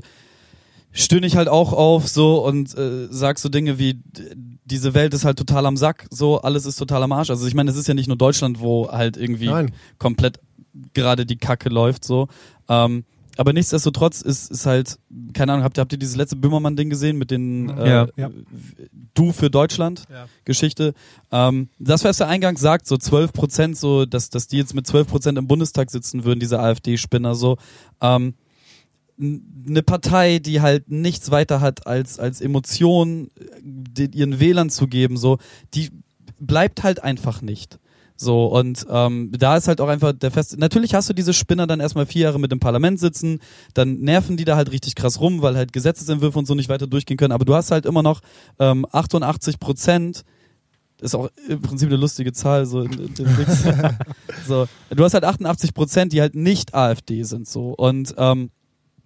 stöhne 0.95 1.27
ich 1.27 1.35
halt 1.35 1.47
auch 1.47 1.73
auf 1.73 2.07
so 2.07 2.43
und 2.45 2.75
äh, 2.77 3.07
sag 3.11 3.37
so 3.37 3.49
Dinge 3.49 3.77
wie 3.77 3.99
diese 4.65 4.93
Welt 4.95 5.13
ist 5.13 5.25
halt 5.25 5.37
total 5.37 5.65
am 5.65 5.77
Sack, 5.77 6.07
so 6.09 6.41
alles 6.41 6.65
ist 6.65 6.77
total 6.77 7.03
am 7.03 7.11
Arsch. 7.11 7.29
Also 7.29 7.45
ich 7.45 7.53
meine, 7.53 7.69
es 7.69 7.77
ist 7.77 7.87
ja 7.87 7.93
nicht 7.93 8.07
nur 8.07 8.17
Deutschland, 8.17 8.59
wo 8.59 8.89
halt 8.89 9.17
irgendwie 9.17 9.47
Nein. 9.49 9.71
komplett 9.99 10.39
gerade 10.93 11.25
die 11.25 11.37
Kacke 11.37 11.69
läuft 11.69 12.03
so. 12.03 12.27
Ähm, 12.67 13.03
aber 13.37 13.51
nichtsdestotrotz 13.51 14.21
ist, 14.21 14.49
ist 14.49 14.65
halt, 14.65 14.97
keine 15.33 15.51
Ahnung, 15.51 15.65
habt 15.65 15.77
ihr, 15.77 15.81
habt 15.81 15.91
ihr 15.91 15.99
dieses 15.99 16.15
letzte 16.15 16.37
Böhmermann-Ding 16.37 16.89
gesehen 16.89 17.17
mit 17.17 17.31
den 17.31 17.69
äh, 17.69 17.89
Ja. 17.89 18.07
Ja. 18.15 18.29
Du 19.13 19.33
für 19.33 19.49
Deutschland 19.49 20.03
Ja. 20.09 20.27
Geschichte? 20.45 20.93
Ähm, 21.31 21.67
das, 21.77 22.05
was 22.05 22.17
der 22.17 22.27
Eingang 22.27 22.57
sagt, 22.57 22.87
so 22.87 22.95
12 22.97 23.33
Prozent, 23.33 23.77
so, 23.77 24.05
dass, 24.05 24.29
dass 24.29 24.47
die 24.47 24.57
jetzt 24.57 24.73
mit 24.73 24.87
12 24.87 25.07
Prozent 25.07 25.37
im 25.37 25.47
Bundestag 25.47 25.91
sitzen 25.91 26.23
würden, 26.23 26.39
diese 26.39 26.59
AfD-Spinner, 26.59 27.35
so. 27.35 27.57
Ähm, 28.01 28.35
eine 29.17 29.83
Partei, 29.83 30.39
die 30.39 30.61
halt 30.61 30.89
nichts 30.89 31.31
weiter 31.31 31.61
hat 31.61 31.87
als, 31.87 32.19
als 32.19 32.41
Emotion 32.41 33.29
den, 33.61 34.11
ihren 34.11 34.39
Wählern 34.39 34.69
zu 34.69 34.87
geben, 34.87 35.17
so, 35.17 35.37
die 35.73 35.89
bleibt 36.39 36.83
halt 36.83 37.03
einfach 37.03 37.41
nicht. 37.41 37.79
So, 38.17 38.45
und 38.45 38.85
ähm, 38.89 39.31
da 39.37 39.57
ist 39.57 39.67
halt 39.67 39.81
auch 39.81 39.89
einfach 39.89 40.13
der 40.13 40.31
Fest. 40.31 40.57
Natürlich 40.57 40.93
hast 40.93 41.09
du 41.09 41.13
diese 41.13 41.33
Spinner 41.33 41.67
dann 41.67 41.81
erstmal 41.81 42.05
vier 42.05 42.23
Jahre 42.23 42.39
mit 42.39 42.51
im 42.53 42.61
Parlament 42.61 42.99
sitzen, 42.99 43.39
dann 43.73 43.99
nerven 43.99 44.37
die 44.37 44.45
da 44.45 44.55
halt 44.55 44.71
richtig 44.71 44.95
krass 44.95 45.19
rum, 45.19 45.41
weil 45.41 45.57
halt 45.57 45.73
Gesetzesentwürfe 45.73 46.39
und 46.39 46.45
so 46.45 46.55
nicht 46.55 46.69
weiter 46.69 46.87
durchgehen 46.87 47.17
können. 47.17 47.33
Aber 47.33 47.43
du 47.43 47.53
hast 47.53 47.71
halt 47.71 47.85
immer 47.85 48.03
noch 48.03 48.21
ähm, 48.57 48.85
88 48.89 49.59
Prozent, 49.59 50.23
ist 51.01 51.13
auch 51.13 51.29
im 51.49 51.61
Prinzip 51.61 51.89
eine 51.89 51.97
lustige 51.97 52.31
Zahl, 52.31 52.65
so 52.65 52.81
in, 52.81 52.93
in 52.93 53.13
dem 53.15 53.27
so, 54.47 54.65
du 54.89 55.03
hast 55.03 55.13
halt 55.13 55.25
88 55.25 55.73
Prozent, 55.73 56.13
die 56.13 56.21
halt 56.21 56.35
nicht 56.35 56.73
AfD 56.73 57.23
sind, 57.23 57.49
so. 57.49 57.71
Und 57.71 58.15
ähm, 58.17 58.49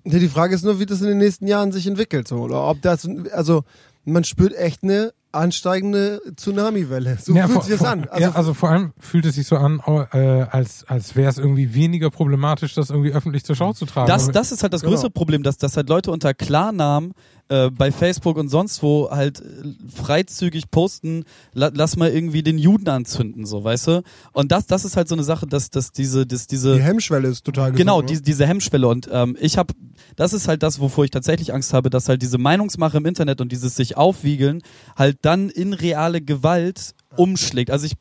Ja, 0.05 0.19
die 0.19 0.29
Frage 0.29 0.55
ist 0.55 0.63
nur, 0.63 0.79
wie 0.79 0.85
das 0.85 1.01
in 1.01 1.07
den 1.07 1.17
nächsten 1.17 1.47
Jahren 1.47 1.71
sich 1.71 1.85
entwickelt, 1.87 2.27
so, 2.27 2.37
oder 2.37 2.67
ob 2.67 2.81
das, 2.81 3.07
also, 3.33 3.63
man 4.05 4.23
spürt 4.23 4.55
echt 4.55 4.83
eine 4.83 5.11
ansteigende 5.31 6.21
Tsunami-Welle. 6.35 7.17
So 7.21 7.33
Ja, 7.35 7.43
fühlt 7.45 7.53
vor- 7.53 7.63
sich 7.63 7.71
das 7.73 7.81
vor- 7.81 7.89
an. 7.89 8.07
Also, 8.09 8.21
ja, 8.23 8.31
also 8.35 8.53
vor 8.55 8.69
allem 8.69 8.93
fühlt 8.97 9.25
es 9.25 9.35
sich 9.35 9.45
so 9.45 9.57
an, 9.57 9.79
äh, 10.11 10.17
als, 10.17 10.85
als 10.87 11.15
wäre 11.15 11.29
es 11.29 11.37
irgendwie 11.37 11.73
weniger 11.75 12.09
problematisch, 12.09 12.73
das 12.73 12.89
irgendwie 12.89 13.11
öffentlich 13.11 13.43
zur 13.43 13.55
Schau 13.55 13.73
zu 13.73 13.85
tragen. 13.85 14.07
Das, 14.07 14.31
das 14.31 14.51
ist 14.51 14.63
halt 14.63 14.73
das 14.73 14.81
Genau. 14.81 14.93
größere 14.93 15.11
Problem, 15.11 15.43
dass, 15.43 15.57
dass 15.57 15.77
halt 15.77 15.87
Leute 15.89 16.11
unter 16.11 16.33
Klarnamen 16.33 17.13
äh, 17.49 17.69
bei 17.71 17.91
Facebook 17.91 18.37
und 18.37 18.49
sonst 18.49 18.83
wo 18.83 19.09
halt 19.09 19.41
äh, 19.41 19.43
freizügig 19.91 20.69
posten, 20.69 21.25
la, 21.53 21.71
lass 21.73 21.97
mal 21.97 22.09
irgendwie 22.09 22.43
den 22.43 22.57
Juden 22.57 22.87
anzünden, 22.87 23.45
so, 23.45 23.63
weißt 23.63 23.87
du? 23.87 24.03
Und 24.33 24.51
das, 24.51 24.67
das 24.67 24.85
ist 24.85 24.95
halt 24.95 25.07
so 25.07 25.15
eine 25.15 25.23
Sache, 25.23 25.47
dass, 25.47 25.69
dass 25.69 25.91
diese, 25.91 26.25
dass 26.27 26.47
diese 26.47 26.75
die 26.75 26.81
Hemmschwelle 26.83 27.27
ist 27.27 27.43
total 27.43 27.71
Genau, 27.71 27.97
gesunken, 27.97 28.07
diese, 28.07 28.21
diese 28.21 28.45
Hemmschwelle. 28.47 28.87
Und 28.87 29.09
ähm, 29.11 29.35
ich 29.39 29.57
habe, 29.57 29.73
das 30.15 30.33
ist 30.33 30.47
halt 30.47 30.63
das, 30.63 30.79
wovor 30.79 31.05
ich 31.05 31.11
tatsächlich 31.11 31.53
Angst 31.53 31.73
habe, 31.73 31.89
dass 31.89 32.07
halt 32.07 32.21
diese 32.21 32.37
Meinungsmache 32.37 32.97
im 32.97 33.05
Internet 33.05 33.41
und 33.41 33.51
dieses 33.51 33.75
sich 33.75 33.97
aufwiegeln 33.97 34.61
halt 34.95 35.17
dann 35.23 35.49
in 35.49 35.73
reale 35.73 36.21
Gewalt 36.21 36.93
umschlägt. 37.15 37.71
Also 37.71 37.87
ich, 37.87 37.95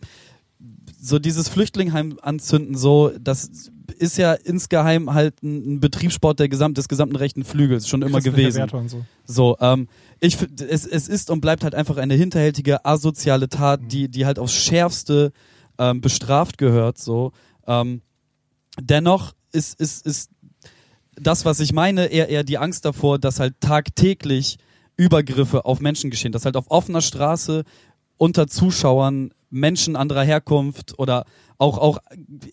so 1.01 1.19
dieses 1.19 1.49
Flüchtlingheim 1.49 2.19
anzünden, 2.21 2.77
so, 2.77 3.13
das 3.19 3.71
ist 3.93 4.19
ja 4.19 4.35
insgeheim 4.35 5.13
halt 5.15 5.43
ein, 5.43 5.75
ein 5.75 5.81
Betriebssport 5.81 6.39
der 6.39 6.49
Gesamt, 6.49 6.79
des 6.79 6.89
gesamten 6.89 7.17
rechten 7.17 7.45
Flügels 7.45 7.89
schon 7.89 8.03
immer 8.03 8.21
gewesen. 8.21 8.69
So. 8.89 9.05
So, 9.25 9.57
ähm, 9.61 9.89
ich 10.21 10.39
es, 10.61 10.87
es 10.87 11.09
ist 11.09 11.31
und 11.31 11.41
bleibt 11.41 11.65
halt 11.65 11.75
einfach 11.75 11.97
eine 11.97 12.15
hinterhältige, 12.15 12.85
asoziale 12.85 13.49
Tat, 13.49 13.81
die, 13.91 14.09
die 14.09 14.27
halt 14.27 14.39
aufs 14.39 14.55
Schärfste 14.55 15.33
ähm, 15.79 16.01
bestraft 16.01 16.59
gehört. 16.59 16.99
So, 16.99 17.33
ähm, 17.67 18.03
dennoch 18.81 19.35
ist, 19.53 19.79
ist, 19.81 20.05
ist 20.07 20.31
das, 21.15 21.45
was 21.45 21.61
ich 21.61 21.73
meine, 21.73 22.07
eher, 22.07 22.29
eher 22.29 22.45
die 22.45 22.59
Angst 22.59 22.85
davor, 22.85 23.19
dass 23.19 23.41
halt 23.41 23.61
tagtäglich 23.61 24.59
Übergriffe 24.97 25.65
auf 25.65 25.81
Menschen 25.81 26.11
geschehen, 26.11 26.33
dass 26.33 26.45
halt 26.45 26.57
auf 26.57 26.71
offener 26.71 27.01
Straße 27.01 27.65
unter 28.17 28.49
Zuschauern 28.49 29.31
Menschen 29.51 29.97
anderer 29.97 30.23
Herkunft 30.23 30.99
oder 30.99 31.25
auch, 31.59 31.79
auch 31.79 31.99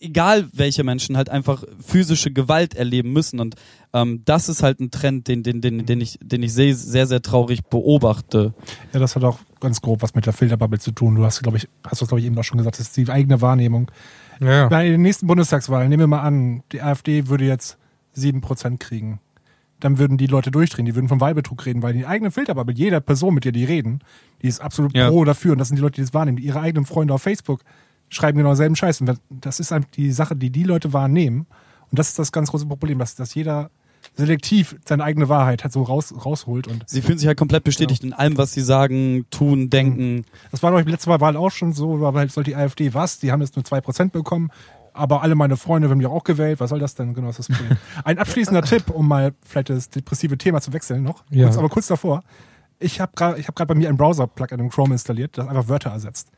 egal 0.00 0.48
welche 0.52 0.82
Menschen 0.82 1.16
halt 1.16 1.30
einfach 1.30 1.62
physische 1.78 2.32
Gewalt 2.32 2.74
erleben 2.74 3.12
müssen. 3.12 3.38
Und 3.38 3.54
ähm, 3.92 4.22
das 4.24 4.48
ist 4.48 4.62
halt 4.62 4.80
ein 4.80 4.90
Trend, 4.90 5.28
den, 5.28 5.42
den, 5.42 5.60
den, 5.60 5.86
den, 5.86 6.00
ich, 6.00 6.18
den 6.20 6.42
ich 6.42 6.52
sehr, 6.52 6.74
sehr, 6.74 7.06
sehr 7.06 7.22
traurig 7.22 7.64
beobachte. 7.66 8.52
Ja, 8.92 9.00
das 9.00 9.14
hat 9.14 9.24
auch 9.24 9.38
ganz 9.60 9.80
grob 9.80 10.02
was 10.02 10.14
mit 10.14 10.26
der 10.26 10.32
Filterbubble 10.32 10.80
zu 10.80 10.90
tun. 10.90 11.14
Du 11.14 11.24
hast, 11.24 11.42
glaube 11.42 11.58
ich, 11.58 11.68
hast 11.84 12.02
das, 12.02 12.08
glaube 12.08 12.20
ich, 12.20 12.26
eben 12.26 12.36
auch 12.38 12.44
schon 12.44 12.58
gesagt, 12.58 12.78
das 12.80 12.88
ist 12.88 12.96
die 12.96 13.08
eigene 13.08 13.40
Wahrnehmung. 13.40 13.90
ja, 14.40 14.50
ja. 14.50 14.68
Bei 14.68 14.88
den 14.88 15.02
nächsten 15.02 15.26
Bundestagswahlen, 15.26 15.88
nehmen 15.88 16.02
wir 16.02 16.06
mal 16.08 16.22
an, 16.22 16.62
die 16.72 16.82
AfD 16.82 17.28
würde 17.28 17.44
jetzt 17.44 17.78
7% 18.16 18.78
kriegen. 18.78 19.20
Dann 19.80 19.98
würden 19.98 20.16
die 20.16 20.26
Leute 20.26 20.50
durchdrehen, 20.50 20.86
die 20.86 20.94
würden 20.94 21.08
vom 21.08 21.20
Wahlbetrug 21.20 21.66
reden, 21.66 21.82
weil 21.82 21.92
die 21.92 22.06
eigene 22.06 22.30
Filterbubble, 22.30 22.74
jeder 22.74 23.00
Person, 23.00 23.34
mit 23.34 23.44
der 23.44 23.52
die 23.52 23.64
reden, 23.64 24.00
die 24.42 24.48
ist 24.48 24.60
absolut 24.60 24.94
Ja. 24.96 25.08
pro 25.10 25.24
dafür. 25.24 25.52
Und 25.52 25.58
das 25.58 25.68
sind 25.68 25.76
die 25.76 25.82
Leute, 25.82 25.96
die 25.96 26.00
das 26.02 26.14
wahrnehmen. 26.14 26.38
Ihre 26.38 26.60
eigenen 26.60 26.86
Freunde 26.86 27.12
auf 27.12 27.22
Facebook 27.22 27.60
schreiben 28.08 28.38
genau 28.38 28.50
denselben 28.50 28.76
Scheiß. 28.76 29.00
Und 29.02 29.18
das 29.28 29.60
ist 29.60 29.72
einfach 29.72 29.90
die 29.90 30.12
Sache, 30.12 30.34
die 30.36 30.50
die 30.50 30.62
Leute 30.62 30.92
wahrnehmen. 30.92 31.46
Und 31.90 31.98
das 31.98 32.08
ist 32.08 32.18
das 32.18 32.32
ganz 32.32 32.50
große 32.50 32.66
Problem, 32.66 32.98
dass, 32.98 33.14
dass 33.16 33.34
jeder 33.34 33.70
selektiv 34.14 34.76
seine 34.86 35.04
eigene 35.04 35.28
Wahrheit 35.28 35.64
halt 35.64 35.72
so 35.72 35.82
raus, 35.82 36.14
rausholt. 36.24 36.68
Und 36.68 36.88
Sie 36.88 37.02
fühlen 37.02 37.18
sich 37.18 37.26
halt 37.26 37.36
komplett 37.38 37.64
bestätigt 37.64 38.04
in 38.04 38.12
allem, 38.12 38.38
was 38.38 38.52
sie 38.52 38.60
sagen, 38.62 39.26
tun, 39.30 39.68
denken. 39.68 40.24
Das 40.50 40.62
war, 40.62 40.70
glaube 40.70 40.82
ich, 40.82 40.88
letzte 40.88 41.10
Wahl 41.10 41.36
auch 41.36 41.50
schon 41.50 41.72
so, 41.72 42.06
aber 42.06 42.20
halt 42.20 42.32
soll 42.32 42.44
die 42.44 42.54
AfD 42.54 42.94
was? 42.94 43.18
Die 43.18 43.32
haben 43.32 43.40
jetzt 43.42 43.56
nur 43.56 43.64
2% 43.64 44.10
bekommen, 44.10 44.50
aber 44.96 45.22
alle 45.22 45.34
meine 45.34 45.56
Freunde 45.56 45.88
haben 45.88 45.98
mich 45.98 46.06
auch 46.06 46.24
gewählt. 46.24 46.60
Was 46.60 46.70
soll 46.70 46.78
das 46.80 46.94
denn? 46.94 47.14
Genau, 47.14 47.28
das 47.28 47.38
ist 47.38 47.50
das 47.50 47.58
Problem. 47.58 47.78
Ein 48.04 48.18
abschließender 48.18 48.62
Tipp, 48.64 48.90
um 48.90 49.06
mal 49.08 49.32
vielleicht 49.44 49.70
das 49.70 49.90
depressive 49.90 50.36
Thema 50.38 50.60
zu 50.60 50.72
wechseln 50.72 51.02
noch. 51.02 51.24
Ja. 51.30 51.44
Kurz, 51.46 51.58
aber 51.58 51.68
kurz 51.68 51.86
davor. 51.86 52.22
Ich 52.78 53.00
habe 53.00 53.12
gerade 53.14 53.42
hab 53.42 53.54
bei 53.68 53.74
mir 53.74 53.88
ein 53.88 53.96
Browser-Plugin 53.96 54.58
im 54.60 54.68
Chrome 54.70 54.94
installiert, 54.94 55.38
das 55.38 55.48
einfach 55.48 55.68
Wörter 55.68 55.90
ersetzt. 55.90 56.28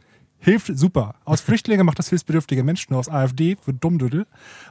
Hilft 0.41 0.71
super. 0.79 1.17
Aus 1.25 1.41
Flüchtlingen 1.41 1.85
macht 1.85 1.99
das 1.99 2.09
hilfsbedürftige 2.11 2.63
Menschen, 2.63 2.95
aus 2.95 3.09
AfD 3.09 3.57
wird 3.65 3.83
Dummdüdel, 3.83 4.25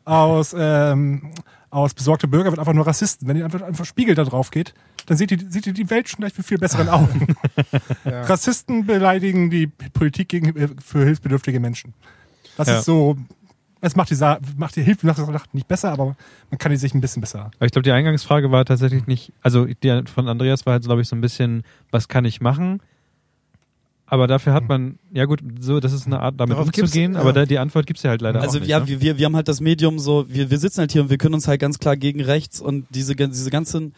aus, 0.05 0.55
ähm, 0.57 1.33
aus 1.69 1.93
besorgte 1.93 2.29
Bürger 2.29 2.51
wird 2.51 2.59
einfach 2.59 2.71
nur 2.73 2.87
Rassisten. 2.87 3.27
Wenn 3.27 3.35
ihr 3.35 3.43
einfach, 3.43 3.61
einfach 3.61 3.83
Spiegel 3.83 4.15
da 4.15 4.23
drauf 4.23 4.49
geht, 4.49 4.73
dann 5.07 5.17
seht 5.17 5.29
ihr, 5.31 5.39
seht 5.49 5.67
ihr 5.67 5.73
die 5.73 5.89
Welt 5.89 6.07
schon 6.07 6.19
gleich 6.21 6.37
mit 6.37 6.47
viel 6.47 6.57
besseren 6.57 6.87
Augen. 6.89 7.35
Rassisten 8.05 8.85
beleidigen 8.85 9.49
die 9.49 9.67
Politik 9.67 10.29
gegen, 10.29 10.55
äh, 10.55 10.69
für 10.83 11.03
hilfsbedürftige 11.03 11.59
Menschen. 11.59 11.93
Das 12.55 12.67
Ja. 12.69 12.79
ist 12.79 12.85
so, 12.85 13.17
es 13.87 13.95
macht 13.95 14.11
die, 14.11 14.15
macht 14.57 14.75
die 14.75 14.83
Hilfe 14.83 15.07
nicht 15.53 15.67
besser, 15.67 15.91
aber 15.91 16.15
man 16.49 16.57
kann 16.57 16.71
die 16.71 16.77
sich 16.77 16.93
ein 16.93 17.01
bisschen 17.01 17.21
besser. 17.21 17.51
Aber 17.57 17.65
ich 17.65 17.71
glaube, 17.71 17.83
die 17.83 17.91
Eingangsfrage 17.91 18.51
war 18.51 18.65
tatsächlich 18.65 19.07
nicht, 19.07 19.33
also 19.41 19.65
die 19.65 20.03
von 20.05 20.27
Andreas 20.27 20.65
war 20.65 20.73
halt, 20.73 20.83
glaube 20.83 21.01
ich, 21.01 21.07
so 21.07 21.15
ein 21.15 21.21
bisschen, 21.21 21.63
was 21.91 22.07
kann 22.07 22.25
ich 22.25 22.41
machen? 22.41 22.81
Aber 24.09 24.27
dafür 24.27 24.53
hat 24.53 24.69
man, 24.69 24.99
ja 25.11 25.25
gut, 25.25 25.41
so, 25.59 25.81
das 25.81 25.91
ist 25.91 26.05
eine 26.05 26.21
Art, 26.21 26.35
damit 26.39 26.55
Darauf 26.55 26.67
umzugehen, 26.67 27.15
ja. 27.15 27.19
aber 27.19 27.33
da, 27.33 27.45
die 27.45 27.59
Antwort 27.59 27.85
gibt's 27.87 28.03
ja 28.03 28.11
halt 28.11 28.21
leider 28.21 28.39
Also 28.39 28.57
auch 28.57 28.61
nicht. 28.61 28.69
ja, 28.69 28.79
ne? 28.79 28.87
wir, 28.87 29.17
wir, 29.17 29.25
haben 29.25 29.35
halt 29.35 29.49
das 29.49 29.59
Medium 29.59 29.99
so, 29.99 30.25
wir, 30.29 30.49
wir 30.49 30.57
sitzen 30.59 30.79
halt 30.79 30.93
hier 30.93 31.01
und 31.01 31.09
wir 31.09 31.17
können 31.17 31.33
uns 31.33 31.47
halt 31.47 31.59
ganz 31.59 31.77
klar 31.77 31.97
gegen 31.97 32.21
rechts 32.21 32.61
und 32.61 32.85
diese, 32.91 33.15
diese 33.15 33.49
ganzen 33.49 33.93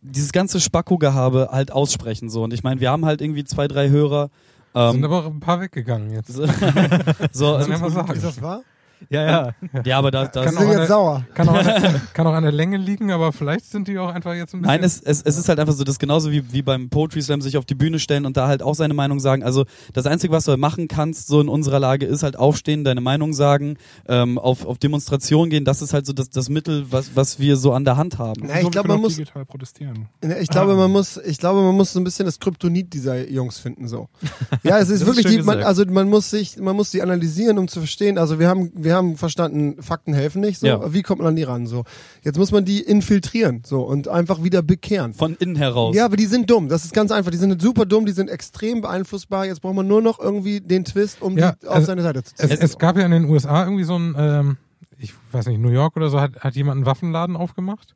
dieses 0.00 0.30
ganze 0.30 0.60
Spacko-Gehabe 0.60 1.48
halt 1.50 1.72
aussprechen 1.72 2.28
so 2.28 2.44
und 2.44 2.52
ich 2.52 2.62
meine, 2.62 2.80
wir 2.80 2.90
haben 2.90 3.04
halt 3.04 3.20
irgendwie 3.20 3.44
zwei, 3.44 3.66
drei 3.66 3.88
Hörer 3.88 4.30
sind 4.74 4.96
ähm, 4.96 5.04
aber 5.04 5.18
auch 5.20 5.26
ein 5.26 5.40
paar 5.40 5.60
weggegangen 5.60 6.10
jetzt. 6.12 6.32
so, 6.32 6.46
Muss 7.58 7.68
man 7.68 7.80
mal 7.80 7.86
Ist 7.88 7.94
sagen. 7.94 8.20
das 8.22 8.42
wahr? 8.42 8.62
Ja, 9.10 9.26
ja. 9.26 9.54
ja, 9.84 9.98
aber 9.98 10.10
da, 10.10 10.26
das 10.26 10.44
Kann 10.46 10.56
auch 10.56 10.60
eine- 10.62 10.78
jetzt 10.80 10.88
sauer. 10.88 11.24
Kann 11.34 11.48
auch, 11.48 11.54
an 11.54 11.64
der, 11.64 12.00
kann 12.14 12.26
auch 12.26 12.32
an 12.32 12.42
der 12.42 12.52
Länge 12.52 12.76
liegen, 12.76 13.10
aber 13.10 13.32
vielleicht 13.32 13.66
sind 13.66 13.88
die 13.88 13.98
auch 13.98 14.08
einfach 14.08 14.34
jetzt 14.34 14.54
ein 14.54 14.62
bisschen. 14.62 14.74
Nein, 14.76 14.84
es, 14.84 15.00
es, 15.02 15.22
es 15.22 15.36
ist 15.36 15.48
halt 15.48 15.58
einfach 15.60 15.74
so, 15.74 15.84
das 15.84 15.94
ist 15.94 15.98
genauso 15.98 16.30
wie, 16.30 16.52
wie 16.52 16.62
beim 16.62 16.88
Poetry 16.88 17.20
Slam 17.20 17.42
sich 17.42 17.56
auf 17.58 17.64
die 17.64 17.74
Bühne 17.74 17.98
stellen 17.98 18.24
und 18.26 18.36
da 18.36 18.48
halt 18.48 18.62
auch 18.62 18.74
seine 18.74 18.94
Meinung 18.94 19.20
sagen. 19.20 19.42
Also 19.42 19.64
das 19.92 20.06
Einzige, 20.06 20.32
was 20.32 20.44
du 20.44 20.52
halt 20.52 20.60
machen 20.60 20.88
kannst, 20.88 21.26
so 21.26 21.40
in 21.40 21.48
unserer 21.48 21.78
Lage, 21.78 22.06
ist 22.06 22.22
halt 22.22 22.38
aufstehen, 22.38 22.84
deine 22.84 23.00
Meinung 23.00 23.32
sagen, 23.34 23.76
ähm, 24.08 24.38
auf, 24.38 24.64
auf 24.64 24.78
Demonstrationen 24.78 25.50
gehen. 25.50 25.64
Das 25.64 25.82
ist 25.82 25.92
halt 25.92 26.06
so 26.06 26.12
das, 26.12 26.30
das 26.30 26.48
Mittel, 26.48 26.86
was, 26.90 27.10
was 27.14 27.38
wir 27.38 27.56
so 27.56 27.72
an 27.72 27.84
der 27.84 27.96
Hand 27.96 28.18
haben. 28.18 28.42
Na, 28.46 28.54
ich 28.54 28.60
So, 28.60 28.64
wir 28.66 28.70
glaube, 28.70 28.88
man 28.88 29.00
muss, 29.00 29.16
digital 29.16 29.44
protestieren. 29.44 30.08
Ja, 30.24 30.36
Ich 30.38 30.48
glaube, 30.48 30.74
man 30.74 30.90
muss, 30.90 31.16
ich 31.18 31.38
glaube, 31.38 31.60
man 31.62 31.74
muss 31.74 31.92
so 31.92 32.00
ein 32.00 32.04
bisschen 32.04 32.24
das 32.26 32.38
Kryptonit 32.38 32.92
dieser 32.94 33.28
Jungs 33.28 33.58
finden, 33.58 33.88
so. 33.88 34.08
Ja, 34.62 34.78
es 34.78 34.88
ist 34.88 35.02
ist 35.02 35.06
wirklich 35.06 35.26
schön 35.26 35.38
die, 35.38 35.42
man, 35.42 35.62
also 35.62 35.84
man 35.86 36.08
muss 36.08 36.30
sich, 36.30 36.56
man 36.58 36.76
muss 36.76 36.90
die 36.90 37.02
analysieren, 37.02 37.58
um 37.58 37.66
zu 37.68 37.80
verstehen. 37.80 38.18
Also 38.18 38.38
wir 38.38 38.48
haben, 38.48 38.70
wir 38.74 38.91
haben 38.92 39.16
verstanden, 39.16 39.82
Fakten 39.82 40.14
helfen 40.14 40.40
nicht, 40.40 40.58
so. 40.60 40.66
Ja. 40.66 40.92
Wie 40.92 41.02
kommt 41.02 41.20
man 41.20 41.28
an 41.28 41.36
die 41.36 41.42
ran, 41.42 41.66
so? 41.66 41.84
Jetzt 42.22 42.38
muss 42.38 42.50
man 42.52 42.64
die 42.64 42.80
infiltrieren, 42.80 43.62
so, 43.66 43.82
und 43.82 44.08
einfach 44.08 44.42
wieder 44.42 44.62
bekehren. 44.62 45.14
Von 45.14 45.36
innen 45.36 45.56
heraus. 45.56 45.94
Ja, 45.96 46.04
aber 46.04 46.16
die 46.16 46.26
sind 46.26 46.50
dumm. 46.50 46.68
Das 46.68 46.84
ist 46.84 46.92
ganz 46.94 47.10
einfach. 47.10 47.30
Die 47.30 47.36
sind 47.36 47.60
super 47.60 47.86
dumm, 47.86 48.06
die 48.06 48.12
sind 48.12 48.28
extrem 48.30 48.80
beeinflussbar. 48.80 49.46
Jetzt 49.46 49.60
braucht 49.62 49.74
man 49.74 49.86
nur 49.86 50.02
noch 50.02 50.18
irgendwie 50.18 50.60
den 50.60 50.84
Twist, 50.84 51.22
um 51.22 51.36
Ja, 51.38 51.52
die 51.62 51.66
auf 51.68 51.74
also 51.74 51.86
seine 51.86 52.02
Seite 52.02 52.22
zu 52.22 52.32
Es, 52.38 52.48
ziehen. 52.50 52.58
es 52.60 52.78
gab 52.78 52.96
ja 52.96 53.04
in 53.04 53.10
den 53.12 53.24
USA 53.26 53.64
irgendwie 53.64 53.84
so 53.84 53.96
ein, 53.98 54.14
ähm, 54.18 54.56
ich 55.02 55.12
weiß 55.32 55.46
nicht, 55.46 55.60
New 55.60 55.70
York 55.70 55.96
oder 55.96 56.08
so, 56.08 56.20
hat, 56.20 56.40
hat 56.40 56.54
jemand 56.54 56.76
einen 56.78 56.86
Waffenladen 56.86 57.36
aufgemacht 57.36 57.94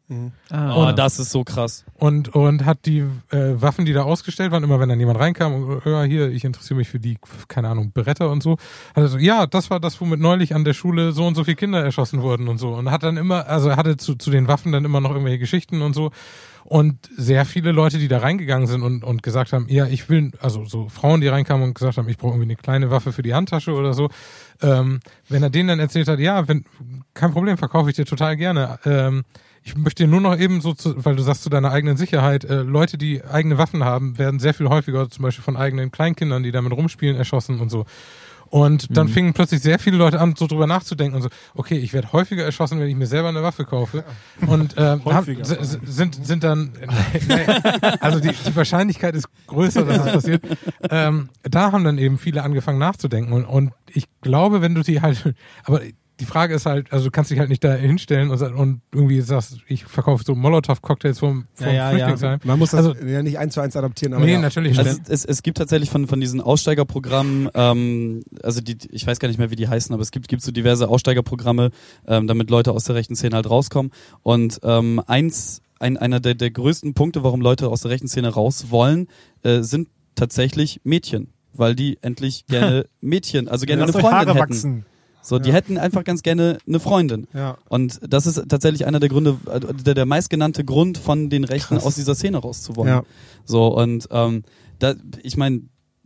Oh, 0.52 0.92
das 0.94 1.18
ist 1.18 1.30
so 1.30 1.44
krass. 1.44 1.84
und, 1.94 2.34
und 2.34 2.64
hat 2.64 2.86
die 2.86 2.98
äh, 3.30 3.60
Waffen, 3.60 3.84
die 3.84 3.92
da 3.92 4.02
ausgestellt 4.02 4.50
waren, 4.52 4.64
immer 4.64 4.80
wenn 4.80 4.88
dann 4.88 4.98
jemand 5.00 5.18
reinkam, 5.18 5.54
und, 5.54 5.84
ja, 5.86 6.02
hier, 6.02 6.28
ich 6.30 6.44
interessiere 6.44 6.78
mich 6.78 6.88
für 6.88 7.00
die, 7.00 7.18
keine 7.48 7.68
Ahnung, 7.68 7.92
Bretter 7.92 8.30
und 8.30 8.42
so, 8.42 8.52
hat 8.94 9.02
er 9.04 9.08
so, 9.08 9.18
ja, 9.18 9.46
das 9.46 9.70
war 9.70 9.80
das, 9.80 10.00
womit 10.00 10.20
neulich 10.20 10.54
an 10.54 10.64
der 10.64 10.74
Schule 10.74 11.12
so 11.12 11.26
und 11.26 11.34
so 11.34 11.44
viele 11.44 11.56
Kinder 11.56 11.82
erschossen 11.82 12.22
wurden 12.22 12.48
und 12.48 12.58
so. 12.58 12.74
Und 12.74 12.90
hat 12.90 13.02
dann 13.02 13.16
immer, 13.16 13.46
also 13.46 13.68
er 13.68 13.76
hatte 13.76 13.96
zu, 13.96 14.14
zu 14.16 14.30
den 14.30 14.48
Waffen 14.48 14.72
dann 14.72 14.84
immer 14.84 15.00
noch 15.00 15.10
irgendwelche 15.10 15.38
Geschichten 15.38 15.82
und 15.82 15.94
so. 15.94 16.10
Und 16.64 17.08
sehr 17.16 17.44
viele 17.44 17.70
Leute, 17.70 17.98
die 17.98 18.08
da 18.08 18.18
reingegangen 18.18 18.66
sind 18.66 18.82
und, 18.82 19.04
und 19.04 19.22
gesagt 19.22 19.52
haben, 19.52 19.66
ja, 19.68 19.86
ich 19.86 20.08
will, 20.08 20.32
also 20.40 20.64
so 20.64 20.88
Frauen, 20.88 21.20
die 21.20 21.28
reinkamen 21.28 21.62
und 21.62 21.74
gesagt 21.74 21.96
haben, 21.96 22.08
ich 22.08 22.18
brauche 22.18 22.32
irgendwie 22.32 22.46
eine 22.48 22.56
kleine 22.56 22.90
Waffe 22.90 23.12
für 23.12 23.22
die 23.22 23.34
Handtasche 23.34 23.72
oder 23.72 23.94
so, 23.94 24.10
ähm, 24.62 25.00
wenn 25.28 25.42
er 25.42 25.50
denen 25.50 25.68
dann 25.68 25.80
erzählt 25.80 26.08
hat, 26.08 26.18
ja, 26.18 26.46
wenn, 26.48 26.64
kein 27.14 27.32
Problem, 27.32 27.58
verkaufe 27.58 27.90
ich 27.90 27.96
dir 27.96 28.04
total 28.04 28.36
gerne. 28.36 28.78
Ähm, 28.84 29.24
ich 29.62 29.76
möchte 29.76 30.04
dir 30.04 30.08
nur 30.08 30.20
noch 30.20 30.38
eben 30.38 30.60
so, 30.60 30.74
zu, 30.74 31.04
weil 31.04 31.16
du 31.16 31.22
sagst 31.22 31.42
zu 31.42 31.50
deiner 31.50 31.72
eigenen 31.72 31.96
Sicherheit, 31.96 32.44
äh, 32.44 32.62
Leute, 32.62 32.98
die 32.98 33.24
eigene 33.24 33.58
Waffen 33.58 33.84
haben, 33.84 34.16
werden 34.16 34.38
sehr 34.38 34.54
viel 34.54 34.68
häufiger 34.68 35.10
zum 35.10 35.24
Beispiel 35.24 35.42
von 35.42 35.56
eigenen 35.56 35.90
Kleinkindern, 35.90 36.44
die 36.44 36.52
damit 36.52 36.72
rumspielen, 36.72 37.16
erschossen 37.16 37.58
und 37.60 37.68
so. 37.68 37.84
Und 38.50 38.96
dann 38.96 39.08
fingen 39.08 39.32
plötzlich 39.32 39.60
sehr 39.60 39.78
viele 39.78 39.96
Leute 39.96 40.20
an, 40.20 40.34
so 40.36 40.46
drüber 40.46 40.66
nachzudenken 40.66 41.16
und 41.16 41.22
so, 41.22 41.28
okay, 41.54 41.76
ich 41.76 41.92
werde 41.92 42.12
häufiger 42.12 42.44
erschossen, 42.44 42.78
wenn 42.80 42.88
ich 42.88 42.96
mir 42.96 43.06
selber 43.06 43.28
eine 43.28 43.42
Waffe 43.42 43.64
kaufe. 43.64 44.04
Und 44.46 44.76
Häufiger. 45.04 45.44
haben, 45.44 45.80
sind, 45.84 46.26
sind 46.26 46.44
dann, 46.44 46.72
nee, 47.28 47.46
also 48.00 48.20
die, 48.20 48.30
die 48.30 48.56
Wahrscheinlichkeit 48.56 49.14
ist 49.14 49.28
größer, 49.46 49.84
dass 49.84 50.04
das 50.04 50.12
passiert. 50.12 50.42
Ähm, 50.90 51.28
da 51.42 51.72
haben 51.72 51.84
dann 51.84 51.98
eben 51.98 52.18
viele 52.18 52.42
angefangen 52.42 52.78
nachzudenken. 52.78 53.32
Und, 53.32 53.44
und 53.44 53.72
ich 53.88 54.06
glaube, 54.20 54.62
wenn 54.62 54.74
du 54.74 54.82
die 54.82 55.00
halt, 55.00 55.34
aber 55.64 55.80
die 56.20 56.24
Frage 56.24 56.54
ist 56.54 56.64
halt, 56.66 56.92
also 56.92 57.04
du 57.06 57.10
kannst 57.10 57.30
dich 57.30 57.38
halt 57.38 57.50
nicht 57.50 57.62
da 57.62 57.74
hinstellen 57.74 58.30
und, 58.30 58.40
und 58.40 58.80
irgendwie 58.92 59.20
sagst, 59.20 59.58
ich 59.68 59.84
verkaufe 59.84 60.24
so 60.24 60.34
Molotow-Cocktails 60.34 61.18
vom, 61.18 61.46
vom 61.54 61.66
Ja, 61.66 61.92
ja, 61.92 62.14
ja. 62.14 62.38
Man 62.44 62.58
muss 62.58 62.70
das 62.70 62.86
Also- 62.86 62.94
ja 63.06 63.22
nicht 63.22 63.38
eins 63.38 63.54
zu 63.54 63.60
eins 63.60 63.76
adaptieren, 63.76 64.14
aber 64.14 64.24
Nee, 64.24 64.32
ja. 64.32 64.40
natürlich 64.40 64.78
Also 64.78 64.90
nicht. 64.92 65.08
es, 65.10 65.24
es 65.24 65.42
gibt 65.42 65.58
tatsächlich 65.58 65.90
von, 65.90 66.06
von 66.06 66.18
diesen 66.20 66.40
Aussteigerprogrammen, 66.40 67.50
ähm, 67.54 68.24
also 68.42 68.60
die, 68.60 68.78
ich 68.90 69.06
weiß 69.06 69.18
gar 69.18 69.28
nicht 69.28 69.38
mehr, 69.38 69.50
wie 69.50 69.56
die 69.56 69.68
heißen, 69.68 69.92
aber 69.92 70.02
es 70.02 70.10
gibt, 70.10 70.28
gibt 70.28 70.42
so 70.42 70.52
diverse 70.52 70.88
Aussteigerprogramme, 70.88 71.70
ähm, 72.06 72.26
damit 72.26 72.50
Leute 72.50 72.72
aus 72.72 72.84
der 72.84 72.94
rechten 72.94 73.14
Szene 73.16 73.34
halt 73.36 73.48
rauskommen. 73.50 73.92
Und 74.22 74.60
ähm, 74.62 75.00
eins, 75.06 75.60
ein, 75.78 75.96
einer 75.96 76.20
der, 76.20 76.34
der 76.34 76.50
größten 76.50 76.94
Punkte, 76.94 77.22
warum 77.24 77.40
Leute 77.40 77.68
aus 77.68 77.82
der 77.82 77.90
rechten 77.90 78.08
Szene 78.08 78.28
raus 78.28 78.66
wollen, 78.70 79.08
äh, 79.42 79.60
sind 79.60 79.88
tatsächlich 80.14 80.80
Mädchen, 80.84 81.28
weil 81.52 81.74
die 81.74 81.98
endlich 82.00 82.46
gerne 82.48 82.86
Mädchen, 83.00 83.48
also 83.48 83.66
gerne 83.66 83.82
Lasst 83.82 83.96
eine 83.96 84.04
euch 84.04 84.10
Freundin 84.10 84.28
Haare 84.28 84.38
hätten. 84.40 84.50
wachsen. 84.54 84.86
So, 85.26 85.40
die 85.40 85.48
Ja. 85.48 85.56
hätten 85.56 85.76
einfach 85.76 86.04
ganz 86.04 86.22
gerne 86.22 86.58
eine 86.68 86.78
Freundin. 86.78 87.26
Ja. 87.34 87.58
Und 87.68 87.98
das 88.08 88.26
ist 88.26 88.40
tatsächlich 88.48 88.86
einer 88.86 89.00
der 89.00 89.08
Gründe, 89.08 89.36
äh, 89.50 89.58
der, 89.60 89.94
der 89.94 90.06
meistgenannte 90.06 90.64
Grund 90.64 90.98
von 90.98 91.30
den 91.30 91.42
Rechten 91.42 91.78
aus 91.78 91.96
dieser 91.96 92.14
Szene 92.14 92.38
rauszuwollen. 92.38 92.92
Ja. 92.94 93.02
So, 93.44 93.66
und 93.76 94.06
ähm, 94.12 94.44
da, 94.78 94.94
ich 95.24 95.36
meine, 95.36 95.62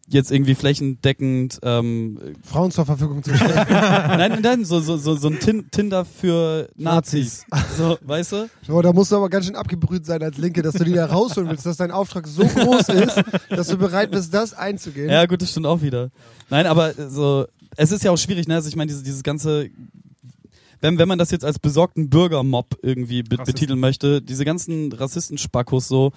jetzt 0.08 0.32
irgendwie 0.32 0.54
flächendeckend, 0.54 1.60
ähm, 1.62 2.18
Frauen 2.42 2.70
zur 2.70 2.84
Verfügung 2.86 3.22
zu 3.22 3.34
stellen. 3.36 3.66
nein, 3.68 4.38
nein, 4.42 4.64
so, 4.64 4.80
so, 4.80 4.96
so, 4.96 5.14
so 5.14 5.28
ein 5.28 5.38
Tin 5.38 5.70
Tinder 5.70 6.04
für 6.04 6.68
Nazis. 6.76 7.44
So, 7.76 7.98
weißt 8.02 8.32
du? 8.32 8.50
Oh, 8.70 8.80
da 8.82 8.92
musst 8.92 9.12
du 9.12 9.16
aber 9.16 9.28
ganz 9.28 9.46
schön 9.46 9.54
abgebrüht 9.54 10.04
sein 10.06 10.22
als 10.22 10.38
Linke, 10.38 10.62
dass 10.62 10.74
du 10.74 10.84
die 10.84 10.94
da 10.94 11.06
rausholen 11.06 11.48
willst, 11.50 11.66
dass 11.66 11.76
dein 11.76 11.90
Auftrag 11.90 12.26
so 12.26 12.42
groß 12.44 12.88
ist, 12.88 13.22
dass 13.50 13.68
du 13.68 13.76
bereit 13.76 14.10
bist, 14.10 14.32
das 14.34 14.52
einzugehen. 14.54 15.10
Ja, 15.10 15.26
gut, 15.26 15.42
das 15.42 15.50
stimmt 15.50 15.66
auch 15.66 15.82
wieder. 15.82 16.10
Nein, 16.48 16.66
aber 16.66 16.92
so, 17.08 17.46
es 17.76 17.92
ist 17.92 18.04
ja 18.04 18.10
auch 18.10 18.18
schwierig, 18.18 18.48
ne? 18.48 18.54
Also 18.54 18.68
ich 18.68 18.76
meine, 18.76 18.88
diese, 18.88 19.02
dieses 19.02 19.22
ganze, 19.22 19.70
wenn, 20.80 20.98
wenn 20.98 21.08
man 21.08 21.18
das 21.18 21.30
jetzt 21.30 21.44
als 21.44 21.58
besorgten 21.58 22.10
Bürgermob 22.10 22.78
irgendwie 22.82 23.22
be 23.22 23.36
Rassisten. 23.36 23.54
betiteln 23.54 23.80
möchte, 23.80 24.22
diese 24.22 24.44
ganzen 24.44 24.92
Rassisten-Spackos 24.92 25.88
so, 25.88 26.12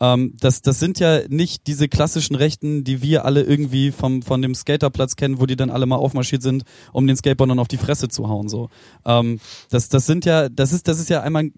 ähm, 0.00 0.34
das, 0.40 0.62
das 0.62 0.78
sind 0.78 0.98
ja 0.98 1.26
nicht 1.28 1.66
diese 1.66 1.88
klassischen 1.88 2.36
Rechten, 2.36 2.84
die 2.84 3.02
wir 3.02 3.24
alle 3.24 3.42
irgendwie 3.42 3.90
vom, 3.92 4.22
von 4.22 4.42
dem 4.42 4.54
Skaterplatz 4.54 5.16
kennen, 5.16 5.40
wo 5.40 5.46
die 5.46 5.56
dann 5.56 5.70
alle 5.70 5.86
mal 5.86 5.96
aufmarschiert 5.96 6.42
sind, 6.42 6.64
um 6.92 7.06
den 7.06 7.16
Skateboardern 7.16 7.58
auf 7.58 7.68
die 7.68 7.78
Fresse 7.78 8.08
zu 8.08 8.28
hauen. 8.28 8.48
So. 8.48 8.68
Ähm, 9.04 9.40
das, 9.70 9.88
das 9.88 10.06
sind 10.06 10.24
ja, 10.24 10.48
das 10.48 10.72
ist, 10.72 10.88
das 10.88 10.98
ist 10.98 11.08
ja 11.08 11.22
einmal 11.22 11.50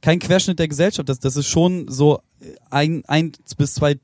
kein 0.00 0.18
Querschnitt 0.18 0.58
der 0.58 0.68
Gesellschaft. 0.68 1.08
Das, 1.08 1.20
das 1.20 1.36
ist 1.36 1.46
schon 1.46 1.86
so 1.88 2.20
ein, 2.70 3.04
ein 3.06 3.32
bis 3.56 3.74
zwei 3.74 3.98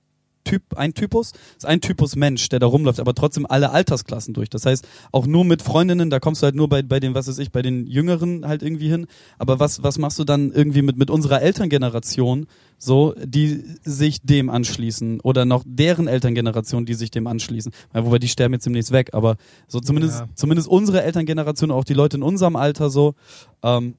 Typ, 0.45 0.77
ein 0.77 0.93
Typus, 0.95 1.33
ist 1.57 1.67
ein 1.67 1.81
Typus 1.81 2.17
Mensch, 2.17 2.49
der 2.49 2.59
da 2.59 2.67
rumläuft, 2.67 2.99
aber 3.01 3.15
trotzdem 3.15 3.47
alle 3.47 3.71
Altersklassen 3.71 4.35
durch. 4.35 4.51
Das 4.51 4.67
heißt, 4.67 4.87
auch 5.13 5.27
nur 5.27 5.45
mit 5.45 5.63
Freundinnen, 5.63 6.11
da 6.11 6.19
kommst 6.21 6.43
du 6.43 6.45
halt 6.47 6.55
nur 6.57 6.69
bei, 6.69 6.83
bei 6.83 6.99
den, 7.01 7.15
was 7.15 7.29
weiß 7.29 7.39
ich, 7.39 7.53
bei 7.53 7.63
den 7.63 7.87
Jüngeren 7.87 8.47
halt 8.47 8.63
irgendwie 8.63 8.89
hin. 8.89 9.07
Aber 9.39 9.61
was, 9.61 9.83
was 9.83 9.99
machst 9.99 10.19
du 10.19 10.25
dann 10.25 10.51
irgendwie 10.51 10.83
mit, 10.83 10.97
mit 10.97 11.11
unserer 11.11 11.43
Elterngeneration, 11.43 12.47
so, 12.79 13.15
die 13.25 13.63
sich 13.85 14.23
dem 14.23 14.51
anschließen 14.51 15.21
oder 15.21 15.45
noch 15.45 15.63
deren 15.65 16.09
Elterngeneration, 16.09 16.85
die 16.85 16.95
sich 16.95 17.13
dem 17.13 17.29
anschließen. 17.29 17.73
Ja, 17.95 18.05
wobei 18.05 18.19
die 18.19 18.29
sterben 18.29 18.55
jetzt 18.55 18.67
demnächst 18.67 18.91
weg, 18.91 19.11
aber 19.13 19.37
so 19.69 19.79
zumindest, 19.79 20.21
Ja. 20.21 20.29
zumindest 20.35 20.67
unsere 20.69 21.03
Elterngeneration, 21.05 21.71
auch 21.71 21.85
die 21.85 21.95
Leute 21.95 22.17
in 22.17 22.25
unserem 22.25 22.57
Alter 22.57 22.91
so, 22.91 23.15
ähm, 23.63 23.95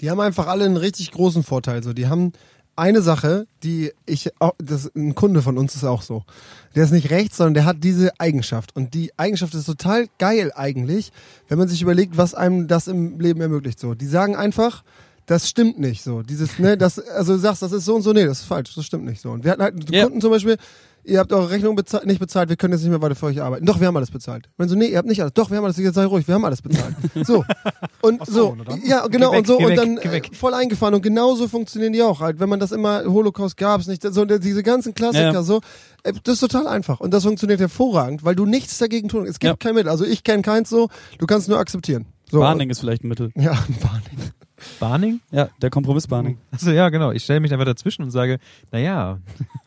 Die 0.00 0.10
haben 0.10 0.20
einfach 0.20 0.46
alle 0.48 0.64
einen 0.66 0.76
richtig 0.76 1.10
großen 1.12 1.42
Vorteil. 1.42 1.82
So, 1.82 1.94
die 1.94 2.06
haben 2.06 2.32
eine 2.76 3.02
Sache, 3.02 3.46
die 3.62 3.92
ich, 4.06 4.30
auch- 4.40 4.54
das 4.58 4.90
ein 4.94 5.14
Kunde 5.14 5.42
von 5.42 5.58
uns 5.58 5.74
ist 5.74 5.84
auch 5.84 6.02
so. 6.02 6.24
Der 6.74 6.84
ist 6.84 6.92
nicht 6.92 7.10
rechts, 7.10 7.36
sondern 7.38 7.54
der 7.54 7.64
hat 7.64 7.78
diese 7.82 8.12
Eigenschaft. 8.20 8.76
Und 8.76 8.94
die 8.94 9.10
Eigenschaft 9.18 9.54
ist 9.54 9.64
total 9.66 10.06
geil 10.18 10.52
eigentlich, 10.54 11.10
wenn 11.48 11.58
man 11.58 11.68
sich 11.68 11.80
überlegt, 11.82 12.16
was 12.16 12.34
einem 12.34 12.68
das 12.68 12.86
im 12.86 13.18
Leben 13.18 13.40
ermöglicht. 13.40 13.80
So, 13.80 13.94
die 13.94 14.06
sagen 14.06 14.36
einfach, 14.36 14.84
das 15.26 15.48
stimmt 15.48 15.78
nicht 15.80 16.02
so. 16.04 16.22
Dieses, 16.22 16.58
ne, 16.58 16.76
das, 16.78 16.98
also 16.98 17.32
du 17.32 17.38
sagst, 17.40 17.62
das 17.62 17.72
ist 17.72 17.84
so 17.84 17.96
und 17.96 18.02
so, 18.02 18.12
nee, 18.12 18.24
das 18.26 18.40
ist 18.40 18.44
falsch, 18.46 18.74
das 18.74 18.84
stimmt 18.84 19.04
nicht 19.06 19.20
so. 19.20 19.30
Und 19.30 19.42
wir 19.42 19.50
hatten 19.52 19.62
halt 19.62 19.74
einen 19.74 19.92
Ja. 19.92 20.04
Kunden 20.04 20.20
zum 20.20 20.30
Beispiel, 20.30 20.56
ihr 21.06 21.18
habt 21.20 21.32
eure 21.32 21.50
Rechnung 21.50 21.76
bezahlt, 21.76 22.04
nicht 22.06 22.18
bezahlt, 22.20 22.48
wir 22.48 22.56
können 22.56 22.72
jetzt 22.74 22.82
nicht 22.82 22.90
mehr 22.90 23.00
weiter 23.00 23.14
für 23.14 23.26
euch 23.26 23.40
arbeiten. 23.40 23.64
Doch, 23.64 23.80
wir 23.80 23.86
haben 23.86 23.96
alles 23.96 24.10
bezahlt. 24.10 24.48
Wenn 24.56 24.68
so, 24.68 24.74
nee, 24.74 24.86
ihr 24.88 24.98
habt 24.98 25.08
nicht 25.08 25.20
alles. 25.22 25.32
Doch, 25.34 25.50
wir 25.50 25.56
haben 25.56 25.64
alles, 25.64 25.76
jetzt 25.76 25.94
sei 25.94 26.04
ruhig, 26.04 26.26
wir 26.28 26.34
haben 26.34 26.44
alles 26.44 26.62
bezahlt. 26.62 26.94
So. 27.24 27.44
Und 28.02 28.20
Ach 28.20 28.26
so, 28.26 28.56
so, 28.68 28.76
ja, 28.84 29.06
genau, 29.06 29.32
weg, 29.32 29.38
und 29.38 29.46
so, 29.46 29.58
und 29.58 29.68
weg, 29.68 29.76
dann 29.76 29.98
äh, 29.98 30.22
voll 30.32 30.54
eingefahren. 30.54 30.94
Und 30.94 31.02
genauso 31.02 31.48
funktionieren 31.48 31.92
die 31.92 32.02
auch 32.02 32.20
halt. 32.20 32.38
Wenn 32.40 32.48
man 32.48 32.60
das 32.60 32.70
immer, 32.72 33.04
Holocaust 33.04 33.56
gab's 33.56 33.86
nicht, 33.86 34.02
so, 34.02 34.24
diese 34.24 34.62
ganzen 34.62 34.94
Klassiker, 34.94 35.32
Ja. 35.32 35.42
so, 35.42 35.60
äh, 36.04 36.12
das 36.22 36.34
ist 36.34 36.40
total 36.40 36.66
einfach. 36.68 37.00
Und 37.00 37.12
das 37.14 37.24
funktioniert 37.24 37.60
hervorragend, 37.60 38.24
weil 38.24 38.34
du 38.36 38.44
nichts 38.46 38.78
dagegen 38.78 39.08
tun. 39.08 39.24
Es 39.26 39.38
gibt 39.38 39.44
Ja. 39.44 39.56
kein 39.56 39.74
Mittel. 39.74 39.88
Also 39.90 40.04
ich 40.04 40.22
kenne 40.24 40.42
keins 40.42 40.68
so, 40.70 40.88
du 41.18 41.26
kannst 41.26 41.48
nur 41.48 41.58
akzeptieren. 41.58 42.06
So, 42.30 42.40
Warning 42.40 42.70
ist 42.70 42.80
vielleicht 42.80 43.04
ein 43.04 43.08
Mittel. 43.08 43.30
Ja, 43.36 43.52
Warning. 43.80 44.32
Barning? 44.80 45.20
Ja, 45.30 45.48
der 45.60 45.70
Kompromiss-Barning. 45.70 46.38
Achso, 46.50 46.70
ja, 46.70 46.88
genau. 46.88 47.12
Ich 47.12 47.24
stelle 47.24 47.40
mich 47.40 47.52
einfach 47.52 47.66
dazwischen 47.66 48.02
und 48.02 48.10
sage, 48.10 48.38
naja, 48.72 49.18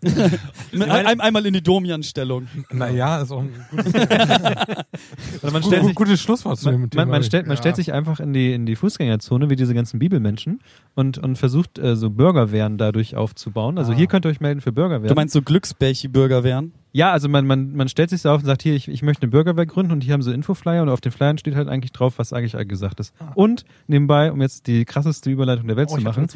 Ein, 0.73 0.81
ein, 0.83 1.19
einmal 1.21 1.45
in 1.45 1.53
die 1.53 1.61
Domian-Stellung. 1.61 2.47
Naja, 2.71 3.21
ist 3.21 3.31
auch 3.31 3.41
ein 3.41 3.53
gutes, 3.69 3.93
also 5.43 5.51
man 5.51 5.61
stellt 5.63 5.63
gutes, 5.63 5.85
sich, 5.85 5.95
gutes 5.95 6.21
Schlusswort 6.21 6.57
zu 6.57 6.65
man, 6.65 6.73
dem 6.75 6.81
man, 6.81 6.89
Thema. 6.89 7.05
man, 7.05 7.23
stellt, 7.23 7.47
man 7.47 7.55
Ja. 7.55 7.61
stellt 7.61 7.75
sich 7.75 7.93
einfach 7.93 8.19
in 8.19 8.33
die, 8.33 8.53
in 8.53 8.65
die 8.65 8.75
Fußgängerzone, 8.75 9.49
wie 9.49 9.55
diese 9.55 9.73
ganzen 9.73 9.99
Bibelmenschen, 9.99 10.59
und, 10.95 11.17
und 11.17 11.37
versucht, 11.37 11.77
äh, 11.79 11.95
so 11.95 12.09
Bürgerwehren 12.09 12.77
dadurch 12.77 13.15
aufzubauen. 13.15 13.77
Also 13.77 13.91
Ah. 13.91 13.95
hier 13.95 14.07
könnt 14.07 14.25
ihr 14.25 14.29
euch 14.29 14.39
melden 14.41 14.61
für 14.61 14.71
Bürgerwehren. 14.71 15.07
Du 15.09 15.15
meinst 15.15 15.33
so 15.33 15.41
Glücksbärchi-Bürger 15.41 16.43
wären? 16.43 16.73
Ja, 16.91 17.11
also 17.11 17.29
man, 17.29 17.45
man, 17.45 17.75
man 17.75 17.87
stellt 17.87 18.09
sich 18.09 18.21
so 18.21 18.29
auf 18.29 18.41
und 18.41 18.45
sagt, 18.45 18.63
hier, 18.63 18.73
ich, 18.73 18.87
ich 18.87 19.03
möchte 19.03 19.23
eine 19.23 19.31
Bürgerwehr 19.31 19.65
gründen 19.65 19.91
und 19.91 20.03
hier 20.03 20.13
haben 20.13 20.23
sie 20.23 20.33
Infoflyer 20.33 20.81
und 20.81 20.89
auf 20.89 21.01
den 21.01 21.11
Flyern 21.11 21.37
steht 21.37 21.55
halt 21.55 21.67
eigentlich 21.67 21.91
drauf, 21.91 22.17
was 22.17 22.33
eigentlich 22.33 22.55
gesagt 22.67 22.99
ist. 22.99 23.13
Und 23.35 23.63
nebenbei, 23.87 24.31
um 24.31 24.41
jetzt 24.41 24.65
die 24.67 24.85
krasseste 24.85 25.29
Überleitung 25.29 25.67
der 25.67 25.77
Welt 25.77 25.89
Oh, 25.91 25.97
zu 25.97 26.01
machen, 26.01 26.27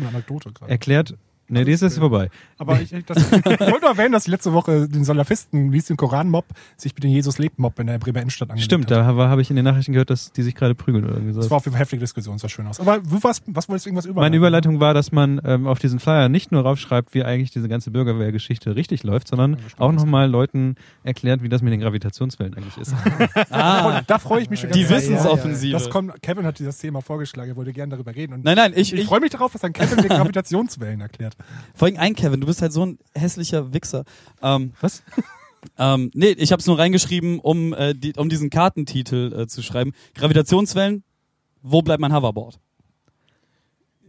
erklärt, 0.68 1.16
nee, 1.48 1.64
die 1.66 1.72
ist 1.72 1.82
jetzt 1.82 1.98
vorbei. 1.98 2.30
Aber 2.58 2.80
ich, 2.82 2.92
ich, 2.94 3.06
das, 3.06 3.18
ich 3.32 3.46
wollte 3.46 3.82
nur 3.82 3.90
erwähnen, 3.90 4.12
dass 4.14 4.24
ich 4.26 4.32
letzte 4.32 4.54
Woche 4.54 4.88
den 4.88 5.04
Salafisten, 5.04 5.72
wie 5.72 5.78
es 5.78 5.86
den 5.86 5.98
Koran-Mob, 5.98 6.46
sich 6.78 6.94
mit 6.96 7.04
dem 7.04 7.12
Jesus-Lebt-Mob 7.12 7.78
in 7.80 7.88
der 7.88 7.98
Bremer 8.00 8.20
Innenstadt 8.22 8.50
angelegt 8.50 8.66
Stimmt, 8.66 8.86
hat. 8.86 8.98
da 9.00 9.06
habe 9.06 9.28
hab 9.30 9.40
ich 9.40 9.50
in 9.50 9.56
den 9.56 9.66
Nachrichten 9.66 9.92
gehört, 9.94 10.10
dass 10.10 10.32
die 10.32 10.44
sich 10.44 10.56
gerade 10.56 10.76
prügeln 10.76 11.04
oder 11.06 11.16
irgendwie 11.16 11.34
Das 11.36 11.46
so. 11.46 11.52
war 11.52 11.58
auf 11.58 11.66
jeden 11.66 11.74
Fall 11.74 11.82
heftige 11.82 12.00
Diskussion, 12.00 12.38
sah 12.38 12.50
schön 12.50 12.68
aus. 12.68 12.80
Aber 12.80 13.00
wo, 13.04 13.20
was, 13.24 13.42
was 13.48 13.68
wolltest 13.70 13.86
du 13.86 13.90
irgendwas 13.90 14.06
über? 14.06 14.22
Meine 14.22 14.38
Überleitung 14.38 14.80
war, 14.80 14.94
dass 14.94 15.12
man 15.12 15.42
ähm, 15.46 15.68
auf 15.68 15.80
diesen 15.80 16.00
Flyer 16.00 16.30
nicht 16.30 16.52
nur 16.52 16.62
raufschreibt, 16.64 17.14
wie 17.14 17.24
eigentlich 17.24 17.52
diese 17.52 17.68
ganze 17.68 17.92
Bürgerwehrgeschichte 17.92 18.76
richtig 18.76 19.04
läuft, 19.04 19.28
sondern 19.28 19.58
stimmt, 19.60 19.80
auch 19.82 19.92
nochmal 19.92 20.30
Leuten 20.30 20.76
erklärt, 21.04 21.44
wie 21.44 21.50
das 21.50 21.62
mit 21.62 21.74
den 21.74 21.80
Gravitationswellen 21.82 22.56
eigentlich 22.56 22.78
ist. 22.78 22.94
Ah, 23.50 24.02
Da 24.08 24.20
freue 24.20 24.42
ich 24.42 24.50
mich 24.50 24.60
schon 24.62 24.72
die 24.72 24.80
ganz 24.84 24.90
sehr. 24.90 24.98
Wissensoffensive. 24.98 25.74
Das 25.74 25.90
kommt, 25.90 26.22
Kevin 26.22 26.46
hat 26.46 26.60
dieses 26.60 26.78
Thema 26.78 27.02
vorgeschlagen, 27.02 27.52
er 27.52 27.56
wollte 27.56 27.74
gerne 27.74 27.92
darüber 27.92 28.16
reden. 28.16 28.34
Und 28.34 28.44
Nein, 28.46 28.56
nein, 28.56 28.72
ich, 28.76 28.94
ich, 28.94 29.02
ich, 29.02 29.06
freue 29.08 29.20
mich 29.20 29.32
darauf, 29.32 29.52
dass 29.52 29.62
dann 29.62 29.74
Kevin 29.74 30.02
die 30.02 30.08
Gravitationswellen 30.10 31.02
erklärt. 31.02 31.33
Vor 31.76 31.88
allem 31.88 31.98
ein 31.98 32.16
Kevin, 32.16 32.42
du 32.42 32.48
bist 32.48 32.62
halt 32.62 32.74
so 32.74 32.86
ein 32.86 33.00
hässlicher 33.16 33.74
Wichser. 33.74 34.04
Ähm, 34.42 34.74
Was? 34.82 35.04
ähm, 35.78 36.12
nee, 36.14 36.32
ich 36.32 36.52
habe 36.52 36.60
es 36.60 36.68
nur 36.68 36.78
reingeschrieben, 36.78 37.40
um, 37.40 37.74
äh, 37.74 37.94
die, 37.94 38.14
um 38.16 38.30
diesen 38.30 38.50
Kartentitel 38.50 39.34
äh, 39.42 39.48
zu 39.48 39.62
schreiben. 39.62 39.94
Gravitationswellen, 40.16 41.04
wo 41.62 41.82
bleibt 41.82 42.02
mein 42.02 42.14
Hoverboard? 42.14 42.60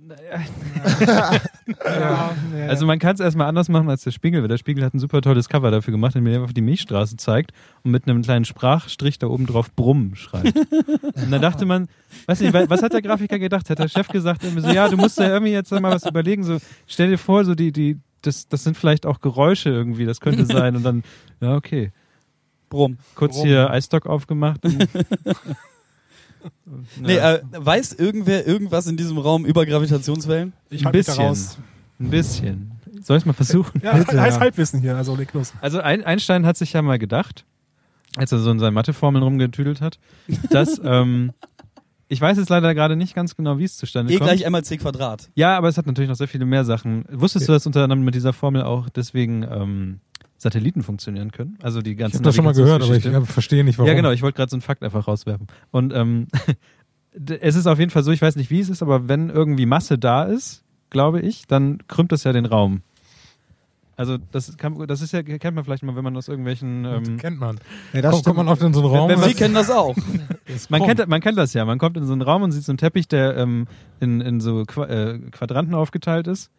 Ja, 1.85 2.35
Also 2.68 2.86
man 2.86 2.98
kann 2.98 3.14
es 3.14 3.20
erstmal 3.20 3.47
anders 3.47 3.68
machen 3.68 3.89
als 3.89 4.02
der 4.02 4.10
Spiegel, 4.10 4.43
weil 4.43 4.48
der 4.48 4.59
Spiegel 4.59 4.85
hat 4.85 4.94
ein 4.94 4.98
super 4.98 5.22
tolles 5.22 5.48
Cover 5.48 5.70
dafür 5.70 5.93
gemacht, 5.93 6.14
in 6.14 6.24
dem 6.24 6.32
er 6.32 6.40
einfach 6.40 6.52
die 6.52 6.60
Milchstraße 6.60 7.16
zeigt 7.16 7.52
und 7.82 7.90
mit 7.90 8.06
einem 8.06 8.22
kleinen 8.22 8.44
Sprachstrich 8.44 9.18
da 9.18 9.28
oben 9.28 9.47
drauf 9.47 9.72
Brumm 9.74 10.14
schreibt. 10.14 10.56
und 10.56 11.31
dann 11.31 11.40
dachte 11.40 11.64
man, 11.64 11.89
weiß 12.26 12.40
nicht, 12.40 12.52
was 12.52 12.82
hat 12.82 12.93
der 12.93 13.02
Grafiker 13.02 13.39
gedacht? 13.39 13.70
Hat 13.70 13.78
der 13.78 13.89
Chef 13.89 14.09
gesagt, 14.09 14.43
so, 14.43 14.68
ja, 14.68 14.89
du 14.89 14.97
musst 14.97 15.18
ja 15.18 15.28
irgendwie 15.28 15.52
jetzt 15.52 15.70
mal 15.70 15.82
was 15.82 16.06
überlegen, 16.06 16.44
so 16.44 16.59
stell 16.86 17.10
dir 17.10 17.18
vor, 17.18 17.44
so 17.44 17.55
die, 17.55 17.72
die, 17.72 17.98
das, 18.22 18.48
das 18.48 18.64
sind 18.64 18.76
vielleicht 18.76 19.06
auch 19.06 19.20
Geräusche 19.20 19.70
irgendwie, 19.70 20.05
das 20.05 20.20
könnte 20.20 20.44
sein 20.44 20.76
und 20.76 20.82
dann, 20.82 21.02
ja, 21.40 21.56
okay. 21.56 21.93
Brumm. 22.68 22.98
Kurz 23.14 23.36
Brumm. 23.36 23.47
hier 23.47 23.70
Eisstock 23.70 24.06
aufgemacht. 24.06 24.60
Nee, 27.01 27.16
äh, 27.16 27.41
weiß 27.53 27.95
irgendwer 27.95 28.47
irgendwas 28.47 28.87
in 28.87 28.97
diesem 28.97 29.19
Raum 29.19 29.45
über 29.45 29.65
Gravitationswellen? 29.66 30.53
ich 30.71 30.83
ein 30.83 30.87
halte 30.87 30.99
mich 30.99 31.07
da 31.07 31.12
bisschen. 31.12 31.27
raus. 31.27 31.59
Ein 32.01 32.11
bisschen. 32.11 32.71
Soll 33.03 33.16
ich 33.16 33.23
es 33.23 33.27
mal 33.27 33.33
versuchen? 33.33 33.81
Ja, 33.83 33.97
Bitte, 33.97 34.21
heißt 34.21 34.37
ja. 34.37 34.41
Halbwissen 34.41 34.81
hier, 34.81 34.97
also 34.97 35.15
leg 35.15 35.33
los. 35.35 35.53
Also 35.61 35.81
ein, 35.81 36.05
Einstein 36.05 36.47
hat 36.47 36.57
sich 36.57 36.73
ja 36.73 36.83
mal 36.83 36.99
gedacht, 36.99 37.45
als 38.16 38.33
er 38.33 38.39
so 38.39 38.51
in 38.51 38.59
seinen 38.59 38.75
Matheformeln 38.75 39.23
rumgetüdelt 39.23 39.81
hat, 39.81 39.99
dass 40.51 40.81
ähm, 40.85 41.33
ich 42.09 42.21
weiß 42.21 42.39
jetzt 42.39 42.51
leider 42.51 42.75
gerade 42.75 42.97
nicht 42.97 43.15
ganz 43.15 43.37
genau, 43.37 43.59
wie 43.59 43.65
es 43.65 43.77
zustande 43.77 44.12
E 44.12 44.19
kommt. 44.19 44.29
gleich 44.31 44.43
m 44.43 44.53
mal 44.53 44.65
c 44.65 44.77
Quadrat. 44.77 45.31
Ja, 45.35 45.57
aber 45.57 45.69
es 45.69 45.77
hat 45.79 45.87
natürlich 45.87 46.09
noch 46.09 46.16
sehr 46.16 46.29
viele 46.29 46.45
mehr 46.47 46.65
Sachen. 46.65 47.05
Wusstest 47.11 47.49
du, 47.49 47.53
dass 47.53 47.66
unter 47.66 47.83
anderem 47.83 48.05
mit 48.05 48.15
dieser 48.15 48.33
Formel 48.33 48.62
auch 48.62 48.89
deswegen 48.89 49.43
ähm, 49.43 50.01
Satelliten 50.45 50.83
funktionieren 50.83 51.33
können? 51.33 51.59
Also 51.62 51.83
die 51.83 51.93
Ich 51.93 51.99
ganzen 51.99 52.19
habe 52.19 52.25
das 52.25 52.37
schon 52.37 52.45
mal 52.45 52.55
gehört, 52.55 52.83
aber 52.83 52.95
ich 52.95 53.05
äh, 53.05 53.21
verstehe 53.23 53.65
nicht, 53.65 53.79
warum. 53.79 53.89
Ja, 53.89 53.95
genau, 53.95 54.12
ich 54.12 54.23
wollte 54.23 54.37
gerade 54.37 54.51
so 54.51 54.57
einen 54.57 54.62
Fakt 54.62 54.85
einfach 54.85 55.09
rauswerfen. 55.09 55.49
Und 55.73 55.93
ähm, 55.93 56.29
es 57.41 57.57
ist 57.57 57.66
auf 57.66 57.79
jeden 57.79 57.91
Fall 57.91 58.05
so, 58.05 58.12
ich 58.12 58.23
weiß 58.23 58.37
nicht, 58.37 58.51
wie 58.51 58.61
es 58.61 58.69
ist, 58.69 58.83
aber 58.83 59.09
wenn 59.09 59.31
irgendwie 59.31 59.66
Masse 59.66 59.99
da 59.99 60.25
ist, 60.25 60.62
glaube 60.91 61.21
ich, 61.21 61.47
dann 61.47 61.79
krümmt 61.89 62.12
das 62.12 62.25
ja 62.25 62.33
den 62.33 62.47
Raum. 62.47 62.83
Also 63.97 64.19
das, 64.33 64.57
kann, 64.57 64.87
das 64.87 65.03
ist 65.03 65.12
ja, 65.12 65.23
kennt 65.23 65.55
man 65.55 65.65
vielleicht 65.65 65.85
mal, 65.85 65.95
wenn 65.95 66.05
man 66.05 66.16
aus 66.16 66.29
irgendwelchen... 66.29 66.85
Ähm, 66.85 67.16
kennt 67.16 67.39
man. 67.39 67.59
Ja, 67.93 68.03
das 68.03 68.12
Kommt, 68.12 68.25
kommt 68.25 68.37
man 68.39 68.49
oft 68.49 68.61
in 68.62 68.75
so 68.75 68.81
einen 68.81 68.91
Raum. 68.91 69.09
wenn 69.09 69.19
und 69.19 69.25
Sie 69.25 69.35
kennen 69.35 69.55
das 69.55 69.71
auch. 69.71 69.97
Man 70.69 70.83
kennt, 70.83 71.09
man 71.09 71.21
kennt 71.23 71.39
das 71.39 71.55
ja. 71.55 71.65
Man 71.65 71.79
kommt 71.79 71.97
in 71.97 72.07
so 72.07 72.12
einen 72.12 72.21
Raum 72.21 72.43
und 72.43 72.53
sieht 72.53 72.65
so 72.65 72.71
einen 72.71 72.77
Teppich, 72.77 73.09
der 73.09 73.37
ähm, 73.39 73.66
in, 73.99 74.21
in 74.21 74.41
so 74.41 74.65
Qua 74.65 74.85
äh, 74.85 75.19
Quadranten 75.31 75.75
aufgeteilt 75.75 76.27
ist. 76.27 76.51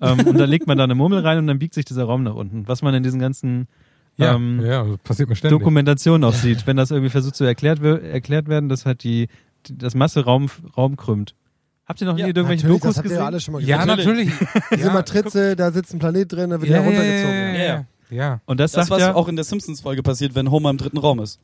Ähm, 0.00 0.26
und 0.26 0.38
da 0.38 0.44
legt 0.44 0.66
man 0.66 0.78
da 0.78 0.84
eine 0.84 0.94
Murmel 0.94 1.20
rein 1.20 1.38
und 1.38 1.46
dann 1.46 1.58
biegt 1.58 1.74
sich 1.74 1.84
dieser 1.84 2.04
Raum 2.04 2.22
nach 2.22 2.34
unten. 2.34 2.66
Was 2.68 2.82
man 2.82 2.94
in 2.94 3.02
diesen 3.02 3.20
ganzen 3.20 3.68
ja, 4.16 4.34
ähm, 4.34 4.60
ja, 4.64 4.84
passiert 5.02 5.28
mir 5.28 5.36
ständig. 5.36 5.58
Dokumentationen 5.58 6.24
auch 6.24 6.34
sieht, 6.34 6.66
wenn 6.66 6.76
das 6.76 6.90
irgendwie 6.90 7.10
versucht 7.10 7.36
zu 7.36 7.44
erklärt, 7.44 7.82
erklärt 7.82 8.48
werden, 8.48 8.68
dass 8.68 8.84
halt 8.86 9.02
die, 9.02 9.28
die 9.66 9.78
das 9.78 9.94
Masse 9.94 10.24
Raum, 10.24 10.48
Raum 10.76 10.96
krümmt. 10.96 11.34
Habt 11.86 12.00
ihr 12.00 12.06
noch 12.06 12.14
nie 12.14 12.20
Ja, 12.20 12.26
irgendwelche 12.28 12.66
Natürlich, 12.66 12.82
Dokus 12.82 12.94
das 12.94 12.98
habt 12.98 13.06
ihr 13.06 13.08
gesehen? 13.08 13.20
ja 13.20 13.26
alle 13.26 13.40
schon 13.40 13.52
mal 13.52 13.62
ja, 13.62 13.84
gesehen. 13.84 13.96
natürlich. 13.96 14.30
Diese 14.74 14.88
ja, 14.88 14.92
Matrize, 14.92 15.56
da 15.56 15.72
sitzt 15.72 15.94
ein 15.94 15.98
Planet 15.98 16.32
drin, 16.32 16.50
da 16.50 16.60
wird 16.60 16.70
ja, 16.70 16.78
er 16.78 16.84
ja, 16.84 16.90
ja, 16.90 16.98
runtergezogen. 16.98 17.34
ja, 17.34 17.52
Ja, 17.52 17.58
ja. 17.58 17.74
ja. 17.74 17.86
Ja. 18.10 18.40
Und 18.44 18.60
das, 18.60 18.72
Das, 18.72 18.88
sagt 18.88 18.90
was 18.90 19.08
ja, 19.08 19.14
auch 19.14 19.28
in 19.28 19.36
der 19.36 19.44
Simpsons-Folge 19.44 20.02
passiert, 20.02 20.34
wenn 20.34 20.50
Homer 20.50 20.70
im 20.70 20.78
dritten 20.78 20.98
Raum 20.98 21.20
ist. 21.20 21.38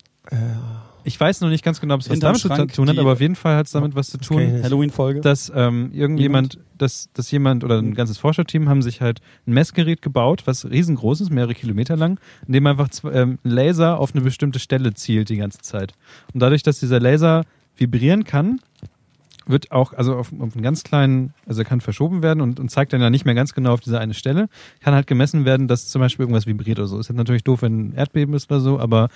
Ich 1.07 1.19
weiß 1.19 1.41
noch 1.41 1.49
nicht 1.49 1.65
ganz 1.65 1.81
genau, 1.81 1.95
ob 1.95 2.01
es 2.01 2.11
was 2.11 2.19
damit 2.19 2.41
zu 2.41 2.49
Schrank 2.49 2.73
tun 2.73 2.89
hat, 2.89 2.99
aber 2.99 3.13
auf 3.13 3.21
jeden 3.21 3.37
Fall 3.37 3.57
hat 3.57 3.67
es 3.67 3.73
damit 3.73 3.95
was 3.95 4.09
zu 4.09 4.19
tun. 4.19 4.61
Halloween-Folge. 4.63 5.21
dass 5.21 5.53
ähm, 5.55 5.91
irgendjemand, 5.93 6.59
dass, 6.77 7.09
dass 7.15 7.31
jemand 7.31 7.63
oder 7.63 7.79
ein 7.79 7.95
ganzes 7.95 8.19
Forscherteam 8.19 8.69
haben 8.69 8.83
sich 8.83 9.01
halt 9.01 9.21
ein 9.47 9.55
Messgerät 9.55 10.03
gebaut, 10.03 10.43
was 10.47 10.69
riesengroß 10.69 11.21
ist, 11.21 11.31
mehrere 11.31 11.55
Kilometer 11.55 11.97
lang, 11.97 12.19
in 12.47 12.53
dem 12.55 12.67
einfach 12.67 12.89
ähm, 13.13 13.39
ein 13.45 13.51
Laser 13.51 14.01
auf 14.01 14.15
eine 14.15 14.23
bestimmte 14.23 14.59
Stelle 14.59 14.95
zielt 14.95 15.29
die 15.29 15.37
ganze 15.37 15.59
Zeit. 15.59 15.93
Und 16.35 16.41
dadurch, 16.41 16.65
dass 16.65 16.81
dieser 16.81 16.99
Laser 16.99 17.45
vibrieren 17.77 18.25
kann, 18.25 18.59
wird 19.47 19.71
auch, 19.71 19.93
also 19.93 20.17
auf, 20.17 20.33
auf 20.33 20.55
einen 20.55 20.63
ganz 20.63 20.83
kleinen, 20.83 21.33
also 21.47 21.61
er 21.61 21.65
kann 21.65 21.81
verschoben 21.81 22.23
werden 22.23 22.41
und, 22.41 22.59
und 22.59 22.69
zeigt 22.69 22.93
dann 22.93 23.01
ja 23.01 23.11
nicht 23.11 23.25
mehr 23.25 23.35
ganz 23.35 23.55
genau 23.55 23.73
auf 23.73 23.81
diese 23.81 24.01
eine 24.01 24.15
Stelle, 24.15 24.49
kann 24.81 24.93
halt 24.93 25.07
gemessen 25.07 25.45
werden, 25.45 25.69
dass 25.69 25.87
zum 25.87 26.01
Beispiel 26.01 26.25
irgendwas 26.25 26.47
vibriert 26.47 26.81
oder 26.81 26.89
so. 26.89 26.99
Ist 26.99 27.09
jetzt 27.09 27.17
natürlich 27.17 27.45
doof, 27.45 27.63
wenn 27.63 27.91
ein 27.91 27.95
Erdbeben 27.95 28.35
ist 28.35 28.51
oder 28.51 28.61
so, 28.61 28.81
aber 28.81 29.09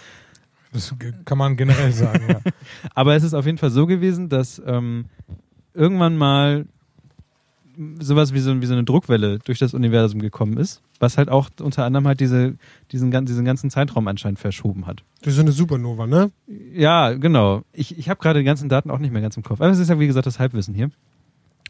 Das 0.73 0.95
kann 1.25 1.39
man 1.39 1.57
generell 1.57 1.93
sagen, 1.93 2.25
ja. 2.29 2.41
aber 2.95 3.17
es 3.17 3.25
ist 3.25 3.35
auf 3.35 3.47
jeden 3.47 3.59
Fall 3.59 3.71
so 3.71 3.87
gewesen, 3.87 4.29
dass 4.29 4.63
ähm, 4.65 5.07
irgendwann 5.75 6.17
mal 6.17 6.67
sowas 7.99 8.35
wie 8.35 8.41
so, 8.41 8.61
wie 8.61 8.67
so 8.67 8.75
eine 8.75 8.85
Druckwelle 8.85 9.39
durch 9.39 9.59
das 9.59 9.75
Universum 9.75 10.21
gekommen 10.21 10.59
ist, 10.59 10.83
was 10.99 11.17
halt 11.17 11.29
auch 11.29 11.49
unter 11.61 11.85
anderem 11.85 12.07
halt 12.07 12.21
diese, 12.21 12.57
diesen, 12.93 13.11
diesen 13.25 13.45
ganzen 13.45 13.71
Zeitraum 13.71 14.07
anscheinend 14.09 14.39
verschoben 14.39 14.87
hat. 14.87 15.03
Das 15.23 15.35
ist 15.35 15.41
eine 15.41 15.53
Supernova, 15.53 16.07
ne? 16.07 16.31
Ja, 16.73 17.13
genau. 17.15 17.63
Ich, 17.73 17.99
ich 17.99 18.09
habe 18.09 18.21
gerade 18.21 18.41
die 18.41 18.45
ganzen 18.45 18.69
Daten 18.69 18.91
auch 18.91 18.99
nicht 18.99 19.13
mehr 19.13 19.23
ganz 19.23 19.37
im 19.37 19.43
Kopf. 19.43 19.61
Aber 19.61 19.71
es 19.71 19.79
ist 19.79 19.89
ja, 19.89 19.99
wie 19.99 20.07
gesagt, 20.07 20.27
das 20.27 20.39
Halbwissen 20.39 20.75
hier. 20.75 20.91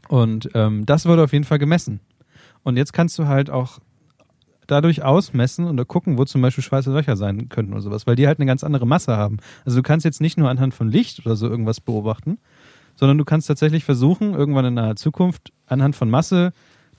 Und 0.08 0.50
ähm, 0.54 0.86
das 0.86 1.06
wurde 1.06 1.22
auf 1.22 1.32
jeden 1.32 1.44
Fall 1.44 1.58
gemessen. 1.58 2.00
Und 2.62 2.76
jetzt 2.76 2.92
kannst 2.92 3.18
du 3.18 3.26
halt 3.26 3.50
auch 3.50 3.78
dadurch 4.70 5.02
ausmessen 5.02 5.64
und 5.64 5.86
gucken, 5.88 6.18
wo 6.18 6.24
zum 6.24 6.42
Beispiel 6.42 6.64
schwarze 6.64 6.92
Löcher 6.92 7.16
sein 7.16 7.48
könnten 7.48 7.72
oder 7.72 7.82
sowas, 7.82 8.06
weil 8.06 8.16
die 8.16 8.26
halt 8.26 8.38
eine 8.38 8.46
ganz 8.46 8.64
andere 8.64 8.86
Masse 8.86 9.16
haben. 9.16 9.38
Also 9.64 9.78
du 9.78 9.82
kannst 9.82 10.04
jetzt 10.04 10.20
nicht 10.20 10.38
nur 10.38 10.48
anhand 10.48 10.74
von 10.74 10.90
Licht 10.90 11.24
oder 11.24 11.36
so 11.36 11.48
irgendwas 11.48 11.80
beobachten, 11.80 12.38
sondern 12.96 13.18
du 13.18 13.24
kannst 13.24 13.48
tatsächlich 13.48 13.84
versuchen, 13.84 14.34
irgendwann 14.34 14.64
in 14.66 14.74
naher 14.74 14.96
Zukunft 14.96 15.52
anhand 15.66 15.96
von 15.96 16.10
Masse 16.10 16.52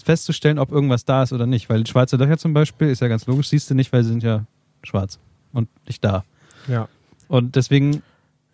festzustellen, 0.04 0.58
ob 0.58 0.72
irgendwas 0.72 1.06
da 1.06 1.24
ist 1.24 1.32
oder 1.32 1.46
nicht. 1.46 1.70
Weil 1.70 1.86
schwarze 1.86 2.18
Löcher 2.18 2.38
zum 2.38 2.54
Beispiel, 2.54 2.90
ist 2.90 3.02
ja 3.02 3.08
ganz 3.08 3.28
logisch, 3.28 3.50
siehst 3.50 3.70
du 3.70 3.76
nicht, 3.76 3.94
weil 3.94 4.04
sie 4.04 4.10
sind 4.10 4.24
ja 4.24 4.46
schwarz 4.84 5.20
und 5.54 5.70
nicht 5.88 6.04
da. 6.04 6.24
Ja. 6.68 6.88
Und 7.28 7.56
deswegen 7.56 8.02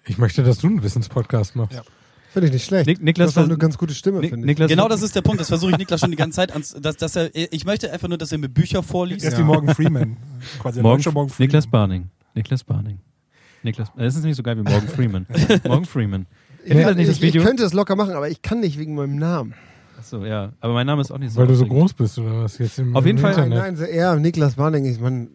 Ich 0.07 0.17
möchte, 0.17 0.43
dass 0.43 0.59
du 0.59 0.67
einen 0.67 0.83
Wissenspodcast 0.83 1.55
machst. 1.55 1.75
Ja. 1.75 1.83
Finde 2.29 2.47
ich 2.47 2.53
nicht 2.53 2.65
schlecht. 2.65 2.87
Nik 2.87 2.97
das 2.97 3.03
Niklas, 3.05 3.29
ist 3.31 3.37
auch 3.37 3.43
eine 3.43 3.57
ganz 3.57 3.77
gute 3.77 3.93
Stimme, 3.93 4.19
Nik 4.19 4.29
finde 4.31 4.45
ich. 4.45 4.47
Niklas, 4.49 4.69
Genau 4.69 4.87
das 4.87 5.01
ist 5.01 5.15
der 5.15 5.21
Punkt. 5.21 5.39
Das 5.39 5.47
versuche 5.47 5.71
ich 5.71 5.77
Niklas 5.77 5.99
schon 6.01 6.11
die 6.11 6.17
ganze 6.17 6.35
Zeit. 6.35 6.51
Ans, 6.51 6.75
dass, 6.79 6.97
dass 6.97 7.15
er, 7.15 7.29
ich 7.33 7.65
möchte 7.65 7.91
einfach 7.91 8.07
nur, 8.07 8.17
dass 8.17 8.31
er 8.31 8.37
mir 8.37 8.49
Bücher 8.49 8.79
Er 8.79 8.83
vorliest. 8.83 9.25
ist 9.25 9.37
wie 9.37 9.43
Morgan 9.43 9.73
Freeman. 9.73 10.17
Quasi 10.59 10.81
Morgan, 10.81 11.13
Morgan 11.13 11.29
Freeman. 11.29 11.47
Niklas 11.47 11.67
Barning. 11.67 12.09
Niklas 12.35 12.63
Barning. 12.63 12.99
Niklas, 13.63 13.91
das 13.97 14.15
ist 14.15 14.23
nicht 14.23 14.35
so 14.35 14.43
geil 14.43 14.57
wie 14.57 14.61
Morgan 14.63 14.87
Freeman. 14.87 15.25
Morgan 15.63 15.85
Freeman. 15.85 16.25
Ich, 16.63 16.73
das 16.73 16.95
das 16.95 17.07
ich, 17.21 17.23
ich 17.35 17.43
könnte 17.43 17.63
es 17.63 17.73
locker 17.73 17.95
machen, 17.95 18.13
aber 18.13 18.29
ich 18.29 18.41
kann 18.41 18.59
nicht 18.59 18.77
wegen 18.77 18.93
meinem 18.95 19.15
Namen. 19.15 19.53
Achso, 19.97 20.23
ja. 20.25 20.51
Aber 20.59 20.73
mein 20.73 20.85
Name 20.85 21.01
ist 21.01 21.11
auch 21.11 21.17
nicht 21.17 21.31
so. 21.31 21.39
Weil 21.39 21.47
du 21.47 21.55
so 21.55 21.65
groß 21.65 21.93
bist 21.93 22.19
oder 22.19 22.43
was? 22.43 22.57
Jetzt 22.59 22.77
im, 22.77 22.95
Auf 22.95 23.05
jeden 23.05 23.17
im 23.17 23.21
Fall- 23.23 23.35
Nein, 23.35 23.51
Internet. 23.51 23.79
nein, 23.79 23.89
er, 23.89 24.15
Niklas 24.17 24.55
Barning, 24.55 24.85
ich 24.85 24.99
man, 24.99 25.29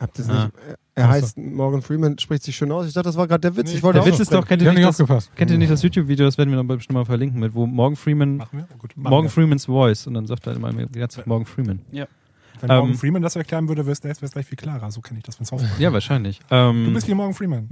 habt 0.00 0.18
das 0.18 0.28
Ah. 0.28 0.44
nicht. 0.44 0.54
Er 0.94 1.04
Ach 1.04 1.08
so. 1.08 1.12
heißt 1.12 1.38
Morgan 1.38 1.80
Freeman, 1.82 2.18
spricht 2.18 2.42
sich 2.42 2.56
schön 2.56 2.72
aus. 2.72 2.86
Ich 2.86 2.92
dachte, 2.92 3.08
das 3.08 3.16
war 3.16 3.28
gerade 3.28 3.40
der 3.42 3.56
Witz. 3.56 3.70
Nee, 3.70 3.76
ich 3.76 3.82
wollte 3.82 3.98
Der 3.98 4.02
auch 4.02 4.06
Witz 4.06 4.18
ist 4.20 4.32
doch, 4.32 4.46
kennt 4.46 4.62
ihr 4.62 4.72
nicht 4.72 4.84
das, 5.00 5.30
kennt 5.36 5.50
ihr 5.50 5.58
nicht 5.58 5.70
das 5.70 5.82
YouTube-Video, 5.82 6.26
das 6.26 6.36
werden 6.38 6.50
wir 6.50 6.56
dann 6.56 6.66
bestimmt 6.66 6.94
mal 6.94 7.04
verlinken, 7.04 7.38
mit 7.40 7.54
wo 7.54 7.66
Morgan 7.66 7.94
Freeman? 7.96 8.40
Oh, 8.42 8.76
gut. 8.78 8.96
Morgan 8.96 9.24
wir. 9.24 9.30
Freemans 9.30 9.66
Voice 9.66 10.06
und 10.08 10.14
dann 10.14 10.26
sagt 10.26 10.46
er 10.48 10.54
immer 10.56 10.72
die 10.72 10.98
ganze 10.98 11.18
Zeit 11.18 11.26
Morgan 11.28 11.46
Freeman. 11.46 11.80
Wenn 11.92 12.00
Ähm, 12.70 12.76
Morgan 12.78 12.94
Freeman 12.94 13.22
das 13.22 13.36
erklären 13.36 13.68
würde, 13.68 13.86
wäre 13.86 13.92
es 13.92 14.30
gleich 14.32 14.46
viel 14.46 14.56
klarer. 14.58 14.90
So 14.90 15.00
kenne 15.00 15.18
ich 15.18 15.24
das 15.24 15.36
von 15.36 15.46
Software. 15.46 15.70
Ja, 15.78 15.92
wahrscheinlich. 15.92 16.40
Ähm, 16.50 16.86
Du 16.86 16.94
bist 16.94 17.06
wie 17.06 17.14
Morgan 17.14 17.34
Freeman. 17.34 17.68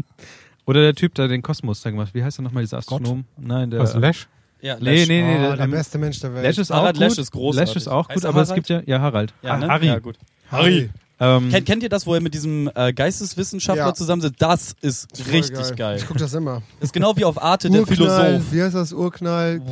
oder 0.65 0.81
der 0.83 0.95
Typ, 0.95 1.15
der 1.15 1.27
den 1.27 1.43
Kosmos 1.43 1.83
da 1.83 1.91
gemacht 1.91 2.09
hat. 2.09 2.15
Wie 2.15 2.23
heißt 2.23 2.39
er 2.39 2.43
nochmal, 2.43 2.63
dieser 2.63 2.79
Astronom? 2.79 3.25
Nein, 3.37 3.71
der. 3.71 3.81
Was, 3.81 3.95
Lash? 3.97 4.29
Ja, 4.63 4.77
Nee, 4.81 5.05
nee, 5.07 5.23
nee. 5.23 5.35
oh, 5.37 5.41
der, 5.41 5.57
der 5.57 5.65
ähm, 5.65 5.71
beste 5.73 5.99
Mensch 5.99 6.21
der 6.21 6.33
Welt. 6.33 6.45
Lash 6.45 6.59
ist 6.59 6.71
auch 6.71 6.77
Harald 6.77 6.97
gut. 6.97 7.01
Lesch 7.09 7.19
ist 7.19 7.31
großartig. 7.33 7.69
Lash 7.69 7.77
ist 7.77 7.89
auch 7.89 8.09
Heißt 8.09 8.15
gut, 8.15 8.25
er 8.25 8.31
aber 8.31 8.43
es 8.43 8.55
gibt 8.55 8.69
ja, 8.69 8.81
ja, 8.87 9.01
Harald. 9.01 9.35
Ja, 9.43 9.57
ne? 9.59 9.67
Harry. 9.69 9.87
Ja, 9.89 9.99
gut. 9.99 10.17
Harry. 10.51 10.89
Ähm, 11.19 11.49
Kennt, 11.51 11.67
kennt 11.67 11.83
ihr 11.83 11.89
das, 11.89 12.07
wo 12.07 12.15
er 12.15 12.21
mit 12.21 12.35
diesem 12.35 12.71
äh, 12.75 12.93
Geisteswissenschaftler 12.93 13.87
Ja. 13.87 13.95
zusammensitzt? 13.95 14.37
Das 14.39 14.77
ist 14.83 15.09
voll 15.17 15.33
richtig 15.33 15.75
geil. 15.77 15.97
Ich 15.97 16.07
gucke 16.07 16.21
das 16.21 16.35
immer. 16.35 16.61
Ist 16.81 16.93
genau 16.93 17.17
wie 17.17 17.25
auf 17.25 17.43
Arte, 17.43 17.71
der 17.71 17.87
Philosoph. 17.87 18.43
wie 18.53 18.63
heißt 18.63 18.75
das? 18.75 18.93
Urknall. 18.93 19.63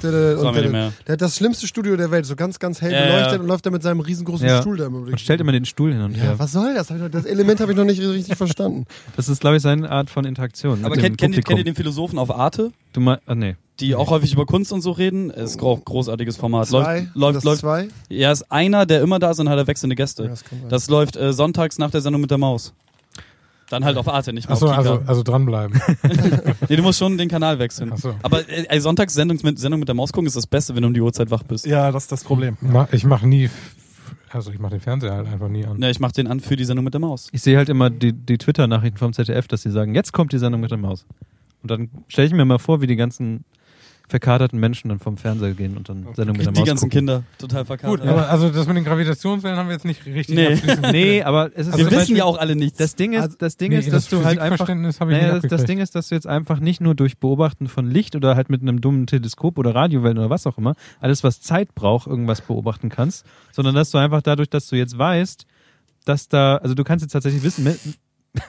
Das 0.00 0.40
Und 0.40 0.54
der, 0.56 0.92
hat 1.08 1.20
das 1.20 1.36
schlimmste 1.36 1.66
Studio 1.66 1.96
der 1.96 2.10
Welt, 2.10 2.24
so 2.24 2.34
ganz, 2.36 2.58
ganz 2.58 2.80
hell 2.80 2.92
Ja, 2.92 3.04
beleuchtet 3.06 3.32
ja. 3.34 3.40
und 3.40 3.46
läuft 3.46 3.66
da 3.66 3.70
mit 3.70 3.82
seinem 3.82 4.00
riesengroßen 4.00 4.46
Ja. 4.46 4.60
Stuhl 4.60 4.76
da 4.78 4.86
immer 4.86 4.98
und 4.98 5.20
stellt 5.20 5.40
immer 5.40 5.52
den 5.52 5.64
Stuhl 5.66 5.92
hin 5.92 6.00
und 6.02 6.14
her. 6.14 6.32
Ja, 6.32 6.38
was 6.38 6.52
soll 6.52 6.74
das? 6.74 6.88
Das 7.10 7.24
Element 7.26 7.60
habe 7.60 7.72
ich 7.72 7.78
noch 7.78 7.84
nicht 7.84 8.00
richtig 8.00 8.36
verstanden. 8.36 8.86
Das 9.16 9.28
ist, 9.28 9.40
glaube 9.40 9.56
ich, 9.56 9.62
seine 9.62 9.90
Art 9.90 10.08
von 10.08 10.24
Interaktion. 10.24 10.84
Aber 10.84 10.96
kennt, 10.96 11.18
kennt, 11.18 11.36
ihr, 11.36 11.42
kennt 11.42 11.58
ihr 11.58 11.64
den 11.64 11.74
Philosophen 11.74 12.18
auf 12.18 12.30
Arte? 12.30 12.72
Du 12.92 13.00
mal, 13.00 13.20
ah, 13.26 13.34
nee. 13.34 13.56
Die 13.80 13.94
auch 13.94 14.10
häufig 14.10 14.32
über 14.32 14.46
Kunst 14.46 14.72
und 14.72 14.80
so 14.80 14.90
reden. 14.92 15.28
Ist 15.30 15.62
auch 15.62 15.78
ein 15.78 15.84
großartiges 15.84 16.36
Format. 16.36 16.66
Zwei? 16.68 17.00
Läuft, 17.00 17.14
läuft, 17.16 17.36
das 17.36 17.44
läuft. 17.44 17.60
zwei? 17.60 17.88
Ja, 18.08 18.32
ist 18.32 18.50
einer, 18.50 18.86
der 18.86 19.02
immer 19.02 19.18
da 19.18 19.30
ist 19.32 19.38
und 19.40 19.48
hat 19.50 19.58
er 19.58 19.66
wechselnde 19.66 19.96
Gäste. 19.96 20.22
Ja, 20.24 20.28
das. 20.30 20.44
Das 20.68 20.88
läuft 20.88 21.16
äh, 21.16 21.32
sonntags 21.32 21.78
nach 21.78 21.90
der 21.90 22.00
Sendung 22.00 22.22
mit 22.22 22.30
der 22.30 22.38
Maus. 22.38 22.72
Dann 23.68 23.84
halt 23.84 23.96
auf 23.96 24.06
Arte, 24.08 24.32
nicht 24.32 24.48
mehr 24.48 24.54
Achso, 24.54 24.66
auf 24.66 24.76
Kika. 24.78 24.90
also, 24.92 25.02
also 25.06 25.22
dranbleiben. 25.24 25.80
Nee, 26.68 26.76
du 26.76 26.82
musst 26.82 26.98
schon 27.00 27.18
den 27.18 27.28
Kanal 27.28 27.58
wechseln. 27.58 27.90
Ach 27.92 27.98
so. 27.98 28.14
Aber 28.22 28.48
äh, 28.48 28.64
ey, 28.68 28.80
sonntags 28.80 29.12
Sendung 29.12 29.38
mit, 29.42 29.58
Sendung 29.58 29.80
mit 29.80 29.88
der 29.88 29.94
Maus 29.96 30.12
gucken 30.12 30.26
ist 30.28 30.36
das 30.36 30.46
Beste, 30.46 30.74
wenn 30.76 30.82
du 30.82 30.88
um 30.88 30.94
die 30.94 31.00
Uhrzeit 31.00 31.30
wach 31.32 31.42
bist. 31.42 31.66
Ja, 31.66 31.90
das 31.90 32.04
ist 32.04 32.12
das 32.12 32.22
Problem. 32.24 32.56
Ma- 32.60 32.88
Ich 32.92 33.04
mache 33.04 33.26
nie, 33.26 33.50
also 34.30 34.52
ich 34.52 34.58
mache 34.60 34.70
den 34.72 34.80
Fernseher 34.80 35.12
halt 35.14 35.26
einfach 35.26 35.48
nie 35.48 35.66
an. 35.66 35.78
Ne, 35.78 35.90
ich 35.90 35.98
mach 36.00 36.12
den 36.12 36.28
an 36.28 36.38
für 36.40 36.54
die 36.56 36.64
Sendung 36.64 36.84
mit 36.84 36.94
der 36.94 37.00
Maus. 37.00 37.28
Ich 37.32 37.42
sehe 37.42 37.56
halt 37.56 37.68
immer 37.68 37.90
die, 37.90 38.12
die 38.12 38.38
Twitter-Nachrichten 38.38 38.98
vom 38.98 39.12
ZDF, 39.12 39.48
dass 39.48 39.62
sie 39.62 39.70
sagen, 39.72 39.94
jetzt 39.96 40.12
kommt 40.12 40.32
die 40.32 40.38
Sendung 40.38 40.60
mit 40.60 40.70
der 40.70 40.78
Maus. 40.78 41.04
Und 41.62 41.70
dann 41.70 41.90
stelle 42.08 42.28
ich 42.28 42.32
mir 42.34 42.44
mal 42.44 42.58
vor, 42.58 42.80
wie 42.80 42.86
die 42.86 42.96
ganzen 42.96 43.44
verkaterten 44.08 44.60
Menschen 44.60 44.88
dann 44.88 44.98
vom 45.00 45.16
Fernseher 45.16 45.52
gehen 45.54 45.76
und 45.76 45.88
dann 45.88 46.06
Sendung 46.14 46.36
mit 46.36 46.46
der 46.46 46.52
Die 46.52 46.60
Maus 46.60 46.68
ganzen 46.68 46.84
gucken. 46.84 46.98
Kinder, 46.98 47.22
total 47.38 47.62
Gut, 47.62 47.66
verkatert. 47.66 48.06
aber 48.06 48.28
also 48.28 48.50
das 48.50 48.66
mit 48.68 48.76
den 48.76 48.84
Gravitationswellen 48.84 49.56
haben 49.58 49.66
wir 49.68 49.74
jetzt 49.74 49.84
nicht 49.84 50.06
richtig 50.06 50.36
Nee. 50.36 50.58
Nee, 50.92 51.22
aber 51.22 51.50
es 51.54 51.66
ist 51.66 51.72
Also 51.72 51.78
Wir 51.78 51.86
wissen 51.86 51.96
Beispiel- 51.98 52.16
ja 52.18 52.24
auch 52.24 52.38
alle 52.38 52.54
nichts. 52.54 52.78
Das 52.78 52.94
Ding 52.94 53.14
ist, 53.14 53.22
Also- 53.22 53.36
das 53.38 53.56
Ding 53.56 53.70
Nee, 53.72 53.78
ist, 53.78 53.86
dass 53.92 54.04
das 54.04 54.08
du 54.10 54.24
halt 54.24 54.38
einfach 54.38 54.68
Naja, 54.68 55.32
nicht 55.32 55.44
das, 55.44 55.50
das. 55.50 55.64
Ding 55.64 55.78
ist, 55.78 55.94
dass 55.96 56.08
du 56.08 56.14
jetzt 56.14 56.26
einfach 56.26 56.60
nicht 56.60 56.80
nur 56.80 56.94
durch 56.94 57.18
Beobachten 57.18 57.66
von 57.66 57.90
Licht 57.90 58.14
oder 58.14 58.36
halt 58.36 58.48
mit 58.48 58.62
einem 58.62 58.80
dummen 58.80 59.06
Teleskop 59.06 59.58
oder 59.58 59.74
Radiowellen 59.74 60.18
oder 60.18 60.30
was 60.30 60.46
auch 60.46 60.58
immer, 60.58 60.74
alles 61.00 61.24
was 61.24 61.40
Zeit 61.40 61.74
braucht, 61.74 62.06
irgendwas 62.06 62.40
beobachten 62.42 62.88
kannst, 62.88 63.26
sondern 63.52 63.74
dass 63.74 63.90
du 63.90 63.98
einfach 63.98 64.22
dadurch, 64.22 64.48
dass 64.50 64.68
du 64.68 64.76
jetzt 64.76 64.96
weißt, 64.96 65.46
dass 66.04 66.28
da, 66.28 66.58
also 66.58 66.74
du 66.76 66.84
kannst 66.84 67.02
jetzt 67.02 67.12
tatsächlich 67.12 67.42
wissen, 67.42 67.64
mit, 67.64 67.78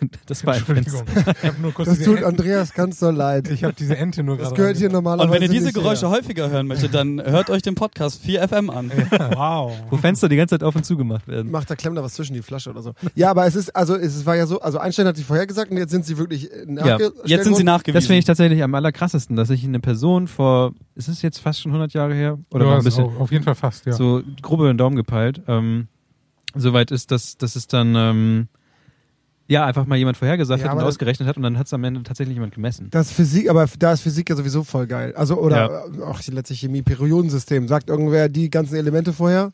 das 0.25 0.45
war 0.45 0.55
Entschuldigung. 0.57 1.05
Fenster. 1.05 1.33
Ich 1.41 1.47
habe 1.49 1.61
nur 1.61 1.73
kurz 1.73 1.89
Das 1.89 1.99
tut 1.99 2.23
Andreas 2.23 2.73
ganz 2.73 2.99
so 2.99 3.09
leid. 3.09 3.49
ich 3.49 3.63
habe 3.63 3.73
diese 3.77 3.97
Ente 3.97 4.23
nur 4.23 4.37
Das 4.37 4.49
gerade. 4.49 4.55
gehört 4.61 4.77
hier 4.77 4.89
normalerweise 4.89 5.27
Und 5.29 5.33
wenn 5.35 5.41
ihr 5.41 5.49
diese 5.49 5.73
Geräusche 5.73 6.09
her. 6.09 6.17
häufiger 6.17 6.49
hören 6.49 6.67
möchtet, 6.67 6.93
dann 6.93 7.21
hört 7.23 7.49
euch 7.49 7.61
den 7.61 7.75
Podcast 7.75 8.23
4FM 8.23 8.69
an. 8.69 8.91
Wow. 9.35 9.73
Wo 9.89 9.97
Fenster 9.97 10.29
die 10.29 10.35
ganze 10.35 10.53
Zeit 10.57 10.63
auf 10.63 10.75
und 10.75 10.85
zu 10.85 10.97
gemacht 10.97 11.27
werden. 11.27 11.51
Macht 11.51 11.69
da 11.69 11.75
klemmt 11.75 11.97
da 11.97 12.03
was 12.03 12.13
zwischen 12.13 12.33
die 12.33 12.41
Flasche 12.41 12.69
oder 12.69 12.81
so. 12.81 12.93
Ja, 13.15 13.31
aber 13.31 13.45
es 13.45 13.55
ist, 13.55 13.75
also 13.75 13.95
es 13.95 14.25
war 14.25 14.35
ja 14.35 14.45
so, 14.47 14.59
also 14.61 14.77
Einstein 14.79 15.07
hat 15.07 15.17
die 15.17 15.23
vorhergesagt 15.23 15.71
und 15.71 15.77
jetzt 15.77 15.91
sind 15.91 16.05
sie 16.05 16.17
wirklich 16.17 16.51
äh, 16.51 16.65
nachgestellt 16.65 17.13
Jetzt 17.25 17.43
sind 17.45 17.55
sie 17.57 17.63
nachgewiesen. 17.63 17.95
Das 17.95 18.05
finde 18.07 18.19
ich 18.19 18.25
tatsächlich 18.25 18.63
am 18.63 18.73
allerkrassesten, 18.75 19.35
dass 19.35 19.49
ich 19.49 19.63
eine 19.63 19.79
Person 19.79 20.27
vor, 20.27 20.73
ist 20.95 21.07
es 21.07 21.21
jetzt 21.21 21.39
fast 21.39 21.61
schon 21.61 21.71
100 21.71 21.93
Jahre 21.93 22.13
her? 22.13 22.37
Oder 22.51 22.65
Ja, 22.65 22.71
ein 22.73 22.77
ist 22.79 22.85
bisschen, 22.85 23.05
auf 23.05 23.19
auf 23.19 23.31
jeden 23.31 23.43
Fall 23.43 23.55
fast, 23.55 23.85
ja. 23.85 23.91
so 23.93 24.21
grob 24.41 24.59
über 24.59 24.73
den 24.73 24.77
Daumen 24.77 24.95
gepeilt, 24.95 25.41
ähm, 25.47 25.87
soweit 26.55 26.91
ist, 26.91 27.11
dass, 27.11 27.37
dass 27.37 27.55
es 27.55 27.67
dann, 27.67 27.93
ähm, 27.95 28.47
ja, 29.47 29.65
einfach 29.65 29.85
mal 29.85 29.97
jemand 29.97 30.17
vorhergesagt 30.17 30.61
Ja, 30.61 30.69
hat 30.69 30.77
und 30.77 30.83
ausgerechnet 30.83 31.27
hat 31.27 31.37
und 31.37 31.43
dann 31.43 31.57
hat 31.57 31.67
es 31.67 31.73
am 31.73 31.83
Ende 31.83 32.03
tatsächlich 32.03 32.35
jemand 32.35 32.53
gemessen. 32.53 32.89
Das 32.91 33.07
ist 33.07 33.13
Physik, 33.13 33.49
aber 33.49 33.67
da 33.79 33.93
ist 33.93 34.01
Physik 34.01 34.29
ja 34.29 34.35
sowieso 34.35 34.63
voll 34.63 34.87
geil. 34.87 35.13
Also, 35.15 35.37
oder 35.39 35.85
äh, 35.97 36.01
auch 36.03 36.19
die 36.19 36.31
letzte 36.31 36.53
Chemie, 36.53 36.81
Periodensystem. 36.81 37.67
Sagt 37.67 37.89
irgendwer 37.89 38.29
die 38.29 38.49
ganzen 38.49 38.75
Elemente 38.75 39.13
vorher? 39.13 39.51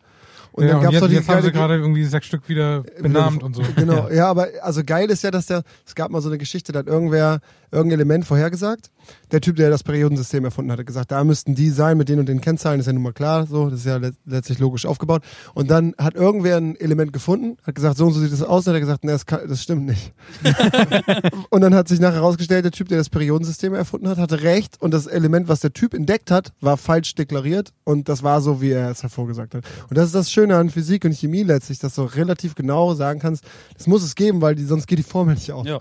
Und 0.54 0.66
ja, 0.66 0.74
dann 0.74 0.82
gab's 0.82 0.94
jetzt, 0.94 1.02
doch 1.04 1.08
die 1.10 1.16
jetzt 1.16 1.28
haben 1.30 1.42
sie 1.42 1.48
geile- 1.50 1.52
gerade 1.52 1.76
irgendwie 1.78 2.06
sechs 2.06 2.28
Stück 2.28 2.48
wieder 2.48 2.84
benannt 3.02 3.44
und 3.44 3.56
so. 3.56 3.64
Genau, 3.76 4.10
ja, 4.10 4.28
aber 4.30 4.48
also 4.62 4.84
geil 4.86 5.10
ist 5.10 5.24
ja, 5.24 5.32
dass 5.32 5.48
der, 5.48 5.64
es 5.86 5.96
gab 5.96 6.12
mal 6.12 6.22
so 6.22 6.30
eine 6.30 6.38
Geschichte, 6.38 6.72
da 6.72 6.80
hat 6.80 6.88
irgendwer 6.88 7.40
irgendein 7.72 8.00
Element 8.00 8.26
vorhergesagt. 8.26 8.92
Der 9.32 9.42
Typ, 9.42 9.56
der 9.56 9.70
das 9.72 9.84
Periodensystem 9.84 10.46
erfunden 10.46 10.72
hat, 10.72 10.78
hat 10.80 10.86
gesagt, 10.86 11.12
da 11.12 11.24
müssten 11.24 11.56
die 11.56 11.72
sein 11.72 11.98
mit 11.98 12.08
den 12.08 12.20
und 12.20 12.30
den 12.30 12.40
Kennzahlen, 12.40 12.80
ist 12.80 12.86
ja 12.86 12.94
nun 12.94 13.02
mal 13.02 13.14
klar, 13.14 13.48
so, 13.48 13.70
das 13.70 13.80
ist 13.80 13.86
ja 13.86 13.98
let 13.98 14.14
letztlich 14.26 14.60
logisch 14.60 14.86
aufgebaut. 14.86 15.24
Und 15.56 15.72
dann 15.72 15.96
hat 15.98 16.14
irgendwer 16.14 16.58
ein 16.58 16.76
Element 16.76 17.12
gefunden, 17.14 17.58
hat 17.66 17.74
gesagt, 17.74 17.98
so 17.98 18.06
und 18.06 18.14
so 18.14 18.20
sieht 18.20 18.32
das 18.32 18.44
aus, 18.44 18.66
und 18.68 18.72
hat 18.72 18.78
er 18.78 18.80
gesagt, 18.80 19.04
nee, 19.04 19.12
das, 19.12 19.26
kann, 19.26 19.48
das 19.50 19.64
stimmt 19.64 19.88
nicht. 19.88 20.14
und 21.50 21.62
dann 21.62 21.74
hat 21.74 21.88
sich 21.88 22.00
nachher 22.00 22.18
herausgestellt, 22.18 22.64
der 22.64 22.72
Typ, 22.72 22.90
der 22.90 23.00
das 23.00 23.10
Periodensystem 23.10 23.74
erfunden 23.74 24.08
hat, 24.08 24.20
hatte 24.20 24.44
recht 24.44 24.80
und 24.80 24.94
das 24.94 25.08
Element, 25.08 25.48
was 25.48 25.62
der 25.62 25.74
Typ 25.74 25.94
entdeckt 25.96 26.30
hat, 26.32 26.54
war 26.62 26.78
falsch 26.78 27.16
deklariert 27.16 27.74
und 27.84 28.08
das 28.08 28.22
war 28.22 28.40
so, 28.40 28.62
wie 28.62 28.70
er 28.72 28.92
es 28.92 29.02
hervorgesagt 29.02 29.56
hat. 29.56 29.64
Und 29.90 29.98
das 29.98 30.06
ist 30.06 30.16
das 30.16 30.32
Schöne 30.32 30.43
an 30.52 30.70
Physik 30.70 31.06
und 31.06 31.14
Chemie 31.14 31.44
letztlich, 31.44 31.80
dass 31.80 31.96
du 31.96 32.04
relativ 32.04 32.56
genau 32.56 32.94
sagen 32.94 33.20
kannst, 33.20 33.44
das 33.78 33.88
muss 33.88 34.04
es 34.04 34.16
geben, 34.16 34.42
weil 34.42 34.56
die, 34.56 34.64
sonst 34.66 34.88
geht 34.88 35.00
die 35.00 35.04
Formel 35.04 35.36
nicht 35.36 35.52
auf. 35.52 35.66
Ja. 35.66 35.80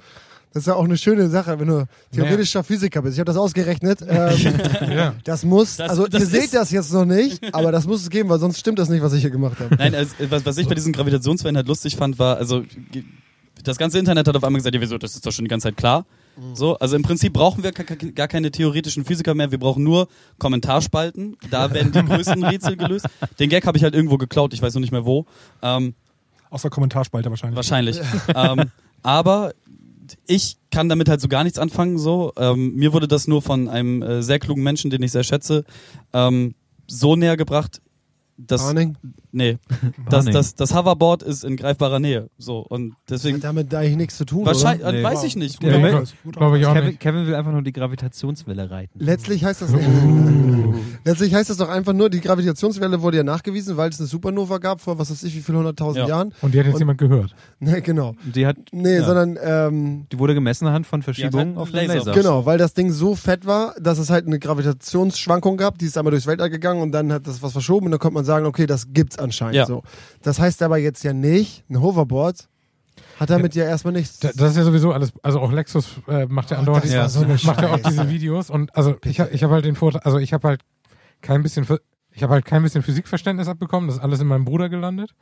Das 0.55 0.65
ist 0.65 0.67
ja 0.67 0.75
auch 0.75 0.85
eine 0.85 0.99
schöne 0.99 1.31
Sache, 1.31 1.59
wenn 1.59 1.67
du 1.69 1.87
theoretischer 2.15 2.63
Physiker 2.63 3.01
bist. 3.01 3.15
Ich 3.15 3.21
habe 3.21 3.25
das 3.27 3.39
ausgerechnet. 3.39 4.01
Ähm, 4.07 4.37
Ja. 4.95 5.15
das 5.25 5.45
muss, 5.47 5.77
Das- 5.79 5.89
also 5.91 6.07
das 6.07 6.21
ihr 6.23 6.27
seht 6.27 6.53
das 6.53 6.71
jetzt 6.71 6.93
noch 6.93 7.07
nicht, 7.07 7.55
aber 7.55 7.73
das 7.73 7.87
muss 7.87 8.03
es 8.03 8.11
geben, 8.11 8.29
weil 8.29 8.39
sonst 8.39 8.59
stimmt 8.59 8.79
das 8.79 8.91
nicht, 8.91 9.03
was 9.03 9.15
ich 9.15 9.23
hier 9.23 9.31
gemacht 9.31 9.59
habe. 9.61 9.75
Nein, 9.77 9.95
also, 9.95 10.15
was, 10.29 10.45
was 10.45 10.59
ich 10.59 10.69
bei 10.69 10.75
diesen 10.75 10.93
Gravitationswellen 10.93 11.57
halt 11.57 11.69
lustig 11.69 11.97
fand, 11.97 12.19
war, 12.19 12.37
also 12.37 12.65
das 13.65 13.79
ganze 13.79 13.99
Internet 13.99 14.29
hat 14.29 14.37
auf 14.37 14.45
einmal 14.45 14.59
gesagt, 14.61 14.75
ja 14.75 14.81
wieso, 14.81 14.99
das 14.99 15.15
ist 15.15 15.25
doch 15.25 15.33
schon 15.33 15.47
die 15.47 15.49
ganze 15.49 15.69
Zeit 15.69 15.77
klar. 15.79 16.05
So, 16.55 16.79
also 16.79 16.97
im 16.97 17.03
Prinzip 17.03 17.33
brauchen 17.33 17.63
wir 17.63 17.73
gar, 17.73 18.29
keine 18.29 18.51
theoretischen 18.51 19.05
Physiker 19.05 19.35
mehr, 19.35 19.51
wir 19.51 19.59
brauchen 19.59 19.85
nur 19.85 20.09
Kommentarspalten, 20.39 21.37
da 21.51 21.71
werden 21.75 21.93
die 21.93 22.03
größten 22.03 22.43
Rätsel 22.45 22.77
gelöst. 22.77 23.07
Den 23.39 23.51
Gag 23.51 23.67
habe 23.67 23.77
ich 23.77 23.85
halt 23.85 23.95
irgendwo 23.95 24.17
geklaut, 24.17 24.55
ich 24.55 24.63
weiß 24.63 24.75
noch 24.75 24.81
nicht 24.81 24.93
mehr 24.93 25.05
wo. 25.05 25.27
Ähm, 25.61 25.95
Aus 26.51 26.63
der 26.63 26.71
Kommentarspalte 26.71 27.29
wahrscheinlich. 27.29 27.57
Wahrscheinlich. 27.57 28.01
ähm, 28.35 28.71
aber 29.03 29.53
ich 30.27 30.57
kann 30.71 30.89
damit 30.89 31.09
halt 31.09 31.21
so 31.21 31.29
gar 31.29 31.45
nichts 31.45 31.59
anfangen. 31.59 31.99
So, 31.99 32.33
ähm, 32.37 32.75
mir 32.77 32.93
wurde 32.93 33.09
das 33.09 33.29
nur 33.29 33.43
von 33.43 33.69
einem 33.69 34.03
äh, 34.03 34.23
sehr 34.23 34.39
klugen 34.39 34.63
Menschen, 34.63 34.91
den 34.91 35.03
ich 35.03 35.13
sehr 35.13 35.25
schätze, 35.25 35.65
ähm, 36.13 36.55
so 36.87 37.15
näher 37.17 37.37
gebracht. 37.37 37.82
Dass 38.47 38.65
Warning. 38.65 38.97
nee, 39.33 39.59
das, 40.09 40.13
Warning. 40.27 40.33
das, 40.35 40.55
das 40.55 40.75
Hoverboard 40.75 41.23
ist 41.23 41.45
in 41.45 41.57
greifbarer 41.57 41.99
Nähe. 42.01 42.29
So 42.39 42.59
und 42.61 42.95
deswegen 43.09 43.37
Hat 43.39 43.45
damit 43.45 43.75
eigentlich 43.75 43.97
nichts 43.97 44.17
zu 44.17 44.25
tun, 44.25 44.45
wahrscheinlich, 44.47 44.83
oder? 44.87 44.95
äh, 44.95 44.99
Nee. 44.99 45.05
weiß 45.05 45.25
ich 45.25 45.37
nicht. 45.37 45.63
Ja, 45.63 45.71
guter 46.25 46.39
Glaube 46.39 46.59
ich 46.59 46.67
auch 46.67 46.75
Kevin, 46.75 46.89
nicht. 46.89 47.01
Kevin 47.01 47.27
will 47.27 47.35
einfach 47.35 47.53
nur 47.53 47.63
die 47.63 47.73
Gravitationswelle 47.73 48.71
reiten. 48.71 48.99
Letztlich 48.99 49.45
heißt 49.45 49.63
das 49.63 49.73
Uh. 49.73 49.79
letztlich 51.05 51.35
heißt 51.35 51.51
das 51.51 51.57
doch 51.57 51.69
einfach 51.69 51.93
nur, 51.93 52.11
die 52.11 52.21
Gravitationswelle 52.21 53.01
wurde 53.03 53.19
ja 53.19 53.23
nachgewiesen, 53.25 53.77
weil 53.77 53.91
es 53.91 53.99
eine 53.99 54.07
Supernova 54.09 54.59
gab 54.59 54.81
vor 54.81 54.99
was 54.99 55.11
weiß 55.11 55.23
ich 55.25 55.35
wie 55.35 55.41
viel 55.41 55.55
hunderttausend 55.57 56.03
Ja. 56.09 56.09
Jahren. 56.17 56.33
Und 56.43 56.55
die 56.55 56.59
hat 56.59 56.67
jetzt 56.67 56.75
Und- 56.75 56.81
jemand 56.81 56.99
gehört. 56.99 57.35
Ne, 57.61 57.81
genau. 57.83 58.15
Die 58.35 58.47
hat, 58.47 58.57
Nee, 58.73 58.97
ja, 58.97 59.05
sondern 59.05 59.39
ähm, 59.43 60.07
die 60.13 60.19
wurde 60.19 60.35
gemessen 60.35 60.67
anhand 60.67 60.87
von 60.87 61.03
Verschiebungen 61.03 61.49
halt 61.51 61.59
auf 61.59 61.71
den 61.71 61.77
Laser. 61.87 61.95
Laser. 61.97 62.13
Genau, 62.13 62.47
weil 62.47 62.59
das 62.59 62.75
Ding 62.75 62.91
so 62.93 63.15
fett 63.15 63.47
war, 63.47 63.75
dass 63.81 63.99
es 63.99 64.11
halt 64.11 64.27
eine 64.27 64.39
Gravitationsschwankung 64.39 65.57
gab, 65.57 65.79
die 65.79 65.87
ist 65.87 65.97
einmal 65.99 66.11
durchs 66.11 66.27
Weltall 66.27 66.51
gegangen 66.51 66.81
und 66.83 66.93
dann 66.93 67.13
hat 67.13 67.27
das 67.27 67.43
was 67.43 67.53
verschoben 67.53 67.87
und 67.87 67.93
dann 67.93 68.01
konnte 68.01 68.15
man 68.15 68.25
sagen, 68.25 68.32
okay, 68.47 68.67
das 68.67 68.93
gibt's 68.93 69.19
anscheinend 69.19 69.57
Ja. 69.57 69.67
so. 69.67 69.83
Das 70.23 70.39
heißt 70.39 70.63
aber 70.63 70.79
jetzt 70.79 71.03
ja 71.05 71.13
nicht, 71.13 71.65
ein 71.71 71.81
Hoverboard 71.81 72.49
hat 73.19 73.31
damit 73.31 73.55
ja, 73.55 73.65
erstmal 73.65 73.93
nichts. 73.93 74.19
Da- 74.21 74.31
Das 74.35 74.51
ist 74.53 74.57
ja 74.57 74.65
sowieso 74.65 74.93
alles, 74.93 75.13
also 75.23 75.41
auch 75.41 75.53
Lexus 75.53 75.89
äh, 76.09 76.27
macht 76.27 76.51
ja 76.51 76.59
andauernd, 76.59 76.85
das 76.85 76.91
diese- 76.91 77.01
war 77.03 77.09
so 77.39 77.47
macht 77.47 77.63
ja 77.63 77.73
auch 77.73 77.79
diese 77.79 78.09
Videos 78.09 78.51
und 78.51 78.75
also 78.77 78.97
ich, 79.05 79.21
hab- 79.21 79.33
ich 79.33 79.43
habe 79.43 79.55
halt 79.55 79.65
den 79.65 79.77
Vorteil, 79.77 80.01
also 80.03 80.19
ich 80.19 80.33
habe 80.33 80.49
halt 80.49 80.61
kein 81.21 81.43
bisschen, 81.43 81.67
ich 82.11 82.23
habe 82.23 82.33
halt 82.35 82.45
kein 82.45 82.63
bisschen 82.63 82.83
Physikverständnis 82.83 83.49
abbekommen, 83.49 83.89
das 83.89 83.97
ist 83.99 84.03
alles 84.03 84.21
in 84.21 84.27
meinem 84.27 84.45
Bruder 84.45 84.69
gelandet. 84.69 85.15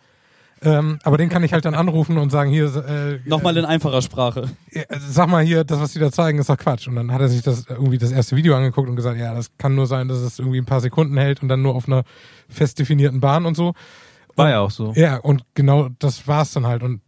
Ähm, 0.62 0.98
aber 1.04 1.16
den 1.16 1.30
kann 1.30 1.42
ich 1.42 1.52
halt 1.52 1.64
dann 1.64 1.74
anrufen 1.74 2.18
und 2.18 2.30
sagen, 2.30 2.50
hier, 2.50 2.66
äh, 2.76 3.28
Nochmal 3.28 3.56
in 3.56 3.64
einfacher 3.64 4.02
Sprache. 4.02 4.50
äh, 4.70 4.84
sag 4.98 5.28
mal 5.28 5.42
hier, 5.42 5.64
das, 5.64 5.80
was 5.80 5.92
die 5.92 5.98
da 5.98 6.12
zeigen, 6.12 6.38
ist 6.38 6.50
doch 6.50 6.58
Quatsch. 6.58 6.86
Und 6.86 6.96
dann 6.96 7.12
hat 7.12 7.20
er 7.20 7.28
sich 7.28 7.42
das 7.42 7.66
irgendwie 7.68 7.96
das 7.96 8.12
erste 8.12 8.36
Video 8.36 8.54
angeguckt 8.54 8.88
und 8.88 8.96
gesagt, 8.96 9.18
ja, 9.18 9.34
das 9.34 9.56
kann 9.56 9.74
nur 9.74 9.86
sein, 9.86 10.08
dass 10.08 10.18
es 10.18 10.38
irgendwie 10.38 10.58
ein 10.58 10.66
paar 10.66 10.80
Sekunden 10.80 11.16
hält 11.16 11.42
und 11.42 11.48
dann 11.48 11.62
nur 11.62 11.74
auf 11.74 11.86
einer 11.86 12.04
fest 12.48 12.78
definierten 12.78 13.20
Bahn 13.20 13.46
und 13.46 13.56
so. 13.56 13.72
War 14.36 14.50
ja 14.50 14.60
auch 14.60 14.70
so. 14.70 14.92
Ja, 14.96 15.16
und 15.16 15.44
genau 15.54 15.88
das 15.98 16.28
war's 16.28 16.52
dann 16.52 16.66
halt. 16.66 16.82
Und 16.82 17.00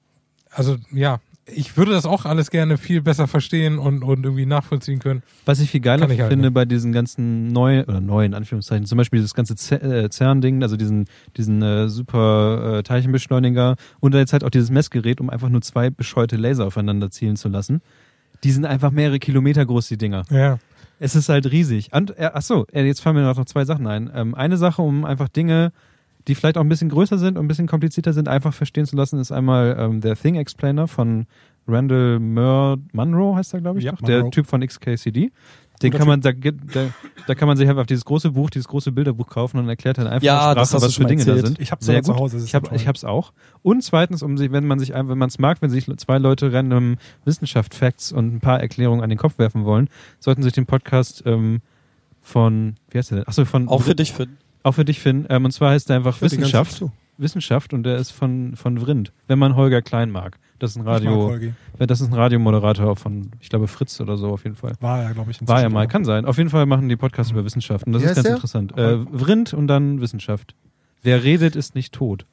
also 0.51 0.77
ja, 0.91 1.21
ich 1.47 1.77
würde 1.77 1.93
das 1.93 2.07
auch 2.07 2.25
alles 2.25 2.51
gerne 2.51 2.79
viel 2.79 3.03
besser 3.03 3.27
verstehen 3.27 3.79
und, 3.79 4.05
und 4.05 4.25
irgendwie 4.25 4.47
nachvollziehen 4.47 5.01
können. 5.01 5.23
Was 5.45 5.61
ich 5.61 5.71
viel 5.71 5.81
geiler 5.81 6.09
ich 6.09 6.21
halt 6.21 6.31
finde 6.31 6.47
nicht. 6.47 6.55
bei 6.55 6.65
diesen 6.65 6.93
ganzen 6.93 7.49
neuen, 7.49 7.85
oder 7.85 8.01
neuen 8.01 8.35
Anführungszeichen, 8.35 8.87
zum 8.87 8.99
Beispiel 8.99 9.19
dieses 9.19 9.35
ganze 9.35 9.57
Z- 9.57 9.83
äh, 9.83 10.09
CERN-Ding, 10.09 10.63
also 10.63 10.77
diesen, 10.77 11.07
diesen 11.37 11.61
äh, 11.63 11.89
super 11.89 12.79
äh, 12.79 12.83
Teilchenbeschleuniger 12.83 13.77
und 14.01 14.15
jetzt 14.15 14.33
halt 14.33 14.45
auch 14.45 14.51
dieses 14.51 14.71
Messgerät, 14.71 15.21
um 15.21 15.31
einfach 15.31 15.49
nur 15.49 15.63
zwei 15.63 15.91
bescheuerte 15.91 16.37
Laser 16.37 16.67
aufeinander 16.67 17.11
zielen 17.11 17.37
zu 17.37 17.49
lassen. 17.49 17.83
Die 18.45 18.53
sind 18.53 18.65
einfach 18.65 18.91
mehrere 18.91 19.19
Kilometer 19.19 19.67
groß, 19.67 19.89
die 19.89 19.99
Dinger. 19.99 20.23
Ja. 20.31 20.59
Es 20.99 21.17
ist 21.17 21.29
halt 21.29 21.51
riesig. 21.51 21.91
Und, 21.93 22.17
äh, 22.17 22.31
ach 22.33 22.43
so, 22.43 22.67
äh, 22.73 22.85
jetzt 22.85 23.01
fallen 23.01 23.17
mir 23.17 23.23
noch 23.23 23.45
zwei 23.47 23.65
Sachen 23.65 23.89
ein. 23.89 24.11
Ähm, 24.15 24.37
eine 24.37 24.57
Sache, 24.57 24.83
um 24.83 25.05
einfach 25.05 25.29
Dinge, 25.29 25.73
die 26.29 26.35
vielleicht 26.35 26.57
auch 26.57 26.63
ein 26.63 26.69
bisschen 26.69 26.89
größer 26.89 27.19
sind 27.19 27.37
und 27.39 27.45
ein 27.45 27.49
bisschen 27.49 27.67
komplizierter 27.67 28.13
sind, 28.13 28.29
einfach 28.29 28.55
verstehen 28.55 28.87
zu 28.87 28.97
lassen, 28.97 29.19
ist 29.19 29.33
einmal 29.33 29.77
ähm, 29.79 30.01
der 30.01 30.17
Thing 30.17 30.37
Explainer 30.37 30.87
von 30.89 31.27
Randall 31.69 32.19
Mur 32.21 32.79
Munro, 32.93 33.37
heißt 33.37 33.55
er, 33.55 33.61
glaube 33.61 33.79
ich, 33.79 33.85
Ja, 33.85 33.93
doch, 33.93 34.01
der. 34.03 34.31
Typ 34.31 34.47
von 34.47 34.61
XKCD. 34.67 35.31
Den 35.81 35.91
Guter 35.91 35.99
kann 35.99 36.07
man, 36.09 36.21
da, 36.21 36.31
da, 36.33 36.91
da 37.27 37.35
kann 37.35 37.49
man 37.49 37.57
sich 37.57 37.69
einfach 37.69 37.87
dieses 37.87 38.05
große 38.05 38.31
Buch, 38.31 38.51
dieses 38.51 38.69
große 38.69 38.93
Bilderbuch 38.93 39.27
kaufen 39.29 39.59
und 39.59 39.69
erklärt 39.69 39.99
dann 39.99 40.07
einfach 40.07 40.23
Ja, 40.25 40.53
Sprache, 40.53 40.81
was 40.83 40.95
für 40.95 41.05
Dinge 41.07 41.25
da 41.25 41.33
erzählt. 41.33 41.47
sind. 41.49 41.61
Ich 41.61 41.73
hab's 41.73 41.87
Sehr 41.87 41.97
sogar 41.97 42.05
zu 42.05 42.13
gut. 42.13 42.21
Hause, 42.21 42.37
das 42.37 42.43
ist 42.45 42.49
ich, 42.51 42.55
hab, 42.55 42.73
ich 42.73 42.87
hab's 42.87 43.03
auch. 43.05 43.33
Und 43.63 43.83
zweitens, 43.83 44.23
um 44.23 44.39
sich, 44.39 44.53
wenn 44.53 44.65
man 44.65 44.79
sich, 44.79 44.95
ein- 44.95 45.09
wenn 45.09 45.19
man 45.19 45.29
es 45.29 45.41
mag, 45.41 45.61
wenn 45.61 45.71
sich 45.71 45.87
zwei 45.97 46.19
Leute 46.19 46.53
random 46.53 46.99
Wissenschaft, 47.25 47.75
Facts 47.75 48.13
und 48.13 48.33
ein 48.35 48.39
paar 48.41 48.61
Erklärungen 48.61 49.03
an 49.03 49.09
den 49.09 49.19
Kopf 49.19 49.39
werfen 49.39 49.65
wollen, 49.65 49.89
sollten 50.21 50.45
sich 50.45 50.53
den 50.53 50.67
Podcast 50.67 51.25
ähm, 51.27 51.63
von, 52.21 52.75
wie 52.91 52.99
heißt 52.99 53.11
der 53.11 53.19
denn? 53.19 53.27
Achso, 53.29 53.45
von, 53.45 53.67
Auch 53.69 53.83
für 53.83 53.97
dich, 53.97 54.13
Finn. 54.13 54.37
Auch 54.63 54.73
für 54.73 54.85
dich, 54.85 55.01
Finn. 55.01 55.27
Ähm, 55.29 55.45
und 55.45 55.53
zwar 55.53 55.71
heißt 55.71 55.89
der 55.89 55.97
einfach 55.97 56.21
Wissenschaft. 56.21 56.85
Wissenschaft 57.19 57.75
und 57.75 57.83
der 57.85 57.97
ist 57.97 58.11
von, 58.11 58.57
von 58.57 58.79
Vrindt. 58.79 59.13
Wenn 59.29 59.39
man 59.39 59.55
Holger 59.55 59.83
Klein 59.83 60.11
mag. 60.11 60.39
Das 60.59 60.71
ist 60.71 60.77
ein 60.77 60.87
Radio, 60.87 61.37
das 61.77 62.01
ist 62.01 62.09
ein 62.09 62.15
Radiomoderator 62.15 62.95
von, 62.95 63.33
ich 63.41 63.49
glaube, 63.49 63.67
Fritz 63.67 64.01
oder 64.01 64.17
so 64.17 64.31
auf 64.31 64.45
jeden 64.45 64.55
Fall. 64.55 64.75
War 64.81 65.03
er, 65.03 65.13
glaube 65.13 65.33
ich. 65.33 65.41
War 65.41 65.57
ja 65.57 65.63
inzwischen, 65.67 65.75
mal, 65.75 65.89
kann 65.89 66.05
sein. 66.05 66.25
Auf 66.25 66.39
jeden 66.39 66.51
Fall 66.51 66.67
machen 66.67 66.89
die 66.89 66.95
Podcasts 66.95 67.33
über 67.33 67.45
Wissenschaft 67.45 67.85
und 67.87 67.95
das 67.95 68.03
Wie 68.03 68.07
ist 68.07 68.15
ganz 68.15 68.27
der? 68.27 68.35
interessant. 68.37 68.79
Äh, 68.79 68.99
Vrindt 69.07 69.55
und 69.55 69.67
dann 69.67 70.01
Wissenschaft. 70.01 70.55
Wer 71.03 71.25
redet, 71.25 71.57
ist 71.57 71.75
nicht 71.75 71.93
tot. 71.93 72.27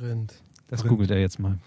Rind. 0.00 0.42
Das 0.68 0.80
Vrindt. 0.80 0.90
googelt 0.90 1.10
er 1.10 1.20
jetzt 1.20 1.38
mal. 1.38 1.58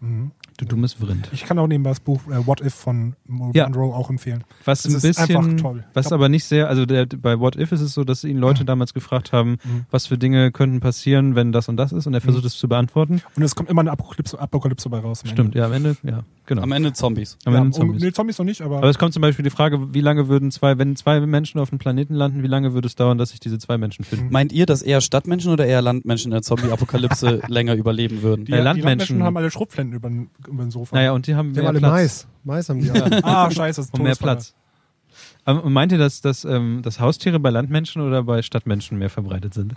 Mhm. 0.00 0.30
Du 0.56 0.66
dummes 0.66 0.92
Vrindt. 0.92 1.28
Ich 1.32 1.44
kann 1.46 1.58
auch 1.58 1.66
nebenbei 1.66 1.90
das 1.90 1.98
Buch 1.98 2.20
äh, 2.28 2.46
What 2.46 2.60
If 2.60 2.74
von 2.74 3.16
Ja. 3.54 3.64
Monroe 3.68 3.92
auch 3.92 4.08
empfehlen. 4.08 4.44
Was 4.64 4.82
Das 4.84 4.92
ein 5.04 5.10
ist 5.10 5.18
einfach 5.18 5.40
bisschen, 5.40 5.56
toll. 5.56 5.84
was 5.94 6.12
aber 6.12 6.28
nicht 6.28 6.44
sehr, 6.44 6.68
also 6.68 6.86
der, 6.86 7.06
bei 7.06 7.40
What 7.40 7.56
If 7.56 7.72
ist 7.72 7.80
es 7.80 7.92
so, 7.94 8.04
dass 8.04 8.22
ihn 8.22 8.38
Leute 8.38 8.64
damals 8.64 8.94
gefragt 8.94 9.32
haben, 9.32 9.56
Mhm. 9.64 9.86
was 9.90 10.06
für 10.06 10.16
Dinge 10.16 10.52
könnten 10.52 10.78
passieren, 10.78 11.34
wenn 11.34 11.50
das 11.50 11.68
und 11.68 11.76
das 11.76 11.90
ist 11.90 12.06
und 12.06 12.14
er 12.14 12.20
versucht 12.20 12.44
es 12.44 12.56
zu 12.56 12.68
beantworten. 12.68 13.20
Und 13.34 13.42
es 13.42 13.56
kommt 13.56 13.68
immer 13.68 13.80
eine 13.80 13.90
Apokalypse, 13.90 14.38
Apokalypse 14.38 14.88
bei 14.88 15.00
raus. 15.00 15.24
Stimmt, 15.26 15.56
ja, 15.56 15.66
am 15.66 15.72
Ende, 15.72 15.96
ja, 16.04 16.22
genau. 16.46 16.62
Am 16.62 16.72
Ende 16.72 16.92
Zombies. 16.92 17.36
Am 17.44 17.54
Ende. 17.54 17.66
Ende 17.66 17.76
ja, 17.76 17.82
um, 17.82 17.88
Zombies. 17.88 18.02
nee, 18.02 18.12
Zombies 18.12 18.38
noch 18.38 18.44
nicht, 18.44 18.60
aber, 18.62 18.78
Aber 18.78 18.88
es 18.90 18.98
kommt 18.98 19.12
zum 19.12 19.20
Beispiel 19.22 19.42
die 19.42 19.50
Frage, 19.50 19.92
wie 19.94 20.00
lange 20.00 20.28
würden 20.28 20.50
zwei, 20.50 20.78
wenn 20.78 20.96
zwei 20.96 21.20
Menschen 21.20 21.60
auf 21.60 21.70
einem 21.72 21.78
Planeten 21.78 22.14
landen, 22.14 22.42
wie 22.42 22.46
lange 22.46 22.72
würde 22.74 22.86
es 22.86 22.94
dauern, 22.94 23.18
dass 23.18 23.30
sich 23.30 23.40
diese 23.40 23.58
zwei 23.58 23.78
Menschen 23.78 24.04
finden? 24.04 24.28
Meint 24.30 24.52
ihr, 24.52 24.66
dass 24.66 24.82
eher 24.82 25.00
Stadtmenschen 25.00 25.52
oder 25.52 25.66
eher 25.66 25.82
Landmenschen 25.82 26.30
in 26.30 26.34
der 26.34 26.42
Zombie-Apokalypse 26.42 27.42
länger 27.48 27.74
überleben 27.74 28.22
würden? 28.22 28.44
die, 28.44 28.52
äh, 28.52 28.56
die 28.56 28.62
Landmenschen- 28.62 28.84
Landmenschen 28.84 29.22
haben 29.24 29.36
alle 29.36 29.50
Schrotflinten 29.50 29.94
über, 29.96 30.08
den- 30.08 30.30
über 30.46 30.64
den 30.64 30.70
Sofa. 30.70 30.96
Naja, 30.96 31.12
und 31.12 31.26
die 31.26 31.34
haben 31.34 31.52
Die 31.52 31.60
haben 31.60 31.64
mehr 31.64 31.68
alle 31.70 31.78
Platz. 31.80 31.92
Mais. 31.92 32.26
Mais 32.44 32.68
haben 32.68 32.80
die 32.80 32.90
alle. 32.90 33.24
Ah, 33.24 33.50
scheiße, 33.50 33.80
das 33.80 33.86
ist 33.86 33.94
Und 33.94 34.02
mehr. 34.02 34.14
Platz. 34.16 34.54
Ähm, 35.46 35.60
Und 35.60 35.72
meint 35.72 35.92
ihr, 35.92 35.98
dass, 35.98 36.20
dass, 36.20 36.44
ähm, 36.44 36.80
dass 36.82 37.00
Haustiere 37.00 37.38
bei 37.38 37.50
Landmenschen 37.50 38.02
oder 38.02 38.22
bei 38.22 38.42
Stadtmenschen 38.42 38.98
mehr 38.98 39.10
verbreitet 39.10 39.54
sind? 39.54 39.74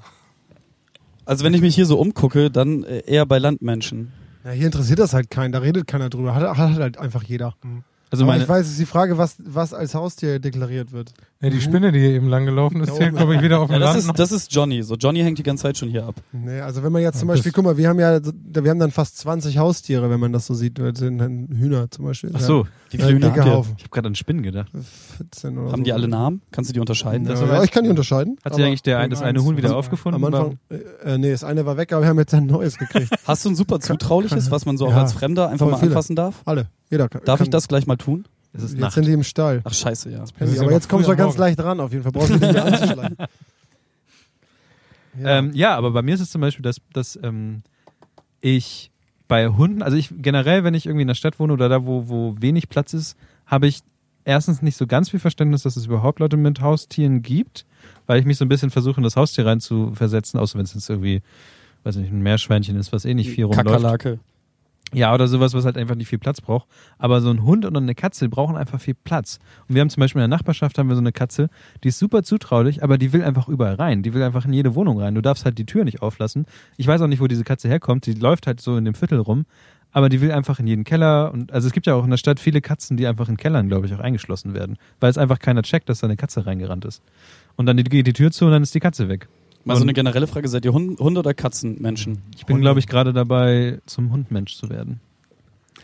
Also 1.26 1.44
wenn 1.44 1.54
ich 1.54 1.62
mich 1.62 1.76
hier 1.76 1.86
so 1.86 2.00
umgucke, 2.00 2.50
dann 2.50 2.84
äh, 2.84 3.00
eher 3.06 3.26
bei 3.26 3.38
Landmenschen. 3.38 4.14
Ja, 4.48 4.54
hier 4.54 4.68
interessiert 4.68 5.00
das 5.00 5.14
halt 5.14 5.30
keinen, 5.30 5.52
da 5.52 5.60
redet 5.60 5.88
keiner 5.88 6.10
drüber. 6.10 6.34
Hat, 6.34 6.58
hat 6.58 6.80
halt 6.80 6.98
einfach 6.98 7.22
jeder. 7.22 7.54
Also 8.10 8.24
Aber 8.24 8.32
meine, 8.32 8.44
ich 8.44 8.50
weiß, 8.50 8.66
es 8.66 8.72
ist 8.72 8.80
die 8.80 8.86
Frage, 8.86 9.18
was, 9.18 9.36
was 9.44 9.74
als 9.74 9.94
Haustier 9.94 10.40
deklariert 10.40 10.94
wird. 10.94 11.14
Ja, 11.40 11.52
die 11.52 11.62
Spinne, 11.62 11.92
die 11.92 12.00
hier 12.00 12.10
eben 12.12 12.28
lang 12.30 12.46
gelaufen 12.46 12.82
ist, 12.82 12.96
zählt, 12.96 13.16
glaube 13.16 13.36
ich, 13.36 13.42
wieder 13.44 13.60
auf 13.60 13.70
Ja, 13.70 13.78
dem 13.78 13.82
das, 13.82 13.94
Land. 13.96 14.08
noch. 14.08 14.14
ist, 14.16 14.20
das 14.20 14.32
ist 14.32 14.54
Johnny. 14.56 14.82
So 14.82 14.96
Johnny 14.96 15.20
hängt 15.22 15.38
die 15.38 15.44
ganze 15.44 15.64
Zeit 15.64 15.78
schon 15.78 15.88
hier 15.90 16.06
ab. 16.06 16.16
Nee, 16.32 16.62
also 16.62 16.82
wenn 16.82 16.92
man 16.92 17.02
jetzt 17.04 17.20
zum 17.20 17.28
Ja, 17.30 17.36
Beispiel, 17.36 17.52
guck 17.52 17.64
mal, 17.64 17.78
wir 17.78 17.88
haben 17.90 18.00
ja, 18.00 18.20
wir 18.24 18.70
haben 18.72 18.80
dann 18.80 18.90
fast 18.92 19.20
20 19.20 19.58
Haustiere, 19.60 20.10
wenn 20.10 20.20
man 20.20 20.34
das 20.34 20.48
so 20.48 20.56
sieht. 20.56 20.80
Das 20.80 20.98
sind 20.98 21.20
dann 21.20 21.48
Hühner 21.56 21.92
zum 21.92 22.06
Beispiel. 22.06 22.32
ach 22.34 22.40
so, 22.40 22.66
Wie 22.90 22.98
Ja, 22.98 23.06
viele 23.06 23.18
Hühner 23.18 23.28
dicker 23.30 23.42
habt 23.42 23.50
ihr? 23.52 23.54
Haufen. 23.58 23.74
ich 23.78 23.84
habe 23.84 23.92
gerade 23.92 24.08
an 24.08 24.16
Spinnen 24.16 24.42
gedacht. 24.42 24.70
14 25.18 25.58
oder 25.60 25.72
Haben 25.72 25.78
so. 25.80 25.84
die 25.84 25.94
alle 25.94 26.08
Namen? 26.08 26.42
Kannst 26.52 26.70
du 26.72 26.74
die 26.74 26.80
unterscheiden? 26.80 27.28
Ja, 27.28 27.34
ja, 27.46 27.64
ich 27.64 27.70
kann 27.72 27.84
die 27.84 27.90
unterscheiden. 27.92 28.38
Hat 28.44 28.56
sich 28.56 28.66
eigentlich 28.66 28.82
der, 28.82 29.08
das 29.08 29.22
eine 29.22 29.44
Huhn 29.44 29.58
wieder 29.58 29.68
Also, 29.68 29.78
aufgefunden? 29.78 30.24
Am 30.26 30.34
Anfang, 30.34 30.58
äh, 30.70 31.14
äh, 31.14 31.18
nee, 31.20 31.30
das 31.30 31.44
eine 31.44 31.68
war 31.68 31.78
weg, 31.78 31.94
aber 31.94 32.02
wir 32.02 32.10
haben 32.10 32.18
jetzt 32.18 32.34
ein 32.34 32.48
neues 32.48 32.78
gekriegt. 32.80 33.12
Hast 33.26 33.46
du 33.46 33.50
ein 33.50 33.56
super 33.56 33.80
zutrauliches, 33.80 34.50
was 34.50 34.66
man 34.66 34.78
so 34.78 34.88
auch 34.88 34.92
Ja, 34.92 35.02
als 35.04 35.14
Fremder 35.14 35.50
einfach 35.50 35.70
mal 35.70 35.80
anfassen 35.80 36.16
darf? 36.16 36.42
Alle. 36.46 36.70
Jeder 36.90 37.10
kann. 37.10 37.22
Darf 37.26 37.38
kann, 37.40 37.46
ich 37.46 37.50
das 37.52 37.68
gleich 37.68 37.86
mal 37.86 37.98
tun? 37.98 38.26
Es 38.54 38.64
ist 38.64 38.72
Jetzt 38.72 38.80
Nacht. 38.80 38.94
sind 38.94 39.06
die 39.06 39.12
im 39.12 39.24
Stall. 39.24 39.62
Ach 39.64 39.74
scheiße, 39.74 40.10
ja. 40.12 40.24
Ist 40.24 40.60
aber 40.60 40.72
jetzt 40.72 40.90
kommst 40.90 41.08
du 41.08 41.16
ganz 41.16 41.38
leicht 41.38 41.60
ran, 41.60 41.80
auf 41.80 41.92
jeden 41.92 42.04
Fall. 42.04 42.12
Brauchst 42.12 42.30
du 42.30 42.34
nicht 42.38 42.54
mehr 42.54 42.66
anzuschlagen. 42.66 43.18
Ja. 45.20 45.40
Ähm, 45.40 45.52
ja, 45.56 45.76
aber 45.76 45.90
bei 45.90 46.04
mir 46.04 46.14
ist 46.14 46.22
es 46.22 46.30
zum 46.30 46.42
Beispiel, 46.42 46.62
dass, 46.62 46.78
dass 46.94 47.18
ähm, 47.24 47.64
ich 48.40 48.92
bei 49.28 49.48
Hunden, 49.48 49.82
also 49.82 49.98
ich 49.98 50.14
generell, 50.18 50.64
wenn 50.64 50.74
ich 50.74 50.86
irgendwie 50.86 51.02
in 51.02 51.08
der 51.08 51.16
Stadt 51.16 51.40
wohne 51.40 51.54
oder 51.54 51.70
da, 51.70 51.86
wo, 51.86 52.08
wo 52.08 52.36
wenig 52.40 52.70
Platz 52.70 52.94
ist, 52.94 53.18
habe 53.46 53.68
ich 53.68 53.82
erstens 54.26 54.62
nicht 54.62 54.78
so 54.78 54.88
ganz 54.88 55.10
viel 55.10 55.20
Verständnis, 55.20 55.64
dass 55.64 55.76
es 55.76 55.86
überhaupt 55.86 56.20
Leute 56.20 56.38
mit 56.38 56.62
Haustieren 56.62 57.22
gibt, 57.22 57.66
weil 58.06 58.20
ich 58.20 58.26
mich 58.26 58.38
so 58.38 58.46
ein 58.46 58.50
bisschen 58.50 58.70
versuche, 58.70 58.98
in 58.98 59.04
das 59.04 59.16
Haustier 59.16 59.46
rein 59.46 59.60
zu 59.60 59.94
versetzen, 59.96 60.38
außer 60.38 60.58
wenn 60.58 60.66
es 60.66 60.74
jetzt 60.74 60.90
irgendwie, 60.90 61.22
weiß 61.84 61.96
nicht, 61.96 62.12
ein 62.12 62.22
Meerschweinchen 62.22 62.78
ist, 62.78 62.92
was 62.92 63.06
eh 63.06 63.14
nicht 63.14 63.30
viel 63.30 63.46
rumläuft. 63.46 63.68
Kakerlake. 63.68 64.20
Ja, 64.94 65.14
oder 65.14 65.28
sowas, 65.28 65.54
was 65.54 65.66
halt 65.66 65.78
einfach 65.78 65.96
nicht 65.96 66.08
viel 66.08 66.18
Platz 66.18 66.40
braucht. 66.40 66.68
Aber 66.98 67.20
so 67.20 67.30
ein 67.30 67.44
Hund 67.44 67.66
und 67.66 67.76
eine 67.76 67.94
Katze 67.94 68.30
brauchen 68.30 68.56
einfach 68.56 68.80
viel 68.80 68.94
Platz. 68.94 69.40
Und 69.68 69.76
wir 69.76 69.82
haben 69.82 69.90
zum 69.90 70.00
Beispiel 70.00 70.22
in 70.22 70.30
der 70.30 70.38
Nachbarschaft 70.38 70.78
haben 70.78 70.88
wir 70.88 70.96
so 70.96 71.02
eine 71.02 71.12
Katze, 71.12 71.50
die 71.84 71.90
ist 71.90 72.00
super 72.00 72.24
zutraulich, 72.24 72.84
aber 72.84 72.98
die 72.98 73.12
will 73.12 73.24
einfach 73.24 73.50
überall 73.50 73.76
rein. 73.76 74.02
Die 74.02 74.14
will 74.14 74.24
einfach 74.24 74.46
in 74.46 74.54
jede 74.54 74.76
Wohnung 74.76 75.00
rein. 75.00 75.14
Du 75.14 75.22
darfst 75.22 75.44
halt 75.44 75.58
die 75.58 75.66
Tür 75.66 75.84
nicht 75.84 76.02
auflassen. 76.02 76.46
Ich 76.78 76.88
weiß 76.88 77.02
auch 77.02 77.08
nicht, 77.08 77.20
wo 77.20 77.28
diese 77.28 77.44
Katze 77.44 77.68
herkommt. 77.68 78.06
Die 78.06 78.14
läuft 78.14 78.48
halt 78.48 78.62
so 78.62 78.78
in 78.78 78.86
dem 78.86 78.94
Viertel 78.94 79.20
rum. 79.20 79.46
aber 79.92 80.10
die 80.10 80.22
will 80.22 80.32
einfach 80.32 80.60
in 80.60 80.68
jeden 80.68 80.84
Keller 80.84 81.32
und 81.34 81.52
also 81.52 81.68
es 81.68 81.74
gibt 81.74 81.88
ja 81.88 81.96
auch 81.96 82.04
in 82.04 82.10
der 82.10 82.18
Stadt 82.18 82.40
viele 82.40 82.62
Katzen, 82.62 82.98
die 82.98 83.08
einfach 83.08 83.30
in 83.30 83.38
Kellern, 83.38 83.68
glaube 83.68 83.88
ich, 83.88 83.94
auch 83.94 84.00
eingeschlossen 84.00 84.54
werden, 84.54 84.78
weil 85.00 85.10
es 85.10 85.18
einfach 85.18 85.40
keiner 85.40 85.64
checkt, 85.64 85.90
dass 85.90 86.00
da 86.00 86.08
eine 86.08 86.18
Katze 86.18 86.46
reingerannt 86.46 86.86
ist. 86.86 87.02
Und 87.56 87.66
dann 87.66 87.78
geht 87.78 88.06
die 88.06 88.14
Tür 88.14 88.32
zu 88.32 88.46
und 88.46 88.52
dann 88.52 88.64
ist 88.64 88.76
die 88.76 88.80
Katze 88.80 89.10
weg. 89.10 89.28
Mal 89.68 89.76
so 89.76 89.82
Und 89.82 89.86
eine 89.88 89.94
generelle 89.94 90.28
Frage, 90.28 90.48
seid 90.48 90.66
ihr 90.66 90.74
Hund, 90.74 91.00
Hunde- 91.00 91.20
oder 91.20 91.34
Katzenmenschen? 91.34 92.20
ich 92.36 92.46
bin, 92.46 92.60
glaube 92.62 92.80
ich, 92.80 92.88
gerade 92.88 93.14
dabei, 93.14 93.80
zum 93.86 94.12
Hundmensch 94.12 94.56
zu 94.56 94.70
werden. 94.70 95.00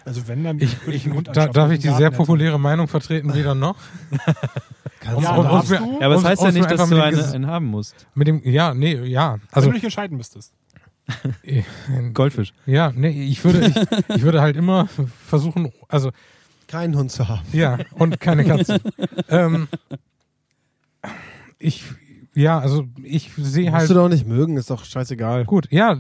Also 0.06 0.28
wenn, 0.28 0.44
dann 0.44 0.60
Ich, 0.60 0.82
würde 0.86 0.98
ich, 0.98 1.06
einen 1.06 1.16
Hund 1.16 1.30
da, 1.34 1.48
darf 1.48 1.72
ich 1.72 1.80
die 1.80 1.88
sehr 1.88 2.08
hätte. 2.08 2.18
populäre 2.18 2.60
Meinung 2.60 2.88
vertreten, 2.88 3.34
weder 3.34 3.56
noch? 3.56 3.76
Ja, 5.20 5.36
Und- 5.36 5.48
und- 5.50 5.70
du? 5.70 5.74
Ja, 5.74 6.06
aber 6.06 6.14
das 6.16 6.24
heißt 6.24 6.44
ja 6.44 6.52
nicht, 6.54 6.72
dass 6.72 6.88
du 6.90 6.96
mit 6.96 6.98
dem 6.98 7.02
eine, 7.04 7.18
Ges- 7.18 7.34
einen 7.34 7.48
haben 7.48 7.66
musst. 7.66 8.08
Mit 8.16 8.26
dem, 8.30 8.42
ja, 8.46 8.74
nee, 8.74 8.96
ja. 9.04 9.34
Wenn 9.34 9.42
Also, 9.52 9.68
du 9.68 9.74
dich 9.76 9.84
entscheiden 9.84 10.16
müsstest. 10.16 10.54
Goldfisch. 12.14 12.54
ja, 12.66 12.94
nee, 12.96 13.10
ich 13.10 13.44
würde, 13.44 13.68
ich, 13.68 13.76
ich 14.16 14.22
würde 14.22 14.40
halt 14.40 14.56
immer 14.56 14.88
versuchen, 15.28 15.74
also, 15.90 16.12
Keinen 16.68 16.96
Hund 16.96 17.12
zu 17.12 17.28
haben. 17.28 17.42
ja, 17.52 17.80
und 17.96 18.22
keine 18.22 18.46
Katze. 18.46 18.80
ähm, 19.28 19.68
ich, 21.60 21.84
ja, 22.36 22.60
also, 22.60 22.86
ich 23.04 23.32
sehe 23.38 23.66
Musst 23.70 23.74
halt, 23.82 23.90
du 23.90 23.94
doch 23.94 24.10
nicht 24.10 24.28
mögen, 24.28 24.58
ist 24.58 24.70
doch 24.70 24.84
scheißegal. 24.86 25.46
gut, 25.46 25.68
ja, 25.72 25.98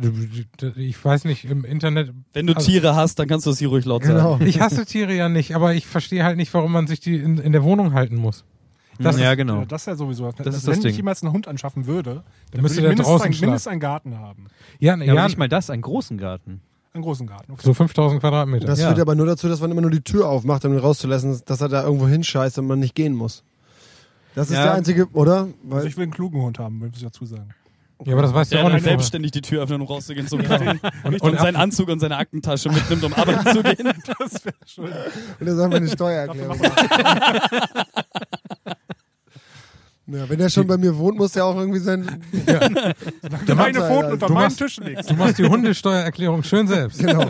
ich 0.75 1.03
weiß 1.03 1.25
nicht, 1.25 1.45
im 1.45 1.63
Internet, 1.65 2.11
Wenn 2.33 2.47
du 2.47 2.53
Also- 2.55 2.65
Tiere 2.69 2.95
hast, 2.95 3.19
dann 3.19 3.27
kannst 3.27 3.45
du 3.45 3.51
es 3.51 3.59
hier 3.59 3.67
ruhig 3.69 3.85
laut 3.85 4.03
sagen. 4.03 4.17
Genau. 4.17 4.39
ich 4.49 4.59
hasse 4.61 4.85
Tiere 4.85 5.13
ja 5.13 5.29
nicht, 5.29 5.55
aber 5.55 5.73
ich 5.73 5.85
verstehe 5.87 6.23
halt 6.23 6.37
nicht, 6.37 6.53
warum 6.53 6.71
man 6.71 6.87
sich 6.87 6.99
die 6.99 7.15
in, 7.17 7.37
in 7.37 7.51
der 7.51 7.63
Wohnung 7.63 7.93
halten 7.93 8.15
muss. 8.15 8.43
Das 8.99 9.19
ja, 9.19 9.31
ist- 9.31 9.37
genau. 9.37 9.59
Ja, 9.61 9.65
das 9.65 9.81
ist 9.83 9.85
ja 9.87 9.95
sowieso. 9.95 10.29
ist 10.29 10.37
Wenn 10.39 10.45
das 10.45 10.85
ich 10.85 10.95
jemals 10.97 11.23
einen 11.23 11.33
Hund 11.33 11.47
anschaffen 11.47 11.87
würde, 11.87 12.23
dann 12.51 12.61
müsste 12.61 12.81
der 12.81 12.89
mindestens, 12.91 13.11
draußen 13.11 13.27
ein, 13.27 13.33
schlafen. 13.33 13.45
mindestens 13.49 13.71
einen 13.71 13.79
Garten 13.81 14.19
haben. 14.19 14.45
Ja, 14.79 14.95
Ja, 14.97 15.03
ja, 15.03 15.13
aber 15.13 15.23
nicht 15.23 15.37
mal 15.39 15.49
das, 15.49 15.69
einen 15.69 15.81
großen 15.81 16.17
Garten. 16.17 16.61
Einen 16.93 17.01
großen 17.03 17.25
Garten. 17.25 17.53
Okay. 17.53 17.61
so 17.63 17.73
5000 17.73 18.21
Quadratmeter. 18.21 18.67
Das 18.67 18.79
Ja. 18.79 18.89
führt 18.89 18.99
aber 18.99 19.15
nur 19.15 19.25
dazu, 19.25 19.47
dass 19.49 19.61
man 19.61 19.71
immer 19.71 19.81
nur 19.81 19.89
die 19.89 20.01
Tür 20.01 20.29
aufmacht, 20.29 20.63
um 20.65 20.73
ihn 20.73 20.77
rauszulassen, 20.79 21.41
dass 21.45 21.59
er 21.59 21.69
da 21.69 21.83
irgendwo 21.83 22.07
hinscheißt 22.07 22.59
und 22.59 22.67
man 22.67 22.77
nicht 22.79 22.93
gehen 22.93 23.15
muss. 23.15 23.43
Das 24.35 24.49
ist 24.49 24.55
Ja. 24.55 24.63
der 24.63 24.73
einzige, 24.73 25.07
oder? 25.13 25.41
Also 25.41 25.53
Weil, 25.63 25.87
ich 25.87 25.95
will 25.97 26.03
einen 26.03 26.11
klugen 26.11 26.41
Hund 26.41 26.59
haben, 26.59 26.79
muss 26.79 26.89
ich 26.95 27.03
dazu 27.03 27.25
sagen. 27.25 27.49
ja, 28.05 28.13
aber 28.13 28.23
das 28.23 28.33
weißt 28.33 28.51
du 28.51 28.55
Der 28.57 28.65
auch 28.65 28.71
nicht. 28.71 28.83
selbstständig 28.83 29.31
die 29.31 29.41
Tür 29.41 29.63
öffnet, 29.63 29.79
um 29.79 29.87
rauszugehen 29.87 30.27
zum 30.27 30.41
Kaffee. 30.43 30.79
Und, 31.03 31.21
und 31.21 31.39
seinen 31.39 31.55
Anzug 31.55 31.89
und 31.89 31.99
seine 31.99 32.17
Aktentasche 32.17 32.69
mitnimmt, 32.69 33.03
um 33.03 33.13
arbeiten 33.13 33.45
zu 33.51 33.63
gehen. 33.63 33.93
Das 34.19 34.43
wäre 34.45 34.55
schön. 34.65 34.85
und 35.39 35.47
er 35.47 35.55
sagt 35.55 35.69
mir 35.69 35.75
eine 35.77 35.87
Steuererklärung. 35.89 36.59
Ja, 40.05 40.27
wenn 40.29 40.39
er 40.39 40.49
schon 40.49 40.67
bei 40.67 40.77
mir 40.77 40.95
wohnt, 40.97 41.17
muss 41.17 41.33
er 41.35 41.45
auch 41.45 41.55
irgendwie 41.55 41.79
sein. 41.79 42.05
Du 43.45 43.55
meine 43.55 43.79
Pfoten 43.79 44.11
unter 44.13 44.27
du 44.27 44.33
meinen 44.33 44.43
machst- 44.45 44.57
Tisch 44.57 44.77
legst. 44.77 45.09
Du 45.09 45.13
machst 45.15 45.37
die 45.37 45.45
Hundesteuererklärung 45.45 46.43
schön 46.43 46.67
selbst. 46.67 46.99
Genau. 46.99 47.25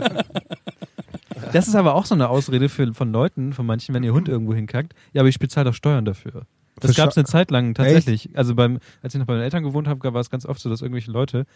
Das 1.52 1.68
ist 1.68 1.76
aber 1.76 1.94
auch 1.94 2.04
so 2.04 2.16
eine 2.16 2.28
Ausrede 2.28 2.68
für, 2.68 2.92
von 2.92 3.12
Leuten, 3.12 3.52
von 3.52 3.64
manchen, 3.64 3.94
wenn 3.94 4.02
ihr 4.02 4.12
Hund 4.12 4.28
irgendwo 4.28 4.54
hinkackt. 4.54 4.92
Ja, 5.12 5.20
aber 5.22 5.28
ich 5.28 5.38
bezahle 5.38 5.70
doch 5.70 5.74
Steuern 5.74 6.04
dafür. 6.04 6.46
Das 6.88 6.96
gab 6.96 7.10
es 7.10 7.16
eine 7.16 7.24
Zeit 7.24 7.50
lang 7.50 7.74
tatsächlich. 7.74 8.30
Also 8.34 8.54
beim, 8.54 8.78
als 9.02 9.14
ich 9.14 9.18
noch 9.18 9.26
bei 9.26 9.34
meinen 9.34 9.42
Eltern 9.42 9.62
gewohnt 9.62 9.88
habe, 9.88 10.14
war 10.14 10.20
es 10.20 10.30
ganz 10.30 10.46
oft 10.46 10.60
so, 10.60 10.68
dass 10.70 10.82
irgendwelche 10.82 11.10
Leute 11.10 11.46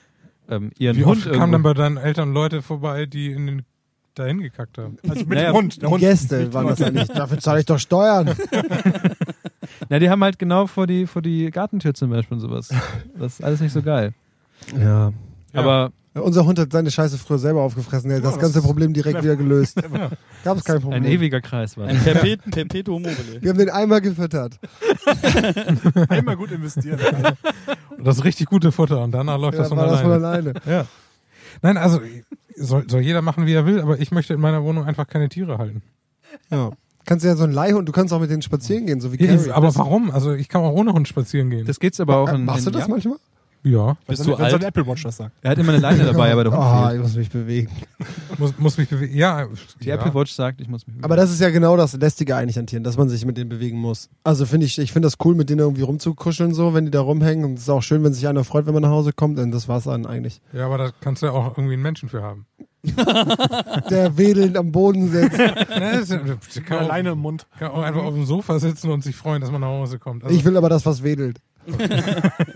ähm, 0.48 0.70
ihren 0.78 0.96
Wie 0.96 1.04
Hund 1.04 1.26
oft 1.26 1.36
kamen 1.36 1.52
dann 1.52 1.62
bei 1.62 1.74
deinen 1.74 1.96
Eltern 1.96 2.32
Leute 2.32 2.62
vorbei, 2.62 3.06
die 3.06 3.32
in 3.32 3.46
den, 3.46 3.62
dahin 4.14 4.40
gekackt 4.40 4.78
haben? 4.78 4.96
Also 5.08 5.20
mit 5.20 5.30
Naja, 5.30 5.52
dem 5.52 5.56
Hund. 5.56 5.82
Der 5.82 5.88
Die 5.88 5.92
Hund 5.92 6.00
Gäste 6.00 6.52
waren 6.54 6.66
das 6.68 6.78
ja 6.78 6.90
nicht. 6.90 7.16
Dafür 7.16 7.38
zahle 7.38 7.60
ich 7.60 7.66
doch 7.66 7.78
Steuern. 7.78 8.34
Na, 9.88 9.98
die 9.98 10.10
haben 10.10 10.22
halt 10.24 10.38
genau 10.38 10.66
vor 10.66 10.86
die, 10.86 11.06
vor 11.06 11.22
die 11.22 11.50
Gartentür 11.50 11.94
zum 11.94 12.10
Beispiel 12.10 12.36
und 12.36 12.40
sowas. 12.40 12.70
Das 13.18 13.34
ist 13.34 13.44
alles 13.44 13.60
nicht 13.60 13.72
so 13.72 13.82
geil. 13.82 14.14
Ja. 14.76 15.12
Ja. 15.52 15.60
Aber 15.60 15.92
Unser 16.22 16.44
Hund 16.46 16.58
hat 16.58 16.72
seine 16.72 16.90
Scheiße 16.90 17.18
früher 17.18 17.38
selber 17.38 17.62
aufgefressen. 17.62 18.10
Er 18.10 18.18
hat 18.18 18.24
Ja, 18.24 18.30
das 18.30 18.38
ganze 18.38 18.58
das- 18.58 18.64
Problem 18.64 18.92
direkt 18.92 19.22
wieder 19.22 19.36
gelöst. 19.36 19.80
Gab 20.44 20.56
es 20.58 20.64
kein 20.64 20.80
Problem. 20.80 21.02
ein 21.02 21.10
ewiger 21.10 21.40
Kreis 21.40 21.76
war. 21.76 21.86
Ein 21.88 21.98
Perpet 21.98 22.40
Perpetuum 22.50 23.02
mobile. 23.02 23.40
Wir 23.42 23.50
haben 23.50 23.58
den 23.58 23.70
einmal 23.70 24.00
gefüttert. 24.00 24.58
einmal 26.08 26.36
gut 26.36 26.50
investieren. 26.52 26.98
Das 28.02 28.18
ist 28.18 28.24
richtig 28.24 28.46
gute 28.46 28.72
Futter 28.72 29.02
und 29.02 29.12
danach 29.12 29.38
läuft 29.38 29.54
Ja, 29.54 29.60
das 29.60 29.68
von 29.68 29.78
war 29.78 29.86
das 29.88 30.00
von 30.00 30.12
alleine. 30.12 30.50
alleine. 30.50 30.54
Ja. 30.66 30.86
Nein, 31.62 31.76
also 31.76 32.00
soll, 32.56 32.88
soll 32.88 33.00
jeder 33.00 33.22
machen, 33.22 33.46
wie 33.46 33.52
er 33.54 33.66
will, 33.66 33.80
aber 33.80 33.98
ich 34.00 34.10
möchte 34.12 34.34
in 34.34 34.40
meiner 34.40 34.62
Wohnung 34.62 34.84
einfach 34.84 35.06
keine 35.06 35.28
Tiere 35.28 35.58
halten. 35.58 35.82
Ja. 36.50 36.70
Kannst 37.04 37.24
du 37.24 37.28
ja 37.28 37.36
so 37.36 37.44
ein 37.44 37.52
Leihhund, 37.52 37.88
du 37.88 37.92
kannst 37.92 38.12
auch 38.12 38.20
mit 38.20 38.30
denen 38.30 38.42
spazieren 38.42 38.86
gehen, 38.86 39.00
so 39.00 39.12
wie 39.12 39.24
Ja, 39.24 39.34
Carrie. 39.34 39.50
aber 39.50 39.74
warum? 39.76 40.10
Also 40.10 40.34
ich 40.34 40.48
kann 40.48 40.62
auch 40.62 40.72
ohne 40.72 40.92
Hund 40.92 41.08
spazieren 41.08 41.48
gehen. 41.50 41.66
Das 41.66 41.80
geht's 41.80 41.98
aber 42.00 42.16
auch 42.18 42.28
Äh, 42.30 42.34
in, 42.34 42.44
Machst 42.44 42.66
du 42.66 42.70
in, 42.70 42.74
das 42.74 42.82
ja. 42.82 42.88
manchmal? 42.88 43.16
Ja, 43.64 43.96
Bist 44.06 44.26
du 44.26 44.34
alt? 44.34 44.62
Apple 44.62 44.86
Watch 44.86 45.02
das 45.02 45.16
sagt. 45.18 45.32
Er 45.42 45.50
hat 45.50 45.58
immer 45.58 45.72
eine 45.72 45.80
Leine 45.80 46.04
dabei, 46.12 46.32
aber 46.32 46.44
der 46.44 46.52
Hund 46.52 46.62
Ah, 46.62 46.88
fehlt. 46.88 46.96
ich 46.96 47.02
muss 47.02 47.16
mich 47.16 47.30
bewegen. 47.30 47.70
muss, 48.38 48.58
muss 48.58 48.78
mich 48.78 48.88
bewegen. 48.88 49.16
Ja, 49.16 49.46
Die 49.82 49.86
ja. 49.88 49.94
Apple 49.96 50.14
Watch 50.14 50.32
sagt, 50.32 50.60
ich 50.60 50.68
muss 50.68 50.86
mich 50.86 50.96
Aber 51.02 51.16
das 51.16 51.30
ist 51.30 51.40
ja 51.40 51.50
genau 51.50 51.76
das 51.76 51.92
Lästige 51.94 52.36
eigentlich 52.36 52.58
an 52.58 52.66
Tieren, 52.66 52.84
dass 52.84 52.96
man 52.96 53.08
sich 53.08 53.24
mit 53.26 53.36
denen 53.36 53.48
bewegen 53.50 53.78
muss. 53.78 54.08
Also 54.24 54.46
finde 54.46 54.66
ich, 54.66 54.78
ich 54.78 54.92
finde 54.92 55.06
das 55.06 55.16
cool, 55.24 55.34
mit 55.34 55.50
denen 55.50 55.60
irgendwie 55.60 55.82
rumzukuscheln, 55.82 56.54
so, 56.54 56.72
wenn 56.74 56.84
die 56.86 56.90
da 56.90 57.00
rumhängen. 57.00 57.44
Und 57.44 57.54
es 57.54 57.62
ist 57.62 57.68
auch 57.70 57.82
schön, 57.82 58.02
wenn 58.04 58.12
sich 58.14 58.26
einer 58.28 58.44
freut, 58.44 58.66
wenn 58.66 58.74
man 58.74 58.82
nach 58.82 58.90
Hause 58.90 59.12
kommt. 59.12 59.38
Und 59.38 59.50
das 59.50 59.68
war's 59.68 59.84
dann 59.84 60.06
eigentlich. 60.06 60.40
Ja, 60.52 60.66
aber 60.66 60.78
da 60.78 60.90
kannst 61.00 61.22
du 61.22 61.26
ja 61.26 61.32
auch 61.32 61.56
irgendwie 61.56 61.74
einen 61.74 61.82
Menschen 61.82 62.08
für 62.08 62.22
haben. 62.22 62.46
Der 63.90 64.16
wedelnd 64.16 64.56
am 64.56 64.70
Boden 64.72 65.10
sitzt. 65.10 65.36
Kann, 66.64 66.78
auch, 66.78 66.82
Alleine 66.82 67.10
im 67.10 67.18
Mund. 67.18 67.46
kann 67.58 67.70
auch 67.72 67.82
einfach 67.82 68.02
auf 68.02 68.14
dem 68.14 68.24
Sofa 68.24 68.58
sitzen 68.58 68.90
und 68.90 69.02
sich 69.02 69.16
freuen, 69.16 69.40
dass 69.40 69.50
man 69.50 69.60
nach 69.60 69.68
Hause 69.68 69.98
kommt. 69.98 70.24
Also, 70.24 70.34
Ich 70.36 70.44
will 70.44 70.56
aber 70.56 70.68
das, 70.68 70.86
was 70.86 71.02
wedelt. 71.02 71.40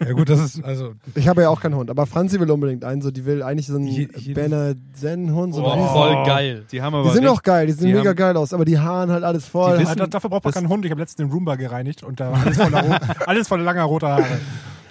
Ja 0.06 0.12
gut, 0.12 0.28
das 0.28 0.40
ist 0.40 0.64
also 0.64 0.92
Ich 1.14 1.28
habe 1.28 1.42
ja 1.42 1.48
auch 1.48 1.60
keinen 1.60 1.74
Hund, 1.76 1.90
aber 1.90 2.06
Franzi 2.06 2.38
will 2.40 2.50
unbedingt 2.50 2.84
einen. 2.84 3.02
So, 3.02 3.10
die 3.10 3.24
will 3.24 3.42
eigentlich 3.42 3.66
so 3.66 3.76
einen 3.76 3.88
Zen-Hund. 4.94 5.54
So 5.54 5.64
Oh, 5.64 5.70
einen 5.70 5.88
voll 5.88 6.24
geil. 6.26 6.64
Die 6.72 6.82
haben 6.82 6.94
aber 6.94 7.08
Die 7.08 7.14
sind 7.14 7.26
auch 7.26 7.42
geil, 7.42 7.66
die 7.66 7.72
sehen 7.72 7.88
die 7.88 7.94
mega 7.94 8.10
haben- 8.10 8.16
geil 8.16 8.36
aus, 8.36 8.52
aber 8.52 8.64
die 8.64 8.78
Haaren 8.78 9.10
halt 9.10 9.24
alles 9.24 9.46
voll. 9.46 9.82
Da, 9.96 10.06
dafür 10.06 10.30
braucht 10.30 10.44
man 10.44 10.52
keinen 10.54 10.68
Hund. 10.68 10.84
Ich 10.84 10.90
habe 10.90 11.00
letztens 11.00 11.26
den 11.26 11.32
Roomba 11.32 11.56
gereinigt 11.56 12.02
und 12.02 12.20
da 12.20 12.32
war 12.32 12.40
alles 12.44 12.56
voller, 12.58 13.00
alles 13.26 13.48
voller 13.48 13.62
langer 13.64 13.82
roter 13.84 14.08
Haare. 14.08 14.24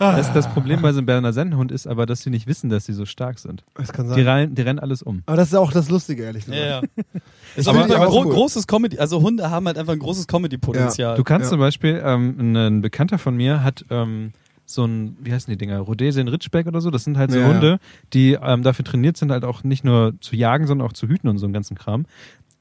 Das, 0.02 0.34
das 0.34 0.48
Problem 0.50 0.82
bei 0.82 0.92
so 0.94 0.98
einem 1.00 1.06
Berner 1.06 1.32
Sennenhund 1.32 1.72
ist 1.72 1.86
aber, 1.88 2.06
dass 2.06 2.22
sie 2.22 2.30
nicht 2.32 2.48
wissen, 2.48 2.70
dass 2.70 2.86
sie 2.86 2.94
so 2.94 3.06
stark 3.06 3.38
sind. 3.40 3.64
das 3.76 3.94
kann 3.94 4.08
Die, 4.08 4.24
sein. 4.24 4.26
rennen, 4.26 4.56
die 4.56 4.62
rennen 4.64 4.80
alles 4.80 5.04
um. 5.04 5.22
Aber 5.28 5.38
das 5.38 5.50
ist 5.50 5.56
auch 5.56 5.72
das 5.72 5.90
Lustige, 5.90 6.24
ehrlich 6.24 6.46
gesagt. 6.46 6.60
Ja, 6.62 6.82
ja. 6.82 6.82
Das 7.56 7.68
aber 7.68 7.84
ein 7.84 7.90
gro 7.90 8.24
cool. 8.26 8.34
großes 8.34 8.66
Comedy, 8.66 8.98
also 8.98 9.22
Hunde 9.22 9.50
haben 9.52 9.68
halt 9.68 9.78
einfach 9.78 9.94
ein 9.94 10.00
großes 10.00 10.26
Comedy-Potenzial. 10.28 11.18
Du 11.18 11.24
kannst 11.24 11.46
Ja. 11.46 11.50
zum 11.52 11.60
Beispiel, 11.60 12.02
ähm, 12.04 12.56
ein 12.56 12.82
Bekannter 12.82 13.18
von 13.20 13.36
mir 13.36 13.62
hat 13.64 13.84
ähm, 13.90 14.32
so 14.66 14.86
ein, 14.86 15.18
wie 15.22 15.34
heißen 15.34 15.52
die 15.52 15.58
Dinger, 15.58 15.80
Rhodesien 15.80 16.30
Ritschbeck 16.30 16.66
oder 16.66 16.80
so, 16.82 16.90
das 16.92 17.04
sind 17.04 17.18
halt 17.18 17.32
so 17.32 17.40
Ja. 17.40 17.48
Hunde, 17.48 17.80
die 18.14 18.38
ähm, 18.42 18.64
dafür 18.64 18.86
trainiert 18.86 19.18
sind, 19.18 19.32
halt 19.32 19.44
auch 19.44 19.64
nicht 19.66 19.84
nur 19.84 20.14
zu 20.22 20.36
jagen, 20.36 20.66
sondern 20.66 20.88
auch 20.88 20.94
zu 20.94 21.08
hüten 21.08 21.28
und 21.28 21.38
so 21.40 21.46
einen 21.46 21.54
ganzen 21.54 21.76
Kram. 21.78 22.06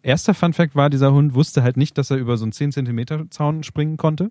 Erster 0.02 0.34
Funfact 0.34 0.74
war, 0.74 0.90
dieser 0.90 1.12
Hund 1.12 1.34
wusste 1.34 1.62
halt 1.62 1.76
nicht, 1.76 1.96
dass 1.96 2.10
er 2.10 2.16
über 2.16 2.36
so 2.36 2.44
einen 2.44 2.52
10 2.52 2.72
Zentimeter 2.72 3.30
Zaun 3.30 3.62
springen 3.62 3.96
konnte. 3.96 4.30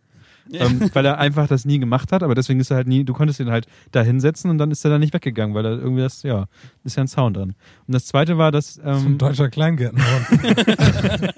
Ja. 0.51 0.65
ähm, 0.65 0.89
weil 0.93 1.05
er 1.05 1.17
einfach 1.19 1.47
das 1.47 1.65
nie 1.65 1.79
gemacht 1.79 2.11
hat, 2.11 2.23
aber 2.23 2.33
deswegen 2.35 2.59
ist 2.59 2.71
er 2.71 2.77
halt 2.77 2.87
nie, 2.87 3.03
du 3.03 3.13
konntest 3.13 3.39
ihn 3.39 3.51
halt 3.51 3.67
da 3.91 4.01
hinsetzen 4.01 4.49
und 4.49 4.57
dann 4.57 4.71
ist 4.71 4.83
er 4.83 4.91
da 4.91 4.99
nicht 4.99 5.13
weggegangen, 5.13 5.55
weil 5.55 5.65
er 5.65 5.71
irgendwie 5.73 6.01
das, 6.01 6.23
ja, 6.23 6.47
ist 6.83 6.97
ja 6.97 7.03
ein 7.03 7.07
Zaun 7.07 7.33
dran. 7.33 7.55
Und 7.87 7.93
das 7.93 8.05
zweite 8.05 8.37
war, 8.37 8.51
dass, 8.51 8.75
so 8.75 8.81
ein 8.81 9.05
ähm, 9.05 9.17
deutscher 9.17 9.49
Kleingärtnerhund. 9.49 10.27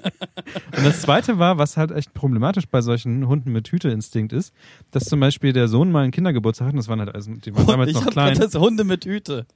und 0.76 0.84
das 0.84 1.02
zweite 1.02 1.38
war, 1.38 1.58
was 1.58 1.76
halt 1.76 1.90
echt 1.90 2.14
problematisch 2.14 2.66
bei 2.66 2.80
solchen 2.80 3.26
Hunden 3.26 3.52
mit 3.52 3.68
Hüteinstinkt 3.68 4.32
ist, 4.32 4.54
dass 4.90 5.04
zum 5.04 5.20
Beispiel 5.20 5.52
der 5.52 5.68
Sohn 5.68 5.92
mal 5.92 6.02
einen 6.02 6.12
Kindergeburtstag 6.12 6.68
hat, 6.68 6.72
und 6.72 6.78
das 6.78 6.88
waren 6.88 7.00
halt, 7.00 7.14
also, 7.14 7.32
die 7.32 7.54
waren 7.54 7.66
damals 7.66 7.90
ich 7.90 7.96
noch 7.96 8.06
hab 8.06 8.12
klein. 8.12 8.38
das 8.38 8.54
Hunde 8.54 8.84
mit 8.84 9.04
Hüte. 9.04 9.46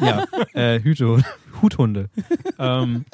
Ja, 0.00 0.24
äh, 0.54 0.80
Hüte, 0.80 1.22
Huthunde. 1.62 2.08
ähm, 2.58 3.04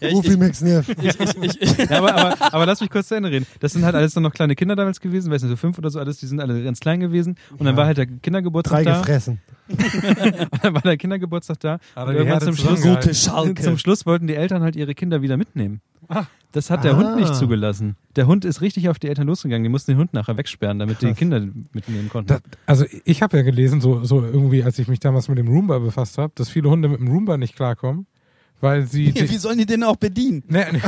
Ja, 0.00 0.08
ich, 0.10 1.20
ich, 1.40 1.62
ich, 1.62 1.78
ja, 1.90 1.98
aber, 1.98 2.14
aber, 2.14 2.54
aber 2.54 2.66
lass 2.66 2.80
mich 2.80 2.90
kurz 2.90 3.08
zu 3.08 3.14
Ende 3.14 3.30
reden. 3.30 3.46
Das 3.60 3.72
sind 3.72 3.84
halt 3.84 3.94
alles 3.94 4.12
dann 4.14 4.22
noch 4.22 4.32
kleine 4.32 4.54
Kinder 4.54 4.76
damals 4.76 5.00
gewesen, 5.00 5.32
weiß 5.32 5.42
nicht, 5.42 5.50
so 5.50 5.56
fünf 5.56 5.78
oder 5.78 5.90
so 5.90 5.98
alles, 5.98 6.18
die 6.18 6.26
sind 6.26 6.40
alle 6.40 6.62
ganz 6.62 6.80
klein 6.80 7.00
gewesen. 7.00 7.36
Und 7.52 7.60
dann 7.64 7.68
Ja. 7.74 7.76
war 7.78 7.86
halt 7.86 7.96
der 7.98 8.06
Kindergeburtstag 8.06 8.84
Drei 8.84 8.84
da. 8.84 8.98
gefressen. 9.00 9.40
Und 9.68 10.64
dann 10.64 10.74
war 10.74 10.82
der 10.82 10.96
Kindergeburtstag 10.96 11.58
da. 11.60 11.72
Hat 11.74 11.80
er 11.96 12.02
Und 12.06 12.12
die 12.12 12.18
irgendwann 12.18 12.40
zum 12.42 12.56
Schluss. 12.56 12.82
Gute 12.82 13.14
Schalke. 13.14 13.62
zum 13.62 13.78
Schluss 13.78 14.06
wollten 14.06 14.26
die 14.26 14.34
Eltern 14.36 14.62
halt 14.62 14.76
ihre 14.76 14.94
Kinder 14.94 15.22
wieder 15.22 15.36
mitnehmen. 15.36 15.80
Das 16.52 16.70
hat 16.70 16.84
der 16.84 16.94
Ah. 16.94 16.96
Hund 16.96 17.16
nicht 17.16 17.34
zugelassen. 17.34 17.96
Der 18.16 18.26
Hund 18.26 18.44
ist 18.46 18.60
richtig 18.62 18.88
auf 18.88 18.98
die 18.98 19.08
Eltern 19.08 19.26
losgegangen. 19.26 19.62
Die 19.62 19.68
mussten 19.68 19.90
den 19.92 19.98
Hund 19.98 20.14
nachher 20.14 20.36
wegsperren, 20.38 20.78
damit 20.78 21.02
die 21.02 21.06
Krass. 21.08 21.16
Kinder 21.18 21.40
mitnehmen 21.72 22.08
konnten. 22.08 22.28
Da, 22.28 22.38
also 22.64 22.84
ich 23.04 23.22
habe 23.22 23.36
ja 23.36 23.42
gelesen, 23.42 23.80
so, 23.80 24.04
so 24.04 24.22
irgendwie, 24.22 24.62
als 24.62 24.78
ich 24.78 24.88
mich 24.88 25.00
damals 25.00 25.28
mit 25.28 25.36
dem 25.38 25.48
Roomba 25.48 25.78
befasst 25.78 26.16
habe, 26.18 26.32
dass 26.34 26.48
viele 26.48 26.70
Hunde 26.70 26.88
mit 26.88 27.00
dem 27.00 27.08
Roomba 27.08 27.36
nicht 27.36 27.56
klarkommen, 27.56 28.06
weil 28.62 28.86
sie 28.86 29.12
wie 29.14 29.36
sollen 29.36 29.58
die 29.58 29.66
den 29.66 29.82
auch 29.82 29.96
bedienen? 29.96 30.42
Nee, 30.48 30.64
nee. 30.72 30.80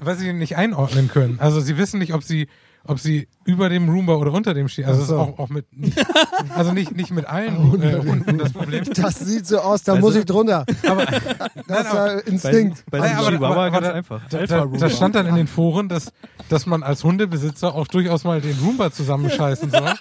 Weil 0.00 0.16
sie 0.16 0.28
ihn 0.28 0.38
nicht 0.38 0.56
einordnen 0.56 1.08
können. 1.08 1.38
Also 1.38 1.60
sie 1.60 1.76
wissen 1.76 1.98
nicht, 1.98 2.14
ob 2.14 2.22
sie, 2.22 2.48
ob 2.84 2.98
sie 3.00 3.28
über 3.44 3.68
dem 3.68 3.88
Roomba 3.88 4.14
oder 4.14 4.32
unter 4.32 4.54
dem 4.54 4.68
stehen. 4.68 4.84
Also 4.86 5.04
so. 5.04 5.18
auch, 5.18 5.38
auch 5.38 5.48
mit, 5.48 5.66
also 6.56 6.72
nicht, 6.72 6.94
nicht 6.96 7.10
mit 7.10 7.26
allen 7.26 7.54
äh, 7.82 7.96
Hunden 7.98 8.38
das 8.38 8.52
Problem. 8.52 8.84
Das 8.94 9.18
sieht 9.18 9.46
so 9.46 9.58
aus, 9.58 9.82
da 9.82 9.92
Also- 9.94 10.06
muss 10.06 10.14
ich 10.16 10.24
drunter. 10.24 10.64
Aber 10.88 11.04
Das 11.06 11.86
ist 11.86 11.92
ja 11.92 12.04
bei, 12.06 12.18
Instinkt. 12.26 12.84
bei 12.90 12.98
Nein, 12.98 13.16
aber- 13.16 13.30
Chihuahua 13.30 13.66
aber- 13.66 13.70
ganz 13.80 13.86
einfach. 13.88 14.20
da, 14.30 14.46
da, 14.46 14.66
da 14.66 14.90
stand 14.90 15.14
dann 15.14 15.26
in 15.26 15.34
den 15.34 15.46
Foren, 15.46 15.88
dass, 15.88 16.12
dass 16.48 16.66
man 16.66 16.82
als 16.82 17.02
Hundebesitzer 17.04 17.74
auch 17.74 17.86
durchaus 17.86 18.24
mal 18.24 18.40
den 18.40 18.56
Roomba 18.58 18.90
zusammenscheißen 18.92 19.70
soll. 19.70 19.92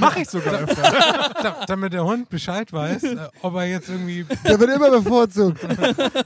Mache 0.00 0.22
ich 0.22 0.28
sogar 0.28 0.54
öfter. 0.54 0.82
Da, 1.42 1.56
damit 1.66 1.92
der 1.92 2.04
Hund 2.04 2.28
Bescheid 2.28 2.72
weiß, 2.72 3.02
äh, 3.04 3.16
ob 3.42 3.54
er 3.54 3.66
jetzt 3.66 3.88
irgendwie. 3.88 4.26
Der 4.44 4.58
wird 4.58 4.74
immer 4.74 4.90
bevorzugt. 4.90 5.60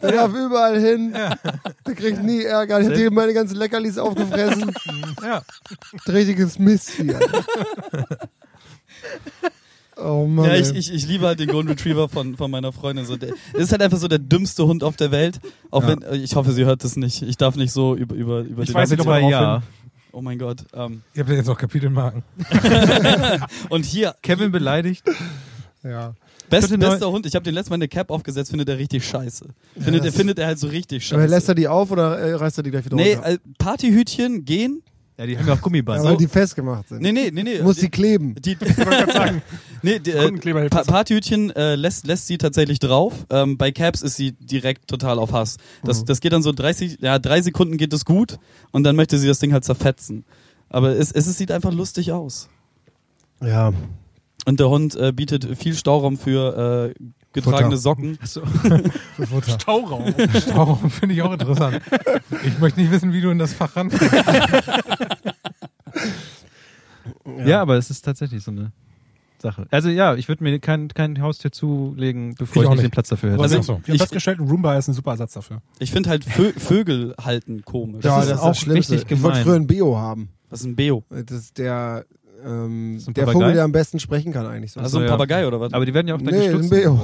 Der 0.03 0.13
darf 0.13 0.33
überall 0.33 0.81
hin. 0.81 1.13
Der 1.13 1.95
kriegt 1.95 2.23
nie 2.23 2.43
Ärger. 2.43 2.81
Ich 2.81 2.87
hab 2.89 2.95
dir 2.95 3.11
meine 3.11 3.35
ganzen 3.35 3.57
Leckerlis 3.57 3.99
aufgefressen. 3.99 4.73
Ja. 5.23 5.43
Richtiges 6.09 6.59
Mistvieh. 6.59 7.15
Alter. 7.15 7.45
Oh 9.97 10.27
Mann. 10.27 10.47
Ja, 10.47 10.57
ich, 10.57 10.75
ich, 10.75 10.93
ich 10.93 11.07
liebe 11.07 11.27
halt 11.27 11.39
den 11.39 11.49
Golden 11.49 11.69
Retriever 11.69 12.09
von, 12.09 12.37
von 12.37 12.51
meiner 12.51 12.73
Freundin. 12.73 13.05
So, 13.05 13.17
der, 13.17 13.31
das 13.53 13.63
ist 13.63 13.73
halt 13.73 13.81
einfach 13.83 13.99
so 13.99 14.09
der 14.09 14.19
dümmste 14.19 14.67
Hund 14.67 14.83
auf 14.83 14.97
der 14.97 15.13
Welt. 15.13 15.39
Auch 15.71 15.83
Ja. 15.83 15.97
wenn, 16.11 16.21
ich 16.21 16.35
hoffe, 16.35 16.53
sie 16.53 16.65
hört 16.65 16.83
das 16.83 16.97
nicht. 16.97 17.23
Ich 17.23 17.37
darf 17.37 17.55
nicht 17.55 17.73
so 17.73 17.95
über, 17.95 18.15
über, 18.17 18.41
über 18.41 18.63
Ich 18.63 18.69
den 18.71 18.75
weiß 18.75 18.91
nicht, 18.91 19.01
ob 19.01 19.07
wir 19.07 19.21
ja. 19.29 19.63
Oh 20.11 20.21
mein 20.21 20.39
Gott. 20.39 20.65
Ähm, 20.75 21.03
Ihr 21.15 21.21
habt 21.21 21.31
ja 21.31 21.37
jetzt 21.37 21.49
auch 21.49 21.59
Kapitelmarken. 21.59 22.23
und 23.69 23.85
hier, 23.85 24.15
Kevin 24.23 24.51
beleidigt. 24.53 25.05
ja. 25.83 26.15
best, 26.51 26.77
bester 26.79 27.11
Hund. 27.11 27.27
Ich 27.27 27.35
habe 27.35 27.45
den 27.45 27.55
letzten 27.55 27.71
Mal 27.71 27.77
eine 27.77 27.89
Cap 27.89 28.11
aufgesetzt, 28.11 28.51
findet 28.51 28.69
er 28.69 28.79
richtig 28.79 29.07
scheiße. 29.07 29.47
Findet, 29.79 30.03
er 30.03 30.07
das- 30.07 30.17
findet 30.17 30.39
er 30.41 30.47
halt 30.49 30.59
so 30.59 30.69
richtig 30.69 31.05
scheiße. 31.05 31.15
Aber 31.21 31.27
lässt 31.29 31.49
er 31.49 31.55
die 31.57 31.67
auf 31.69 31.91
oder 31.93 32.17
äh, 32.19 32.35
reißt 32.35 32.59
er 32.59 32.63
die 32.65 32.71
gleich 32.71 32.85
wieder 32.85 32.97
nee, 32.97 33.15
runter? 33.15 33.29
äh, 33.31 33.39
Partyhütchen 33.59 34.45
gehen? 34.45 34.83
Ja, 35.17 35.27
die 35.27 35.39
haben 35.39 35.47
ja 35.47 35.55
auch 35.55 35.61
Gummiband. 35.61 36.03
Ja, 36.03 36.11
weil 36.11 36.17
die 36.17 36.27
festgemacht 36.27 36.89
sind. 36.89 37.01
Nee, 37.01 37.13
nee, 37.13 37.31
nee, 37.33 37.45
nee. 37.45 37.59
Du 37.59 37.65
musst 37.65 37.81
die 37.81 37.89
kleben. 37.89 38.35
die, 38.35 38.53
Ich 38.61 38.61
wollte 38.79 38.85
gerade 38.91 39.13
sagen, 39.13 39.43
nee, 39.83 40.01
die, 40.01 40.11
äh, 40.11 40.33
pa 40.69 40.79
besser. 40.79 40.85
Partyhütchen 40.93 41.51
äh, 41.51 41.77
lässt, 41.77 42.07
lässt 42.07 42.27
sie 42.27 42.37
tatsächlich 42.37 42.81
drauf. 42.81 43.25
Ähm, 43.31 43.57
bei 43.57 43.71
Caps 43.71 44.03
ist 44.03 44.17
sie 44.17 44.33
direkt 44.33 44.89
total 44.89 45.21
auf 45.21 45.33
Hass. 45.33 45.57
Das, 45.85 46.01
Mhm. 46.01 46.07
das 46.07 46.21
geht 46.21 46.33
dann 46.33 46.43
so 46.43 46.51
30, 46.51 46.99
ja, 47.01 47.21
drei 47.21 47.41
Sekunden 47.43 47.77
geht 47.77 47.93
es 47.93 48.05
gut 48.05 48.39
und 48.73 48.83
dann 48.83 48.97
möchte 48.97 49.17
sie 49.19 49.29
das 49.29 49.39
Ding 49.39 49.53
halt 49.53 49.65
zerfetzen. 49.65 50.25
Aber 50.69 50.91
es, 50.97 51.13
es, 51.13 51.29
es 51.29 51.39
sieht 51.39 51.53
einfach 51.53 51.73
lustig 51.73 52.11
aus. 52.11 52.49
Ja. 53.41 53.73
Und 54.47 54.59
der 54.59 54.69
Hund 54.69 54.97
äh, 54.97 55.13
bietet 55.13 55.57
viel 55.57 55.75
Stauraum 55.75 56.17
für 56.19 56.93
äh, 56.99 57.05
getragene 57.35 57.65
Futter. 57.65 57.77
Socken. 57.77 58.19
Achso. 58.23 58.47
Für 59.17 59.27
Futter. 59.27 59.51
Stauraum. 59.61 60.15
Stauraum 60.41 60.91
finde 60.91 61.15
ich 61.15 61.21
auch 61.23 61.33
interessant. 61.33 61.81
Ich 62.45 62.59
möchte 62.59 62.81
nicht 62.81 62.91
wissen, 62.91 63.13
wie 63.13 63.21
du 63.21 63.29
in 63.31 63.39
das 63.39 63.53
Fach 63.53 63.77
rankommst. 63.77 64.11
Ja. 67.45 67.61
aber 67.61 67.77
es 67.77 67.91
ist 67.91 68.03
tatsächlich 68.03 68.43
so 68.43 68.51
eine 68.51 68.73
Sache. 69.39 69.67
Also 69.71 69.91
ja, 69.91 70.15
ich 70.15 70.29
würde 70.29 70.43
mir 70.43 70.59
kein, 70.59 70.89
kein 70.89 71.21
Haustier 71.21 71.53
zulegen, 71.53 72.35
bevor 72.35 72.63
Ich 72.63 72.67
ich, 72.67 72.69
auch 72.69 72.75
nicht 72.75 72.85
den. 72.85 72.91
Platz 72.91 73.09
dafür 73.09 73.33
hätte. 73.33 73.43
Also 73.43 73.61
so. 73.63 73.75
Haben 73.75 73.83
Ich- 73.89 73.99
festgestellt, 74.01 74.41
ein 74.41 74.49
Roomba 74.49 74.77
ist 74.79 74.89
ein 74.89 74.95
super 74.95 75.11
Ersatz 75.11 75.35
dafür. 75.35 75.61
Ich 75.79 75.93
finde 75.93 76.09
halt 76.11 76.25
Vö 76.25 76.53
Vögel 76.57 77.15
halten 77.23 77.63
komisch. 77.65 78.05
ja, 78.05 78.21
ist 78.21 78.31
das 78.31 78.37
ist 78.39 78.43
auch 78.43 78.49
das 78.49 78.59
Schlimmste. 78.61 78.95
richtig 78.95 79.11
Ich 79.19 79.23
wollte 79.23 79.41
gemein. 79.41 79.45
früher 79.45 79.57
ein 79.57 79.67
Beo 79.67 79.99
haben. 79.99 80.29
Das 80.49 80.61
ist 80.61 80.67
ein 80.67 80.77
Beo. 80.77 81.05
Das 81.11 81.37
ist 81.39 81.59
der, 81.59 82.07
ähm, 82.45 83.03
ein 83.07 83.15
der? 83.15 83.29
Vogel, 83.29 83.55
der 83.55 83.65
am 83.65 83.73
besten 83.73 83.99
sprechen 83.99 84.33
kann 84.33 84.47
eigentlich. 84.47 84.73
So. 84.73 84.81
Also 84.81 84.99
ein 84.99 85.05
ja. 85.05 85.11
Papagei 85.11 85.47
oder 85.47 85.61
was? 85.61 85.73
aber 85.73 85.87
die 85.87 85.95
werden 85.95 86.09
ja 86.09 86.15
auch 86.15 86.23
dann 86.23 86.35
nee, 86.35 86.49
ein 86.49 86.59
gestutzt. 86.59 86.71
Beo. 86.71 87.01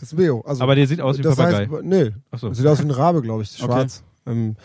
Das 0.00 0.08
ist 0.08 0.12
ein 0.14 0.16
Beo. 0.16 0.40
Also, 0.40 0.62
Aber 0.62 0.74
der 0.74 0.86
sieht 0.86 1.00
aus 1.00 1.18
wie 1.18 1.22
ein 1.22 1.34
Papagei. 1.34 1.68
Heißt, 1.68 1.84
nee, 1.84 2.10
Achso. 2.30 2.52
sieht 2.52 2.66
aus 2.66 2.80
wie 2.80 2.86
ein 2.86 2.90
Rabe, 2.90 3.22
glaube 3.22 3.42
ich, 3.42 3.50
schwarz. 3.50 4.02
Ähm, 4.26 4.56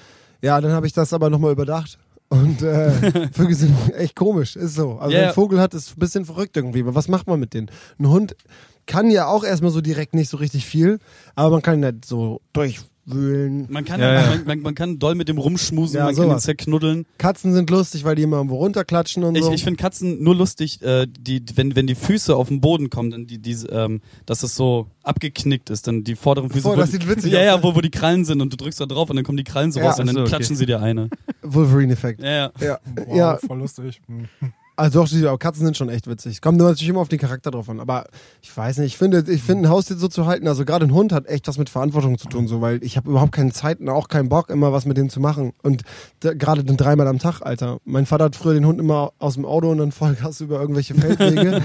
ja, 0.42 0.60
dann 0.62 0.72
habe 0.72 0.88
ich 0.88 0.94
das 0.94 1.14
aber 1.14 1.30
nochmal 1.30 1.52
überdacht. 1.52 2.00
Und 2.30 2.62
äh, 2.62 2.92
Vögel 3.32 3.56
sind 3.56 3.94
echt 3.94 4.16
komisch, 4.16 4.56
ist 4.56 4.76
so. 4.76 4.98
Also 4.98 5.16
ja. 5.16 5.28
ein 5.28 5.34
Vogel 5.34 5.60
hat, 5.60 5.74
ist 5.74 5.96
ein 5.96 6.00
bisschen 6.00 6.26
verrückt 6.26 6.58
irgendwie. 6.58 6.82
Aber 6.82 6.96
was 6.96 7.08
macht 7.08 7.28
man 7.28 7.40
mit 7.40 7.54
denen? 7.54 7.70
Ein 8.00 8.10
Hund 8.10 8.36
kann 8.86 9.10
ja 9.10 9.28
auch 9.28 9.44
erstmal 9.44 9.72
so 9.72 9.82
direkt 9.82 10.14
nicht 10.14 10.30
so 10.30 10.38
richtig 10.38 10.66
viel, 10.66 11.00
aber 11.36 11.52
man 11.52 11.62
kann 11.62 11.80
ihn 11.80 11.86
halt 11.86 12.06
so 12.06 12.42
durchwühlen. 13.08 13.66
man, 13.70 13.86
kann, 13.86 14.00
Ja, 14.02 14.14
ja. 14.22 14.30
Man, 14.30 14.46
man, 14.46 14.60
man 14.62 14.76
kann 14.76 15.00
doll 15.00 15.16
mit 15.16 15.28
dem 15.30 15.38
rumschmusen, 15.38 15.98
Ja, 15.98 16.06
man 16.06 16.16
kann 16.16 16.24
ihn 16.26 16.30
sowas. 16.30 16.44
zerknuddeln. 16.44 17.06
Katzen 17.18 17.54
sind 17.54 17.70
lustig, 17.70 18.04
weil 18.04 18.16
die 18.16 18.24
immer 18.24 18.38
irgendwo 18.38 18.58
runterklatschen 18.58 19.24
und 19.24 19.36
Ich, 19.36 19.44
so. 19.44 19.52
ich 19.52 19.64
finde 19.64 19.82
Katzen 19.82 20.22
nur 20.24 20.36
lustig, 20.36 20.82
äh, 20.82 21.08
die, 21.08 21.44
wenn, 21.56 21.76
wenn 21.76 21.88
die 21.88 21.96
Füße 21.96 22.36
auf 22.36 22.48
den 22.50 22.62
Boden 22.62 22.90
kommen, 22.90 23.12
dann 23.12 23.28
die, 23.28 23.40
die, 23.40 23.54
ähm, 23.70 24.02
dass 24.26 24.44
es 24.44 24.56
so 24.56 24.88
abgeknickt 25.04 25.70
ist, 25.70 25.88
dann 25.88 26.04
die 26.04 26.16
vorderen 26.16 26.50
Füße. 26.50 26.66
Wo 26.66 26.76
das 26.76 26.92
die- 26.92 26.98
sieht 26.98 27.08
witzig 27.10 27.32
Ja, 27.34 27.40
aus. 27.40 27.46
ja, 27.46 27.64
wo, 27.64 27.76
wo 27.76 27.82
die 27.82 27.92
Krallen 27.92 28.26
sind 28.26 28.42
und 28.42 28.52
du 28.52 28.58
drückst 28.58 28.80
da 28.82 28.86
drauf 28.86 29.10
und 29.10 29.16
dann 29.16 29.26
kommen 29.26 29.38
die 29.38 29.44
Krallen 29.44 29.72
so 29.72 29.80
Ja. 29.80 29.90
raus 29.90 30.00
und 30.00 30.08
dann 30.08 30.16
so, 30.16 30.22
okay. 30.22 30.30
klatschen 30.30 30.56
sie 30.56 30.66
dir 30.66 30.82
eine. 30.82 31.10
Wolverine-Effekt. 31.44 32.22
Ja, 32.22 32.30
ja. 32.32 32.52
Ja, 32.60 32.80
Wow, 33.06 33.16
ja, 33.18 33.38
voll 33.38 33.60
lustig. 33.60 34.02
Also 34.80 35.04
doch, 35.04 35.28
aber 35.28 35.40
Katzen 35.40 35.66
sind 35.66 35.76
schon 35.76 35.90
echt 35.90 36.06
witzig. 36.08 36.40
Kommt 36.40 36.60
natürlich 36.60 36.88
immer 36.88 37.00
auf 37.00 37.10
den 37.10 37.18
Charakter 37.18 37.50
drauf 37.50 37.68
an. 37.68 37.80
Aber 37.80 38.06
ich 38.44 38.56
weiß 38.56 38.78
nicht, 38.78 38.94
ich 38.94 38.98
finde, 38.98 39.26
ich 39.28 39.42
finde 39.42 39.68
ein 39.68 39.72
Haustier 39.72 39.98
so 39.98 40.08
zu 40.08 40.28
halten, 40.28 40.48
also 40.48 40.66
gerade 40.66 40.86
ein 40.86 40.94
Hund 40.94 41.12
hat 41.12 41.26
echt 41.26 41.48
was 41.48 41.58
mit 41.58 41.68
Verantwortung 41.68 42.20
zu 42.20 42.28
tun, 42.28 42.48
so, 42.48 42.62
weil 42.62 42.84
ich 42.84 42.96
habe 42.96 43.10
überhaupt 43.10 43.32
keine 43.32 43.52
Zeit 43.52 43.80
und 43.80 43.90
auch 43.90 44.08
keinen 44.08 44.30
Bock, 44.30 44.52
immer 44.52 44.72
was 44.72 44.86
mit 44.86 44.96
dem 44.96 45.10
zu 45.10 45.20
machen. 45.20 45.54
Und 45.64 45.82
da, 46.20 46.34
gerade 46.34 46.64
dann 46.64 46.78
dreimal 46.78 47.08
am 47.08 47.18
Tag, 47.18 47.42
Alter. 47.42 47.80
Mein 47.86 48.06
Vater 48.06 48.26
hat 48.26 48.36
früher 48.36 48.54
den 48.54 48.68
Hund 48.68 48.80
immer 48.80 49.14
aus 49.18 49.34
dem 49.34 49.46
Auto 49.46 49.72
und 49.72 49.80
dann 49.80 49.92
Vollgas 49.92 50.42
über 50.42 50.62
irgendwelche 50.62 50.94
Feldwege. 50.94 51.56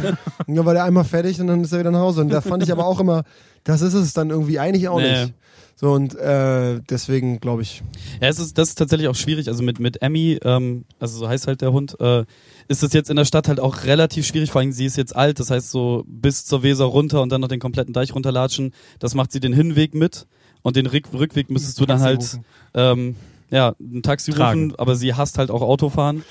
und 0.47 0.57
dann 0.57 0.65
war 0.65 0.73
der 0.73 0.85
einmal 0.85 1.05
fertig 1.05 1.39
und 1.39 1.49
dann 1.49 1.63
ist 1.65 1.73
er 1.73 1.81
wieder 1.81 1.91
nach 1.91 2.01
Hause. 2.01 2.23
Und 2.23 2.31
da 2.31 2.41
fand 2.41 2.63
ich 2.63 2.73
aber 2.73 2.87
auch 2.87 2.99
immer, 2.99 3.25
das 3.65 3.83
ist 3.83 3.93
es 3.93 4.15
dann 4.15 4.31
irgendwie 4.31 4.59
eigentlich 4.59 4.89
auch 4.89 4.99
Nee. 4.99 5.25
nicht. 5.25 5.35
So, 5.83 5.93
und 5.95 6.15
äh, 6.15 6.81
deswegen 6.89 7.41
glaube 7.41 7.63
ich, 7.63 7.83
Ja, 8.21 8.29
es 8.29 8.39
ist, 8.39 8.57
das 8.57 8.69
ist 8.71 8.77
tatsächlich 8.77 9.09
auch 9.09 9.17
schwierig. 9.17 9.49
Also 9.49 9.65
mit, 9.65 9.81
mit 9.81 10.01
Emmy, 10.01 10.39
ähm, 10.45 10.85
also 11.01 11.19
so 11.19 11.29
heißt 11.29 11.49
halt 11.49 11.61
der 11.61 11.73
Hund, 11.73 12.01
äh, 12.01 12.25
ist 12.69 12.85
es 12.85 12.93
jetzt 12.93 13.11
in 13.11 13.17
der 13.17 13.25
Stadt 13.25 13.49
halt 13.49 13.59
auch 13.59 13.83
relativ 13.83 14.25
schwierig. 14.25 14.53
Vor 14.53 14.61
allem, 14.61 14.71
sie 14.71 14.85
ist 14.87 14.97
jetzt 14.97 15.17
alt, 15.17 15.41
das 15.41 15.51
heißt 15.51 15.73
so 15.73 16.05
bis 16.07 16.45
zur 16.45 16.63
Weser 16.63 16.85
runter 16.85 17.21
und 17.21 17.33
dann 17.33 17.41
noch 17.41 17.49
den 17.49 17.59
kompletten 17.59 17.93
Deich 17.93 18.15
runterlatschen. 18.15 18.73
Das 19.01 19.17
macht 19.17 19.33
sie 19.33 19.41
den 19.41 19.53
Hinweg 19.53 19.93
mit 19.93 20.29
und 20.63 20.77
den 20.77 20.87
Rück 20.87 21.09
Rückweg 21.13 21.51
müsstest 21.51 21.81
du 21.81 21.85
dann 21.85 22.01
halt, 22.01 22.39
ähm, 22.75 23.17
ja, 23.51 23.75
ein 23.81 24.03
Taxi 24.05 24.31
Tragen. 24.31 24.71
rufen, 24.71 24.79
aber 24.79 24.95
sie 24.95 25.15
hasst 25.15 25.37
halt 25.37 25.51
auch 25.51 25.63
Autofahren. 25.63 26.23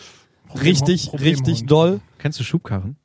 Problem- 0.47 0.65
Richtig, 0.69 1.07
Problemhund. 1.09 1.47
richtig 1.47 1.65
doll. 1.67 1.99
Kennst 2.19 2.39
du 2.39 2.45
Schubkarren? 2.45 2.95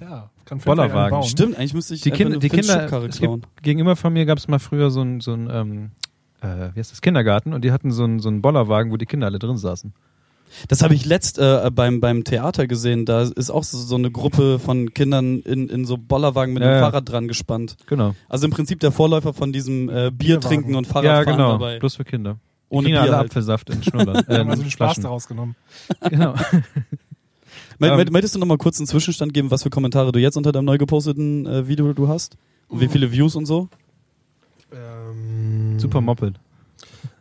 Ja, 0.00 0.30
kann 0.58 0.76
Bollerwagen. 0.76 1.22
Stimmt, 1.24 1.56
eigentlich 1.56 1.74
müsste 1.74 1.94
ich 1.94 2.00
Die, 2.00 2.10
Kinder, 2.10 2.32
eine 2.34 2.38
die 2.38 2.48
Kinder, 2.48 3.08
gibt, 3.10 3.62
gegenüber 3.62 3.96
von 3.96 4.12
mir 4.12 4.24
gab 4.26 4.38
es 4.38 4.48
mal 4.48 4.58
früher 4.58 4.90
so 4.90 5.02
ein, 5.02 5.20
so 5.20 5.32
ein 5.32 5.48
ähm, 5.50 5.90
äh, 6.42 6.74
wie 6.74 6.78
heißt 6.80 6.92
das, 6.92 7.00
Kindergarten 7.00 7.52
und 7.52 7.64
die 7.64 7.72
hatten 7.72 7.90
so 7.90 8.04
einen, 8.04 8.18
so 8.18 8.28
einen 8.28 8.42
Bollerwagen, 8.42 8.92
wo 8.92 8.96
die 8.96 9.06
Kinder 9.06 9.26
alle 9.26 9.38
drin 9.38 9.56
saßen. 9.56 9.92
Das 10.68 10.82
habe 10.82 10.94
ich 10.94 11.06
letzt 11.06 11.38
äh, 11.38 11.70
beim, 11.74 12.00
beim 12.00 12.24
Theater 12.24 12.66
gesehen. 12.66 13.06
Da 13.06 13.22
ist 13.22 13.50
auch 13.50 13.64
so, 13.64 13.78
so 13.78 13.94
eine 13.94 14.10
Gruppe 14.10 14.58
von 14.58 14.92
Kindern 14.92 15.40
in, 15.40 15.68
in 15.70 15.86
so 15.86 15.96
Bollerwagen 15.96 16.52
mit 16.52 16.62
Ja, 16.62 16.68
einem 16.68 16.78
ja. 16.78 16.82
Fahrrad 16.90 17.08
dran 17.08 17.26
gespannt. 17.26 17.76
Genau. 17.86 18.14
Also 18.28 18.44
im 18.44 18.50
Prinzip 18.50 18.80
der 18.80 18.92
Vorläufer 18.92 19.32
von 19.32 19.52
diesem 19.52 19.88
äh, 19.88 20.10
Bier 20.10 20.40
trinken 20.40 20.74
und 20.74 20.86
ja, 20.86 20.92
Fahrradfahren 20.92 21.38
genau. 21.38 21.52
dabei. 21.52 21.78
Bloß 21.78 21.96
für 21.96 22.04
Kinder. 22.04 22.36
Ohne 22.68 22.84
kriegen 22.84 22.96
Bier 22.96 23.02
alle 23.02 23.16
halt. 23.16 23.26
Apfelsaft 23.30 23.70
in 23.70 23.82
Schnullern. 23.82 24.24
Wir 24.26 24.28
Äh, 24.28 24.38
haben 24.40 24.50
also 24.50 24.62
in 24.62 24.68
den 24.68 24.72
Spaß 24.72 25.00
daraus 25.00 25.26
genommen. 25.26 25.56
Genau. 26.10 26.34
Ähm, 27.90 27.98
mö- 28.00 28.10
Möchtest 28.12 28.34
du 28.34 28.38
noch 28.38 28.46
mal 28.46 28.58
kurz 28.58 28.78
einen 28.78 28.86
Zwischenstand 28.86 29.32
geben, 29.34 29.50
was 29.50 29.62
für 29.62 29.70
Kommentare 29.70 30.12
du 30.12 30.18
jetzt 30.18 30.36
unter 30.36 30.52
deinem 30.52 30.64
neu 30.66 30.78
geposteten 30.78 31.46
äh, 31.46 31.66
Video 31.68 31.92
du 31.92 32.08
hast? 32.08 32.36
Und 32.68 32.80
wie 32.80 32.88
viele 32.88 33.10
Views 33.12 33.34
und 33.36 33.46
so? 33.46 33.68
ähm, 34.72 35.78
Super 35.78 36.00
Moped. 36.00 36.34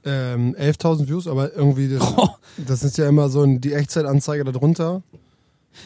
Ähm, 0.04 0.56
11.000 0.56 1.08
Views, 1.08 1.28
aber 1.28 1.54
irgendwie, 1.54 1.90
das, 1.90 2.14
das 2.66 2.84
ist 2.84 2.98
ja 2.98 3.08
immer 3.08 3.30
so 3.30 3.42
ein, 3.44 3.62
die 3.62 3.74
Echtzeitanzeige 3.74 4.44
darunter. 4.46 5.04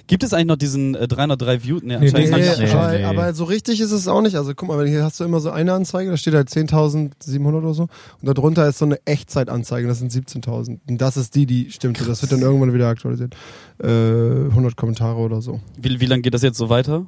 Gibt 0.07 0.23
es 0.23 0.33
eigentlich 0.33 0.47
noch 0.47 0.55
diesen 0.57 0.95
äh, 0.95 1.07
303 1.07 1.63
Views? 1.63 1.81
Nee, 1.83 1.97
Nee, 1.99 2.07
anscheinend 2.07 2.31
nee, 2.31 2.37
nicht. 2.37 2.59
nee. 2.59 2.69
aber, 2.71 2.91
nee. 2.97 3.03
aber 3.03 3.33
so 3.33 3.43
richtig 3.43 3.79
ist 3.81 3.91
es 3.91 4.07
auch 4.07 4.21
nicht. 4.21 4.35
Also 4.35 4.53
guck 4.55 4.67
mal, 4.67 4.87
hier 4.87 5.03
hast 5.03 5.19
du 5.19 5.23
immer 5.23 5.39
so 5.39 5.51
eine 5.51 5.73
Anzeige, 5.73 6.09
da 6.11 6.17
steht 6.17 6.33
halt 6.33 6.49
10.700 6.49 7.53
oder 7.53 7.73
so. 7.73 7.83
Und 7.83 8.37
darunter 8.37 8.67
ist 8.67 8.79
so 8.79 8.85
eine 8.85 8.99
Echtzeitanzeige, 9.05 9.87
das 9.87 9.99
sind 9.99 10.11
17.000. 10.11 10.79
Und 10.89 11.01
das 11.01 11.17
ist 11.17 11.35
die, 11.35 11.45
die 11.45 11.71
stimmt. 11.71 11.99
Das 12.07 12.21
wird 12.21 12.31
dann 12.31 12.41
irgendwann 12.41 12.73
wieder 12.73 12.87
aktualisiert. 12.87 13.35
Äh, 13.81 13.87
100 13.87 14.75
Kommentare 14.75 15.17
oder 15.19 15.41
so. 15.41 15.59
Wie, 15.79 15.99
wie 15.99 16.05
lange 16.05 16.21
geht 16.21 16.33
das 16.33 16.41
jetzt 16.41 16.57
so 16.57 16.69
weiter? 16.69 17.05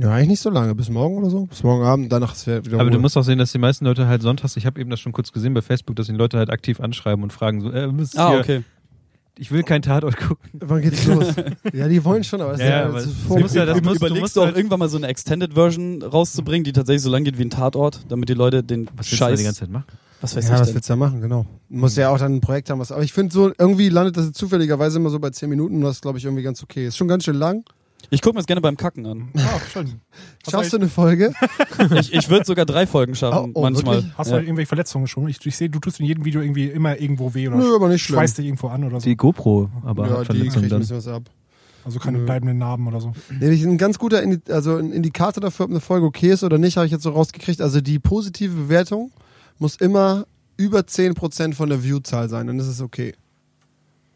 Ja, 0.00 0.10
eigentlich 0.12 0.28
nicht 0.28 0.40
so 0.42 0.50
lange. 0.50 0.74
Bis 0.76 0.90
morgen 0.90 1.16
oder 1.18 1.28
so. 1.30 1.46
Bis 1.46 1.62
morgen 1.64 1.84
Abend, 1.84 2.12
danach 2.12 2.32
ist 2.34 2.46
wieder 2.46 2.58
Aber 2.78 2.84
du 2.90 2.96
Ruhe. 2.96 2.98
musst 3.02 3.16
auch 3.16 3.22
sehen, 3.24 3.38
dass 3.38 3.50
die 3.52 3.58
meisten 3.58 3.84
Leute 3.84 4.06
halt 4.06 4.22
sonntags, 4.22 4.56
ich 4.56 4.64
habe 4.64 4.80
eben 4.80 4.90
das 4.90 5.00
schon 5.00 5.12
kurz 5.12 5.32
gesehen 5.32 5.54
bei 5.54 5.62
Facebook, 5.62 5.96
dass 5.96 6.06
die 6.06 6.12
Leute 6.12 6.38
halt 6.38 6.50
aktiv 6.50 6.80
anschreiben 6.80 7.22
und 7.24 7.32
fragen 7.32 7.60
so, 7.60 7.72
äh, 7.72 7.88
was 7.92 8.10
ist 8.10 8.18
Ah, 8.18 8.30
hier? 8.30 8.38
okay. 8.40 8.62
Ich 9.38 9.50
will 9.50 9.62
kein 9.62 9.82
Tatort 9.82 10.16
gucken. 10.16 10.50
Wann 10.54 10.80
geht's 10.82 11.06
los? 11.06 11.26
ja, 11.72 11.88
die 11.88 12.04
wollen 12.04 12.24
schon, 12.24 12.40
aber 12.40 12.54
es 12.54 12.60
Ja, 12.60 12.64
ist 12.64 12.70
ja, 12.70 12.78
ja, 12.80 12.84
aber 12.86 12.92
das 12.98 13.06
ja 13.06 13.38
musst- 13.38 13.54
du 13.56 13.96
Überlegst 13.96 14.20
musst 14.20 14.36
du 14.36 14.40
auch 14.40 14.46
halt- 14.46 14.56
irgendwann 14.56 14.78
mal 14.80 14.88
so 14.88 14.96
eine 14.96 15.06
Extended 15.08 15.54
Version 15.54 16.02
rauszubringen, 16.02 16.64
die 16.64 16.72
tatsächlich 16.72 17.02
so 17.02 17.10
lang 17.10 17.24
geht 17.24 17.38
wie 17.38 17.42
ein 17.44 17.50
Tatort, 17.50 18.00
damit 18.08 18.28
die 18.28 18.34
Leute 18.34 18.62
den 18.62 18.86
Was 18.96 19.10
willst 19.10 19.12
du 19.12 19.16
da 19.16 19.28
Scheiß... 19.30 19.38
die 19.38 19.44
ganze 19.44 19.60
Zeit 19.60 19.70
machen? 19.70 19.84
was 20.20 20.34
weiß 20.34 20.48
ja, 20.48 20.54
ich 20.56 20.60
was 20.60 20.66
denn? 20.68 20.74
willst 20.74 20.88
du 20.88 20.92
ja 20.94 20.96
machen, 20.96 21.20
genau. 21.20 21.46
Du 21.68 21.76
musst 21.76 21.96
ja 21.96 22.08
auch 22.10 22.18
dann 22.18 22.34
ein 22.34 22.40
Projekt 22.40 22.70
haben, 22.70 22.80
was. 22.80 22.90
Aber 22.90 23.04
ich 23.04 23.12
finde 23.12 23.32
so, 23.32 23.52
irgendwie 23.56 23.88
landet 23.88 24.16
das 24.16 24.32
zufälligerweise 24.32 24.98
immer 24.98 25.10
so 25.10 25.20
bei 25.20 25.30
10 25.30 25.48
Minuten 25.48 25.76
und 25.76 25.82
das 25.82 26.00
glaube 26.00 26.18
ich 26.18 26.24
irgendwie 26.24 26.42
ganz 26.42 26.60
okay. 26.62 26.88
Ist 26.88 26.96
schon 26.96 27.06
ganz 27.06 27.22
schön 27.24 27.36
lang. 27.36 27.62
Ich 28.10 28.22
gucke 28.22 28.34
mir 28.34 28.38
das 28.40 28.46
gerne 28.46 28.60
beim 28.60 28.76
Kacken 28.76 29.04
an. 29.06 29.28
Ah, 29.36 29.60
schön. 29.72 30.00
Schaffst 30.48 30.72
du 30.72 30.78
du, 30.78 30.82
eine 30.84 30.90
Folge? 30.90 31.32
Ich, 32.00 32.12
ich 32.14 32.28
würde 32.30 32.44
sogar 32.46 32.64
drei 32.64 32.86
Folgen 32.86 33.14
schaffen, 33.14 33.50
Oh, 33.54 33.60
oh, 33.60 33.62
manchmal. 33.62 33.96
wirklich? 33.96 34.12
hast 34.18 34.30
Ja. 34.30 34.36
du 34.38 34.42
irgendwelche 34.44 34.68
Verletzungen 34.68 35.06
schon? 35.06 35.28
Ich, 35.28 35.44
ich 35.44 35.56
sehe, 35.56 35.68
du 35.68 35.78
tust 35.78 36.00
in 36.00 36.06
jedem 36.06 36.24
Video 36.24 36.40
irgendwie 36.40 36.66
immer 36.68 36.98
irgendwo 37.00 37.34
weh 37.34 37.48
oder 37.48 37.56
Nö, 37.58 37.74
aber 37.74 37.88
nicht 37.88 38.02
schlimm. 38.02 38.18
schweißt 38.18 38.38
dich 38.38 38.46
irgendwo 38.46 38.68
an 38.68 38.84
oder 38.84 39.00
so. 39.00 39.04
Die 39.08 39.16
GoPro, 39.16 39.68
aber 39.84 40.06
ja, 40.06 40.12
hat 40.18 40.20
die 40.22 40.26
Verletzungen 40.26 40.64
ein 40.64 40.70
dann. 40.70 40.80
bisschen 40.80 40.96
was 40.96 41.08
ab. 41.08 41.22
Also 41.84 41.98
keine 41.98 42.18
Nö. 42.18 42.24
bleibenden 42.24 42.58
Narben 42.58 42.86
oder 42.86 43.00
so. 43.00 43.12
Nee, 43.40 43.50
ich- 43.50 43.64
ein 43.64 43.78
ganz 43.78 43.98
guter 43.98 44.22
Indi 44.22 44.40
also 44.52 44.76
ein 44.76 44.92
Indikator 44.92 45.40
dafür, 45.40 45.64
ob 45.66 45.70
eine 45.70 45.80
Folge 45.80 46.06
okay 46.06 46.30
ist 46.32 46.44
oder 46.44 46.58
nicht, 46.58 46.76
habe 46.76 46.86
ich 46.86 46.92
jetzt 46.92 47.02
so 47.02 47.10
rausgekriegt. 47.10 47.60
Also 47.60 47.80
die 47.80 47.98
positive 47.98 48.54
Bewertung 48.54 49.10
muss 49.58 49.76
immer 49.76 50.26
über 50.56 50.80
10% 50.80 51.54
von 51.54 51.68
der 51.68 51.82
Viewzahl 51.84 52.28
sein, 52.28 52.46
dann 52.48 52.58
ist 52.58 52.66
es 52.66 52.80
okay. 52.80 53.14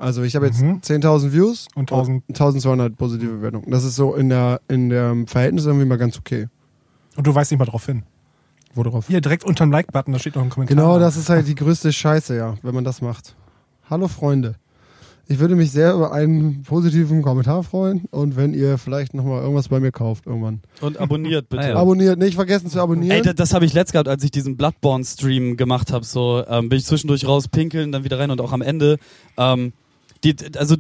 Also 0.02 0.24
ich 0.24 0.34
habe 0.34 0.46
jetzt 0.46 0.60
Mhm. 0.60 0.80
10.000 0.82 1.32
Views 1.32 1.68
Und 1.76 1.92
1000. 1.92 2.24
1200 2.28 2.96
positive 2.96 3.34
Bewertungen. 3.34 3.70
Das 3.70 3.84
ist 3.84 3.94
so 3.94 4.16
in 4.16 4.30
der 4.30 4.60
in 4.66 4.88
dem 4.88 5.28
Verhältnis 5.28 5.64
irgendwie 5.64 5.84
mal 5.86 5.96
ganz 5.96 6.18
okay. 6.18 6.48
Und 7.16 7.24
du 7.26 7.32
weißt 7.32 7.52
nicht 7.52 7.60
mal 7.60 7.66
drauf 7.66 7.86
hin. 7.86 8.02
Wo 8.74 8.82
drauf? 8.82 9.06
Hier 9.06 9.20
direkt 9.20 9.44
unterm 9.44 9.70
Like-Button, 9.70 10.12
da 10.12 10.18
steht 10.18 10.34
noch 10.34 10.42
ein 10.42 10.50
Kommentar. 10.50 10.74
Genau, 10.74 10.98
das 10.98 11.16
ist 11.16 11.28
halt 11.28 11.46
die 11.46 11.54
größte 11.54 11.92
Scheiße, 11.92 12.34
ja, 12.36 12.54
wenn 12.62 12.74
man 12.74 12.82
das 12.84 13.00
macht. 13.00 13.36
Hallo 13.88 14.08
Freunde. 14.08 14.56
Ich 15.28 15.38
würde 15.38 15.54
mich 15.54 15.70
sehr 15.70 15.94
über 15.94 16.10
einen 16.12 16.62
positiven 16.64 17.22
Kommentar 17.22 17.62
freuen 17.62 18.06
und 18.10 18.34
wenn 18.34 18.54
ihr 18.54 18.78
vielleicht 18.78 19.14
nochmal 19.14 19.40
irgendwas 19.42 19.68
bei 19.68 19.78
mir 19.78 19.92
kauft 19.92 20.26
irgendwann. 20.26 20.62
Und 20.80 20.98
abonniert 20.98 21.48
bitte. 21.48 21.62
Ah, 21.62 21.68
ja. 21.68 21.76
Abonniert, 21.76 22.18
nicht 22.18 22.34
vergessen 22.34 22.68
zu 22.70 22.80
abonnieren. 22.80 23.18
Ey, 23.18 23.22
das, 23.22 23.36
das 23.36 23.54
habe 23.54 23.64
ich 23.66 23.72
letzt 23.72 23.92
gehabt, 23.92 24.08
als 24.08 24.24
ich 24.24 24.32
diesen 24.32 24.56
Bloodborne-Stream 24.56 25.56
gemacht 25.56 25.92
habe. 25.92 26.04
So 26.04 26.42
ähm, 26.48 26.68
bin 26.68 26.78
ich 26.78 26.86
zwischendurch 26.86 27.24
raus 27.28 27.46
pinkeln, 27.46 27.92
dann 27.92 28.02
wieder 28.02 28.18
rein 28.18 28.32
und 28.32 28.40
auch 28.40 28.52
am 28.52 28.62
Ende. 28.62 28.98
Ähm, 29.36 29.72
die, 30.24 30.36
also 30.56 30.76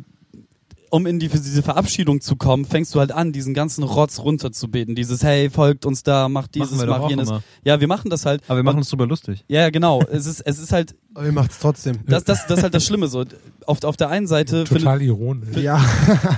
um 0.92 1.06
in 1.06 1.18
die, 1.18 1.28
diese 1.28 1.62
Verabschiedung 1.62 2.20
zu 2.20 2.36
kommen, 2.36 2.66
fängst 2.66 2.94
du 2.94 3.00
halt 3.00 3.12
an, 3.12 3.32
diesen 3.32 3.54
ganzen 3.54 3.82
Rotz 3.82 4.18
runterzubeten. 4.18 4.94
Dieses, 4.94 5.22
hey, 5.24 5.48
folgt 5.48 5.86
uns 5.86 6.02
da, 6.02 6.28
macht 6.28 6.54
dieses, 6.54 6.76
Machen 6.76 6.88
macht 6.90 7.10
jenes. 7.10 7.32
Ja, 7.64 7.80
wir 7.80 7.88
machen 7.88 8.10
das 8.10 8.26
halt. 8.26 8.42
Aber 8.46 8.58
wir 8.58 8.62
machen 8.62 8.76
uns 8.76 8.90
drüber 8.90 9.06
lustig. 9.06 9.42
Ja, 9.48 9.70
genau. 9.70 10.02
Es 10.02 10.26
ist, 10.26 10.40
es 10.42 10.58
ist 10.58 10.70
halt, 10.70 10.94
Aber 11.14 11.24
ihr 11.24 11.32
macht's 11.32 11.58
trotzdem. 11.58 12.00
das, 12.06 12.24
das, 12.24 12.46
das 12.46 12.58
ist 12.58 12.62
halt 12.62 12.74
das 12.74 12.84
Schlimme 12.84 13.08
so. 13.08 13.24
Auf, 13.64 13.82
auf 13.84 13.96
der 13.96 14.10
einen 14.10 14.26
Seite 14.26 14.66
find, 14.66 14.80
Total 14.80 15.00
ironisch. 15.00 15.56
Ja, 15.56 15.78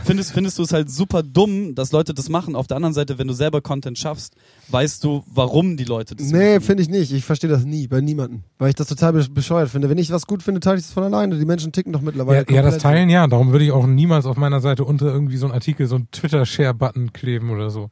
findest, 0.04 0.32
findest 0.32 0.58
du 0.58 0.62
es 0.62 0.72
halt 0.72 0.88
super 0.88 1.24
dumm, 1.24 1.74
dass 1.74 1.90
Leute 1.90 2.14
das 2.14 2.28
machen. 2.28 2.54
Auf 2.54 2.68
der 2.68 2.76
anderen 2.76 2.94
Seite, 2.94 3.18
wenn 3.18 3.26
du 3.26 3.34
selber 3.34 3.60
Content 3.60 3.98
schaffst, 3.98 4.34
weißt 4.68 5.04
du, 5.04 5.24
warum 5.26 5.76
die 5.76 5.84
Leute 5.84 6.16
das 6.16 6.30
nee, 6.30 6.60
finde 6.60 6.82
ich 6.82 6.88
nicht. 6.88 7.12
Ich 7.12 7.24
verstehe 7.24 7.50
das 7.50 7.64
nie, 7.64 7.86
bei 7.86 8.00
niemandem. 8.00 8.44
Weil 8.58 8.70
ich 8.70 8.74
das 8.74 8.88
total 8.88 9.12
be- 9.12 9.28
bescheuert 9.28 9.70
finde. 9.70 9.88
Wenn 9.90 9.98
ich 9.98 10.10
was 10.10 10.26
gut 10.26 10.42
finde, 10.42 10.60
teile 10.60 10.78
ich 10.78 10.84
es 10.84 10.92
von 10.92 11.02
alleine. 11.02 11.38
Die 11.38 11.44
Menschen 11.44 11.72
ticken 11.72 11.92
doch 11.92 12.00
mittlerweile. 12.00 12.44
Ja, 12.48 12.56
ja, 12.56 12.62
das. 12.62 12.78
Teilen 12.78 13.08
ja. 13.10 13.26
Darum 13.26 13.52
würde 13.52 13.64
ich 13.64 13.72
auch 13.72 13.86
niemals 13.86 14.26
auf 14.26 14.36
meiner 14.36 14.60
Seite 14.60 14.84
unter 14.84 15.06
irgendwie 15.06 15.36
so 15.36 15.46
einen 15.46 15.54
Artikel, 15.54 15.86
so 15.86 15.96
einen 15.96 16.10
Twitter-Share-Button 16.10 17.12
kleben 17.12 17.50
oder 17.50 17.70
so. 17.70 17.90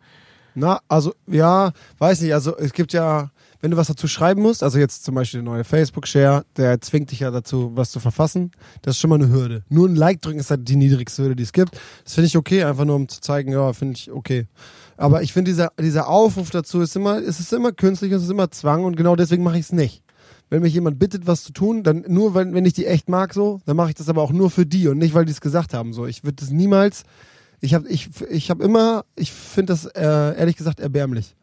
Na, 0.54 0.80
also, 0.88 1.14
ja, 1.26 1.72
weiß 1.98 2.20
nicht. 2.20 2.34
Also, 2.34 2.54
es 2.58 2.74
gibt 2.74 2.92
ja, 2.92 3.30
wenn 3.62 3.70
du 3.70 3.78
was 3.78 3.86
dazu 3.86 4.06
schreiben 4.06 4.42
musst, 4.42 4.62
also 4.62 4.78
jetzt 4.78 5.02
zum 5.02 5.14
Beispiel 5.14 5.40
der 5.40 5.50
neue 5.50 5.64
Facebook-Share, 5.64 6.44
der 6.58 6.78
zwingt 6.82 7.10
dich 7.10 7.20
ja 7.20 7.30
dazu, 7.30 7.72
was 7.74 7.90
zu 7.90 8.00
verfassen. 8.00 8.50
Das 8.82 8.96
ist 8.96 9.00
schon 9.00 9.08
mal 9.08 9.16
eine 9.16 9.30
Hürde. 9.30 9.64
Nur 9.70 9.88
ein 9.88 9.96
Like 9.96 10.20
drücken 10.20 10.40
ist 10.40 10.50
halt 10.50 10.68
die 10.68 10.76
niedrigste 10.76 11.22
Hürde, 11.22 11.36
die 11.36 11.44
es 11.44 11.52
gibt. 11.54 11.80
Das 12.04 12.14
finde 12.14 12.26
ich 12.26 12.36
okay, 12.36 12.64
einfach 12.64 12.84
nur 12.84 12.96
um 12.96 13.08
zu 13.08 13.22
zeigen, 13.22 13.52
ja, 13.52 13.72
finde 13.72 13.94
ich 13.96 14.12
okay. 14.12 14.46
Aber 15.02 15.20
ich 15.20 15.32
finde, 15.32 15.50
dieser, 15.50 15.72
dieser 15.80 16.06
Aufruf 16.06 16.50
dazu 16.50 16.80
ist 16.80 16.94
immer, 16.94 17.18
es 17.18 17.40
ist 17.40 17.52
immer 17.52 17.72
künstlich, 17.72 18.12
es 18.12 18.22
ist 18.22 18.30
immer 18.30 18.52
Zwang 18.52 18.84
und 18.84 18.96
genau 18.96 19.16
deswegen 19.16 19.42
mache 19.42 19.58
ich 19.58 19.64
es 19.64 19.72
nicht. 19.72 20.04
Wenn 20.48 20.62
mich 20.62 20.74
jemand 20.74 21.00
bittet, 21.00 21.26
was 21.26 21.42
zu 21.42 21.52
tun, 21.52 21.82
dann 21.82 22.04
nur, 22.06 22.36
wenn, 22.36 22.54
wenn 22.54 22.64
ich 22.64 22.74
die 22.74 22.86
echt 22.86 23.08
mag, 23.08 23.34
so, 23.34 23.60
dann 23.66 23.74
mache 23.74 23.88
ich 23.88 23.96
das 23.96 24.08
aber 24.08 24.22
auch 24.22 24.30
nur 24.30 24.48
für 24.48 24.64
die 24.64 24.86
und 24.86 24.98
nicht, 24.98 25.12
weil 25.12 25.24
die 25.24 25.32
es 25.32 25.40
gesagt 25.40 25.74
haben. 25.74 25.92
So, 25.92 26.06
ich 26.06 26.22
würde 26.22 26.36
das 26.36 26.50
niemals. 26.50 27.02
Ich 27.60 27.74
habe 27.74 27.88
ich, 27.88 28.10
ich 28.30 28.48
hab 28.48 28.60
immer, 28.60 29.04
ich 29.16 29.32
finde 29.32 29.72
das 29.72 29.86
äh, 29.86 30.38
ehrlich 30.38 30.54
gesagt 30.54 30.78
erbärmlich. 30.78 31.34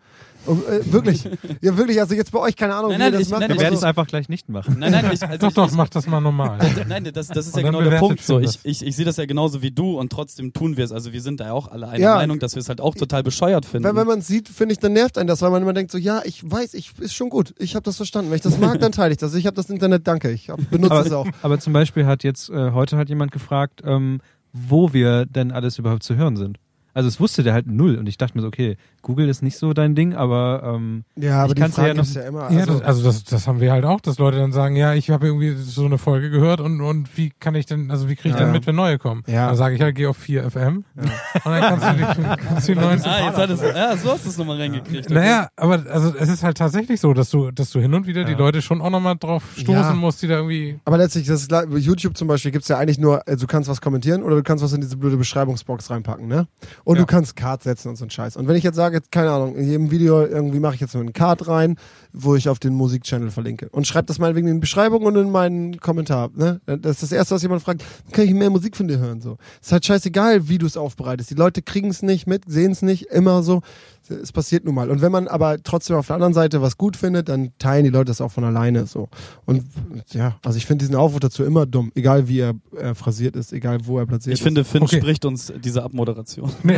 Und, 0.45 0.66
äh, 0.68 0.91
wirklich. 0.91 1.26
Ja, 1.61 1.78
wirklich. 1.78 1.99
Also 1.99 2.16
jetzt 2.16 2.32
bei 2.32 2.40
euch, 2.40 2.56
keine 2.56 2.74
Ahnung, 2.76 2.91
Nein, 2.91 2.99
wie 2.99 3.03
nein, 3.03 3.14
ihr 3.14 3.20
das 3.20 3.28
ich- 3.28 3.32
macht. 3.32 3.41
nein, 3.41 3.49
Wir 3.52 3.60
werden 3.60 3.74
es 3.76 3.84
einfach 3.84 4.07
gleich 4.07 4.30
nicht 4.30 4.49
machen. 4.49 4.78
Nein, 4.80 4.91
nein, 4.91 5.10
ich, 5.14 5.22
also 5.24 5.38
Doch, 5.38 5.48
ich, 5.49 5.53
doch, 5.53 5.68
ich, 5.70 5.74
mach 5.76 5.90
das 5.90 6.07
mal 6.07 6.22
normal. 6.22 6.57
Nein, 6.88 7.10
das, 7.14 7.28
das 7.28 7.48
ist 7.48 7.56
ja 7.57 7.61
genau 7.64 7.82
der 7.82 7.99
Punkt. 7.99 8.22
So, 8.24 8.40
ich, 8.40 8.57
ich, 8.64 8.86
ich 8.86 8.95
sehe 8.95 9.06
das 9.06 9.18
ja 9.18 9.26
genauso 9.26 9.61
wie 9.61 9.72
du 9.72 9.99
und 9.99 10.11
trotzdem 10.11 10.53
tun 10.53 10.78
wir 10.78 10.86
es. 10.86 10.91
Also 10.91 11.11
wir 11.14 11.22
sind 11.22 11.40
da 11.40 11.48
ja 11.48 11.53
auch 11.53 11.68
alle 11.70 11.88
einer 11.90 11.99
Ja. 11.99 12.16
Meinung, 12.16 12.40
dass 12.40 12.56
wir 12.56 12.61
es 12.61 12.70
halt 12.70 12.82
auch 12.82 12.95
total 12.95 13.22
bescheuert 13.24 13.66
finden. 13.66 13.88
Wenn, 13.88 13.95
wenn 13.95 14.07
man 14.07 14.20
es 14.20 14.28
sieht, 14.28 14.48
finde 14.49 14.74
ich, 14.74 14.80
dann 14.80 14.94
nervt 14.94 15.18
einen 15.18 15.28
das, 15.28 15.41
weil 15.41 15.52
man 15.52 15.61
immer 15.61 15.74
denkt 15.74 15.91
so, 15.91 15.98
ja, 15.98 16.22
ich 16.24 16.49
weiß, 16.49 16.74
ich 16.74 16.98
ist 16.99 17.14
schon 17.14 17.30
gut. 17.30 17.53
Ich 17.60 17.76
habe 17.76 17.84
das 17.84 17.98
verstanden. 17.98 18.32
Wenn 18.32 18.38
ich 18.38 18.41
das 18.44 18.57
mag, 18.57 18.80
dann 18.80 18.91
teile 18.91 19.11
ich 19.11 19.18
das. 19.18 19.34
Ich 19.36 19.45
habe 19.45 19.56
das 19.56 19.70
Internet, 19.70 20.07
danke. 20.07 20.32
Ich 20.32 20.49
hab, 20.49 20.57
benutze 20.70 20.95
es 20.95 21.11
auch. 21.11 21.26
Aber, 21.28 21.36
aber 21.44 21.60
zum 21.60 21.74
Beispiel 21.74 22.06
hat 22.06 22.24
jetzt, 22.24 22.49
äh, 22.49 22.72
heute 22.72 22.98
hat 22.98 23.10
jemand 23.10 23.32
gefragt, 23.32 23.82
ähm, 23.86 24.22
wo 24.53 24.94
wir 24.94 25.26
denn 25.26 25.52
alles 25.52 25.78
überhaupt 25.78 26.03
zu 26.03 26.16
hören 26.16 26.36
sind. 26.38 26.57
Also 26.94 27.07
es 27.07 27.20
wusste 27.20 27.44
der 27.44 27.53
halt 27.53 27.68
null 27.68 27.95
und 27.98 28.07
ich 28.10 28.18
dachte 28.18 28.36
mir 28.36 28.41
so, 28.41 28.48
okay, 28.48 28.76
Google 29.01 29.30
ist 29.30 29.41
nicht 29.41 29.57
so 29.57 29.73
dein 29.73 29.95
Ding, 29.95 30.13
aber 30.15 30.61
ähm, 30.76 31.03
Ja, 31.15 31.39
aber 31.43 31.49
Ich 31.49 31.55
die 31.55 31.61
kann's 31.61 31.77
ja 31.77 31.84
Frage 31.84 31.95
noch- 31.97 32.03
ist 32.03 32.15
ja 32.15 32.21
immer. 32.23 32.51
Ja, 32.51 32.59
Also, 32.59 32.73
das, 32.73 32.81
also 32.81 33.03
das, 33.03 33.23
das 33.23 33.47
haben 33.47 33.59
wir 33.61 33.71
halt 33.71 33.85
auch, 33.85 34.01
dass 34.01 34.17
Leute 34.19 34.38
dann 34.38 34.51
sagen, 34.51 34.76
ja, 34.76 34.93
ich 34.93 35.09
habe 35.09 35.27
irgendwie 35.27 35.53
so 35.55 35.85
eine 35.85 35.97
Folge 35.97 36.30
gehört 36.30 36.61
und, 36.61 36.81
und 36.81 37.17
wie 37.17 37.31
kann 37.39 37.55
ich 37.55 37.65
denn, 37.65 37.91
also 37.91 38.09
wie 38.09 38.15
kriege 38.15 38.30
ich 38.30 38.35
Ja. 38.35 38.45
denn 38.45 38.51
mit, 38.51 38.67
wenn 38.67 38.76
neue 38.76 38.97
kommen? 38.97 39.23
Ja. 39.27 39.47
Dann 39.47 39.55
sage 39.55 39.76
ich 39.76 39.81
halt, 39.81 39.95
geh 39.95 40.05
auf 40.07 40.17
4 40.17 40.49
FM 40.51 40.84
und 40.95 41.09
dann 41.45 41.61
kannst 41.61 41.85
du 41.88 41.93
die, 41.93 42.23
kannst 42.47 42.67
du 42.67 42.73
die 42.73 42.80
neuen 42.80 43.01
ah, 43.05 43.26
jetzt 43.27 43.38
hat 43.38 43.49
es, 43.49 43.61
ja, 43.61 43.97
so 43.97 44.11
hast 44.11 44.26
du 44.26 44.30
es 44.30 44.38
nochmal 44.38 44.57
reingekriegt. 44.57 45.05
okay. 45.05 45.13
Naja, 45.13 45.47
aber 45.55 45.85
also 45.89 46.13
es 46.17 46.30
ist 46.30 46.43
halt 46.43 46.57
tatsächlich 46.57 46.99
so, 46.99 47.13
dass 47.13 47.30
du, 47.30 47.51
dass 47.51 47.71
du 47.71 47.80
hin 47.80 47.93
und 47.93 48.05
wieder 48.07 48.23
die 48.26 48.34
Ja. 48.34 48.38
Leute 48.38 48.61
schon 48.61 48.81
auch 48.81 48.89
nochmal 48.89 49.15
drauf 49.17 49.43
stoßen 49.55 49.73
Ja. 49.73 49.93
musst, 49.93 50.21
die 50.21 50.27
da 50.27 50.35
irgendwie. 50.35 50.80
aber 50.85 50.97
letztlich, 50.97 51.27
das 51.27 51.41
ist, 51.43 51.51
YouTube 51.77 52.17
zum 52.17 52.27
Beispiel 52.27 52.51
gibt 52.51 52.63
es 52.63 52.67
ja 52.69 52.77
eigentlich 52.77 52.99
nur, 52.99 53.27
also 53.27 53.45
du 53.45 53.47
kannst 53.47 53.69
was 53.69 53.81
kommentieren 53.81 54.23
oder 54.23 54.35
du 54.35 54.43
kannst 54.43 54.63
was 54.63 54.73
in 54.73 54.81
diese 54.81 54.97
blöde 54.97 55.17
Beschreibungsbox 55.17 55.89
reinpacken, 55.89 56.27
ne? 56.27 56.47
Und 56.84 56.95
Ja. 56.97 57.01
du 57.03 57.05
kannst 57.05 57.35
Card 57.35 57.63
setzen 57.63 57.89
und 57.89 57.95
so 57.95 58.05
ein 58.05 58.09
Scheiß. 58.09 58.35
Und 58.38 58.47
wenn 58.47 58.55
ich 58.55 58.63
jetzt 58.63 58.76
sage, 58.76 58.89
jetzt, 58.94 59.11
keine 59.11 59.32
Ahnung, 59.32 59.56
in 59.56 59.68
jedem 59.68 59.91
Video 59.91 60.26
irgendwie 60.26 60.60
mache 60.60 60.76
ich 60.76 60.82
jetzt 60.82 60.94
nur 60.94 61.02
einen 61.02 61.14
Card 61.14 61.48
rein, 61.48 61.78
wo 62.14 62.36
ich 62.36 62.49
auf 62.49 62.60
den 62.60 62.74
Musikchannel 62.74 63.32
verlinke. 63.32 63.70
Und 63.70 63.88
schreib 63.88 64.07
das 64.07 64.20
meinetwegen 64.20 64.48
in 64.48 64.56
die 64.56 64.60
Beschreibung 64.61 65.03
und 65.03 65.16
in 65.16 65.32
meinen 65.32 65.80
Kommentar. 65.80 66.30
Ne? 66.36 66.61
Das 66.66 66.94
ist 66.94 67.03
das 67.03 67.11
Erste, 67.11 67.36
was 67.36 67.41
jemand 67.41 67.61
fragt, 67.61 67.84
kann 68.11 68.26
ich 68.26 68.34
mehr 68.34 68.49
Musik 68.49 68.76
von 68.76 68.88
dir 68.88 68.99
hören? 68.99 69.22
So. 69.22 69.38
Ist 69.61 69.72
halt 69.72 69.86
scheißegal, 69.86 70.49
wie 70.49 70.57
du 70.57 70.66
es 70.66 70.78
aufbereitest. 70.78 71.30
Die 71.30 71.36
Leute 71.36 71.61
kriegen 71.61 71.90
es 71.90 72.02
nicht 72.02 72.28
mit, 72.28 72.44
sehen 72.48 72.72
es 72.72 72.82
nicht, 72.82 73.06
immer 73.07 73.44
so. 73.44 73.61
Es 74.10 74.31
passiert 74.31 74.65
nun 74.65 74.76
mal. 74.76 74.90
Und 74.90 75.02
wenn 75.02 75.11
man 75.11 75.27
aber 75.27 75.61
trotzdem 75.64 75.95
auf 75.95 76.07
der 76.07 76.15
anderen 76.15 76.34
Seite 76.34 76.61
was 76.61 76.77
gut 76.77 76.98
findet, 76.98 77.30
dann 77.30 77.52
teilen 77.60 77.84
die 77.84 77.90
Leute 77.90 78.06
das 78.06 78.22
auch 78.22 78.31
von 78.31 78.44
alleine 78.44 78.86
so. 78.86 79.10
Und 79.45 79.65
ja, 80.11 80.38
also 80.44 80.57
ich 80.57 80.65
finde 80.65 80.84
diesen 80.84 80.95
Aufruf 80.95 81.19
dazu 81.19 81.44
immer 81.44 81.65
dumm, 81.65 81.91
egal 81.95 82.27
wie 82.27 82.40
er 82.40 82.56
äh, 82.77 82.94
phrasiert 82.94 83.36
ist, 83.36 83.53
egal 83.53 83.80
wo 83.86 83.99
er 83.99 84.06
platziert 84.06 84.36
Ich 84.36 84.44
finde, 84.44 84.64
Finn 84.64 84.84
Okay. 84.84 84.98
spricht 84.98 85.26
uns 85.26 85.53
diese 85.64 85.84
Abmoderation. 85.84 86.52
Nee, 86.64 86.77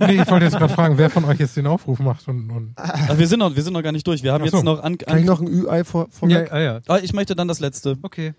nee 0.00 0.22
ich 0.22 0.30
wollte 0.30 0.46
jetzt 0.46 0.56
gerade 0.56 0.72
fragen, 0.72 0.98
wer 0.98 1.10
von 1.10 1.24
euch 1.24 1.38
jetzt 1.38 1.56
den 1.56 1.66
Aufruf 1.66 1.98
macht 1.98 2.26
und, 2.28 2.50
und 2.50 2.72
Ach, 2.76 3.16
wir, 3.16 3.26
sind 3.26 3.38
noch, 3.38 3.54
wir 3.54 3.62
sind 3.62 3.72
noch 3.72 3.82
gar 3.82 3.92
nicht 3.92 4.06
durch. 4.06 4.22
Wir 4.22 4.32
haben 4.32 4.48
so. 4.48 4.56
jetzt 4.56 4.64
noch 4.64 4.82
an. 4.82 4.94
ist. 4.94 5.06
Kann 5.06 5.18
ich 5.18 5.22
an 5.22 5.26
noch 5.26 5.40
ein 5.40 5.48
Ü-Ei 5.48 5.84
vor, 5.84 6.08
vor 6.10 6.28
ja, 6.28 6.44
ja, 6.44 6.60
ja. 6.60 6.80
Ah, 6.88 6.98
ich 7.02 7.12
möchte 7.12 7.34
dann 7.34 7.48
das 7.48 7.60
letzte. 7.60 7.96
Okay. 8.02 8.34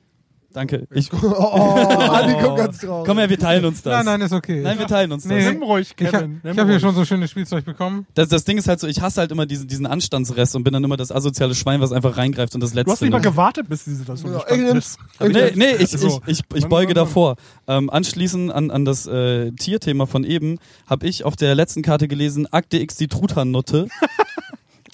Danke. 0.56 0.88
Ich, 0.94 1.12
Oh, 1.14 1.18
oh, 1.28 1.80
Andi 2.12 2.34
guckt 2.42 2.58
ganz 2.58 2.78
traurig. 2.80 3.06
komm 3.06 3.18
her, 3.18 3.30
wir 3.30 3.38
teilen 3.38 3.66
uns 3.66 3.82
das. 3.82 3.94
Nein, 3.94 4.06
nein, 4.06 4.22
ist 4.22 4.32
okay. 4.32 4.62
Nein, 4.62 4.80
wir 4.80 4.88
teilen 4.88 5.12
uns 5.12 5.24
das. 5.24 5.32
Nee. 5.32 5.52
Nimm 5.52 5.64
ruhig, 5.64 5.94
ich 5.98 6.08
habe 6.08 6.18
Kevin. 6.18 6.40
nimm 6.44 6.54
ich 6.54 6.60
hab 6.60 6.68
hier 6.70 6.80
schon 6.80 6.96
so 6.96 7.04
schönes 7.04 7.30
Spielzeug 7.30 7.66
bekommen. 7.66 8.08
Das, 8.14 8.30
das 8.30 8.46
Ding 8.46 8.58
ist 8.58 8.68
halt 8.70 8.80
so, 8.80 8.88
ich 8.88 9.02
hasse 9.02 9.20
halt 9.20 9.32
immer 9.34 9.46
diesen, 9.46 9.68
diesen 9.68 9.86
Anstandsrest 9.86 10.56
und 10.56 10.64
bin 10.64 10.72
dann 10.74 10.84
immer 10.84 10.96
das 10.96 11.12
asoziale 11.12 11.56
Schwein, 11.56 11.82
was 11.82 11.92
einfach 11.92 12.16
reingreift 12.16 12.56
und 12.56 12.62
das 12.62 12.74
letzte 12.74 12.86
Du 12.86 12.92
hast 12.94 13.02
nicht 13.02 13.12
mal 13.12 13.20
gewartet, 13.20 13.68
bis 13.68 13.84
diese 13.84 13.98
Situation 13.98 14.32
Ja, 14.32 14.44
ich 14.50 14.62
ist. 14.76 14.98
Nee, 15.20 15.52
nee, 15.56 15.76
ich, 15.78 15.90
So. 15.92 16.22
ich, 16.26 16.40
ich, 16.40 16.56
ich 16.56 16.66
beuge 16.68 16.94
davor. 16.94 17.36
Ähm, 17.68 17.90
anschließend 17.90 18.52
an, 18.52 18.72
an 18.72 18.86
das 18.86 19.08
äh, 19.08 19.52
Tierthema 19.52 20.06
von 20.06 20.24
eben 20.24 20.58
habe 20.88 21.06
ich 21.06 21.26
auf 21.26 21.36
der 21.36 21.54
letzten 21.56 21.82
Karte 21.82 22.08
gelesen, 22.08 22.48
Akte 22.52 22.78
X 22.78 22.96
die 22.96 23.08
Truthahnnutte. 23.08 23.88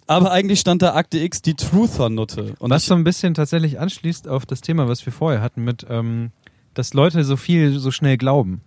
Aber 0.07 0.31
eigentlich 0.31 0.59
stand 0.59 0.81
da 0.81 0.95
Akte 0.95 1.19
X 1.19 1.41
die 1.41 1.53
Truthahnnutte. 1.53 2.55
Und 2.59 2.69
Was 2.69 2.85
so 2.85 2.95
ein 2.95 3.03
bisschen 3.03 3.33
tatsächlich 3.33 3.79
anschließt 3.79 4.27
auf 4.27 4.45
das 4.45 4.61
Thema, 4.61 4.87
was 4.87 5.05
wir 5.05 5.13
vorher 5.13 5.41
hatten, 5.41 5.63
mit, 5.63 5.85
ähm, 5.89 6.31
dass 6.73 6.93
Leute 6.93 7.23
so 7.23 7.37
viel 7.37 7.79
so 7.79 7.91
schnell 7.91 8.17
glauben. 8.17 8.61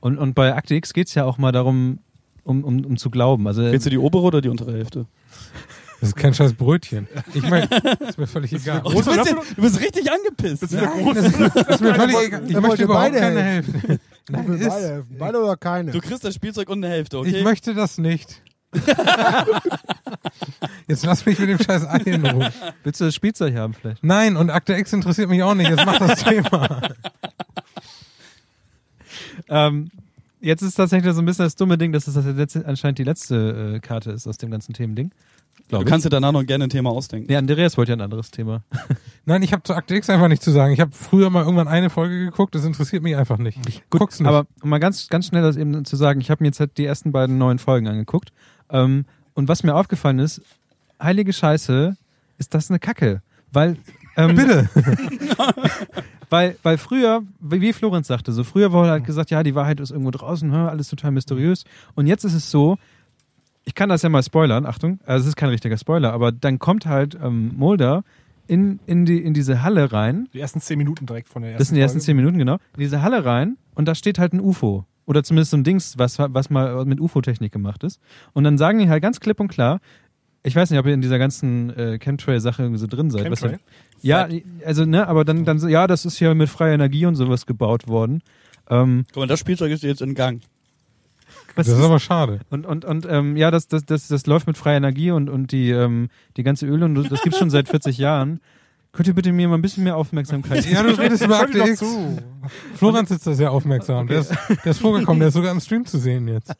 Und, 0.00 0.18
und 0.18 0.34
bei 0.34 0.54
Akte 0.54 0.74
X 0.74 0.92
geht's 0.92 1.14
ja 1.14 1.24
auch 1.24 1.38
mal 1.38 1.52
darum, 1.52 1.98
um, 2.44 2.64
um, 2.64 2.84
um 2.84 2.96
zu 2.96 3.10
glauben. 3.10 3.46
Also 3.46 3.62
willst 3.62 3.86
du 3.86 3.90
die 3.90 3.98
obere 3.98 4.22
oder 4.22 4.40
die 4.40 4.48
untere 4.48 4.72
Hälfte? 4.72 5.06
Das 6.00 6.10
ist 6.10 6.16
kein 6.16 6.32
scheiß 6.32 6.54
Brötchen. 6.54 7.06
Ich 7.34 7.42
meine, 7.42 7.68
ist 8.08 8.16
mir 8.16 8.26
völlig 8.26 8.54
egal. 8.54 8.80
Oh, 8.84 8.90
du, 8.90 8.96
bist 8.96 9.08
jetzt, 9.14 9.34
du 9.56 9.62
bist 9.62 9.80
richtig 9.80 10.10
angepisst. 10.10 10.72
Nein, 10.72 11.14
das 11.14 11.26
ist, 11.26 11.40
das 11.54 11.68
ist 11.68 11.80
mir 11.82 11.94
völlig 11.94 12.16
egal. 12.22 12.42
Ich 12.48 12.58
möchte 12.58 12.84
überhaupt 12.84 13.12
beide 13.12 13.18
keine 13.18 13.42
Hälfte. 13.42 14.00
Nein, 14.30 14.46
Beide, 14.46 14.64
ist, 14.64 14.72
helfen. 14.72 15.16
beide 15.18 15.42
oder 15.42 15.56
keine? 15.56 15.90
Du 15.90 16.00
kriegst 16.00 16.24
das 16.24 16.34
Spielzeug 16.34 16.70
und 16.70 16.82
eine 16.82 16.94
Hälfte, 16.94 17.18
okay? 17.18 17.36
ich 17.36 17.44
möchte 17.44 17.74
das 17.74 17.98
nicht. 17.98 18.40
Jetzt 20.86 21.04
lass 21.04 21.26
mich 21.26 21.38
mit 21.38 21.48
dem 21.48 21.58
scheiß 21.58 21.86
Ei 21.86 21.98
in 22.06 22.24
Ruhe. 22.26 22.52
willst 22.82 23.00
du 23.00 23.04
das 23.06 23.14
Spielzeug 23.14 23.54
haben 23.56 23.74
vielleicht? 23.74 24.02
Nein, 24.04 24.36
und 24.36 24.50
Akte 24.50 24.74
X 24.74 24.92
interessiert 24.92 25.28
mich 25.28 25.42
auch 25.42 25.54
nicht. 25.54 25.70
Jetzt 25.70 25.84
mach 25.84 25.98
das 25.98 26.22
Thema. 26.22 26.80
Ähm, 29.48 29.90
jetzt 30.40 30.62
ist 30.62 30.74
tatsächlich 30.74 31.12
so 31.14 31.20
ein 31.20 31.26
bisschen 31.26 31.44
das 31.44 31.56
dumme 31.56 31.76
Ding, 31.76 31.92
dass 31.92 32.06
es 32.06 32.14
das 32.14 32.24
letzte, 32.24 32.66
anscheinend 32.66 32.98
die 32.98 33.04
letzte 33.04 33.74
äh, 33.76 33.80
Karte 33.80 34.12
ist 34.12 34.26
aus 34.26 34.38
dem 34.38 34.50
ganzen 34.50 34.72
Themending. 34.72 35.10
du 35.68 35.84
kannst 35.84 36.06
dir 36.06 36.10
danach 36.10 36.32
noch 36.32 36.44
gerne 36.44 36.64
ein 36.64 36.70
Thema 36.70 36.90
ausdenken. 36.90 37.26
Nee, 37.28 37.36
Andreas 37.36 37.76
wollte 37.76 37.92
ja 37.92 37.96
ein 37.96 38.00
anderes 38.00 38.30
Thema. 38.30 38.62
Nein, 39.24 39.42
ich 39.42 39.52
habe 39.52 39.62
zu 39.62 39.74
Akte 39.74 39.94
X 39.94 40.08
einfach 40.08 40.28
nichts 40.28 40.44
zu 40.44 40.50
sagen. 40.52 40.72
Ich 40.72 40.80
habe 40.80 40.92
früher 40.92 41.30
mal 41.30 41.42
irgendwann 41.42 41.68
eine 41.68 41.90
Folge 41.90 42.18
geguckt. 42.18 42.54
Das 42.54 42.64
interessiert 42.64 43.02
mich 43.02 43.16
einfach 43.16 43.38
nicht. 43.38 43.58
Ich 43.68 43.82
guck's 43.90 44.20
nicht. 44.20 44.28
Aber 44.28 44.46
um 44.62 44.70
mal 44.70 44.78
ganz, 44.78 45.08
ganz 45.08 45.26
schnell 45.26 45.42
das 45.42 45.56
eben 45.56 45.84
zu 45.84 45.96
sagen, 45.96 46.20
ich 46.20 46.30
habe 46.30 46.42
mir 46.42 46.48
jetzt 46.48 46.60
halt 46.60 46.78
die 46.78 46.84
ersten 46.84 47.12
beiden 47.12 47.38
neuen 47.38 47.58
Folgen 47.58 47.88
angeguckt. 47.88 48.32
Ähm, 48.70 49.04
und 49.34 49.48
was 49.48 49.62
mir 49.62 49.74
aufgefallen 49.74 50.18
ist, 50.18 50.42
heilige 51.00 51.32
Scheiße, 51.32 51.96
ist 52.38 52.54
das 52.54 52.70
eine 52.70 52.78
Kacke. 52.78 53.22
Weil, 53.52 53.76
ähm, 54.16 54.36
Bitte. 54.36 54.68
weil, 56.30 56.56
weil 56.62 56.78
früher, 56.78 57.22
wie 57.40 57.72
Florenz 57.72 58.06
sagte, 58.06 58.32
so 58.32 58.44
früher 58.44 58.72
wurde 58.72 58.90
halt 58.90 59.04
gesagt, 59.04 59.30
ja, 59.30 59.42
die 59.42 59.54
Wahrheit 59.54 59.80
ist 59.80 59.90
irgendwo 59.90 60.10
draußen, 60.10 60.52
alles 60.52 60.88
total 60.88 61.10
mysteriös. 61.10 61.64
Und 61.94 62.06
jetzt 62.06 62.24
ist 62.24 62.34
es 62.34 62.50
so, 62.50 62.78
ich 63.64 63.74
kann 63.74 63.88
das 63.88 64.02
ja 64.02 64.08
mal 64.08 64.22
spoilern, 64.22 64.66
Achtung, 64.66 65.00
also 65.04 65.24
es 65.24 65.28
ist 65.28 65.36
kein 65.36 65.50
richtiger 65.50 65.76
Spoiler, 65.76 66.12
aber 66.12 66.32
dann 66.32 66.58
kommt 66.58 66.86
halt 66.86 67.16
ähm, 67.22 67.52
Mulder 67.56 68.04
in, 68.46 68.80
in, 68.86 69.04
die, 69.06 69.18
in 69.18 69.34
diese 69.34 69.62
Halle 69.62 69.92
rein. 69.92 70.28
Die 70.32 70.40
ersten 70.40 70.60
zehn 70.60 70.78
Minuten 70.78 71.06
direkt 71.06 71.28
von 71.28 71.42
der 71.42 71.52
ersten 71.52 71.60
Das 71.60 71.68
sind 71.68 71.76
die 71.76 71.82
ersten 71.82 71.98
Folge. 71.98 72.06
zehn 72.06 72.16
Minuten, 72.16 72.38
genau. 72.38 72.54
In 72.74 72.80
diese 72.80 73.02
Halle 73.02 73.24
rein 73.24 73.56
und 73.74 73.86
da 73.86 73.94
steht 73.94 74.18
halt 74.18 74.32
ein 74.32 74.40
UFO. 74.40 74.86
Oder 75.10 75.24
zumindest 75.24 75.50
so 75.50 75.56
ein 75.56 75.64
Dings, 75.64 75.98
was, 75.98 76.20
was 76.20 76.50
mal 76.50 76.84
mit 76.84 77.00
UFO-Technik 77.00 77.50
gemacht 77.50 77.82
ist. 77.82 78.00
Und 78.32 78.44
dann 78.44 78.58
sagen 78.58 78.78
die 78.78 78.88
halt 78.88 79.02
ganz 79.02 79.18
klipp 79.18 79.40
und 79.40 79.48
klar, 79.48 79.80
ich 80.44 80.54
weiß 80.54 80.70
nicht, 80.70 80.78
ob 80.78 80.86
ihr 80.86 80.94
in 80.94 81.00
dieser 81.00 81.18
ganzen 81.18 81.76
äh, 81.76 81.98
Chemtrail-Sache 81.98 82.62
irgendwie 82.62 82.78
so 82.78 82.86
drin 82.86 83.10
seid. 83.10 83.28
Was 83.28 83.40
Chemtrail? 83.40 83.58
ja, 84.02 84.28
also, 84.64 84.84
ne, 84.84 85.08
aber 85.08 85.24
dann, 85.24 85.44
dann 85.44 85.58
so, 85.58 85.66
ja, 85.66 85.88
das 85.88 86.04
ist 86.04 86.20
ja 86.20 86.32
mit 86.34 86.48
freier 86.48 86.74
Energie 86.74 87.06
und 87.06 87.16
sowas 87.16 87.44
gebaut 87.46 87.88
worden. 87.88 88.22
Ähm, 88.68 89.04
Guck 89.08 89.22
mal, 89.22 89.26
das 89.26 89.40
Spielzeug 89.40 89.72
ist 89.72 89.82
jetzt 89.82 90.00
in 90.00 90.14
Gang. 90.14 90.42
was 91.56 91.66
Das 91.66 91.76
ist 91.76 91.84
aber 91.84 91.98
schade. 91.98 92.38
Und, 92.48 92.64
und, 92.64 92.84
und 92.84 93.04
ähm, 93.10 93.36
ja, 93.36 93.50
das, 93.50 93.66
das, 93.66 93.84
das, 93.84 94.06
das 94.06 94.26
läuft 94.26 94.46
mit 94.46 94.56
freier 94.56 94.76
Energie 94.76 95.10
und, 95.10 95.28
und 95.28 95.50
die, 95.50 95.70
ähm, 95.70 96.08
die 96.36 96.44
ganze 96.44 96.66
Öl 96.66 96.84
und 96.84 96.94
das 97.10 97.20
gibt's 97.22 97.40
schon 97.40 97.50
seit 97.50 97.68
40 97.68 97.98
Jahren. 97.98 98.38
Könnt 98.92 99.06
ihr 99.06 99.14
bitte 99.14 99.32
mir 99.32 99.46
mal 99.48 99.54
ein 99.54 99.62
bisschen 99.62 99.84
mehr 99.84 99.96
Aufmerksamkeit 99.96 100.68
Ja, 100.68 100.82
du 100.82 100.98
redest 100.98 101.24
über 101.24 101.38
Akte 101.38 101.58
X. 101.58 101.78
zu. 101.78 102.18
Florenz 102.74 103.10
sitzt 103.10 103.26
da 103.26 103.34
sehr 103.34 103.52
aufmerksam. 103.52 104.08
Der, 104.08 104.20
ist, 104.20 104.32
der 104.64 104.72
ist 104.72 104.80
vorgekommen, 104.80 105.20
der 105.20 105.28
ist 105.28 105.34
sogar 105.34 105.52
im 105.52 105.60
Stream 105.60 105.86
zu 105.86 105.98
sehen 105.98 106.26
jetzt. 106.26 106.52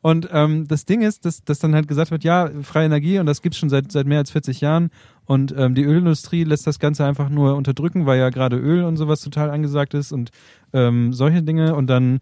Und 0.00 0.28
ähm, 0.32 0.66
das 0.66 0.84
Ding 0.84 1.02
ist, 1.02 1.24
dass, 1.24 1.44
dass 1.44 1.60
dann 1.60 1.74
halt 1.74 1.86
gesagt 1.86 2.10
wird, 2.10 2.24
ja, 2.24 2.50
freie 2.62 2.86
Energie 2.86 3.18
und 3.20 3.26
das 3.26 3.40
gibt's 3.40 3.58
schon 3.58 3.70
seit, 3.70 3.92
seit 3.92 4.06
mehr 4.06 4.18
als 4.18 4.30
40 4.32 4.60
Jahren. 4.60 4.90
Und 5.26 5.54
ähm, 5.56 5.74
die 5.74 5.84
Ölindustrie 5.84 6.44
lässt 6.44 6.66
das 6.66 6.78
Ganze 6.78 7.04
einfach 7.04 7.28
nur 7.28 7.54
unterdrücken, 7.54 8.04
weil 8.04 8.18
ja 8.18 8.30
gerade 8.30 8.56
Öl 8.56 8.82
und 8.82 8.96
sowas 8.96 9.20
total 9.20 9.50
angesagt 9.50 9.94
ist 9.94 10.12
und 10.12 10.30
ähm, 10.72 11.12
solche 11.12 11.42
Dinge. 11.42 11.76
Und 11.76 11.86
dann 11.86 12.18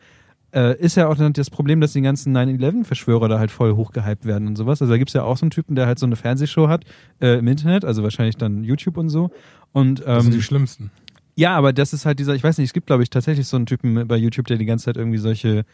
äh, 0.54 0.76
ist 0.78 0.96
ja 0.96 1.08
auch 1.08 1.16
dann 1.16 1.32
das 1.32 1.50
Problem, 1.50 1.80
dass 1.80 1.92
die 1.92 2.00
ganzen 2.02 2.36
9-11-Verschwörer 2.36 3.28
da 3.28 3.38
halt 3.38 3.50
voll 3.50 3.72
hochgehypt 3.74 4.24
werden 4.26 4.46
und 4.48 4.56
sowas. 4.56 4.82
Also 4.82 4.92
da 4.92 4.98
gibt's 4.98 5.12
ja 5.14 5.22
auch 5.22 5.36
so 5.36 5.44
einen 5.44 5.50
Typen, 5.50 5.74
der 5.76 5.86
halt 5.86 5.98
so 5.98 6.06
eine 6.06 6.16
Fernsehshow 6.16 6.68
hat 6.68 6.84
äh, 7.20 7.38
im 7.38 7.48
Internet, 7.48 7.84
also 7.84 8.02
wahrscheinlich 8.02 8.36
dann 8.36 8.62
YouTube 8.64 8.96
und 8.96 9.08
so. 9.08 9.30
Und 9.72 10.00
Das 10.00 10.06
ähm, 10.06 10.20
sind 10.22 10.34
die 10.34 10.42
schlimmsten. 10.42 10.90
ja, 11.36 11.56
aber 11.56 11.72
das 11.72 11.92
ist 11.92 12.04
halt 12.06 12.18
dieser, 12.18 12.34
ich 12.34 12.44
weiß 12.44 12.58
nicht, 12.58 12.66
es 12.68 12.72
gibt 12.74 12.86
glaube 12.86 13.02
ich 13.02 13.10
tatsächlich 13.10 13.46
so 13.46 13.56
einen 13.56 13.66
Typen 13.66 14.06
bei 14.06 14.16
YouTube, 14.16 14.46
der 14.46 14.58
die 14.58 14.66
ganze 14.66 14.86
Zeit 14.86 14.96
irgendwie 14.96 15.18
solche 15.18 15.64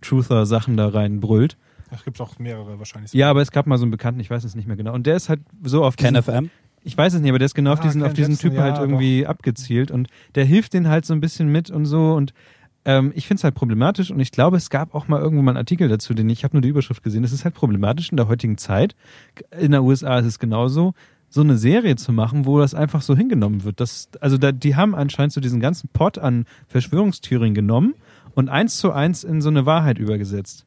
Truther-Sachen 0.00 0.76
da 0.76 0.88
reinbrüllt. 0.88 1.56
Es 1.90 2.04
gibt 2.04 2.20
auch 2.20 2.38
mehrere 2.38 2.78
wahrscheinlich. 2.78 3.12
Ja, 3.14 3.30
aber 3.30 3.40
es 3.40 3.50
gab 3.50 3.66
mal 3.66 3.78
so 3.78 3.84
einen 3.84 3.90
Bekannten, 3.90 4.20
ich 4.20 4.30
weiß 4.30 4.44
es 4.44 4.54
nicht 4.54 4.68
mehr 4.68 4.76
genau. 4.76 4.92
Und 4.94 5.06
der 5.06 5.16
ist 5.16 5.28
halt 5.28 5.40
so 5.64 5.84
auf 5.84 5.96
diesen, 5.96 6.14
KenFM. 6.14 6.50
ich 6.84 6.96
weiß 6.96 7.14
es 7.14 7.20
nicht, 7.20 7.30
aber 7.30 7.38
der 7.38 7.46
ist 7.46 7.54
genau 7.54 7.72
auf 7.72 7.80
Ah, 7.80 7.82
diesen, 7.82 8.02
Ken 8.02 8.08
auf 8.10 8.14
diesen 8.14 8.38
Typen 8.38 8.60
halt 8.60 8.76
ja, 8.76 8.82
irgendwie 8.82 9.26
abgezielt 9.26 9.90
und 9.90 10.08
der 10.34 10.44
hilft 10.44 10.74
den 10.74 10.88
halt 10.88 11.06
so 11.06 11.14
ein 11.14 11.20
bisschen 11.20 11.48
mit 11.50 11.70
und 11.70 11.86
so 11.86 12.12
und 12.12 12.34
ähm, 12.88 13.12
ich 13.14 13.26
finde 13.28 13.40
es 13.40 13.44
halt 13.44 13.54
problematisch 13.54 14.10
und 14.10 14.18
ich 14.18 14.32
glaube, 14.32 14.56
es 14.56 14.70
gab 14.70 14.94
auch 14.94 15.08
mal 15.08 15.20
irgendwo 15.20 15.42
mal 15.42 15.50
einen 15.50 15.58
Artikel 15.58 15.88
dazu, 15.88 16.14
den 16.14 16.30
ich 16.30 16.42
habe 16.42 16.56
nur 16.56 16.62
die 16.62 16.70
Überschrift 16.70 17.02
gesehen. 17.02 17.22
Es 17.22 17.32
ist 17.32 17.44
halt 17.44 17.54
problematisch 17.54 18.08
in 18.10 18.16
der 18.16 18.28
heutigen 18.28 18.56
Zeit. 18.56 18.96
In 19.60 19.72
der 19.72 19.84
USA 19.84 20.18
ist 20.18 20.24
es 20.24 20.38
genauso, 20.38 20.94
so 21.28 21.42
eine 21.42 21.58
Serie 21.58 21.96
zu 21.96 22.12
machen, 22.12 22.46
wo 22.46 22.58
das 22.58 22.74
einfach 22.74 23.02
so 23.02 23.14
hingenommen 23.14 23.62
wird. 23.62 23.78
Das, 23.80 24.08
also 24.22 24.38
da, 24.38 24.52
die 24.52 24.74
haben 24.74 24.94
anscheinend 24.94 25.34
so 25.34 25.40
diesen 25.42 25.60
ganzen 25.60 25.90
Pot 25.90 26.16
an 26.16 26.46
Verschwörungstheorien 26.68 27.52
genommen 27.52 27.94
und 28.34 28.48
eins 28.48 28.78
zu 28.78 28.90
eins 28.90 29.22
in 29.22 29.42
so 29.42 29.50
eine 29.50 29.66
Wahrheit 29.66 29.98
übergesetzt. 29.98 30.64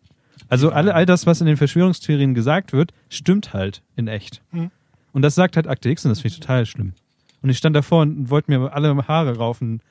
Also 0.48 0.70
alle, 0.70 0.94
all 0.94 1.08
das, 1.08 1.26
was 1.26 1.42
in 1.42 1.48
den 1.48 1.58
Verschwörungstheorien 1.58 2.36
gesagt 2.36 2.72
wird, 2.72 2.94
stimmt 3.10 3.52
halt 3.54 3.82
in 3.96 4.08
echt. 4.08 4.44
Hm. 4.52 4.70
Und 5.12 5.24
das 5.24 5.34
sagt 5.34 5.56
halt 5.56 5.68
Akte 5.68 5.90
X 5.90 6.06
und 6.06 6.10
das 6.10 6.22
finde 6.22 6.36
ich 6.36 6.40
total 6.40 6.68
schlimm. 6.68 6.94
Und 7.42 7.50
ich 7.50 7.58
stand 7.58 7.76
davor 7.76 8.04
und 8.04 8.30
wollte 8.30 8.52
mir 8.52 8.74
alle 8.74 8.96
Haare 9.08 9.38
raufen, 9.38 9.82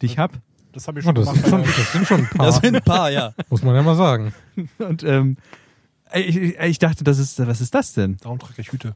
die 0.00 0.06
ich 0.06 0.18
hab. 0.18 0.38
Das 0.72 0.86
habe 0.88 1.00
ich 1.00 1.06
Oh, 1.06 1.08
schon 1.08 1.14
das, 1.16 1.24
gemacht. 1.26 1.44
sind 1.44 1.50
schon, 1.50 1.62
das 1.64 1.92
sind 1.92 2.06
schon 2.06 2.20
ein 2.20 2.28
paar, 2.36 2.46
Das 2.46 2.56
sind 2.56 2.76
ein 2.76 2.82
paar, 2.82 3.10
ja. 3.10 3.32
muss 3.48 3.62
man 3.62 3.74
ja 3.74 3.82
mal 3.82 3.96
sagen. 3.96 4.32
Und 4.78 5.02
ähm, 5.02 5.36
ich, 6.14 6.36
ich, 6.58 6.78
dachte, 6.78 7.04
das 7.04 7.18
ist, 7.18 7.44
was 7.46 7.60
ist 7.60 7.74
das 7.74 7.92
denn? 7.92 8.16
Darum 8.22 8.38
trage 8.38 8.54
ich 8.60 8.72
Hüte. 8.72 8.94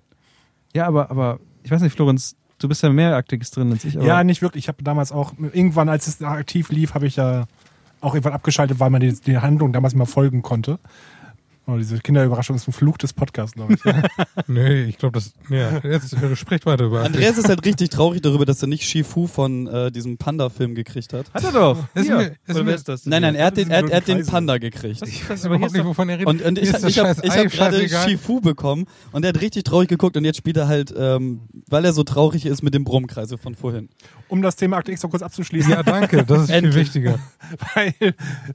Ja, 0.74 0.86
aber, 0.86 1.10
aber 1.10 1.38
ich 1.62 1.70
weiß 1.70 1.80
nicht, 1.82 1.94
Florenz, 1.94 2.36
du 2.58 2.68
bist 2.68 2.82
ja 2.82 2.90
mehr 2.90 3.14
Akte 3.16 3.36
X 3.36 3.50
drin 3.52 3.70
als 3.72 3.84
ich. 3.84 3.96
Aber 3.96 4.06
Ja, 4.06 4.24
nicht 4.24 4.42
wirklich. 4.42 4.64
Ich 4.64 4.68
habe 4.68 4.82
damals 4.82 5.12
auch, 5.12 5.32
irgendwann, 5.38 5.88
als 5.88 6.06
es 6.08 6.20
aktiv 6.22 6.70
lief, 6.70 6.94
habe 6.94 7.06
ich 7.06 7.16
ja 7.16 7.44
auch 8.00 8.14
irgendwann 8.14 8.32
abgeschaltet, 8.34 8.80
weil 8.80 8.90
man 8.90 9.00
die, 9.00 9.12
die 9.12 9.38
Handlung 9.38 9.72
damals 9.72 9.94
immer 9.94 10.06
folgen 10.06 10.42
konnte. 10.42 10.78
Oh, 11.66 11.78
diese 11.78 11.98
Kinderüberraschung 11.98 12.56
ist 12.56 12.68
ein 12.68 12.72
Fluch 12.72 12.98
des 12.98 13.14
Podcasts, 13.14 13.54
glaube 13.54 13.74
ich. 13.74 13.80
Nee, 14.46 14.82
ich 14.84 14.98
glaube, 14.98 15.14
das. 15.14 15.32
Ja, 15.48 15.78
jetzt 15.82 16.12
äh, 16.12 16.36
sprecht 16.36 16.66
weiter 16.66 16.84
über. 16.84 17.02
Andreas 17.02 17.38
ist 17.38 17.48
halt 17.48 17.64
richtig 17.64 17.88
traurig 17.88 18.20
darüber, 18.20 18.44
dass 18.44 18.60
er 18.60 18.68
nicht 18.68 18.82
Shifu 18.84 19.26
von 19.26 19.66
äh, 19.66 19.90
diesem 19.90 20.18
Panda-Film 20.18 20.74
gekriegt 20.74 21.14
hat. 21.14 21.32
Hat 21.32 21.44
er 21.44 21.52
doch. 21.52 21.78
Ist 21.94 22.04
Hier. 22.06 22.16
mir- 22.16 22.22
ist 22.46 22.54
Oder 22.54 22.58
mir- 22.60 22.66
wer 22.66 22.74
ist 22.74 22.88
das? 22.88 23.06
Nein, 23.06 23.22
nein, 23.22 23.34
er 23.34 23.46
hat 23.46 23.56
den, 23.56 23.70
er, 23.70 23.88
er 23.88 23.96
hat 23.96 24.08
den. 24.08 24.26
Panda 24.26 24.58
gekriegt. 24.58 25.00
Ich 25.06 25.28
weiß 25.28 25.46
aber 25.46 25.56
hier 25.56 25.66
überhaupt 25.68 25.74
nicht, 25.74 25.84
wovon 25.86 26.08
er 26.10 26.18
redet. 26.18 26.28
Und, 26.28 26.42
und 26.42 26.58
ich, 26.58 26.68
ich 26.68 26.98
habe 26.98 27.10
hab 27.10 27.50
gerade. 27.50 27.88
Shifu 27.88 28.40
bekommen 28.40 28.84
und 29.12 29.24
er 29.24 29.30
hat 29.30 29.40
richtig 29.40 29.64
traurig 29.64 29.88
geguckt 29.88 30.16
und 30.18 30.24
jetzt 30.24 30.36
spielt 30.36 30.56
er 30.58 30.68
halt, 30.68 30.92
ähm, 30.96 31.40
weil 31.68 31.84
er 31.84 31.92
so 31.94 32.02
traurig 32.02 32.44
ist 32.44 32.62
mit 32.62 32.74
dem 32.74 32.84
Brummkreise 32.84 33.38
von 33.38 33.54
vorhin. 33.54 33.88
Um 34.28 34.42
das 34.42 34.56
Thema 34.56 34.76
Akte 34.78 34.92
X 34.92 35.02
noch 35.02 35.10
kurz 35.10 35.22
abzuschließen, 35.22 35.70
Ja, 35.70 35.82
danke, 35.82 36.24
das 36.24 36.44
ist 36.48 36.52
viel 36.52 36.74
wichtiger. 36.74 37.18
weil 37.74 37.94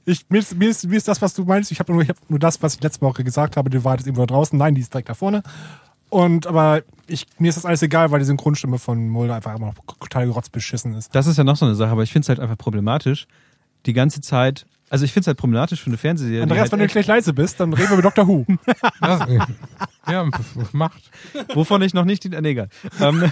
ich, 0.04 0.26
mir, 0.28 0.38
ist, 0.38 0.56
mir, 0.56 0.68
ist, 0.68 0.86
mir 0.86 0.96
ist 0.96 1.08
das, 1.08 1.20
was 1.22 1.34
du 1.34 1.44
meinst, 1.44 1.72
ich 1.72 1.80
habe 1.80 1.92
nur, 1.92 2.02
ich 2.02 2.08
hab 2.08 2.16
nur 2.28 2.38
das, 2.38 2.62
was 2.62 2.74
ich 2.74 2.80
letzte 3.00 3.06
Woche 3.06 3.24
gesagt 3.24 3.56
habe, 3.56 3.70
die 3.70 3.82
Wahrheit 3.84 4.00
ist 4.00 4.06
irgendwo 4.06 4.22
da 4.22 4.34
draußen. 4.34 4.58
Nein, 4.58 4.74
die 4.74 4.80
ist 4.80 4.92
direkt 4.92 5.08
da 5.08 5.14
vorne. 5.14 5.42
Und 6.08 6.46
aber 6.46 6.82
ich, 7.06 7.26
mir 7.38 7.48
ist 7.48 7.56
das 7.56 7.64
alles 7.64 7.82
egal, 7.82 8.10
weil 8.10 8.18
die 8.18 8.24
Synchronstimme 8.24 8.78
von 8.78 9.08
Mulder 9.08 9.36
einfach 9.36 9.54
immer 9.56 9.66
noch 9.66 9.74
total 10.00 10.28
rotzbeschissen 10.28 10.94
ist. 10.94 11.14
Das 11.14 11.26
ist 11.26 11.36
ja 11.36 11.44
noch 11.44 11.56
so 11.56 11.66
eine 11.66 11.76
Sache, 11.76 11.90
aber 11.90 12.02
ich 12.02 12.12
finde 12.12 12.24
es 12.24 12.28
halt 12.28 12.40
einfach 12.40 12.58
problematisch, 12.58 13.26
die 13.86 13.92
ganze 13.92 14.20
Zeit. 14.20 14.66
Also 14.88 15.04
ich 15.04 15.12
finde 15.12 15.22
es 15.22 15.26
halt 15.28 15.38
problematisch 15.38 15.80
für 15.80 15.86
eine 15.86 15.98
Fernsehserie. 15.98 16.42
Andreas, 16.42 16.62
halt 16.62 16.72
wenn 16.72 16.80
du 16.80 16.86
gleich 16.88 17.06
leise 17.06 17.32
bist, 17.32 17.60
dann 17.60 17.72
reden 17.72 17.90
wir 17.90 17.98
über 17.98 18.10
Dr. 18.10 18.26
Who. 18.26 18.44
Ja, 20.10 20.28
macht. 20.72 21.10
wovon 21.54 21.82
ich 21.82 21.94
noch 21.94 22.04
nicht, 22.04 22.24
die, 22.24 22.30
nee, 22.30 22.48
egal. 22.48 22.68
Ähm, 23.00 23.30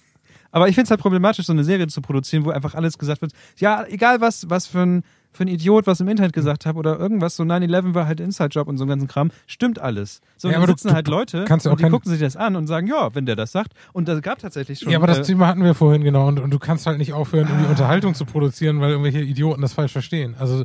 aber 0.52 0.68
ich 0.68 0.76
finde 0.76 0.84
es 0.84 0.90
halt 0.90 1.00
problematisch, 1.00 1.46
so 1.46 1.52
eine 1.52 1.64
Serie 1.64 1.88
zu 1.88 2.00
produzieren, 2.00 2.44
wo 2.44 2.50
einfach 2.50 2.74
alles 2.76 2.98
gesagt 2.98 3.22
wird. 3.22 3.32
Ja, 3.56 3.84
egal 3.86 4.20
was, 4.20 4.48
was 4.48 4.68
für 4.68 4.82
ein, 4.82 5.02
für 5.32 5.44
ein 5.44 5.48
Idiot 5.48 5.86
was 5.86 6.00
im 6.00 6.08
Internet 6.08 6.32
gesagt 6.32 6.66
habe 6.66 6.78
oder 6.78 6.98
irgendwas, 6.98 7.36
so 7.36 7.42
9-11 7.44 7.94
war 7.94 8.06
halt 8.06 8.20
Inside-Job 8.20 8.66
und 8.68 8.78
so 8.78 8.84
einen 8.84 8.90
ganzen 8.90 9.08
Kram, 9.08 9.30
stimmt 9.46 9.78
alles. 9.78 10.20
So, 10.36 10.48
Ja, 10.50 10.56
aber 10.58 10.66
sitzen 10.66 10.88
du 10.88 10.94
halt 10.94 11.08
Leute 11.08 11.44
kannst 11.46 11.66
und 11.66 11.78
die 11.78 11.82
kein- 11.84 11.92
gucken 11.92 12.10
sich 12.10 12.20
das 12.20 12.36
an 12.36 12.56
und 12.56 12.66
sagen, 12.66 12.86
ja, 12.86 13.14
wenn 13.14 13.26
der 13.26 13.36
das 13.36 13.52
sagt. 13.52 13.72
Und 13.92 14.08
das 14.08 14.22
gab 14.22 14.38
tatsächlich 14.38 14.80
schon. 14.80 14.90
Ja, 14.90 14.98
aber 14.98 15.06
das 15.06 15.18
äh, 15.18 15.22
Thema 15.22 15.46
hatten 15.46 15.62
wir 15.62 15.74
vorhin 15.74 16.02
genau. 16.02 16.26
Und, 16.28 16.40
und 16.40 16.50
du 16.50 16.58
kannst 16.58 16.86
halt 16.86 16.98
nicht 16.98 17.12
aufhören, 17.12 17.46
irgendwie 17.48 17.68
Unterhaltung 17.70 18.14
zu 18.14 18.24
produzieren, 18.24 18.80
weil 18.80 18.90
irgendwelche 18.90 19.20
Idioten 19.20 19.62
das 19.62 19.72
falsch 19.72 19.92
verstehen. 19.92 20.34
Also 20.38 20.64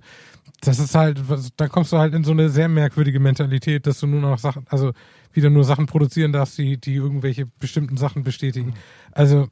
das 0.61 0.80
ist 0.80 0.95
halt, 0.95 1.30
was- 1.30 1.52
da 1.58 1.68
kommst 1.68 1.92
du 1.92 1.98
halt 1.98 2.14
in 2.16 2.24
so 2.24 2.32
eine 2.32 2.50
sehr 2.50 2.68
merkwürdige 2.68 3.19
Mentalität, 3.19 3.85
dass 3.88 4.00
du 4.00 4.08
nur 4.08 4.22
noch 4.22 4.40
Sachen, 4.40 4.66
also 4.69 4.92
wieder 5.34 5.50
nur 5.50 5.64
Sachen 5.64 5.85
produzieren 5.85 6.32
darfst, 6.32 6.58
die, 6.58 6.77
die 6.77 6.95
irgendwelche 6.95 7.45
bestimmten 7.60 7.98
Sachen 7.98 8.24
bestätigen. 8.24 8.74
Also 9.11 9.48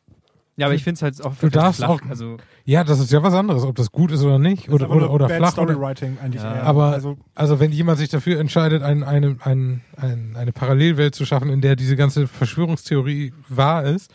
ja, 0.55 0.67
aber 0.67 0.75
ich 0.75 0.83
finde 0.83 0.95
es 0.97 1.01
halt 1.01 1.23
auch 1.25 1.33
Du 1.39 1.49
darfst 1.49 1.79
flach. 1.79 1.89
auch- 1.89 2.01
Also, 2.09 2.37
ja, 2.65 2.83
das 2.83 2.99
ist 2.99 3.11
ja 3.11 3.21
was 3.23 3.33
anderes, 3.33 3.63
ob 3.63 3.75
das 3.75 3.91
gut 3.91 4.11
ist 4.11 4.23
oder 4.23 4.39
nicht 4.39 4.69
oder, 4.69 4.89
oder, 4.89 5.09
oder 5.11 5.27
Bad 5.27 5.37
flach 5.37 5.51
Storywriting 5.53 6.17
eigentlich 6.23 6.43
Ja. 6.43 6.55
eher. 6.55 6.63
Aber 6.63 6.85
also, 6.87 7.17
also 7.35 7.59
wenn 7.59 7.71
jemand 7.71 7.97
sich 7.99 8.09
dafür 8.09 8.39
entscheidet, 8.39 8.83
ein, 8.83 9.03
eine, 9.03 9.37
ein, 9.41 9.81
ein, 9.97 10.35
eine 10.37 10.51
Parallelwelt 10.51 11.15
zu 11.15 11.25
schaffen, 11.25 11.49
in 11.49 11.61
der 11.61 11.75
diese 11.75 11.95
ganze 11.95 12.27
Verschwörungstheorie 12.27 13.33
wahr 13.49 13.83
ist, 13.83 14.11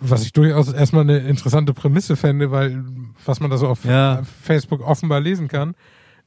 was 0.00 0.22
ich 0.24 0.32
durchaus 0.32 0.72
erstmal 0.72 1.02
eine 1.02 1.18
interessante 1.18 1.74
Prämisse 1.74 2.16
fände, 2.16 2.50
weil 2.50 2.82
was 3.24 3.40
man 3.40 3.50
da 3.50 3.58
so 3.58 3.68
auf 3.68 3.84
Ja. 3.84 4.22
Facebook 4.42 4.80
offenbar 4.86 5.20
lesen 5.20 5.48
kann, 5.48 5.74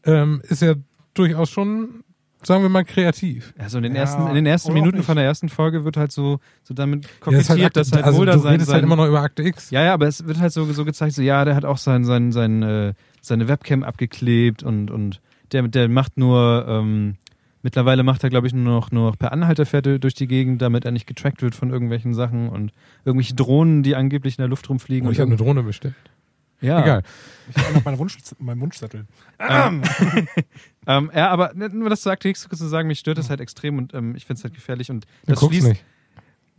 ähm, 0.05 0.41
ist 0.47 0.61
ja 0.61 0.75
durchaus 1.15 1.49
schon, 1.49 2.03
sagen 2.47 2.63
wir 2.63 2.69
mal, 2.69 2.83
kreativ. 2.85 3.53
also 3.57 3.77
in 3.77 3.83
den 3.83 3.93
Ja, 3.95 4.01
ersten, 4.01 4.27
in 4.27 4.35
den 4.35 4.45
ersten 4.45 4.73
Minuten 4.73 5.03
von 5.03 5.15
der 5.17 5.25
ersten 5.25 5.49
Folge 5.49 5.83
wird 5.85 5.97
halt 5.97 6.11
so, 6.11 6.39
so 6.63 6.73
damit 6.73 7.05
Ja, 7.05 7.11
kokettiert, 7.19 7.75
das 7.75 7.89
dass 7.89 7.95
halt 7.97 8.05
also 8.05 8.17
Mulder 8.17 8.33
du 8.33 8.39
sein, 8.39 8.51
redest 8.53 8.67
sein 8.69 8.75
halt 8.75 8.83
immer 8.85 8.95
noch 8.95 9.07
über 9.07 9.21
Akte 9.21 9.43
X. 9.43 9.69
Ja, 9.69 9.83
ja, 9.83 9.93
aber 9.93 10.07
es 10.07 10.25
wird 10.25 10.39
halt 10.39 10.53
so, 10.53 10.65
so 10.71 10.85
gezeigt, 10.85 11.13
so 11.13 11.21
ja, 11.21 11.45
der 11.45 11.55
hat 11.55 11.65
auch 11.65 11.77
sein, 11.77 12.05
sein, 12.05 12.31
sein, 12.31 12.63
äh, 12.63 12.93
seine 13.21 13.47
Webcam 13.47 13.83
abgeklebt 13.83 14.63
und, 14.63 14.89
und 14.89 15.21
der, 15.51 15.67
der 15.67 15.89
macht 15.89 16.17
nur, 16.17 16.65
ähm, 16.67 17.15
mittlerweile 17.63 18.03
macht 18.03 18.23
er, 18.23 18.29
glaube 18.29 18.47
ich, 18.47 18.53
nur 18.53 18.63
noch, 18.73 18.91
nur 18.91 19.09
noch 19.09 19.17
per 19.17 19.33
Anhalter 19.33 19.65
fährt 19.65 19.85
er 19.87 19.99
durch 19.99 20.13
die 20.13 20.27
Gegend, 20.27 20.61
damit 20.61 20.85
er 20.85 20.91
nicht 20.91 21.05
getrackt 21.07 21.41
wird 21.41 21.53
von 21.53 21.69
irgendwelchen 21.69 22.13
Sachen 22.13 22.49
und 22.49 22.71
irgendwelche 23.03 23.35
Drohnen, 23.35 23.83
die 23.83 23.95
angeblich 23.95 24.37
in 24.37 24.41
der 24.41 24.49
Luft 24.49 24.69
rumfliegen. 24.69 25.07
Oh, 25.07 25.11
ich 25.11 25.19
habe 25.19 25.27
eine 25.29 25.37
Drohne 25.37 25.63
bestellt. 25.63 25.95
Ja. 26.61 26.81
Egal. 26.81 27.03
ich 27.49 27.63
habe 27.63 27.73
noch 27.75 27.85
meinen, 27.85 27.97
Wunsch, 27.99 28.17
meinen 28.39 28.61
Wunschzettel. 28.61 29.05
Ähm, 30.89 31.11
ja, 31.13 31.29
aber 31.31 31.51
ne, 31.53 31.67
nur 31.67 31.89
das 31.89 32.07
Akte 32.07 32.29
X 32.29 32.47
zu 32.49 32.67
sagen, 32.67 32.87
mich 32.87 32.99
stört 32.99 33.17
das 33.17 33.29
halt 33.29 33.41
extrem 33.41 33.77
und 33.77 33.93
ähm, 33.93 34.15
ich 34.15 34.25
finde 34.25 34.39
es 34.39 34.43
halt 34.45 34.53
gefährlich 34.53 34.89
und 34.89 35.03
Du 35.03 35.33
das 35.33 35.39
guckst 35.41 35.57
schließt, 35.57 35.67
nicht. 35.67 35.85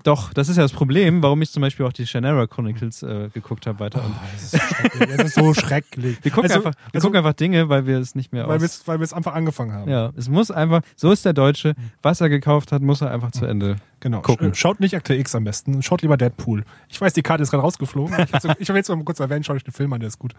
Doch, 0.05 0.33
das 0.33 0.49
ist 0.49 0.57
ja 0.57 0.63
das 0.63 0.73
Problem, 0.73 1.23
warum 1.23 1.43
ich 1.43 1.51
zum 1.51 1.61
Beispiel 1.61 1.85
auch 1.85 1.93
die 1.93 2.07
Shannara 2.07 2.47
Chronicles 2.47 3.03
äh, 3.03 3.29
geguckt 3.35 3.67
habe 3.67 3.81
weiter. 3.81 4.03
Und 4.05 4.15
Das 4.33 4.43
ist, 4.55 5.11
das 5.19 5.25
ist 5.27 5.35
so 5.35 5.53
schrecklich. 5.55 6.19
wir 6.23 6.31
gucken, 6.31 6.51
Also- 6.51 6.65
einfach, 6.67 6.79
wir 6.79 6.95
also- 6.95 7.07
gucken 7.09 7.19
einfach 7.19 7.33
Dinge, 7.35 7.69
weil 7.69 7.87
wir 7.87 7.99
es 7.99 8.15
nicht 8.15 8.33
mehr 8.33 8.47
Weil 8.49 8.57
aus... 8.57 8.63
wir 8.63 8.67
es 8.67 8.89
weil 8.89 9.01
wir 9.01 9.05
es 9.05 9.13
einfach 9.13 9.35
angefangen 9.35 9.73
haben. 9.73 9.91
Ja, 9.91 10.13
es 10.17 10.29
muss 10.29 10.51
einfach, 10.51 10.83
so 10.97 11.11
ist 11.11 11.25
der 11.25 11.33
Deutsche, 11.33 11.75
was 12.03 12.21
er 12.21 12.29
gekauft 12.29 12.71
hat, 12.73 12.81
muss 12.81 13.01
er 13.01 13.11
einfach 13.11 13.33
zu 13.33 13.45
Ende. 13.45 13.77
Genau. 14.01 14.23
Gucken. 14.23 14.53
Sch- 14.53 14.55
Schaut 14.57 14.79
nicht 14.81 14.95
Akte 14.95 15.15
X 15.15 15.35
am 15.35 15.45
besten. 15.45 15.83
Schaut 15.83 16.03
lieber 16.03 16.17
Deadpool. 16.17 16.65
Ich 16.89 17.01
weiß, 17.01 17.13
die 17.13 17.23
Karte 17.23 17.43
ist 17.43 17.51
gerade 17.51 17.63
rausgeflogen. 17.63 18.15
Ich 18.61 18.69
habe 18.69 18.79
jetzt 18.79 18.89
mal 18.89 19.03
kurz 19.05 19.19
erwähnt, 19.21 19.45
schaut 19.47 19.57
euch 19.57 19.65
den 19.65 19.75
Film 19.75 19.93
an, 19.93 20.01
der 20.01 20.09
ist 20.09 20.19
gut. 20.21 20.35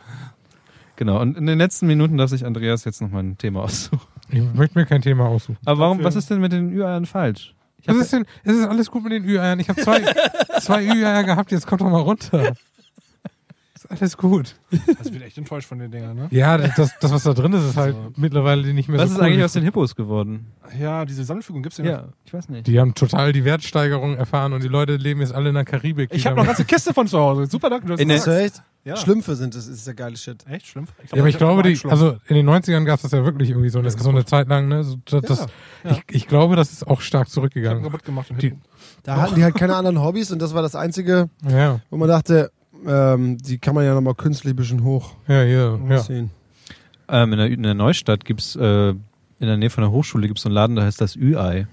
Genau, 0.95 1.19
und 1.21 1.38
in 1.38 1.45
den 1.45 1.57
letzten 1.57 1.88
Minuten 1.88 2.17
darf 2.17 2.29
sich 2.29 2.45
Andreas 2.45 2.83
jetzt 2.85 3.01
nochmal 3.01 3.23
ein 3.23 3.38
Thema 3.38 3.61
aussuchen. 3.63 3.99
Ich 4.31 4.41
möchte 4.53 4.77
mir 4.77 4.85
kein 4.85 5.01
Thema 5.01 5.25
aussuchen. 5.27 5.57
Aber 5.65 5.79
warum, 5.79 5.97
Dafür- 5.99 6.07
was 6.07 6.15
ist 6.15 6.29
denn 6.29 6.39
mit 6.41 6.51
den 6.51 6.71
Ü-Eiern 6.73 7.05
falsch? 7.05 7.55
Was 7.85 7.98
ist 7.98 8.14
denn? 8.14 8.25
Es 8.43 8.56
ist 8.56 8.66
alles 8.67 8.91
gut 8.91 9.03
mit 9.03 9.14
den 9.14 9.24
Ü-Eiern. 9.24 9.59
Ich 9.59 9.69
habe 9.69 9.82
zwei, 9.82 10.01
zwei 10.59 10.83
Ü-Eier 10.83 11.24
gehabt, 11.24 11.51
jetzt 11.51 11.67
kommt 11.67 11.82
doch 11.82 11.90
mal 11.90 12.01
runter. 12.01 12.53
Ist 13.80 13.90
alles 13.90 14.17
gut. 14.17 14.56
Also 14.72 14.93
ich 15.06 15.11
bin 15.14 15.22
echt 15.22 15.38
enttäuscht 15.38 15.66
von 15.69 15.80
den 15.80 15.90
Dingern, 15.90 16.14
ne? 16.14 16.27
Ja, 16.32 16.58
das, 16.58 16.91
das 16.99 17.14
was 17.14 17.24
da 17.24 17.33
drin 17.33 17.53
ist, 17.53 17.64
ist 17.64 17.77
halt 17.77 17.95
mittlerweile 18.17 18.74
nicht 18.74 18.90
mehr 18.90 18.99
was 18.99 19.08
so 19.09 19.16
ist 19.16 19.22
cool. 19.22 19.25
eigentlich 19.27 19.43
aus 19.45 19.53
den 19.53 19.64
Hippos 19.64 19.95
geworden? 19.95 20.48
Ja, 20.77 21.06
diese 21.06 21.24
Sammelfügung 21.24 21.64
gibt's 21.64 21.77
ja, 21.77 21.85
noch. 21.85 21.91
Ja, 21.91 22.08
ich 22.25 22.33
weiß 22.33 22.49
nicht. 22.49 22.67
Die 22.67 22.77
haben 22.77 22.93
total 22.93 23.32
die 23.32 23.45
Wertsteigerung 23.45 24.17
erfahren 24.17 24.51
und 24.51 24.64
die 24.64 24.67
Leute 24.67 24.98
leben 24.98 25.22
jetzt 25.22 25.33
alle 25.33 25.48
in 25.48 25.56
der 25.56 25.64
Karibik. 25.64 26.09
Ich 26.14 26.25
habe 26.25 26.35
noch 26.35 26.41
eine 26.43 26.48
ganze 26.48 26.66
Kiste 26.66 26.93
von 26.93 27.08
zu 27.08 27.17
Hause. 27.19 27.45
Super, 27.45 27.69
danke. 27.69 27.88
Du 27.88 27.93
hast 27.93 28.01
In 28.01 28.09
der- 28.09 28.27
echt? 28.27 28.61
Ja. 28.83 28.98
Schlümpfe 28.98 29.35
sind 29.38 29.56
das, 29.56 29.67
ist 29.67 29.88
der 29.88 29.93
geile 29.93 30.17
Shit. 30.17 30.45
Echt 30.49 30.67
schlimm? 30.67 30.85
Ja, 31.14 31.19
aber 31.19 31.30
ich 31.30 31.38
glaube, 31.38 31.64
die, 31.64 31.80
also 31.88 32.17
in 32.27 32.35
den 32.35 32.49
90ern 32.49 32.83
gab 32.85 32.95
es 32.98 33.03
das 33.03 33.11
ja 33.11 33.24
wirklich 33.24 33.49
irgendwie 33.49 33.69
so 33.69 33.80
eine, 33.80 33.91
so 33.91 34.09
eine 34.09 34.25
Zeit 34.25 34.48
lang. 34.49 34.67
Ne? 34.67 34.83
So, 34.83 34.98
das, 35.06 35.22
das, 35.22 35.40
Ja, 35.85 35.91
Ich, 35.91 36.03
ich 36.16 36.27
glaube, 36.27 36.56
das 36.58 36.72
ist 36.74 36.85
auch 36.88 36.99
stark 36.99 37.27
ich 37.27 37.33
zurückgegangen. 37.33 37.83
kaputt 37.83 38.03
gemacht. 38.03 38.27
Die-. 38.41 38.56
Da 39.03 39.22
hatten 39.22 39.35
die 39.35 39.43
halt 39.43 39.56
keine 39.56 39.75
anderen 39.75 40.01
Hobbys 40.01 40.32
und 40.32 40.41
das 40.41 40.53
war 40.53 40.61
das 40.61 40.75
Einzige, 40.75 41.30
Ja, 41.48 41.80
wo 41.90 41.98
man 41.98 42.08
dachte, 42.09 42.51
ähm, 42.85 43.38
die 43.38 43.58
kann 43.58 43.75
man 43.75 43.85
ja 43.85 43.93
nochmal 43.93 44.16
künstlich 44.16 44.53
ein 44.53 44.56
bisschen 44.56 44.83
hoch 44.83 45.14
ja, 45.27 45.43
ja. 45.43 45.77
ja. 45.90 45.98
ziehen. 45.99 46.32
Ähm, 47.08 47.33
in, 47.33 47.40
der, 47.40 47.48
in 47.48 47.64
der 47.64 47.74
Neustadt 47.74 48.25
gibt's 48.25 48.56
äh, 48.56 48.90
in 48.90 49.48
der 49.48 49.58
Nähe 49.58 49.69
von 49.69 49.83
der 49.83 49.91
Hochschule 49.91 50.27
gibt's 50.27 50.43
so 50.43 50.49
einen 50.49 50.56
Laden, 50.56 50.75
da 50.75 50.83
heißt 50.83 50.99
das 50.99 51.16
Ü-Ei. 51.16 51.67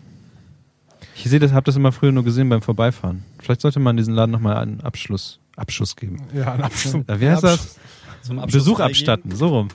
Ich 1.17 1.25
sehe 1.25 1.41
das, 1.41 1.52
habe 1.52 1.65
das 1.65 1.76
immer 1.76 1.93
früher 1.93 2.12
nur 2.12 2.25
gesehen 2.25 2.49
beim 2.49 2.62
Vorbeifahren. 2.62 3.25
Vielleicht 3.39 3.60
sollte 3.60 3.81
man 3.81 3.97
diesen 3.97 4.15
Laden 4.15 4.31
nochmal 4.31 4.57
einen 4.59 4.81
Abschluss, 4.81 5.41
Abschuss 5.57 5.97
geben. 5.97 6.23
Ja, 6.35 6.52
ein 6.52 6.62
Abschluss. 6.62 6.94
Äh, 6.94 7.20
wie 7.20 7.28
heißt 7.28 7.43
das? 7.43 7.78
Zum 8.23 8.39
Abschluss 8.39 8.65
Besuch 8.65 8.81
abstatten, 8.81 9.35
so 9.35 9.49
rum. 9.49 9.68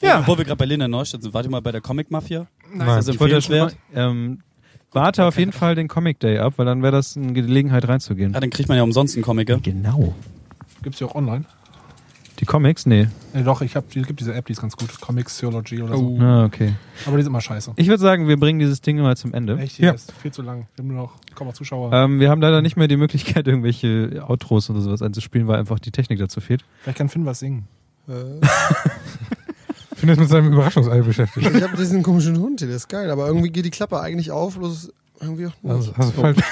Ja. 0.00 0.26
Wo 0.26 0.36
wir 0.36 0.44
gerade 0.44 0.56
bei 0.56 0.64
Lena 0.64 0.88
Neustadt 0.88 1.22
sind, 1.22 1.32
wart 1.32 1.46
ihr 1.46 1.50
mal 1.50 1.62
bei 1.62 1.72
der 1.72 1.80
Comic 1.80 2.10
Mafia? 2.10 2.46
Nein. 2.72 2.86
Das 2.86 3.06
ist 3.08 3.14
Ich 3.14 3.20
wollte 3.20 3.36
empfehlenswert. 3.36 3.76
mal, 3.94 4.10
ähm, 4.10 4.42
warte 4.92 5.24
auf 5.24 5.38
jeden 5.38 5.52
Fall 5.52 5.74
den 5.74 5.88
Comic 5.88 6.20
Day 6.20 6.38
ab, 6.38 6.54
weil 6.56 6.66
dann 6.66 6.82
wäre 6.82 6.92
das 6.92 7.16
eine 7.16 7.32
Gelegenheit 7.32 7.86
reinzugehen. 7.88 8.32
Ja, 8.32 8.40
dann 8.40 8.50
kriegt 8.50 8.68
man 8.68 8.76
ja 8.78 8.84
umsonst 8.84 9.14
einen 9.16 9.24
Comic. 9.24 9.48
ja? 9.48 9.58
Genau. 9.62 10.14
Gibt's 10.82 10.98
die 10.98 11.04
auch 11.04 11.14
online? 11.14 11.44
Die 12.40 12.44
Comics? 12.46 12.86
Nee. 12.86 13.06
Nee, 13.34 13.44
doch, 13.44 13.60
ich 13.62 13.76
hab, 13.76 13.88
die 13.90 14.02
gibt 14.02 14.18
diese 14.18 14.34
App, 14.34 14.46
die 14.46 14.52
ist 14.52 14.60
ganz 14.60 14.76
gut. 14.76 15.00
Comixiology 15.00 15.80
oder 15.80 15.96
so. 15.96 16.18
Ah, 16.20 16.44
okay. 16.44 16.72
Aber 17.06 17.16
die 17.16 17.22
sind 17.22 17.30
immer 17.30 17.40
scheiße. 17.40 17.72
Ich 17.76 17.86
würde 17.86 18.02
sagen, 18.02 18.26
wir 18.26 18.36
bringen 18.36 18.58
dieses 18.58 18.80
Ding 18.80 18.98
mal 19.00 19.16
zum 19.16 19.32
Ende. 19.32 19.58
Echt, 19.58 19.78
die 19.78 19.82
Ja. 19.82 19.92
ist 19.92 20.10
viel 20.10 20.32
zu 20.32 20.42
lang. 20.42 20.66
Wir 20.74 20.82
haben 20.82 20.88
nur 20.92 21.02
noch 21.04 21.12
kaum 21.36 21.46
noch 21.46 21.54
Zuschauer. 21.54 21.92
Ähm, 21.92 22.18
wir 22.18 22.30
haben 22.30 22.40
leider 22.40 22.60
nicht 22.60 22.76
mehr 22.76 22.88
die 22.88 22.96
Möglichkeit, 22.96 23.46
irgendwelche 23.46 24.24
Outros 24.26 24.68
oder 24.70 24.80
sowas 24.80 25.02
einzuspielen, 25.02 25.46
weil 25.46 25.60
einfach 25.60 25.78
die 25.78 25.92
Technik 25.92 26.18
dazu 26.18 26.40
fehlt. 26.40 26.64
Vielleicht 26.80 26.98
kann 26.98 27.08
Finn 27.08 27.24
was 27.26 27.38
singen. 27.38 27.68
Ich 28.08 28.14
bin 30.02 30.10
jetzt 30.10 30.20
mit 30.20 30.28
seinem 30.28 30.52
Überraschungsei 30.52 31.00
beschäftigt. 31.00 31.46
Ich 31.54 31.62
habe 31.62 31.76
diesen 31.76 32.02
komischen 32.02 32.38
Hund 32.38 32.60
hier, 32.60 32.68
der 32.68 32.76
ist 32.76 32.88
geil, 32.88 33.10
aber 33.10 33.26
irgendwie 33.26 33.48
geht 33.50 33.64
die 33.64 33.70
Klappe 33.70 33.98
eigentlich 34.00 34.30
auf, 34.30 34.58
bloß 34.58 34.92
irgendwie 35.20 35.46
auch 35.46 35.52
nicht. 35.62 35.72
Also, 35.72 35.92
du 35.92 36.20
falsch. 36.20 36.38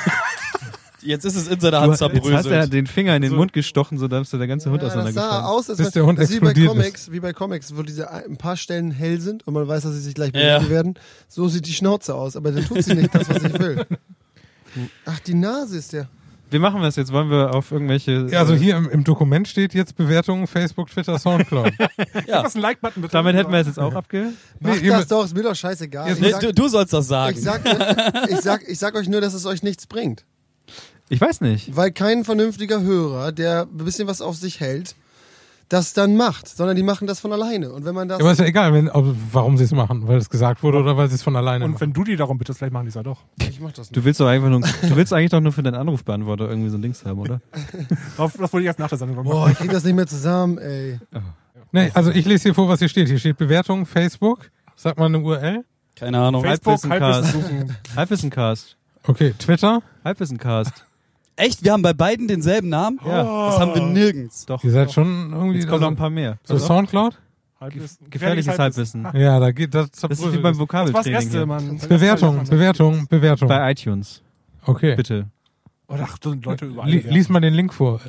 Jetzt 1.03 1.25
ist 1.25 1.35
es 1.37 1.49
in 1.49 1.59
seiner 1.61 1.81
Hand 1.81 1.93
Jetzt 1.93 2.03
hast 2.03 2.15
du 2.15 2.21
zerbröselt. 2.21 2.73
den 2.75 2.87
Finger 2.87 3.17
in 3.17 3.23
den 3.23 3.35
Mund 3.35 3.53
gestochen, 3.55 3.97
so 3.99 4.07
dass 4.07 4.31
der 4.31 4.47
ganze 4.47 4.71
Hund 4.71 4.83
ja, 4.83 4.89
das 4.89 4.95
sah 4.95 5.01
auseinandergefallen. 5.01 5.45
aus, 5.47 5.71
als 5.71 5.79
Bis 5.79 5.91
der 5.93 6.05
Hund 6.05 6.19
das 6.19 6.29
ist 6.29 6.37
wie 6.37 6.41
bei 6.41 6.51
explodiert 6.51 6.69
Comics, 6.77 7.11
wie 7.13 7.21
bei 7.21 7.33
Comics, 7.33 7.77
wo 7.77 7.83
diese 7.83 8.11
ein 8.11 8.37
paar 8.37 8.57
Stellen 8.59 8.91
hell 8.91 9.19
sind 9.21 9.47
und 9.47 9.55
man 9.55 9.67
weiß, 9.67 9.85
dass 9.85 9.95
sie 9.95 10.01
sich 10.01 10.15
gleich 10.15 10.33
Ja. 10.35 10.59
bewegen 10.59 10.71
werden. 10.71 10.95
So 11.27 11.49
sieht 11.49 11.67
die 11.67 11.73
Schnauze 11.73 12.15
aus, 12.15 12.37
aber 12.37 12.53
dann 12.53 12.65
tut 12.67 12.83
sie 12.85 12.95
nicht 12.95 13.15
das, 13.15 13.31
was 13.31 13.43
ich 13.43 13.59
will. 13.59 13.87
Ach, 15.07 15.19
die 15.21 15.35
Nase 15.35 15.79
ist 15.79 15.95
der. 15.95 16.09
Wir 16.51 16.61
machen 16.61 16.83
das 16.83 16.97
jetzt. 16.97 17.13
Wollen 17.13 17.31
wir 17.31 17.55
auf 17.55 17.71
irgendwelche. 17.71 18.27
Ja, 18.31 18.41
also 18.41 18.55
hier 18.55 18.77
im, 18.77 18.89
im 18.91 19.05
Dokument 19.05 19.47
steht 19.49 19.75
jetzt 19.75 19.97
Bewertungen 19.97 20.47
Facebook, 20.47 20.91
Twitter, 20.91 21.19
Soundcloud. 21.19 21.73
Ja. 22.27 22.45
Was 22.45 22.55
ein 22.55 22.63
Like-Button 22.63 23.03
bitte? 23.03 23.13
Damit 23.13 23.37
hätten 23.37 23.53
wir 23.53 23.61
es 23.61 23.67
jetzt 23.67 23.79
auch 23.79 23.95
abge. 23.95 24.33
Mach 24.59 24.81
Nee, 24.81 24.89
das 24.89 25.07
doch, 25.09 25.25
ist 25.25 25.35
mir 25.35 25.43
doch 25.43 25.55
scheißegal. 25.55 26.15
Nee, 26.19 26.31
sag, 26.31 26.41
du, 26.41 26.53
du 26.53 26.69
sollst 26.69 26.93
das 26.93 27.09
sagen. 27.09 27.37
ich, 27.37 27.43
sag, 27.43 27.63
ich, 28.29 28.41
sag, 28.41 28.69
ich 28.69 28.79
sag 28.79 28.95
euch 28.95 29.09
nur, 29.09 29.21
dass 29.21 29.35
es 29.35 29.47
euch 29.47 29.63
nichts 29.63 29.87
bringt. 29.87 30.25
Ich 31.09 31.21
weiß 31.21 31.41
nicht. 31.41 31.75
Weil 31.77 31.91
kein 31.91 32.25
vernünftiger 32.25 32.83
Hörer, 32.83 33.33
der 33.33 33.63
ein 33.63 33.85
bisschen 33.85 34.07
was 34.07 34.21
auf 34.21 34.37
sich 34.37 34.61
hält, 34.61 34.95
das 35.71 35.95
dann 35.95 36.17
macht, 36.17 36.49
sondern 36.49 36.77
die 36.77 36.83
machen 36.83 37.07
das 37.07 37.21
von 37.21 37.33
alleine. 37.33 37.73
Und 37.73 37.85
wenn 37.87 37.95
man 37.95 38.09
das. 38.09 38.21
Aber 38.21 38.33
ist 38.33 38.39
ja 38.41 38.45
egal, 38.45 38.75
wenn, 38.75 38.91
ob, 38.91 39.15
warum 39.33 39.57
sie 39.57 39.65
es 39.65 39.73
machen, 39.73 40.07
weil 40.07 40.19
es 40.19 40.29
gesagt 40.29 40.63
wurde 40.63 40.79
oder 40.79 40.97
weil 40.99 41.09
sie 41.09 41.15
es 41.15 41.23
von 41.23 41.35
alleine 41.37 41.65
Und 41.65 41.71
machen. 41.73 41.81
wenn 41.81 41.93
du 41.95 42.05
die 42.05 42.17
darum 42.17 42.37
bittest, 42.39 42.59
vielleicht 42.59 42.73
machen 42.75 42.85
die 42.85 42.89
es 42.91 42.97
ja 42.97 43.03
doch. 43.03 43.21
ich 43.41 43.61
mach 43.61 43.71
das 43.73 43.89
nicht. 43.89 43.97
Du 43.97 44.05
willst 44.05 44.21
doch 44.21 44.27
einfach 44.27 44.49
nur. 44.51 44.61
Du 44.61 44.97
willst 44.97 45.13
eigentlich 45.15 45.31
doch 45.31 45.41
nur 45.41 45.53
für 45.53 45.63
deinen 45.63 45.77
Anrufbeantworter 45.77 46.49
irgendwie 46.49 46.69
so 46.71 46.77
Links 46.77 47.05
haben, 47.07 47.19
oder? 47.21 47.41
Auf- 48.19 48.33
Das 48.37 48.53
wollte 48.53 48.61
ich 48.63 48.67
erst 48.67 48.79
nach 48.81 48.89
der 48.89 48.99
Sendung 48.99 49.17
noch 49.17 49.25
Boah, 49.25 49.41
machen. 49.43 49.53
ich 49.53 49.59
krieg 49.59 49.71
das 49.71 49.85
nicht 49.85 49.95
mehr 49.95 50.07
zusammen, 50.07 50.59
ey. 50.59 50.99
Nee, 51.73 51.91
also 51.95 52.11
ich 52.11 52.27
lese 52.27 52.43
hier 52.45 52.55
vor, 52.55 52.69
was 52.69 52.81
hier 52.81 52.89
steht. 52.89 53.07
Hier 53.09 53.19
steht 53.19 53.39
Bewertung, 53.39 53.87
Facebook. 53.87 54.51
Sag 54.75 54.99
mal 54.99 55.07
eine 55.07 55.21
URL. 55.21 55.65
Keine 55.95 56.19
Ahnung. 56.19 56.43
Facebook, 56.43 56.83
Halbwissencast. 56.91 57.35
Halbwissen 57.35 57.59
suchen. 57.69 57.77
Halbwissencast. 57.95 58.77
Okay, 59.07 59.35
Twitter. 59.39 59.83
Halbwissencast. 60.05 60.73
Echt? 61.41 61.65
Wir 61.65 61.73
haben 61.73 61.83
bei 61.83 61.93
beiden 61.93 62.29
denselben 62.29 62.69
Namen? 62.69 63.01
Ja. 63.05 63.23
Das 63.51 63.59
haben 63.59 63.75
wir 63.75 63.83
nirgends. 63.83 64.47
Doch. 64.47 64.63
Ihr 64.63 64.71
seid 64.71 64.93
schon 64.93 65.33
irgendwie. 65.33 65.59
Jetzt 65.59 65.69
kommen 65.69 65.81
noch 65.81 65.87
also, 65.89 65.95
ein 65.95 65.97
paar 65.97 66.11
mehr. 66.11 66.39
so 66.45 66.59
Soundcloud? 66.59 67.19
Halbwissen. 67.61 68.11
Gefährliches 68.11 68.59
Halbwissen. 68.59 69.07
Ja, 69.15 69.39
da 69.39 69.51
geht 69.51 69.75
das. 69.75 69.91
Das 69.91 70.11
ist 70.11 70.33
wie 70.33 70.39
beim 70.39 70.53
Das 70.53 70.59
Vokabeltraining. 70.59 71.13
Gäste, 71.13 71.39
hier. 71.39 71.47
Mann. 71.47 71.79
Bewertung, 71.89 72.45
Bewertung, 72.45 73.07
Bewertung. 73.07 73.49
Bei 73.49 73.71
iTunes. 73.71 74.23
Okay. 74.65 74.95
Bitte. 74.97 75.27
Oh, 75.89 75.97
ach, 76.01 76.19
da 76.19 76.31
sind 76.31 76.45
Leute 76.45 76.67
überall. 76.67 76.89
Lies 76.89 77.29
mal 77.29 77.41
den 77.41 77.55
Link 77.55 77.75
vor. 77.75 78.01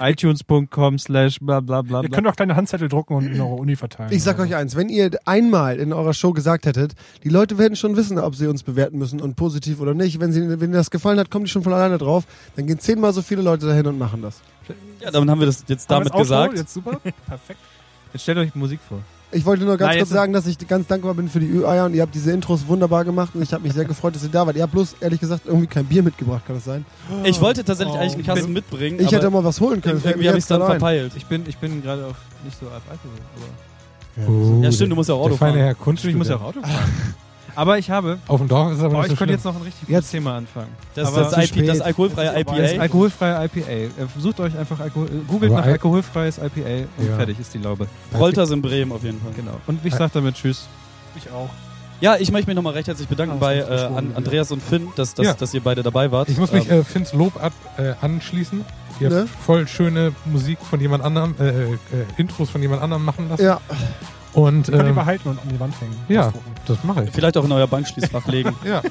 iTunes.com 0.00 0.98
slash 0.98 1.38
bla 1.40 1.60
bla 1.60 1.82
bla 1.82 2.02
Ihr 2.02 2.08
könnt 2.08 2.26
auch 2.26 2.36
kleine 2.36 2.56
Handzettel 2.56 2.88
drucken 2.88 3.14
und 3.14 3.26
in 3.26 3.40
eure 3.40 3.54
Uni 3.54 3.76
verteilen. 3.76 4.12
Ich 4.12 4.22
sag 4.22 4.38
euch 4.38 4.54
eins, 4.54 4.76
wenn 4.76 4.88
ihr 4.88 5.10
einmal 5.24 5.78
in 5.78 5.92
eurer 5.92 6.14
Show 6.14 6.32
gesagt 6.32 6.66
hättet, 6.66 6.94
die 7.24 7.28
Leute 7.28 7.58
werden 7.58 7.76
schon 7.76 7.96
wissen, 7.96 8.18
ob 8.18 8.34
sie 8.34 8.46
uns 8.46 8.62
bewerten 8.62 8.98
müssen 8.98 9.20
und 9.20 9.36
positiv 9.36 9.80
oder 9.80 9.94
nicht. 9.94 10.20
Wenn, 10.20 10.32
sie, 10.32 10.48
wenn 10.48 10.60
ihnen 10.60 10.72
das 10.72 10.90
gefallen 10.90 11.18
hat, 11.18 11.30
kommen 11.30 11.44
die 11.44 11.50
schon 11.50 11.62
von 11.62 11.72
alleine 11.72 11.98
drauf. 11.98 12.24
Dann 12.56 12.66
gehen 12.66 12.78
zehnmal 12.78 13.12
so 13.12 13.22
viele 13.22 13.42
Leute 13.42 13.66
dahin 13.66 13.86
und 13.86 13.98
machen 13.98 14.22
das. 14.22 14.40
Ja, 15.00 15.10
damit 15.10 15.28
haben 15.28 15.40
wir 15.40 15.46
das 15.46 15.64
jetzt 15.68 15.88
Haben 15.90 16.04
damit 16.04 16.18
gesagt. 16.18 16.56
Jetzt 16.56 16.74
super. 16.74 17.00
Perfekt. 17.26 17.60
Jetzt 18.12 18.22
stellt 18.22 18.38
euch 18.38 18.54
Musik 18.54 18.80
vor. 18.88 19.00
Ich 19.32 19.44
wollte 19.44 19.64
nur 19.64 19.76
ganz 19.76 19.90
Nein, 19.90 19.98
kurz 19.98 20.10
sagen, 20.10 20.32
dass 20.32 20.46
ich 20.46 20.56
ganz 20.68 20.86
dankbar 20.86 21.12
bin 21.14 21.28
für 21.28 21.40
die 21.40 21.48
Ü-Eier 21.50 21.86
und 21.86 21.94
ihr 21.94 22.02
habt 22.02 22.14
diese 22.14 22.30
Intros 22.32 22.66
wunderbar 22.68 23.04
gemacht 23.04 23.32
und 23.34 23.42
ich 23.42 23.52
habe 23.52 23.64
mich 23.64 23.72
sehr 23.72 23.84
gefreut, 23.84 24.14
dass 24.14 24.22
ihr 24.22 24.28
da 24.30 24.46
wart. 24.46 24.56
Ihr 24.56 24.62
habt 24.62 24.72
bloß, 24.72 24.96
ehrlich 25.00 25.18
gesagt, 25.20 25.42
irgendwie 25.46 25.66
kein 25.66 25.84
Bier 25.84 26.02
mitgebracht, 26.02 26.42
kann 26.46 26.56
das 26.56 26.64
sein? 26.64 26.84
Ich 27.24 27.40
wollte 27.40 27.64
tatsächlich 27.64 27.94
Oh, 27.96 27.98
eigentlich 28.00 28.14
einen 28.14 28.24
Kasten 28.24 28.52
mitbringen. 28.52 28.98
Ich 29.00 29.08
aber 29.08 29.16
hätte 29.16 29.30
mal 29.30 29.44
was 29.44 29.60
holen 29.60 29.82
können. 29.82 30.00
irgendwie 30.04 30.28
habe 30.28 30.38
ich 30.38 30.44
es 30.44 30.48
dann 30.48 30.62
verpeilt. 30.64 31.12
Ich 31.16 31.26
bin, 31.26 31.44
ich 31.48 31.56
bin 31.58 31.82
gerade 31.82 32.06
auf 32.06 32.16
nicht 32.44 32.58
so 32.58 32.66
auf 32.66 32.82
Alkohol. 32.88 33.18
Aber 33.36 33.46
Oh, 34.28 34.62
Ja, 34.62 34.72
stimmt, 34.72 34.92
du 34.92 34.96
musst 34.96 35.08
ja 35.10 35.14
auch 35.14 35.24
der 35.24 35.26
Auto 35.32 35.36
feine 35.36 35.52
fahren. 35.52 35.62
Herr 35.64 35.72
ich 35.72 35.78
Kunststudent. 35.78 36.18
muss 36.18 36.28
ja 36.28 36.36
auch 36.36 36.42
Auto 36.42 36.60
fahren. 36.62 36.72
Aber 37.56 37.78
ich 37.78 37.90
habe. 37.90 38.18
Auf 38.28 38.38
dem 38.40 38.48
Dorf 38.48 38.70
ist 38.72 38.78
es 38.78 38.84
aber 38.84 38.94
Oh, 38.94 38.96
nicht 38.98 39.06
ich 39.06 39.10
so 39.12 39.16
könnte 39.16 39.32
schlimm. 39.32 39.36
jetzt 39.38 39.44
noch 39.44 39.56
ein 39.56 39.62
richtig 39.62 39.80
gutes 39.80 39.92
Jetzt- 39.94 40.10
Thema 40.12 40.36
anfangen. 40.36 40.68
Das, 40.94 41.08
Aber 41.08 41.20
das, 41.22 41.32
zu 41.32 41.40
IP, 41.40 41.46
spät. 41.48 41.68
das 41.68 41.80
alkoholfreie 41.80 42.26
Das 42.26 42.36
ist 42.36 42.46
Das 42.48 42.70
IPA. 42.72 42.82
alkoholfreie 42.82 43.44
IPA. 43.46 43.70
Äh, 43.70 43.88
Sucht 44.18 44.40
euch 44.40 44.56
einfach 44.58 44.78
Alkohol, 44.78 45.06
äh, 45.06 45.10
googelt 45.26 45.50
Aber 45.50 45.60
nach 45.60 45.66
Al- 45.66 45.72
alkoholfreies 45.72 46.38
IPA 46.38 46.86
und 46.98 47.08
Ja. 47.08 47.16
fertig 47.16 47.40
ist 47.40 47.52
die 47.54 47.58
Laube. 47.58 47.86
Rolters 48.16 48.50
in 48.50 48.62
Bremen 48.62 48.92
auf 48.92 49.02
jeden 49.02 49.20
Fall. 49.20 49.32
Genau. 49.34 49.52
Und 49.66 49.84
ich 49.84 49.94
sag 49.94 50.12
damit 50.12 50.34
Tschüss. 50.36 50.68
Ich 51.16 51.30
auch. 51.30 51.48
Ja, 52.02 52.16
ich 52.18 52.30
möchte 52.30 52.48
mich 52.50 52.56
nochmal 52.56 52.74
recht 52.74 52.88
herzlich 52.88 53.08
bedanken 53.08 53.36
Ah, 53.36 53.40
bei 53.40 53.56
das 53.56 53.68
ist 53.70 53.82
äh, 53.90 53.96
an. 53.96 54.12
Andreas 54.14 54.52
und 54.52 54.62
Finn, 54.62 54.88
dass, 54.96 55.14
dass, 55.14 55.24
Ja. 55.26 55.32
dass 55.32 55.54
ihr 55.54 55.62
beide 55.62 55.82
dabei 55.82 56.12
wart. 56.12 56.28
Ich 56.28 56.36
muss 56.36 56.52
mich 56.52 56.70
Ähm, 56.70 56.80
äh, 56.80 56.84
Finns 56.84 57.14
Lob 57.14 57.42
ab, 57.42 57.54
äh, 57.78 57.94
anschließen. 58.02 58.66
Ihr 59.00 59.08
Ne? 59.10 59.20
habt 59.20 59.28
voll 59.44 59.66
schöne 59.66 60.12
Musik 60.26 60.58
von 60.60 60.78
jemand 60.80 61.02
anderem, 61.02 61.34
äh, 61.40 61.48
äh, 61.48 61.76
Intros 62.18 62.50
von 62.50 62.60
jemand 62.60 62.82
anderem 62.82 63.02
machen 63.04 63.30
lassen. 63.30 63.44
Ja, 63.44 63.60
Und 64.36 64.68
Ihr 64.68 64.74
könnt 64.74 64.84
die 64.84 64.88
ähm, 64.90 64.94
behalten 64.94 65.28
und 65.30 65.38
an 65.40 65.48
die 65.48 65.58
Wand 65.60 65.80
hängen. 65.80 65.96
ja, 66.08 66.26
Ausdrucken. 66.26 66.50
das 66.66 66.84
mache 66.84 67.04
ich. 67.04 67.10
vielleicht 67.10 67.36
auch 67.36 67.44
in 67.44 67.52
euer 67.52 67.66
Bankschließfach 67.66 68.26
legen. 68.28 68.54
Ja. 68.64 68.82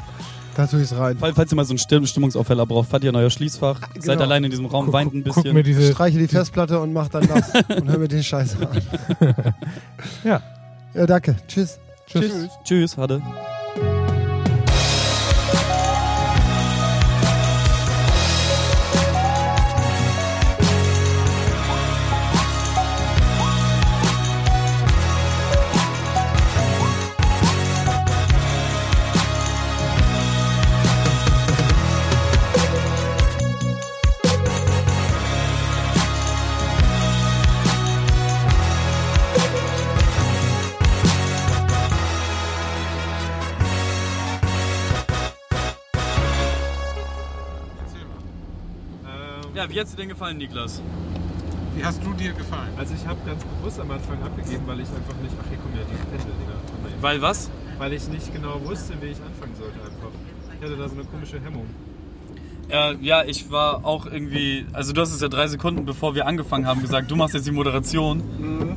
da 0.56 0.68
tue 0.68 0.80
ich 0.82 0.92
es 0.92 0.98
rein. 0.98 1.18
Fall- 1.18 1.34
Falls 1.34 1.52
ihr 1.52 1.56
mal 1.56 1.66
so 1.66 1.72
einen 1.72 1.78
Stimm 1.80 2.06
Stimmungsaufheller 2.06 2.66
braucht, 2.66 2.90
fahrt 2.90 3.04
ihr 3.04 3.10
in 3.12 3.16
euer 3.16 3.30
Schließfach, 3.30 3.80
seid 3.94 4.04
genau. 4.04 4.22
allein 4.24 4.44
in 4.46 4.52
diesem 4.52 4.66
Raum, 4.66 4.86
Guck- 4.86 4.94
weint 4.94 5.14
ein 5.14 5.24
guck 5.24 5.36
bisschen. 5.36 5.54
mir 5.54 5.64
diese, 5.64 5.92
Streiche 5.92 6.18
die 6.18 6.28
Festplatte 6.28 6.80
und 6.80 6.94
mach 6.94 7.10
dann 7.10 7.28
das 7.28 7.52
und 7.80 7.88
hör 7.90 7.98
mir 7.98 8.08
den 8.08 8.24
Scheiß 8.24 8.58
an. 8.62 8.68
Ja. 10.24 10.42
Ja, 10.94 11.06
danke. 11.06 11.36
Tschüss. 11.48 11.78
Tschüss. 12.08 12.50
Tschüss, 12.64 12.98
Hade. 12.98 13.22
Ja, 49.66 49.72
wie 49.72 49.80
hat's 49.80 49.92
dir 49.92 49.98
denn 49.98 50.10
gefallen, 50.10 50.38
Niklas? 50.38 50.80
Wie 51.76 51.84
hast 51.84 52.04
du 52.06 52.14
dir 52.14 52.34
gefallen? 52.34 52.70
Also 52.78 52.94
ich 52.94 53.04
habe 53.08 53.20
ganz 53.26 53.44
bewusst 53.44 53.80
am 53.80 53.90
Anfang 53.90 54.22
abgegeben, 54.22 54.62
weil 54.68 54.80
ich 54.80 54.90
einfach 54.90 55.16
nicht. 55.24 55.34
Ach 55.42 55.50
hier 55.50 55.58
kommen 55.58 55.74
ja 55.76 55.82
die 55.90 55.96
Pendeldinger. 55.96 57.02
Weil 57.02 57.20
was? 57.20 57.50
weil 57.80 57.94
ich 57.94 58.08
nicht 58.08 58.32
genau 58.32 58.64
wusste, 58.64 58.94
wie 59.02 59.08
ich 59.08 59.18
anfangen 59.18 59.56
sollte 59.56 59.80
einfach. 59.82 60.12
Ich 60.60 60.64
hatte 60.64 60.78
da 60.78 60.88
so 60.88 60.96
eine 60.96 61.06
komische 61.06 61.42
Hemmung. 61.42 61.66
Äh, 62.70 62.96
ja, 63.02 63.24
ich 63.24 63.52
war 63.52 63.86
auch 63.86 64.06
irgendwie, 64.08 64.66
also 64.74 64.92
du 64.92 65.02
hast 65.02 65.14
es 65.14 65.22
ja 65.22 65.28
drei 65.28 65.48
Sekunden 65.48 65.86
bevor 65.86 66.16
wir 66.16 66.26
angefangen 66.28 66.66
haben 66.66 66.82
gesagt, 66.82 67.12
du 67.12 67.16
machst 67.16 67.36
jetzt 67.36 67.46
die 67.46 67.52
Moderation. 67.52 68.24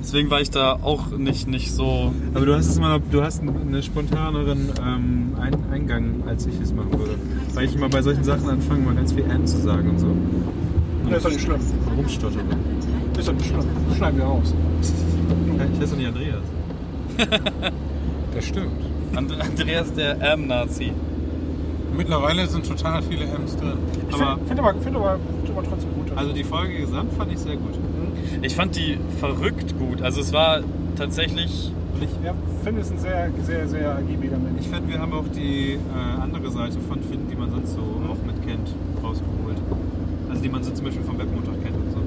Deswegen 0.01 0.31
war 0.31 0.41
ich 0.41 0.51
da 0.51 0.73
auch 0.75 1.11
nicht, 1.11 1.49
nicht 1.49 1.73
so. 1.73 2.13
Aber 2.35 2.45
du 2.47 2.55
hast 2.55 2.69
es 2.69 2.79
mal, 2.79 3.01
du 3.11 3.23
hast 3.23 3.41
einen 3.41 3.83
spontaneren 3.83 4.71
ähm, 4.81 5.37
Ein 5.41 5.57
Eingang, 5.73 6.23
als 6.27 6.47
ich 6.47 6.61
es 6.61 6.73
machen 6.73 6.99
würde. 6.99 7.15
Weil 7.55 7.65
ich 7.65 7.75
immer 7.75 7.89
bei 7.89 8.03
solchen 8.03 8.25
Sachen 8.25 8.49
anfange, 8.49 8.81
mal 8.85 8.95
ganz 8.95 9.13
viel 9.13 9.25
M 9.25 9.47
zu 9.47 9.59
sagen 9.59 9.91
und 9.91 9.99
so. 9.99 10.07
Und 10.07 11.11
Das 11.11 11.19
ist 11.19 11.25
doch 11.25 11.31
nicht 11.31 11.43
schlimm. 11.43 11.61
rumstottere. 11.97 12.43
Ist 13.19 13.29
doch 13.29 13.33
nicht 13.33 13.47
schlimm. 13.47 13.65
Das 13.89 13.97
schneiden 13.97 14.19
wir 14.19 14.25
raus. 14.27 14.55
Ich 14.83 15.81
heiße 15.81 15.91
doch 15.91 15.97
nicht 15.97 16.09
Andreas. 16.09 16.43
Das 18.35 18.45
stimmt. 18.45 18.69
And 19.17 19.33
Andreas 19.41 19.93
der 19.95 20.21
M-Nazi. 20.35 20.93
Mittlerweile 21.97 22.47
sind 22.47 22.67
total 22.67 23.03
viele 23.03 23.25
M's 23.25 23.57
drin. 23.57 23.73
Ich 24.09 24.15
Aber- 24.15 24.37
finde 24.37 24.47
find 24.49 24.61
aber, 24.61 24.75
find 24.81 24.97
aber, 24.97 25.19
find 25.45 25.59
aber 25.59 25.69
trotzdem 25.69 25.91
gut. 25.95 26.13
Also 26.17 26.33
die 26.33 26.45
Folge 26.45 26.79
gesamt 26.79 27.13
fand 27.15 27.33
ich 27.33 27.39
sehr 27.39 27.57
gut. 27.57 27.75
Ich 28.43 28.55
fand 28.55 28.77
die 28.77 28.99
verrückt 29.19 29.79
gut. 29.79 30.03
Also 30.03 30.21
es 30.21 30.33
war 30.33 30.61
tatsächlich. 30.97 31.73
Ich, 32.01 32.09
ja, 32.25 32.33
Finn 32.63 32.77
ist 32.79 32.93
ein 32.93 32.99
sehr, 32.99 33.31
sehr, 33.45 33.67
sehr 33.67 33.91
ergiebiger 33.91 34.37
Mensch. 34.39 34.61
ich 34.61 34.69
finde, 34.69 34.89
wir 34.89 35.01
haben 35.01 35.13
auch 35.13 35.25
die 35.35 35.73
äh, 35.75 36.23
andere 36.23 36.49
Seite 36.51 36.79
von 36.89 37.01
Finn, 37.03 37.27
die 37.31 37.35
man 37.35 37.51
sonst 37.51 37.75
so 37.75 37.81
auch 37.81 38.25
mit 38.25 38.41
kennt, 38.47 38.69
rausgeholt. 39.03 39.57
Also 40.31 40.41
die 40.43 40.49
man 40.49 40.63
so 40.63 40.71
zum 40.71 40.85
Beispiel 40.85 41.03
vom 41.05 41.19
Webmontag 41.19 41.55
kennt 41.65 41.75
und 41.77 41.91
so. 41.93 41.99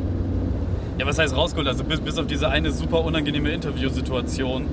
Ja, 0.97 1.05
was 1.05 1.19
heißt 1.19 1.35
rausgeholt? 1.35 1.67
Also 1.67 1.83
bis, 1.83 1.99
bis 1.99 2.17
auf 2.17 2.27
diese 2.27 2.47
eine 2.47 2.71
super 2.71 3.03
unangenehme 3.03 3.49
Interviewsituation. 3.51 4.65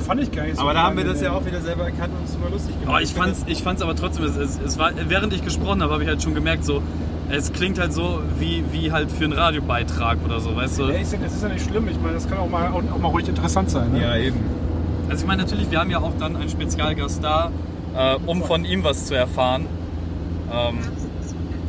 Fand 0.00 0.20
ich 0.20 0.30
geil. 0.32 0.52
Aber 0.56 0.74
da 0.74 0.82
haben 0.84 0.96
wir 0.96 1.04
das 1.04 1.20
ja 1.20 1.32
auch 1.32 1.44
wieder 1.46 1.60
selber 1.60 1.84
erkannt 1.84 2.12
und 2.18 2.28
es 2.28 2.40
war 2.40 2.50
lustig 2.50 2.72
gemacht. 2.74 2.88
Aber 2.88 3.02
ich 3.02 3.12
fand's, 3.14 3.44
ich 3.46 3.62
fand's 3.62 3.80
aber 3.82 3.94
trotzdem, 3.96 4.24
es, 4.24 4.36
es, 4.36 4.60
es 4.64 4.78
war, 4.78 4.90
während 5.08 5.32
ich 5.32 5.42
gesprochen 5.44 5.82
habe, 5.82 5.92
habe 5.92 6.02
ich 6.02 6.08
halt 6.08 6.22
schon 6.22 6.34
gemerkt, 6.34 6.64
so, 6.64 6.82
es 7.30 7.52
klingt 7.52 7.78
halt 7.78 7.92
so 7.92 8.20
wie, 8.38 8.64
wie 8.72 8.92
halt 8.92 9.10
für 9.10 9.24
einen 9.24 9.32
Radiobeitrag 9.32 10.18
oder 10.24 10.40
so, 10.40 10.54
weißt 10.54 10.78
du? 10.80 10.84
Ey, 10.88 11.02
ist 11.02 11.12
ja- 11.14 11.18
das 11.22 11.34
ist 11.34 11.42
ja 11.42 11.48
nicht 11.48 11.64
schlimm. 11.64 11.88
Ich 11.88 11.98
meine, 12.00 12.14
das 12.14 12.28
kann 12.28 12.38
auch 12.38 12.50
mal, 12.50 12.68
auch, 12.68 12.82
auch 12.92 12.98
mal 12.98 13.08
ruhig 13.08 13.28
interessant 13.28 13.70
sein. 13.70 13.92
Ne? 13.92 14.02
Ja, 14.02 14.16
eben. 14.16 14.36
Also 15.08 15.22
ich 15.22 15.26
meine 15.26 15.42
natürlich, 15.42 15.70
wir 15.70 15.80
haben 15.80 15.90
ja 15.90 15.98
auch 15.98 16.12
dann 16.18 16.36
einen 16.36 16.48
Spezialgast 16.50 17.22
da, 17.24 17.50
äh, 17.96 18.16
um 18.26 18.42
von 18.42 18.64
ihm 18.64 18.84
was 18.84 19.06
zu 19.06 19.14
erfahren. 19.14 19.66
Ähm, 20.52 20.78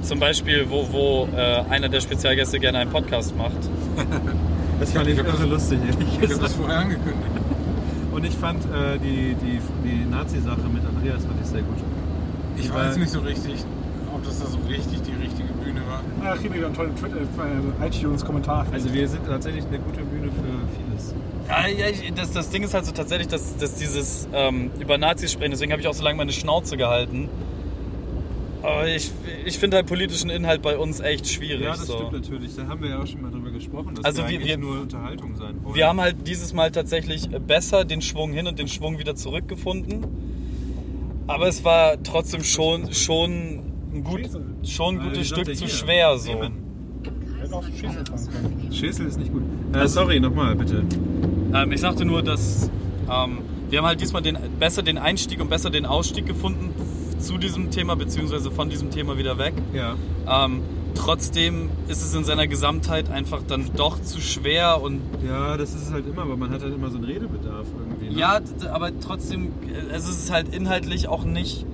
zum 0.01 0.19
Beispiel, 0.19 0.67
wo, 0.69 0.87
wo 0.91 1.27
äh, 1.35 1.63
einer 1.69 1.89
der 1.89 2.01
Spezialgäste 2.01 2.59
gerne 2.59 2.79
einen 2.79 2.91
Podcast 2.91 3.35
macht. 3.37 3.51
Das 4.77 4.91
fand 4.91 5.07
ich 5.07 5.13
Ich 5.17 5.19
irre 5.25 5.45
lustig, 5.45 5.79
ehrlich 5.89 6.05
Ich 6.05 6.15
habe 6.15 6.27
das 6.27 6.37
gesagt. 6.37 6.53
vorher 6.59 6.79
angekündigt. 6.79 7.15
Und 8.15 8.23
ich 8.23 8.33
fand 8.33 8.63
äh, 8.63 8.97
die, 8.97 9.35
die, 9.35 9.59
die 9.83 10.05
Nazi-Sache 10.09 10.61
mit 10.73 10.85
Andreas 10.85 11.25
fand 11.25 11.41
ich 11.41 11.47
sehr 11.47 11.61
gut. 11.61 11.75
Ich 12.55 12.73
weiß 12.73 12.95
nicht 12.95 13.11
so 13.11 13.19
richtig, 13.19 13.65
ob 14.13 14.23
das 14.23 14.39
da 14.39 14.45
so 14.45 14.57
richtig 14.69 15.01
die 15.01 15.21
richtige 15.21 15.51
Bühne 15.51 15.81
war. 15.85 16.37
Kriegen 16.37 16.53
wir 16.53 16.59
wieder 16.59 16.67
einen 16.67 16.75
tollen 16.75 16.95
Twitter, 16.95 17.17
äh, 17.17 17.87
iTunes-Kommentar. 17.87 18.67
Also 18.71 18.93
wir 18.93 19.05
sind 19.09 19.25
tatsächlich 19.27 19.65
eine 19.65 19.79
gute 19.79 20.01
Bühne 20.03 20.31
für 20.31 20.77
vieles. 20.77 21.13
Ja, 21.49 21.67
ja 21.67 21.89
ich, 21.89 22.13
das, 22.13 22.31
das 22.31 22.49
Ding 22.49 22.63
ist 22.63 22.73
halt 22.73 22.85
so 22.85 22.93
tatsächlich, 22.93 23.27
dass, 23.27 23.57
dass 23.57 23.75
dieses 23.75 24.29
ähm, 24.31 24.71
über 24.79 24.97
Nazis 24.97 25.33
sprechen, 25.33 25.51
deswegen 25.51 25.73
habe 25.73 25.81
ich 25.81 25.87
auch 25.89 25.93
so 25.93 26.03
lange 26.03 26.15
meine 26.15 26.31
Schnauze 26.31 26.77
gehalten. 26.77 27.27
Aber 28.65 28.87
ich, 28.87 29.11
ich 29.45 29.59
finde 29.59 29.77
halt 29.77 29.85
politischen 29.85 30.29
Inhalt 30.31 30.61
bei 30.63 30.75
uns 30.77 30.99
echt 30.99 31.27
schwierig. 31.27 31.61
Ja, 31.61 31.71
das 31.71 31.85
so. 31.85 31.93
stimmt 31.97 32.13
natürlich. 32.13 32.55
Da 32.55 32.65
haben 32.67 32.81
wir 32.81 32.89
ja 32.89 33.01
auch 33.01 33.05
schon 33.05 33.21
mal 33.21 33.29
drüber 33.29 33.51
gesprochen, 33.51 33.93
dass 33.95 34.05
Also 34.05 34.27
wir 34.27 34.39
wir- 34.43 34.57
nur 34.57 34.81
Unterhaltung 34.81 35.35
sein 35.35 35.63
wollen. 35.63 35.75
Wir 35.75 35.87
haben 35.87 36.01
halt 36.01 36.27
dieses 36.27 36.51
Mal 36.53 36.71
tatsächlich 36.71 37.29
besser 37.29 37.85
den 37.85 38.01
Schwung 38.01 38.33
hin 38.33 38.47
und 38.47 38.57
den 38.57 38.67
Schwung 38.67 38.97
wieder 38.97 39.15
zurückgefunden. 39.15 40.05
Aber 41.27 41.47
es 41.47 41.63
war 41.63 42.01
trotzdem 42.01 42.43
schon, 42.43 42.91
schon 42.93 43.31
ein, 43.93 44.03
gut, 44.03 44.21
schon 44.63 44.99
ein 44.99 45.09
gutes 45.09 45.27
Stück 45.27 45.55
zu 45.55 45.67
schwer. 45.67 46.17
So. 46.17 46.31
Schäsel 48.71 49.05
ist 49.05 49.19
nicht 49.19 49.31
gut. 49.31 49.43
Äh, 49.73 49.87
sorry, 49.87 50.19
nochmal 50.19 50.55
bitte. 50.55 50.83
Ähm, 51.53 51.71
ich 51.71 51.81
sagte 51.81 52.03
nur, 52.03 52.23
dass 52.23 52.69
ähm, 53.11 53.39
wir 53.69 53.79
haben 53.79 53.85
halt 53.85 54.01
diesmal 54.01 54.21
den, 54.21 54.37
besser 54.59 54.81
den 54.81 54.97
Einstieg 54.97 55.39
und 55.39 55.49
besser 55.49 55.69
den 55.69 55.85
Ausstieg 55.85 56.25
gefunden 56.25 56.73
zu 57.25 57.37
diesem 57.37 57.71
Thema, 57.71 57.95
beziehungsweise 57.95 58.51
von 58.51 58.69
diesem 58.69 58.91
Thema 58.91 59.17
wieder 59.17 59.37
weg. 59.37 59.53
Ja. 59.73 59.95
Ähm, 60.27 60.61
trotzdem 60.95 61.69
ist 61.87 62.01
es 62.03 62.13
in 62.13 62.23
seiner 62.23 62.47
Gesamtheit 62.47 63.09
einfach 63.09 63.41
dann 63.47 63.71
doch 63.75 64.01
zu 64.01 64.21
schwer 64.21 64.81
und 64.81 65.01
Ja, 65.27 65.57
das 65.57 65.73
ist 65.73 65.87
es 65.87 65.91
halt 65.91 66.07
immer, 66.07 66.21
aber 66.21 66.37
man 66.37 66.51
hat 66.51 66.61
halt 66.61 66.73
immer 66.73 66.89
so 66.89 66.97
einen 66.97 67.05
Redebedarf 67.05 67.67
irgendwie. 67.77 68.13
Ne? 68.13 68.19
ja, 68.19 68.39
aber 68.71 68.91
trotzdem, 68.99 69.47
äh, 69.67 69.93
es 69.93 70.07
ist 70.07 70.31
halt 70.31 70.53
inhaltlich 70.55 71.07
auch 71.07 71.23
nicht 71.23 71.65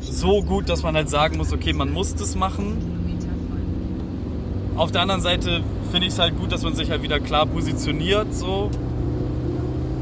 so 0.00 0.42
gut, 0.42 0.68
dass 0.68 0.82
man 0.82 0.94
halt 0.94 1.10
sagen 1.10 1.36
muss, 1.36 1.52
okay, 1.52 1.72
man 1.72 1.92
muss 1.92 2.14
das 2.14 2.36
machen. 2.36 2.78
Auf 4.76 4.92
der 4.92 5.02
anderen 5.02 5.20
Seite 5.20 5.62
finde 5.90 6.06
ich 6.06 6.14
es 6.14 6.18
halt 6.18 6.38
gut, 6.38 6.52
dass 6.52 6.62
man 6.62 6.74
sich 6.74 6.90
halt 6.90 7.02
wieder 7.02 7.20
klar 7.20 7.44
positioniert 7.44 8.34
so 8.34 8.70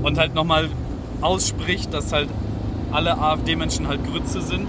und 0.03 0.19
halt 0.19 0.35
nochmal 0.35 0.69
ausspricht, 1.21 1.93
dass 1.93 2.13
halt 2.13 2.29
alle 2.93 3.19
AfD-Menschen 3.19 3.89
halt 3.89 4.01
Grütze 4.05 4.41
sind. 4.41 4.69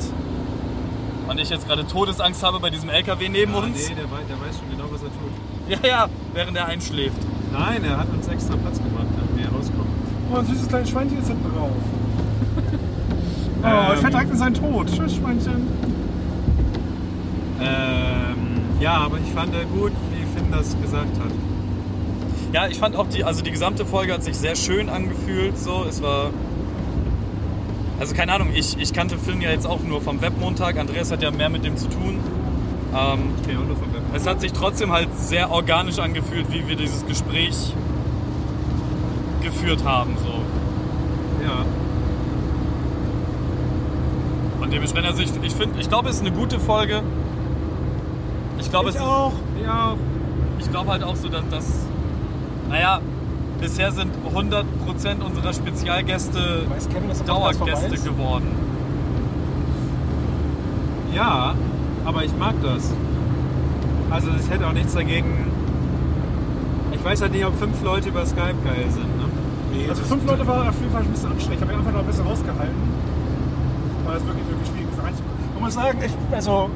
Und 1.29 1.39
ich 1.39 1.49
jetzt 1.49 1.67
gerade 1.67 1.85
Todesangst 1.85 2.41
habe 2.43 2.59
bei 2.59 2.69
diesem 2.69 2.89
LKW 2.89 3.29
neben 3.29 3.53
Ah, 3.53 3.59
uns. 3.59 3.87
Nee, 3.89 3.95
der, 3.95 4.05
wei- 4.05 4.23
der 4.27 4.39
weiß 4.39 4.57
schon 4.57 4.69
genau, 4.71 4.85
was 4.91 5.01
er 5.03 5.09
tut. 5.09 5.83
Ja, 5.83 5.87
ja, 5.87 6.09
während 6.33 6.57
er 6.57 6.65
einschläft. 6.65 7.17
Nein, 7.53 7.83
er 7.83 7.97
hat 7.99 8.07
uns 8.11 8.27
extra 8.27 8.55
Platz 8.55 8.77
gemacht, 8.77 9.05
damit 9.15 9.35
wir 9.37 9.43
hier 9.47 9.55
rauskommen. 9.55 9.87
Oh, 10.33 10.37
ein 10.37 10.45
süßes 10.45 10.67
kleines 10.67 10.89
Schweinchen 10.89 11.19
ist 11.19 11.27
hinten 11.27 11.51
drauf. 11.55 11.71
Oh, 13.61 13.65
Ähm. 13.67 14.03
er 14.05 14.09
direkt 14.09 14.31
in 14.31 14.37
seinen 14.37 14.53
Tod. 14.53 14.87
Tschüss, 14.87 15.15
Schweinchen. 15.17 15.67
Ähm, 17.59 18.61
ja, 18.79 18.93
aber 18.93 19.17
ich 19.17 19.29
fand 19.33 19.53
äh, 19.53 19.65
gut, 19.65 19.91
wie 20.11 20.23
Finn 20.39 20.49
das 20.49 20.77
gesagt 20.81 21.17
hat. 21.19 21.31
Ja, 22.53 22.67
ich 22.69 22.77
fand 22.79 22.95
auch 22.95 23.07
die, 23.09 23.25
also 23.25 23.43
die 23.43 23.51
gesamte 23.51 23.85
Folge 23.85 24.13
hat 24.13 24.23
sich 24.23 24.37
sehr 24.37 24.55
schön 24.55 24.87
angefühlt. 24.89 25.57
So, 25.59 25.85
es 25.89 26.01
war. 26.01 26.29
Also 27.99 28.15
keine 28.15 28.33
Ahnung, 28.33 28.49
ich, 28.53 28.77
ich 28.79 28.93
kannte 28.93 29.17
Finn 29.17 29.41
ja 29.41 29.49
jetzt 29.49 29.67
auch 29.67 29.81
nur 29.81 30.01
vom 30.01 30.21
Webmontag. 30.21 30.77
Andreas 30.77 31.11
hat 31.11 31.21
ja 31.21 31.31
mehr 31.31 31.49
mit 31.49 31.65
dem 31.65 31.75
zu 31.77 31.87
tun. 31.89 32.19
Ähm, 32.95 33.19
Okay, 33.43 33.55
und 33.57 33.67
nur 33.67 33.75
vom 33.77 33.93
Web. 33.93 34.01
es 34.13 34.25
hat 34.25 34.41
sich 34.41 34.53
trotzdem 34.53 34.91
halt 34.91 35.09
sehr 35.17 35.51
organisch 35.51 35.99
angefühlt, 35.99 36.51
wie 36.51 36.67
wir 36.67 36.75
dieses 36.75 37.05
Gespräch 37.05 37.73
geführt 39.41 39.83
haben. 39.83 40.15
So. 40.17 40.31
Ja. 41.45 41.65
Und 44.61 44.73
dementsprechend, 44.73 45.09
also 45.09 45.21
ich, 45.21 45.29
ich 45.41 45.53
finde, 45.53 45.79
ich 45.79 45.87
glaube, 45.89 46.09
es 46.09 46.15
ist 46.15 46.21
eine 46.25 46.31
gute 46.31 46.59
Folge. 46.59 47.01
Ich 48.59 48.69
glaube, 48.69 48.89
es 48.89 48.95
ist. 48.95 49.01
auch. 49.01 49.33
Ja, 49.63 49.95
Ich 50.59 50.69
glaube 50.69 50.91
halt 50.91 51.03
auch 51.03 51.15
so, 51.15 51.29
dass 51.29 51.43
das. 51.49 51.65
Naja, 52.69 52.99
bisher 53.61 53.91
sind 53.91 54.11
100% 54.33 54.63
unserer 55.25 55.53
Spezialgäste 55.53 56.63
Weiß 56.69 56.87
Kevin, 56.89 57.09
dass 57.09 57.23
der 57.23 57.33
Podcast 57.33 57.57
vorbei 57.57 57.71
Dauergäste 57.73 57.95
ist? 57.95 58.05
geworden. 58.05 58.47
ja, 61.13 61.53
aber 62.05 62.23
ich 62.23 62.35
mag 62.37 62.53
das. 62.63 62.91
Also 64.09 64.29
ich 64.39 64.49
hätte 64.49 64.67
auch 64.67 64.73
nichts 64.73 64.93
dagegen. 64.93 65.45
Ich 66.93 67.03
weiß 67.03 67.21
halt 67.21 67.31
nicht, 67.31 67.45
ob 67.45 67.55
fünf 67.57 67.81
Leute 67.83 68.09
über 68.09 68.25
Skype 68.25 68.55
geil 68.65 68.85
sind. 68.89 69.03
Ne? 69.17 69.25
Nee, 69.73 69.87
Also 69.89 70.01
das- 70.01 70.09
fünf 70.09 70.25
Leute 70.25 70.47
war 70.47 70.67
auf 70.69 70.79
jeden 70.79 70.91
Fall 70.91 71.01
ein 71.03 71.07
bisschen 71.11 71.31
anstrengend. 71.31 71.55
Ich 71.55 71.61
habe 71.61 71.71
mich 71.71 71.77
einfach 71.79 71.91
noch 71.93 71.99
ein 71.99 72.07
bisschen 72.07 72.25
rausgehalten. 72.27 72.75
Weil 74.05 74.17
es 74.17 74.25
wirklich, 74.25 74.47
wirklich 74.49 74.67
schwierig 74.69 74.87
ist 74.91 75.03
reinzukommen. 75.03 75.39
Ich 75.55 75.61
muss 75.61 75.73
sagen, 75.73 75.99
ich, 76.03 76.35
also, 76.35 76.69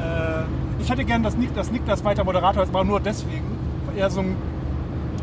äh, 0.00 0.82
ich 0.82 0.90
hätte 0.90 1.04
gern, 1.04 1.22
dass, 1.22 1.36
Nik, 1.36 1.54
dass 1.54 1.70
Niklas 1.70 2.02
weiter 2.04 2.24
Moderator 2.24 2.62
ist, 2.62 2.70
aber 2.70 2.84
nur 2.84 3.00
deswegen. 3.00 3.44
Weil 3.86 3.98
er 3.98 4.10
so 4.10 4.20
ein 4.20 4.34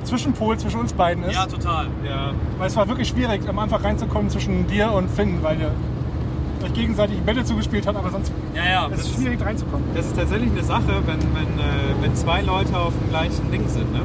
Zwischenpol 0.10 0.58
zwischen 0.58 0.80
uns 0.80 0.94
beiden 0.94 1.24
ist. 1.24 1.34
Ja, 1.36 1.46
total. 1.46 1.88
Ja, 2.08 2.32
Weil 2.58 2.68
es 2.68 2.76
war 2.76 2.88
wirklich 2.88 3.08
schwierig, 3.08 3.48
am 3.48 3.60
Anfang 3.60 3.82
reinzukommen 3.82 4.30
zwischen 4.30 4.68
dir 4.68 4.92
und 4.92 5.10
Finn, 5.10 5.40
weil 5.42 5.60
ihr 5.60 5.72
euch 6.66 6.74
gegenseitig 6.74 7.20
Bälle 7.22 7.44
zugespielt 7.46 7.88
habt, 7.88 7.98
aber 7.98 8.10
sonst 8.10 8.32
Ja, 8.56 8.66
ja. 8.66 8.86
ist 8.88 8.92
Das 8.94 9.00
es 9.02 9.08
ist, 9.12 9.16
schwierig 9.22 9.40
reinzukommen. 9.46 9.86
das 9.96 10.06
ist 10.08 10.16
tatsächlich 10.18 10.52
eine 10.52 10.64
Sache, 10.64 10.94
wenn, 11.06 11.20
wenn, 11.20 11.60
äh, 11.60 12.02
wenn 12.02 12.16
zwei 12.16 12.42
Leute 12.42 12.78
auf 12.78 12.94
dem 13.00 13.10
gleichen 13.10 13.50
Ding 13.52 13.68
sind. 13.68 13.92
Ne? 13.94 14.02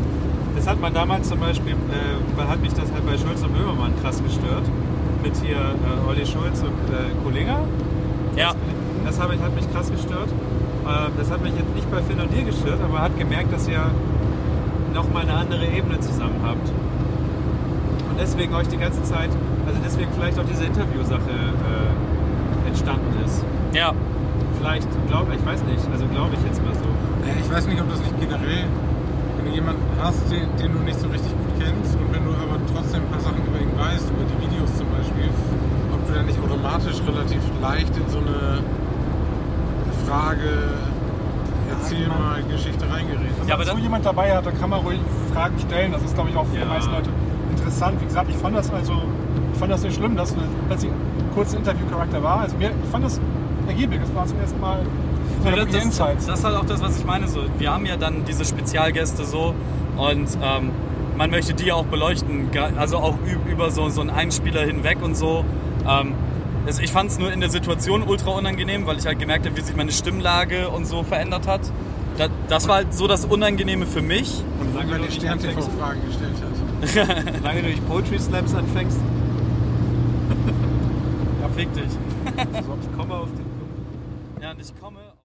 Das 0.56 0.68
hat 0.68 0.80
man 0.80 0.94
damals 0.94 1.28
zum 1.28 1.40
Beispiel, 1.40 1.72
äh, 1.72 2.42
hat 2.48 2.60
mich 2.60 2.72
das 2.74 2.92
halt 2.92 3.04
bei 3.06 3.18
Schulz 3.18 3.42
und 3.42 3.52
Böhmermann 3.56 3.92
krass 4.02 4.22
gestört. 4.22 4.62
Mit 5.22 5.34
hier 5.42 5.56
äh, 5.56 6.08
Olli 6.08 6.24
Schulz 6.26 6.60
und 6.60 6.94
äh, 6.94 7.10
Kollega. 7.24 7.60
ja. 8.36 8.52
Das 9.04 9.16
ich, 9.16 9.20
hat 9.20 9.54
mich 9.54 9.70
krass 9.72 9.90
gestört. 9.90 10.28
Äh, 10.86 11.10
das 11.18 11.30
hat 11.30 11.42
mich 11.42 11.52
jetzt 11.56 11.74
nicht 11.74 11.90
bei 11.90 12.00
Finn 12.02 12.20
und 12.20 12.32
dir 12.32 12.42
gestört, 12.44 12.78
aber 12.82 13.00
hat 13.02 13.18
gemerkt, 13.18 13.52
dass 13.52 13.66
ihr 13.68 13.82
nochmal 14.94 15.22
eine 15.22 15.34
andere 15.34 15.66
Ebene 15.66 15.98
zusammen 16.00 16.40
habt. 16.42 16.68
Und 18.08 18.16
deswegen 18.18 18.54
euch 18.54 18.68
die 18.68 18.78
ganze 18.78 19.02
Zeit, 19.02 19.30
also 19.66 19.78
deswegen 19.84 20.10
vielleicht 20.14 20.38
auch 20.38 20.46
diese 20.46 20.64
Interviewsache 20.64 21.34
äh, 21.34 22.68
entstanden 22.68 23.12
ist. 23.24 23.44
ja. 23.74 23.92
Vielleicht, 24.58 24.88
glaube 25.08 25.34
ich, 25.34 25.44
weiß 25.44 25.62
nicht, 25.64 25.84
also 25.92 26.06
glaube 26.06 26.32
ich 26.32 26.42
jetzt 26.46 26.64
mal 26.64 26.72
so. 26.72 26.88
Ja, 27.26 27.34
ich 27.36 27.50
weiß 27.52 27.66
nicht, 27.66 27.76
ob 27.82 27.90
das 27.90 28.00
nicht 28.00 28.18
generell, 28.18 28.64
wenn 29.36 29.44
du 29.44 29.52
jemanden 29.52 29.84
hast, 30.00 30.24
den, 30.32 30.48
den 30.56 30.72
du 30.72 30.78
nicht 30.80 30.98
so 30.98 31.08
richtig 31.08 31.32
gut 31.36 31.52
kennst 31.60 31.92
und 32.00 32.08
wenn 32.14 32.24
du 32.24 32.32
aber 32.32 32.56
trotzdem 32.72 33.02
ein 33.02 33.10
paar 33.12 33.20
Sachen 33.20 33.44
über 33.44 33.60
ihn 33.60 33.76
weißt, 33.76 34.08
über 34.08 34.24
die 34.24 34.38
Videos 34.40 34.72
zum 34.80 34.88
Beispiel, 34.88 35.28
ob 35.92 36.00
du 36.08 36.14
dann 36.14 36.24
nicht 36.24 36.40
automatisch 36.40 36.96
relativ 37.04 37.42
leicht 37.60 37.92
in 37.92 38.08
so 38.08 38.24
eine 38.24 38.64
Frage, 40.08 40.80
erzähl 41.84 42.08
mal 42.08 42.42
Geschichte 42.44 42.84
reingereden? 42.90 43.28
Wenn 43.38 43.48
Ja, 43.48 43.54
aber 43.54 43.64
so 43.64 43.76
jemand 43.78 44.04
dabei 44.06 44.34
hat, 44.36 44.46
dann 44.46 44.58
kann 44.58 44.70
man 44.70 44.80
ruhig 44.80 44.98
Fragen 45.32 45.58
stellen. 45.58 45.92
Das 45.92 46.02
ist, 46.02 46.14
glaube 46.14 46.30
ich, 46.30 46.36
auch 46.36 46.46
für 46.46 46.56
Ja. 46.56 46.62
die 46.64 46.68
meisten 46.68 46.92
Leute 46.92 47.10
interessant. 47.50 48.00
Wie 48.00 48.06
gesagt, 48.06 48.30
ich 48.30 48.36
fand 48.36 48.56
das 48.56 48.72
also, 48.72 48.92
ich 49.52 49.58
fand 49.58 49.72
das 49.72 49.82
nicht 49.82 49.94
schlimm, 49.96 50.16
dass 50.16 50.34
plötzlich 50.68 50.90
ein 50.90 51.34
kurzer 51.34 51.58
Interviewcharakter 51.58 52.22
war. 52.22 52.40
Also 52.40 52.56
mir, 52.56 52.70
ich 52.70 52.90
fand 52.90 53.04
das 53.04 53.20
ergiebig. 53.66 54.00
Das 54.00 54.14
war 54.14 54.26
zum 54.26 54.40
ersten 54.40 54.60
Mal 54.60 54.80
so 55.42 55.48
Ja, 55.48 55.56
das, 55.56 55.96
das, 55.96 56.26
das 56.26 56.38
ist 56.38 56.44
halt 56.44 56.56
auch 56.56 56.64
das, 56.66 56.82
was 56.82 56.98
ich 56.98 57.04
meine. 57.04 57.28
So, 57.28 57.40
wir 57.58 57.72
haben 57.72 57.86
ja 57.86 57.96
dann 57.96 58.24
diese 58.24 58.44
Spezialgäste 58.44 59.24
so 59.24 59.54
und 59.96 60.28
ähm, 60.42 60.70
man 61.16 61.30
möchte 61.30 61.54
die 61.54 61.70
auch 61.70 61.84
beleuchten, 61.84 62.48
also 62.76 62.98
auch 62.98 63.16
über 63.48 63.70
so, 63.70 63.88
so 63.88 64.00
einen 64.00 64.10
Einspieler 64.10 64.62
hinweg 64.62 64.98
und 65.02 65.16
so. 65.16 65.44
Ähm, 65.88 66.14
ich 66.66 66.92
fand 66.92 67.10
es 67.10 67.18
nur 67.18 67.32
in 67.32 67.40
der 67.40 67.50
Situation 67.50 68.02
ultra 68.02 68.30
unangenehm, 68.30 68.86
weil 68.86 68.98
ich 68.98 69.06
halt 69.06 69.18
gemerkt 69.18 69.46
habe, 69.46 69.56
wie 69.56 69.60
sich 69.60 69.76
meine 69.76 69.92
Stimmlage 69.92 70.68
und 70.68 70.86
so 70.86 71.02
verändert 71.02 71.46
hat. 71.46 71.60
Das, 72.16 72.30
das 72.48 72.68
war 72.68 72.76
halt 72.76 72.94
so 72.94 73.06
das 73.06 73.24
Unangenehme 73.24 73.86
für 73.86 74.02
mich. 74.02 74.42
Und 74.60 74.74
wann 74.74 74.88
man 74.88 75.02
die 75.02 75.10
Stern-TV-Fragen 75.10 76.00
gestellt 76.06 76.36
hat. 76.40 77.34
Solange 77.38 77.62
du 77.62 77.68
nicht 77.68 77.86
Poetry 77.88 78.18
Slams 78.18 78.54
anfängst. 78.54 78.98
Ja, 81.40 81.48
fick 81.48 81.72
dich. 81.74 81.84
Ich 81.84 82.96
komme 82.96 83.14
auf 83.14 83.28
den 83.28 84.42
Ja, 84.42 84.52
und 84.52 84.60
ich 84.60 84.80
komme 84.80 84.98